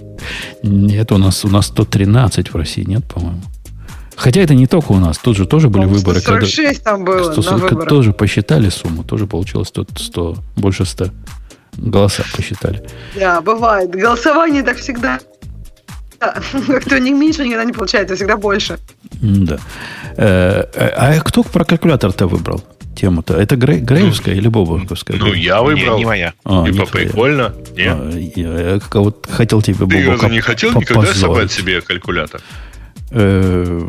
Нет, 0.62 1.12
у 1.12 1.18
нас, 1.18 1.44
у 1.44 1.48
нас 1.48 1.66
113 1.66 2.52
в 2.52 2.56
России, 2.56 2.84
нет, 2.84 3.04
по-моему. 3.04 3.42
Хотя 4.16 4.40
это 4.40 4.54
не 4.54 4.66
только 4.66 4.92
у 4.92 4.98
нас, 4.98 5.18
тут 5.18 5.36
же 5.36 5.46
тоже 5.46 5.68
были 5.68 5.86
выборы. 5.86 6.20
146 6.20 6.78
когда, 6.78 6.90
там 6.90 7.04
было 7.04 7.32
140, 7.32 7.72
на 7.72 7.86
Тоже 7.86 8.12
посчитали 8.12 8.68
сумму, 8.68 9.04
тоже 9.04 9.26
получилось 9.26 9.68
100, 9.68 9.86
100, 9.96 10.36
больше 10.56 10.84
100 10.84 11.06
голоса 11.76 12.22
посчитали. 12.36 12.82
Да, 13.16 13.40
бывает. 13.40 13.90
Голосование 13.90 14.62
так 14.62 14.76
всегда 14.76 15.18
кто 16.80 16.98
не 16.98 17.12
меньше 17.12 17.44
никогда 17.44 17.64
не 17.64 17.72
получается, 17.72 18.14
всегда 18.16 18.36
больше. 18.36 18.78
Да. 19.20 19.58
Э, 20.16 20.62
а 20.96 21.20
кто 21.20 21.42
про 21.42 21.64
калькулятор-то 21.64 22.26
выбрал? 22.26 22.62
Тему-то. 22.94 23.34
Это 23.34 23.56
Грей, 23.56 23.80
Греевская 23.80 24.34
ну, 24.34 24.40
или 24.40 24.48
Бобовковская? 24.48 25.16
Ну, 25.16 25.32
я 25.32 25.62
выбрал. 25.62 25.94
Не, 25.94 26.00
не 26.00 26.04
моя. 26.06 26.34
А, 26.44 26.66
типа 26.68 26.86
прикольно. 26.86 27.54
Не? 27.76 27.88
А, 27.88 28.10
я, 28.36 28.74
я 28.74 28.80
вот 28.94 29.26
хотел 29.30 29.62
тебе 29.62 29.76
Ты 29.76 29.84
Бобок 29.84 30.30
не 30.30 30.40
хотел 30.40 30.72
никогда 30.72 31.12
собрать 31.14 31.52
себе 31.52 31.80
калькулятор? 31.80 32.40
Э, 33.14 33.86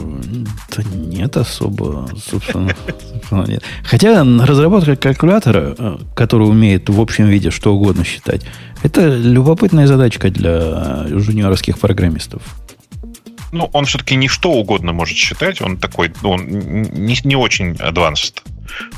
да 0.76 0.84
нет 0.94 1.38
особо, 1.38 2.10
собственно, 2.18 2.76
собственно 3.14 3.46
нет. 3.46 3.64
Хотя 3.86 4.22
разработка 4.24 4.98
калькулятора, 4.98 5.76
э, 5.78 5.98
который 6.14 6.44
умеет 6.44 6.90
в 6.90 7.00
общем 7.00 7.28
виде 7.28 7.50
что 7.50 7.74
угодно 7.74 8.04
считать, 8.04 8.46
это 8.84 9.16
любопытная 9.16 9.88
задачка 9.88 10.30
для 10.30 11.08
жуниорских 11.08 11.80
программистов. 11.80 12.42
Ну, 13.54 13.70
он 13.72 13.86
все-таки 13.86 14.16
не 14.16 14.28
что 14.28 14.52
угодно 14.52 14.92
может 14.92 15.16
считать, 15.16 15.62
он 15.62 15.78
такой, 15.78 16.12
ну, 16.22 16.32
он 16.32 16.46
не, 16.48 17.16
не 17.24 17.36
очень 17.38 17.74
advanced. 17.74 18.42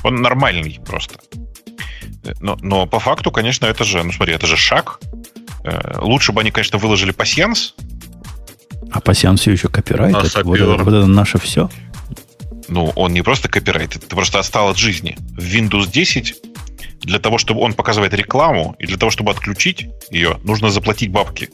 Он 0.04 0.22
нормальный 0.22 0.80
просто. 0.86 1.16
Но, 2.40 2.58
но 2.62 2.88
по 2.88 3.00
факту, 3.00 3.32
конечно, 3.32 3.66
это 3.66 3.84
же, 3.84 4.04
ну 4.04 4.12
смотри, 4.12 4.34
это 4.34 4.48
же 4.48 4.58
шаг. 4.58 5.00
Э, 5.64 6.00
лучше 6.00 6.32
бы 6.32 6.42
они, 6.42 6.52
конечно, 6.52 6.78
выложили 6.80 7.12
пассианс, 7.12 7.76
а 8.92 9.02
пассиан 9.02 9.36
все 9.38 9.52
еще 9.52 9.68
копирайт? 9.68 10.16
А 10.16 10.26
это, 10.26 10.44
вот, 10.44 10.56
это, 10.58 10.84
вот 10.84 10.94
это 10.94 11.06
наше 11.06 11.38
все? 11.38 11.70
Ну, 12.68 12.94
он 12.96 13.14
не 13.14 13.22
просто 13.22 13.50
копирайт, 13.50 13.96
это 13.96 14.08
просто 14.08 14.40
отстал 14.40 14.70
от 14.70 14.78
жизни. 14.78 15.18
В 15.32 15.44
Windows 15.44 15.92
10 15.92 16.36
для 17.02 17.20
того, 17.20 17.38
чтобы 17.38 17.62
он 17.62 17.74
показывает 17.74 18.14
рекламу, 18.14 18.76
и 18.80 18.88
для 18.88 18.98
того, 18.98 19.12
чтобы 19.12 19.32
отключить 19.32 19.88
ее, 20.10 20.40
нужно 20.44 20.70
заплатить 20.70 21.12
бабки. 21.12 21.50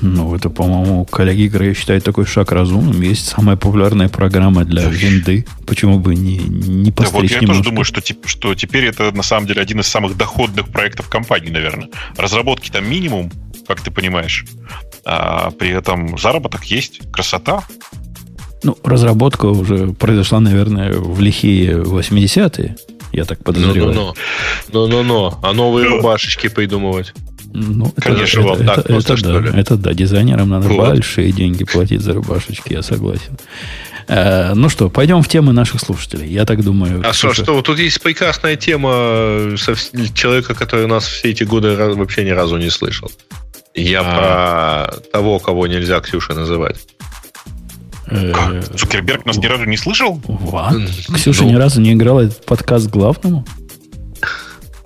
Ну, 0.00 0.34
это, 0.34 0.50
по-моему, 0.50 1.04
коллеги 1.06 1.42
игры 1.42 1.74
считают 1.74 2.04
такой 2.04 2.26
шаг 2.26 2.52
разумным. 2.52 3.00
Есть 3.00 3.28
самая 3.28 3.56
популярная 3.56 4.08
программа 4.08 4.64
для 4.64 4.84
винды. 4.84 5.46
Почему 5.66 5.98
бы 5.98 6.14
не, 6.14 6.36
не 6.38 6.92
постричь 6.92 7.12
да, 7.12 7.18
вот 7.18 7.30
я 7.30 7.40
немножко? 7.40 7.46
тоже 7.46 7.62
думаю, 7.62 7.84
что, 7.84 8.02
что 8.26 8.54
теперь 8.54 8.84
это 8.84 9.10
на 9.12 9.22
самом 9.22 9.46
деле 9.46 9.62
один 9.62 9.80
из 9.80 9.86
самых 9.86 10.16
доходных 10.16 10.68
проектов 10.68 11.08
компании, 11.08 11.50
наверное. 11.50 11.88
Разработки 12.16 12.70
там 12.70 12.88
минимум, 12.88 13.32
как 13.66 13.80
ты 13.80 13.90
понимаешь. 13.90 14.44
А 15.04 15.50
при 15.52 15.70
этом 15.70 16.18
заработок 16.18 16.64
есть, 16.64 17.00
красота. 17.10 17.64
Ну, 18.62 18.76
разработка 18.82 19.46
уже 19.46 19.88
произошла, 19.92 20.40
наверное, 20.40 20.92
в 20.92 21.20
лихие 21.20 21.76
80-е, 21.82 22.76
я 23.12 23.24
так 23.24 23.42
подозреваю. 23.44 23.94
Ну-ну-ну. 23.94 24.14
Ну-ну-ну. 24.72 25.34
А 25.42 25.52
новые 25.52 25.88
рубашечки 25.88 26.48
придумывать? 26.48 27.14
Ну, 27.58 27.92
Конечно, 27.98 28.40
это, 28.40 28.48
вам 28.48 28.56
это, 28.56 28.66
так 28.66 28.78
это, 28.78 28.88
просто, 28.88 29.12
это, 29.14 29.20
что 29.20 29.32
да, 29.32 29.40
ли? 29.40 29.60
Это 29.60 29.76
да, 29.76 29.94
дизайнерам 29.94 30.48
надо 30.50 30.68
вот. 30.68 30.88
большие 30.88 31.32
деньги 31.32 31.64
платить 31.64 32.02
за 32.02 32.12
рубашечки, 32.12 32.72
я 32.72 32.82
согласен. 32.82 33.38
Э, 34.08 34.52
ну 34.54 34.68
что, 34.68 34.90
пойдем 34.90 35.22
в 35.22 35.28
темы 35.28 35.52
наших 35.52 35.80
слушателей. 35.80 36.28
Я 36.28 36.44
так 36.44 36.62
думаю. 36.62 37.02
А 37.04 37.12
что, 37.12 37.32
что, 37.32 37.62
тут 37.62 37.78
есть 37.78 38.00
прекрасная 38.02 38.56
тема 38.56 39.56
человека, 40.14 40.54
который 40.54 40.86
нас 40.86 41.06
все 41.06 41.30
эти 41.30 41.44
годы 41.44 41.76
вообще 41.76 42.24
ни 42.24 42.30
разу 42.30 42.58
не 42.58 42.70
слышал. 42.70 43.10
Я 43.74 44.02
а... 44.04 44.88
про 44.88 45.00
того, 45.12 45.38
кого 45.38 45.66
нельзя 45.66 46.00
Ксюша 46.00 46.34
называть. 46.34 46.76
Э, 48.08 48.32
как? 48.32 48.76
Цукерберг 48.76 49.24
нас 49.24 49.38
ни 49.38 49.46
разу 49.46 49.64
не 49.64 49.76
слышал? 49.76 50.20
Ксюша 51.14 51.42
ну... 51.42 51.50
ни 51.50 51.54
разу 51.54 51.80
не 51.80 51.94
играла 51.94 52.20
этот 52.20 52.44
подкаст 52.44 52.88
главному? 52.88 53.46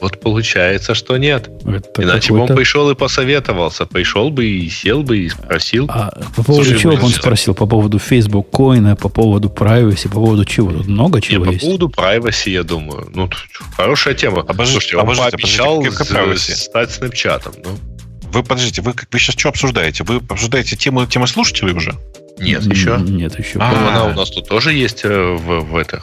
Вот 0.01 0.19
получается, 0.21 0.95
что 0.95 1.17
нет. 1.19 1.51
Это 1.67 2.03
Иначе 2.03 2.33
бы 2.33 2.41
он 2.41 2.49
пришел 2.49 2.91
и 2.91 2.95
посоветовался. 2.95 3.87
Пришел 3.87 4.31
бы 4.31 4.47
и 4.47 4.69
сел 4.71 5.03
бы 5.03 5.19
и 5.19 5.29
спросил. 5.29 5.87
А 5.89 6.11
по 6.35 6.43
поводу 6.43 6.65
Слушай, 6.65 6.81
чего 6.81 6.95
он 6.95 7.11
спросил? 7.11 7.55
По 7.55 7.67
поводу 7.67 7.99
Facebook 7.99 8.51
коина, 8.51 8.97
по 8.97 9.09
поводу 9.09 9.49
privacy, 9.49 10.09
по 10.09 10.15
поводу 10.15 10.45
чего? 10.45 10.73
Тут 10.73 10.87
много 10.87 11.21
чего 11.21 11.45
Нет, 11.45 11.55
есть. 11.55 11.65
По 11.65 11.79
поводу 11.79 11.89
privacy, 11.89 12.51
я 12.51 12.63
думаю. 12.63 13.11
Ну, 13.15 13.29
хорошая 13.77 14.15
тема. 14.15 14.41
Обожите, 14.41 14.73
Слушайте, 14.73 14.97
он 14.97 15.03
обожите, 15.03 15.31
пообещал 15.31 15.79
обожите, 15.81 16.57
стать 16.57 16.91
снэпчатом. 16.91 17.53
Ну. 17.63 17.79
Вы, 18.33 18.43
подождите, 18.43 18.81
вы, 18.81 18.95
вы 19.11 19.19
сейчас 19.19 19.35
что 19.37 19.49
обсуждаете? 19.49 20.05
Вы 20.05 20.17
обсуждаете 20.29 20.77
тему, 20.77 21.07
тему 21.07 21.27
слушателей 21.27 21.75
уже? 21.75 21.95
Нет, 22.39 22.63
еще. 22.65 22.97
Нет, 22.99 23.39
еще. 23.39 23.59
А, 23.59 23.71
она 23.71 24.05
у 24.07 24.15
нас 24.15 24.31
тут 24.31 24.49
тоже 24.49 24.73
есть 24.73 25.05
э, 25.05 25.09
в, 25.09 25.61
в 25.61 25.77
это. 25.77 26.03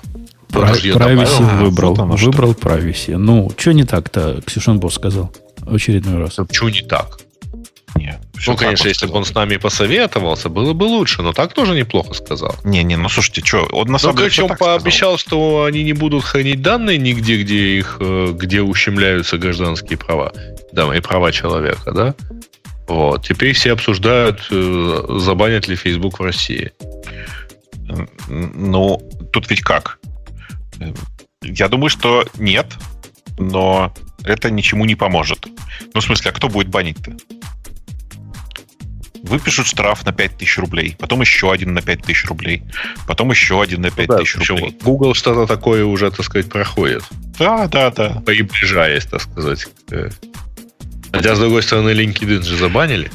Privacy 0.49 1.61
выбрал. 1.61 1.95
А, 1.99 2.05
вот 2.05 2.19
выбрал 2.19 2.53
privacy. 2.53 3.17
Ну, 3.17 3.51
что 3.57 3.73
не 3.73 3.83
так-то, 3.83 4.41
Ксюшан 4.45 4.79
Босс 4.79 4.95
сказал 4.95 5.31
в 5.59 5.75
очередной 5.75 6.19
раз. 6.19 6.35
Почему 6.35 6.69
не 6.69 6.81
так? 6.81 7.19
Нет. 7.95 8.19
Ну, 8.45 8.55
конечно, 8.55 8.87
если 8.87 9.07
бы 9.07 9.13
он 9.13 9.25
с 9.25 9.33
нами 9.33 9.57
посоветовался, 9.57 10.49
было 10.49 10.73
бы 10.73 10.83
лучше, 10.83 11.21
но 11.21 11.33
так 11.33 11.53
тоже 11.53 11.73
неплохо 11.73 12.13
сказал. 12.13 12.55
Не-не, 12.63 12.95
ну 12.95 13.09
слушайте, 13.09 13.41
что, 13.43 13.67
он 13.71 13.87
на 13.87 13.97
самом 13.97 14.17
ну, 14.17 14.29
деле. 14.29 14.43
он 14.43 14.57
пообещал, 14.57 15.17
сказал? 15.17 15.39
что 15.39 15.63
они 15.63 15.83
не 15.83 15.93
будут 15.93 16.23
хранить 16.23 16.61
данные 16.61 16.97
нигде, 16.97 17.41
где 17.41 17.77
их, 17.77 17.97
э, 17.99 18.33
где 18.33 18.61
ущемляются 18.61 19.37
гражданские 19.37 19.97
права, 19.97 20.31
да, 20.71 20.95
и 20.95 20.99
права 20.99 21.31
человека, 21.31 21.91
да? 21.91 22.15
Вот. 22.87 23.25
Теперь 23.25 23.53
все 23.53 23.73
обсуждают, 23.73 24.47
э, 24.51 25.05
забанят 25.19 25.67
ли 25.67 25.75
Facebook 25.75 26.19
в 26.19 26.23
России. 26.23 26.71
Ну, 28.27 29.01
тут 29.33 29.49
ведь 29.49 29.61
как? 29.61 29.96
Я 31.41 31.67
думаю, 31.67 31.89
что 31.89 32.25
нет, 32.37 32.73
но 33.37 33.93
это 34.23 34.49
ничему 34.49 34.85
не 34.85 34.95
поможет. 34.95 35.47
Ну, 35.93 35.99
в 35.99 36.03
смысле, 36.03 36.31
а 36.31 36.33
кто 36.33 36.49
будет 36.49 36.67
банить-то? 36.67 37.15
Выпишут 39.23 39.67
штраф 39.67 40.05
на 40.05 40.13
5000 40.13 40.57
рублей, 40.59 40.95
потом 40.97 41.21
еще 41.21 41.51
один 41.51 41.73
на 41.73 41.81
5000 41.81 42.25
рублей, 42.25 42.63
потом 43.07 43.31
еще 43.31 43.61
один 43.61 43.81
на 43.81 43.91
5000 43.91 44.35
ну, 44.35 44.41
да, 44.41 44.47
рублей. 44.47 44.77
Google 44.81 45.13
что-то 45.15 45.45
такое 45.45 45.83
уже, 45.83 46.11
так 46.11 46.25
сказать, 46.25 46.49
проходит. 46.49 47.03
Да, 47.37 47.67
да, 47.67 47.91
да. 47.91 48.21
Приближаясь, 48.25 49.05
так 49.05 49.21
сказать. 49.21 49.67
Хотя, 51.11 51.35
с 51.35 51.39
другой 51.39 51.63
стороны, 51.63 51.89
LinkedIn 51.89 52.43
же 52.43 52.57
забанили. 52.57 53.11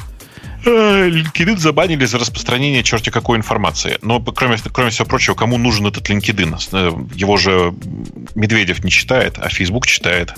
Э, 0.65 1.09
LinkedIn 1.09 1.57
забанили 1.57 2.05
за 2.05 2.19
распространение 2.19 2.83
черти 2.83 3.09
какой 3.09 3.37
информации. 3.37 3.97
Но, 4.01 4.21
кроме, 4.21 4.57
кроме 4.71 4.91
всего 4.91 5.05
прочего, 5.05 5.35
кому 5.35 5.57
нужен 5.57 5.87
этот 5.87 6.09
LinkedIn? 6.09 6.57
Э, 6.71 7.15
его 7.15 7.37
же 7.37 7.73
Медведев 8.35 8.83
не 8.83 8.91
читает, 8.91 9.35
а 9.37 9.49
Facebook 9.49 9.85
читает. 9.87 10.33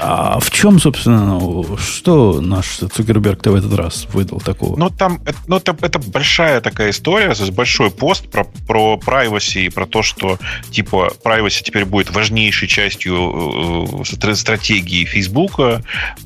А 0.00 0.38
в 0.40 0.50
чем, 0.50 0.78
собственно, 0.78 1.40
что 1.78 2.40
наш 2.40 2.78
Цукерберг-то 2.78 3.52
в 3.52 3.54
этот 3.54 3.74
раз 3.74 4.06
выдал 4.12 4.40
такого? 4.40 4.78
Ну, 4.78 4.90
там, 4.90 5.20
ну, 5.46 5.56
это, 5.56 5.76
это 5.80 5.98
большая 5.98 6.60
такая 6.60 6.90
история, 6.90 7.34
большой 7.52 7.90
пост 7.90 8.28
про, 8.30 8.44
про 8.66 8.96
privacy 8.96 9.66
и 9.66 9.68
про 9.68 9.86
то, 9.86 10.02
что, 10.02 10.38
типа, 10.70 11.12
privacy 11.24 11.62
теперь 11.62 11.84
будет 11.84 12.10
важнейшей 12.10 12.68
частью 12.68 14.02
э, 14.02 14.34
стратегии 14.34 15.04
Facebook. 15.04 15.60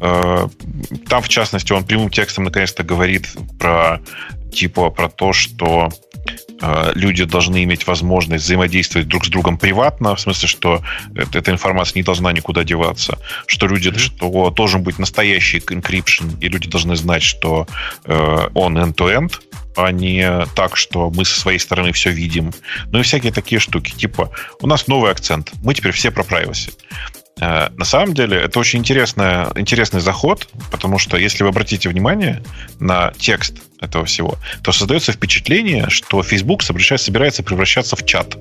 Э, 0.00 0.48
там, 1.08 1.22
в 1.22 1.28
частности, 1.28 1.72
он 1.72 1.84
прямым 1.84 2.10
текстом 2.10 2.44
наконец-то 2.44 2.82
говорит 2.82 3.28
про, 3.58 4.00
типа, 4.52 4.90
про 4.90 5.08
то, 5.08 5.32
что 5.32 5.90
Э, 5.90 6.05
люди 6.94 7.24
должны 7.24 7.64
иметь 7.64 7.86
возможность 7.86 8.44
взаимодействовать 8.44 9.08
друг 9.08 9.26
с 9.26 9.28
другом 9.28 9.58
приватно, 9.58 10.14
в 10.16 10.20
смысле, 10.20 10.48
что 10.48 10.82
эта 11.14 11.50
информация 11.50 11.98
не 11.98 12.02
должна 12.02 12.32
никуда 12.32 12.64
деваться, 12.64 13.18
что 13.46 13.66
люди, 13.66 13.88
mm-hmm. 13.88 13.98
что 13.98 14.50
должен 14.50 14.82
быть 14.82 14.98
настоящий 14.98 15.58
encryption, 15.58 16.38
и 16.40 16.48
люди 16.48 16.68
должны 16.68 16.96
знать, 16.96 17.22
что 17.22 17.66
э, 18.04 18.48
он 18.54 18.78
end-to-end, 18.78 19.32
а 19.76 19.92
не 19.92 20.46
так, 20.54 20.76
что 20.76 21.10
мы 21.10 21.24
со 21.24 21.38
своей 21.38 21.58
стороны 21.58 21.92
все 21.92 22.10
видим. 22.10 22.52
Ну 22.90 23.00
и 23.00 23.02
всякие 23.02 23.32
такие 23.32 23.60
штуки. 23.60 23.92
Типа, 23.92 24.30
у 24.60 24.66
нас 24.66 24.86
новый 24.86 25.10
акцент. 25.10 25.52
Мы 25.62 25.74
теперь 25.74 25.92
все 25.92 26.10
про 26.10 26.22
privacy. 26.22 26.72
Э, 27.40 27.68
на 27.76 27.84
самом 27.84 28.14
деле 28.14 28.38
это 28.38 28.58
очень 28.58 28.78
интересная, 28.78 29.48
интересный 29.56 30.00
заход, 30.00 30.48
потому 30.70 30.98
что 30.98 31.16
если 31.16 31.42
вы 31.42 31.50
обратите 31.50 31.88
внимание 31.88 32.42
на 32.80 33.12
текст 33.18 33.58
этого 33.80 34.04
всего, 34.06 34.36
то 34.62 34.72
создается 34.72 35.12
впечатление, 35.12 35.90
что 35.90 36.22
Facebook 36.22 36.62
собирается 36.62 37.42
превращаться 37.42 37.96
в 37.96 38.04
чат. 38.06 38.36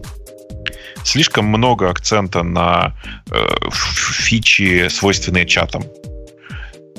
Слишком 1.03 1.45
много 1.45 1.89
акцента 1.89 2.41
на 2.41 2.95
э, 3.29 3.47
фичи, 3.71 4.87
свойственные 4.89 5.45
чатам. 5.45 5.83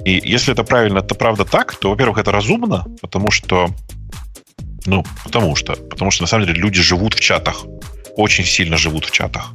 И 0.04 0.20
если 0.22 0.52
это 0.52 0.62
правильно, 0.62 0.98
это 0.98 1.14
правда 1.14 1.44
так, 1.44 1.74
то, 1.74 1.90
во-первых, 1.90 2.18
это 2.18 2.30
разумно, 2.30 2.84
потому 3.00 3.30
что 3.30 3.70
ну, 4.86 5.04
потому 5.24 5.56
что. 5.56 5.74
Потому 5.74 6.12
что, 6.12 6.22
на 6.22 6.28
самом 6.28 6.46
деле, 6.46 6.60
люди 6.60 6.80
живут 6.80 7.14
в 7.14 7.20
чатах. 7.20 7.64
Очень 8.16 8.44
сильно 8.44 8.76
живут 8.76 9.04
в 9.04 9.10
чатах. 9.10 9.52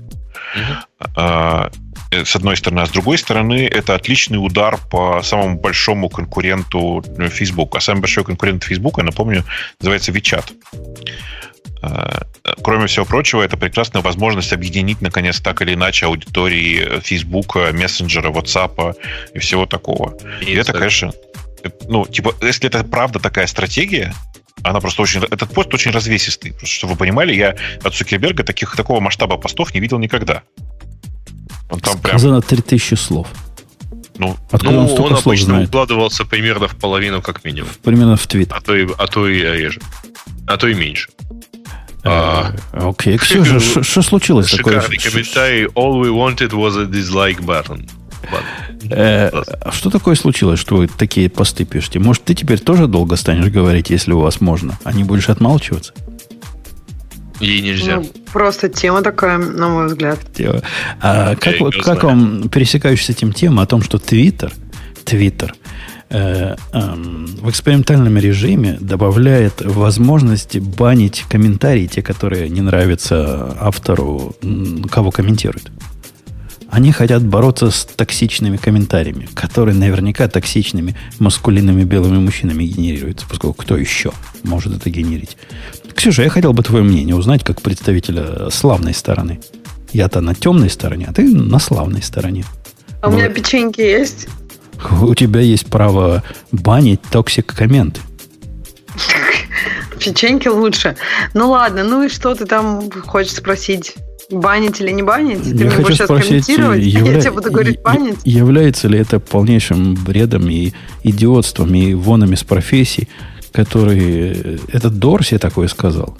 Uh-huh. 0.54 1.72
С 2.12 2.36
одной 2.36 2.58
стороны. 2.58 2.82
А 2.82 2.86
с 2.86 2.90
другой 2.90 3.18
стороны, 3.18 3.66
это 3.66 3.96
отличный 3.96 4.38
удар 4.38 4.78
по 4.90 5.22
самому 5.24 5.58
большому 5.58 6.10
конкуренту 6.10 7.04
Facebook. 7.32 7.76
А 7.76 7.80
самый 7.80 8.02
большой 8.02 8.26
конкурент 8.26 8.64
Facebook, 8.64 8.98
я 8.98 9.06
напомню, 9.06 9.46
называется 9.80 10.12
WeChat. 10.12 10.52
А, 11.82 12.24
кроме 12.64 12.88
всего 12.88 13.06
прочего, 13.06 13.42
это 13.42 13.56
прекрасная 13.56 14.02
возможность 14.02 14.52
объединить, 14.52 15.02
наконец, 15.02 15.40
так 15.40 15.62
или 15.62 15.74
иначе 15.74 16.06
аудитории 16.08 17.00
Facebook, 17.00 17.56
мессенджера, 17.56 18.30
WhatsApp 18.30 18.96
и 19.34 19.40
всего 19.40 19.66
такого. 19.66 20.18
И, 20.42 20.52
и 20.52 20.56
это, 20.56 20.74
конечно, 20.74 21.14
ну, 21.88 22.06
типа, 22.06 22.36
если 22.42 22.68
это 22.68 22.84
правда 22.84 23.20
такая 23.20 23.48
стратегия, 23.48 24.14
она 24.64 24.80
просто 24.80 25.02
очень... 25.02 25.24
Этот 25.24 25.54
пост 25.54 25.74
очень 25.74 25.92
развесистый. 25.92 26.52
Просто, 26.52 26.76
чтобы 26.76 26.94
вы 26.94 27.00
понимали, 27.00 27.34
я 27.34 27.56
от 27.84 27.94
Цукерберга 27.94 28.44
таких, 28.44 28.76
такого 28.76 29.00
масштаба 29.00 29.38
постов 29.38 29.74
не 29.74 29.80
видел 29.80 29.98
никогда. 29.98 30.44
Там 31.80 31.98
Сказано 32.00 32.42
прям... 32.42 32.62
3000 32.64 32.96
слов. 32.96 33.28
Ну, 34.18 34.38
Откуда 34.52 34.72
ну, 34.72 34.94
он, 34.94 35.02
он 35.02 35.14
обычно 35.14 35.46
знает? 35.46 35.70
укладывался 35.70 36.26
примерно 36.26 36.68
в 36.68 36.76
половину, 36.76 37.22
как 37.22 37.44
минимум. 37.44 37.70
Примерно 37.84 38.18
в 38.18 38.28
твит. 38.28 38.52
А 38.52 38.62
то 38.62 38.76
и, 38.76 38.88
а 38.98 39.08
то 39.08 39.28
и 39.28 39.42
реже. 39.42 39.82
А 40.48 40.58
то 40.58 40.68
и 40.68 40.76
меньше. 40.76 41.10
Э, 42.04 42.10
а, 42.10 42.54
окей, 42.74 43.18
Ксюша, 43.18 43.60
что 43.84 44.02
случилось 44.02 44.52
такое? 44.52 44.82
Шикарный 44.82 44.98
комментарий. 44.98 45.66
All 45.66 46.02
we 46.02 46.12
wanted 46.12 46.52
was 46.52 46.78
a 46.78 46.86
dislike 46.86 47.42
button. 47.42 47.90
Э, 48.90 49.30
а 49.30 49.72
что 49.72 49.90
такое 49.90 50.16
случилось, 50.16 50.60
что 50.60 50.78
вы 50.78 50.88
такие 50.88 51.30
посты 51.30 51.66
пишете? 51.66 52.00
Может, 52.00 52.24
ты 52.24 52.34
теперь 52.36 52.60
тоже 52.60 52.88
долго 52.88 53.16
станешь 53.16 53.50
говорить, 53.50 53.90
если 53.90 54.14
у 54.14 54.20
вас 54.20 54.42
можно, 54.42 54.78
а 54.84 54.94
не 54.94 55.04
будешь 55.04 55.30
отмалчиваться? 55.30 55.94
Ей 57.42 57.62
нельзя. 57.62 57.98
Ну, 57.98 58.06
просто 58.32 58.70
тема 58.70 59.02
такая, 59.02 59.38
на 59.38 59.70
мой 59.70 59.88
взгляд. 59.88 60.20
Тема. 60.34 60.62
А 61.02 61.36
как, 61.36 61.60
вот, 61.60 61.76
как 61.76 62.04
вам 62.04 62.50
пересекающаяся 62.50 63.14
с 63.14 63.16
этим 63.18 63.34
тема 63.34 63.64
о 63.64 63.66
том, 63.66 63.82
что 63.82 63.98
Твиттер, 63.98 64.54
Твиттер 65.04 65.56
э, 66.10 66.56
э, 66.72 66.80
в 67.42 67.50
экспериментальном 67.50 68.18
режиме 68.18 68.78
добавляет 68.80 69.62
возможности 69.62 70.60
банить 70.60 71.26
комментарии, 71.30 71.88
те, 71.88 72.02
которые 72.02 72.48
не 72.50 72.62
нравятся 72.62 73.58
автору, 73.60 74.36
кого 74.90 75.12
комментируют? 75.12 75.72
Они 76.72 76.94
хотят 76.94 77.22
бороться 77.22 77.70
с 77.70 77.84
токсичными 77.84 78.56
комментариями, 78.56 79.28
которые 79.34 79.76
наверняка 79.76 80.30
токсичными 80.30 80.96
маскулинными 81.20 81.84
белыми 81.84 82.18
мужчинами 82.18 82.64
генерируются, 82.64 83.26
поскольку 83.28 83.62
кто 83.62 83.76
еще 83.76 84.14
может 84.44 84.78
это 84.78 84.90
генерить. 84.90 85.36
Ксюша, 85.96 86.24
я 86.24 86.30
хотел 86.30 86.54
бы 86.54 86.64
твое 86.64 86.84
мнение 86.84 87.16
узнать 87.16 87.44
как 87.44 87.62
представителя 87.62 88.50
славной 88.50 88.94
стороны. 88.94 89.40
Я-то 89.92 90.22
на 90.22 90.34
темной 90.34 90.70
стороне, 90.70 91.08
а 91.10 91.14
ты 91.14 91.24
на 91.24 91.60
славной 91.60 92.02
стороне. 92.02 92.46
А 93.02 93.10
у 93.10 93.12
меня 93.12 93.30
печеньки 93.30 93.82
есть? 93.82 94.28
У 95.02 95.14
тебя 95.16 95.42
есть 95.42 95.68
право 95.68 96.24
банить 96.52 97.02
токсик-комменты. 97.12 98.02
Печеньки 100.00 100.48
лучше. 100.48 100.96
Ну 101.34 101.52
ладно, 101.52 101.84
ну 101.84 102.04
и 102.04 102.10
что 102.10 102.34
ты 102.34 102.46
там 102.46 102.90
хочешь 103.06 103.34
спросить? 103.34 103.96
Банить 104.32 104.80
или 104.80 104.92
не 104.92 105.04
банить? 105.04 105.44
Ты 105.44 105.50
я 105.50 105.56
мне 105.66 105.70
хочу 105.70 106.06
спросить, 106.06 106.46
комментировать, 106.46 106.82
явля... 106.84 107.14
я 107.14 107.22
тебе 107.22 107.32
буду 107.32 107.52
говорить 107.52 107.82
банить? 107.82 108.18
Является 108.24 108.88
ли 108.88 108.98
это 108.98 109.20
полнейшим 109.20 109.96
бредом 109.96 110.50
и 110.50 110.74
идиотством 111.04 111.76
и 111.76 111.94
вонами 111.94 112.36
с 112.36 112.44
профессий, 112.44 113.10
который 113.52 114.60
этот 114.72 115.00
Дорси 115.00 115.38
такой 115.38 115.68
сказал? 115.70 116.18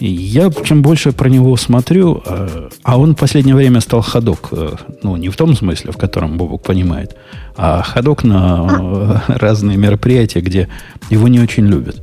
Я 0.00 0.50
чем 0.64 0.80
больше 0.80 1.12
про 1.12 1.28
него 1.28 1.56
смотрю, 1.56 2.22
а, 2.24 2.70
а 2.82 2.98
он 2.98 3.12
в 3.12 3.18
последнее 3.18 3.54
время 3.54 3.80
стал 3.80 4.00
ходок, 4.00 4.48
э, 4.52 4.70
ну, 5.02 5.16
не 5.16 5.28
в 5.28 5.36
том 5.36 5.54
смысле, 5.54 5.92
в 5.92 5.98
котором 5.98 6.38
Бобок 6.38 6.62
понимает, 6.62 7.16
а 7.54 7.82
ходок 7.82 8.24
на 8.24 9.22
разные 9.28 9.76
мероприятия, 9.76 10.40
где 10.40 10.68
его 11.10 11.28
не 11.28 11.38
очень 11.38 11.66
любят. 11.66 12.00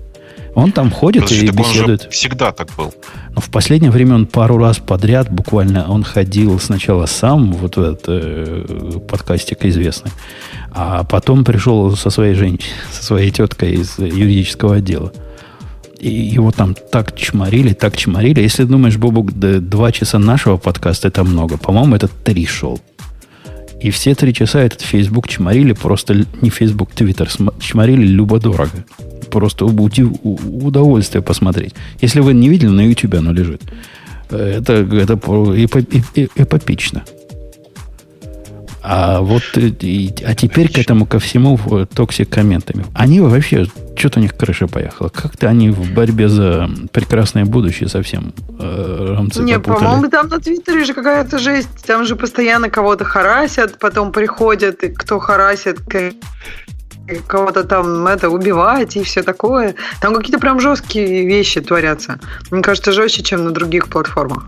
Он 0.58 0.72
там 0.72 0.90
ходит 0.90 1.22
Подожди, 1.22 1.46
и 1.46 1.52
беседует. 1.52 2.08
Всегда 2.10 2.52
так 2.52 2.70
был. 2.76 2.92
Но 3.36 3.42
в 3.42 3.50
последнее 3.52 3.92
время 3.92 4.16
он 4.16 4.26
пару 4.26 4.58
раз 4.58 4.80
подряд 4.80 5.32
буквально 5.32 5.88
он 5.88 6.04
ходил 6.04 6.60
сначала 6.60 7.06
сам, 7.06 7.54
вот 7.54 7.78
в 7.78 7.80
этот 7.80 8.06
э, 8.08 9.00
подкастик 9.08 9.64
известный, 9.66 10.10
а 10.72 11.04
потом 11.04 11.46
пришел 11.46 11.96
со 11.96 12.10
своей 12.10 12.34
женщиной, 12.34 12.74
со 12.92 13.04
своей 13.04 13.30
теткой 13.30 13.74
из 13.74 14.00
юридического 14.00 14.78
отдела. 14.78 15.14
И 16.00 16.10
его 16.10 16.52
там 16.52 16.74
так 16.74 17.16
чморили, 17.16 17.74
так 17.74 17.96
чморили. 17.96 18.42
Если 18.42 18.64
думаешь, 18.64 18.98
Бобук, 18.98 19.34
два 19.34 19.92
часа 19.92 20.18
нашего 20.18 20.58
подкаста 20.58 21.10
это 21.10 21.24
много, 21.24 21.58
по-моему, 21.58 21.96
это 21.96 22.08
три 22.08 22.48
шел. 22.48 22.82
И 23.88 23.89
все 23.89 24.15
три 24.15 24.34
часа 24.34 24.59
этот 24.59 24.81
Facebook 24.81 25.30
чморили, 25.30 25.72
просто 25.72 26.26
не 26.41 26.49
Facebook, 26.49 26.89
Twitter, 26.93 27.30
чморили 27.61 28.05
любо-дорого. 28.05 28.84
Просто 29.31 29.64
удовольствие 29.64 31.22
посмотреть. 31.22 31.73
Если 32.01 32.19
вы 32.19 32.34
не 32.34 32.49
видели, 32.49 32.68
на 32.68 32.85
YouTube 32.85 33.14
оно 33.14 33.31
лежит. 33.31 33.61
Это, 34.30 34.73
это 34.73 35.14
эпопично. 36.35 37.05
А 38.89 39.19
вот 39.19 39.43
и, 39.57 40.15
а 40.26 40.34
теперь 40.34 40.72
к 40.72 40.77
этому 40.77 41.05
ко 41.05 41.19
всему 41.19 41.59
toxic 41.94 42.30
комментами. 42.30 42.85
Они 42.95 43.19
вообще, 43.19 43.65
что-то 43.97 44.19
у 44.19 44.22
них 44.22 44.34
крыша 44.34 44.68
поехала. 44.68 45.09
Как-то 45.09 45.49
они 45.49 45.72
в 45.72 45.91
борьбе 45.93 46.30
за 46.30 46.69
прекрасное 46.93 47.43
будущее 47.43 47.89
совсем 47.89 48.34
э, 48.57 49.14
рамсы 49.14 49.44
Не, 49.43 49.59
по-моему, 49.59 50.09
там 50.09 50.30
на 50.30 50.39
Твиттере 50.39 50.85
же 50.85 50.93
какая-то 50.93 51.38
жесть. 51.38 51.85
Там 51.85 52.05
же 52.05 52.15
постоянно 52.15 52.69
кого-то 52.69 53.03
харасят, 53.03 53.77
потом 53.77 54.14
приходят, 54.14 54.81
и 54.84 54.88
кто 54.88 55.19
харасит, 55.19 55.80
кого-то 57.27 57.65
там 57.65 58.07
это 58.07 58.30
убивать 58.30 58.95
и 58.95 59.03
все 59.03 59.22
такое. 59.22 59.76
Там 59.99 60.15
какие-то 60.15 60.39
прям 60.39 60.61
жесткие 60.61 61.26
вещи 61.26 61.59
творятся. 61.59 62.22
Мне 62.51 62.61
кажется, 62.61 62.93
жестче, 62.93 63.22
чем 63.22 63.43
на 63.43 63.51
других 63.51 63.89
платформах. 63.89 64.47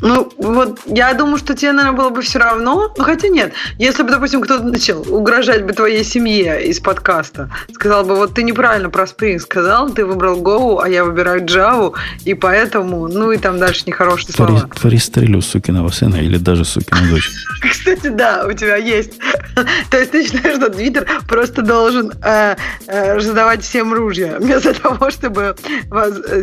Ну, 0.00 0.30
вот 0.38 0.80
я 0.86 1.14
думаю, 1.14 1.38
что 1.38 1.54
тебе, 1.54 1.72
наверное, 1.72 1.96
было 1.96 2.10
бы 2.10 2.22
все 2.22 2.38
равно. 2.38 2.92
Ну, 2.96 3.04
хотя 3.04 3.28
нет. 3.28 3.52
Если 3.78 4.02
бы, 4.02 4.10
допустим, 4.10 4.40
кто-то 4.40 4.64
начал 4.64 5.04
угрожать 5.14 5.64
бы 5.64 5.72
твоей 5.72 6.04
семье 6.04 6.66
из 6.66 6.80
подкаста, 6.80 7.50
сказал 7.72 8.04
бы, 8.04 8.16
вот 8.16 8.34
ты 8.34 8.42
неправильно 8.42 8.90
про 8.90 9.04
Spring 9.04 9.38
сказал, 9.38 9.90
ты 9.90 10.04
выбрал 10.04 10.40
Go, 10.40 10.80
а 10.82 10.88
я 10.88 11.04
выбираю 11.04 11.44
Java, 11.44 11.92
и 12.24 12.34
поэтому, 12.34 13.08
ну 13.08 13.30
и 13.30 13.38
там 13.38 13.58
дальше 13.58 13.84
нехорошие 13.86 14.32
слова. 14.32 14.68
Пристрелю 14.82 15.40
сукиного 15.40 15.90
сына 15.90 16.16
или 16.16 16.38
даже 16.38 16.64
сукину 16.64 17.10
дочь. 17.10 17.30
Кстати, 17.70 18.08
да, 18.08 18.44
у 18.46 18.52
тебя 18.52 18.76
есть. 18.76 19.12
То 19.90 19.98
есть 19.98 20.10
ты 20.10 20.24
считаешь, 20.24 20.56
что 20.56 20.70
Твиттер 20.70 21.06
просто 21.28 21.62
должен 21.62 22.12
э, 22.22 22.56
э, 22.86 23.14
раздавать 23.14 23.62
всем 23.62 23.94
ружья, 23.94 24.38
вместо 24.40 24.74
того, 24.82 25.10
чтобы 25.10 25.54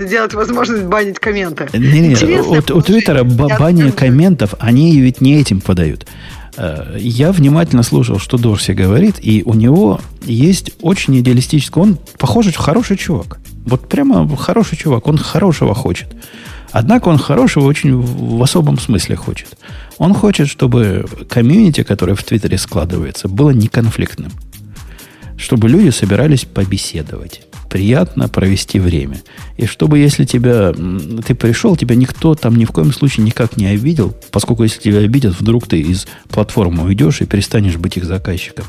сделать 0.06 0.34
возможность 0.34 0.84
банить 0.84 1.20
комменты. 1.20 1.68
Не-не, 1.74 2.40
у 2.40 2.82
Твиттера 2.82 3.24
бане 3.48 3.92
комментов, 3.92 4.56
они 4.60 5.00
ведь 5.00 5.22
не 5.22 5.36
этим 5.36 5.62
подают. 5.62 6.08
Э, 6.58 6.96
я 6.98 7.32
внимательно 7.32 7.84
слушал, 7.84 8.20
что 8.20 8.38
Дорси 8.38 8.72
говорит, 8.72 9.16
и 9.22 9.44
у 9.46 9.54
него 9.54 10.00
есть 10.24 10.72
очень 10.82 11.20
идеалистический... 11.20 11.82
Он, 11.82 11.98
похоже, 12.18 12.52
хороший 12.52 12.98
чувак. 12.98 13.40
Вот 13.66 13.88
прямо 13.88 14.36
хороший 14.36 14.78
чувак. 14.78 15.08
Он 15.08 15.18
хорошего 15.18 15.74
хочет. 15.74 16.14
Однако 16.72 17.10
он 17.10 17.18
хорошего 17.18 17.66
очень 17.66 17.96
в 17.96 18.42
особом 18.42 18.80
смысле 18.80 19.16
хочет. 19.16 19.58
Он 19.98 20.14
хочет, 20.14 20.48
чтобы 20.48 21.06
комьюнити, 21.30 21.84
которое 21.84 22.16
в 22.16 22.24
Твиттере 22.24 22.58
складывается, 22.58 23.28
было 23.28 23.52
неконфликтным. 23.52 24.32
Чтобы 25.42 25.70
люди 25.70 25.90
собирались 25.90 26.46
побеседовать 26.46 27.42
приятно 27.68 28.28
провести 28.28 28.80
время. 28.80 29.22
И 29.56 29.66
чтобы, 29.66 29.98
если 29.98 30.26
тебя, 30.26 30.74
ты 31.26 31.34
пришел, 31.34 31.78
тебя 31.78 31.96
никто 31.96 32.36
там 32.36 32.58
ни 32.58 32.66
в 32.66 32.72
коем 32.72 32.92
случае 32.92 33.26
никак 33.26 33.56
не 33.56 33.66
обидел, 33.66 34.14
поскольку 34.30 34.64
если 34.64 34.82
тебя 34.82 35.00
обидят, 35.00 35.40
вдруг 35.40 35.68
ты 35.68 35.80
из 35.80 36.06
платформы 36.28 36.84
уйдешь 36.84 37.22
и 37.22 37.26
перестанешь 37.26 37.78
быть 37.78 37.96
их 37.96 38.04
заказчиком. 38.04 38.66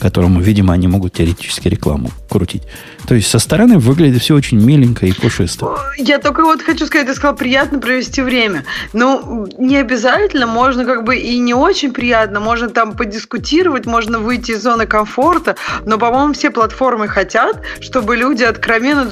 Которому, 0.00 0.40
видимо, 0.40 0.74
они 0.74 0.88
могут 0.88 1.12
теоретически 1.12 1.68
рекламу 1.68 2.10
крутить. 2.28 2.62
То 3.06 3.14
есть 3.14 3.28
со 3.28 3.38
стороны 3.38 3.78
выглядит 3.78 4.22
все 4.22 4.34
очень 4.34 4.58
миленько 4.58 5.06
и 5.06 5.12
пушисто. 5.12 5.76
Я 5.98 6.18
только 6.18 6.42
вот 6.42 6.62
хочу 6.62 6.86
сказать, 6.86 7.06
ты 7.06 7.14
сказал, 7.14 7.36
приятно 7.36 7.78
провести 7.78 8.22
время. 8.22 8.64
Ну, 8.92 9.46
не 9.58 9.76
обязательно, 9.76 10.46
можно 10.46 10.84
как 10.84 11.04
бы 11.04 11.16
и 11.16 11.38
не 11.38 11.54
очень 11.54 11.92
приятно, 11.92 12.40
можно 12.40 12.68
там 12.68 12.96
подискутировать, 12.96 13.86
можно 13.86 14.18
выйти 14.18 14.52
из 14.52 14.62
зоны 14.62 14.86
комфорта, 14.86 15.56
но, 15.84 15.98
по-моему, 15.98 16.32
все 16.32 16.50
платформы 16.50 17.08
хотят, 17.08 17.60
чтобы 17.80 18.16
люди 18.16 18.42
откровенно 18.42 19.10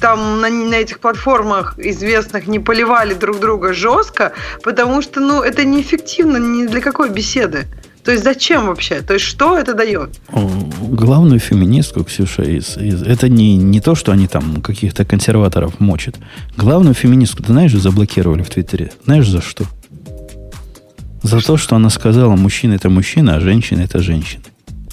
там 0.00 0.40
на, 0.40 0.48
на 0.48 0.74
этих 0.74 1.00
платформах 1.00 1.74
известных 1.78 2.46
не 2.46 2.58
поливали 2.60 3.14
друг 3.14 3.40
друга 3.40 3.72
жестко, 3.72 4.32
потому 4.62 5.02
что, 5.02 5.20
ну, 5.20 5.42
это 5.42 5.64
неэффективно 5.64 6.36
ни 6.36 6.66
для 6.66 6.80
какой 6.80 7.10
беседы. 7.10 7.66
То 8.08 8.12
есть 8.12 8.24
зачем 8.24 8.68
вообще? 8.68 9.02
То 9.02 9.12
есть 9.12 9.26
что 9.26 9.58
это 9.58 9.74
дает? 9.74 10.18
Главную 10.32 11.40
феминистку, 11.40 12.04
Ксюша, 12.04 12.42
из, 12.42 12.78
из, 12.78 13.02
это 13.02 13.28
не, 13.28 13.58
не 13.58 13.82
то, 13.82 13.94
что 13.94 14.12
они 14.12 14.26
там 14.26 14.62
каких-то 14.62 15.04
консерваторов 15.04 15.78
мочат. 15.78 16.16
Главную 16.56 16.94
феминистку, 16.94 17.42
ты 17.42 17.52
знаешь, 17.52 17.74
заблокировали 17.74 18.42
в 18.42 18.48
Твиттере. 18.48 18.92
Знаешь 19.04 19.28
за 19.28 19.42
что? 19.42 19.66
За 21.22 21.42
то, 21.42 21.58
что 21.58 21.76
она 21.76 21.90
сказала, 21.90 22.34
мужчина 22.34 22.72
это 22.72 22.88
мужчина, 22.88 23.36
а 23.36 23.40
женщина 23.40 23.82
это 23.82 23.98
женщина. 23.98 24.44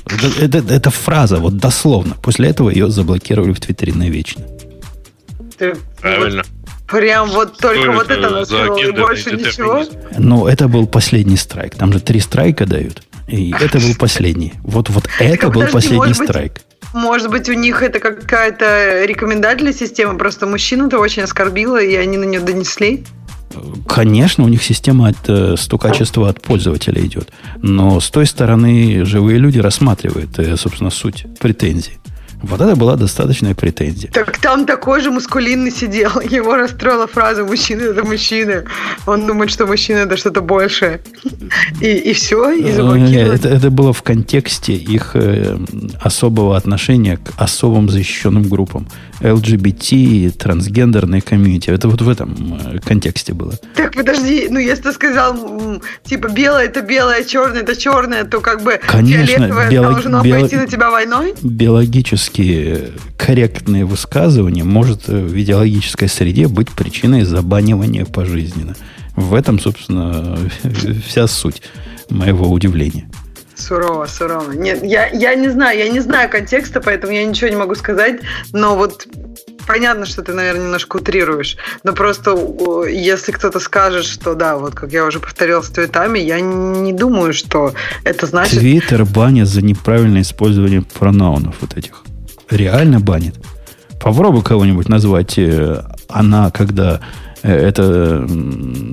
Это, 0.08 0.58
это, 0.58 0.74
это 0.74 0.90
фраза, 0.90 1.38
вот 1.38 1.56
дословно. 1.56 2.16
После 2.22 2.50
этого 2.50 2.70
ее 2.70 2.90
заблокировали 2.90 3.54
в 3.54 3.62
Твиттере 3.62 3.94
навечно. 3.94 4.44
Ты, 5.58 5.78
Правильно. 6.02 6.44
Вот, 6.44 6.65
прям 6.88 7.30
вот 7.30 7.57
только 7.57 7.82
что 7.82 7.91
вот 7.91 8.10
это 8.10 8.30
назвал, 8.30 8.78
и 8.78 8.91
больше 8.91 9.32
ничего? 9.32 9.84
Ну, 10.18 10.48
это 10.48 10.68
был 10.68 10.88
последний 10.88 11.38
страйк. 11.38 11.76
Там 11.76 11.94
же 11.94 11.99
три 11.99 12.20
страйка 12.20 12.66
дают. 12.66 13.03
И 13.28 13.53
это 13.60 13.80
был 13.80 13.95
последний. 13.98 14.53
Вот, 14.64 14.90
вот 14.90 15.10
это 15.20 15.49
был 15.49 15.68
последний 15.68 16.14
страйк. 16.14 16.62
Может 16.94 17.30
быть, 17.30 17.49
у 17.49 17.53
них 17.53 17.82
это 17.82 17.99
какая-то 17.99 19.03
рекомендательная 19.06 19.74
система, 19.74 20.18
просто 20.18 20.45
мужчину-то 20.45 20.99
очень 20.99 21.24
оскорбила, 21.24 21.82
и 21.82 21.95
они 21.95 22.18
на 22.18 22.24
нее 22.24 22.40
донесли? 22.40 23.03
Конечно, 23.88 24.44
у 24.44 24.48
них 24.48 24.64
система 24.64 25.10
от 25.10 25.18
э, 25.28 25.56
стукачества 25.57 26.30
от 26.30 26.41
пользователя 26.41 27.02
идет. 27.02 27.32
Но 27.62 27.99
с 27.99 28.10
той 28.10 28.26
стороны 28.26 29.06
живые 29.06 29.40
люди 29.40 29.60
рассматривают, 29.60 30.38
э, 30.40 30.57
собственно, 30.57 30.90
суть 30.90 31.26
претензий. 31.40 31.99
Вот 32.46 32.62
это 32.62 32.76
была 32.76 32.96
достаточная 32.96 33.56
претензия. 33.56 34.12
Так 34.12 34.38
там 34.38 34.66
такой 34.66 35.02
же 35.02 35.12
мускулинный 35.12 35.72
сидел. 35.72 36.20
Его 36.30 36.56
расстроила 36.56 37.08
фраза 37.08 37.44
«мужчина– 37.44 37.82
это 37.92 38.04
мужчина». 38.04 38.64
Он 39.08 39.26
думает, 39.26 39.52
что 39.52 39.66
мужчина– 39.66 39.98
это 40.06 40.16
что-то 40.16 40.42
большее. 40.42 41.02
И, 41.82 41.88
и 41.88 42.14
все, 42.14 42.52
и 42.52 42.64
э, 42.64 42.76
заблокировали. 42.76 43.36
Это, 43.36 43.50
это 43.50 43.72
было 43.72 43.94
в 43.94 44.04
контексте 44.04 44.74
их 44.74 45.12
э, 45.16 45.58
особого 46.02 46.56
отношения 46.56 47.18
к 47.18 47.34
особым 47.38 47.90
защищенным 47.90 48.44
группам. 48.44 48.88
LGBT, 49.22 50.32
трансгендерной 50.32 51.22
комьюнити. 51.22 51.70
Это 51.70 51.88
вот 51.88 52.02
в 52.02 52.10
этом 52.10 52.60
э, 52.64 52.80
контексте 52.80 53.34
было. 53.34 53.54
Так, 53.76 53.96
подожди, 53.96 54.48
ну 54.50 54.60
если 54.60 54.84
ты 54.84 54.92
сказал, 54.92 55.82
типа, 56.04 56.28
белое 56.28 56.66
это 56.66 56.82
белое, 56.82 57.24
черное 57.24 57.62
это 57.62 57.76
черное, 57.76 58.24
то 58.24 58.40
как 58.40 58.62
бы 58.62 58.80
Конечно, 58.86 59.26
фиолетовое 59.26 59.70
биолог... 59.72 59.92
должно 59.94 60.22
биолог... 60.22 60.42
пойти 60.42 60.56
на 60.58 60.68
тебя 60.68 60.90
войной? 60.92 61.34
Биологически 61.42 62.35
корректные 63.18 63.86
высказывания 63.86 64.64
может 64.64 65.07
в 65.07 65.40
идеологической 65.40 66.07
среде 66.07 66.48
быть 66.48 66.72
причиной 66.72 67.24
забанивания 67.24 68.06
пожизненно. 68.06 68.76
В 69.16 69.34
этом, 69.34 69.60
собственно, 69.60 70.38
вся 71.07 71.28
суть 71.28 71.62
моего 72.10 72.49
удивления. 72.52 73.10
Сурово, 73.56 74.06
сурово. 74.06 74.52
Нет, 74.52 74.84
я, 74.84 75.07
я 75.07 75.34
не 75.36 75.48
знаю, 75.48 75.78
я 75.78 75.88
не 75.88 76.02
знаю 76.02 76.30
контекста, 76.30 76.82
поэтому 76.82 77.14
я 77.14 77.24
ничего 77.26 77.49
не 77.49 77.56
могу 77.56 77.74
сказать, 77.76 78.20
но 78.52 78.76
вот 78.76 79.07
понятно, 79.66 80.06
что 80.06 80.22
ты, 80.22 80.34
наверное, 80.34 80.64
немножко 80.64 80.98
утрируешь, 80.98 81.56
но 81.84 81.94
просто 81.94 82.38
если 82.90 83.32
кто-то 83.32 83.60
скажет, 83.60 84.06
что 84.06 84.36
да, 84.36 84.57
вот 84.57 84.76
как 84.76 84.91
я 84.91 85.06
уже 85.06 85.20
повторил 85.20 85.64
с 85.64 85.70
твитами, 85.70 86.20
я 86.20 86.41
не 86.41 86.91
думаю, 86.91 87.34
что 87.34 87.74
это 88.03 88.26
значит... 88.26 88.60
Твиттер 88.60 89.06
банит 89.06 89.48
за 89.48 89.62
неправильное 89.62 90.22
использование 90.22 90.82
пронаунов 90.82 91.56
вот 91.62 91.78
этих. 91.78 92.03
Реально 92.50 93.00
банит. 93.00 93.36
Попробуй 94.02 94.44
кого-нибудь 94.44 94.88
назвать 94.88 95.38
э, 95.38 95.84
она, 96.08 96.52
когда 96.52 97.02
э, 97.42 97.52
это, 97.52 98.28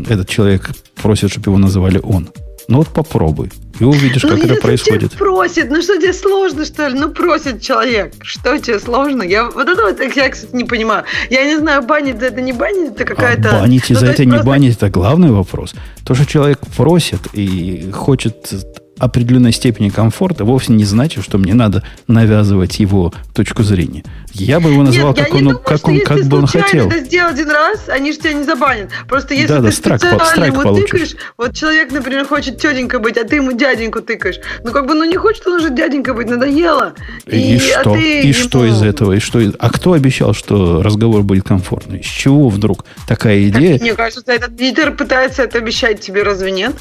этот 0.08 0.28
человек 0.28 0.70
просит, 1.02 1.30
чтобы 1.30 1.50
его 1.50 1.58
называли 1.58 2.00
он. 2.02 2.30
Ну 2.68 2.78
вот 2.78 2.88
попробуй. 2.88 3.50
И 3.80 3.84
увидишь, 3.84 4.22
ну, 4.22 4.30
как 4.30 4.44
это 4.44 4.54
происходит. 4.54 5.12
просит, 5.12 5.70
ну 5.70 5.82
что 5.82 5.96
тебе 5.96 6.12
сложно, 6.12 6.64
что 6.64 6.88
ли? 6.88 6.98
Ну 6.98 7.10
просит 7.10 7.60
человек. 7.60 8.14
Что 8.22 8.56
тебе 8.58 8.78
сложно? 8.78 9.22
Я 9.22 9.50
вот 9.50 9.68
это 9.68 9.82
вот, 9.82 10.00
я, 10.16 10.30
кстати, 10.30 10.54
не 10.54 10.64
понимаю. 10.64 11.04
Я 11.30 11.44
не 11.44 11.58
знаю, 11.58 11.82
банить 11.82 12.20
за 12.20 12.26
это 12.26 12.40
не 12.40 12.52
банить, 12.52 12.92
это 12.92 13.04
какая-то... 13.04 13.58
А 13.58 13.60
банить 13.62 13.90
и 13.90 13.94
ну, 13.94 14.00
за 14.00 14.06
это 14.06 14.24
не 14.24 14.38
банить, 14.38 14.76
это 14.76 14.88
главный 14.88 15.30
вопрос. 15.30 15.74
То, 16.04 16.14
что 16.14 16.24
человек 16.24 16.60
просит 16.76 17.20
и 17.32 17.90
хочет 17.92 18.54
определенной 19.02 19.52
степени 19.52 19.88
комфорта 19.88 20.44
вовсе 20.44 20.72
не 20.72 20.84
значит, 20.84 21.24
что 21.24 21.36
мне 21.36 21.54
надо 21.54 21.82
навязывать 22.06 22.78
его 22.78 23.12
точку 23.34 23.64
зрения. 23.64 24.04
Я 24.32 24.60
бы 24.60 24.70
его 24.70 24.84
назвал, 24.84 25.08
Нет, 25.08 25.26
как, 25.26 25.34
он, 25.34 25.38
думаю, 25.40 25.58
как, 25.58 25.88
он, 25.88 26.00
как 26.00 26.24
бы 26.24 26.38
он 26.38 26.46
хотел. 26.46 26.86
Если 26.86 27.00
ты 27.00 27.06
сделал 27.06 27.30
один 27.30 27.50
раз, 27.50 27.88
они 27.88 28.12
же 28.12 28.18
тебя 28.18 28.32
не 28.32 28.44
забанят. 28.44 28.90
Просто 29.08 29.34
если 29.34 29.48
да, 29.48 29.56
ты 29.56 29.62
да, 29.62 29.72
специально 29.72 30.24
страйк 30.24 30.52
ему 30.52 30.62
получишь. 30.62 30.90
тыкаешь, 30.90 31.16
вот 31.36 31.54
человек, 31.54 31.90
например, 31.90 32.26
хочет 32.26 32.58
тетенька 32.58 33.00
быть, 33.00 33.16
а 33.18 33.24
ты 33.24 33.36
ему 33.36 33.52
дяденьку 33.52 34.00
тыкаешь. 34.00 34.36
Ну, 34.62 34.70
как 34.70 34.86
бы, 34.86 34.94
ну 34.94 35.04
не 35.04 35.16
хочет 35.16 35.44
он 35.48 35.54
уже 35.54 35.70
дяденька 35.70 36.14
быть, 36.14 36.30
надоело. 36.30 36.94
И, 37.26 37.56
и 37.56 37.58
что? 37.58 37.92
А 37.92 37.98
и 37.98 38.28
ему... 38.28 38.32
что 38.32 38.64
из 38.64 38.82
этого? 38.82 39.14
И 39.14 39.18
что. 39.18 39.40
А 39.58 39.70
кто 39.70 39.94
обещал, 39.94 40.32
что 40.32 40.80
разговор 40.80 41.22
будет 41.22 41.42
комфортный? 41.42 42.02
С 42.02 42.06
чего 42.06 42.48
вдруг 42.48 42.84
такая 43.08 43.48
идея? 43.48 43.78
Мне 43.80 43.94
кажется, 43.94 44.32
этот 44.32 44.58
лидер 44.60 44.92
пытается 44.92 45.42
это 45.42 45.58
обещать 45.58 46.00
тебе, 46.00 46.22
разве 46.22 46.52
нет? 46.52 46.76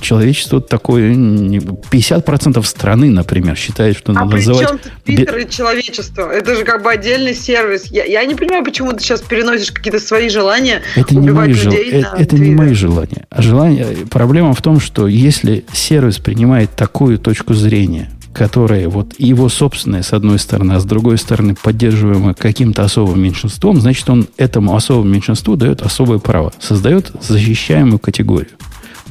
Человечество 0.00 0.60
такое 0.60 1.12
50% 1.32 2.62
страны, 2.64 3.10
например, 3.10 3.56
считает, 3.56 3.96
что 3.96 4.12
а 4.12 4.14
надо 4.14 4.36
называть... 4.36 4.70
А 4.70 4.78
при 5.04 5.16
Твиттер 5.16 5.38
и 5.38 5.50
человечество? 5.50 6.30
Это 6.30 6.54
же 6.54 6.64
как 6.64 6.82
бы 6.82 6.90
отдельный 6.90 7.34
сервис. 7.34 7.86
Я, 7.86 8.04
я 8.04 8.24
не 8.24 8.34
понимаю, 8.34 8.64
почему 8.64 8.92
ты 8.92 9.00
сейчас 9.00 9.20
переносишь 9.20 9.72
какие-то 9.72 10.00
свои 10.00 10.28
желания 10.28 10.82
это 10.96 11.14
не 11.14 11.30
мои 11.30 11.52
жел... 11.52 11.72
это, 11.72 12.16
это 12.16 12.36
не 12.36 12.54
мои 12.54 12.74
желания. 12.74 13.26
А 13.30 13.42
желание... 13.42 13.86
Проблема 14.10 14.54
в 14.54 14.62
том, 14.62 14.80
что 14.80 15.06
если 15.06 15.64
сервис 15.72 16.18
принимает 16.18 16.74
такую 16.74 17.18
точку 17.18 17.54
зрения, 17.54 18.10
которая 18.32 18.88
вот 18.88 19.14
его 19.18 19.48
собственная, 19.48 20.02
с 20.02 20.12
одной 20.12 20.38
стороны, 20.38 20.72
а 20.72 20.80
с 20.80 20.84
другой 20.84 21.18
стороны, 21.18 21.54
поддерживаемая 21.60 22.34
каким-то 22.34 22.82
особым 22.82 23.22
меньшинством, 23.22 23.80
значит, 23.80 24.08
он 24.08 24.26
этому 24.36 24.74
особому 24.74 25.08
меньшинству 25.08 25.56
дает 25.56 25.82
особое 25.82 26.18
право, 26.18 26.52
создает 26.58 27.12
защищаемую 27.20 27.98
категорию. 27.98 28.50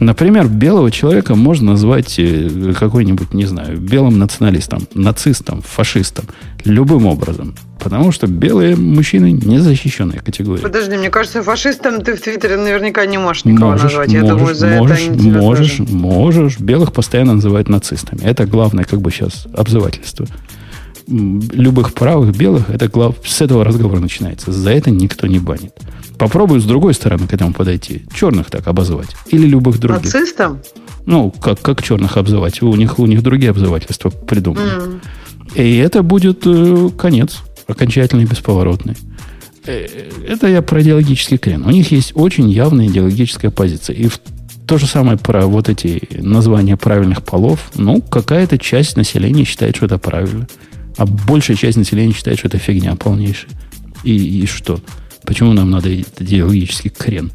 Например, 0.02 0.48
белого 0.48 0.90
человека 0.90 1.36
можно 1.36 1.74
назвать 1.74 2.16
э, 2.18 2.74
какой-нибудь, 2.78 3.36
не 3.36 3.46
знаю, 3.46 3.78
белым 3.78 4.18
националистом, 4.18 4.88
нацистом, 4.96 5.62
фашистом, 5.62 6.26
любым 6.66 7.06
образом. 7.06 7.54
Потому 7.80 8.12
что 8.12 8.26
белые 8.26 8.76
мужчины 8.76 9.32
не 9.32 9.60
защищенная 9.60 10.18
категория. 10.18 10.60
Подожди, 10.60 10.98
мне 10.98 11.12
кажется, 11.12 11.44
фашистом 11.44 12.02
ты 12.02 12.16
в 12.16 12.22
Твиттере 12.22 12.58
наверняка 12.58 13.06
не 13.06 13.20
можешь 13.20 13.46
никого 13.46 13.74
можешь, 13.74 13.84
назвать. 13.84 14.12
Я 14.12 14.22
можешь, 14.22 14.38
думаю, 14.38 14.56
за 14.56 14.68
можешь, 14.70 15.00
это 15.02 15.14
они 15.14 15.32
можешь, 15.32 15.78
тоже. 15.78 15.94
можешь. 15.94 16.60
Белых 16.60 16.94
постоянно 16.94 17.36
называют 17.36 17.70
нацистами. 17.70 18.22
Это 18.24 18.48
главное, 18.48 18.86
как 18.86 19.02
бы 19.02 19.12
сейчас, 19.12 19.46
обзывательство. 19.56 20.26
Любых 21.08 21.94
правых 21.94 22.36
белых, 22.36 22.72
это 22.72 22.88
глав... 22.88 23.18
с 23.24 23.40
этого 23.40 23.64
разговора 23.64 24.00
начинается. 24.00 24.52
За 24.52 24.72
это 24.72 24.90
никто 24.90 25.28
не 25.28 25.38
банит. 25.38 25.74
Попробуй 26.22 26.60
с 26.60 26.66
другой 26.66 26.94
стороны 26.94 27.26
к 27.26 27.34
этому 27.34 27.52
подойти. 27.52 28.04
Черных 28.14 28.52
так 28.52 28.68
обозвать. 28.68 29.10
Или 29.30 29.48
любых 29.48 29.80
других. 29.80 30.04
Нацистам? 30.04 30.62
Ну, 31.08 31.32
как, 31.32 31.60
как 31.60 31.82
черных 31.82 32.16
обзывать? 32.16 32.62
У 32.62 32.76
них, 32.76 33.00
у 33.00 33.08
них 33.08 33.24
другие 33.24 33.50
обзывательства 33.50 34.12
придуманы. 34.12 34.68
Mm. 34.68 35.00
И 35.56 35.78
это 35.78 36.04
будет 36.04 36.44
э, 36.46 36.90
конец. 36.96 37.40
Окончательный, 37.66 38.26
бесповоротный. 38.26 38.96
Э, 39.66 39.88
это 40.28 40.46
я 40.46 40.62
про 40.62 40.84
идеологический 40.84 41.40
крен. 41.40 41.66
У 41.66 41.72
них 41.72 41.92
есть 41.92 42.12
очень 42.14 42.52
явная 42.52 42.86
идеологическая 42.86 43.50
позиция. 43.50 43.96
И 43.96 44.08
в 44.08 44.20
то 44.68 44.78
же 44.78 44.86
самое 44.86 45.18
про 45.18 45.48
вот 45.48 45.70
эти 45.70 46.08
названия 46.12 46.78
правильных 46.78 47.24
полов. 47.24 47.72
Ну, 47.74 48.00
какая-то 48.00 48.60
часть 48.60 48.96
населения 48.96 49.44
считает, 49.44 49.78
что 49.78 49.88
это 49.88 49.98
правильно. 49.98 50.48
А 50.98 51.08
большая 51.08 51.58
часть 51.58 51.80
населения 51.80 52.14
считает, 52.14 52.38
что 52.38 52.48
это 52.48 52.60
фигня 52.60 52.96
полнейшая. 52.96 53.50
И, 54.04 54.44
и 54.44 54.46
что? 54.46 54.80
Почему 55.26 55.54
нам 55.54 55.70
надо 55.70 55.94
идеологический 55.94 56.90
крен? 56.90 57.32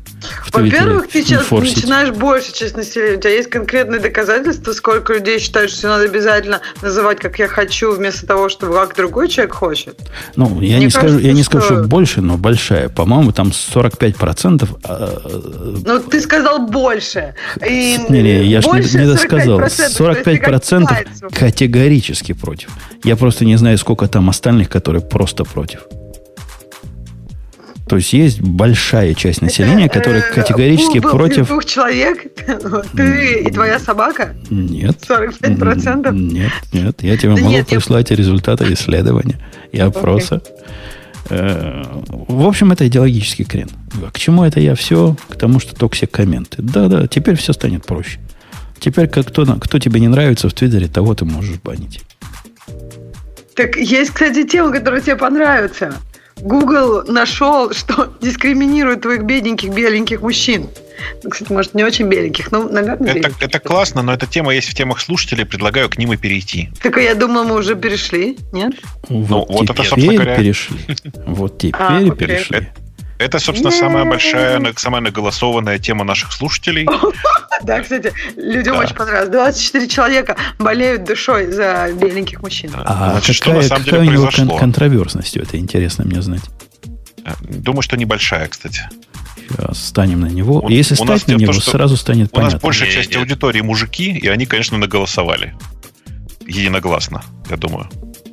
Во-первых, 0.52 1.08
ты 1.08 1.22
сейчас 1.22 1.42
форсить. 1.44 1.76
начинаешь 1.76 2.10
больше 2.10 2.52
часть 2.52 2.76
населения. 2.76 3.16
У 3.16 3.20
тебя 3.20 3.30
есть 3.30 3.48
конкретные 3.48 4.00
доказательства, 4.00 4.72
сколько 4.72 5.14
людей 5.14 5.38
считают, 5.38 5.70
что 5.70 5.88
надо 5.88 6.04
обязательно 6.04 6.60
называть, 6.82 7.20
как 7.20 7.38
я 7.38 7.46
хочу, 7.48 7.92
вместо 7.92 8.26
того, 8.26 8.48
чтобы 8.48 8.74
как 8.74 8.96
другой 8.96 9.28
человек 9.28 9.54
хочет. 9.54 9.98
Ну, 10.34 10.60
я 10.60 10.78
не, 10.78 10.90
скажу, 10.90 11.18
я 11.18 11.32
не 11.32 11.42
скажу, 11.42 11.64
что 11.64 11.84
больше, 11.84 12.22
но 12.22 12.36
большая. 12.36 12.88
По-моему, 12.88 13.32
там 13.32 13.48
45%. 13.48 14.68
А... 14.84 15.22
Ну, 15.84 16.00
ты 16.00 16.20
сказал 16.20 16.66
больше. 16.66 17.34
И 17.64 17.98
не, 18.08 18.22
не, 18.22 18.44
я 18.46 18.60
же 18.60 18.68
не, 18.70 18.80
не 18.80 19.06
досказал. 19.06 19.60
45% 19.60 21.30
категорически 21.32 22.32
против. 22.32 22.70
Я 23.04 23.16
просто 23.16 23.44
не 23.44 23.56
знаю, 23.56 23.78
сколько 23.78 24.08
там 24.08 24.28
остальных, 24.28 24.68
которые 24.68 25.02
просто 25.02 25.44
против. 25.44 25.82
То 27.88 27.96
есть 27.96 28.12
есть 28.12 28.40
большая 28.40 29.14
часть 29.14 29.42
населения, 29.42 29.88
которая 29.88 30.22
э, 30.22 30.34
категорически 30.34 30.98
был, 30.98 31.12
против... 31.12 31.46
двух 31.46 31.64
человек? 31.64 32.18
Ты 32.96 33.42
и 33.42 33.50
твоя 33.50 33.78
собака? 33.78 34.34
Нет. 34.50 34.96
45%? 35.08 36.12
Нет, 36.12 36.52
нет. 36.72 37.02
Я 37.02 37.16
тебе 37.16 37.34
да 37.34 37.40
могу 37.40 37.48
нет, 37.48 37.68
прислать 37.68 38.10
я... 38.10 38.16
результаты 38.16 38.72
исследования 38.72 39.38
и 39.70 39.78
опроса. 39.78 40.42
Э, 41.30 41.84
в 42.08 42.44
общем, 42.46 42.72
это 42.72 42.88
идеологический 42.88 43.44
крен. 43.44 43.68
К 44.12 44.18
чему 44.18 44.42
это 44.42 44.58
я 44.58 44.74
все? 44.74 45.16
К 45.28 45.36
тому, 45.36 45.60
что 45.60 45.76
toxic 45.76 46.10
комменты. 46.10 46.62
Да-да, 46.62 47.06
теперь 47.06 47.36
все 47.36 47.52
станет 47.52 47.86
проще. 47.86 48.18
Теперь 48.80 49.06
как 49.08 49.28
кто, 49.28 49.46
кто 49.46 49.78
тебе 49.78 50.00
не 50.00 50.08
нравится 50.08 50.48
в 50.48 50.54
Твиттере, 50.54 50.88
того 50.88 51.14
ты 51.14 51.24
можешь 51.24 51.60
банить. 51.62 52.02
Так 53.54 53.76
есть, 53.76 54.10
кстати, 54.10 54.44
тема, 54.44 54.72
которая 54.72 55.00
тебе 55.00 55.16
понравится. 55.16 55.94
Google 56.40 57.04
нашел, 57.06 57.72
что 57.72 58.12
дискриминирует 58.20 59.02
твоих 59.02 59.22
бедненьких 59.22 59.70
беленьких 59.70 60.20
мужчин. 60.20 60.68
Ну, 61.22 61.30
кстати, 61.30 61.52
может, 61.52 61.74
не 61.74 61.84
очень 61.84 62.08
беленьких, 62.08 62.52
но, 62.52 62.68
наверное, 62.68 63.14
это, 63.14 63.32
это 63.40 63.58
классно, 63.58 64.02
но 64.02 64.12
эта 64.14 64.26
тема 64.26 64.54
есть 64.54 64.68
в 64.68 64.74
темах 64.74 65.00
слушателей, 65.00 65.44
предлагаю 65.44 65.88
к 65.88 65.98
ним 65.98 66.12
и 66.12 66.16
перейти. 66.16 66.70
Так 66.82 66.96
я 66.96 67.14
думаю, 67.14 67.46
мы 67.46 67.56
уже 67.56 67.74
перешли, 67.74 68.38
нет? 68.52 68.74
Вот, 69.08 69.48
ну, 69.48 69.56
вот 69.56 69.70
это, 69.70 69.82
собственно 69.82 70.14
говоря... 70.14 70.36
перешли. 70.36 70.76
Вот 71.26 71.58
теперь 71.58 71.74
а, 71.78 72.10
перешли. 72.10 72.68
Это, 73.18 73.38
собственно, 73.38 73.70
самая 73.70 74.04
большая, 74.04 74.60
самая 74.76 75.00
наголосованная 75.00 75.78
тема 75.78 76.04
наших 76.04 76.32
слушателей. 76.32 76.86
Да, 77.62 77.80
кстати, 77.80 78.12
людям 78.36 78.76
очень 78.76 78.94
понравилось. 78.94 79.30
24 79.30 79.88
человека 79.88 80.36
болеют 80.58 81.04
душой 81.04 81.50
за 81.50 81.90
беленьких 81.94 82.42
мужчин. 82.42 82.70
А 82.76 83.18
какая, 83.20 84.00
у 84.00 84.04
него 84.04 84.58
контроверсность? 84.58 85.38
Это 85.38 85.56
интересно 85.56 86.04
мне 86.04 86.20
знать. 86.20 86.42
Э, 87.24 87.32
думаю, 87.40 87.80
что 87.80 87.96
небольшая, 87.96 88.46
кстати. 88.48 88.82
Сейчас 89.48 89.86
станем 89.86 90.20
на 90.20 90.26
него. 90.26 90.60
Вот 90.60 90.70
Если 90.70 90.94
стать 90.94 91.26
на 91.28 91.32
него, 91.32 91.52
то, 91.52 91.60
сразу 91.60 91.96
станет 91.96 92.30
понятно. 92.30 92.50
У 92.50 92.52
нас 92.56 92.62
большая 92.62 92.90
часть 92.90 93.16
аудитории 93.16 93.62
мужики, 93.62 94.10
и 94.10 94.28
они, 94.28 94.44
конечно, 94.44 94.76
наголосовали. 94.76 95.54
Единогласно, 96.46 97.22
я 97.48 97.56
думаю. 97.56 97.88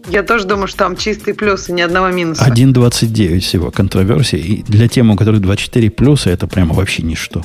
Я 0.07 0.23
тоже 0.23 0.45
думаю, 0.45 0.67
что 0.67 0.79
там 0.79 0.97
чистые 0.97 1.33
плюсы, 1.33 1.71
ни 1.71 1.81
одного 1.81 2.09
минуса. 2.09 2.45
1.29 2.45 3.39
всего 3.39 3.71
контроверсии. 3.71 4.39
И 4.39 4.63
для 4.63 4.87
тем, 4.87 5.11
у 5.11 5.15
которых 5.15 5.41
24 5.41 5.89
плюса, 5.91 6.29
это 6.29 6.47
прямо 6.47 6.73
вообще 6.73 7.03
ничто. 7.03 7.41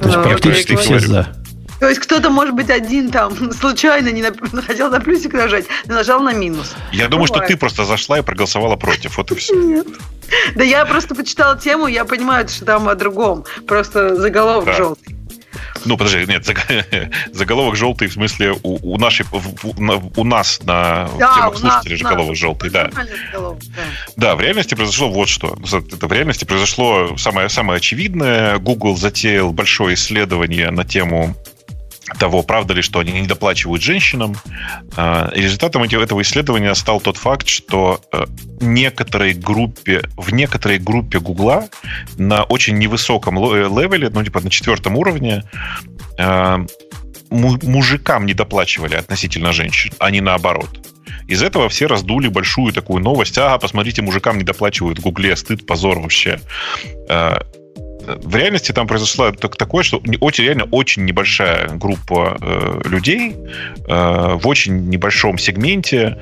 То 0.00 0.08
есть 0.08 0.16
ну, 0.16 0.22
практически 0.22 0.76
все 0.76 0.98
за. 0.98 1.28
То 1.82 1.88
есть 1.88 2.00
кто-то, 2.00 2.30
может 2.30 2.54
быть, 2.54 2.70
один 2.70 3.10
там 3.10 3.52
случайно 3.60 4.08
не 4.10 4.22
на, 4.22 4.32
хотел 4.62 4.88
на 4.88 5.00
плюсик 5.00 5.32
нажать, 5.32 5.64
но 5.86 5.94
нажал 5.94 6.22
на 6.22 6.32
минус. 6.32 6.74
Я 6.92 7.08
думаю, 7.08 7.26
Бывает. 7.26 7.44
что 7.44 7.52
ты 7.52 7.58
просто 7.58 7.84
зашла 7.84 8.20
и 8.20 8.22
проголосовала 8.22 8.76
против. 8.76 9.18
Вот 9.18 9.32
и 9.32 9.34
все. 9.34 9.54
Нет. 9.54 9.88
Да 10.54 10.64
я 10.64 10.86
просто 10.86 11.14
почитала 11.14 11.58
тему, 11.58 11.88
я 11.88 12.04
понимаю, 12.04 12.48
что 12.48 12.64
там 12.64 12.88
о 12.88 12.94
другом. 12.94 13.44
Просто 13.66 14.14
заголовок 14.14 14.66
да. 14.66 14.72
желтый. 14.74 15.16
Ну, 15.84 15.96
подожди, 15.96 16.26
нет, 16.26 16.44
заголовок 17.32 17.76
желтый, 17.76 18.08
в 18.08 18.12
смысле, 18.12 18.54
у, 18.62 18.94
у 18.94 18.98
нашей, 18.98 19.26
у, 19.32 20.20
у 20.20 20.24
нас 20.24 20.60
на 20.64 21.08
да, 21.18 21.34
темах 21.34 21.58
слушателей 21.58 21.96
заголовок 21.96 22.36
желтый, 22.36 22.70
да. 22.70 22.90
да. 22.94 23.56
Да, 24.16 24.36
в 24.36 24.40
реальности 24.40 24.74
произошло 24.74 25.10
вот 25.10 25.28
что. 25.28 25.56
Это 25.64 26.06
в 26.06 26.12
реальности 26.12 26.44
произошло 26.44 27.16
самое, 27.16 27.48
самое 27.48 27.78
очевидное. 27.78 28.58
Google 28.58 28.96
затеял 28.96 29.52
большое 29.52 29.94
исследование 29.94 30.70
на 30.70 30.84
тему 30.84 31.34
того, 32.18 32.42
правда 32.42 32.74
ли, 32.74 32.82
что 32.82 32.98
они 32.98 33.12
не 33.12 33.26
доплачивают 33.26 33.82
женщинам. 33.82 34.36
А, 34.96 35.30
и 35.34 35.40
результатом 35.40 35.82
этого 35.82 36.22
исследования 36.22 36.74
стал 36.74 37.00
тот 37.00 37.16
факт, 37.16 37.48
что 37.48 38.00
э, 38.12 38.24
некоторой 38.60 39.34
группе, 39.34 40.02
в 40.16 40.32
некоторой 40.32 40.78
группе 40.78 41.20
Гугла 41.20 41.68
на 42.16 42.44
очень 42.44 42.78
невысоком 42.78 43.38
э, 43.38 43.68
левеле, 43.68 44.10
ну, 44.10 44.24
типа 44.24 44.40
на 44.40 44.50
четвертом 44.50 44.96
уровне, 44.96 45.44
э, 46.18 46.66
мужикам 47.30 48.26
не 48.26 48.34
доплачивали 48.34 48.96
относительно 48.96 49.52
женщин, 49.52 49.92
а 49.98 50.10
не 50.10 50.20
наоборот. 50.20 50.86
Из 51.28 51.42
этого 51.42 51.68
все 51.68 51.86
раздули 51.86 52.28
большую 52.28 52.72
такую 52.72 53.02
новость. 53.02 53.38
Ага, 53.38 53.58
посмотрите, 53.58 54.02
мужикам 54.02 54.38
не 54.38 54.44
доплачивают 54.44 54.98
в 54.98 55.02
Гугле, 55.02 55.36
стыд, 55.36 55.66
позор 55.66 56.00
вообще 56.00 56.40
в 58.06 58.36
реальности 58.36 58.72
там 58.72 58.86
произошло 58.86 59.30
такое, 59.32 59.82
что 59.82 60.02
очень, 60.20 60.44
реально 60.44 60.64
очень 60.64 61.04
небольшая 61.04 61.68
группа 61.68 62.36
э, 62.40 62.80
людей 62.84 63.36
э, 63.88 64.34
в 64.34 64.46
очень 64.46 64.88
небольшом 64.88 65.38
сегменте 65.38 66.18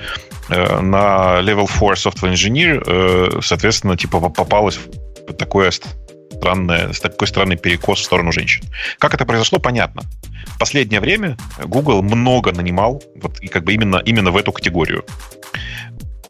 э, 0.49 0.81
на 0.81 1.41
level 1.41 1.67
4 1.67 1.93
software 1.93 2.33
engineer, 2.33 2.83
э, 2.87 3.41
соответственно, 3.43 3.97
типа 3.97 4.21
попалась 4.29 4.79
в 4.79 5.33
такое 5.35 5.71
странное, 5.71 6.93
такой 6.93 7.29
странный 7.29 7.57
перекос 7.57 8.01
в 8.01 8.05
сторону 8.05 8.33
женщин. 8.33 8.65
Как 8.99 9.15
это 9.15 9.25
произошло, 9.25 9.59
понятно. 9.59 10.03
В 10.47 10.59
последнее 10.59 11.01
время 11.01 11.37
Google 11.65 12.03
много 12.03 12.53
нанимал 12.53 13.03
вот, 13.17 13.41
и 13.41 13.49
как 13.49 13.65
бы 13.65 13.75
именно, 13.75 14.03
именно 14.05 14.31
в 14.31 14.37
эту 14.37 14.53
категорию. 14.53 15.05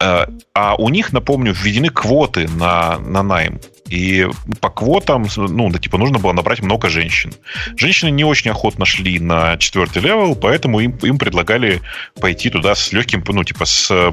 Э, 0.00 0.26
а 0.54 0.74
у 0.76 0.88
них, 0.88 1.12
напомню, 1.12 1.52
введены 1.52 1.90
квоты 1.90 2.48
на, 2.48 2.98
на 2.98 3.22
найм. 3.22 3.60
И 3.90 4.28
по 4.60 4.70
квотам, 4.70 5.26
ну, 5.36 5.68
да, 5.68 5.78
типа, 5.78 5.98
нужно 5.98 6.20
было 6.20 6.32
набрать 6.32 6.62
много 6.62 6.88
женщин. 6.88 7.32
Женщины 7.76 8.10
не 8.10 8.24
очень 8.24 8.52
охотно 8.52 8.86
шли 8.86 9.18
на 9.18 9.56
четвертый 9.58 10.00
level, 10.00 10.36
поэтому 10.36 10.78
им, 10.78 10.96
им 11.02 11.18
предлагали 11.18 11.82
пойти 12.20 12.50
туда 12.50 12.76
с 12.76 12.92
легким, 12.92 13.24
ну, 13.26 13.42
типа, 13.42 13.64
с 13.64 14.12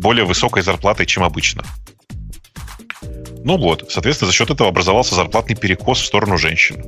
более 0.00 0.24
высокой 0.24 0.62
зарплатой, 0.62 1.06
чем 1.06 1.22
обычно. 1.22 1.62
Ну 3.44 3.56
вот, 3.56 3.86
соответственно, 3.88 4.30
за 4.30 4.36
счет 4.36 4.50
этого 4.50 4.68
образовался 4.68 5.14
зарплатный 5.14 5.56
перекос 5.56 6.00
в 6.00 6.06
сторону 6.06 6.38
женщин, 6.38 6.84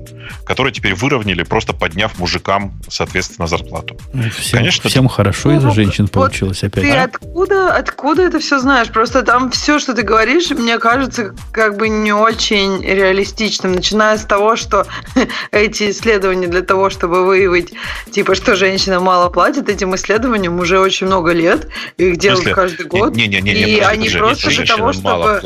которые 0.47 0.73
теперь 0.73 0.95
выровняли, 0.95 1.43
просто 1.43 1.73
подняв 1.73 2.19
мужикам, 2.19 2.81
соответственно, 2.89 3.49
зарплату. 3.49 3.97
Ну, 4.13 4.31
всем, 4.31 4.59
Конечно, 4.59 4.89
всем 4.89 5.09
хорошо 5.09 5.53
из-за 5.57 5.69
ну, 5.69 5.75
женщин 5.75 6.05
вот 6.05 6.13
получилось 6.13 6.63
опять. 6.63 6.85
Ты 6.85 6.91
а? 6.91 7.05
откуда, 7.05 7.75
откуда 7.75 8.23
это 8.23 8.39
все 8.39 8.61
знаешь? 8.61 8.89
Просто 8.89 9.23
там 9.23 9.51
все, 9.51 9.79
что 9.79 9.95
ты 9.95 10.03
говоришь, 10.03 10.51
мне 10.51 10.79
кажется, 10.79 11.35
как 11.53 11.77
бы 11.77 11.89
не 11.89 12.13
очень 12.13 12.83
реалистичным, 12.83 13.73
начиная 13.73 14.17
с 14.17 14.25
того, 14.25 14.57
что 14.57 14.87
эти 15.51 15.91
исследования 15.91 16.47
для 16.47 16.63
того, 16.63 16.89
чтобы 16.91 17.27
выявить, 17.27 17.73
типа, 18.13 18.35
что 18.35 18.55
женщина 18.55 19.01
мало 19.01 19.29
платит, 19.29 19.69
этим 19.69 19.95
исследованиям 19.97 20.59
уже 20.61 20.79
очень 20.79 21.07
много 21.07 21.33
лет, 21.33 21.67
их 21.97 22.17
делают 22.19 22.55
каждый 22.55 22.87
год. 22.87 23.17
Не, 23.17 23.27
не, 23.27 23.41
не, 23.41 23.55
не, 23.55 23.61
и 23.61 23.79
они 23.81 24.09
просто 24.09 24.51
для 24.51 24.67
того, 24.67 24.93
чтобы... 24.93 25.41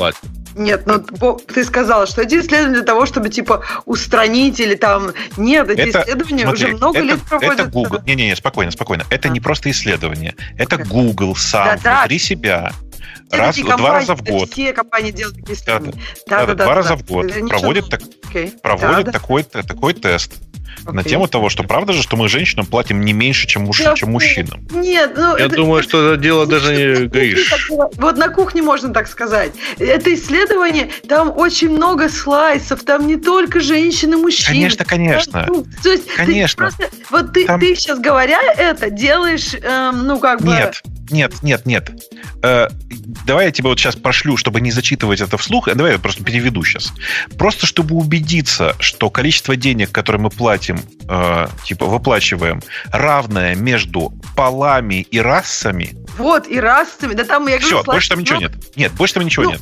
Нет, 0.59 0.85
ну 0.85 0.99
ты 1.35 1.63
сказала, 1.63 2.05
что 2.05 2.21
эти 2.21 2.35
исследования 2.35 2.75
для 2.75 2.83
того, 2.83 3.05
чтобы 3.05 3.29
типа 3.29 3.63
устранить 3.85 4.59
или 4.59 4.75
там... 4.75 5.13
Нет, 5.37 5.69
эти 5.69 5.89
это, 5.89 6.01
исследования 6.01 6.43
смотри, 6.43 6.65
уже 6.65 6.75
много 6.75 6.97
это, 6.97 7.07
лет 7.07 7.21
проводятся. 7.21 7.61
Это 7.63 7.71
Google. 7.71 7.99
Не-не-не, 8.05 8.35
спокойно, 8.35 8.71
спокойно. 8.71 9.05
Это 9.09 9.29
а. 9.29 9.31
не 9.31 9.39
просто 9.39 9.71
исследование. 9.71 10.35
Это 10.57 10.75
okay. 10.75 10.87
Google 10.87 11.35
сам 11.35 11.79
да, 11.81 12.01
внутри 12.01 12.17
да. 12.17 12.23
себя 12.23 12.71
раз, 13.31 13.57
два 13.57 13.93
раза 13.93 14.15
в 14.15 14.23
год. 14.23 14.51
Все 14.51 14.73
компании 14.73 15.11
делают 15.11 15.37
такие 15.37 15.55
исследования. 15.55 16.01
Да, 16.27 16.39
да, 16.39 16.45
да, 16.45 16.45
да, 16.45 16.53
да, 16.53 16.63
два 16.63 16.65
да, 16.65 16.75
раза 16.75 16.89
да. 16.89 16.95
в 16.95 17.05
год 17.05 17.33
проводят, 17.47 17.89
так, 17.89 18.01
okay. 18.31 18.59
проводят 18.61 19.05
да, 19.05 19.11
такой, 19.11 19.45
да. 19.51 19.63
такой 19.63 19.93
тест 19.93 20.33
okay. 20.83 20.91
на 20.93 21.03
тему 21.03 21.27
того, 21.27 21.49
что 21.49 21.63
правда 21.63 21.93
же, 21.93 22.03
что 22.03 22.17
мы 22.17 22.29
женщинам 22.29 22.65
платим 22.65 23.01
не 23.01 23.13
меньше, 23.13 23.47
чем, 23.47 23.63
муж, 23.63 23.81
чем 23.95 24.11
мужчинам. 24.11 24.67
Нет, 24.71 25.13
ну... 25.15 25.37
Я 25.37 25.45
это, 25.45 25.55
думаю, 25.55 25.83
что 25.83 26.13
это 26.13 26.21
дело 26.21 26.45
даже 26.45 26.75
не 26.75 27.07
гаишь. 27.07 27.53
Вот 27.69 28.17
на 28.17 28.29
кухне 28.29 28.61
можно 28.61 28.93
так 28.93 29.07
сказать. 29.07 29.51
Это 29.77 30.13
исследование, 30.13 30.89
там 31.07 31.35
очень 31.35 31.69
много 31.69 32.09
слайсов, 32.09 32.83
там 32.83 33.07
не 33.07 33.17
только 33.17 33.59
женщины, 33.59 34.17
мужчины. 34.17 34.47
Конечно, 34.47 34.85
конечно. 34.85 35.31
Там, 35.31 35.45
ну, 35.47 35.65
то 35.83 35.89
есть 35.89 36.07
конечно. 36.15 36.69
Ты 36.69 36.77
просто, 36.77 36.97
вот 37.11 37.33
ты, 37.33 37.45
там... 37.45 37.59
ты 37.59 37.75
сейчас 37.75 37.99
говоря 37.99 38.39
это, 38.57 38.89
делаешь, 38.89 39.53
эм, 39.53 40.07
ну 40.07 40.19
как 40.19 40.41
бы... 40.41 40.51
Нет, 40.51 40.81
нет, 41.11 41.43
нет, 41.43 41.65
нет. 41.65 41.91
Э, 42.43 42.67
давай 43.25 43.45
я 43.45 43.51
тебе 43.51 43.69
вот 43.69 43.79
сейчас 43.79 43.95
пошлю, 43.95 44.37
чтобы 44.37 44.61
не 44.61 44.71
зачитывать 44.71 45.21
это 45.21 45.37
вслух. 45.37 45.67
Давай 45.73 45.93
я 45.93 45.99
просто 45.99 46.23
переведу 46.23 46.63
сейчас. 46.63 46.93
Просто 47.37 47.65
чтобы 47.65 47.95
убедиться, 47.95 48.75
что 48.79 49.09
количество 49.09 49.55
денег, 49.55 49.91
которые 49.91 50.21
мы 50.21 50.29
платим, 50.29 50.81
э, 51.07 51.47
типа 51.65 51.85
выплачиваем, 51.85 52.61
равное 52.91 53.55
между 53.55 54.13
полами 54.35 55.01
и 55.09 55.19
расами. 55.19 55.95
Вот, 56.17 56.47
и 56.47 56.59
расами. 56.59 57.13
Да 57.13 57.23
там 57.23 57.47
я 57.47 57.57
говорю, 57.57 57.77
Все, 57.77 57.83
больше 57.83 58.09
там 58.09 58.19
ничего 58.19 58.39
ну, 58.39 58.41
нет. 58.47 58.77
Нет, 58.77 58.91
больше 58.93 59.13
там 59.15 59.25
ничего 59.25 59.45
ну, 59.45 59.51
нет. 59.51 59.61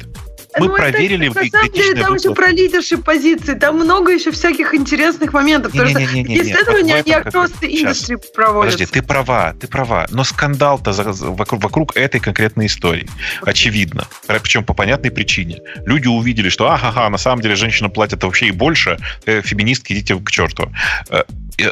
Мы 0.60 0.68
ну, 0.68 0.76
проверили 0.76 1.30
это, 1.30 1.44
на 1.44 1.50
самом 1.50 1.72
деле 1.72 1.96
там 1.96 2.16
еще 2.16 2.34
про 2.34 2.50
лидершип 2.50 3.04
позиции, 3.04 3.54
там 3.54 3.76
много 3.76 4.12
еще 4.12 4.32
всяких 4.32 4.74
интересных 4.74 5.34
моментов. 5.34 5.74
Не, 5.74 5.80
потому 5.80 6.00
не, 6.00 6.06
не, 6.06 6.24
не, 6.24 6.30
не, 6.30 6.42
исследования, 6.42 6.96
они 6.96 7.12
across 7.12 7.54
the 7.62 7.70
industry 7.70 8.18
проводятся. 8.34 8.78
Подожди, 8.78 8.86
ты 8.86 9.02
права, 9.02 9.54
ты 9.60 9.68
права, 9.68 10.08
но 10.10 10.24
скандал-то 10.24 10.92
вокруг, 10.92 11.64
вокруг 11.64 11.96
этой 11.96 12.20
конкретной 12.20 12.68
истории. 12.68 13.08
Очевидно. 13.44 14.08
Причем 14.28 14.64
по 14.64 14.74
понятной 14.74 15.12
причине. 15.12 15.60
Люди 15.86 16.08
увидели, 16.08 16.50
что 16.50 16.70
ага, 16.72 17.10
на 17.10 17.18
самом 17.18 17.42
деле 17.42 17.56
женщина 17.56 17.90
платит 17.90 18.24
вообще 18.24 18.48
и 18.48 18.52
больше, 18.52 18.98
э, 19.26 19.42
феминистки 19.42 19.94
идите 19.94 20.16
к 20.16 20.32
черту. 20.32 20.72
Э, 21.10 21.24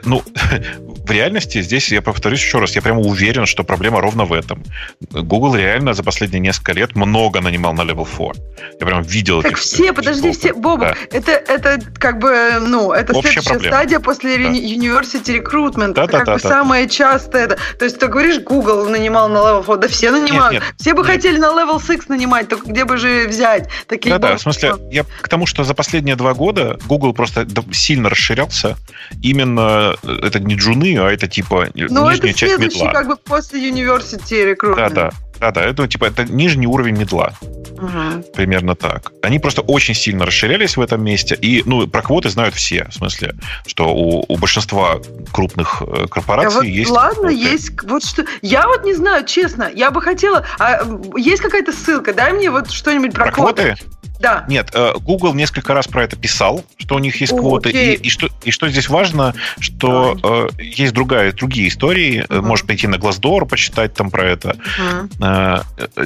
ну, 0.03 0.23
в 1.06 1.11
реальности 1.11 1.61
здесь, 1.61 1.91
я 1.91 2.02
повторюсь 2.02 2.41
еще 2.41 2.60
раз, 2.60 2.76
я 2.76 2.82
прямо 2.82 3.02
уверен, 3.02 3.45
что 3.45 3.64
проблема 3.64 4.02
ровно 4.02 4.26
в 4.26 4.34
этом. 4.34 4.64
Google 5.11 5.56
реально 5.56 5.94
за 5.94 6.03
последние 6.03 6.40
несколько 6.40 6.73
лет 6.73 6.95
много 6.95 7.41
нанимал 7.41 7.73
на 7.73 7.82
Level 7.82 8.07
4. 8.10 8.44
Я 8.80 8.86
прям 8.86 9.02
видел 9.03 9.41
так 9.41 9.53
этих... 9.53 9.61
все, 9.61 9.94
подожди, 9.94 10.32
все, 10.32 10.53
Боба, 10.53 10.95
да. 11.11 11.18
это, 11.18 11.32
это 11.32 11.80
как 11.99 12.19
бы, 12.19 12.60
ну, 12.61 12.91
это 12.91 13.14
Общая 13.14 13.30
следующая 13.30 13.49
проблема. 13.49 13.76
стадия 13.76 13.99
после 13.99 14.38
да. 14.38 14.49
University 14.49 15.44
Recruitment. 15.44 15.94
Да, 15.94 16.03
это 16.03 16.11
да, 16.11 16.18
как 16.18 16.26
да, 16.26 16.34
бы 16.36 16.41
да. 16.41 16.49
самое 16.49 16.90
частое. 16.90 17.45
Это. 17.45 17.57
То 17.77 17.86
есть 17.86 17.99
ты 17.99 18.07
говоришь, 18.07 18.40
Google 18.40 18.90
нанимал 18.90 19.30
на 19.30 19.38
Level 19.38 19.61
4, 19.61 19.77
да 19.77 19.88
все 19.88 20.11
нанимают. 20.11 20.53
Нет, 20.53 20.64
нет, 20.64 20.76
все 20.80 20.94
бы 20.94 21.02
нет. 21.03 21.11
хотели 21.11 21.38
на 21.38 21.48
Level 21.48 21.86
6 21.86 22.10
нанимать, 22.10 22.48
только 22.48 22.69
где 22.69 22.86
бы 22.86 22.98
же 22.98 23.27
взять 23.27 23.69
такие 23.88 24.18
Да, 24.18 24.30
да, 24.30 24.38
в 24.38 24.41
смысле, 24.41 24.76
я 24.91 25.03
к 25.03 25.27
тому, 25.27 25.45
что 25.45 25.64
за 25.64 25.73
последние 25.73 26.15
два 26.15 26.34
года 26.34 26.77
Google 26.88 27.14
просто 27.14 27.48
сильно 27.72 28.10
расширялся 28.10 28.77
именно 29.22 29.95
это 30.03 30.40
не 30.40 30.56
джуны, 30.56 30.94
а 30.97 31.11
это 31.11 31.27
типа 31.27 31.67
Но 31.76 32.11
нижняя 32.11 32.31
это 32.31 32.34
часть 32.34 32.59
медла. 32.59 32.91
как 32.91 33.07
бы 33.07 33.15
после 33.17 33.69
University 33.69 34.55
Recruitment. 34.55 34.76
Да, 34.76 34.89
да. 34.89 35.11
Да, 35.39 35.51
да, 35.51 35.61
это 35.63 35.88
типа 35.88 36.05
это 36.05 36.23
нижний 36.23 36.67
уровень 36.67 36.97
медла. 36.97 37.34
Угу. 37.77 38.31
Примерно 38.35 38.76
так. 38.76 39.11
Они 39.22 39.38
просто 39.39 39.61
очень 39.61 39.93
сильно 39.93 40.26
расширялись 40.26 40.77
в 40.77 40.81
этом 40.81 41.03
месте. 41.03 41.35
И, 41.35 41.61
ну, 41.65 41.88
про 41.88 42.01
квоты 42.01 42.30
знают 42.30 42.55
все. 42.55 42.85
В 42.89 42.93
смысле, 42.93 43.35
что 43.65 43.93
у, 43.93 44.23
у 44.27 44.38
большинства 44.38 45.01
крупных 45.34 45.81
э, 45.81 46.07
корпораций 46.07 46.59
а 46.59 46.61
вот, 46.61 46.65
есть. 46.65 46.89
Ладно, 46.89 47.30
квоты. 47.30 47.35
есть. 47.35 47.84
Вот 47.84 48.05
что. 48.05 48.26
Я 48.41 48.67
вот 48.67 48.85
не 48.85 48.93
знаю, 48.93 49.26
честно, 49.26 49.69
я 49.73 49.91
бы 49.91 50.01
хотела. 50.01 50.45
А, 50.57 50.80
есть 51.17 51.41
какая-то 51.41 51.73
ссылка? 51.73 52.13
Дай 52.13 52.31
мне 52.31 52.49
вот 52.49 52.72
что-нибудь 52.72 53.13
про, 53.13 53.26
про 53.26 53.31
квоты. 53.34 53.63
квоты? 53.63 53.84
Да. 54.19 54.45
Нет, 54.47 54.69
э, 54.73 54.93
Google 54.99 55.33
несколько 55.33 55.73
раз 55.73 55.87
про 55.87 56.03
это 56.03 56.15
писал, 56.15 56.63
что 56.77 56.95
у 56.95 56.99
них 56.99 57.19
есть 57.21 57.33
О, 57.33 57.37
квоты. 57.37 57.71
И, 57.71 57.93
и, 57.95 58.09
что, 58.09 58.29
и 58.43 58.51
что 58.51 58.69
здесь 58.69 58.89
важно, 58.89 59.33
что 59.59 60.17
э, 60.23 60.61
есть 60.61 60.93
другая, 60.93 61.31
другие 61.31 61.67
истории. 61.67 62.25
Угу. 62.29 62.45
Можешь 62.45 62.65
пойти 62.65 62.87
на 62.87 62.95
Glassdoor, 62.95 63.45
почитать 63.45 63.93
там 63.93 64.09
про 64.09 64.25
это. 64.25 64.49
Угу. 64.49 65.25
Э, 65.25 65.61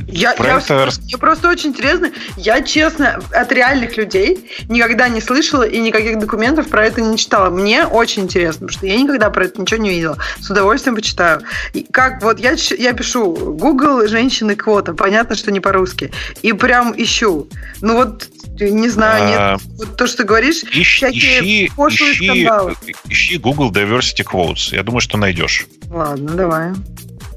я, 0.07 0.33
про 0.33 0.47
я, 0.47 0.57
это... 0.57 0.89
мне 1.03 1.17
просто 1.17 1.49
очень 1.49 1.69
интересно. 1.69 2.11
Я, 2.37 2.61
честно, 2.61 3.19
от 3.31 3.51
реальных 3.51 3.97
людей 3.97 4.49
никогда 4.67 5.09
не 5.09 5.21
слышала 5.21 5.63
и 5.63 5.79
никаких 5.79 6.19
документов 6.19 6.67
про 6.67 6.85
это 6.85 7.01
не 7.01 7.17
читала. 7.17 7.49
Мне 7.49 7.85
очень 7.85 8.23
интересно, 8.23 8.67
потому 8.67 8.77
что 8.77 8.85
я 8.87 8.97
никогда 8.97 9.29
про 9.29 9.45
это 9.45 9.61
ничего 9.61 9.81
не 9.81 9.89
видела. 9.89 10.17
С 10.39 10.49
удовольствием 10.49 10.95
почитаю. 10.95 11.41
И 11.73 11.85
как 11.91 12.21
вот 12.23 12.39
я, 12.39 12.55
я 12.77 12.93
пишу 12.93 13.33
Google 13.33 14.07
женщины 14.07 14.55
квота. 14.55 14.93
Понятно, 14.93 15.35
что 15.35 15.51
не 15.51 15.59
по-русски. 15.59 16.11
И 16.41 16.53
прям 16.53 16.93
ищу. 16.95 17.47
Ну 17.81 17.98
вот, 18.03 18.29
не 18.59 18.89
знаю, 18.89 19.27
нет. 19.27 19.37
А, 19.39 19.57
вот 19.77 19.97
то, 19.97 20.07
что 20.07 20.17
ты 20.17 20.23
говоришь, 20.23 20.63
ищ, 20.63 20.97
всякие 20.97 21.41
ищи, 21.41 21.71
пошлые 21.75 22.13
ищи, 22.13 22.25
скандалы. 22.25 22.75
Ищи 23.07 23.37
Google 23.37 23.71
Diversity 23.71 24.25
Quotes. 24.25 24.75
Я 24.75 24.83
думаю, 24.83 25.01
что 25.01 25.17
найдешь. 25.17 25.65
Ладно, 25.89 26.31
давай. 26.33 26.71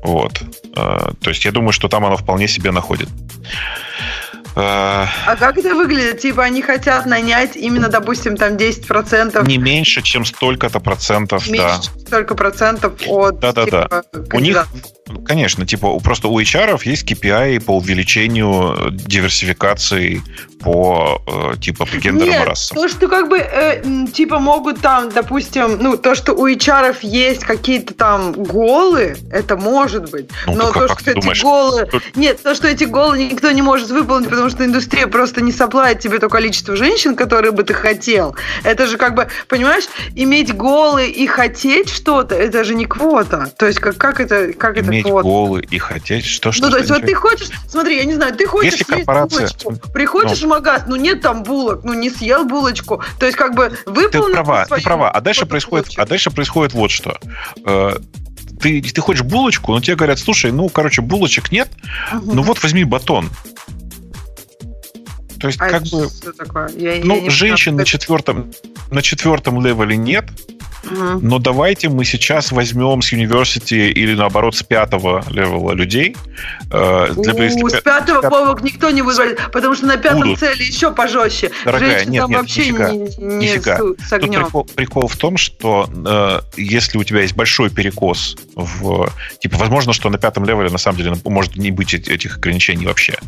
Вот. 0.03 0.43
А, 0.77 1.13
то 1.21 1.31
есть 1.31 1.45
я 1.45 1.53
думаю, 1.53 1.73
что 1.73 1.89
там 1.89 2.05
оно 2.05 2.17
вполне 2.17 2.49
себе 2.49 2.71
находит. 2.71 3.09
А, 4.55 5.09
а 5.27 5.37
как 5.37 5.57
это 5.57 5.75
выглядит? 5.75 6.21
Типа 6.21 6.45
они 6.45 6.61
хотят 6.61 7.07
нанять 7.07 7.57
именно, 7.57 7.89
допустим, 7.89 8.37
там 8.37 8.57
10%? 8.57 9.47
Не 9.47 9.59
меньше, 9.59 10.03
чем 10.03 10.25
столько-то 10.25 10.79
процентов, 10.79 11.49
меньше, 11.49 11.81
да. 11.95 12.01
столько 12.07 12.35
процентов 12.35 12.95
от 13.07 13.39
да, 13.39 13.53
да, 13.53 13.65
типа, 13.65 14.05
да. 14.13 14.21
У 14.37 14.41
них, 14.41 14.67
конечно, 15.25 15.67
типа 15.67 15.99
просто 16.01 16.29
у 16.29 16.41
HR 16.41 16.81
есть 16.85 17.11
KPI 17.11 17.65
по 17.65 17.77
увеличению 17.77 18.91
диверсификации 18.91 20.23
по 20.63 21.21
э, 21.27 21.57
типа 21.61 21.87
по 21.87 21.97
гендерам 21.97 22.31
Нет, 22.31 22.43
и 22.43 22.49
расам. 22.49 22.79
То, 22.79 22.89
что 22.89 23.09
как 23.09 23.29
бы 23.29 23.39
э, 23.39 23.83
типа 24.13 24.39
могут 24.39 24.81
там, 24.81 25.11
допустим, 25.11 25.79
ну 25.81 25.97
то, 25.97 26.15
что 26.15 26.33
у 26.35 26.49
HR 26.49 26.97
есть 27.03 27.45
какие-то 27.45 27.95
там 27.95 28.33
голы, 28.33 29.17
это 29.31 29.57
может 29.57 30.11
быть. 30.11 30.31
Ну, 30.47 30.55
Но 30.55 30.73
то, 30.73 30.89
что 30.89 31.11
эти 31.11 31.21
думаешь? 31.21 31.43
голы, 31.43 31.89
нет, 32.15 32.43
то, 32.43 32.55
что 32.55 32.69
эти 32.69 32.85
голы 32.85 33.25
никто 33.25 33.51
не 33.51 33.63
может 33.63 33.91
выполнить, 33.91 34.29
потому 34.29 34.51
что 34.51 34.65
индустрия 34.65 35.07
просто 35.07 35.41
не 35.41 35.53
соплает 35.53 36.01
тебе 36.01 36.19
то 36.19 36.29
количество 36.29 36.77
женщин, 36.77 37.17
которые 37.17 37.51
бы 37.51 37.65
ты 37.65 37.75
хотел. 37.75 38.37
Это 38.63 38.87
же 38.87 38.97
как 38.97 39.15
бы, 39.15 39.29
понимаешь, 39.49 39.85
иметь 40.15 40.55
голы 40.55 41.09
и 41.09 41.27
хотеть 41.27 41.89
что-то, 41.89 42.35
это 42.35 42.63
же 42.65 42.75
не 42.75 42.85
квота. 42.85 43.53
То 43.59 43.67
есть 43.67 43.81
как 43.81 43.97
как 43.99 44.21
это 44.21 44.53
как 44.53 44.77
иметь 44.93 45.07
квота? 45.07 45.23
голы 45.23 45.61
и 45.63 45.79
хотеть 45.79 46.25
что 46.25 46.53
что. 46.53 46.67
Ну 46.67 46.71
то 46.71 46.79
есть 46.79 46.91
вот 46.91 47.03
ты 47.03 47.15
хочешь, 47.15 47.49
смотри, 47.69 47.97
я 47.97 48.05
не 48.05 48.15
знаю, 48.15 48.35
ты 48.35 48.47
хочешь 48.47 48.73
Если 48.73 48.85
корпорация, 48.85 49.49
приходишь 49.93 50.41
ну, 50.43 50.49
магаз, 50.49 50.85
ну 50.87 50.97
нет 50.97 51.21
там 51.21 51.43
булок, 51.43 51.85
ну 51.85 51.95
не 51.95 52.11
съел 52.11 52.45
булочку. 52.45 53.03
То 53.19 53.27
есть 53.27 53.37
как 53.37 53.55
бы 53.55 53.77
выполнил... 53.87 54.27
Ты 54.27 54.33
права, 54.33 54.67
ты 54.67 54.83
права. 54.83 55.11
А 55.11 55.21
дальше 55.21 55.47
происходит, 55.47 55.89
а 55.97 56.07
дальше 56.07 56.31
происходит 56.31 56.75
вот 56.75 56.91
что 56.91 57.19
э, 57.65 57.97
ты, 58.63 58.81
ты 58.81 59.01
хочешь 59.01 59.23
булочку, 59.23 59.73
но 59.73 59.81
тебе 59.81 59.97
говорят, 59.97 60.19
слушай, 60.19 60.53
ну, 60.53 60.69
короче, 60.69 61.03
булочек 61.03 61.51
нет, 61.51 61.69
угу. 62.13 62.35
ну 62.35 62.43
вот 62.43 62.63
возьми 62.63 62.85
батон. 62.85 63.29
То 65.43 65.49
есть, 65.49 65.61
а 65.61 65.69
как 65.69 65.83
бы... 65.89 66.09
Я, 66.77 67.01
ну, 67.03 67.25
я 67.25 67.31
женщин 67.31 67.75
на 67.75 67.85
четвертом, 67.85 68.53
на 68.93 69.03
четвертом 69.03 69.61
левеле 69.61 69.97
нет, 69.97 70.27
но 70.91 71.39
давайте 71.39 71.89
мы 71.89 72.05
сейчас 72.05 72.51
возьмем 72.53 73.03
с 73.03 73.13
University 73.13 73.91
или 73.91 74.15
наоборот 74.15 74.55
с 74.57 74.63
пятого 74.63 75.25
левела 75.31 75.73
людей. 75.73 76.17
Э, 76.71 77.13
для, 77.17 77.33
У, 77.35 77.69
с 77.69 77.81
пятого 77.81 78.23
пят... 78.23 78.31
повок 78.31 78.63
никто 78.63 78.91
не 78.91 79.03
вызвали, 79.03 79.37
потому 79.53 79.75
что 79.75 79.87
на 79.87 79.97
пятом 79.97 80.23
Будут. 80.23 80.41
цели 80.41 80.63
еще 80.63 80.93
пожестче. 80.93 81.51
Дорогая, 81.65 81.91
Женщин 81.91 82.11
нет, 82.11 82.21
там 82.23 82.31
нет, 82.31 82.41
вообще 82.41 82.61
нифига, 82.61 82.91
не, 82.91 82.99
не 82.99 83.37
нифига. 83.37 83.79
С, 84.09 84.13
огнем. 84.13 84.33
Тут 84.33 84.45
прикол, 84.45 84.65
прикол 84.75 85.09
в 85.09 85.17
том, 85.17 85.37
что 85.37 85.89
э, 86.07 86.41
если 86.57 86.99
у 86.99 87.05
тебя 87.05 87.21
есть 87.23 87.37
большой 87.37 87.71
перекос 87.71 88.37
в... 88.55 89.11
Типа, 89.41 89.59
возможно, 89.59 89.93
что 89.93 90.11
на 90.11 90.19
пятом 90.19 90.45
левеле 90.45 90.71
на 90.71 90.79
самом 90.79 90.99
деле 90.99 91.15
может 91.25 91.57
не 91.57 91.71
быть 91.71 91.95
этих 91.95 92.39
ограничений 92.39 92.87
вообще. 92.87 93.19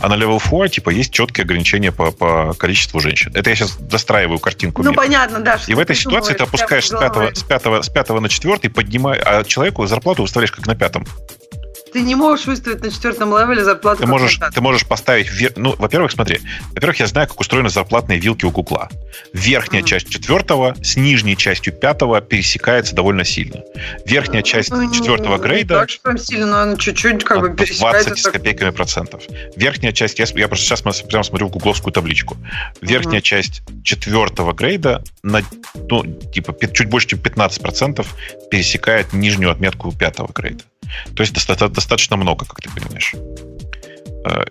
А 0.00 0.08
на 0.08 0.14
level 0.14 0.40
4, 0.42 0.68
типа, 0.68 0.90
есть 0.90 1.12
четкие 1.12 1.44
ограничения 1.44 1.61
по, 1.92 2.10
по 2.10 2.54
количеству 2.54 3.00
женщин. 3.00 3.32
Это 3.34 3.50
я 3.50 3.56
сейчас 3.56 3.76
достраиваю 3.76 4.38
картинку. 4.38 4.82
Ну, 4.82 4.90
мира. 4.90 5.00
понятно, 5.00 5.40
да. 5.40 5.58
И 5.66 5.74
в 5.74 5.78
этой 5.78 5.96
ситуации 5.96 6.34
ты 6.34 6.44
опускаешь 6.44 6.88
пятого, 6.88 7.34
с, 7.34 7.42
пятого, 7.42 7.82
с 7.82 7.88
пятого 7.88 8.20
на 8.20 8.28
четвертый, 8.28 8.68
поднимай, 8.68 9.18
а 9.18 9.44
человеку 9.44 9.86
зарплату 9.86 10.22
выставляешь 10.22 10.52
как 10.52 10.66
на 10.66 10.74
пятом. 10.74 11.06
Ты 11.92 12.00
не 12.00 12.14
можешь 12.14 12.46
выставить 12.46 12.80
на 12.80 12.90
четвертом 12.90 13.36
левеле 13.36 13.64
зарплату. 13.64 14.02
Ты 14.02 14.06
можешь, 14.06 14.40
ты 14.54 14.60
можешь 14.60 14.86
поставить... 14.86 15.30
Вер... 15.30 15.52
Ну, 15.56 15.74
во-первых, 15.76 16.10
смотри. 16.10 16.40
Во-первых, 16.70 17.00
я 17.00 17.06
знаю, 17.06 17.28
как 17.28 17.38
устроены 17.38 17.68
зарплатные 17.68 18.18
вилки 18.18 18.46
у 18.46 18.50
Гугла. 18.50 18.88
Верхняя 19.34 19.82
mm-hmm. 19.82 19.86
часть 19.86 20.08
четвертого 20.08 20.74
с 20.82 20.96
нижней 20.96 21.36
частью 21.36 21.74
пятого 21.74 22.22
пересекается 22.22 22.94
довольно 22.94 23.24
сильно. 23.24 23.62
Верхняя 24.06 24.42
часть 24.42 24.70
ну, 24.70 24.90
четвертого 24.90 25.36
не, 25.36 25.42
грейда... 25.42 25.74
Не 25.74 25.80
так 25.80 26.02
прям 26.02 26.18
сильно, 26.18 26.46
но 26.46 26.58
она 26.60 26.76
чуть-чуть 26.76 27.24
как 27.24 27.40
бы 27.40 27.54
пересекается. 27.54 28.08
20 28.10 28.24
с 28.24 28.30
копейками 28.30 28.70
процентов. 28.70 29.22
Верхняя 29.56 29.92
часть... 29.92 30.18
Я, 30.18 30.26
я 30.34 30.48
просто 30.48 30.64
сейчас 30.64 31.02
прямо 31.02 31.24
смотрю 31.24 31.48
в 31.48 31.50
гугловскую 31.50 31.92
табличку. 31.92 32.38
Верхняя 32.80 33.20
mm-hmm. 33.20 33.22
часть 33.22 33.62
четвертого 33.84 34.54
грейда 34.54 35.04
на, 35.22 35.42
ну, 35.90 36.04
типа, 36.04 36.54
чуть 36.72 36.88
больше, 36.88 37.08
чем 37.08 37.18
15 37.18 37.60
процентов 37.60 38.16
пересекает 38.50 39.12
нижнюю 39.12 39.50
отметку 39.50 39.92
пятого 39.92 40.30
грейда. 40.32 40.64
То 41.14 41.22
есть 41.22 41.34
достаточно 41.34 42.16
много, 42.16 42.44
как 42.44 42.60
ты 42.60 42.70
понимаешь. 42.70 43.14
Э, 44.24 44.44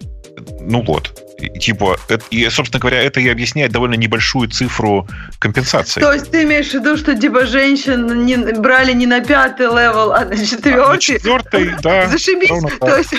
ну 0.59 0.81
вот 0.83 1.13
типа, 1.49 1.97
это, 2.07 2.23
и, 2.29 2.47
собственно 2.49 2.79
говоря, 2.79 3.01
это 3.01 3.19
и 3.19 3.29
объясняет 3.29 3.71
довольно 3.71 3.95
небольшую 3.95 4.49
цифру 4.49 5.07
компенсации. 5.39 6.01
То 6.01 6.13
есть 6.13 6.31
ты 6.31 6.43
имеешь 6.43 6.69
в 6.69 6.73
виду, 6.73 6.97
что 6.97 7.15
типа 7.15 7.45
женщин 7.45 8.25
не, 8.25 8.37
брали 8.37 8.93
не 8.93 9.07
на 9.07 9.21
пятый 9.21 9.67
level, 9.67 10.13
а 10.13 10.25
на 10.25 10.35
четвертый? 10.37 10.83
А 10.83 10.93
на 10.93 10.99
четвертый, 10.99 11.71
да. 11.81 12.07
Зашибись. 12.07 12.49
То 12.79 12.97
есть 12.97 13.13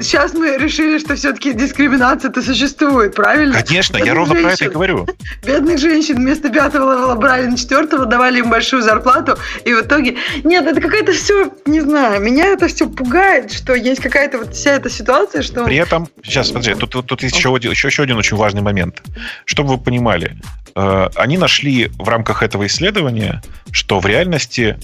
сейчас 0.00 0.34
мы 0.34 0.56
решили, 0.58 0.98
что 0.98 1.16
все-таки 1.16 1.52
дискриминация-то 1.52 2.42
существует, 2.42 3.14
правильно? 3.14 3.62
Конечно, 3.62 3.94
Бедных 3.94 4.06
я 4.06 4.14
ровно 4.14 4.34
женщин, 4.34 4.48
про 4.48 4.54
это 4.54 4.64
и 4.64 4.68
говорю. 4.68 5.06
Бедных 5.44 5.78
женщин 5.78 6.16
вместо 6.16 6.48
пятого 6.50 6.92
левела 6.94 7.14
брали 7.14 7.46
на 7.46 7.56
четвертого, 7.56 8.06
давали 8.06 8.38
им 8.38 8.50
большую 8.50 8.82
зарплату, 8.82 9.38
и 9.64 9.72
в 9.72 9.80
итоге... 9.80 10.16
Нет, 10.44 10.66
это 10.66 10.80
какая-то 10.80 11.12
все, 11.12 11.52
не 11.66 11.80
знаю, 11.80 12.20
меня 12.22 12.46
это 12.46 12.68
все 12.68 12.88
пугает, 12.88 13.52
что 13.52 13.74
есть 13.74 14.00
какая-то 14.00 14.38
вот 14.38 14.54
вся 14.54 14.72
эта 14.72 14.90
ситуация, 14.90 15.42
что... 15.42 15.64
При 15.64 15.76
этом, 15.76 16.08
сейчас, 16.22 16.48
смотри, 16.48 16.74
тут, 16.74 16.90
тут, 16.90 17.06
тут 17.06 17.22
есть 17.22 17.36
еще 17.36 17.48
еще, 17.64 17.88
еще 17.88 18.02
один 18.02 18.16
очень 18.16 18.36
важный 18.36 18.62
момент. 18.62 19.02
Чтобы 19.44 19.70
вы 19.70 19.78
понимали, 19.78 20.36
э, 20.74 21.08
они 21.16 21.38
нашли 21.38 21.90
в 21.98 22.08
рамках 22.08 22.42
этого 22.42 22.66
исследования, 22.66 23.42
что 23.70 24.00
в 24.00 24.06
реальности 24.06 24.78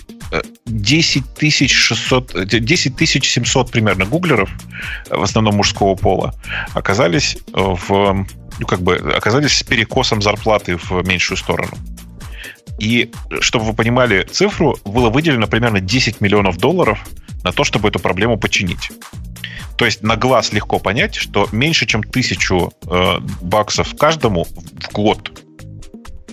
10 0.66 1.70
600, 1.70 2.46
10 2.46 3.24
700 3.24 3.70
примерно 3.70 4.05
гуглеров, 4.05 4.51
в 5.09 5.22
основном 5.22 5.56
мужского 5.56 5.94
пола, 5.94 6.34
оказались 6.74 7.38
в 7.52 8.26
ну, 8.59 8.66
как 8.66 8.82
бы 8.82 8.96
оказались 8.96 9.59
с 9.59 9.62
перекосом 9.62 10.22
зарплаты 10.22 10.76
в 10.76 11.06
меньшую 11.06 11.36
сторону. 11.36 11.72
И, 12.78 13.12
чтобы 13.40 13.66
вы 13.66 13.72
понимали 13.72 14.24
цифру, 14.24 14.78
было 14.84 15.10
выделено 15.10 15.46
примерно 15.46 15.80
10 15.80 16.20
миллионов 16.20 16.59
долларов 16.59 17.05
на 17.44 17.52
то, 17.52 17.64
чтобы 17.64 17.88
эту 17.88 18.01
проблему 18.01 18.36
починить. 18.36 18.90
То 19.76 19.84
есть 19.84 20.02
на 20.02 20.16
глаз 20.16 20.52
легко 20.52 20.78
понять, 20.78 21.14
что 21.14 21.48
меньше, 21.52 21.86
чем 21.86 22.02
тысячу 22.02 22.72
э, 22.86 23.18
баксов 23.40 23.96
каждому 23.96 24.44
в 24.44 24.92
год 24.92 25.40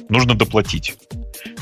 нужно 0.09 0.35
доплатить 0.35 0.95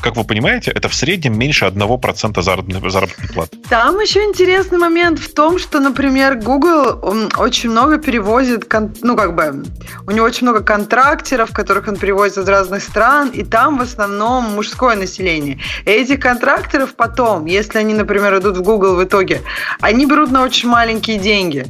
как 0.02 0.16
вы 0.16 0.24
понимаете, 0.24 0.72
это 0.72 0.90
в 0.90 0.94
среднем 0.94 1.38
меньше 1.38 1.66
1% 1.66 2.42
заработной, 2.42 2.90
заработной 2.90 3.28
платы. 3.30 3.58
Там 3.70 4.00
еще 4.00 4.24
интересный 4.24 4.78
момент 4.78 5.20
в 5.20 5.34
том, 5.34 5.60
что, 5.60 5.80
например, 5.80 6.36
Google 6.36 7.00
очень 7.38 7.70
много 7.70 7.98
перевозит, 7.98 8.66
ну, 9.02 9.16
как 9.16 9.36
бы, 9.36 9.64
у 10.08 10.12
него 10.12 10.26
очень 10.26 10.48
много 10.48 10.64
контрактеров, 10.64 11.52
которых 11.52 11.88
он 11.88 11.98
перевозит 11.98 12.38
из 12.38 12.48
разных 12.48 12.84
стран, 12.84 13.30
и 13.30 13.44
там 13.44 13.78
в 13.78 13.82
основном 13.82 14.56
мужское 14.56 14.96
население. 14.96 15.60
И 15.86 15.90
этих 15.90 16.20
контракторов 16.20 16.96
потом, 16.96 17.46
если 17.46 17.80
они, 17.80 17.94
например, 17.94 18.38
идут 18.40 18.58
в 18.58 18.62
Google 18.62 18.96
в 18.96 19.04
итоге, 19.04 19.42
они 19.82 20.06
берут 20.06 20.32
на 20.32 20.44
очень 20.44 20.70
маленькие 20.70 21.18
деньги. 21.18 21.66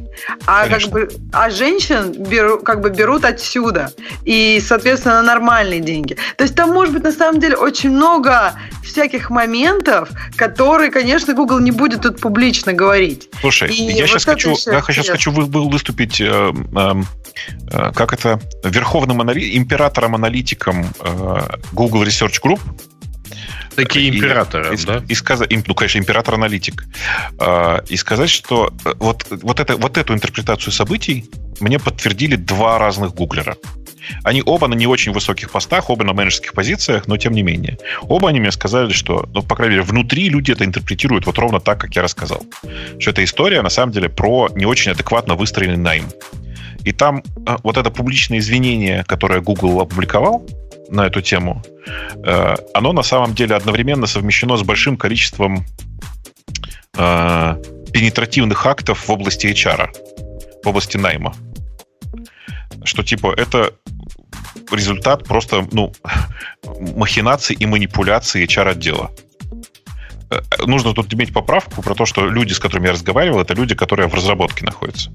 А, 0.45 0.67
как 0.67 0.83
бы, 0.89 1.09
а 1.31 1.49
женщин 1.49 2.11
беру, 2.11 2.59
как 2.59 2.81
бы 2.81 2.89
берут 2.89 3.25
отсюда. 3.25 3.91
И, 4.25 4.61
соответственно, 4.65 5.21
на 5.21 5.23
нормальные 5.23 5.79
деньги. 5.79 6.17
То 6.37 6.43
есть 6.43 6.55
там 6.55 6.71
может 6.71 6.93
быть 6.93 7.03
на 7.03 7.11
самом 7.11 7.39
деле 7.39 7.55
очень 7.55 7.91
много 7.91 8.18
всяких 8.83 9.29
моментов, 9.29 10.09
которые, 10.35 10.91
конечно, 10.91 11.33
Google 11.33 11.59
не 11.59 11.71
будет 11.71 12.01
тут 12.01 12.19
публично 12.19 12.73
говорить. 12.73 13.29
Слушай, 13.39 13.69
и 13.69 13.83
я, 13.83 14.01
вот 14.01 14.09
сейчас 14.09 14.25
хочу, 14.25 14.49
я 14.49 14.81
сейчас 14.81 15.09
хочу 15.09 15.31
выступить, 15.31 16.19
э, 16.19 16.53
э, 16.75 16.93
э, 17.71 17.91
как 17.93 18.13
это, 18.13 18.39
верховным 18.63 19.21
анали... 19.21 19.57
императором-аналитиком 19.57 20.85
э, 20.99 21.39
Google 21.71 22.03
Research 22.03 22.41
Group, 22.43 22.59
Такие 23.75 24.09
императоры, 24.09 24.75
и, 24.75 24.85
да? 24.85 24.97
И, 25.07 25.11
и 25.11 25.15
сказать, 25.15 25.49
ну, 25.67 25.73
конечно, 25.73 25.99
император-аналитик. 25.99 26.85
Э, 27.39 27.79
и 27.87 27.97
сказать, 27.97 28.29
что 28.29 28.73
вот, 28.99 29.25
вот, 29.29 29.59
это, 29.59 29.77
вот 29.77 29.97
эту 29.97 30.13
интерпретацию 30.13 30.73
событий 30.73 31.29
мне 31.59 31.79
подтвердили 31.79 32.35
два 32.35 32.77
разных 32.77 33.13
гуглера. 33.13 33.57
Они 34.23 34.41
оба 34.45 34.67
на 34.67 34.73
не 34.73 34.87
очень 34.87 35.11
высоких 35.11 35.51
постах, 35.51 35.89
оба 35.89 36.03
на 36.03 36.13
менеджерских 36.13 36.53
позициях, 36.53 37.07
но 37.07 37.17
тем 37.17 37.33
не 37.33 37.43
менее. 37.43 37.77
Оба 38.01 38.29
они 38.29 38.39
мне 38.39 38.51
сказали, 38.51 38.91
что, 38.91 39.27
ну, 39.33 39.43
по 39.43 39.55
крайней 39.55 39.75
мере, 39.75 39.85
внутри 39.85 40.29
люди 40.29 40.51
это 40.51 40.65
интерпретируют 40.65 41.25
вот 41.25 41.37
ровно 41.37 41.59
так, 41.59 41.79
как 41.79 41.95
я 41.95 42.01
рассказал. 42.01 42.43
Что 42.99 43.11
эта 43.11 43.23
история, 43.23 43.61
на 43.61 43.69
самом 43.69 43.91
деле, 43.91 44.09
про 44.09 44.49
не 44.55 44.65
очень 44.65 44.91
адекватно 44.91 45.35
выстроенный 45.35 45.77
найм. 45.77 46.05
И 46.85 46.91
там 46.91 47.23
э, 47.45 47.57
вот 47.63 47.77
это 47.77 47.91
публичное 47.91 48.39
извинение, 48.39 49.03
которое 49.03 49.41
Google 49.41 49.81
опубликовал 49.81 50.45
на 50.91 51.05
эту 51.07 51.21
тему, 51.21 51.61
э, 52.23 52.55
оно 52.73 52.93
на 52.93 53.03
самом 53.03 53.33
деле 53.33 53.55
одновременно 53.55 54.07
совмещено 54.07 54.57
с 54.57 54.63
большим 54.63 54.97
количеством 54.97 55.65
э, 56.97 57.55
пенетративных 57.93 58.65
актов 58.65 59.07
в 59.07 59.11
области 59.11 59.47
HR, 59.47 59.89
в 60.63 60.67
области 60.67 60.97
найма. 60.97 61.33
Что 62.83 63.03
типа 63.03 63.33
это 63.37 63.73
результат 64.71 65.25
просто, 65.25 65.67
ну, 65.71 65.93
махинации 66.95 67.55
и 67.59 67.65
манипуляции 67.65 68.45
HR-отдела. 68.45 69.11
Э, 70.31 70.41
нужно 70.65 70.93
тут 70.93 71.13
иметь 71.13 71.33
поправку 71.33 71.81
про 71.81 71.95
то, 71.95 72.05
что 72.05 72.27
люди, 72.29 72.53
с 72.53 72.59
которыми 72.59 72.87
я 72.87 72.93
разговаривал, 72.93 73.41
это 73.41 73.53
люди, 73.53 73.75
которые 73.75 74.07
в 74.07 74.13
разработке 74.13 74.65
находятся. 74.65 75.11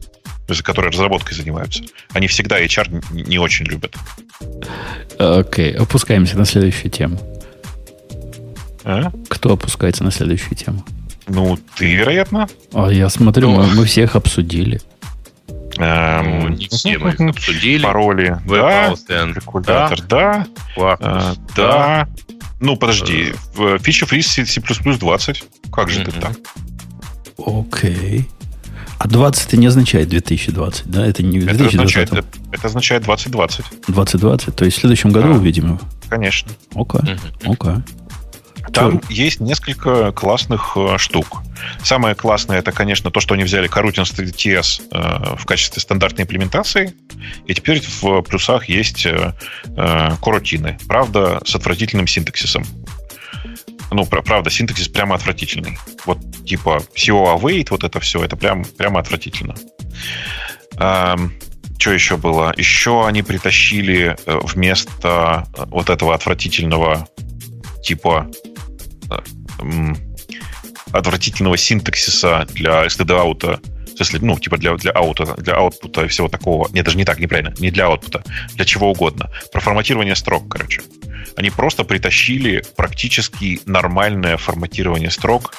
То 0.47 0.53
есть, 0.53 0.62
которые 0.62 0.91
разработкой 0.91 1.36
занимаются. 1.36 1.82
Они 2.12 2.27
всегда 2.27 2.62
HR 2.62 3.05
не 3.12 3.39
очень 3.39 3.65
любят. 3.66 3.97
Окей, 5.19 5.73
okay. 5.73 5.77
опускаемся 5.77 6.36
на 6.36 6.45
следующую 6.45 6.91
тему. 6.91 7.19
А? 8.85 9.11
Кто 9.28 9.53
опускается 9.53 10.05
на 10.05 10.11
следующую 10.11 10.57
тему? 10.57 10.85
Ну, 11.27 11.59
ты, 11.77 11.95
вероятно. 11.95 12.47
А 12.74 12.91
я 12.91 13.09
смотрю, 13.09 13.51
мы, 13.51 13.66
мы 13.66 13.86
всех 13.86 14.15
обсудили. 14.16 14.82
Эм, 15.79 16.41
ну, 16.41 16.49
не 16.49 16.69
все 16.69 16.99
мы 16.99 17.11
их 17.11 17.21
обсудили. 17.21 17.83
Пароли. 17.83 18.39
Да. 18.47 18.95
Калькулятор. 19.07 20.01
Да. 20.03 20.47
Да. 20.77 20.97
Э, 21.01 21.35
да. 21.57 22.09
Ну, 22.61 22.77
подожди. 22.77 23.35
Фича 23.81 24.07
фриз 24.07 24.29
C++ 24.29 24.61
20. 24.61 25.45
Как 25.73 25.91
же 25.91 26.05
ты 26.05 26.13
так? 26.13 26.37
Окей. 27.39 28.29
А 28.99 29.09
20 29.09 29.49
это 29.49 29.57
не 29.57 29.67
означает 29.67 30.09
2020, 30.09 30.87
да? 30.87 31.07
Это 31.07 31.23
не 31.23 31.41
2020. 31.41 31.75
Это 31.75 31.83
означает, 31.83 32.13
это, 32.13 32.25
это 32.53 32.67
означает 32.69 33.03
2020. 33.03 33.65
2020, 33.89 34.57
то 34.57 34.65
есть 34.65 34.77
в 34.77 34.81
следующем 34.81 35.11
году 35.11 35.29
да. 35.29 35.35
увидим 35.35 35.67
его? 35.67 35.81
Конечно. 36.09 36.53
Окей. 36.75 37.17
Окей. 37.45 37.83
Там 38.75 39.01
Че? 39.01 39.07
есть 39.09 39.41
несколько 39.41 40.11
классных 40.11 40.73
э, 40.77 40.99
штук. 40.99 41.43
Самое 41.83 42.17
классное 42.17 42.59
это, 42.59 42.73
конечно, 42.73 43.11
то, 43.13 43.21
что 43.21 43.35
они 43.35 43.45
взяли 43.45 43.71
Carutin 43.71 44.03
TS 44.03 44.83
э, 44.91 45.37
в 45.37 45.47
качестве 45.47 45.81
стандартной 45.81 46.25
имплементации. 46.25 46.93
И 47.47 47.55
теперь 47.55 47.81
в 47.81 48.23
плюсах 48.23 48.69
есть 48.69 49.07
э, 49.07 49.33
корутины. 50.21 50.77
Правда, 50.89 51.41
с 51.45 51.55
отвратительным 51.55 52.09
синтаксисом. 52.09 52.65
Ну, 53.93 54.05
правда, 54.07 54.51
синтаксис 54.51 54.89
прямо 54.89 55.15
отвратительный. 55.15 55.79
Вот 56.05 56.19
типа 56.45 56.83
CO 56.97 57.39
await, 57.39 57.69
вот 57.71 57.85
это 57.85 58.01
все, 58.01 58.25
это 58.25 58.37
прям, 58.37 58.65
прямо 58.65 58.99
отвратительно. 58.99 59.55
Эм, 60.79 61.33
что 61.79 61.93
еще 61.93 62.17
было? 62.17 62.53
Еще 62.57 63.07
они 63.07 63.23
притащили 63.23 64.17
вместо 64.27 65.47
вот 65.69 65.91
этого 65.91 66.15
отвратительного 66.15 67.07
типа 67.85 68.29
отвратительного 70.93 71.57
синтаксиса 71.57 72.47
для 72.55 72.86
std-аута, 72.86 73.61
в 73.95 73.97
смысле, 73.97 74.19
ну, 74.23 74.39
типа 74.39 74.59
для, 74.59 74.77
для 74.77 74.91
аута, 74.91 75.24
для 75.36 75.55
аутпута 75.55 76.05
и 76.05 76.09
всего 76.09 76.28
такого. 76.28 76.69
Нет, 76.73 76.85
даже 76.85 76.97
не 76.97 77.05
так, 77.05 77.19
неправильно. 77.20 77.55
Не 77.59 77.70
для 77.70 77.86
аутпута, 77.86 78.24
для 78.55 78.65
чего 78.65 78.91
угодно. 78.91 79.31
Про 79.53 79.61
форматирование 79.61 80.16
строк, 80.16 80.49
короче. 80.49 80.82
Они 81.36 81.51
просто 81.51 81.85
притащили 81.85 82.65
практически 82.77 83.61
нормальное 83.66 84.36
форматирование 84.36 85.11
строк 85.11 85.55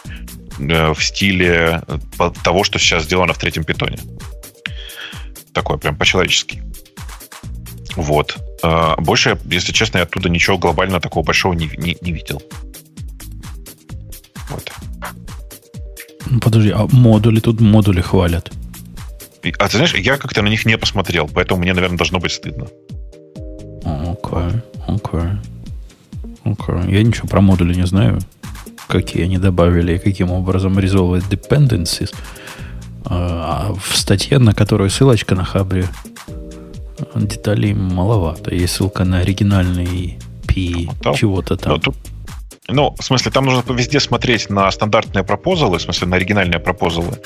э, 0.59 0.93
в 0.93 1.03
стиле 1.03 1.81
э, 1.87 2.31
того, 2.43 2.63
что 2.63 2.79
сейчас 2.79 3.03
сделано 3.03 3.33
в 3.33 3.37
третьем 3.37 3.63
питоне. 3.63 3.99
Такое 5.53 5.77
прям 5.77 5.95
по-человечески. 5.95 6.61
Вот. 7.95 8.37
Э, 8.63 8.95
больше, 8.97 9.37
если 9.45 9.71
честно, 9.71 9.99
я 9.99 10.03
оттуда 10.03 10.29
ничего 10.29 10.57
глобально 10.57 10.99
такого 10.99 11.23
большого 11.23 11.53
не, 11.53 11.69
не, 11.77 11.97
не 12.01 12.11
видел. 12.11 12.41
Вот. 14.55 14.71
Ну, 16.29 16.39
подожди, 16.39 16.71
а 16.71 16.87
модули 16.91 17.39
тут 17.39 17.61
модули 17.61 18.01
хвалят? 18.01 18.51
А 19.59 19.67
ты 19.67 19.77
знаешь, 19.77 19.93
я 19.93 20.17
как-то 20.17 20.41
на 20.41 20.47
них 20.47 20.65
не 20.65 20.77
посмотрел, 20.77 21.29
поэтому 21.31 21.61
мне, 21.61 21.73
наверное, 21.73 21.97
должно 21.97 22.19
быть 22.19 22.31
стыдно. 22.31 22.67
Окей, 23.83 24.61
окей. 24.87 25.29
Окей. 26.43 26.95
Я 26.95 27.03
ничего 27.03 27.27
про 27.27 27.41
модули 27.41 27.75
не 27.75 27.85
знаю. 27.85 28.19
Какие 28.87 29.23
они 29.23 29.37
добавили 29.37 29.95
и 29.95 29.99
каким 29.99 30.31
образом 30.31 30.79
resolve 30.79 31.23
dependencies. 31.29 32.13
А, 33.05 33.69
а 33.69 33.73
в 33.73 33.97
статье, 33.97 34.39
на 34.39 34.53
которую 34.53 34.89
ссылочка 34.89 35.35
на 35.35 35.43
хабре, 35.43 35.85
деталей 37.15 37.73
маловато. 37.73 38.55
Есть 38.55 38.75
ссылка 38.75 39.03
на 39.05 39.19
оригинальный 39.19 40.17
P 40.47 40.87
чего-то 41.15 41.57
там. 41.57 41.73
Ну, 41.73 41.79
тут, 41.79 41.95
ну, 42.67 42.95
в 42.97 43.03
смысле, 43.03 43.31
там 43.31 43.45
нужно 43.45 43.73
везде 43.73 43.99
смотреть 43.99 44.49
на 44.49 44.71
стандартные 44.71 45.23
пропозалы, 45.23 45.77
в 45.77 45.81
смысле, 45.81 46.07
на 46.07 46.15
оригинальные 46.15 46.59
пропозалы, 46.59 47.19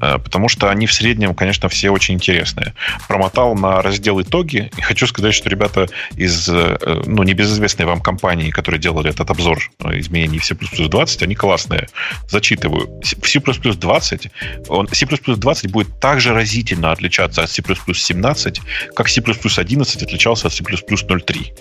э, 0.00 0.18
потому 0.18 0.48
что 0.48 0.70
они 0.70 0.86
в 0.86 0.92
среднем, 0.92 1.34
конечно, 1.34 1.68
все 1.68 1.90
очень 1.90 2.14
интересные. 2.14 2.74
Промотал 3.08 3.56
на 3.56 3.82
раздел 3.82 4.20
итоги, 4.20 4.70
и 4.76 4.80
хочу 4.80 5.06
сказать, 5.06 5.34
что 5.34 5.48
ребята 5.48 5.88
из, 6.16 6.48
э, 6.48 6.76
ну, 7.06 7.24
небезызвестной 7.24 7.86
вам 7.86 8.00
компании, 8.00 8.50
которые 8.50 8.80
делали 8.80 9.10
этот 9.10 9.30
обзор 9.30 9.58
э, 9.80 9.98
изменений 9.98 10.38
в 10.38 10.44
C++ 10.44 10.54
20, 10.54 11.22
они 11.22 11.34
классные. 11.34 11.88
Зачитываю. 12.28 13.00
В 13.02 13.28
C++ 13.28 13.40
20, 13.40 14.30
он, 14.68 14.88
C++ 14.88 15.06
20 15.06 15.70
будет 15.72 16.00
также 16.00 16.32
разительно 16.32 16.92
отличаться 16.92 17.42
от 17.42 17.50
C++ 17.50 17.62
17, 17.62 18.60
как 18.94 19.08
C++ 19.08 19.20
11 19.20 20.02
отличался 20.02 20.46
от 20.46 20.52
C++ 20.52 20.62
03. 20.62 21.52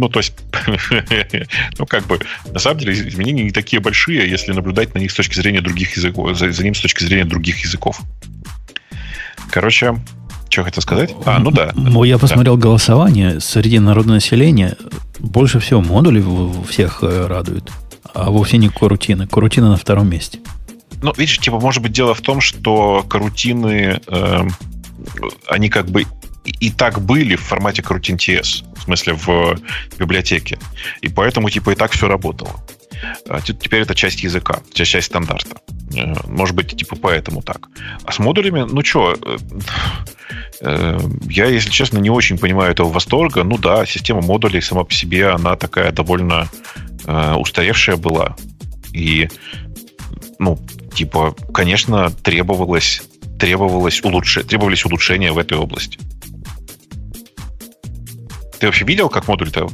Ну, 0.00 0.08
то 0.08 0.20
есть, 0.20 0.32
ну, 1.78 1.84
как 1.84 2.06
бы, 2.06 2.18
на 2.50 2.58
самом 2.58 2.78
деле, 2.78 2.94
изменения 2.94 3.44
не 3.44 3.50
такие 3.50 3.80
большие, 3.80 4.26
если 4.30 4.52
наблюдать 4.52 4.94
на 4.94 4.98
них 4.98 5.10
с 5.10 5.14
точки 5.14 5.34
зрения 5.34 5.60
других 5.60 5.94
языков, 5.94 6.38
за, 6.38 6.50
за 6.50 6.64
ним 6.64 6.74
с 6.74 6.80
точки 6.80 7.04
зрения 7.04 7.26
других 7.26 7.62
языков. 7.62 8.00
Короче, 9.50 9.96
что 10.48 10.64
хотел 10.64 10.82
сказать? 10.82 11.14
А, 11.26 11.38
ну 11.38 11.50
да. 11.50 11.74
Я 12.06 12.16
посмотрел 12.16 12.56
да. 12.56 12.62
голосование 12.62 13.40
среди 13.40 13.78
народного 13.78 14.14
населения. 14.14 14.74
Больше 15.18 15.60
всего 15.60 15.82
модулей 15.82 16.24
всех 16.66 17.00
э, 17.02 17.26
радует, 17.26 17.70
а 18.14 18.30
вовсе 18.30 18.56
не 18.56 18.70
корутины. 18.70 19.26
Корутина 19.26 19.68
на 19.68 19.76
втором 19.76 20.08
месте. 20.08 20.38
Ну, 21.02 21.12
видишь, 21.14 21.38
типа, 21.40 21.60
может 21.60 21.82
быть, 21.82 21.92
дело 21.92 22.14
в 22.14 22.22
том, 22.22 22.40
что 22.40 23.04
корутины 23.06 24.00
э, 24.06 24.48
они 25.46 25.68
как 25.68 25.86
бы 25.86 26.04
и 26.44 26.70
так 26.70 27.00
были 27.00 27.36
в 27.36 27.42
формате 27.42 27.82
CroutInTS, 27.82 28.64
в 28.76 28.82
смысле 28.84 29.14
в 29.14 29.58
библиотеке. 29.98 30.58
И 31.02 31.08
поэтому 31.08 31.50
типа 31.50 31.70
и 31.70 31.74
так 31.74 31.92
все 31.92 32.08
работало. 32.08 32.54
А 33.28 33.40
теперь 33.40 33.82
это 33.82 33.94
часть 33.94 34.22
языка, 34.22 34.60
часть 34.72 35.06
стандарта. 35.06 35.56
Э, 35.94 36.14
может 36.26 36.54
быть, 36.54 36.76
типа 36.76 36.96
поэтому 36.96 37.42
так. 37.42 37.68
А 38.04 38.12
с 38.12 38.18
модулями, 38.18 38.66
ну 38.70 38.84
что, 38.84 39.14
э, 39.14 39.38
э, 40.60 40.98
я, 41.28 41.46
если 41.46 41.70
честно, 41.70 41.98
не 41.98 42.10
очень 42.10 42.38
понимаю 42.38 42.72
этого 42.72 42.88
восторга. 42.88 43.42
Ну 43.42 43.58
да, 43.58 43.86
система 43.86 44.20
модулей 44.20 44.60
сама 44.60 44.84
по 44.84 44.92
себе, 44.92 45.28
она 45.30 45.56
такая 45.56 45.92
довольно 45.92 46.48
устаревшая 47.38 47.96
была. 47.96 48.36
И, 48.92 49.28
ну, 50.38 50.58
типа, 50.94 51.34
конечно, 51.52 52.10
требовалось, 52.10 53.02
требовалось 53.40 54.02
улучш... 54.04 54.44
требовались 54.46 54.84
улучшения 54.84 55.32
в 55.32 55.38
этой 55.38 55.58
области. 55.58 55.98
Ты 58.60 58.66
вообще 58.66 58.84
видел, 58.84 59.08
как 59.08 59.26
модуль-то 59.26 59.68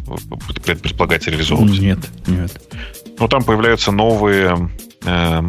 предполагается 0.65 1.31
реализовывать? 1.31 1.79
Нет, 1.81 1.99
нет. 2.29 2.53
Ну, 3.19 3.27
там 3.27 3.43
появляются 3.43 3.91
новые 3.91 4.71
э, 5.05 5.43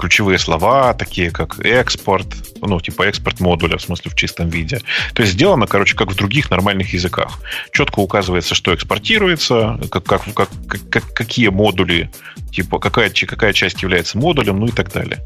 ключевые 0.00 0.40
слова, 0.40 0.92
такие 0.94 1.30
как 1.30 1.60
экспорт, 1.60 2.26
ну, 2.60 2.80
типа 2.80 3.04
экспорт 3.04 3.38
модуля, 3.38 3.78
в 3.78 3.82
смысле 3.82 4.10
в 4.10 4.16
чистом 4.16 4.48
виде. 4.48 4.80
То 5.14 5.22
есть 5.22 5.34
сделано, 5.34 5.68
короче, 5.68 5.94
как 5.94 6.10
в 6.10 6.16
других 6.16 6.50
нормальных 6.50 6.92
языках. 6.92 7.38
Четко 7.72 8.00
указывается, 8.00 8.56
что 8.56 8.74
экспортируется, 8.74 9.78
как, 9.88 10.02
как, 10.02 10.22
как, 10.34 10.48
как, 10.90 11.14
какие 11.14 11.48
модули, 11.48 12.10
типа 12.50 12.80
какая, 12.80 13.10
какая 13.10 13.52
часть 13.52 13.82
является 13.82 14.18
модулем, 14.18 14.58
ну 14.58 14.66
и 14.66 14.72
так 14.72 14.92
далее. 14.92 15.22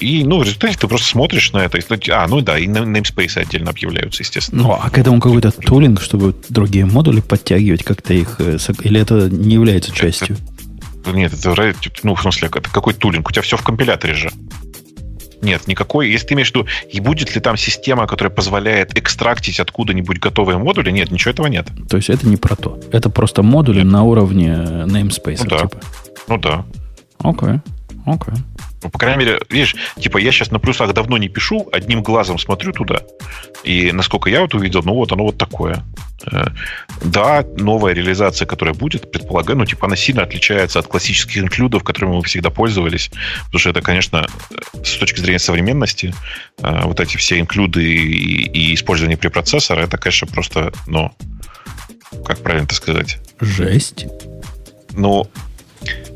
Э, 0.00 0.04
и, 0.04 0.24
ну, 0.24 0.38
в 0.38 0.42
результате 0.42 0.78
ты 0.78 0.88
просто 0.88 1.08
смотришь 1.08 1.52
на 1.52 1.58
это. 1.58 1.78
А, 2.12 2.26
ну 2.28 2.40
да, 2.40 2.58
и 2.58 2.66
namespace 2.66 3.38
отдельно 3.40 3.70
объявляются, 3.70 4.22
естественно. 4.22 4.62
Ну, 4.62 4.72
а 4.72 4.90
к 4.90 4.98
этому 4.98 5.20
какой-то 5.20 5.50
тулинг, 5.50 6.00
чтобы 6.00 6.34
другие 6.48 6.86
модули 6.86 7.20
подтягивать, 7.20 7.82
как-то 7.82 8.14
их... 8.14 8.36
Э, 8.38 8.58
или 8.82 9.00
это 9.00 9.28
не 9.30 9.54
является 9.54 9.92
частью? 9.92 10.36
Нет, 11.06 11.32
это, 11.34 11.74
ну, 12.02 12.14
в 12.14 12.22
смысле, 12.22 12.48
это 12.48 12.70
какой 12.70 12.94
тулинг? 12.94 13.28
У 13.28 13.32
тебя 13.32 13.42
все 13.42 13.56
в 13.56 13.62
компиляторе 13.62 14.14
же. 14.14 14.30
Нет, 15.42 15.66
никакой. 15.66 16.10
Если 16.10 16.28
ты 16.28 16.34
имеешь 16.34 16.50
в 16.50 16.54
виду, 16.54 16.66
и 16.90 17.00
будет 17.00 17.34
ли 17.34 17.40
там 17.40 17.58
система, 17.58 18.06
которая 18.06 18.32
позволяет 18.32 18.96
экстрактить 18.96 19.60
откуда-нибудь 19.60 20.18
готовые 20.18 20.56
модули, 20.56 20.90
нет, 20.90 21.10
ничего 21.10 21.32
этого 21.32 21.48
нет. 21.48 21.68
То 21.88 21.98
есть 21.98 22.08
это 22.08 22.26
не 22.26 22.38
про 22.38 22.56
то. 22.56 22.80
Это 22.92 23.10
просто 23.10 23.42
модули 23.42 23.82
нет. 23.82 23.92
на 23.92 24.04
уровне 24.04 24.54
namespace. 24.86 25.40
Ну 25.44 25.50
да. 25.50 25.58
Типа. 25.58 25.80
Ну 26.28 26.38
да. 26.38 26.64
Окей. 27.18 27.48
Okay. 27.48 27.60
Окей. 28.06 28.34
Okay. 28.34 28.38
Ну, 28.84 28.90
по 28.90 28.98
крайней 28.98 29.24
мере, 29.24 29.40
видишь, 29.48 29.74
типа 29.98 30.18
я 30.18 30.30
сейчас 30.30 30.50
на 30.50 30.58
плюсах 30.58 30.92
давно 30.92 31.18
не 31.18 31.28
пишу, 31.28 31.68
одним 31.72 32.02
глазом 32.02 32.38
смотрю 32.38 32.72
туда, 32.72 33.00
и 33.64 33.92
насколько 33.92 34.28
я 34.28 34.42
вот 34.42 34.54
увидел, 34.54 34.82
ну 34.84 34.94
вот 34.94 35.10
оно 35.10 35.24
вот 35.24 35.38
такое. 35.38 35.82
Э, 36.30 36.46
да, 37.02 37.44
новая 37.56 37.94
реализация, 37.94 38.46
которая 38.46 38.74
будет, 38.74 39.10
предполагаю, 39.10 39.58
ну, 39.58 39.66
типа, 39.66 39.86
она 39.86 39.96
сильно 39.96 40.22
отличается 40.22 40.78
от 40.78 40.86
классических 40.86 41.38
инклюдов, 41.38 41.82
которыми 41.82 42.16
мы 42.16 42.22
всегда 42.22 42.50
пользовались, 42.50 43.10
потому 43.46 43.58
что 43.58 43.70
это, 43.70 43.80
конечно, 43.80 44.26
с 44.82 44.96
точки 44.96 45.20
зрения 45.20 45.38
современности, 45.38 46.14
э, 46.58 46.82
вот 46.84 47.00
эти 47.00 47.16
все 47.16 47.40
инклюды 47.40 47.84
и, 47.84 48.70
и 48.70 48.74
использование 48.74 49.16
препроцессора, 49.16 49.80
это, 49.80 49.98
конечно, 49.98 50.26
просто, 50.26 50.72
ну, 50.86 51.10
как 52.24 52.38
правильно 52.38 52.66
это 52.66 52.74
сказать? 52.74 53.18
Жесть. 53.40 54.06
Ну, 54.92 55.28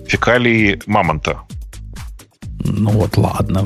фекалии 0.07 0.81
мамонта. 0.87 1.43
Ну 2.65 2.91
вот, 2.91 3.17
ладно. 3.17 3.65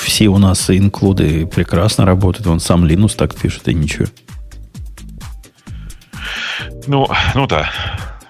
Все 0.00 0.28
у 0.28 0.38
нас 0.38 0.70
инклюды 0.70 1.46
прекрасно 1.46 2.04
работают. 2.04 2.46
Он 2.46 2.60
сам 2.60 2.84
Linux 2.84 3.16
так 3.16 3.34
пишет, 3.34 3.68
и 3.68 3.74
ничего. 3.74 4.06
Ну, 6.86 7.08
ну 7.34 7.46
да. 7.46 7.70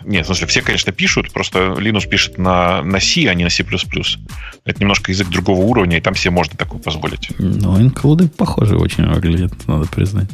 Нет, 0.05 0.24
в 0.24 0.27
смысле, 0.27 0.47
все, 0.47 0.61
конечно, 0.61 0.93
пишут, 0.93 1.32
просто 1.32 1.59
Linux 1.59 2.07
пишет 2.07 2.36
на, 2.36 2.82
на 2.82 3.01
C, 3.01 3.27
а 3.27 3.35
не 3.35 3.45
на 3.45 3.51
C++. 3.51 3.65
Это 4.65 4.81
немножко 4.81 5.11
язык 5.11 5.28
другого 5.28 5.62
уровня, 5.62 5.97
и 5.97 6.01
там 6.01 6.15
все 6.15 6.31
можно 6.31 6.57
такое 6.59 6.81
позволить. 6.81 7.31
Ну, 7.39 7.81
инклюды 7.81 8.28
похоже 8.28 8.77
очень 8.77 9.07
выглядят, 9.09 9.66
надо 9.66 9.86
признать. 9.86 10.28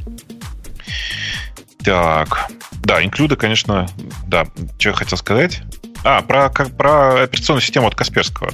Так, 1.84 2.50
да, 2.82 3.02
инклюды, 3.02 3.36
конечно, 3.36 3.88
да. 4.26 4.46
Что 4.78 4.90
я 4.90 4.94
хотел 4.94 5.16
сказать? 5.16 5.62
А, 6.02 6.22
про, 6.22 6.48
как, 6.50 6.76
про 6.76 7.22
операционную 7.22 7.62
систему 7.62 7.86
от 7.86 7.94
Касперского. 7.94 8.50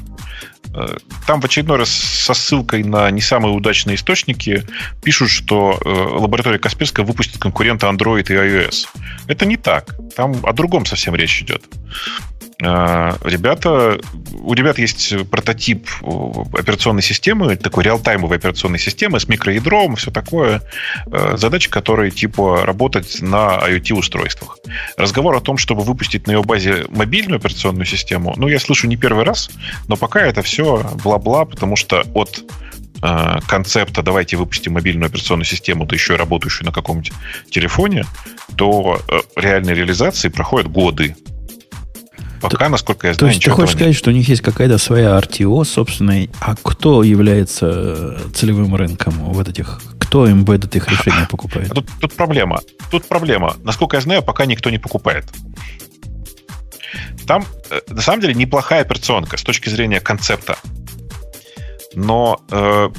Э, 0.76 0.98
там 1.26 1.40
в 1.40 1.44
очередной 1.44 1.78
раз 1.78 1.88
со 1.88 2.34
ссылкой 2.34 2.84
на 2.84 3.10
не 3.10 3.22
самые 3.22 3.54
удачные 3.54 3.96
источники 3.96 4.62
пишут, 5.02 5.30
что 5.30 5.80
э, 5.82 5.88
лаборатория 5.88 6.58
Касперская 6.58 7.04
выпустит 7.04 7.38
конкурента 7.38 7.86
Android 7.86 8.26
и 8.28 8.34
iOS. 8.34 8.86
Это 9.26 9.46
не 9.46 9.56
так. 9.56 9.96
Там 10.14 10.34
о 10.42 10.52
другом 10.52 10.84
совсем 10.84 11.14
речь 11.14 11.42
идет. 11.42 11.64
А, 12.62 13.18
ребята, 13.22 14.00
у 14.32 14.54
ребят 14.54 14.78
есть 14.78 15.14
прототип 15.30 15.88
э, 16.02 16.06
операционной 16.58 17.02
системы, 17.02 17.54
такой 17.56 17.84
реалтаймовой 17.84 18.38
операционной 18.38 18.78
системы 18.78 19.20
с 19.20 19.28
микроядром, 19.28 19.96
все 19.96 20.10
такое. 20.10 20.62
Э, 21.12 21.36
задача 21.36 21.70
которой 21.70 22.10
типа 22.10 22.64
работать 22.64 23.20
на 23.20 23.58
IoT-устройствах. 23.58 24.58
Разговор 24.96 25.36
о 25.36 25.40
том, 25.40 25.58
чтобы 25.58 25.82
выпустить 25.82 26.26
на 26.26 26.32
ее 26.32 26.42
базе 26.42 26.86
мобильную 26.88 27.36
операционную 27.36 27.84
систему, 27.84 28.32
ну, 28.38 28.48
я 28.48 28.58
слышу 28.58 28.86
не 28.86 28.96
первый 28.96 29.24
раз, 29.24 29.50
но 29.86 29.96
пока 29.96 30.20
это 30.20 30.40
все 30.40 30.82
бла-бла, 31.04 31.44
потому 31.44 31.76
что 31.76 32.04
от 32.14 32.42
э, 33.02 33.38
концепта 33.46 34.02
«давайте 34.02 34.38
выпустим 34.38 34.72
мобильную 34.72 35.08
операционную 35.08 35.44
систему, 35.44 35.84
да 35.84 35.94
еще 35.94 36.14
и 36.14 36.16
работающую 36.16 36.64
на 36.64 36.72
каком-нибудь 36.72 37.12
телефоне», 37.50 38.06
то 38.56 38.98
реальной 39.36 39.74
реализации 39.74 40.30
проходят 40.30 40.70
годы. 40.70 41.16
Пока, 42.40 42.68
насколько 42.68 43.06
я 43.06 43.14
знаю, 43.14 43.18
То 43.18 43.34
есть 43.34 43.44
ты 43.44 43.50
хочешь 43.50 43.70
сказать, 43.70 43.88
нет. 43.88 43.96
что 43.96 44.10
у 44.10 44.12
них 44.12 44.28
есть 44.28 44.42
какая-то 44.42 44.78
своя 44.78 45.18
RTO 45.18 45.64
собственная, 45.64 46.28
а 46.40 46.54
кто 46.56 47.02
является 47.02 47.66
э, 47.68 48.18
целевым 48.34 48.74
рынком 48.74 49.14
вот 49.32 49.48
этих, 49.48 49.80
кто 49.98 50.28
embedded 50.28 50.76
их 50.76 50.88
решения 50.88 51.26
покупает? 51.30 51.70
Тут, 51.70 51.88
тут 52.00 52.14
проблема. 52.14 52.60
Тут 52.90 53.06
проблема. 53.08 53.56
Насколько 53.62 53.96
я 53.96 54.00
знаю, 54.00 54.22
пока 54.22 54.46
никто 54.46 54.70
не 54.70 54.78
покупает. 54.78 55.24
Там, 57.26 57.44
э, 57.70 57.80
на 57.88 58.02
самом 58.02 58.20
деле, 58.20 58.34
неплохая 58.34 58.82
операционка 58.82 59.36
с 59.36 59.42
точки 59.42 59.68
зрения 59.68 60.00
концепта. 60.00 60.56
Но 61.94 62.40
э, 62.50 62.90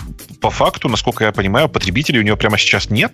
по 0.41 0.49
факту, 0.49 0.89
насколько 0.89 1.25
я 1.25 1.31
понимаю, 1.31 1.69
потребителей 1.69 2.19
у 2.19 2.23
него 2.23 2.37
прямо 2.37 2.57
сейчас 2.57 2.89
нет. 2.89 3.13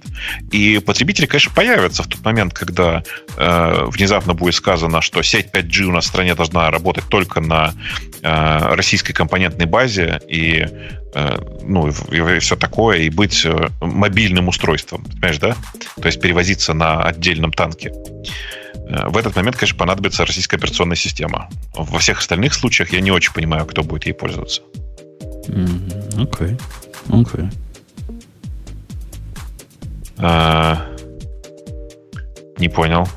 И 0.52 0.80
потребители, 0.80 1.26
конечно, 1.26 1.52
появятся 1.54 2.04
в 2.04 2.08
тот 2.08 2.24
момент, 2.24 2.54
когда 2.54 3.04
э, 3.38 3.86
внезапно 3.88 4.34
будет 4.34 4.56
сказано, 4.56 5.02
что 5.02 5.22
сеть 5.22 5.48
5G 5.54 5.84
у 5.84 5.92
нас 5.92 6.06
в 6.06 6.08
стране 6.08 6.36
должна 6.36 6.70
работать 6.72 7.06
только 7.10 7.42
на 7.42 7.74
э, 8.22 8.76
российской 8.76 9.14
компонентной 9.14 9.66
базе 9.66 10.20
и 10.28 10.68
э, 11.16 11.38
ну, 11.64 11.90
и, 11.90 12.36
и 12.36 12.40
все 12.40 12.56
такое, 12.56 13.00
и 13.00 13.10
быть 13.10 13.46
э, 13.46 13.70
мобильным 13.82 14.48
устройством, 14.48 15.04
понимаешь, 15.04 15.38
да? 15.38 15.56
То 16.02 16.08
есть 16.08 16.22
перевозиться 16.22 16.74
на 16.74 17.04
отдельном 17.04 17.54
танке. 17.54 17.92
Э, 18.88 19.08
в 19.10 19.18
этот 19.18 19.36
момент, 19.36 19.56
конечно, 19.56 19.78
понадобится 19.78 20.26
российская 20.26 20.58
операционная 20.58 20.98
система. 20.98 21.50
Во 21.74 22.00
всех 22.00 22.20
остальных 22.20 22.54
случаях 22.54 22.92
я 22.94 23.02
не 23.02 23.12
очень 23.12 23.34
понимаю, 23.34 23.66
кто 23.66 23.84
будет 23.84 24.06
ей 24.06 24.14
пользоваться. 24.14 24.62
Окей. 25.48 25.56
Mm-hmm. 25.56 26.30
Okay. 26.30 26.62
Окей. 27.10 27.50
А, 30.18 30.86
не 32.58 32.70
понял. 32.70 33.08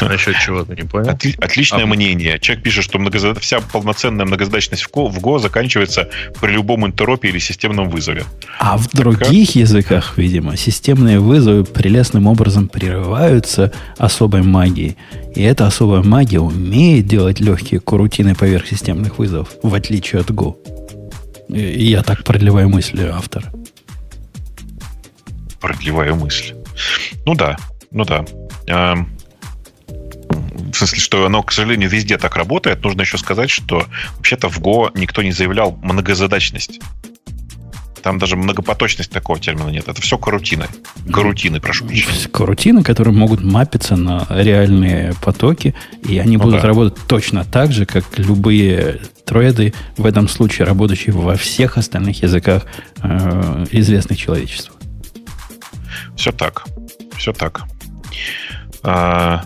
Насчет 0.00 0.36
чего 0.38 0.64
ты 0.64 0.74
не 0.74 0.82
понял? 0.82 1.10
Отли- 1.10 1.36
отличное 1.42 1.84
а, 1.84 1.86
мнение. 1.86 2.38
Человек 2.38 2.64
пишет, 2.64 2.84
что 2.84 2.98
многозад... 2.98 3.38
вся 3.38 3.60
полноценная 3.60 4.26
многозадачность 4.26 4.82
в 4.82 4.90
Go, 4.90 5.08
в 5.08 5.18
Go 5.18 5.38
заканчивается 5.38 6.08
при 6.40 6.52
любом 6.52 6.86
интеропе 6.86 7.28
или 7.28 7.38
системном 7.38 7.88
вызове. 7.88 8.24
А 8.58 8.76
в 8.76 8.88
других 8.90 9.48
как? 9.48 9.56
языках, 9.56 10.14
видимо, 10.16 10.56
системные 10.56 11.20
вызовы 11.20 11.64
прелестным 11.64 12.26
образом 12.26 12.68
прерываются 12.68 13.72
особой 13.98 14.42
магией. 14.42 14.96
И 15.34 15.42
эта 15.42 15.66
особая 15.66 16.02
магия 16.02 16.40
умеет 16.40 17.06
делать 17.06 17.40
легкие 17.40 17.80
курутины 17.80 18.34
поверх 18.34 18.66
системных 18.66 19.18
вызовов, 19.18 19.48
в 19.62 19.74
отличие 19.74 20.20
от 20.20 20.30
Go. 20.30 20.56
И 21.54 21.84
я 21.84 22.02
так 22.02 22.24
продлеваю 22.24 22.68
мысли 22.68 23.04
автора. 23.06 23.52
Продлеваю 25.60 26.16
мысль. 26.16 26.54
Ну 27.24 27.34
да, 27.34 27.56
ну 27.92 28.04
да. 28.04 28.24
Эм, 28.66 29.16
в 30.28 30.74
смысле, 30.74 30.98
что 30.98 31.26
оно, 31.26 31.44
к 31.44 31.52
сожалению, 31.52 31.88
везде 31.88 32.18
так 32.18 32.34
работает. 32.34 32.82
Нужно 32.82 33.02
еще 33.02 33.18
сказать, 33.18 33.50
что 33.50 33.86
вообще-то 34.16 34.48
в 34.48 34.60
Go 34.60 34.90
никто 34.98 35.22
не 35.22 35.30
заявлял 35.30 35.78
многозадачность. 35.80 36.80
Там 38.04 38.18
даже 38.18 38.36
многопоточность 38.36 39.10
такого 39.10 39.40
термина 39.40 39.70
нет. 39.70 39.88
Это 39.88 40.02
все 40.02 40.18
карутины. 40.18 40.66
Карутины, 41.10 41.58
прошу 41.58 41.86
прощения. 41.86 42.28
Карутины, 42.30 42.82
которые 42.82 43.14
могут 43.14 43.42
мапиться 43.42 43.96
на 43.96 44.26
реальные 44.28 45.14
потоки, 45.22 45.74
и 46.06 46.18
они 46.18 46.36
ну, 46.36 46.42
будут 46.42 46.60
да. 46.60 46.68
работать 46.68 46.98
точно 47.08 47.46
так 47.46 47.72
же, 47.72 47.86
как 47.86 48.04
любые 48.18 49.00
треды, 49.24 49.72
в 49.96 50.04
этом 50.04 50.28
случае 50.28 50.66
работающие 50.66 51.14
во 51.14 51.36
всех 51.36 51.78
остальных 51.78 52.22
языках 52.22 52.66
э, 53.02 53.64
известных 53.70 54.18
человечеству. 54.18 54.74
Все 56.14 56.30
так. 56.30 56.66
Все 57.16 57.32
так. 57.32 57.62
А, 58.82 59.44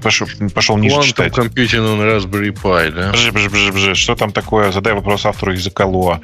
Пошел, 0.00 0.26
пошел 0.54 0.76
ниже 0.76 0.96
Quantum 0.96 1.04
читать. 1.04 1.32
Computing 1.32 1.96
на 1.96 2.02
Raspberry 2.02 2.52
Pi, 2.52 2.90
да? 2.90 3.12
Бжи, 3.12 3.32
бжи, 3.32 3.48
бжи, 3.48 3.72
бжи. 3.72 3.94
Что 3.94 4.14
там 4.16 4.32
такое? 4.32 4.72
Задай 4.72 4.92
вопрос 4.92 5.24
автору 5.24 5.52
языка 5.52 5.86
Луа. 5.86 6.20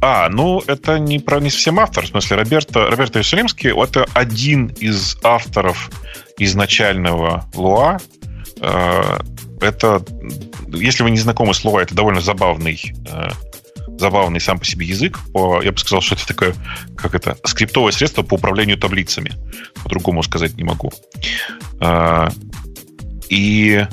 А, 0.00 0.28
ну, 0.28 0.62
это 0.66 0.98
не, 0.98 1.18
про, 1.18 1.40
не 1.40 1.50
совсем 1.50 1.78
автор. 1.78 2.04
В 2.04 2.08
смысле, 2.08 2.38
Роберто, 2.38 2.86
Роберто 2.90 3.18
Иерусалимский– 3.18 3.70
это 3.82 4.06
один 4.14 4.66
из 4.80 5.16
авторов 5.22 5.90
изначального 6.38 7.48
Луа. 7.54 7.98
Это, 9.60 10.02
если 10.68 11.02
вы 11.02 11.10
не 11.10 11.18
знакомы 11.18 11.54
с 11.54 11.64
Луа, 11.64 11.82
это 11.82 11.94
довольно 11.94 12.20
забавный 12.20 12.80
забавный 13.98 14.40
сам 14.40 14.58
по 14.58 14.64
себе 14.64 14.86
язык. 14.86 15.18
По, 15.32 15.62
я 15.62 15.72
бы 15.72 15.78
сказал, 15.78 16.00
что 16.00 16.14
это 16.14 16.26
такое, 16.26 16.54
как 16.96 17.14
это, 17.14 17.36
скриптовое 17.44 17.92
средство 17.92 18.22
по 18.22 18.34
управлению 18.34 18.78
таблицами. 18.78 19.32
По-другому 19.82 20.22
сказать 20.22 20.56
не 20.56 20.64
могу. 20.64 20.92
А, 21.80 22.30
и 23.28 23.86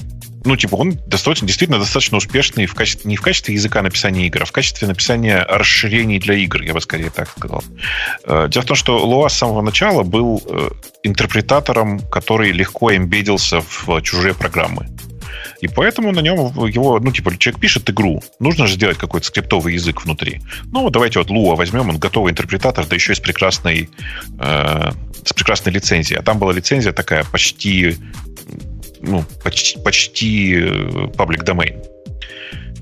ну, 0.48 0.56
типа, 0.56 0.76
он 0.76 0.98
достаточно, 1.08 1.46
действительно 1.46 1.78
достаточно 1.78 2.18
успешный 2.18 2.68
в 2.68 2.74
качестве, 2.74 3.10
не 3.10 3.18
в 3.18 3.22
качестве 3.22 3.54
языка 3.54 3.82
написания 3.82 4.28
игр, 4.28 4.44
а 4.44 4.46
в 4.46 4.52
качестве 4.54 4.88
написания 4.88 5.44
расширений 5.44 6.20
для 6.20 6.36
игр, 6.36 6.62
я 6.62 6.74
бы 6.74 6.80
скорее 6.80 7.10
так 7.10 7.30
сказал. 7.30 7.64
А, 8.24 8.48
дело 8.48 8.64
в 8.64 8.66
том, 8.66 8.78
что 8.78 9.06
Луа 9.06 9.30
с 9.30 9.38
самого 9.38 9.62
начала 9.62 10.04
был 10.04 10.42
э, 10.46 10.70
интерпретатором, 11.04 12.00
который 12.00 12.52
легко 12.52 12.96
эмбедился 12.96 13.62
в 13.62 14.02
чужие 14.02 14.34
программы. 14.34 14.88
И 15.62 15.68
поэтому 15.68 16.12
на 16.12 16.20
нем 16.20 16.38
его, 16.68 17.00
ну, 17.00 17.12
типа, 17.12 17.36
человек 17.38 17.60
пишет 17.60 17.90
игру. 17.90 18.22
Нужно 18.40 18.68
же 18.68 18.74
сделать 18.74 18.98
какой-то 18.98 19.28
скриптовый 19.28 19.74
язык 19.74 20.04
внутри. 20.04 20.42
Ну, 20.72 20.90
давайте 20.90 21.20
вот 21.20 21.30
Луа 21.30 21.56
возьмем, 21.56 21.90
он 21.90 21.98
готовый 21.98 22.32
интерпретатор, 22.32 22.86
да 22.86 22.96
еще 22.96 23.14
и 23.14 23.16
с 23.16 23.20
прекрасной, 23.20 23.90
э, 24.40 24.92
с 25.24 25.34
прекрасной 25.34 25.74
лицензией. 25.74 26.20
А 26.20 26.24
там 26.24 26.40
была 26.40 26.54
лицензия 26.54 26.92
такая 26.92 27.24
почти, 27.24 27.98
ну, 29.02 29.24
почти, 29.44 29.80
почти 29.80 30.56
э, 30.56 30.68
public 31.16 31.44
domain 31.44 31.84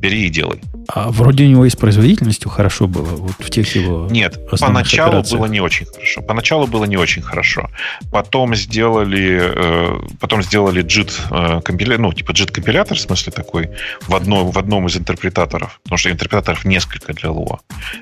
бери 0.06 0.28
и 0.28 0.30
делай. 0.30 0.62
А 0.88 1.10
вроде 1.10 1.46
у 1.46 1.48
него 1.48 1.66
и 1.66 1.70
с 1.70 1.76
производительностью 1.76 2.52
хорошо 2.52 2.88
было, 2.88 3.16
вот 3.16 3.36
в 3.40 3.50
тех 3.50 3.76
его 3.76 4.08
Нет, 4.12 4.48
поначалу 4.60 5.10
операциях. 5.10 5.40
было 5.40 5.48
не 5.48 5.60
очень 5.60 5.86
хорошо. 5.86 6.22
Поначалу 6.22 6.68
было 6.68 6.86
не 6.86 6.98
очень 6.98 7.24
хорошо. 7.24 7.70
Потом 8.12 8.56
сделали, 8.56 9.40
э, 9.42 10.00
потом 10.20 10.44
сделали 10.44 10.84
JIT 10.84 11.12
э, 11.32 11.62
компилятор, 11.62 12.02
ну, 12.02 12.14
типа 12.14 12.32
JIT 12.32 12.52
компилятор, 12.52 12.98
в 12.98 13.02
смысле 13.02 13.34
такой, 13.34 13.70
в, 14.08 14.14
одной, 14.14 14.44
в 14.44 14.58
одном 14.58 14.86
из 14.86 14.96
интерпретаторов, 14.96 15.80
потому 15.84 15.98
что 15.98 16.12
интерпретаторов 16.12 16.66
несколько 16.66 17.14
для 17.14 17.30
Lua. 17.30 17.58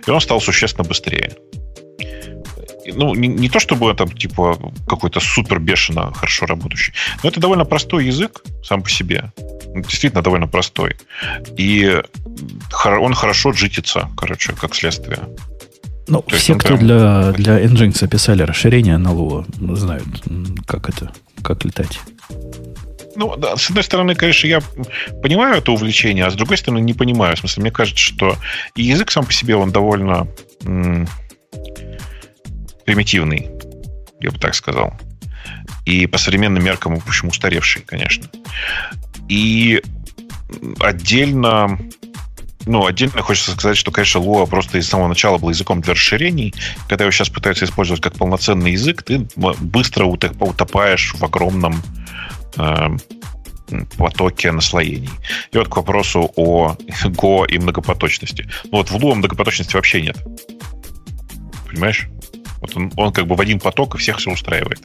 И 0.08 0.12
он 0.12 0.20
стал 0.20 0.42
существенно 0.42 0.88
быстрее 0.88 1.32
ну, 2.96 3.16
не, 3.16 3.28
не 3.28 3.50
то 3.50 3.60
чтобы 3.60 3.92
это 3.92 4.06
типа 4.06 4.58
какой-то 4.88 5.20
супер 5.20 5.60
бешено 5.60 6.14
хорошо 6.14 6.46
работающий, 6.46 6.94
но 7.24 7.30
это 7.30 7.40
довольно 7.40 7.66
простой 7.66 8.08
язык 8.08 8.44
сам 8.64 8.82
по 8.82 8.90
себе. 8.90 9.32
Действительно 9.76 10.22
довольно 10.22 10.48
простой. 10.48 10.95
И 11.58 12.02
он 12.84 13.14
хорошо 13.14 13.52
джитится, 13.52 14.10
короче, 14.16 14.53
как 14.53 14.76
следствие. 14.76 15.19
Ну, 16.08 16.22
То 16.22 16.35
все, 16.35 16.56
кто 16.56 16.69
прям... 16.69 16.80
для, 16.80 17.32
для 17.32 17.64
Nginx 17.64 18.08
писали 18.08 18.43
расширение 18.43 18.98
на 18.98 19.10
Lua, 19.10 19.45
знают, 19.76 20.06
как 20.68 20.90
это, 20.90 21.11
как 21.42 21.64
летать. 21.66 22.00
Ну, 23.16 23.35
да, 23.38 23.56
с 23.56 23.69
одной 23.69 23.84
стороны, 23.84 24.16
конечно, 24.16 24.48
я 24.48 24.60
понимаю 25.22 25.58
это 25.58 25.72
увлечение, 25.72 26.26
а 26.26 26.32
с 26.32 26.35
другой 26.35 26.58
стороны, 26.58 26.82
не 26.82 26.93
понимаю. 26.93 27.35
В 27.35 27.40
смысле, 27.40 27.61
мне 27.61 27.72
кажется, 27.72 28.03
что 28.03 28.35
и 28.76 28.84
язык 28.84 29.11
сам 29.11 29.26
по 29.26 29.32
себе, 29.32 29.56
он 29.56 29.72
довольно 29.72 30.27
примитивный, 32.85 33.50
я 34.19 34.32
бы 34.32 34.40
так 34.40 34.56
сказал. 34.56 34.93
И 35.86 36.08
по 36.08 36.18
современным 36.18 36.64
меркам, 36.64 36.95
в 36.95 37.08
общем, 37.08 37.30
устаревший, 37.30 37.82
конечно. 37.82 38.30
И 39.28 39.82
отдельно 40.80 41.80
ну, 42.66 42.86
отдельно 42.86 43.22
хочется 43.22 43.52
сказать, 43.52 43.78
что, 43.78 43.92
конечно, 43.92 44.20
Lua 44.20 44.48
просто 44.48 44.78
из 44.78 44.88
самого 44.88 45.08
начала 45.08 45.38
был 45.38 45.50
языком 45.50 45.82
для 45.82 45.94
расширений. 45.94 46.53
Когда 46.88 47.03
его 47.03 47.12
сейчас 47.12 47.30
пытаются 47.30 47.66
использовать 47.66 48.02
как 48.02 48.16
полноценный 48.16 48.72
язык, 48.72 49.03
ты 49.03 49.28
быстро 49.36 50.06
утопаешь 50.06 51.14
в 51.14 51.24
огромном 51.24 51.82
э, 52.58 52.88
потоке 53.98 54.52
наслоений. 54.52 55.10
И 55.52 55.58
вот 55.58 55.68
к 55.68 55.76
вопросу 55.76 56.32
о 56.36 56.76
Go 57.03 57.45
и 57.48 57.58
многопоточности. 57.60 58.50
Ну 58.66 58.78
вот 58.78 58.90
в 58.90 58.95
Lua 58.95 59.16
многопоточности 59.16 59.76
вообще 59.76 60.02
нет. 60.02 60.18
Понимаешь? 61.70 62.08
Вот 62.62 62.78
он, 62.78 62.94
он 62.95 63.12
как 63.12 63.28
бы 63.28 63.36
в 63.36 63.42
один 63.42 63.60
поток 63.60 63.95
и 63.95 63.98
всех 63.98 64.20
все 64.20 64.32
устраивает. 64.32 64.82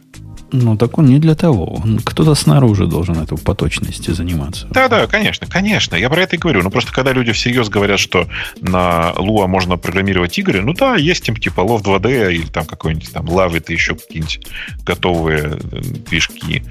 Ну, 0.51 0.77
так 0.77 0.99
он 0.99 1.07
не 1.07 1.18
для 1.18 1.35
того. 1.35 1.83
Кто-то 2.05 2.35
снаружи 2.35 2.86
должен 2.86 3.18
эту 3.18 3.36
поточности 3.36 4.10
заниматься. 4.12 4.67
Да, 4.70 4.89
да, 4.89 5.07
конечно, 5.07 5.47
конечно. 5.47 5.94
Я 5.97 6.09
про 6.09 6.23
это 6.23 6.36
и 6.36 6.39
говорю. 6.39 6.62
Ну, 6.62 6.70
просто 6.70 6.93
когда 6.93 7.12
люди 7.12 7.33
всерьез 7.33 7.68
говорят, 7.68 8.01
что 8.01 8.27
на 8.60 9.12
Lua 9.17 9.47
можно 9.47 9.77
программировать 9.77 10.39
игры, 10.39 10.62
ну 10.62 10.73
да, 10.73 10.97
есть 10.97 11.25
тем 11.25 11.36
типа 11.36 11.60
Love 11.60 11.83
2D 11.83 12.35
или 12.35 12.47
там 12.47 12.65
какой-нибудь 12.65 13.12
там 13.12 13.27
Love 13.27 13.62
и 13.68 13.73
еще 13.73 13.94
какие-нибудь 13.94 14.41
готовые 14.85 15.59
э, 15.59 15.81
движки. 16.09 16.62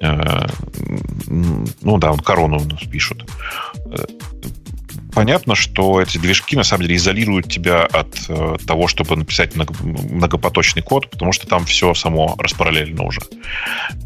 Э, 0.00 0.46
ну 1.26 1.98
да, 1.98 2.12
он 2.12 2.18
корону 2.18 2.58
у 2.58 2.64
нас 2.64 2.82
пишут 2.82 3.24
э, 3.86 4.04
понятно, 5.14 5.54
что 5.54 6.00
эти 6.00 6.18
движки 6.18 6.56
на 6.56 6.64
самом 6.64 6.82
деле 6.82 6.96
изолируют 6.96 7.50
тебя 7.50 7.84
от 7.84 8.08
э, 8.28 8.56
того, 8.66 8.88
чтобы 8.88 9.16
написать 9.16 9.54
много, 9.54 9.74
многопоточный 9.82 10.82
код, 10.82 11.10
потому 11.10 11.32
что 11.32 11.46
там 11.46 11.64
все 11.64 11.94
само 11.94 12.36
распараллельно 12.38 13.04
уже. 13.04 13.20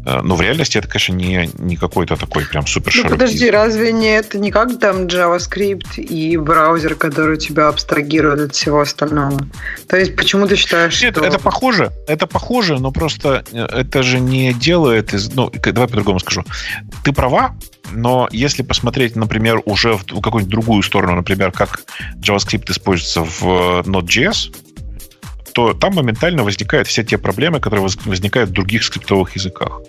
Э, 0.05 0.21
но 0.21 0.35
в 0.35 0.41
реальности 0.41 0.77
это, 0.77 0.87
конечно, 0.87 1.13
не, 1.13 1.49
не 1.57 1.75
какой-то 1.75 2.15
такой 2.15 2.45
прям 2.45 2.67
супер 2.67 2.93
Ну 2.95 3.09
подожди, 3.09 3.49
разве 3.49 3.91
не 3.91 4.07
это 4.07 4.37
не 4.39 4.51
как 4.51 4.79
там 4.79 5.07
JavaScript 5.07 5.95
и 5.95 6.37
браузер, 6.37 6.95
который 6.95 7.37
тебя 7.37 7.67
абстрагирует 7.67 8.39
от 8.39 8.55
всего 8.55 8.81
остального? 8.81 9.47
То 9.87 9.97
есть 9.97 10.15
почему 10.15 10.47
ты 10.47 10.55
считаешь, 10.55 11.01
Нет, 11.01 11.15
что... 11.15 11.25
это 11.25 11.39
похоже, 11.39 11.91
это 12.07 12.27
похоже, 12.27 12.79
но 12.79 12.91
просто 12.91 13.43
э, 13.51 13.65
это 13.65 14.03
же 14.03 14.19
не 14.19 14.53
делает 14.53 15.13
из... 15.13 15.33
Ну, 15.33 15.51
давай 15.51 15.87
по-другому 15.87 16.19
скажу. 16.19 16.43
Ты 17.03 17.11
права, 17.11 17.55
но 17.91 18.27
если 18.31 18.63
посмотреть, 18.63 19.15
например, 19.15 19.61
уже 19.65 19.95
в 19.95 20.21
какую-нибудь 20.21 20.51
другую 20.51 20.83
сторону, 20.83 21.15
например, 21.15 21.51
как 21.51 21.81
JavaScript 22.19 22.71
используется 22.71 23.23
в 23.23 23.43
э, 23.43 23.81
Node.js, 23.85 24.55
то 25.53 25.73
там 25.73 25.93
моментально 25.93 26.43
возникают 26.43 26.87
все 26.87 27.03
те 27.03 27.17
проблемы, 27.17 27.59
которые 27.59 27.87
возникают 28.05 28.49
в 28.49 28.53
других 28.53 28.83
скриптовых 28.83 29.35
языках. 29.35 29.81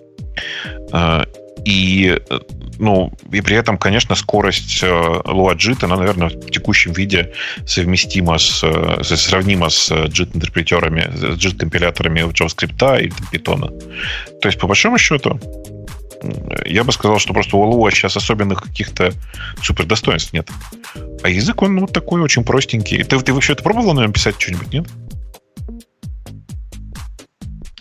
Э, 0.92 1.24
и, 1.64 2.18
э, 2.28 2.39
ну, 2.78 3.12
и 3.32 3.40
при 3.40 3.56
этом, 3.56 3.78
конечно, 3.78 4.14
скорость 4.16 4.82
LuaJIT, 4.82 5.84
она, 5.84 5.97
наверное, 5.97 6.28
в 6.28 6.50
текущем 6.50 6.92
виде 6.92 7.32
совместима 7.64 8.39
с, 8.39 8.64
сравнима 9.02 9.70
с 9.70 9.90
JIT-интерпретерами, 9.90 11.10
с 11.16 11.23
JIT-компиляторами 11.42 12.28
JavaScript 12.32 13.00
или 13.00 13.14
Python. 13.32 14.40
То 14.40 14.48
есть, 14.48 14.58
по 14.58 14.66
большому 14.66 14.98
счету, 14.98 15.40
я 16.65 16.85
бы 16.85 16.93
сказал, 16.93 17.19
что 17.19 17.33
просто 17.33 17.57
у 17.57 17.65
Lua 17.65 17.91
сейчас 17.91 18.17
особенных 18.17 18.62
каких-то 18.62 19.12
супер 19.62 19.86
достоинств 19.86 20.33
нет. 20.33 20.49
А 21.23 21.28
язык, 21.28 21.62
он 21.62 21.81
вот 21.81 21.93
такой 21.93 22.20
очень 22.20 22.44
простенький. 22.44 23.03
Ты, 23.03 23.19
ты 23.20 23.33
вообще 23.33 23.53
это 23.53 23.62
пробовала 23.62 23.94
на 23.94 24.01
нем 24.01 24.12
писать 24.12 24.41
что-нибудь, 24.41 24.73
нет? 24.73 24.86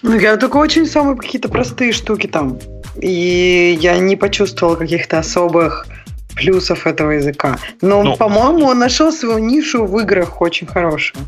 Ну, 0.02 0.20
я 0.20 0.36
только 0.38 0.58
очень 0.58 0.86
самые 0.86 1.18
какие-то 1.18 1.50
простые 1.50 1.94
штуки 1.94 2.28
там. 2.28 2.60
И 3.02 3.78
я 3.82 3.98
не 3.98 4.16
почувствовала 4.16 4.76
каких-то 4.76 5.20
особых 5.20 5.88
плюсов 6.36 6.86
этого 6.86 7.12
языка. 7.12 7.58
Но, 7.82 8.04
ну, 8.04 8.18
по-моему, 8.18 8.66
он 8.66 8.80
нашел 8.80 9.12
свою 9.12 9.38
нишу 9.38 9.86
в 9.86 9.98
играх 10.00 10.42
очень 10.42 10.68
хорошую. 10.68 11.26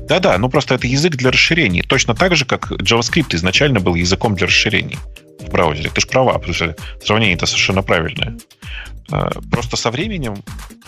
Да-да, 0.00 0.38
ну 0.38 0.48
просто 0.48 0.74
это 0.74 0.86
язык 0.86 1.16
для 1.16 1.30
расширений. 1.30 1.82
Точно 1.82 2.14
так 2.14 2.36
же, 2.36 2.44
как 2.44 2.72
JavaScript 2.72 3.34
изначально 3.34 3.80
был 3.80 3.94
языком 3.94 4.34
для 4.34 4.46
расширений 4.46 4.98
в 5.40 5.50
браузере. 5.50 5.90
Ты 5.90 6.00
же 6.00 6.06
права, 6.06 6.34
потому 6.34 6.54
что 6.54 6.76
сравнение 7.02 7.36
это 7.36 7.46
совершенно 7.46 7.82
правильное. 7.82 8.36
А, 9.10 9.30
просто 9.50 9.76
со 9.76 9.90
временем 9.90 10.36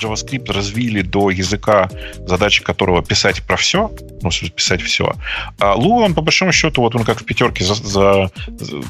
JavaScript 0.00 0.52
развили 0.52 1.02
до 1.02 1.30
языка, 1.30 1.88
задачи 2.26 2.62
которого 2.62 3.02
писать 3.02 3.42
про 3.42 3.56
все, 3.56 3.90
ну, 4.22 4.30
писать 4.30 4.82
все. 4.82 5.14
А 5.58 5.74
Lua, 5.76 6.04
он 6.04 6.14
по 6.14 6.20
большому 6.20 6.52
счету, 6.52 6.82
вот 6.82 6.94
он 6.94 7.04
как 7.04 7.20
в 7.20 7.24
пятерке 7.24 7.64
за, 7.64 7.74
за, 7.74 8.30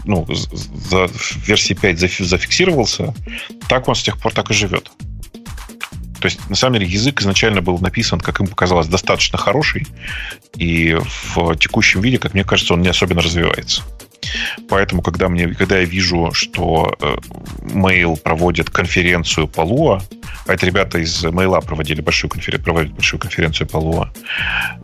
ну, 0.05 0.27
за 0.33 1.09
версии 1.47 1.75
5 1.75 1.99
зафиксировался, 1.99 3.15
так 3.69 3.89
он 3.89 3.95
с 3.95 4.03
тех 4.03 4.19
пор 4.19 4.33
так 4.33 4.51
и 4.51 4.55
живет. 4.55 4.91
То 6.21 6.27
есть, 6.27 6.49
на 6.49 6.57
самом 6.57 6.79
деле, 6.79 6.87
язык 6.87 7.21
изначально 7.21 7.63
был 7.63 7.79
написан, 7.79 8.21
как 8.21 8.41
им 8.41 8.47
показалось, 8.47 8.87
достаточно 8.87 9.39
хороший, 9.39 9.87
и 10.57 10.97
в 11.35 11.57
текущем 11.57 12.01
виде, 12.01 12.19
как 12.19 12.35
мне 12.35 12.45
кажется, 12.45 12.75
он 12.75 12.83
не 12.83 12.89
особенно 12.89 13.23
развивается. 13.23 13.83
Поэтому, 14.69 15.03
когда, 15.03 15.29
мне, 15.29 15.49
когда 15.49 15.79
я 15.79 15.85
вижу, 15.85 16.31
что 16.33 16.95
э, 17.01 17.17
Mail 17.73 18.21
проводит 18.21 18.71
конференцию 18.71 19.49
по 19.49 19.63
Lua, 19.63 20.03
а 20.47 20.53
это 20.53 20.67
ребята 20.67 20.99
из 20.99 21.25
Mail 21.25 21.65
проводили 21.65 22.01
большую 22.01 22.31
конференцию, 22.31 22.65
проводят 22.65 22.93
большую 22.93 23.21
конференцию 23.21 23.67
по 23.69 23.79
Lua, 23.79 24.09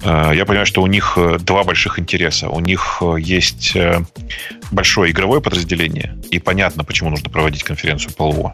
э, 0.02 0.36
я 0.36 0.44
понимаю, 0.46 0.66
что 0.66 0.82
у 0.82 0.86
них 0.86 1.14
э, 1.16 1.38
два 1.38 1.64
больших 1.64 1.98
интереса. 1.98 2.48
У 2.48 2.60
них 2.60 3.02
есть 3.18 3.76
большое 4.70 5.12
игровое 5.12 5.40
подразделение, 5.40 6.16
и 6.30 6.38
понятно, 6.38 6.84
почему 6.84 7.10
нужно 7.10 7.30
проводить 7.30 7.62
конференцию 7.62 8.14
по 8.14 8.30
Lua. 8.30 8.52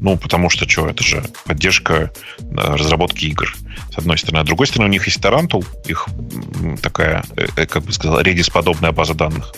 Ну, 0.00 0.16
потому 0.16 0.48
что 0.48 0.66
что, 0.66 0.88
это 0.88 1.04
же 1.04 1.22
поддержка 1.44 2.10
э, 2.38 2.42
разработки 2.54 3.26
игр, 3.26 3.54
с 3.92 3.98
одной 3.98 4.16
стороны. 4.16 4.40
А 4.40 4.44
с 4.44 4.46
другой 4.46 4.66
стороны, 4.66 4.88
у 4.88 4.92
них 4.92 5.04
есть 5.06 5.18
Tarantool, 5.18 5.66
их 5.86 6.08
такая, 6.80 7.22
э, 7.36 7.46
э, 7.54 7.66
как 7.66 7.84
бы 7.84 7.92
сказал, 7.92 8.18
Redis-подобная 8.22 8.92
база 8.92 9.12
данных. 9.12 9.54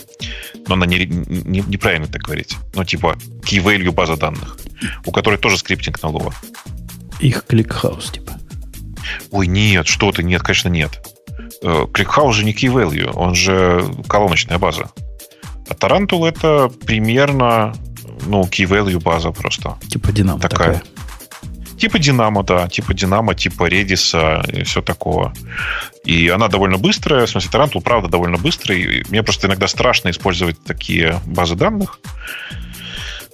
Но 0.67 0.73
она 0.73 0.85
не, 0.85 1.05
не, 1.05 1.61
неправильно 1.61 2.07
так 2.07 2.23
говорить. 2.23 2.57
Ну, 2.75 2.83
типа 2.83 3.17
key 3.43 3.63
value 3.63 3.91
база 3.91 4.17
данных, 4.17 4.57
у 5.05 5.13
которой 5.13 5.37
тоже 5.37 5.57
скриптинг 5.57 6.03
на 6.03 6.07
Lua. 6.07 6.33
Их 7.21 7.45
ClickHouse, 7.45 8.11
типа. 8.11 8.33
Ой, 9.31 9.47
нет, 9.47 9.87
что 9.87 10.11
ты, 10.11 10.23
нет, 10.23 10.41
конечно, 10.41 10.67
нет. 10.67 11.07
ClickHouse 11.61 12.35
же 12.35 12.43
не 12.43 12.51
key 12.51 12.69
value, 12.69 13.11
он 13.13 13.33
же 13.33 13.85
колоночная 14.09 14.57
база. 14.57 14.91
А 15.69 15.73
Tarantool 15.73 16.27
это 16.27 16.69
примерно 16.85 17.73
ну, 18.25 18.41
key 18.43 18.67
value 18.67 19.01
база 19.01 19.31
просто. 19.31 19.77
Типа 19.89 20.11
Динамо 20.11 20.39
такая. 20.39 20.73
такая. 20.73 20.83
Типа 21.77 21.99
Динамо, 21.99 22.43
да. 22.43 22.67
Типа 22.69 22.93
Динамо, 22.93 23.35
типа 23.35 23.67
Redis 23.67 24.15
и 24.51 24.63
все 24.63 24.81
такого. 24.81 25.33
И 26.05 26.29
она 26.29 26.47
довольно 26.47 26.77
быстрая. 26.77 27.25
В 27.25 27.29
смысле, 27.29 27.51
Tarantool, 27.51 27.81
правда, 27.81 28.07
довольно 28.07 28.37
быстрый. 28.37 28.81
И 28.81 29.03
мне 29.09 29.23
просто 29.23 29.47
иногда 29.47 29.67
страшно 29.67 30.09
использовать 30.09 30.63
такие 30.63 31.19
базы 31.25 31.55
данных. 31.55 31.99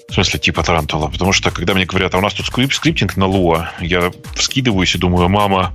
В 0.10 0.14
смысле, 0.14 0.40
типа 0.40 0.64
Тарантула. 0.64 1.08
Потому 1.10 1.32
что, 1.32 1.52
когда 1.52 1.76
мне 1.76 1.86
говорят, 1.86 2.16
а 2.16 2.18
у 2.18 2.22
нас 2.22 2.34
тут 2.34 2.48
скрип 2.48 2.74
scripting 2.74 3.16
на 3.18 3.26
Lua, 3.26 3.68
я 3.82 4.12
вскидываюсь 4.34 4.96
и 4.96 4.98
думаю, 4.98 5.30
мама, 5.30 5.74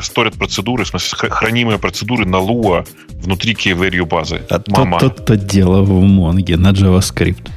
stored 0.00 0.34
процедуры, 0.34 0.82
в 0.82 0.88
смысле, 0.88 1.30
хранимые 1.30 1.78
процедуры 1.78 2.26
на 2.26 2.36
Lua 2.36 2.86
внутри 3.10 3.54
key 3.54 4.04
базы. 4.04 4.42
А 4.50 4.60
мама. 4.66 4.98
то 4.98 5.17
ли 5.17 5.36
дело 5.36 5.82
в 5.82 6.02
Монге 6.02 6.56
на 6.56 6.72
JavaScript. 6.72 7.48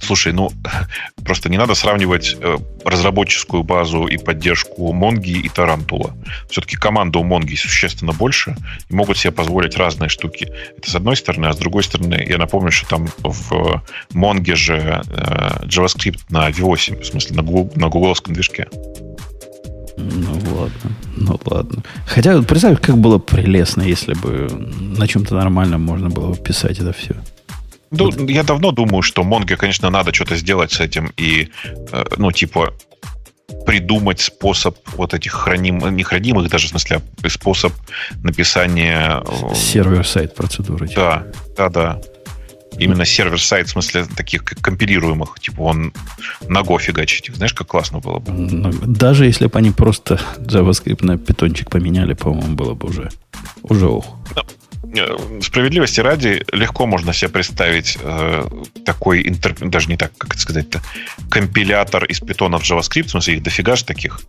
Слушай, 0.00 0.32
ну 0.32 0.50
просто 1.24 1.48
не 1.48 1.58
надо 1.58 1.74
сравнивать 1.74 2.36
э, 2.40 2.56
разработческую 2.84 3.62
базу 3.62 4.06
и 4.06 4.16
поддержку 4.18 4.92
Монги 4.92 5.30
и 5.30 5.48
Тарантула. 5.48 6.14
Все-таки 6.50 6.76
команда 6.76 7.18
у 7.18 7.24
Монги 7.24 7.54
существенно 7.54 8.12
больше 8.12 8.56
и 8.88 8.94
могут 8.94 9.18
себе 9.18 9.32
позволить 9.32 9.76
разные 9.76 10.08
штуки. 10.08 10.52
Это 10.76 10.90
с 10.90 10.94
одной 10.94 11.16
стороны, 11.16 11.46
а 11.46 11.52
с 11.52 11.58
другой 11.58 11.82
стороны, 11.82 12.24
я 12.28 12.38
напомню, 12.38 12.70
что 12.70 12.88
там 12.88 13.08
в 13.18 13.82
Монге 14.12 14.54
же 14.54 15.02
э, 15.06 15.64
JavaScript 15.64 16.20
на 16.28 16.50
V8, 16.50 17.00
в 17.02 17.06
смысле 17.06 17.36
на, 17.36 17.42
Google, 17.42 17.72
на 17.76 17.88
гугловском 17.88 18.34
движке. 18.34 18.68
Ну 19.96 20.32
ладно, 20.54 20.90
ну 21.16 21.40
ладно. 21.46 21.82
Хотя, 22.06 22.42
представь, 22.42 22.80
как 22.80 22.98
было 22.98 23.18
прелестно, 23.18 23.82
если 23.82 24.12
бы 24.12 24.48
на 24.80 25.08
чем-то 25.08 25.34
нормальном 25.34 25.82
можно 25.82 26.10
было 26.10 26.32
бы 26.32 26.36
писать 26.36 26.78
это 26.80 26.92
все. 26.92 27.16
Ну, 27.90 28.10
я 28.28 28.42
давно 28.42 28.72
думаю, 28.72 29.02
что 29.02 29.22
Монге, 29.22 29.56
конечно, 29.56 29.90
надо 29.90 30.12
что-то 30.12 30.36
сделать 30.36 30.72
с 30.72 30.80
этим 30.80 31.12
и, 31.16 31.48
э, 31.92 32.04
ну, 32.16 32.32
типа, 32.32 32.74
придумать 33.64 34.20
способ 34.20 34.76
вот 34.96 35.14
этих 35.14 35.32
храним, 35.32 35.78
не 35.94 36.02
хранимых 36.02 36.48
даже, 36.50 36.66
в 36.66 36.70
смысле, 36.70 37.00
а 37.22 37.28
способ 37.28 37.72
написания... 38.22 39.22
Э, 39.24 39.54
Сервер-сайт 39.54 40.34
процедуры. 40.34 40.88
Да, 40.94 41.26
да, 41.56 41.68
да. 41.68 42.00
Именно 42.78 43.06
сервер-сайт, 43.06 43.68
в 43.68 43.70
смысле, 43.70 44.04
таких 44.04 44.44
компилируемых. 44.44 45.38
Типа 45.40 45.62
он 45.62 45.92
на 46.48 46.60
Go 46.60 46.78
фигачить. 46.78 47.34
Знаешь, 47.34 47.54
как 47.54 47.68
классно 47.68 48.00
было 48.00 48.18
бы? 48.18 48.32
Даже 48.86 49.24
если 49.24 49.46
бы 49.46 49.58
они 49.58 49.70
просто 49.70 50.20
JavaScript 50.38 51.04
на 51.04 51.16
питончик 51.16 51.70
поменяли, 51.70 52.12
по-моему, 52.12 52.54
было 52.54 52.74
бы 52.74 52.88
уже, 52.88 53.10
уже 53.62 53.86
ох. 53.86 54.06
Э, 54.94 55.40
справедливости 55.42 56.00
ради, 56.00 56.44
легко 56.52 56.86
можно 56.86 57.12
себе 57.12 57.30
представить 57.30 57.98
э, 58.00 58.44
такой, 58.84 59.26
интер... 59.28 59.54
даже 59.54 59.88
не 59.88 59.96
так, 59.96 60.16
как 60.16 60.32
это 60.32 60.40
сказать-то, 60.40 60.82
компилятор 61.30 62.04
из 62.04 62.20
питона 62.20 62.58
в 62.58 62.62
JavaScript, 62.62 63.04
в 63.04 63.10
смысле 63.10 63.34
их 63.34 63.42
дофига 63.42 63.76
же 63.76 63.84
таких, 63.84 64.20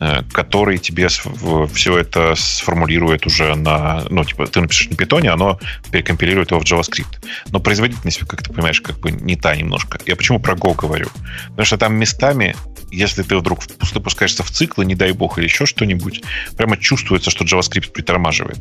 э, 0.00 0.22
который 0.32 0.78
тебе 0.78 1.08
все 1.08 1.98
это 1.98 2.34
сформулирует 2.36 3.26
уже 3.26 3.54
на, 3.54 4.04
ну, 4.08 4.24
типа, 4.24 4.46
ты 4.46 4.60
напишешь 4.60 4.90
на 4.90 4.96
питоне, 4.96 5.30
оно 5.30 5.58
перекомпилирует 5.90 6.50
его 6.50 6.60
в 6.60 6.64
JavaScript. 6.64 7.24
Но 7.50 7.60
производительность, 7.60 8.20
как 8.20 8.42
ты 8.42 8.52
понимаешь, 8.52 8.80
как 8.80 8.98
бы 9.00 9.10
не 9.10 9.36
та 9.36 9.56
немножко. 9.56 9.98
Я 10.06 10.16
почему 10.16 10.38
про 10.40 10.54
Go 10.54 10.74
говорю? 10.74 11.08
Потому 11.48 11.66
что 11.66 11.78
там 11.78 11.94
местами 11.94 12.54
если 12.90 13.22
ты 13.22 13.36
вдруг 13.36 13.64
запускаешься 13.92 14.44
в 14.44 14.50
циклы, 14.50 14.84
не 14.84 14.94
дай 14.94 15.10
бог, 15.10 15.38
или 15.38 15.46
еще 15.46 15.66
что-нибудь, 15.66 16.22
прямо 16.56 16.76
чувствуется, 16.76 17.30
что 17.30 17.44
JavaScript 17.44 17.90
притормаживает. 17.90 18.58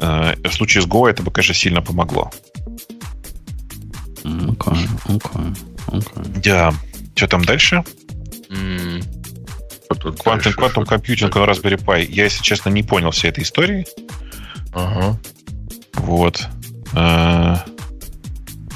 Э, 0.00 0.34
в 0.42 0.52
случае 0.52 0.82
с 0.82 0.86
Go 0.86 1.08
это 1.08 1.22
бы, 1.22 1.30
конечно, 1.30 1.54
сильно 1.54 1.82
помогло. 1.82 2.30
Okay, 4.24 4.88
okay, 5.06 5.56
okay. 5.88 6.40
Да. 6.42 6.74
Что 7.14 7.28
там 7.28 7.44
дальше? 7.44 7.84
Mm. 8.50 9.04
Quantum, 9.88 10.54
Quantum 10.54 10.84
Computing 10.84 11.32
на 11.34 11.44
Raspberry 11.50 11.82
Pi. 11.82 12.06
Я, 12.10 12.24
если 12.24 12.42
честно, 12.42 12.70
не 12.70 12.82
понял 12.82 13.10
всей 13.10 13.28
этой 13.30 13.44
истории. 13.44 13.86
Ага. 14.72 15.18
Вот. 15.94 16.46
А... 16.92 17.64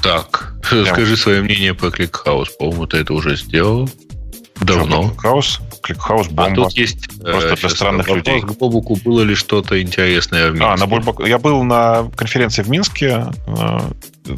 Так, 0.02 0.55
Прям... 0.68 0.86
скажи 0.86 1.16
свое 1.16 1.42
мнение 1.42 1.74
по 1.74 1.86
ClickHouse. 1.86 2.49
По-моему, 2.58 2.86
ты 2.86 2.99
это 2.99 3.12
уже 3.12 3.36
сделал. 3.36 3.89
Давно. 4.60 5.12
ClickHouse? 5.12 5.60
Кликхаус 5.83 6.28
бомба. 6.28 6.52
А 6.52 6.55
тут 6.55 6.73
есть 6.73 7.20
просто 7.20 7.57
для 7.57 7.68
странных 7.68 8.09
людей. 8.09 8.41
к 8.41 8.52
Бобуку 8.52 8.97
было 8.97 9.23
ли 9.23 9.34
что-то 9.34 9.81
интересное 9.81 10.50
в 10.50 10.55
Минске? 10.55 10.67
А, 10.67 10.76
на 10.76 10.86
Бульбак... 10.86 11.20
Я 11.26 11.39
был 11.39 11.62
на 11.62 12.10
конференции 12.17 12.62
в 12.62 12.68
Минске. 12.68 13.26
Э, 13.47 13.78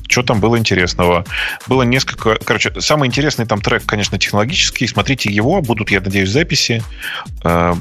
что 0.09 0.23
там 0.23 0.41
было 0.41 0.59
интересного? 0.59 1.25
Было 1.67 1.83
несколько... 1.83 2.37
Короче, 2.37 2.81
самый 2.81 3.09
интересный 3.09 3.47
там 3.47 3.61
трек, 3.61 3.85
конечно, 3.85 4.19
технологический. 4.19 4.87
Смотрите 4.87 5.31
его. 5.31 5.61
Будут, 5.63 5.91
я 5.91 6.01
надеюсь, 6.01 6.31
записи. 6.31 6.83
Э, 7.45 7.75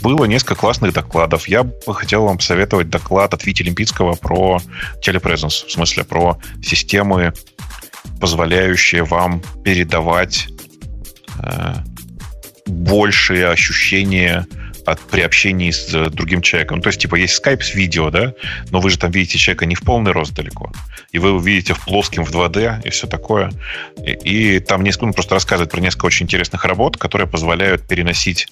было 0.00 0.24
несколько 0.24 0.54
классных 0.54 0.92
докладов. 0.92 1.48
Я 1.48 1.64
бы 1.64 1.94
хотел 1.94 2.24
вам 2.24 2.38
посоветовать 2.38 2.88
доклад 2.90 3.34
от 3.34 3.44
Вити 3.44 3.62
Олимпийского 3.62 4.14
про 4.14 4.60
телепрезенс, 5.02 5.64
в 5.64 5.70
смысле 5.70 6.04
про 6.04 6.38
системы, 6.62 7.32
позволяющие 8.20 9.04
вам 9.04 9.42
передавать 9.64 10.48
э, 11.42 11.74
большее 12.68 13.48
ощущение 13.48 14.46
от, 14.84 15.00
при 15.00 15.20
общении 15.20 15.70
с 15.70 15.92
э, 15.94 16.10
другим 16.10 16.42
человеком. 16.42 16.80
То 16.80 16.88
есть, 16.88 17.00
типа, 17.00 17.16
есть 17.16 17.34
скайп 17.34 17.62
с 17.62 17.74
видео, 17.74 18.10
да, 18.10 18.32
но 18.70 18.80
вы 18.80 18.90
же 18.90 18.98
там 18.98 19.10
видите 19.10 19.38
человека 19.38 19.66
не 19.66 19.74
в 19.74 19.82
полный 19.82 20.12
рост 20.12 20.32
далеко, 20.34 20.72
и 21.12 21.18
вы 21.18 21.28
его 21.28 21.38
видите 21.38 21.74
в 21.74 21.80
плоском, 21.80 22.24
в 22.24 22.30
2D 22.30 22.86
и 22.86 22.90
все 22.90 23.06
такое. 23.06 23.52
И, 24.04 24.56
и 24.56 24.60
там 24.60 24.82
несколько, 24.82 25.04
он 25.04 25.12
просто 25.12 25.34
рассказывает 25.34 25.70
про 25.70 25.80
несколько 25.80 26.06
очень 26.06 26.24
интересных 26.24 26.64
работ, 26.64 26.96
которые 26.96 27.28
позволяют 27.28 27.86
переносить 27.86 28.48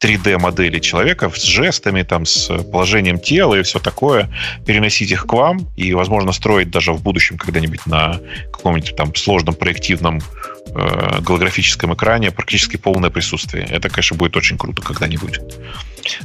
3D-модели 0.00 0.78
человека 0.78 1.30
с 1.30 1.42
жестами, 1.42 2.02
там, 2.02 2.24
с 2.24 2.48
положением 2.62 3.18
тела 3.18 3.54
и 3.56 3.62
все 3.62 3.78
такое, 3.78 4.30
переносить 4.64 5.10
их 5.10 5.26
к 5.26 5.32
вам 5.32 5.68
и, 5.76 5.92
возможно, 5.92 6.32
строить 6.32 6.70
даже 6.70 6.92
в 6.92 7.02
будущем 7.02 7.36
когда-нибудь 7.36 7.86
на 7.86 8.20
каком-нибудь 8.52 8.94
там 8.96 9.14
сложном 9.14 9.54
проективном 9.54 10.20
э, 10.66 11.20
голографическом 11.20 11.94
экране 11.94 12.30
практически 12.30 12.76
полное 12.76 13.10
присутствие. 13.10 13.66
Это, 13.68 13.88
конечно, 13.88 14.16
будет 14.16 14.36
очень 14.36 14.56
круто 14.56 14.82
когда-нибудь. 14.82 15.40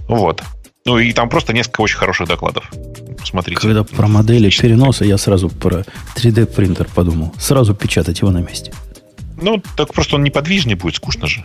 Вот. 0.08 0.43
Ну 0.85 1.00
и 1.00 1.14
там 1.14 1.30
просто 1.30 1.53
несколько 1.53 1.82
очень 1.82 1.98
хороших 1.98 2.27
докладов. 2.27 2.69
Смотрите. 3.24 3.60
Когда 3.60 3.84
про 3.84 4.08
модели 4.08 4.50
переноса, 4.50 5.06
я 5.06 5.18
сразу 5.18 5.50
про 5.50 5.85
3D 6.16 6.45
принтер 6.45 6.88
подумал. 6.93 7.34
Сразу 7.40 7.74
печатать 7.74 8.19
его 8.19 8.32
на 8.32 8.40
месте. 8.40 8.74
Ну, 9.42 9.61
так 9.76 9.93
просто 9.93 10.16
он 10.16 10.24
неподвижнее 10.24 10.76
будет, 10.76 10.95
скучно 10.95 11.27
же. 11.27 11.43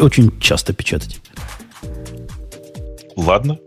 Очень 0.00 0.32
часто 0.40 0.72
печатать. 0.72 1.20
Ладно. 3.16 3.58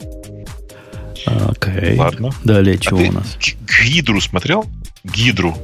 Окей. 1.25 1.97
Ладно. 1.97 2.31
Далее 2.43 2.75
а 2.75 2.79
чего 2.79 2.99
у 2.99 3.11
нас? 3.11 3.37
Гидру 3.83 4.21
смотрел? 4.21 4.65
Гидру. 5.03 5.57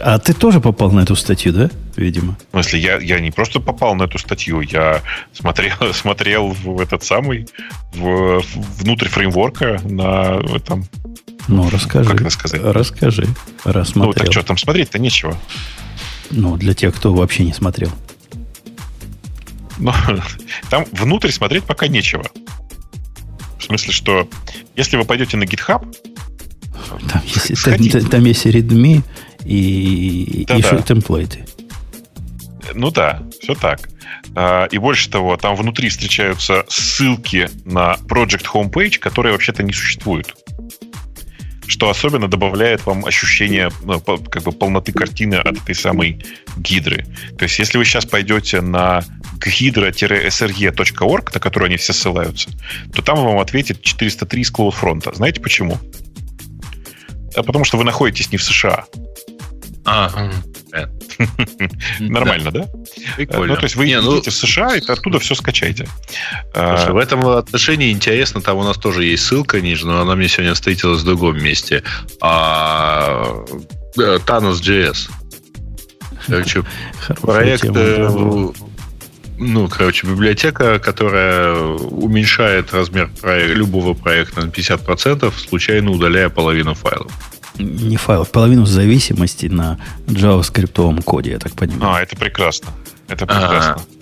А 0.00 0.18
ты 0.18 0.34
тоже 0.34 0.60
попал 0.60 0.90
на 0.90 1.00
эту 1.00 1.14
статью, 1.14 1.52
да? 1.52 1.70
Видимо. 1.96 2.36
В 2.48 2.50
смысле, 2.52 2.80
я, 2.80 2.98
я 2.98 3.20
не 3.20 3.30
просто 3.30 3.60
попал 3.60 3.94
на 3.94 4.04
эту 4.04 4.18
статью, 4.18 4.60
я 4.60 5.02
смотрел, 5.32 5.74
смотрел 5.92 6.48
в 6.48 6.80
этот 6.80 7.04
самый, 7.04 7.48
в, 7.92 8.42
внутрь 8.80 9.08
фреймворка 9.08 9.80
на 9.84 10.40
этом... 10.54 10.86
Ну, 11.46 11.70
расскажи. 11.70 12.10
Как 12.10 12.20
это 12.20 12.30
сказать? 12.30 12.60
Расскажи. 12.62 13.26
Рассмотрел. 13.64 14.06
Ну, 14.06 14.12
так 14.12 14.32
что, 14.32 14.42
там 14.42 14.58
смотреть-то 14.58 14.98
нечего. 14.98 15.36
Ну, 16.30 16.56
для 16.56 16.74
тех, 16.74 16.94
кто 16.94 17.14
вообще 17.14 17.44
не 17.44 17.52
смотрел. 17.52 17.90
Но 19.78 19.94
там 20.70 20.84
внутрь 20.92 21.30
смотреть 21.30 21.64
пока 21.64 21.86
нечего. 21.86 22.24
В 23.58 23.64
смысле, 23.64 23.92
что 23.92 24.28
если 24.76 24.96
вы 24.96 25.04
пойдете 25.04 25.36
на 25.36 25.44
GitHub, 25.44 25.84
там 27.10 27.22
есть, 27.24 27.64
там, 27.64 28.08
там 28.08 28.24
есть 28.24 28.46
Redmi 28.46 29.02
и, 29.44 30.44
да, 30.46 30.56
и 30.56 30.62
да. 30.62 30.82
темплейты. 30.82 31.44
Ну 32.74 32.90
да, 32.90 33.22
все 33.40 33.54
так. 33.54 33.88
А, 34.34 34.66
и 34.66 34.78
больше 34.78 35.10
того, 35.10 35.36
там 35.36 35.56
внутри 35.56 35.88
встречаются 35.88 36.64
ссылки 36.68 37.48
на 37.64 37.96
Project 38.08 38.46
Homepage, 38.52 38.98
которые 38.98 39.32
вообще-то 39.32 39.62
не 39.62 39.72
существуют. 39.72 40.34
Что 41.66 41.90
особенно 41.90 42.28
добавляет 42.28 42.86
вам 42.86 43.04
ощущение 43.04 43.70
ну, 43.84 44.00
как 44.00 44.42
бы 44.42 44.52
полноты 44.52 44.92
картины 44.92 45.34
от 45.34 45.58
этой 45.58 45.74
самой 45.74 46.24
гидры. 46.56 47.04
То 47.36 47.44
есть, 47.44 47.58
если 47.58 47.76
вы 47.78 47.84
сейчас 47.84 48.06
пойдете 48.06 48.60
на 48.60 49.04
hydra-sre.org, 49.46 51.34
на 51.34 51.40
который 51.40 51.68
они 51.68 51.76
все 51.76 51.92
ссылаются, 51.92 52.50
то 52.94 53.02
там 53.02 53.22
вам 53.22 53.38
ответит 53.38 53.82
403 53.82 54.44
с 54.44 54.52
CloudFront. 54.52 55.14
Знаете 55.14 55.40
почему? 55.40 55.78
А 57.34 57.42
потому 57.42 57.64
что 57.64 57.76
вы 57.76 57.84
находитесь 57.84 58.32
не 58.32 58.38
в 58.38 58.42
США. 58.42 58.84
А, 59.84 60.30
Нормально, 61.98 62.50
да? 62.50 62.68
Прикольно. 63.16 63.54
Ну, 63.54 63.56
то 63.56 63.64
есть 63.64 63.76
вы 63.76 63.86
Не, 63.86 64.00
ну, 64.00 64.12
едете 64.12 64.30
в 64.30 64.34
США, 64.34 64.76
и 64.76 64.80
оттуда 64.86 65.18
все 65.18 65.34
скачайте. 65.34 65.88
Слушай, 66.52 66.92
в 66.92 66.96
этом 66.96 67.26
отношении 67.26 67.90
интересно, 67.90 68.40
там 68.40 68.58
у 68.58 68.64
нас 68.64 68.76
тоже 68.76 69.04
есть 69.04 69.24
ссылка 69.24 69.60
ниже, 69.60 69.86
но 69.86 70.00
она 70.00 70.14
мне 70.14 70.28
сегодня 70.28 70.54
встретилась 70.54 71.02
в 71.02 71.04
другом 71.04 71.42
месте. 71.42 71.82
А, 72.20 73.44
Thanos 73.96 74.60
JS. 74.60 75.10
Короче, 76.26 76.64
проект, 77.22 77.64
э, 77.64 78.48
ну, 79.38 79.68
короче, 79.68 80.06
библиотека, 80.06 80.78
которая 80.78 81.54
уменьшает 81.54 82.72
размер 82.72 83.10
любого 83.24 83.94
проекта 83.94 84.40
на 84.40 84.50
50%, 84.50 85.32
случайно 85.48 85.90
удаляя 85.90 86.28
половину 86.28 86.74
файлов 86.74 87.12
не 87.58 87.96
файлов, 87.96 88.30
половину 88.30 88.66
зависимости 88.66 89.46
на 89.46 89.78
JavaScript 90.06 91.02
коде, 91.02 91.32
я 91.32 91.38
так 91.38 91.52
понимаю. 91.52 91.94
А, 91.94 92.02
это 92.02 92.16
прекрасно. 92.16 92.68
Это 93.08 93.26
прекрасно. 93.26 93.74
А-а-а. 93.74 93.98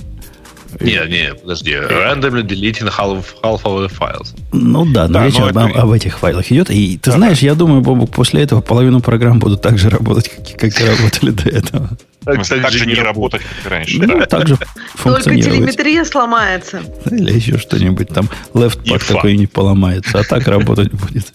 Не, 0.80 1.00
не, 1.08 1.34
подожди. 1.34 1.72
Randomly 1.72 2.42
deleting 2.42 2.88
half, 2.88 3.24
half 3.42 3.62
of 3.62 3.86
the 3.86 3.90
files. 3.90 4.34
Ну 4.52 4.84
да, 4.92 5.06
но 5.06 5.14
да, 5.14 5.26
речь 5.26 5.38
об, 5.38 5.56
это... 5.56 5.64
об 5.64 5.90
этих 5.90 6.18
файлах 6.18 6.50
идет. 6.52 6.70
И 6.70 6.98
ты 6.98 7.10
ага. 7.10 7.18
знаешь, 7.18 7.38
я 7.38 7.54
думаю, 7.54 7.80
Бобук, 7.80 8.10
после 8.10 8.42
этого 8.42 8.60
половину 8.60 9.00
программ 9.00 9.38
будут 9.38 9.62
так 9.62 9.78
же 9.78 9.88
работать, 9.88 10.28
как, 10.28 10.58
как 10.58 10.80
и 10.80 10.84
работали 10.84 11.30
до 11.30 11.48
этого. 11.48 11.90
Так, 12.26 12.42
кстати, 12.42 12.60
так 12.60 12.72
же 12.72 12.86
не 12.86 12.94
работать, 12.94 13.40
как 13.42 13.70
раньше. 13.70 13.98
Ну, 14.00 14.18
да. 14.18 14.26
так 14.26 14.48
же 14.48 14.58
Только 15.02 15.36
телеметрия 15.36 16.04
сломается. 16.04 16.82
Или 17.08 17.32
еще 17.34 17.56
что-нибудь 17.56 18.08
там. 18.08 18.28
Left 18.52 19.06
какой-нибудь 19.06 19.52
поломается, 19.52 20.18
а 20.18 20.24
так 20.24 20.46
работать 20.48 20.92
будет. 20.92 21.32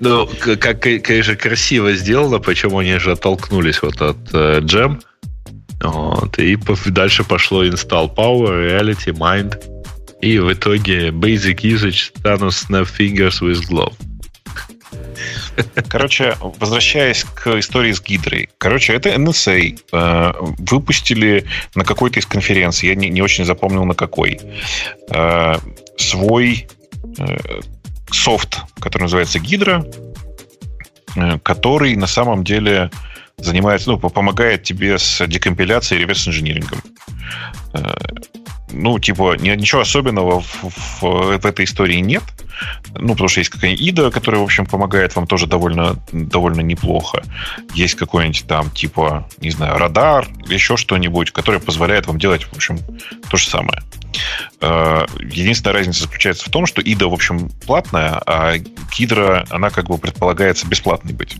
Ну, 0.00 0.28
как, 0.60 0.80
конечно, 0.80 1.36
красиво 1.36 1.94
сделано, 1.94 2.38
почему 2.38 2.80
они 2.80 2.98
же 2.98 3.12
оттолкнулись 3.12 3.80
вот 3.80 4.02
от 4.02 4.18
э, 4.34 4.60
Gem. 4.60 5.00
Вот, 5.82 6.38
и 6.38 6.58
дальше 6.86 7.24
пошло 7.24 7.64
install 7.64 8.14
power, 8.14 8.50
reality, 8.50 9.16
mind. 9.16 9.56
И 10.20 10.38
в 10.38 10.52
итоге 10.52 11.08
basic 11.08 11.60
usage 11.62 12.12
Thanos 12.22 12.66
snap 12.68 12.86
fingers 12.86 13.40
with 13.40 13.62
glove. 13.70 13.94
Короче, 15.88 16.36
возвращаясь 16.40 17.24
к 17.24 17.58
истории 17.58 17.92
с 17.92 18.00
Гидрой. 18.00 18.48
Короче, 18.58 18.94
это 18.94 19.10
NSA. 19.10 19.78
Э, 19.92 20.32
выпустили 20.58 21.46
на 21.74 21.84
какой-то 21.84 22.20
из 22.20 22.26
конференций, 22.26 22.88
я 22.88 22.94
не, 22.94 23.08
не 23.08 23.22
очень 23.22 23.44
запомнил 23.44 23.84
на 23.84 23.94
какой, 23.94 24.40
э, 25.10 25.54
свой 25.96 26.68
э, 27.18 27.38
софт, 28.10 28.62
который 28.78 29.04
называется 29.04 29.38
Гидра, 29.38 29.84
который 31.42 31.94
на 31.96 32.06
самом 32.06 32.42
деле 32.42 32.90
занимается, 33.38 33.90
ну, 33.90 33.98
помогает 33.98 34.64
тебе 34.64 34.98
с 34.98 35.24
декомпиляцией 35.26 36.00
и 36.00 36.02
реверс-инжинирингом. 36.04 36.80
Ну, 38.72 38.98
типа, 38.98 39.36
ничего 39.36 39.82
особенного 39.82 40.40
в, 40.40 40.64
в, 40.64 41.02
в 41.02 41.46
этой 41.46 41.64
истории 41.64 41.98
нет. 41.98 42.22
Ну, 42.94 43.12
потому 43.12 43.28
что 43.28 43.40
есть 43.40 43.50
какая-нибудь 43.50 43.88
ИДА, 43.88 44.10
которая, 44.10 44.40
в 44.40 44.44
общем, 44.44 44.66
помогает 44.66 45.14
вам 45.16 45.26
тоже 45.26 45.46
довольно, 45.46 45.96
довольно 46.12 46.60
неплохо. 46.60 47.22
Есть 47.74 47.96
какой-нибудь 47.96 48.46
там, 48.46 48.70
типа, 48.70 49.28
не 49.40 49.50
знаю, 49.50 49.78
радар, 49.78 50.26
еще 50.48 50.76
что-нибудь, 50.76 51.30
которое 51.30 51.58
позволяет 51.58 52.06
вам 52.06 52.18
делать, 52.18 52.44
в 52.44 52.54
общем, 52.54 52.78
то 53.28 53.36
же 53.36 53.48
самое. 53.48 53.82
Э, 54.60 55.06
единственная 55.20 55.74
разница 55.74 56.02
заключается 56.02 56.46
в 56.46 56.50
том, 56.50 56.66
что 56.66 56.80
ИДА, 56.80 57.08
в 57.08 57.14
общем, 57.14 57.50
платная, 57.66 58.22
а 58.26 58.54
Гидра, 58.96 59.44
она 59.50 59.70
как 59.70 59.86
бы 59.86 59.98
предполагается 59.98 60.66
бесплатной 60.66 61.12
быть. 61.12 61.36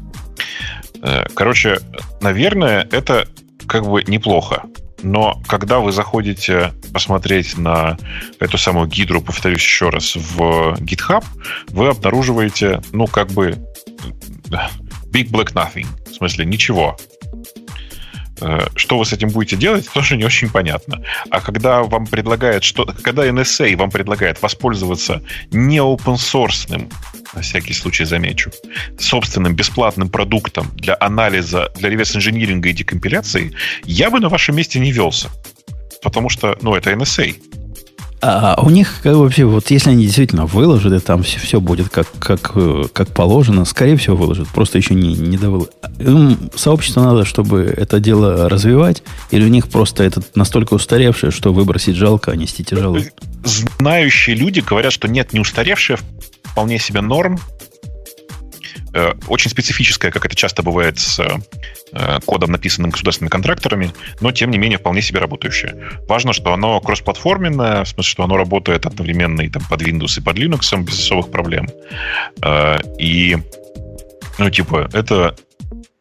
Э, 1.02 1.24
короче, 1.34 1.78
наверное, 2.20 2.88
это 2.90 3.28
как 3.66 3.86
бы 3.86 4.02
неплохо. 4.06 4.64
Но 5.04 5.40
когда 5.46 5.80
вы 5.80 5.92
заходите 5.92 6.72
посмотреть 6.92 7.58
на 7.58 7.98
эту 8.40 8.56
самую 8.56 8.88
гидру, 8.88 9.20
повторюсь 9.20 9.62
еще 9.62 9.90
раз, 9.90 10.16
в 10.16 10.74
GitHub, 10.80 11.24
вы 11.68 11.88
обнаруживаете, 11.88 12.80
ну, 12.92 13.06
как 13.06 13.28
бы 13.28 13.58
big 15.12 15.30
black 15.30 15.52
nothing. 15.52 15.86
В 16.10 16.14
смысле, 16.14 16.46
ничего. 16.46 16.96
Э, 18.44 18.66
что 18.76 18.98
вы 18.98 19.06
с 19.06 19.12
этим 19.12 19.30
будете 19.30 19.56
делать, 19.56 19.88
тоже 19.92 20.16
не 20.16 20.24
очень 20.24 20.50
понятно. 20.50 21.02
А 21.30 21.40
когда 21.40 21.82
вам 21.82 22.06
предлагают, 22.06 22.62
что, 22.62 22.84
когда 23.02 23.26
NSA 23.26 23.74
вам 23.76 23.90
предлагает 23.90 24.42
воспользоваться 24.42 25.22
не 25.50 25.78
open 25.78 26.16
source, 26.16 26.90
на 27.34 27.40
всякий 27.40 27.72
случай 27.72 28.04
замечу, 28.04 28.50
собственным 28.98 29.56
бесплатным 29.56 30.10
продуктом 30.10 30.70
для 30.74 30.96
анализа, 31.00 31.72
для 31.76 31.88
реверс-инжиниринга 31.88 32.68
и 32.68 32.72
декомпиляции, 32.72 33.52
я 33.84 34.10
бы 34.10 34.20
на 34.20 34.28
вашем 34.28 34.56
месте 34.56 34.78
не 34.78 34.92
велся. 34.92 35.30
Потому 36.02 36.28
что, 36.28 36.58
ну, 36.60 36.74
это 36.74 36.92
NSA. 36.92 37.63
А 38.26 38.58
у 38.62 38.70
них 38.70 39.00
как 39.02 39.16
вообще, 39.16 39.44
вот 39.44 39.70
если 39.70 39.90
они 39.90 40.04
действительно 40.04 40.46
выложат, 40.46 40.94
и 40.94 40.98
там 40.98 41.22
все, 41.22 41.38
все 41.38 41.60
будет 41.60 41.90
как, 41.90 42.06
как, 42.18 42.52
э, 42.54 42.84
как 42.90 43.08
положено, 43.08 43.66
скорее 43.66 43.98
всего 43.98 44.16
выложат, 44.16 44.48
просто 44.48 44.78
еще 44.78 44.94
не, 44.94 45.12
не 45.14 45.36
довыложат. 45.36 45.74
Им 45.98 46.50
сообществу 46.54 47.02
надо, 47.02 47.26
чтобы 47.26 47.64
это 47.64 48.00
дело 48.00 48.48
развивать, 48.48 49.02
или 49.30 49.44
у 49.44 49.48
них 49.48 49.68
просто 49.68 50.04
это 50.04 50.22
настолько 50.34 50.72
устаревшее, 50.72 51.32
что 51.32 51.52
выбросить 51.52 51.96
жалко, 51.96 52.30
а 52.32 52.36
нести 52.36 52.64
тяжело? 52.64 52.98
Знающие 53.44 54.34
люди 54.34 54.60
говорят, 54.60 54.94
что 54.94 55.06
нет, 55.06 55.34
не 55.34 55.40
устаревшее, 55.40 55.98
вполне 56.44 56.78
себе 56.78 57.02
норм, 57.02 57.38
Э, 57.38 57.73
очень 59.28 59.50
специфическое, 59.50 60.10
как 60.10 60.24
это 60.24 60.36
часто 60.36 60.62
бывает 60.62 60.98
с 60.98 61.20
э, 61.92 62.18
кодом, 62.24 62.52
написанным 62.52 62.90
государственными 62.90 63.30
контракторами, 63.30 63.92
но, 64.20 64.32
тем 64.32 64.50
не 64.50 64.58
менее, 64.58 64.78
вполне 64.78 65.02
себе 65.02 65.20
работающее. 65.20 65.74
Важно, 66.08 66.32
что 66.32 66.52
оно 66.52 66.80
кроссплатформенное, 66.80 67.84
в 67.84 67.88
смысле, 67.88 68.10
что 68.10 68.24
оно 68.24 68.36
работает 68.36 68.86
одновременно 68.86 69.42
и 69.42 69.48
там, 69.48 69.62
под 69.68 69.82
Windows 69.82 70.18
и 70.18 70.22
под 70.22 70.36
Linux 70.36 70.82
без 70.82 70.98
особых 71.00 71.30
проблем. 71.30 71.68
Э, 72.42 72.78
и, 72.98 73.38
ну, 74.38 74.50
типа, 74.50 74.88
это 74.92 75.36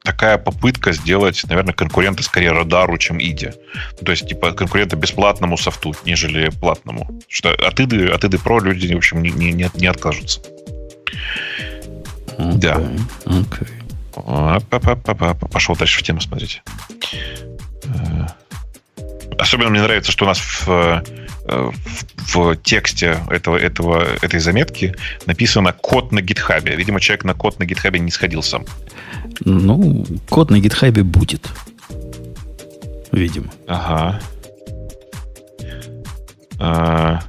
такая 0.03 0.37
попытка 0.37 0.91
сделать, 0.91 1.43
наверное, 1.47 1.73
конкурента 1.73 2.23
скорее 2.23 2.51
радару, 2.51 2.97
чем 2.97 3.19
иде. 3.19 3.55
То 4.03 4.11
есть, 4.11 4.27
типа, 4.27 4.51
конкурента 4.51 4.95
бесплатному 4.95 5.57
софту, 5.57 5.95
нежели 6.05 6.49
платному. 6.49 7.21
Что 7.27 7.51
от 7.51 7.79
иды, 7.79 8.07
от 8.07 8.23
иды 8.23 8.37
про 8.37 8.59
люди, 8.59 8.93
в 8.93 8.97
общем, 8.97 9.21
не, 9.23 9.31
не, 9.31 9.69
не 9.73 9.87
откажутся. 9.87 10.41
Okay. 12.37 12.57
Да. 12.57 12.81
Okay. 13.25 13.67
Пошел 15.51 15.75
дальше 15.75 15.99
в 15.99 16.03
тему 16.03 16.21
смотрите. 16.21 16.61
Э, 17.85 18.27
особенно 19.37 19.69
мне 19.69 19.81
нравится, 19.81 20.11
что 20.11 20.25
у 20.25 20.27
нас 20.27 20.39
в, 20.39 20.67
э, 20.69 21.01
в, 21.45 22.35
в 22.35 22.55
тексте 22.57 23.19
этого, 23.29 23.57
этого, 23.57 24.03
этой 24.21 24.39
заметки 24.39 24.95
написано 25.25 25.73
код 25.73 26.11
на 26.11 26.21
гитхабе. 26.21 26.75
Видимо, 26.75 26.99
человек 26.99 27.25
на 27.25 27.33
код 27.33 27.59
на 27.59 27.65
гитхабе 27.65 27.99
не 27.99 28.11
сходил 28.11 28.43
сам. 28.43 28.65
Ну, 29.45 30.05
код 30.29 30.51
на 30.51 30.59
гитхабе 30.59 31.03
будет. 31.03 31.49
Видимо. 33.11 33.51
Ага. 33.67 34.19
А, 36.59 37.19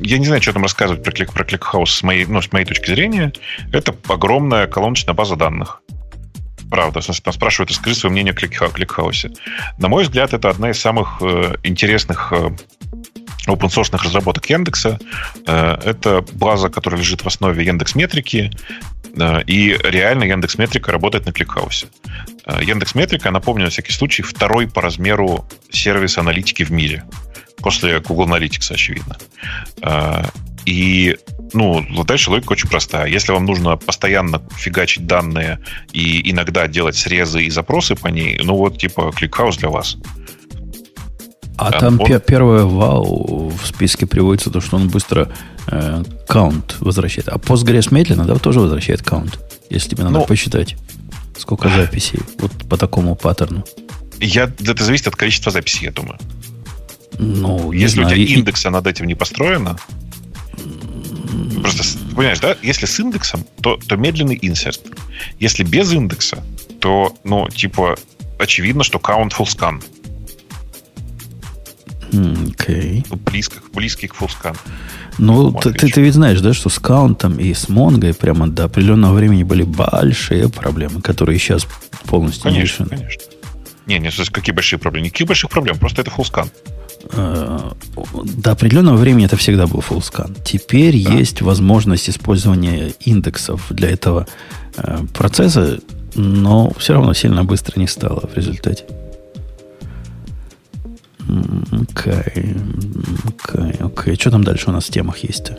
я 0.00 0.18
не 0.18 0.26
знаю, 0.26 0.42
что 0.42 0.52
там 0.52 0.62
рассказывать 0.62 1.02
про, 1.02 1.12
клик, 1.12 1.32
про 1.32 1.44
ClickHouse 1.44 1.86
с 1.86 2.02
моей, 2.02 2.26
ну, 2.26 2.42
с 2.42 2.52
моей 2.52 2.66
точки 2.66 2.86
зрения. 2.90 3.32
Это 3.72 3.94
огромная 4.08 4.66
колоночная 4.66 5.14
база 5.14 5.36
данных. 5.36 5.82
Правда, 6.70 7.00
там 7.00 7.32
спрашивают, 7.32 7.70
расскажи 7.70 7.94
свое 7.94 8.12
мнение 8.12 8.32
о 8.32 8.36
ClickHouse. 8.36 9.36
На 9.78 9.88
мой 9.88 10.04
взгляд, 10.04 10.34
это 10.34 10.50
одна 10.50 10.70
из 10.70 10.80
самых 10.80 11.18
э, 11.20 11.54
интересных 11.62 12.32
э, 12.32 12.50
open 13.46 13.68
source 13.68 13.96
разработок 13.96 14.48
Яндекса. 14.50 14.98
Э, 15.46 15.76
это 15.84 16.24
база, 16.32 16.68
которая 16.68 17.00
лежит 17.00 17.22
в 17.22 17.26
основе 17.26 17.64
Яндекс 17.64 17.94
Метрики, 17.94 18.50
э, 19.16 19.42
и 19.46 19.78
реально 19.82 20.24
Яндекс 20.24 20.58
Метрика 20.58 20.92
работает 20.92 21.26
на 21.26 21.30
ClickHouse. 21.30 21.86
Э, 22.46 22.62
Яндекс 22.62 22.94
Метрика, 22.94 23.30
напомню, 23.30 23.64
на 23.64 23.70
всякий 23.70 23.92
случай, 23.92 24.22
второй 24.22 24.68
по 24.68 24.82
размеру 24.82 25.46
сервис 25.70 26.18
аналитики 26.18 26.64
в 26.64 26.70
мире. 26.70 27.04
После 27.58 28.00
Google 28.00 28.26
Analytics, 28.26 28.72
очевидно. 28.72 29.16
А, 29.82 30.26
и 30.64 31.16
ну, 31.52 31.84
дальше 32.04 32.30
логика 32.30 32.52
очень 32.52 32.68
простая. 32.68 33.06
Если 33.06 33.32
вам 33.32 33.46
нужно 33.46 33.76
постоянно 33.76 34.42
фигачить 34.56 35.06
данные 35.06 35.60
и 35.92 36.30
иногда 36.30 36.66
делать 36.66 36.96
срезы 36.96 37.44
и 37.44 37.50
запросы 37.50 37.94
по 37.94 38.08
ней, 38.08 38.40
ну 38.42 38.56
вот 38.56 38.78
типа 38.78 39.12
ClickHouse 39.16 39.58
для 39.58 39.70
вас. 39.70 39.96
А, 41.58 41.72
там 41.72 41.98
он... 42.00 42.20
первое 42.20 42.64
вау 42.64 43.48
в 43.48 43.66
списке 43.66 44.06
приводится 44.06 44.50
то, 44.50 44.60
что 44.60 44.76
он 44.76 44.88
быстро 44.88 45.30
э, 45.68 46.02
каунт 46.28 46.76
возвращает. 46.80 47.28
А 47.28 47.36
Postgres 47.36 47.88
медленно, 47.94 48.26
да, 48.26 48.34
тоже 48.36 48.60
возвращает 48.60 49.02
каунт, 49.02 49.38
если 49.70 49.90
тебе 49.90 50.04
надо 50.04 50.18
ну, 50.18 50.26
посчитать, 50.26 50.76
сколько 51.38 51.68
записей 51.70 52.20
вот 52.38 52.52
по 52.68 52.76
такому 52.76 53.14
паттерну. 53.14 53.64
Я, 54.20 54.44
это 54.44 54.84
зависит 54.84 55.06
от 55.06 55.16
количества 55.16 55.50
записей, 55.50 55.86
я 55.86 55.92
думаю. 55.92 56.18
Ну, 57.18 57.72
Если 57.72 58.02
знаю. 58.02 58.08
у 58.08 58.10
тебя 58.10 58.34
индекса 58.34 58.70
над 58.70 58.86
этим 58.86 59.06
не 59.06 59.14
построено, 59.14 59.78
просто, 61.60 61.98
понимаешь, 62.14 62.40
да, 62.40 62.56
если 62.62 62.86
с 62.86 62.98
индексом, 63.00 63.44
то, 63.60 63.78
то 63.88 63.96
медленный 63.96 64.38
инсерт. 64.40 64.80
Если 65.38 65.64
без 65.64 65.92
индекса, 65.92 66.44
то, 66.80 67.14
ну, 67.24 67.48
типа, 67.48 67.96
очевидно, 68.38 68.84
что 68.84 68.98
count 68.98 69.32
full 69.36 69.46
scan. 69.46 69.82
Okay. 72.12 73.04
Ну, 73.10 73.16
близко, 73.16 73.58
близкий 73.74 74.06
к 74.06 74.14
full 74.14 74.30
scan. 74.30 74.56
Ну, 75.18 75.52
ты, 75.52 75.72
ты, 75.72 75.88
ты 75.88 76.00
ведь 76.00 76.14
знаешь, 76.14 76.40
да, 76.40 76.52
что 76.52 76.68
с 76.68 76.78
каунтом 76.78 77.38
и 77.38 77.52
с 77.52 77.68
Монгой 77.68 78.14
прямо 78.14 78.48
до 78.48 78.64
определенного 78.64 79.14
времени 79.14 79.42
были 79.42 79.62
большие 79.62 80.48
проблемы, 80.48 81.00
которые 81.00 81.38
сейчас 81.38 81.66
полностью 82.04 82.44
конечно, 82.44 82.84
не 82.84 82.90
решены. 82.90 83.02
Конечно, 83.02 83.22
Не, 83.86 83.98
не, 83.98 84.10
какие 84.10 84.54
большие 84.54 84.78
проблемы? 84.78 85.06
Никаких 85.06 85.26
больших 85.26 85.50
проблем, 85.50 85.78
просто 85.78 86.02
это 86.02 86.10
full 86.10 86.30
scan. 86.30 86.50
Э, 87.12 87.72
до 88.36 88.52
определенного 88.52 88.96
времени 88.96 89.26
это 89.26 89.36
всегда 89.36 89.66
был 89.66 89.80
full 89.80 90.00
scan. 90.00 90.36
Теперь 90.44 91.02
да. 91.02 91.12
есть 91.12 91.42
возможность 91.42 92.08
использования 92.08 92.92
индексов 93.00 93.66
для 93.70 93.90
этого 93.90 94.26
э, 94.76 94.98
процесса, 95.12 95.80
но 96.14 96.72
все 96.78 96.94
равно 96.94 97.14
сильно 97.14 97.44
быстро 97.44 97.78
не 97.78 97.86
стало 97.86 98.28
в 98.32 98.36
результате. 98.36 98.84
Окей, 101.72 102.56
окей, 103.24 103.74
окей. 103.80 104.14
Что 104.14 104.30
там 104.30 104.44
дальше 104.44 104.70
у 104.70 104.72
нас 104.72 104.84
в 104.84 104.90
темах 104.90 105.18
есть-то? 105.18 105.58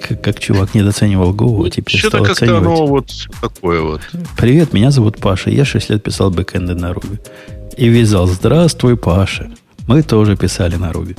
Как, 0.00 0.22
как 0.22 0.38
чувак 0.38 0.74
недооценивал 0.74 1.34
Go, 1.34 1.66
а 1.66 1.70
теперь 1.70 1.98
Что-то 1.98 2.18
стал 2.18 2.32
оценивать. 2.32 2.60
Оно 2.60 2.86
вот 2.86 3.10
такое 3.40 3.80
вот. 3.82 4.00
Привет, 4.36 4.72
меня 4.72 4.90
зовут 4.90 5.18
Паша. 5.18 5.50
Я 5.50 5.64
6 5.64 5.90
лет 5.90 6.02
писал 6.02 6.30
бэкэнды 6.30 6.74
на 6.74 6.92
Ruby. 6.92 7.18
И 7.76 7.88
вязал. 7.88 8.26
Здравствуй, 8.26 8.96
Паша. 8.96 9.50
Мы 9.88 10.02
тоже 10.02 10.36
писали 10.36 10.76
на 10.76 10.92
Руби. 10.92 11.16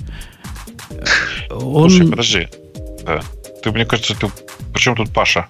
Он... 1.50 1.90
Слушай, 1.90 2.08
подожди. 2.08 2.48
Да. 3.06 3.22
Ты, 3.62 3.72
мне 3.72 3.86
кажется, 3.86 4.16
ты... 4.16 4.30
Причем 4.74 4.96
тут 4.96 5.10
Паша? 5.10 5.48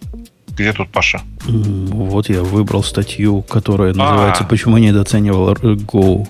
Где 0.48 0.73
тут 0.73 0.89
Паша? 0.89 1.22
Вот 1.45 2.30
я 2.30 2.41
выбрал 2.41 2.83
статью, 2.83 3.41
которая 3.43 3.93
называется 3.93 4.43
А-а-а. 4.43 4.49
«Почему 4.49 4.77
недооценивал 4.77 5.53
Go». 5.53 6.27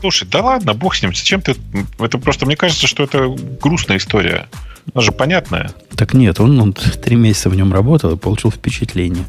Слушай, 0.00 0.28
да 0.28 0.42
ладно, 0.42 0.74
бог 0.74 0.94
с 0.94 1.02
ним. 1.02 1.14
Зачем 1.14 1.40
ты... 1.40 1.54
Это 1.98 2.18
просто, 2.18 2.46
мне 2.46 2.56
кажется, 2.56 2.86
что 2.86 3.04
это 3.04 3.34
грустная 3.60 3.98
история. 3.98 4.48
Она 4.94 5.02
же 5.02 5.12
понятная. 5.12 5.70
Так 5.96 6.14
нет, 6.14 6.40
он, 6.40 6.58
он 6.60 6.72
три 6.72 7.16
месяца 7.16 7.50
в 7.50 7.54
нем 7.54 7.72
работал 7.72 8.12
и 8.12 8.16
получил 8.16 8.50
впечатление. 8.50 9.24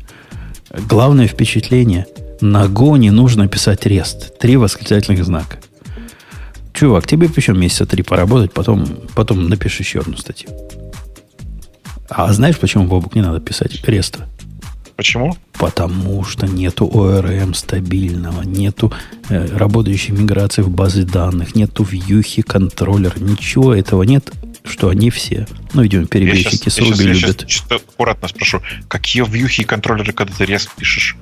Главное 0.72 1.28
впечатление– 1.28 2.06
на 2.42 2.66
Go 2.66 2.98
не 2.98 3.10
нужно 3.10 3.48
писать 3.48 3.86
рест. 3.86 4.38
Три 4.40 4.58
восклицательных 4.58 5.26
знака. 5.26 5.58
Чувак, 6.78 7.08
тебе 7.08 7.28
еще 7.36 7.54
месяца 7.54 7.88
три 7.88 8.04
поработать, 8.04 8.54
потом, 8.54 8.86
потом 9.16 9.50
напиши 9.50 9.82
еще 9.82 10.02
одну 10.02 10.16
статью. 10.16 10.52
А 12.08 12.32
знаешь, 12.32 12.60
почему, 12.60 12.86
Бобук, 12.86 13.16
не 13.16 13.22
надо 13.22 13.40
писать 13.40 13.84
реста? 13.88 14.30
Почему? 14.96 15.36
Потому 15.54 16.24
что 16.24 16.46
нету 16.46 16.86
ORM 16.86 17.56
стабильного, 17.56 18.44
нету 18.44 18.94
э, 19.28 19.58
работающей 19.58 20.12
миграции 20.12 20.62
в 20.62 20.70
базы 20.70 21.04
данных, 21.04 21.56
нету 21.56 21.84
вьюхи, 21.84 22.44
контроллер, 22.44 23.20
ничего 23.20 23.74
этого 23.74 24.04
нет, 24.04 24.32
что 24.64 24.90
они 24.90 25.10
все, 25.10 25.48
ну, 25.74 25.82
видимо, 25.82 26.06
перебежчики 26.06 26.70
с 26.70 26.78
Ruby 26.78 27.06
любят. 27.06 27.42
Я 27.42 27.48
сейчас 27.48 27.66
аккуратно 27.72 28.28
спрошу, 28.28 28.62
какие 28.88 29.24
вьюхи 29.24 29.62
и 29.62 29.64
контроллеры, 29.64 30.14
когда 30.14 30.32
ты 30.32 30.44
REST 30.44 30.70
пишешь? 30.78 31.18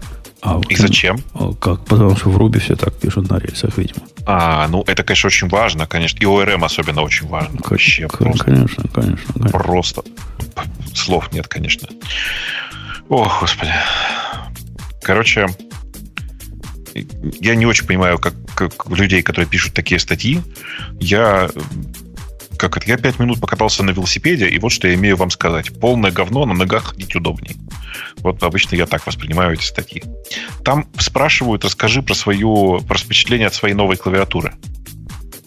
А, 0.46 0.62
и 0.70 0.76
зачем? 0.76 1.18
А, 1.34 1.54
как? 1.54 1.86
Потому 1.86 2.16
что 2.16 2.30
в 2.30 2.38
Ruby 2.38 2.60
все 2.60 2.76
так 2.76 2.94
пишут 2.94 3.30
на 3.32 3.40
рельсах, 3.40 3.80
видимо. 3.80 4.02
А, 4.28 4.68
ну 4.68 4.84
это, 4.86 5.04
конечно, 5.04 5.28
очень 5.28 5.48
важно, 5.48 5.88
конечно. 5.88 6.20
И 6.20 6.24
ORM 6.24 6.64
особенно 6.64 7.02
очень 7.02 7.28
важно. 7.28 7.58
Как, 7.58 7.72
Вообще 7.72 8.08
как, 8.08 8.20
просто, 8.20 8.44
конечно, 8.44 8.84
конечно, 8.94 9.34
конечно. 9.34 9.50
Просто 9.50 10.04
слов 10.94 11.34
нет, 11.34 11.48
конечно. 11.48 11.90
Ох, 13.10 13.42
господи. 13.42 13.72
Короче, 15.02 15.48
я 16.94 17.56
не 17.56 17.66
очень 17.66 17.88
понимаю, 17.88 18.20
как, 18.20 18.36
как 18.54 18.88
людей, 18.92 19.24
которые 19.24 19.50
пишут 19.50 19.74
такие 19.74 20.00
статьи. 20.00 20.42
Я 21.00 21.50
как 22.58 22.78
это, 22.78 22.88
я 22.88 22.98
пять 22.98 23.20
минут 23.20 23.40
покатался 23.40 23.84
на 23.84 23.92
велосипеде, 23.92 24.48
и 24.48 24.60
вот 24.60 24.72
что 24.72 24.88
я 24.88 24.96
имею 24.96 25.18
вам 25.18 25.30
сказать. 25.30 25.78
Полное 25.80 26.12
говно, 26.12 26.46
на 26.46 26.54
ногах 26.54 26.86
ходить 26.86 27.16
удобней. 27.16 27.58
Вот 28.18 28.42
обычно 28.44 28.76
я 28.76 28.86
так 28.86 29.06
воспринимаю 29.08 29.54
эти 29.54 29.64
статьи. 29.64 30.04
Там 30.64 30.88
спрашивают, 30.98 31.64
расскажи 31.64 32.02
про 32.02 32.14
свою, 32.14 32.82
про 32.88 32.98
впечатление 32.98 33.48
от 33.48 33.54
своей 33.54 33.76
новой 33.76 33.98
клавиатуры. 33.98 34.54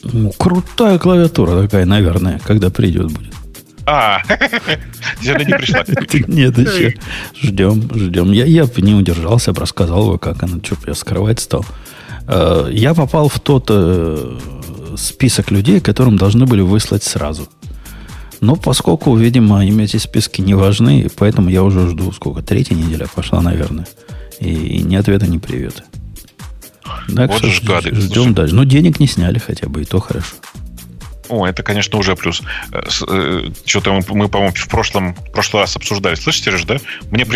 Ну, 0.02 0.32
крутая 0.32 0.98
клавиатура 0.98 1.62
такая, 1.62 1.84
наверное, 1.84 2.38
когда 2.44 2.70
придет 2.70 3.10
будет. 3.10 3.34
А, 3.86 4.20
она 4.28 5.44
не 5.44 5.54
пришла. 5.54 5.84
Нет, 6.28 6.58
еще. 6.58 6.94
Ждем, 7.40 7.90
ждем. 7.94 8.32
Я, 8.32 8.44
я 8.44 8.68
не 8.76 8.94
удержался, 8.94 9.54
рассказал 9.54 10.12
бы, 10.12 10.18
как 10.18 10.42
она, 10.42 10.58
что 10.62 10.76
я 10.86 10.94
скрывать 10.94 11.40
стал. 11.40 11.64
Э, 12.26 12.68
я 12.70 12.92
попал 12.92 13.28
в 13.28 13.40
тот 13.40 13.66
э, 13.70 14.38
список 14.98 15.50
людей, 15.50 15.80
которым 15.80 16.16
должны 16.16 16.46
были 16.46 16.60
выслать 16.60 17.02
сразу. 17.02 17.48
Но 18.40 18.56
поскольку, 18.56 19.16
видимо, 19.16 19.64
им 19.64 19.80
эти 19.80 19.96
списки 19.96 20.40
не 20.40 20.54
важны, 20.54 21.08
поэтому 21.16 21.48
я 21.48 21.62
уже 21.62 21.88
жду, 21.88 22.12
сколько, 22.12 22.42
третья 22.42 22.74
неделя 22.74 23.06
пошла, 23.12 23.40
наверное. 23.40 23.86
И 24.38 24.82
ни 24.82 24.94
ответа, 24.94 25.26
ни 25.26 25.38
привета. 25.38 25.82
Так 27.14 27.30
вот 27.30 27.44
что 27.50 27.66
гады. 27.66 27.94
ждем 27.94 28.34
дальше. 28.34 28.54
Но 28.54 28.64
денег 28.64 29.00
не 29.00 29.06
сняли 29.06 29.38
хотя 29.38 29.68
бы, 29.68 29.82
и 29.82 29.84
то 29.84 30.00
хорошо. 30.00 30.36
О, 31.28 31.46
это, 31.46 31.62
конечно, 31.62 31.98
уже 31.98 32.16
плюс. 32.16 32.42
Э, 32.72 32.80
э, 33.08 33.50
Что-то 33.66 33.92
мы, 33.92 34.02
мы 34.08 34.28
по-моему, 34.28 34.54
в 34.54 34.68
прошлом, 34.68 35.14
в 35.14 35.32
прошлый 35.32 35.62
раз 35.62 35.76
обсуждали. 35.76 36.14
Слышите, 36.14 36.50
Сереж, 36.50 36.64
да? 36.64 36.78
Мне 37.10 37.26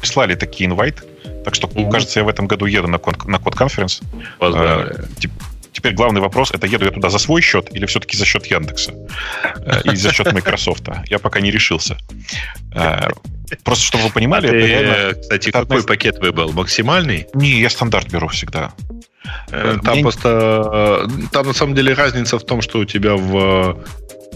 прислали 0.00 0.34
такие 0.34 0.66
invite. 0.66 1.04
Так 1.44 1.54
что, 1.54 1.66
mm-hmm. 1.66 1.90
кажется, 1.90 2.20
я 2.20 2.24
в 2.24 2.28
этом 2.28 2.46
году 2.46 2.64
еду 2.64 2.88
на, 2.88 2.98
код, 2.98 3.26
на 3.26 3.38
код-конференс. 3.38 4.00
Поздравляю. 4.38 5.06
А, 5.20 5.28
Теперь 5.74 5.92
главный 5.92 6.20
вопрос, 6.20 6.52
это 6.52 6.68
еду 6.68 6.84
я 6.84 6.92
туда 6.92 7.10
за 7.10 7.18
свой 7.18 7.42
счет 7.42 7.68
или 7.76 7.84
все-таки 7.86 8.16
за 8.16 8.24
счет 8.24 8.46
Яндекса? 8.46 8.92
Э, 9.66 9.80
или 9.84 9.96
за 9.96 10.12
счет 10.12 10.32
Microsoft? 10.32 10.88
Я 11.10 11.18
пока 11.18 11.40
не 11.40 11.50
решился. 11.50 11.98
Э, 13.50 13.56
просто, 13.62 13.84
чтобы 13.84 14.04
вы 14.04 14.10
понимали, 14.10 14.46
а 14.46 14.50
это 14.50 14.58
ты, 14.58 14.66
реально... 14.66 15.14
Кстати, 15.20 15.48
это 15.48 15.60
какой 15.60 15.84
пакет 15.84 16.18
выбрал? 16.18 16.52
Максимальный? 16.52 17.26
Не, 17.34 17.60
я 17.60 17.70
стандарт 17.70 18.10
беру 18.10 18.28
всегда. 18.28 18.72
Э, 19.50 19.78
там 19.82 19.94
Мне... 19.94 20.02
просто... 20.02 21.08
Там, 21.32 21.46
на 21.46 21.52
самом 21.52 21.74
деле, 21.74 21.94
разница 21.94 22.38
в 22.38 22.44
том, 22.44 22.62
что 22.62 22.80
у 22.80 22.84
тебя 22.84 23.14
в 23.14 23.78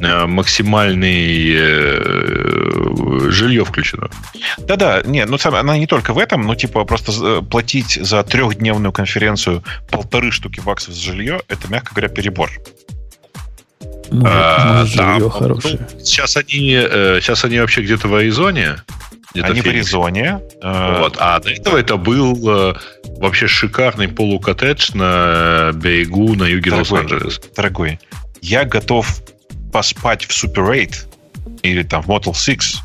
Э, 0.01 0.27
максимальный 0.27 1.53
э, 1.57 3.31
жилье 3.31 3.65
включено. 3.65 4.09
Да-да, 4.59 5.03
не, 5.05 5.25
ну 5.25 5.39
она 5.43 5.77
не 5.77 5.87
только 5.87 6.13
в 6.13 6.19
этом, 6.19 6.43
но 6.43 6.55
типа 6.55 6.85
просто 6.85 7.13
э, 7.21 7.43
платить 7.43 7.99
за 8.01 8.23
трехдневную 8.23 8.93
конференцию 8.93 9.65
полторы 9.91 10.31
штуки 10.31 10.61
баксов 10.61 10.95
за 10.95 11.03
жилье, 11.03 11.41
это, 11.49 11.69
мягко 11.69 11.95
говоря, 11.95 12.09
перебор. 12.09 12.51
Может, 14.11 14.37
а, 14.37 14.79
может 14.81 14.97
да, 14.97 15.29
хорошее. 15.29 15.79
Ну, 15.81 16.01
сейчас 16.05 16.37
они, 16.37 16.71
сейчас 17.21 17.45
они 17.45 17.61
вообще 17.61 17.83
где-то 17.83 18.09
в 18.09 18.15
Аризоне. 18.15 18.77
Где-то 19.33 19.49
они 19.49 19.61
в 19.61 19.67
Аризоне. 19.67 20.41
Вот. 20.63 21.17
А 21.19 21.39
до 21.41 21.51
этого 21.51 21.77
это 21.77 21.97
был 21.97 22.75
вообще 23.19 23.47
шикарный 23.47 24.09
полукоттедж 24.09 24.93
на 24.95 25.73
берегу 25.75 26.35
на 26.35 26.45
юге 26.45 26.73
Лос-Анджелеса. 26.73 27.41
Дорогой, 27.57 28.01
я 28.41 28.65
готов 28.65 29.23
поспать 29.73 30.25
в 30.25 30.31
Super 30.31 30.63
8 30.63 30.91
или 31.63 31.83
там 31.83 32.03
в 32.03 32.09
Motel 32.09 32.35
6 32.35 32.83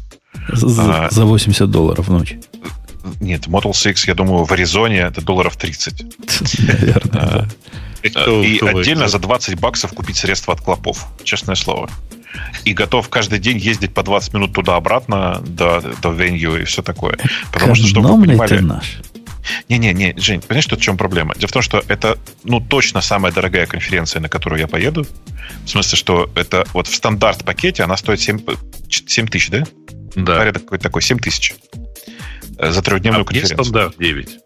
за, 0.52 1.06
а, 1.06 1.10
за 1.10 1.26
80 1.26 1.70
долларов 1.70 2.08
в 2.08 2.12
ночь. 2.12 2.36
Нет, 3.20 3.48
Motel 3.48 3.74
6, 3.74 4.08
я 4.08 4.16
думаю, 4.16 4.46
в 4.46 4.52
Аризоне 4.52 5.00
это 5.00 5.22
долларов 5.22 5.58
30. 5.58 6.04
Наверное, 6.60 7.50
И 8.04 8.60
отдельно 8.60 9.08
за 9.08 9.20
20 9.20 9.60
баксов 9.60 9.94
купить 9.94 10.18
средства 10.18 10.54
от 10.54 10.62
клопов, 10.62 11.08
честное 11.24 11.56
слово. 11.56 11.90
И 12.66 12.74
готов 12.74 13.10
каждый 13.10 13.40
день 13.40 13.58
ездить 13.58 13.94
по 13.94 14.04
20 14.04 14.34
минут 14.34 14.54
туда-обратно 14.54 15.42
до, 15.46 15.82
до 16.02 16.10
venue 16.10 16.62
и 16.62 16.66
все 16.66 16.82
такое. 16.82 17.18
Потому 17.52 17.76
что, 17.76 17.88
чтобы 17.88 18.16
вы 18.16 18.26
понимали... 18.26 18.60
наш. 18.60 18.98
Не-не-не, 19.68 20.16
Жень, 20.18 20.42
понимаешь, 20.42 20.64
что 20.64 20.78
в 20.78 20.82
чем 20.82 20.98
проблема? 20.98 21.36
Дело 21.36 21.50
в 21.50 21.52
том, 21.52 21.62
что 21.62 21.84
это, 21.88 22.18
ну, 22.44 22.62
точно 22.62 23.02
самая 23.02 23.34
дорогая 23.34 23.66
конференция, 23.66 24.22
на 24.22 24.30
которую 24.30 24.60
я 24.60 24.68
поеду. 24.68 25.06
В 25.66 25.70
смысле, 25.70 25.98
что 25.98 26.30
это 26.36 26.66
вот 26.74 26.88
в 26.88 26.96
стандарт-пакете 26.96 27.84
она 27.84 27.98
стоит 27.98 28.22
7, 28.22 28.40
7 28.90 29.28
тысяч, 29.28 29.50
да? 29.50 29.66
Да. 30.16 30.38
Порядок 30.38 30.64
какой 30.64 30.80
такой, 30.80 31.02
7 31.02 31.20
тысяч. 31.20 31.56
Э, 32.68 32.72
За 32.72 32.82
трехдневную 32.82 33.26
А 33.26 33.30
мне 33.30 33.40
конференцию. 33.42 33.64
стандарт 33.66 33.96
9. 34.00 34.40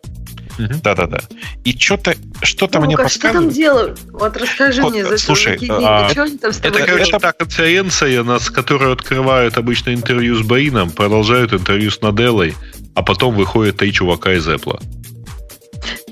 Да-да-да. 0.83 1.19
И 1.65 1.77
что-то 1.77 2.15
что-то 2.41 2.79
мне 2.81 2.95
Ну, 2.97 3.03
а 3.03 3.09
что 3.09 3.19
там 3.21 3.43
подсказывает. 3.43 3.53
делают? 3.55 3.99
Вот 4.11 4.35
расскажи 4.37 4.81
Вот, 4.81 4.91
мне 4.93 5.05
за 5.05 5.17
слушай, 5.19 5.55
а, 5.69 6.09
что 6.09 6.23
они 6.23 6.37
там 6.37 6.51
с 6.51 6.59
Это, 6.59 6.79
короче, 6.83 7.09
это- 7.11 7.19
та 7.19 7.31
конференция, 7.31 8.23
на- 8.23 8.39
с 8.39 8.49
которой 8.49 8.91
открывают 8.93 9.55
обычно 9.57 9.93
интервью 9.93 10.35
с 10.35 10.41
Баином, 10.41 10.89
продолжают 10.89 11.53
интервью 11.53 11.91
с 11.91 12.01
Наделлой, 12.01 12.55
а 12.95 13.03
потом 13.03 13.35
выходят 13.35 13.77
три 13.77 13.93
чувака 13.93 14.33
из 14.33 14.47
Apple. 14.47 14.81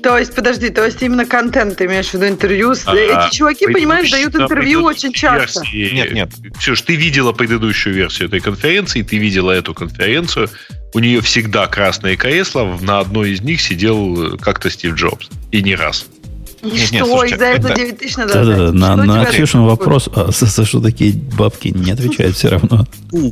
То 0.02 0.18
есть, 0.18 0.34
подожди, 0.34 0.70
то 0.70 0.84
есть 0.84 1.02
именно 1.02 1.26
контент 1.26 1.78
ты 1.78 1.86
имеешь 1.86 2.08
в 2.10 2.14
виду 2.14 2.28
интервью? 2.28 2.74
с- 2.74 2.86
А, 2.86 2.94
Эти 2.94 3.36
чуваки, 3.36 3.66
понимаешь, 3.66 4.10
дают 4.10 4.34
интервью 4.36 4.82
очень 4.82 5.12
часто. 5.12 5.60
версии- 5.60 5.94
Нет, 5.94 6.12
нет. 6.12 6.30
Ксюш, 6.58 6.82
ты 6.82 6.94
видела 6.96 7.32
предыдущую 7.32 7.94
версию 7.94 8.28
этой 8.28 8.40
конференции, 8.40 9.02
ты 9.02 9.16
видела 9.18 9.50
эту 9.52 9.74
конференцию. 9.74 10.48
У 10.94 10.98
нее 11.00 11.20
всегда 11.20 11.66
красные 11.66 12.16
кресла, 12.16 12.78
на 12.80 13.00
одной 13.00 13.32
из 13.32 13.40
них 13.42 13.60
сидел 13.60 14.34
э, 14.34 14.38
как-то 14.38 14.70
Стив 14.70 14.94
Джобс. 14.94 15.28
И 15.50 15.62
не 15.62 15.74
раз. 15.74 16.06
И 16.62 16.66
Нет, 16.66 16.74
нет, 16.74 17.04
что, 17.04 17.06
слушайте, 17.06 17.34
и 17.34 17.38
за 17.38 17.44
это 17.44 17.68
это- 17.68 17.76
9 17.76 17.98
тысяч 17.98 18.16
надо 18.16 18.32
Да-да-да, 18.34 18.68
отдать? 18.68 18.74
на, 18.74 18.96
на 18.96 19.24
Ксюшин 19.26 19.62
вопрос, 19.64 20.08
а 20.14 20.30
за, 20.32 20.46
за 20.46 20.64
что 20.64 20.80
такие 20.80 21.12
бабки, 21.12 21.68
не 21.68 21.92
отвечает 21.92 22.34
все 22.34 22.48
равно. 22.48 22.86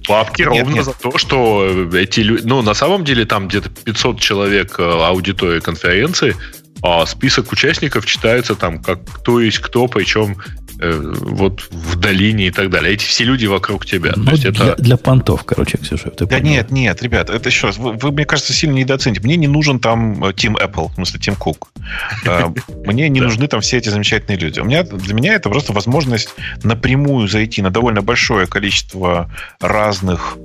Бабки 0.09 0.43
Нет, 0.43 0.49
ровно 0.51 0.75
нет. 0.75 0.85
за 0.85 0.93
то, 0.93 1.17
что 1.19 1.89
эти 1.94 2.20
люди... 2.20 2.43
Ну, 2.47 2.62
на 2.62 2.75
самом 2.75 3.05
деле, 3.05 3.25
там 3.25 3.49
где-то 3.49 3.70
500 3.70 4.20
человек 4.20 4.77
э, 4.78 4.83
аудитории 4.83 5.61
конференции, 5.61 6.36
а 6.83 7.07
список 7.07 7.51
участников 7.53 8.05
читается 8.05 8.55
там, 8.55 8.83
как 8.83 9.01
кто 9.11 9.41
есть 9.41 9.59
кто, 9.59 9.86
причем 9.89 10.36
вот 10.81 11.69
в 11.70 11.97
долине 11.97 12.49
и 12.49 12.51
так 12.51 12.70
далее. 12.70 12.94
Эти 12.94 13.05
все 13.05 13.25
люди 13.25 13.47
вокруг 13.47 13.86
тебя. 13.86 14.12
Ну, 14.17 14.25
То 14.25 14.31
есть 14.33 14.51
для, 14.51 14.67
это... 14.73 14.83
для 14.83 14.97
понтов, 14.97 15.44
короче, 15.44 15.78
Ксюша, 15.78 16.11
ты 16.11 16.27
Да 16.27 16.39
поняла. 16.39 16.57
нет, 16.57 16.70
нет, 16.70 17.03
ребят, 17.03 17.31
это 17.31 17.49
еще 17.49 17.69
раз, 17.69 17.78
вы, 17.78 17.93
вы, 17.93 18.12
мне 18.12 18.25
кажется, 18.25 18.53
сильно 18.53 18.75
недооцените. 18.75 19.20
Мне 19.23 19.36
не 19.36 19.47
нужен 19.49 19.78
там 19.78 20.25
э, 20.25 20.33
Тим 20.33 20.57
Apple, 20.57 20.91
в 20.91 20.94
смысле 20.94 21.20
Тим 21.20 21.36
Кук. 21.36 21.70
Э, 22.27 22.49
Мне 22.85 23.09
не 23.09 23.20
нужны 23.20 23.47
там 23.49 23.61
все 23.61 23.78
эти 23.78 23.89
замечательные 23.89 24.39
люди. 24.39 24.61
У 24.61 24.65
меня, 24.65 24.83
для 24.83 25.15
меня 25.15 25.35
это 25.35 25.49
просто 25.49 25.73
возможность 25.73 26.31
напрямую 26.62 27.28
зайти 27.28 27.62
на 27.62 27.70
довольно 27.70 28.03
большое 28.03 28.47
количество 28.47 29.31
разных 29.61 30.36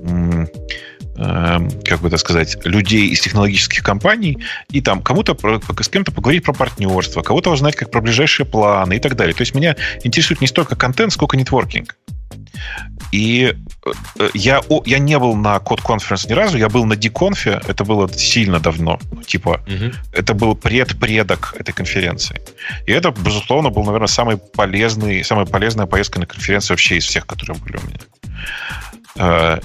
как 1.20 2.00
бы 2.02 2.08
это 2.08 2.18
сказать, 2.18 2.58
людей 2.66 3.10
из 3.10 3.20
технологических 3.22 3.84
компаний, 3.84 4.38
и 4.70 4.82
там 4.82 5.02
кому-то 5.02 5.38
с 5.82 5.90
кем-то 5.90 6.12
поговорить 6.12 6.44
про 6.44 6.54
партнерство, 6.54 7.22
кого-то 7.22 7.52
узнать 7.52 7.76
как 7.76 7.92
про 7.92 8.02
ближайшие 8.02 8.46
планы 8.46 8.96
и 8.96 9.00
так 9.00 9.16
далее. 9.16 9.34
То 9.36 9.42
есть 9.42 9.54
меня 9.56 9.76
интересует 10.04 10.42
не 10.42 10.48
столько 10.48 10.76
контент, 10.76 11.12
сколько 11.14 11.36
нетворкинг. 11.38 11.96
И 13.12 13.54
э, 13.86 13.92
э, 14.20 14.30
я, 14.34 14.60
о- 14.70 14.84
я 14.86 15.00
не 15.00 15.18
был 15.18 15.36
на 15.36 15.58
Code 15.58 15.82
Conference 15.84 16.28
ни 16.30 16.34
разу, 16.34 16.58
я 16.58 16.70
был 16.70 16.86
на 16.86 16.96
Диконфе, 16.96 17.60
это 17.68 17.84
было 17.84 18.08
сильно 18.14 18.60
давно, 18.60 19.00
ну, 19.12 19.24
типа, 19.24 19.62
Мгм. 19.68 19.94
это 20.14 20.34
был 20.34 20.56
предпредок 20.56 21.56
этой 21.58 21.72
конференции. 21.74 22.40
И 22.86 22.92
это, 22.92 23.12
безусловно, 23.12 23.70
был, 23.70 23.84
наверное, 23.84 24.08
самый 24.08 24.38
полезный, 24.38 25.24
самая 25.24 25.46
полезная 25.46 25.86
поездка 25.88 26.20
на 26.20 26.26
конференцию 26.28 26.76
вообще 26.76 26.98
из 26.98 27.06
всех, 27.06 27.26
которые 27.26 27.58
были 27.58 27.78
у 27.78 27.88
меня. 27.88 28.00
Э, 29.20 29.60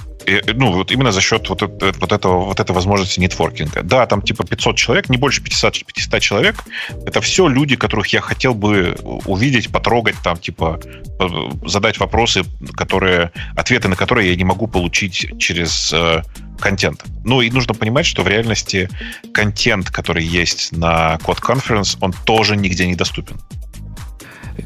ну, 0.55 0.73
вот 0.73 0.91
именно 0.91 1.13
за 1.13 1.21
счет 1.21 1.49
вот, 1.49 1.63
это- 1.63 1.93
вот, 1.99 2.13
этого, 2.13 2.47
вот 2.47 2.61
этой 2.61 2.73
возможности 2.73 3.21
нетворкинга. 3.21 3.83
Да, 3.83 4.07
там 4.07 4.23
типа 4.23 4.45
500 4.45 4.77
человек, 4.77 5.09
не 5.09 5.17
больше 5.17 5.43
500, 5.43 5.85
500 5.85 6.21
человек. 6.21 6.65
Это 7.07 7.21
все 7.21 7.47
люди, 7.49 7.77
которых 7.77 8.09
я 8.09 8.21
хотел 8.21 8.55
бы 8.55 8.97
увидеть, 9.27 9.71
потрогать, 9.71 10.17
там, 10.23 10.37
типа, 10.37 10.81
э, 11.21 11.29
задать 11.67 11.99
вопросы, 11.99 12.43
которые, 12.77 13.33
ответы 13.57 13.89
на 13.89 13.97
которые 13.97 14.31
я 14.31 14.37
не 14.37 14.45
могу 14.45 14.67
получить 14.67 15.39
через 15.39 15.93
э, 15.93 16.23
контент. 16.59 17.05
Ну, 17.25 17.43
и 17.43 17.51
нужно 17.51 17.75
понимать, 17.75 18.07
что 18.07 18.23
в 18.23 18.29
реальности 18.29 18.89
контент, 19.33 19.91
который 19.91 20.25
есть 20.25 20.73
на 20.73 21.19
Code 21.23 21.41
Conference, 21.41 21.99
он 22.01 22.13
тоже 22.25 22.57
нигде 22.57 22.87
не 22.87 22.95
доступен. 22.95 23.41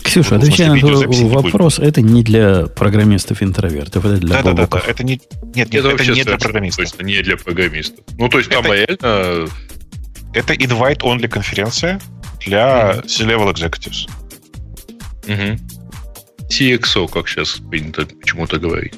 Ксюша, 0.03 0.29
смысле, 0.29 0.37
отвечая 0.37 0.73
на 0.73 0.79
твой 0.81 1.07
не 1.07 1.07
будет. 1.25 1.33
вопрос, 1.33 1.79
это 1.79 2.03
не 2.03 2.23
для 2.23 2.67
программистов-интровертов, 2.67 4.05
это 4.05 4.17
для 4.19 4.37
Да-да-да, 4.37 4.63
бобуков. 4.63 4.89
это 4.89 5.03
не, 5.05 5.13
нет, 5.55 5.55
нет, 5.55 5.75
это, 5.75 5.89
вообще 5.89 6.13
не 6.13 6.23
для 6.25 6.37
программистов. 6.37 6.85
точно 6.91 7.03
не 7.05 7.23
для 7.23 7.37
программистов. 7.37 8.05
Ну, 8.19 8.29
то 8.29 8.39
есть 8.39 8.51
там 8.51 8.65
Это- 8.67 8.75
реально... 8.75 9.49
Это 10.35 10.53
invite-only 10.55 11.27
конференция 11.29 12.01
для 12.45 13.03
C-level 13.07 13.53
executives. 13.55 14.09
Мгм. 15.27 15.59
CXO, 16.51 17.09
как 17.09 17.29
сейчас 17.29 17.61
принято 17.71 18.07
почему-то 18.07 18.59
говорить. 18.59 18.95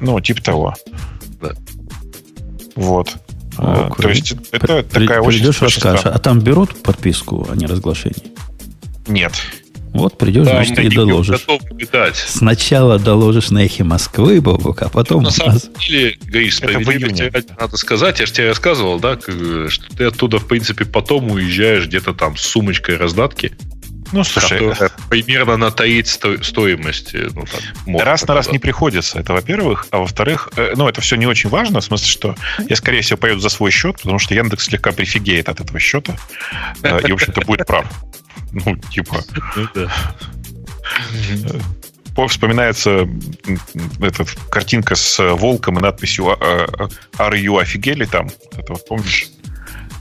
Ну, 0.00 0.18
типа 0.20 0.42
того. 0.42 0.74
Да. 1.42 1.52
Вот. 2.74 3.14
А, 3.58 3.90
То 3.90 4.08
есть 4.08 4.34
это 4.50 4.82
При- 4.82 5.06
такая 5.06 5.20
очень... 5.20 5.40
Придешь, 5.40 5.60
расскажешь. 5.60 6.06
А 6.06 6.18
там 6.18 6.40
берут 6.40 6.82
подписку, 6.82 7.46
а 7.50 7.54
не 7.54 7.66
разглашение? 7.66 8.32
Нет. 9.06 9.32
Вот 9.92 10.16
придешь, 10.16 10.46
Там 10.46 10.64
значит, 10.64 10.78
и 10.78 10.88
доложишь. 10.88 11.44
Сначала 12.26 12.98
доложишь 12.98 13.50
на 13.50 13.64
эхе 13.64 13.84
Москвы, 13.84 14.40
Бобук, 14.40 14.82
а 14.82 14.88
потом... 14.88 15.22
На 15.24 15.30
самом 15.30 15.58
деле, 15.80 16.16
в 16.22 16.54
справедливости 16.54 17.30
надо 17.58 17.76
сказать, 17.76 18.20
я 18.20 18.26
же 18.26 18.32
тебе 18.32 18.48
рассказывал, 18.48 18.98
да, 18.98 19.18
что 19.20 19.96
ты 19.96 20.04
оттуда, 20.04 20.38
в 20.38 20.46
принципе, 20.46 20.84
потом 20.84 21.30
уезжаешь 21.30 21.86
где-то 21.86 22.14
там 22.14 22.36
с 22.36 22.42
сумочкой 22.42 22.96
раздатки, 22.96 23.52
Ну, 24.12 24.24
слушай, 24.24 24.58
которая 24.58 24.90
примерно 25.10 25.56
на 25.58 25.70
треть 25.70 26.08
сто- 26.08 26.42
стоимости. 26.42 27.28
Ну, 27.34 27.42
так, 27.42 27.60
можно 27.86 28.04
раз 28.06 28.26
на 28.26 28.34
раз 28.34 28.50
не 28.50 28.58
приходится, 28.58 29.18
это 29.18 29.32
во-первых. 29.34 29.86
А 29.90 29.98
во-вторых, 29.98 30.50
э, 30.56 30.72
ну, 30.76 30.88
это 30.88 31.00
все 31.02 31.16
не 31.16 31.26
очень 31.26 31.50
важно, 31.50 31.80
в 31.80 31.84
смысле, 31.84 32.06
что 32.08 32.36
я, 32.68 32.76
скорее 32.76 33.02
всего, 33.02 33.18
поеду 33.18 33.40
за 33.40 33.48
свой 33.50 33.70
счет, 33.70 33.96
потому 33.96 34.18
что 34.18 34.34
Яндекс 34.34 34.64
слегка 34.64 34.92
прифигеет 34.92 35.48
от 35.48 35.60
этого 35.60 35.78
счета. 35.78 36.16
э, 36.82 37.00
И, 37.06 37.10
в 37.10 37.14
общем-то, 37.14 37.42
будет 37.42 37.66
прав. 37.66 37.86
Ну, 38.52 38.76
типа, 38.90 39.16
Ну, 42.16 42.26
вспоминается 42.28 43.08
эта 44.00 44.26
картинка 44.50 44.94
с 44.94 45.18
э, 45.18 45.32
волком 45.32 45.78
и 45.78 45.82
надписью 45.82 46.28
а, 46.28 46.36
а, 46.38 46.88
а, 47.18 47.30
«Are 47.30 47.40
you 47.42 47.58
офигели?» 47.58 48.04
там. 48.04 48.28
Это 48.52 48.74
вот 48.74 48.86
помнишь? 48.86 49.28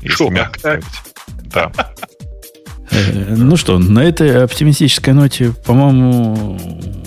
Если 0.02 0.28
мягко 0.30 0.60
ставить. 0.60 0.86
Да. 1.54 1.72
Э, 2.92 3.36
Ну 3.38 3.56
что, 3.56 3.80
на 3.80 4.04
этой 4.04 4.44
оптимистической 4.44 5.14
ноте, 5.14 5.54
по-моему, 5.66 6.60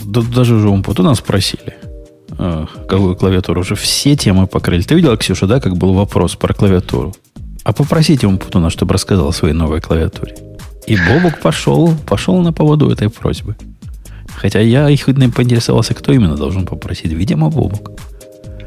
да- 0.05 0.23
даже 0.23 0.55
уже 0.55 0.69
у 0.71 1.03
нас 1.03 1.19
спросили, 1.19 1.77
э, 2.39 2.67
какую 2.89 3.15
клавиатуру. 3.15 3.61
Уже 3.61 3.75
все 3.75 4.17
темы 4.17 4.47
покрыли. 4.47 4.81
Ты 4.83 4.95
видела, 4.95 5.19
Ксюша, 5.19 5.47
да, 5.47 5.61
как 5.61 5.77
был 5.77 5.93
вопрос 5.93 6.35
про 6.37 6.55
клавиатуру? 6.55 7.15
А 7.63 7.73
попросите 7.75 8.27
Умпутуна, 8.27 8.71
чтобы 8.71 8.95
рассказал 8.95 9.29
о 9.29 9.33
своей 9.33 9.55
новой 9.55 9.83
клавиатуре. 9.83 10.35
И 10.87 10.97
Бобук 10.97 11.41
пошел, 11.41 11.95
пошел 12.07 12.41
на 12.43 12.53
поводу 12.53 12.91
этой 12.91 13.09
просьбы. 13.09 13.57
Хотя 14.37 14.61
я 14.61 14.91
их 14.91 15.05
поинтересовался, 15.07 15.95
кто 15.95 16.13
именно 16.13 16.37
должен 16.37 16.67
попросить. 16.67 17.13
Видимо, 17.13 17.49
Бобук. 17.51 17.91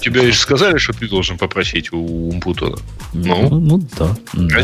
Тебе 0.02 0.32
же 0.32 0.38
сказали, 0.38 0.78
что 0.78 0.94
ты 0.94 1.08
должен 1.10 1.38
попросить 1.38 1.92
у 1.94 2.30
Умпутона. 2.30 2.78
Ну? 3.14 3.50
ну, 3.50 3.60
ну 3.60 3.82
да. 3.98 4.16
да. 4.34 4.64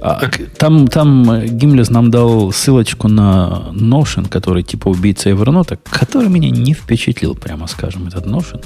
А, 0.00 0.28
к- 0.28 0.50
там, 0.58 0.88
там 0.88 1.44
Гимлес 1.46 1.90
нам 1.90 2.10
дал 2.10 2.52
ссылочку 2.52 3.08
на 3.08 3.68
Notion, 3.72 4.28
который 4.28 4.62
типа 4.62 4.88
убийца 4.88 5.30
Evernote, 5.30 5.78
который 5.90 6.28
меня 6.28 6.50
не 6.50 6.74
впечатлил, 6.74 7.34
прямо 7.34 7.66
скажем, 7.66 8.06
этот 8.08 8.26
Notion. 8.26 8.62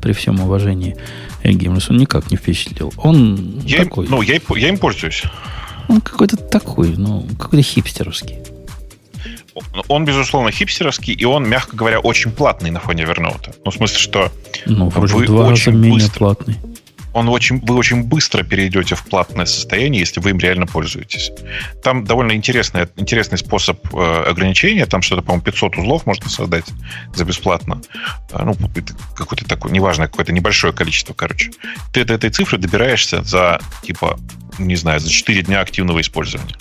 При 0.00 0.12
всем 0.12 0.40
уважении 0.40 0.96
Гимлес, 1.42 1.90
он 1.90 1.96
никак 1.96 2.30
не 2.30 2.36
впечатлил. 2.36 2.92
Он 2.96 3.60
Я, 3.64 3.78
им- 3.78 3.84
такой, 3.84 4.06
ну, 4.08 4.22
я, 4.22 4.34
им- 4.36 4.42
я 4.56 4.68
им 4.68 4.78
пользуюсь. 4.78 5.22
Он 5.88 6.00
какой-то 6.00 6.36
такой, 6.36 6.94
ну, 6.96 7.26
какой-то 7.38 7.62
хипстеровский. 7.62 8.38
Он, 9.88 10.04
безусловно, 10.04 10.50
хипстеровский, 10.50 11.14
и 11.14 11.24
он, 11.24 11.48
мягко 11.48 11.76
говоря, 11.76 12.00
очень 12.00 12.32
платный 12.32 12.70
на 12.70 12.80
фоне 12.80 13.04
Evernote. 13.04 13.54
Ну, 13.64 13.70
в 13.70 13.74
смысле, 13.74 13.98
что 13.98 14.32
Ну, 14.66 14.88
вроде 14.88 15.14
Вы 15.14 15.22
в 15.24 15.26
два 15.26 15.42
раза 15.50 15.52
очень 15.52 15.72
менее 15.74 16.00
быстро. 16.00 16.18
платный. 16.18 16.56
Он 17.14 17.28
очень, 17.28 17.60
вы 17.60 17.76
очень 17.76 18.02
быстро 18.02 18.42
перейдете 18.42 18.96
в 18.96 19.04
платное 19.04 19.46
состояние, 19.46 20.00
если 20.00 20.20
вы 20.20 20.30
им 20.30 20.38
реально 20.38 20.66
пользуетесь. 20.66 21.30
Там 21.82 22.04
довольно 22.04 22.32
интересный, 22.32 22.88
интересный 22.96 23.38
способ 23.38 23.78
э, 23.94 24.24
ограничения. 24.28 24.84
Там 24.84 25.00
что-то, 25.00 25.22
по-моему, 25.22 25.44
500 25.44 25.78
узлов 25.78 26.06
можно 26.06 26.28
создать 26.28 26.64
за 27.14 27.24
бесплатно. 27.24 27.80
А, 28.32 28.44
Ну, 28.44 28.54
какое-то 29.16 29.44
такое, 29.44 29.72
неважно, 29.72 30.08
какое-то 30.08 30.32
небольшое 30.32 30.72
количество, 30.72 31.14
короче. 31.14 31.52
Ты 31.92 32.04
до 32.04 32.14
этой 32.14 32.30
цифры 32.30 32.58
добираешься 32.58 33.22
за, 33.22 33.60
типа, 33.82 34.18
не 34.58 34.76
знаю, 34.76 34.98
за 34.98 35.08
4 35.08 35.42
дня 35.42 35.60
активного 35.60 36.00
использования. 36.00 36.56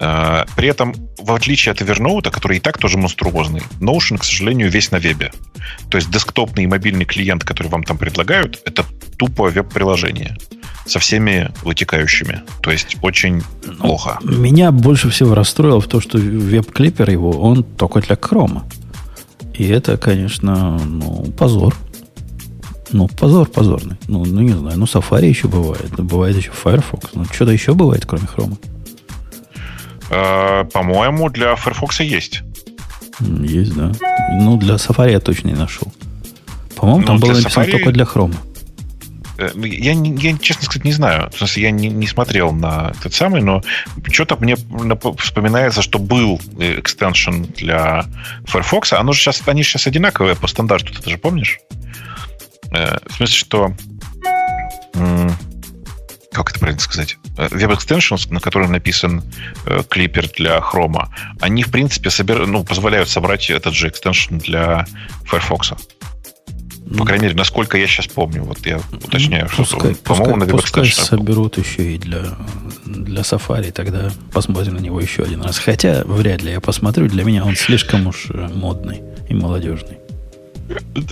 Э, 0.00 0.44
при 0.56 0.68
этом, 0.68 0.94
в 1.18 1.32
отличие 1.32 1.72
от 1.72 1.80
Evernote, 1.82 2.30
который 2.30 2.56
и 2.56 2.60
так 2.60 2.78
тоже 2.78 2.96
монструозный, 2.96 3.62
Notion, 3.80 4.18
к 4.18 4.24
сожалению, 4.24 4.70
весь 4.70 4.90
на 4.90 4.98
вебе. 4.98 5.30
То 5.90 5.98
есть 5.98 6.10
десктопный 6.10 6.64
и 6.64 6.66
мобильный 6.66 7.04
клиент, 7.04 7.44
который 7.44 7.68
вам 7.68 7.84
там 7.84 7.98
предлагают, 7.98 8.60
это 8.64 8.84
тупо 9.18 9.50
веб-приложение 9.50 10.36
со 10.86 10.98
всеми 10.98 11.50
вытекающими. 11.62 12.42
То 12.62 12.70
есть 12.70 12.96
очень 13.02 13.42
плохо. 13.78 14.18
Меня 14.22 14.72
больше 14.72 15.10
всего 15.10 15.34
расстроило 15.34 15.80
в 15.80 15.86
том, 15.86 16.00
что 16.00 16.18
веб-клипер 16.18 17.10
его, 17.10 17.30
он 17.30 17.62
только 17.62 18.00
для 18.00 18.16
Chrome. 18.16 18.62
И 19.54 19.68
это, 19.68 19.98
конечно, 19.98 20.78
ну, 20.78 21.26
позор. 21.36 21.76
Ну, 22.92 23.06
позор 23.08 23.46
позорный. 23.48 23.96
Ну, 24.08 24.24
ну, 24.24 24.40
не 24.40 24.52
знаю. 24.52 24.78
Ну, 24.78 24.86
Safari 24.86 25.28
еще 25.28 25.46
бывает. 25.46 25.90
Бывает 25.96 26.36
еще 26.36 26.50
Firefox. 26.50 27.10
Ну, 27.12 27.24
что-то 27.26 27.52
еще 27.52 27.74
бывает, 27.74 28.06
кроме 28.06 28.24
Chrome. 28.24 28.56
Э, 30.10 30.64
по-моему, 30.72 31.30
для 31.30 31.54
Firefox 31.54 32.00
есть. 32.00 32.42
Есть, 33.20 33.74
да. 33.74 33.92
Ну, 34.32 34.56
для 34.56 34.74
Safari 34.74 35.12
я 35.12 35.20
точно 35.20 35.48
не 35.48 35.54
нашел. 35.54 35.92
По-моему, 36.76 37.04
там 37.04 37.16
ну, 37.16 37.22
было 37.22 37.32
написано 37.32 37.64
Safari... 37.64 37.70
только 37.70 37.92
для 37.92 38.04
Chrome. 38.04 38.34
Э, 39.38 39.50
я, 39.54 39.92
я, 39.92 40.38
честно 40.38 40.64
сказать, 40.64 40.84
не 40.84 40.92
знаю. 40.92 41.30
В 41.30 41.38
смысле, 41.38 41.62
я 41.62 41.70
не, 41.70 41.88
не 41.88 42.06
смотрел 42.08 42.52
на 42.52 42.92
этот 42.98 43.14
самый, 43.14 43.40
но 43.40 43.62
что-то 44.10 44.36
мне 44.36 44.56
вспоминается, 45.18 45.80
что 45.80 45.98
был 45.98 46.40
экстеншн 46.58 47.42
для 47.56 48.04
Firefox. 48.46 48.92
Оно 48.94 49.12
же 49.12 49.20
сейчас, 49.20 49.42
они 49.46 49.62
сейчас 49.62 49.86
одинаковые 49.86 50.34
по 50.34 50.48
стандарту, 50.48 50.92
ты 51.00 51.08
же 51.08 51.18
помнишь? 51.18 51.60
Э, 52.72 52.98
в 53.06 53.14
смысле, 53.14 53.36
что 53.36 53.74
как 56.32 56.50
это 56.50 56.60
правильно 56.60 56.80
сказать, 56.80 57.16
Web 57.48 57.76
Extensions, 57.76 58.32
на 58.32 58.40
котором 58.40 58.72
написан 58.72 59.22
э, 59.66 59.82
клипер 59.88 60.28
для 60.36 60.58
Chrome, 60.58 61.06
они, 61.40 61.62
в 61.62 61.70
принципе, 61.70 62.10
собир... 62.10 62.46
ну, 62.46 62.64
позволяют 62.64 63.08
собрать 63.08 63.50
этот 63.50 63.74
же 63.74 63.88
экстеншн 63.88 64.38
для 64.38 64.86
Firefox. 65.24 65.72
По 66.98 67.04
крайней 67.04 67.26
мере, 67.26 67.36
насколько 67.36 67.78
я 67.78 67.86
сейчас 67.86 68.08
помню. 68.08 68.42
Вот 68.42 68.66
я 68.66 68.80
уточняю, 68.90 69.48
ну, 69.56 69.64
пускай, 69.64 69.94
что, 69.94 70.02
по-моему, 70.02 70.36
на 70.36 70.46
пускай 70.46 70.86
соберут 70.90 71.56
еще 71.56 71.94
и 71.94 71.98
для, 71.98 72.36
для 72.84 73.20
Safari, 73.20 73.70
тогда 73.70 74.10
посмотрим 74.32 74.74
на 74.74 74.80
него 74.80 75.00
еще 75.00 75.22
один 75.22 75.42
раз. 75.42 75.58
Хотя, 75.58 76.02
вряд 76.04 76.42
ли 76.42 76.50
я 76.50 76.60
посмотрю, 76.60 77.08
для 77.08 77.22
меня 77.22 77.44
он 77.44 77.54
слишком 77.54 78.08
уж 78.08 78.26
э, 78.30 78.48
модный 78.52 79.02
и 79.28 79.34
молодежный. 79.34 79.99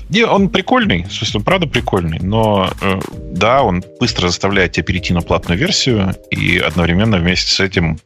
Не, 0.08 0.24
он 0.24 0.48
прикольный, 0.48 1.04
в 1.04 1.12
смысле, 1.12 1.38
он 1.38 1.44
правда 1.44 1.66
прикольный, 1.66 2.18
но 2.20 2.70
э, 2.80 3.00
да, 3.32 3.62
он 3.62 3.82
быстро 4.00 4.28
заставляет 4.28 4.72
тебя 4.72 4.84
перейти 4.84 5.12
на 5.12 5.22
платную 5.22 5.58
версию, 5.58 6.14
и 6.30 6.58
одновременно 6.58 7.18
вместе 7.18 7.50
с 7.50 7.60
этим, 7.60 7.98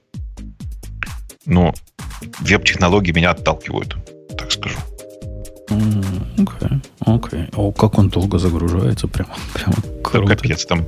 ну, 1.46 1.74
веб-технологии 2.40 3.12
меня 3.12 3.30
отталкивают, 3.30 3.96
так 4.36 4.50
скажу. 4.52 4.78
Окей, 5.68 6.80
окей. 7.00 7.48
О, 7.54 7.72
как 7.72 7.98
он 7.98 8.08
долго 8.08 8.38
загружается, 8.38 9.08
прямо, 9.08 9.34
прямо 9.54 9.74
круто. 10.02 10.28
Да, 10.28 10.34
капец, 10.34 10.64
там 10.66 10.86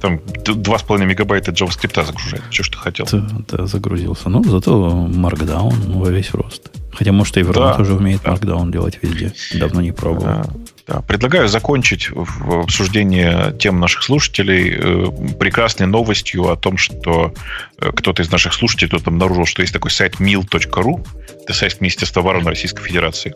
там 0.00 0.16
2,5 0.16 1.04
мегабайта 1.04 1.52
JavaScript 1.52 2.04
загружает. 2.04 2.42
Что 2.50 2.64
ж 2.64 2.68
ты 2.70 2.78
хотел? 2.78 3.06
Да, 3.12 3.28
да, 3.48 3.66
загрузился. 3.66 4.28
Ну, 4.28 4.42
зато 4.42 5.08
Markdown 5.08 5.92
во 5.92 6.10
весь 6.10 6.32
рост. 6.32 6.70
Хотя, 6.92 7.12
может, 7.12 7.36
и 7.38 7.42
да, 7.42 7.76
уже 7.76 7.94
умеет 7.94 8.22
да. 8.22 8.32
Markdown 8.32 8.70
делать 8.70 8.98
везде. 9.00 9.32
Давно 9.54 9.80
не 9.80 9.92
пробовал. 9.92 10.24
Да, 10.24 10.44
да. 10.86 11.00
Предлагаю 11.00 11.48
закончить 11.48 12.10
в 12.10 12.60
обсуждении 12.60 13.56
тем 13.58 13.80
наших 13.80 14.02
слушателей 14.02 14.74
э, 14.76 15.36
прекрасной 15.38 15.86
новостью 15.86 16.50
о 16.50 16.56
том, 16.56 16.76
что 16.76 17.32
э, 17.78 17.90
кто-то 17.94 18.22
из 18.22 18.30
наших 18.30 18.52
слушателей 18.52 18.90
тут 18.90 19.06
обнаружил, 19.06 19.46
что 19.46 19.62
есть 19.62 19.72
такой 19.72 19.90
сайт 19.90 20.16
mil.ru. 20.16 21.06
Это 21.44 21.54
сайт 21.54 21.80
Министерства 21.80 22.20
обороны 22.20 22.50
Российской 22.50 22.82
Федерации. 22.82 23.34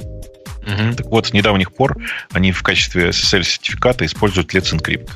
Угу. 0.67 0.97
Так 0.97 1.07
вот, 1.07 1.29
с 1.29 1.33
недавних 1.33 1.73
пор 1.73 1.97
они 2.33 2.53
в 2.53 2.63
качестве 2.63 3.09
SSL-сертификата 3.09 4.05
используют 4.05 4.53
Let's 4.55 4.75
Encrypt. 4.75 5.11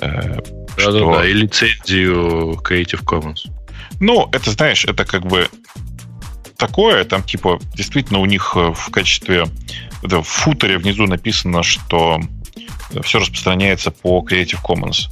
Э, 0.00 0.38
Да-да-да, 0.76 1.24
и 1.24 1.32
лицензию 1.32 2.58
Creative 2.62 3.02
Commons. 3.04 3.50
Ну, 4.00 4.28
это, 4.32 4.50
знаешь, 4.50 4.84
это 4.84 5.04
как 5.04 5.24
бы 5.24 5.48
такое, 6.56 7.04
там 7.04 7.22
типа 7.22 7.58
действительно 7.74 8.20
у 8.20 8.26
них 8.26 8.52
э, 8.56 8.72
в 8.74 8.90
качестве 8.90 9.46
в 10.02 10.22
футере 10.22 10.78
внизу 10.78 11.06
написано, 11.06 11.62
что 11.62 12.20
все 13.02 13.18
распространяется 13.18 13.90
по 13.90 14.24
Creative 14.28 14.58
Commons. 14.62 15.10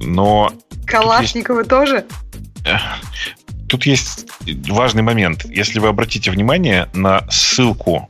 Но... 0.00 0.52
Калашниковы 0.86 1.60
есть... 1.60 1.70
тоже? 1.70 2.06
Э, 2.64 2.76
тут 3.68 3.86
есть 3.86 4.26
важный 4.68 5.02
момент. 5.02 5.44
Если 5.44 5.78
вы 5.78 5.88
обратите 5.88 6.30
внимание 6.30 6.88
на 6.94 7.28
ссылку 7.30 8.08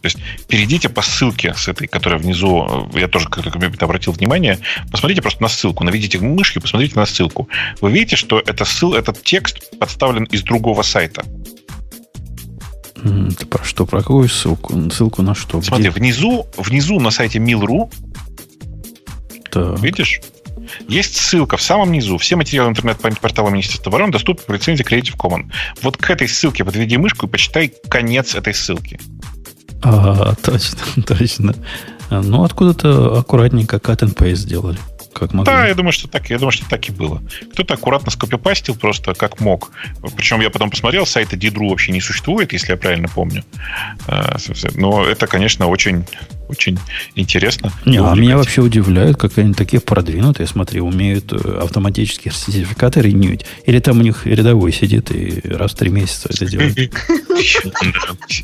то 0.00 0.06
есть 0.06 0.18
перейдите 0.46 0.88
по 0.88 1.02
ссылке 1.02 1.54
с 1.54 1.68
этой, 1.68 1.88
которая 1.88 2.20
внизу, 2.20 2.88
э, 2.94 3.00
я 3.00 3.08
тоже 3.08 3.28
как-то 3.28 3.84
обратил 3.84 4.12
внимание, 4.12 4.58
посмотрите 4.90 5.22
просто 5.22 5.42
на 5.42 5.48
ссылку, 5.48 5.84
наведите 5.84 6.18
мышью, 6.18 6.62
посмотрите 6.62 6.94
на 6.96 7.06
ссылку. 7.06 7.48
Вы 7.80 7.90
видите, 7.90 8.16
что 8.16 8.38
это 8.38 8.64
ссыл, 8.64 8.94
этот 8.94 9.22
текст 9.22 9.78
подставлен 9.78 10.24
из 10.24 10.42
другого 10.42 10.82
сайта. 10.82 11.24
Ты 13.02 13.46
про 13.46 13.64
что? 13.64 13.86
Про 13.86 14.00
какую 14.00 14.28
ссылку? 14.28 14.90
Ссылку 14.90 15.22
на 15.22 15.34
что? 15.34 15.62
Смотри, 15.62 15.88
Где? 15.88 15.90
внизу, 15.90 16.46
внизу 16.56 16.98
на 17.00 17.10
сайте 17.10 17.38
Mil.ru 17.38 17.92
так. 19.50 19.80
видишь? 19.80 20.20
Есть 20.88 21.16
ссылка 21.16 21.56
в 21.56 21.62
самом 21.62 21.92
низу. 21.92 22.18
Все 22.18 22.36
материалы 22.36 22.70
интернет-портала 22.70 23.48
Министерства 23.48 23.90
обороны 23.90 24.12
доступны 24.12 24.44
по 24.44 24.52
лицензии 24.52 24.84
Creative 24.84 25.16
Commons. 25.16 25.50
Вот 25.82 25.96
к 25.96 26.10
этой 26.10 26.28
ссылке 26.28 26.64
подведи 26.64 26.96
мышку 26.96 27.26
и 27.26 27.28
почитай 27.28 27.72
конец 27.88 28.34
этой 28.34 28.54
ссылки. 28.54 29.00
А, 29.82 30.34
точно, 30.42 31.02
точно. 31.06 31.54
Ну, 32.10 32.42
откуда-то 32.42 33.18
аккуратненько 33.18 33.76
cut 33.76 34.00
and 34.00 34.14
paste 34.14 34.36
сделали. 34.36 34.78
Как 35.12 35.32
могли. 35.32 35.52
Да, 35.52 35.66
я 35.66 35.74
думаю, 35.74 35.92
что 35.92 36.08
так, 36.08 36.30
я 36.30 36.38
думаю, 36.38 36.52
что 36.52 36.68
так 36.68 36.88
и 36.88 36.92
было. 36.92 37.22
Кто-то 37.52 37.74
аккуратно 37.74 38.10
скопипастил 38.10 38.76
просто 38.76 39.14
как 39.14 39.40
мог. 39.40 39.70
Причем 40.16 40.40
я 40.40 40.50
потом 40.50 40.70
посмотрел, 40.70 41.06
сайта 41.06 41.36
Дидру 41.36 41.68
вообще 41.68 41.92
не 41.92 42.00
существует, 42.00 42.52
если 42.52 42.72
я 42.72 42.76
правильно 42.76 43.08
помню. 43.08 43.44
А, 44.06 44.36
но 44.74 45.04
это, 45.04 45.26
конечно, 45.26 45.66
очень 45.66 46.04
очень 46.48 46.78
интересно. 47.14 47.72
Не, 47.84 47.98
а 47.98 48.14
меня 48.14 48.36
вообще 48.36 48.62
удивляют, 48.62 49.18
как 49.18 49.36
они 49.38 49.52
такие 49.52 49.80
продвинутые, 49.80 50.46
смотри, 50.46 50.80
умеют 50.80 51.32
э, 51.32 51.58
автоматические 51.62 52.32
сертификаты 52.32 53.02
ренюить. 53.02 53.44
Или 53.66 53.80
там 53.80 53.98
у 53.98 54.02
них 54.02 54.26
рядовой 54.26 54.72
сидит 54.72 55.10
и 55.10 55.42
раз 55.44 55.72
в 55.72 55.74
три 55.76 55.90
месяца 55.90 56.30
это 56.32 56.46
делает. 56.46 56.90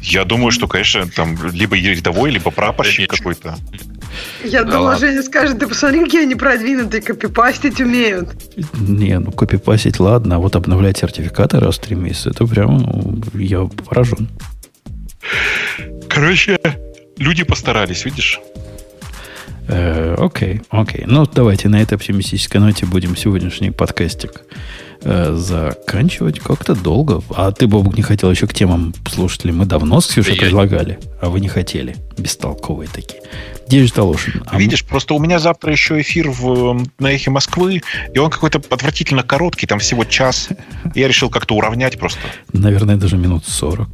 Я 0.02 0.24
думаю, 0.24 0.50
что, 0.50 0.68
конечно, 0.68 1.06
там 1.08 1.36
либо 1.50 1.76
рядовой, 1.76 2.30
либо 2.30 2.50
прапорщик 2.50 3.10
какой-то. 3.10 3.56
Я 4.44 4.64
да 4.64 4.72
думала, 4.72 4.96
Женя 4.96 5.22
скажет, 5.22 5.58
ты 5.58 5.66
посмотри, 5.66 6.04
какие 6.04 6.22
они 6.22 6.34
продвинутые, 6.34 7.02
копипастить 7.02 7.80
умеют. 7.80 8.30
Не, 8.74 9.18
ну 9.18 9.32
копипастить 9.32 10.00
ладно, 10.00 10.36
а 10.36 10.38
вот 10.38 10.56
обновлять 10.56 10.98
сертификаты 10.98 11.60
раз 11.60 11.76
в 11.76 11.80
три 11.80 11.96
месяца, 11.96 12.30
это 12.30 12.46
прям 12.46 12.78
ну, 12.78 13.22
я 13.34 13.64
поражен. 13.64 14.28
Короче, 16.08 16.58
люди 17.18 17.44
постарались, 17.44 18.04
видишь? 18.04 18.40
Э, 19.66 20.14
окей, 20.18 20.62
окей. 20.68 21.04
Ну, 21.06 21.24
давайте 21.26 21.68
на 21.68 21.80
этой 21.80 21.94
оптимистической 21.94 22.60
ноте 22.60 22.86
будем 22.86 23.16
сегодняшний 23.16 23.70
подкастик 23.70 24.42
э, 25.02 25.34
заканчивать 25.34 26.40
как-то 26.40 26.74
долго. 26.74 27.22
А 27.30 27.50
ты, 27.50 27.66
Бобук, 27.66 27.96
не 27.96 28.02
хотел 28.02 28.30
еще 28.30 28.46
к 28.46 28.54
темам 28.54 28.94
слушателей. 29.10 29.54
Мы 29.54 29.64
давно 29.64 30.00
с 30.00 30.06
Ксюшей 30.06 30.36
да 30.36 30.42
предлагали, 30.42 30.98
а 31.20 31.30
вы 31.30 31.40
не 31.40 31.48
хотели. 31.48 31.96
Бестолковые 32.18 32.88
такие. 32.92 33.22
Digital 33.68 34.12
Ocean. 34.12 34.42
А 34.46 34.58
Видишь, 34.58 34.84
просто 34.84 35.14
у 35.14 35.18
меня 35.18 35.38
завтра 35.38 35.72
еще 35.72 36.00
эфир 36.00 36.30
в, 36.30 36.84
на 36.98 37.12
эхе 37.12 37.30
Москвы, 37.30 37.82
и 38.12 38.18
он 38.18 38.30
какой-то 38.30 38.60
отвратительно 38.70 39.22
короткий, 39.22 39.66
там 39.66 39.78
всего 39.78 40.04
час. 40.04 40.48
Я 40.94 41.08
решил 41.08 41.30
как-то 41.30 41.54
уравнять 41.54 41.98
просто. 41.98 42.20
Наверное, 42.52 42.96
даже 42.96 43.16
минут 43.16 43.46
40. 43.46 43.88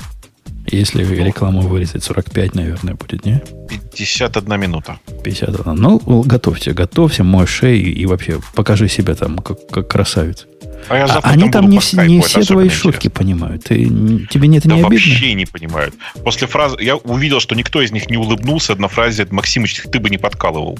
Если 0.66 1.05
рекламу 1.05 1.62
вырезать, 1.62 2.05
45, 2.05 2.55
наверное, 2.55 2.94
будет, 2.94 3.24
не? 3.24 3.42
51 3.68 4.60
минута. 4.60 4.98
51. 5.24 5.74
Ну, 5.74 6.22
готовьте, 6.22 6.72
готовься, 6.72 7.24
мой 7.24 7.47
шею 7.47 7.94
и 7.94 8.06
вообще 8.06 8.40
покажи 8.55 8.89
себя 8.89 9.14
там 9.14 9.39
как, 9.39 9.66
как 9.68 9.89
красавец. 9.89 10.47
А, 10.89 10.97
я 10.97 11.05
а 11.05 11.20
они 11.22 11.50
там 11.50 11.68
не, 11.68 11.78
все, 11.78 12.02
не 12.06 12.20
все 12.20 12.42
твои 12.42 12.68
шутки 12.68 13.08
понимают. 13.08 13.64
Ты, 13.64 13.84
тебе 14.30 14.48
нет 14.48 14.64
да 14.64 14.74
не 14.74 14.80
обидно? 14.80 14.97
вообще 14.97 15.34
не 15.34 15.47
понимают. 15.47 15.94
После 16.24 16.47
фразы... 16.47 16.76
Я 16.80 16.97
увидел, 16.97 17.40
что 17.40 17.55
никто 17.55 17.82
из 17.82 17.92
них 17.92 18.08
не 18.08 18.16
улыбнулся 18.16 18.74
на 18.76 18.89
фразе 18.89 19.26
«Максимыч, 19.30 19.82
ты 19.90 20.00
бы 20.00 20.10
не 20.10 20.18
подкалывал». 20.18 20.78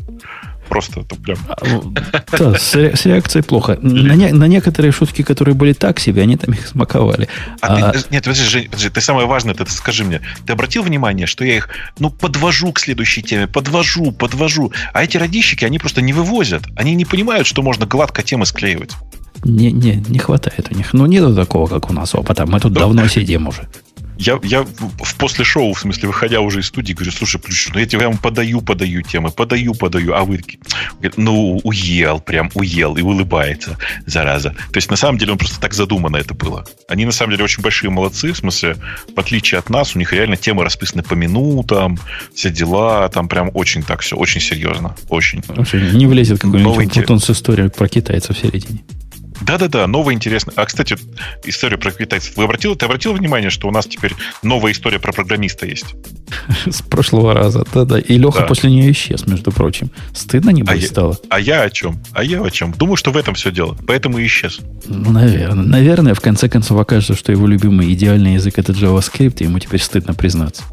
Просто 0.71 1.01
это 1.01 1.17
прям... 1.17 1.37
А, 1.49 1.57
да, 2.39 2.55
с, 2.57 2.77
с 2.77 3.05
реакцией 3.05 3.43
плохо. 3.43 3.77
На, 3.83 4.15
не, 4.15 4.33
на 4.33 4.45
некоторые 4.45 4.93
шутки, 4.93 5.23
которые 5.23 5.57
были 5.57 5.73
так 5.73 5.99
себе, 5.99 6.23
они 6.23 6.37
там 6.37 6.55
их 6.55 6.65
смаковали. 6.65 7.29
А 7.61 7.89
а... 7.89 7.91
Ты, 7.91 7.99
нет, 8.11 8.23
подожди, 8.23 8.45
Жень, 8.45 8.65
подожди, 8.67 8.89
ты 8.89 9.01
самое 9.01 9.27
важное, 9.27 9.55
ты, 9.55 9.65
ты 9.65 9.73
скажи 9.73 10.05
мне. 10.05 10.21
Ты 10.47 10.53
обратил 10.53 10.85
внимание, 10.85 11.27
что 11.27 11.45
я 11.45 11.57
их, 11.57 11.69
ну, 11.99 12.11
подвожу 12.11 12.73
к 12.73 12.79
следующей 12.79 13.23
теме, 13.23 13.49
подвожу, 13.49 14.13
подвожу. 14.13 14.73
А 14.93 15.03
эти 15.03 15.17
радищики, 15.17 15.65
они 15.65 15.81
просто 15.81 16.03
не 16.03 16.13
вывозят. 16.13 16.63
Они 16.77 16.95
не 16.95 17.05
понимают, 17.05 17.49
что 17.49 17.63
можно 17.63 17.85
гладко 17.85 18.23
темы 18.23 18.47
склеивать. 18.47 18.93
Не, 19.43 19.73
не, 19.73 19.97
не 20.09 20.21
хватает 20.21 20.69
у 20.71 20.77
них. 20.77 20.93
Ну, 20.93 21.07
нету 21.07 21.35
такого, 21.35 21.67
как 21.67 21.91
у 21.91 21.93
нас 21.93 22.15
опыта. 22.15 22.47
Мы 22.47 22.61
тут 22.61 22.75
да. 22.75 22.81
давно 22.81 23.09
сидим 23.09 23.49
уже 23.49 23.69
я, 24.21 24.39
я 24.43 24.63
в 24.63 25.17
после 25.17 25.45
шоу, 25.45 25.73
в 25.73 25.81
смысле, 25.81 26.09
выходя 26.09 26.41
уже 26.41 26.61
из 26.61 26.67
студии, 26.67 26.93
говорю, 26.93 27.11
слушай, 27.11 27.41
Плющ, 27.41 27.69
ну 27.73 27.81
я 27.81 27.87
тебе 27.87 28.01
прям 28.01 28.19
подаю, 28.19 28.61
подаю 28.61 29.01
темы, 29.01 29.31
подаю, 29.31 29.75
подаю, 29.75 30.13
а 30.15 30.25
вы 30.25 30.43
ну, 31.17 31.59
уел, 31.65 32.21
прям 32.21 32.51
уел, 32.55 32.97
и 32.97 33.03
улыбается, 33.03 33.79
зараза. 34.05 34.51
То 34.51 34.77
есть, 34.77 34.91
на 34.91 34.97
самом 34.97 35.17
деле, 35.17 35.33
он 35.33 35.39
просто 35.39 35.59
так 35.59 35.73
задумано 35.73 36.19
это 36.19 36.35
было. 36.35 36.67
Они, 36.89 37.07
на 37.07 37.13
самом 37.13 37.33
деле, 37.33 37.45
очень 37.45 37.63
большие 37.63 37.91
молодцы, 37.91 38.33
в 38.33 38.37
смысле, 38.37 38.77
в 39.15 39.19
отличие 39.19 39.59
от 39.59 39.71
нас, 39.71 39.97
у 39.97 39.99
них 39.99 40.13
реально 40.13 40.37
темы 40.37 40.65
расписаны 40.65 41.03
по 41.03 41.15
минутам, 41.15 41.99
все 42.35 42.51
дела, 42.51 43.09
там 43.09 43.27
прям 43.27 43.51
очень 43.55 43.83
так 43.83 44.01
все, 44.01 44.17
очень 44.17 44.43
серьезно, 44.43 44.95
очень. 45.09 45.43
Не 45.93 46.07
влезет 46.07 46.41
какой-нибудь 46.41 46.93
Плутон 46.93 47.21
с 47.21 47.31
историей 47.31 47.71
про 47.71 47.89
китайца 47.89 48.35
в 48.35 48.39
середине. 48.39 48.81
Да-да-да, 49.41 49.87
новая 49.87 50.15
интересная. 50.15 50.55
А, 50.57 50.67
кстати, 50.67 50.97
история 51.45 51.79
про 51.79 51.91
китайцев. 51.91 52.37
Вы 52.37 52.45
обратил, 52.45 52.77
ты 52.77 52.85
обратил 52.87 53.13
внимание, 53.13 53.51
что 53.51 53.69
у 53.69 53.71
нас 53.71 53.87
теперь 53.87 54.15
новая 54.43 54.73
история 54.73 54.99
про 54.99 55.13
программиста 55.13 55.67
есть? 55.67 55.95
С 56.67 56.83
прошлого 56.83 57.35
раза, 57.35 57.65
да-да. 57.73 57.99
И 57.99 58.19
Леха 58.19 58.41
да. 58.41 58.47
после 58.47 58.71
нее 58.71 58.93
исчез, 58.93 59.27
между 59.27 59.51
прочим. 59.53 59.91
Стыдно 60.13 60.51
не 60.51 60.63
будет 60.63 60.85
а 60.85 60.87
стало. 60.87 61.19
Я, 61.23 61.29
а 61.31 61.41
я 61.41 61.63
о 61.63 61.71
чем? 61.71 62.03
А 62.13 62.23
я 62.23 62.43
о 62.43 62.51
чем? 62.51 62.73
Думаю, 62.73 62.97
что 62.97 63.11
в 63.11 63.17
этом 63.17 63.35
все 63.35 63.51
дело. 63.51 63.77
Поэтому 63.87 64.19
и 64.19 64.27
исчез. 64.27 64.61
Ну, 64.87 65.11
наверное. 65.11 65.65
Наверное, 65.65 66.15
в 66.15 66.21
конце 66.21 66.49
концов 66.49 66.79
окажется, 66.79 67.15
что 67.15 67.33
его 67.33 67.47
любимый 67.47 67.93
идеальный 67.93 68.35
язык 68.35 68.59
это 68.59 68.73
JavaScript, 68.73 69.37
и 69.41 69.45
ему 69.45 69.59
теперь 69.59 69.81
стыдно 69.81 70.15
признаться. 70.15 70.65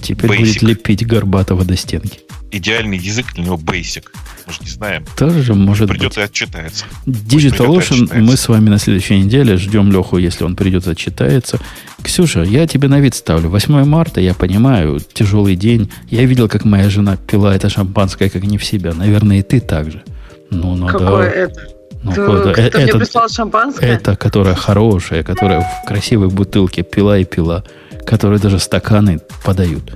Теперь 0.00 0.30
Basic. 0.30 0.38
будет 0.38 0.62
лепить 0.62 1.06
Горбатого 1.06 1.64
до 1.64 1.76
стенки 1.76 2.20
идеальный 2.52 2.98
язык 2.98 3.32
для 3.34 3.44
него 3.44 3.56
basic. 3.56 4.04
Мы 4.52 4.56
же 4.56 4.70
не 4.70 4.70
знаем. 4.70 5.04
Тоже 5.16 5.54
может 5.54 5.88
придет 5.88 6.10
быть. 6.10 6.18
и 6.18 6.20
отчитается. 6.20 6.84
Digital 7.06 7.68
Ocean 7.68 8.20
мы 8.20 8.36
с 8.36 8.48
вами 8.48 8.68
на 8.68 8.78
следующей 8.78 9.18
неделе 9.18 9.56
ждем 9.56 9.90
Леху, 9.90 10.18
если 10.18 10.44
он 10.44 10.56
придет 10.56 10.86
и 10.86 10.90
отчитается. 10.90 11.58
Ксюша, 12.02 12.42
я 12.42 12.66
тебе 12.66 12.88
на 12.88 13.00
вид 13.00 13.14
ставлю. 13.14 13.48
8 13.48 13.84
марта, 13.84 14.20
я 14.20 14.34
понимаю, 14.34 15.00
тяжелый 15.00 15.56
день. 15.56 15.90
Я 16.10 16.24
видел, 16.24 16.48
как 16.48 16.64
моя 16.64 16.90
жена 16.90 17.16
пила 17.16 17.54
это 17.54 17.68
шампанское, 17.70 18.28
как 18.28 18.42
не 18.42 18.58
в 18.58 18.64
себя. 18.64 18.92
Наверное, 18.92 19.38
и 19.38 19.42
ты 19.42 19.60
так 19.60 19.90
же. 19.90 20.02
Ну, 20.50 20.76
надо... 20.76 20.98
Какое 20.98 21.30
это? 21.30 21.68
Ну, 22.02 22.12
кто 22.12 22.50
это, 22.50 22.80
мне 22.80 22.92
прислал 22.92 23.28
шампанское? 23.28 23.86
Это, 23.86 24.16
которая 24.16 24.54
хорошая, 24.54 25.22
которая 25.22 25.60
в 25.60 25.86
красивой 25.86 26.28
бутылке 26.28 26.82
пила 26.82 27.16
и 27.16 27.24
пила, 27.24 27.64
которые 28.04 28.40
даже 28.40 28.58
стаканы 28.58 29.20
подают 29.44 29.94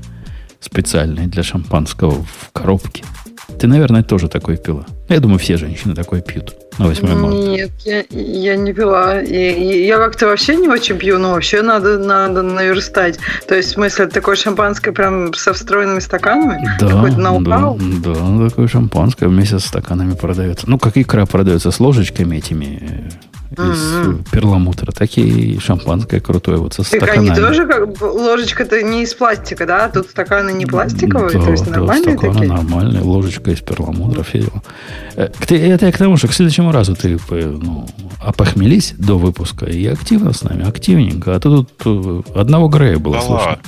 специальный 0.61 1.27
для 1.27 1.43
шампанского 1.43 2.25
в 2.25 2.53
коробке. 2.53 3.05
Ты, 3.59 3.67
наверное, 3.69 4.03
тоже 4.03 4.29
такой 4.29 4.57
пила. 4.57 4.85
Я 5.09 5.21
думаю, 5.21 5.39
все 5.39 5.57
женщины 5.57 5.95
такое 5.95 6.21
пьют 6.21 6.55
на 6.79 6.87
8 6.87 7.15
марта. 7.15 7.37
Нет, 7.37 7.71
я, 7.85 8.05
я 8.11 8.57
не 8.57 8.73
пила. 8.73 9.21
И, 9.23 9.87
я 9.87 9.99
как-то 9.99 10.27
вообще 10.27 10.57
не 10.57 10.69
очень 10.69 10.99
пью, 10.99 11.19
но 11.19 11.33
вообще 11.33 11.63
надо, 11.63 11.99
надо 11.99 12.43
наверстать. 12.43 13.19
То 13.49 13.55
есть, 13.55 13.71
в 13.71 13.73
смысле, 13.73 14.07
такое 14.07 14.37
шампанское 14.37 14.93
прям 14.93 15.33
со 15.35 15.53
встроенными 15.53 16.01
стаканами? 16.01 16.69
Да, 16.81 16.89
да, 16.89 18.39
да, 18.39 18.49
такое 18.49 18.69
шампанское 18.69 19.29
вместе 19.29 19.59
с 19.59 19.65
стаканами 19.65 20.15
продается. 20.15 20.69
Ну, 20.69 20.79
как 20.79 20.97
икра 20.97 21.25
продается 21.25 21.71
с 21.71 21.81
ложечками 21.81 22.37
этими 22.37 23.11
из 23.53 23.59
mm-hmm. 23.59 24.31
перламутра, 24.31 24.93
так 24.93 25.11
и 25.17 25.59
шампанское 25.59 26.21
крутое 26.21 26.59
вот 26.59 26.75
со 26.75 26.83
так 26.83 27.03
стаканами. 27.03 27.31
они 27.31 27.41
тоже 27.41 27.67
как 27.67 28.01
ложечка-то 28.01 28.83
не 28.83 29.03
из 29.03 29.15
пластика, 29.15 29.67
да? 29.67 29.89
Тут 29.89 30.11
стаканы 30.11 30.53
не 30.53 30.67
пластиковые, 30.67 31.39
да, 31.39 31.45
то 31.45 31.51
есть 31.51 31.67
нормальные 31.67 32.15
да, 32.15 32.19
стаканы 32.19 32.35
такие? 32.35 32.53
нормальные, 32.53 33.03
ложечка 33.03 33.51
из 33.51 33.61
перламутра, 33.61 34.23
все 34.23 34.41
дела. 34.41 34.63
Э, 35.17 35.29
это 35.49 35.87
я 35.87 35.93
к 35.93 35.99
тому, 35.99 36.17
что 36.17 36.29
к 36.29 36.33
следующему 36.33 36.73
разу 36.73 36.95
ты 36.95 37.19
ну, 37.31 37.89
опохмелись 38.21 38.95
до 38.99 39.19
выпуска 39.19 39.67
и 39.67 39.87
активно 39.87 40.33
с 40.33 40.43
нами, 40.43 40.69
активненько. 40.69 41.35
А 41.35 41.41
то 41.41 41.65
тут 41.65 41.71
э, 41.85 42.39
одного 42.39 42.69
Грея 42.69 42.99
было 42.99 43.17
да 43.17 43.23
слышно. 43.23 43.47
Ладно. 43.47 43.63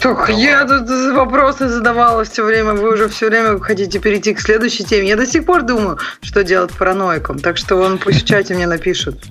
Так, 0.00 0.30
я 0.30 0.64
тут 0.64 0.88
вопросы 1.14 1.68
задавала 1.68 2.24
все 2.24 2.44
время, 2.44 2.72
вы 2.72 2.94
уже 2.94 3.08
все 3.08 3.28
время 3.28 3.58
хотите 3.60 3.98
перейти 3.98 4.34
к 4.34 4.40
следующей 4.40 4.84
теме. 4.84 5.08
Я 5.08 5.16
до 5.16 5.26
сих 5.26 5.44
пор 5.44 5.62
думаю, 5.62 5.98
что 6.20 6.42
делать 6.42 6.72
параноиком, 6.72 7.38
так 7.38 7.56
что 7.56 7.76
он 7.76 7.98
пусть 7.98 8.22
в 8.22 8.26
чате 8.26 8.54
мне 8.54 8.66
напишет. 8.66 9.22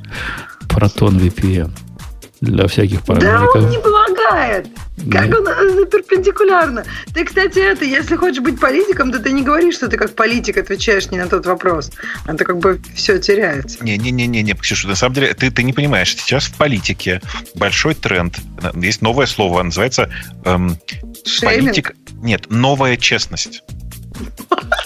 Протон 0.69 1.17
VPN 1.17 1.71
для 2.41 2.67
всяких 2.67 3.03
параноиков. 3.03 3.53
Да 3.53 3.59
он 3.59 3.69
не 3.69 3.77
помогает. 3.77 4.67
Как 5.11 5.27
он 5.27 5.47
э, 5.47 5.85
перпендикулярно. 5.85 6.83
Ты, 7.13 7.23
кстати, 7.23 7.59
это, 7.59 7.85
если 7.85 8.15
хочешь 8.15 8.41
быть 8.41 8.59
политиком, 8.59 9.11
то 9.11 9.19
ты 9.19 9.31
не 9.31 9.43
говоришь, 9.43 9.75
что 9.75 9.87
ты 9.87 9.97
как 9.97 10.15
политик 10.15 10.57
отвечаешь 10.57 11.09
не 11.11 11.17
на 11.17 11.27
тот 11.27 11.45
вопрос. 11.45 11.91
А 12.25 12.35
то 12.35 12.43
как 12.43 12.57
бы 12.57 12.81
все 12.95 13.19
теряется. 13.19 13.83
Не-не-не-не, 13.83 14.41
не, 14.41 14.53
Ксюша, 14.53 14.87
на 14.87 14.95
самом 14.95 15.15
деле, 15.15 15.33
ты, 15.33 15.51
ты 15.51 15.63
не 15.63 15.73
понимаешь, 15.73 16.15
сейчас 16.15 16.45
в 16.45 16.55
политике 16.55 17.21
большой 17.55 17.93
тренд, 17.93 18.37
есть 18.75 19.01
новое 19.01 19.27
слово, 19.27 19.63
называется 19.63 20.09
эм, 20.45 20.77
политик... 21.41 21.93
Нет, 22.21 22.49
новая 22.49 22.97
честность. 22.97 23.63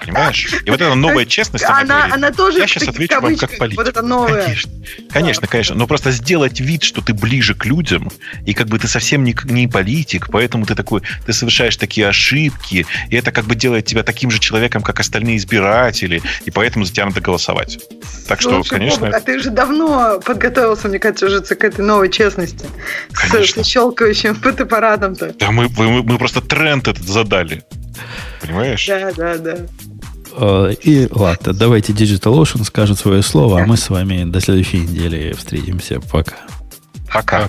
Понимаешь? 0.00 0.52
И 0.64 0.70
вот 0.70 0.80
эта 0.80 0.94
новая 0.94 1.24
честность, 1.24 1.64
она, 1.64 1.80
она, 1.80 1.94
говорит, 1.94 2.14
она 2.14 2.30
тоже 2.32 2.58
я 2.58 2.66
сейчас 2.66 2.88
отвечу 2.88 3.20
вам 3.20 3.36
как 3.36 3.58
политик. 3.58 3.78
Вот 3.78 3.88
это 3.88 4.02
новое. 4.02 4.42
Конечно, 4.44 4.70
конечно, 5.10 5.46
конечно. 5.46 5.74
Но 5.76 5.86
просто 5.86 6.10
сделать 6.10 6.60
вид, 6.60 6.82
что 6.82 7.00
ты 7.00 7.14
ближе 7.14 7.54
к 7.54 7.64
людям, 7.64 8.10
и 8.44 8.54
как 8.54 8.68
бы 8.68 8.78
ты 8.78 8.88
совсем 8.88 9.24
не, 9.24 9.34
не 9.44 9.68
политик, 9.68 10.28
поэтому 10.30 10.66
ты 10.66 10.74
такой, 10.74 11.02
ты 11.26 11.32
совершаешь 11.32 11.76
такие 11.76 12.08
ошибки, 12.08 12.86
и 13.08 13.16
это 13.16 13.32
как 13.32 13.44
бы 13.46 13.54
делает 13.54 13.86
тебя 13.86 14.02
таким 14.02 14.30
же 14.30 14.38
человеком, 14.38 14.82
как 14.82 15.00
остальные 15.00 15.36
избиратели, 15.38 16.22
и 16.44 16.50
поэтому 16.50 16.84
за 16.84 16.92
тебя 16.92 17.06
надо 17.06 17.20
голосовать. 17.20 17.78
Так 18.28 18.40
что, 18.40 18.50
Слушай, 18.50 18.70
конечно... 18.70 19.06
Бобок, 19.06 19.16
а 19.16 19.20
ты 19.20 19.40
же 19.40 19.50
давно 19.50 20.20
подготовился, 20.24 20.88
мне 20.88 20.98
кажется, 20.98 21.26
уже 21.26 21.40
к 21.40 21.64
этой 21.64 21.84
новой 21.84 22.10
честности. 22.10 22.66
Конечно. 23.12 23.64
С, 23.64 23.66
с 23.66 23.70
щелкающим 23.70 24.34
фотоаппаратом-то. 24.34 25.34
Да 25.38 25.50
мы, 25.50 25.68
мы, 25.68 26.02
мы 26.02 26.18
просто 26.18 26.40
тренд 26.40 26.88
этот 26.88 27.04
задали. 27.04 27.62
Понимаешь? 28.40 28.86
Да, 28.86 29.12
да, 29.12 29.38
да. 29.38 29.56
Э, 30.36 30.74
и 30.82 31.08
ладно, 31.10 31.52
давайте 31.52 31.92
Digital 31.92 32.40
Ocean 32.40 32.64
скажет 32.64 32.98
свое 32.98 33.22
слово, 33.22 33.62
а 33.62 33.66
мы 33.66 33.76
с 33.76 33.90
вами 33.90 34.24
до 34.24 34.40
следующей 34.40 34.80
недели 34.80 35.32
встретимся. 35.32 36.00
Пока. 36.00 36.36
Пока. 37.12 37.48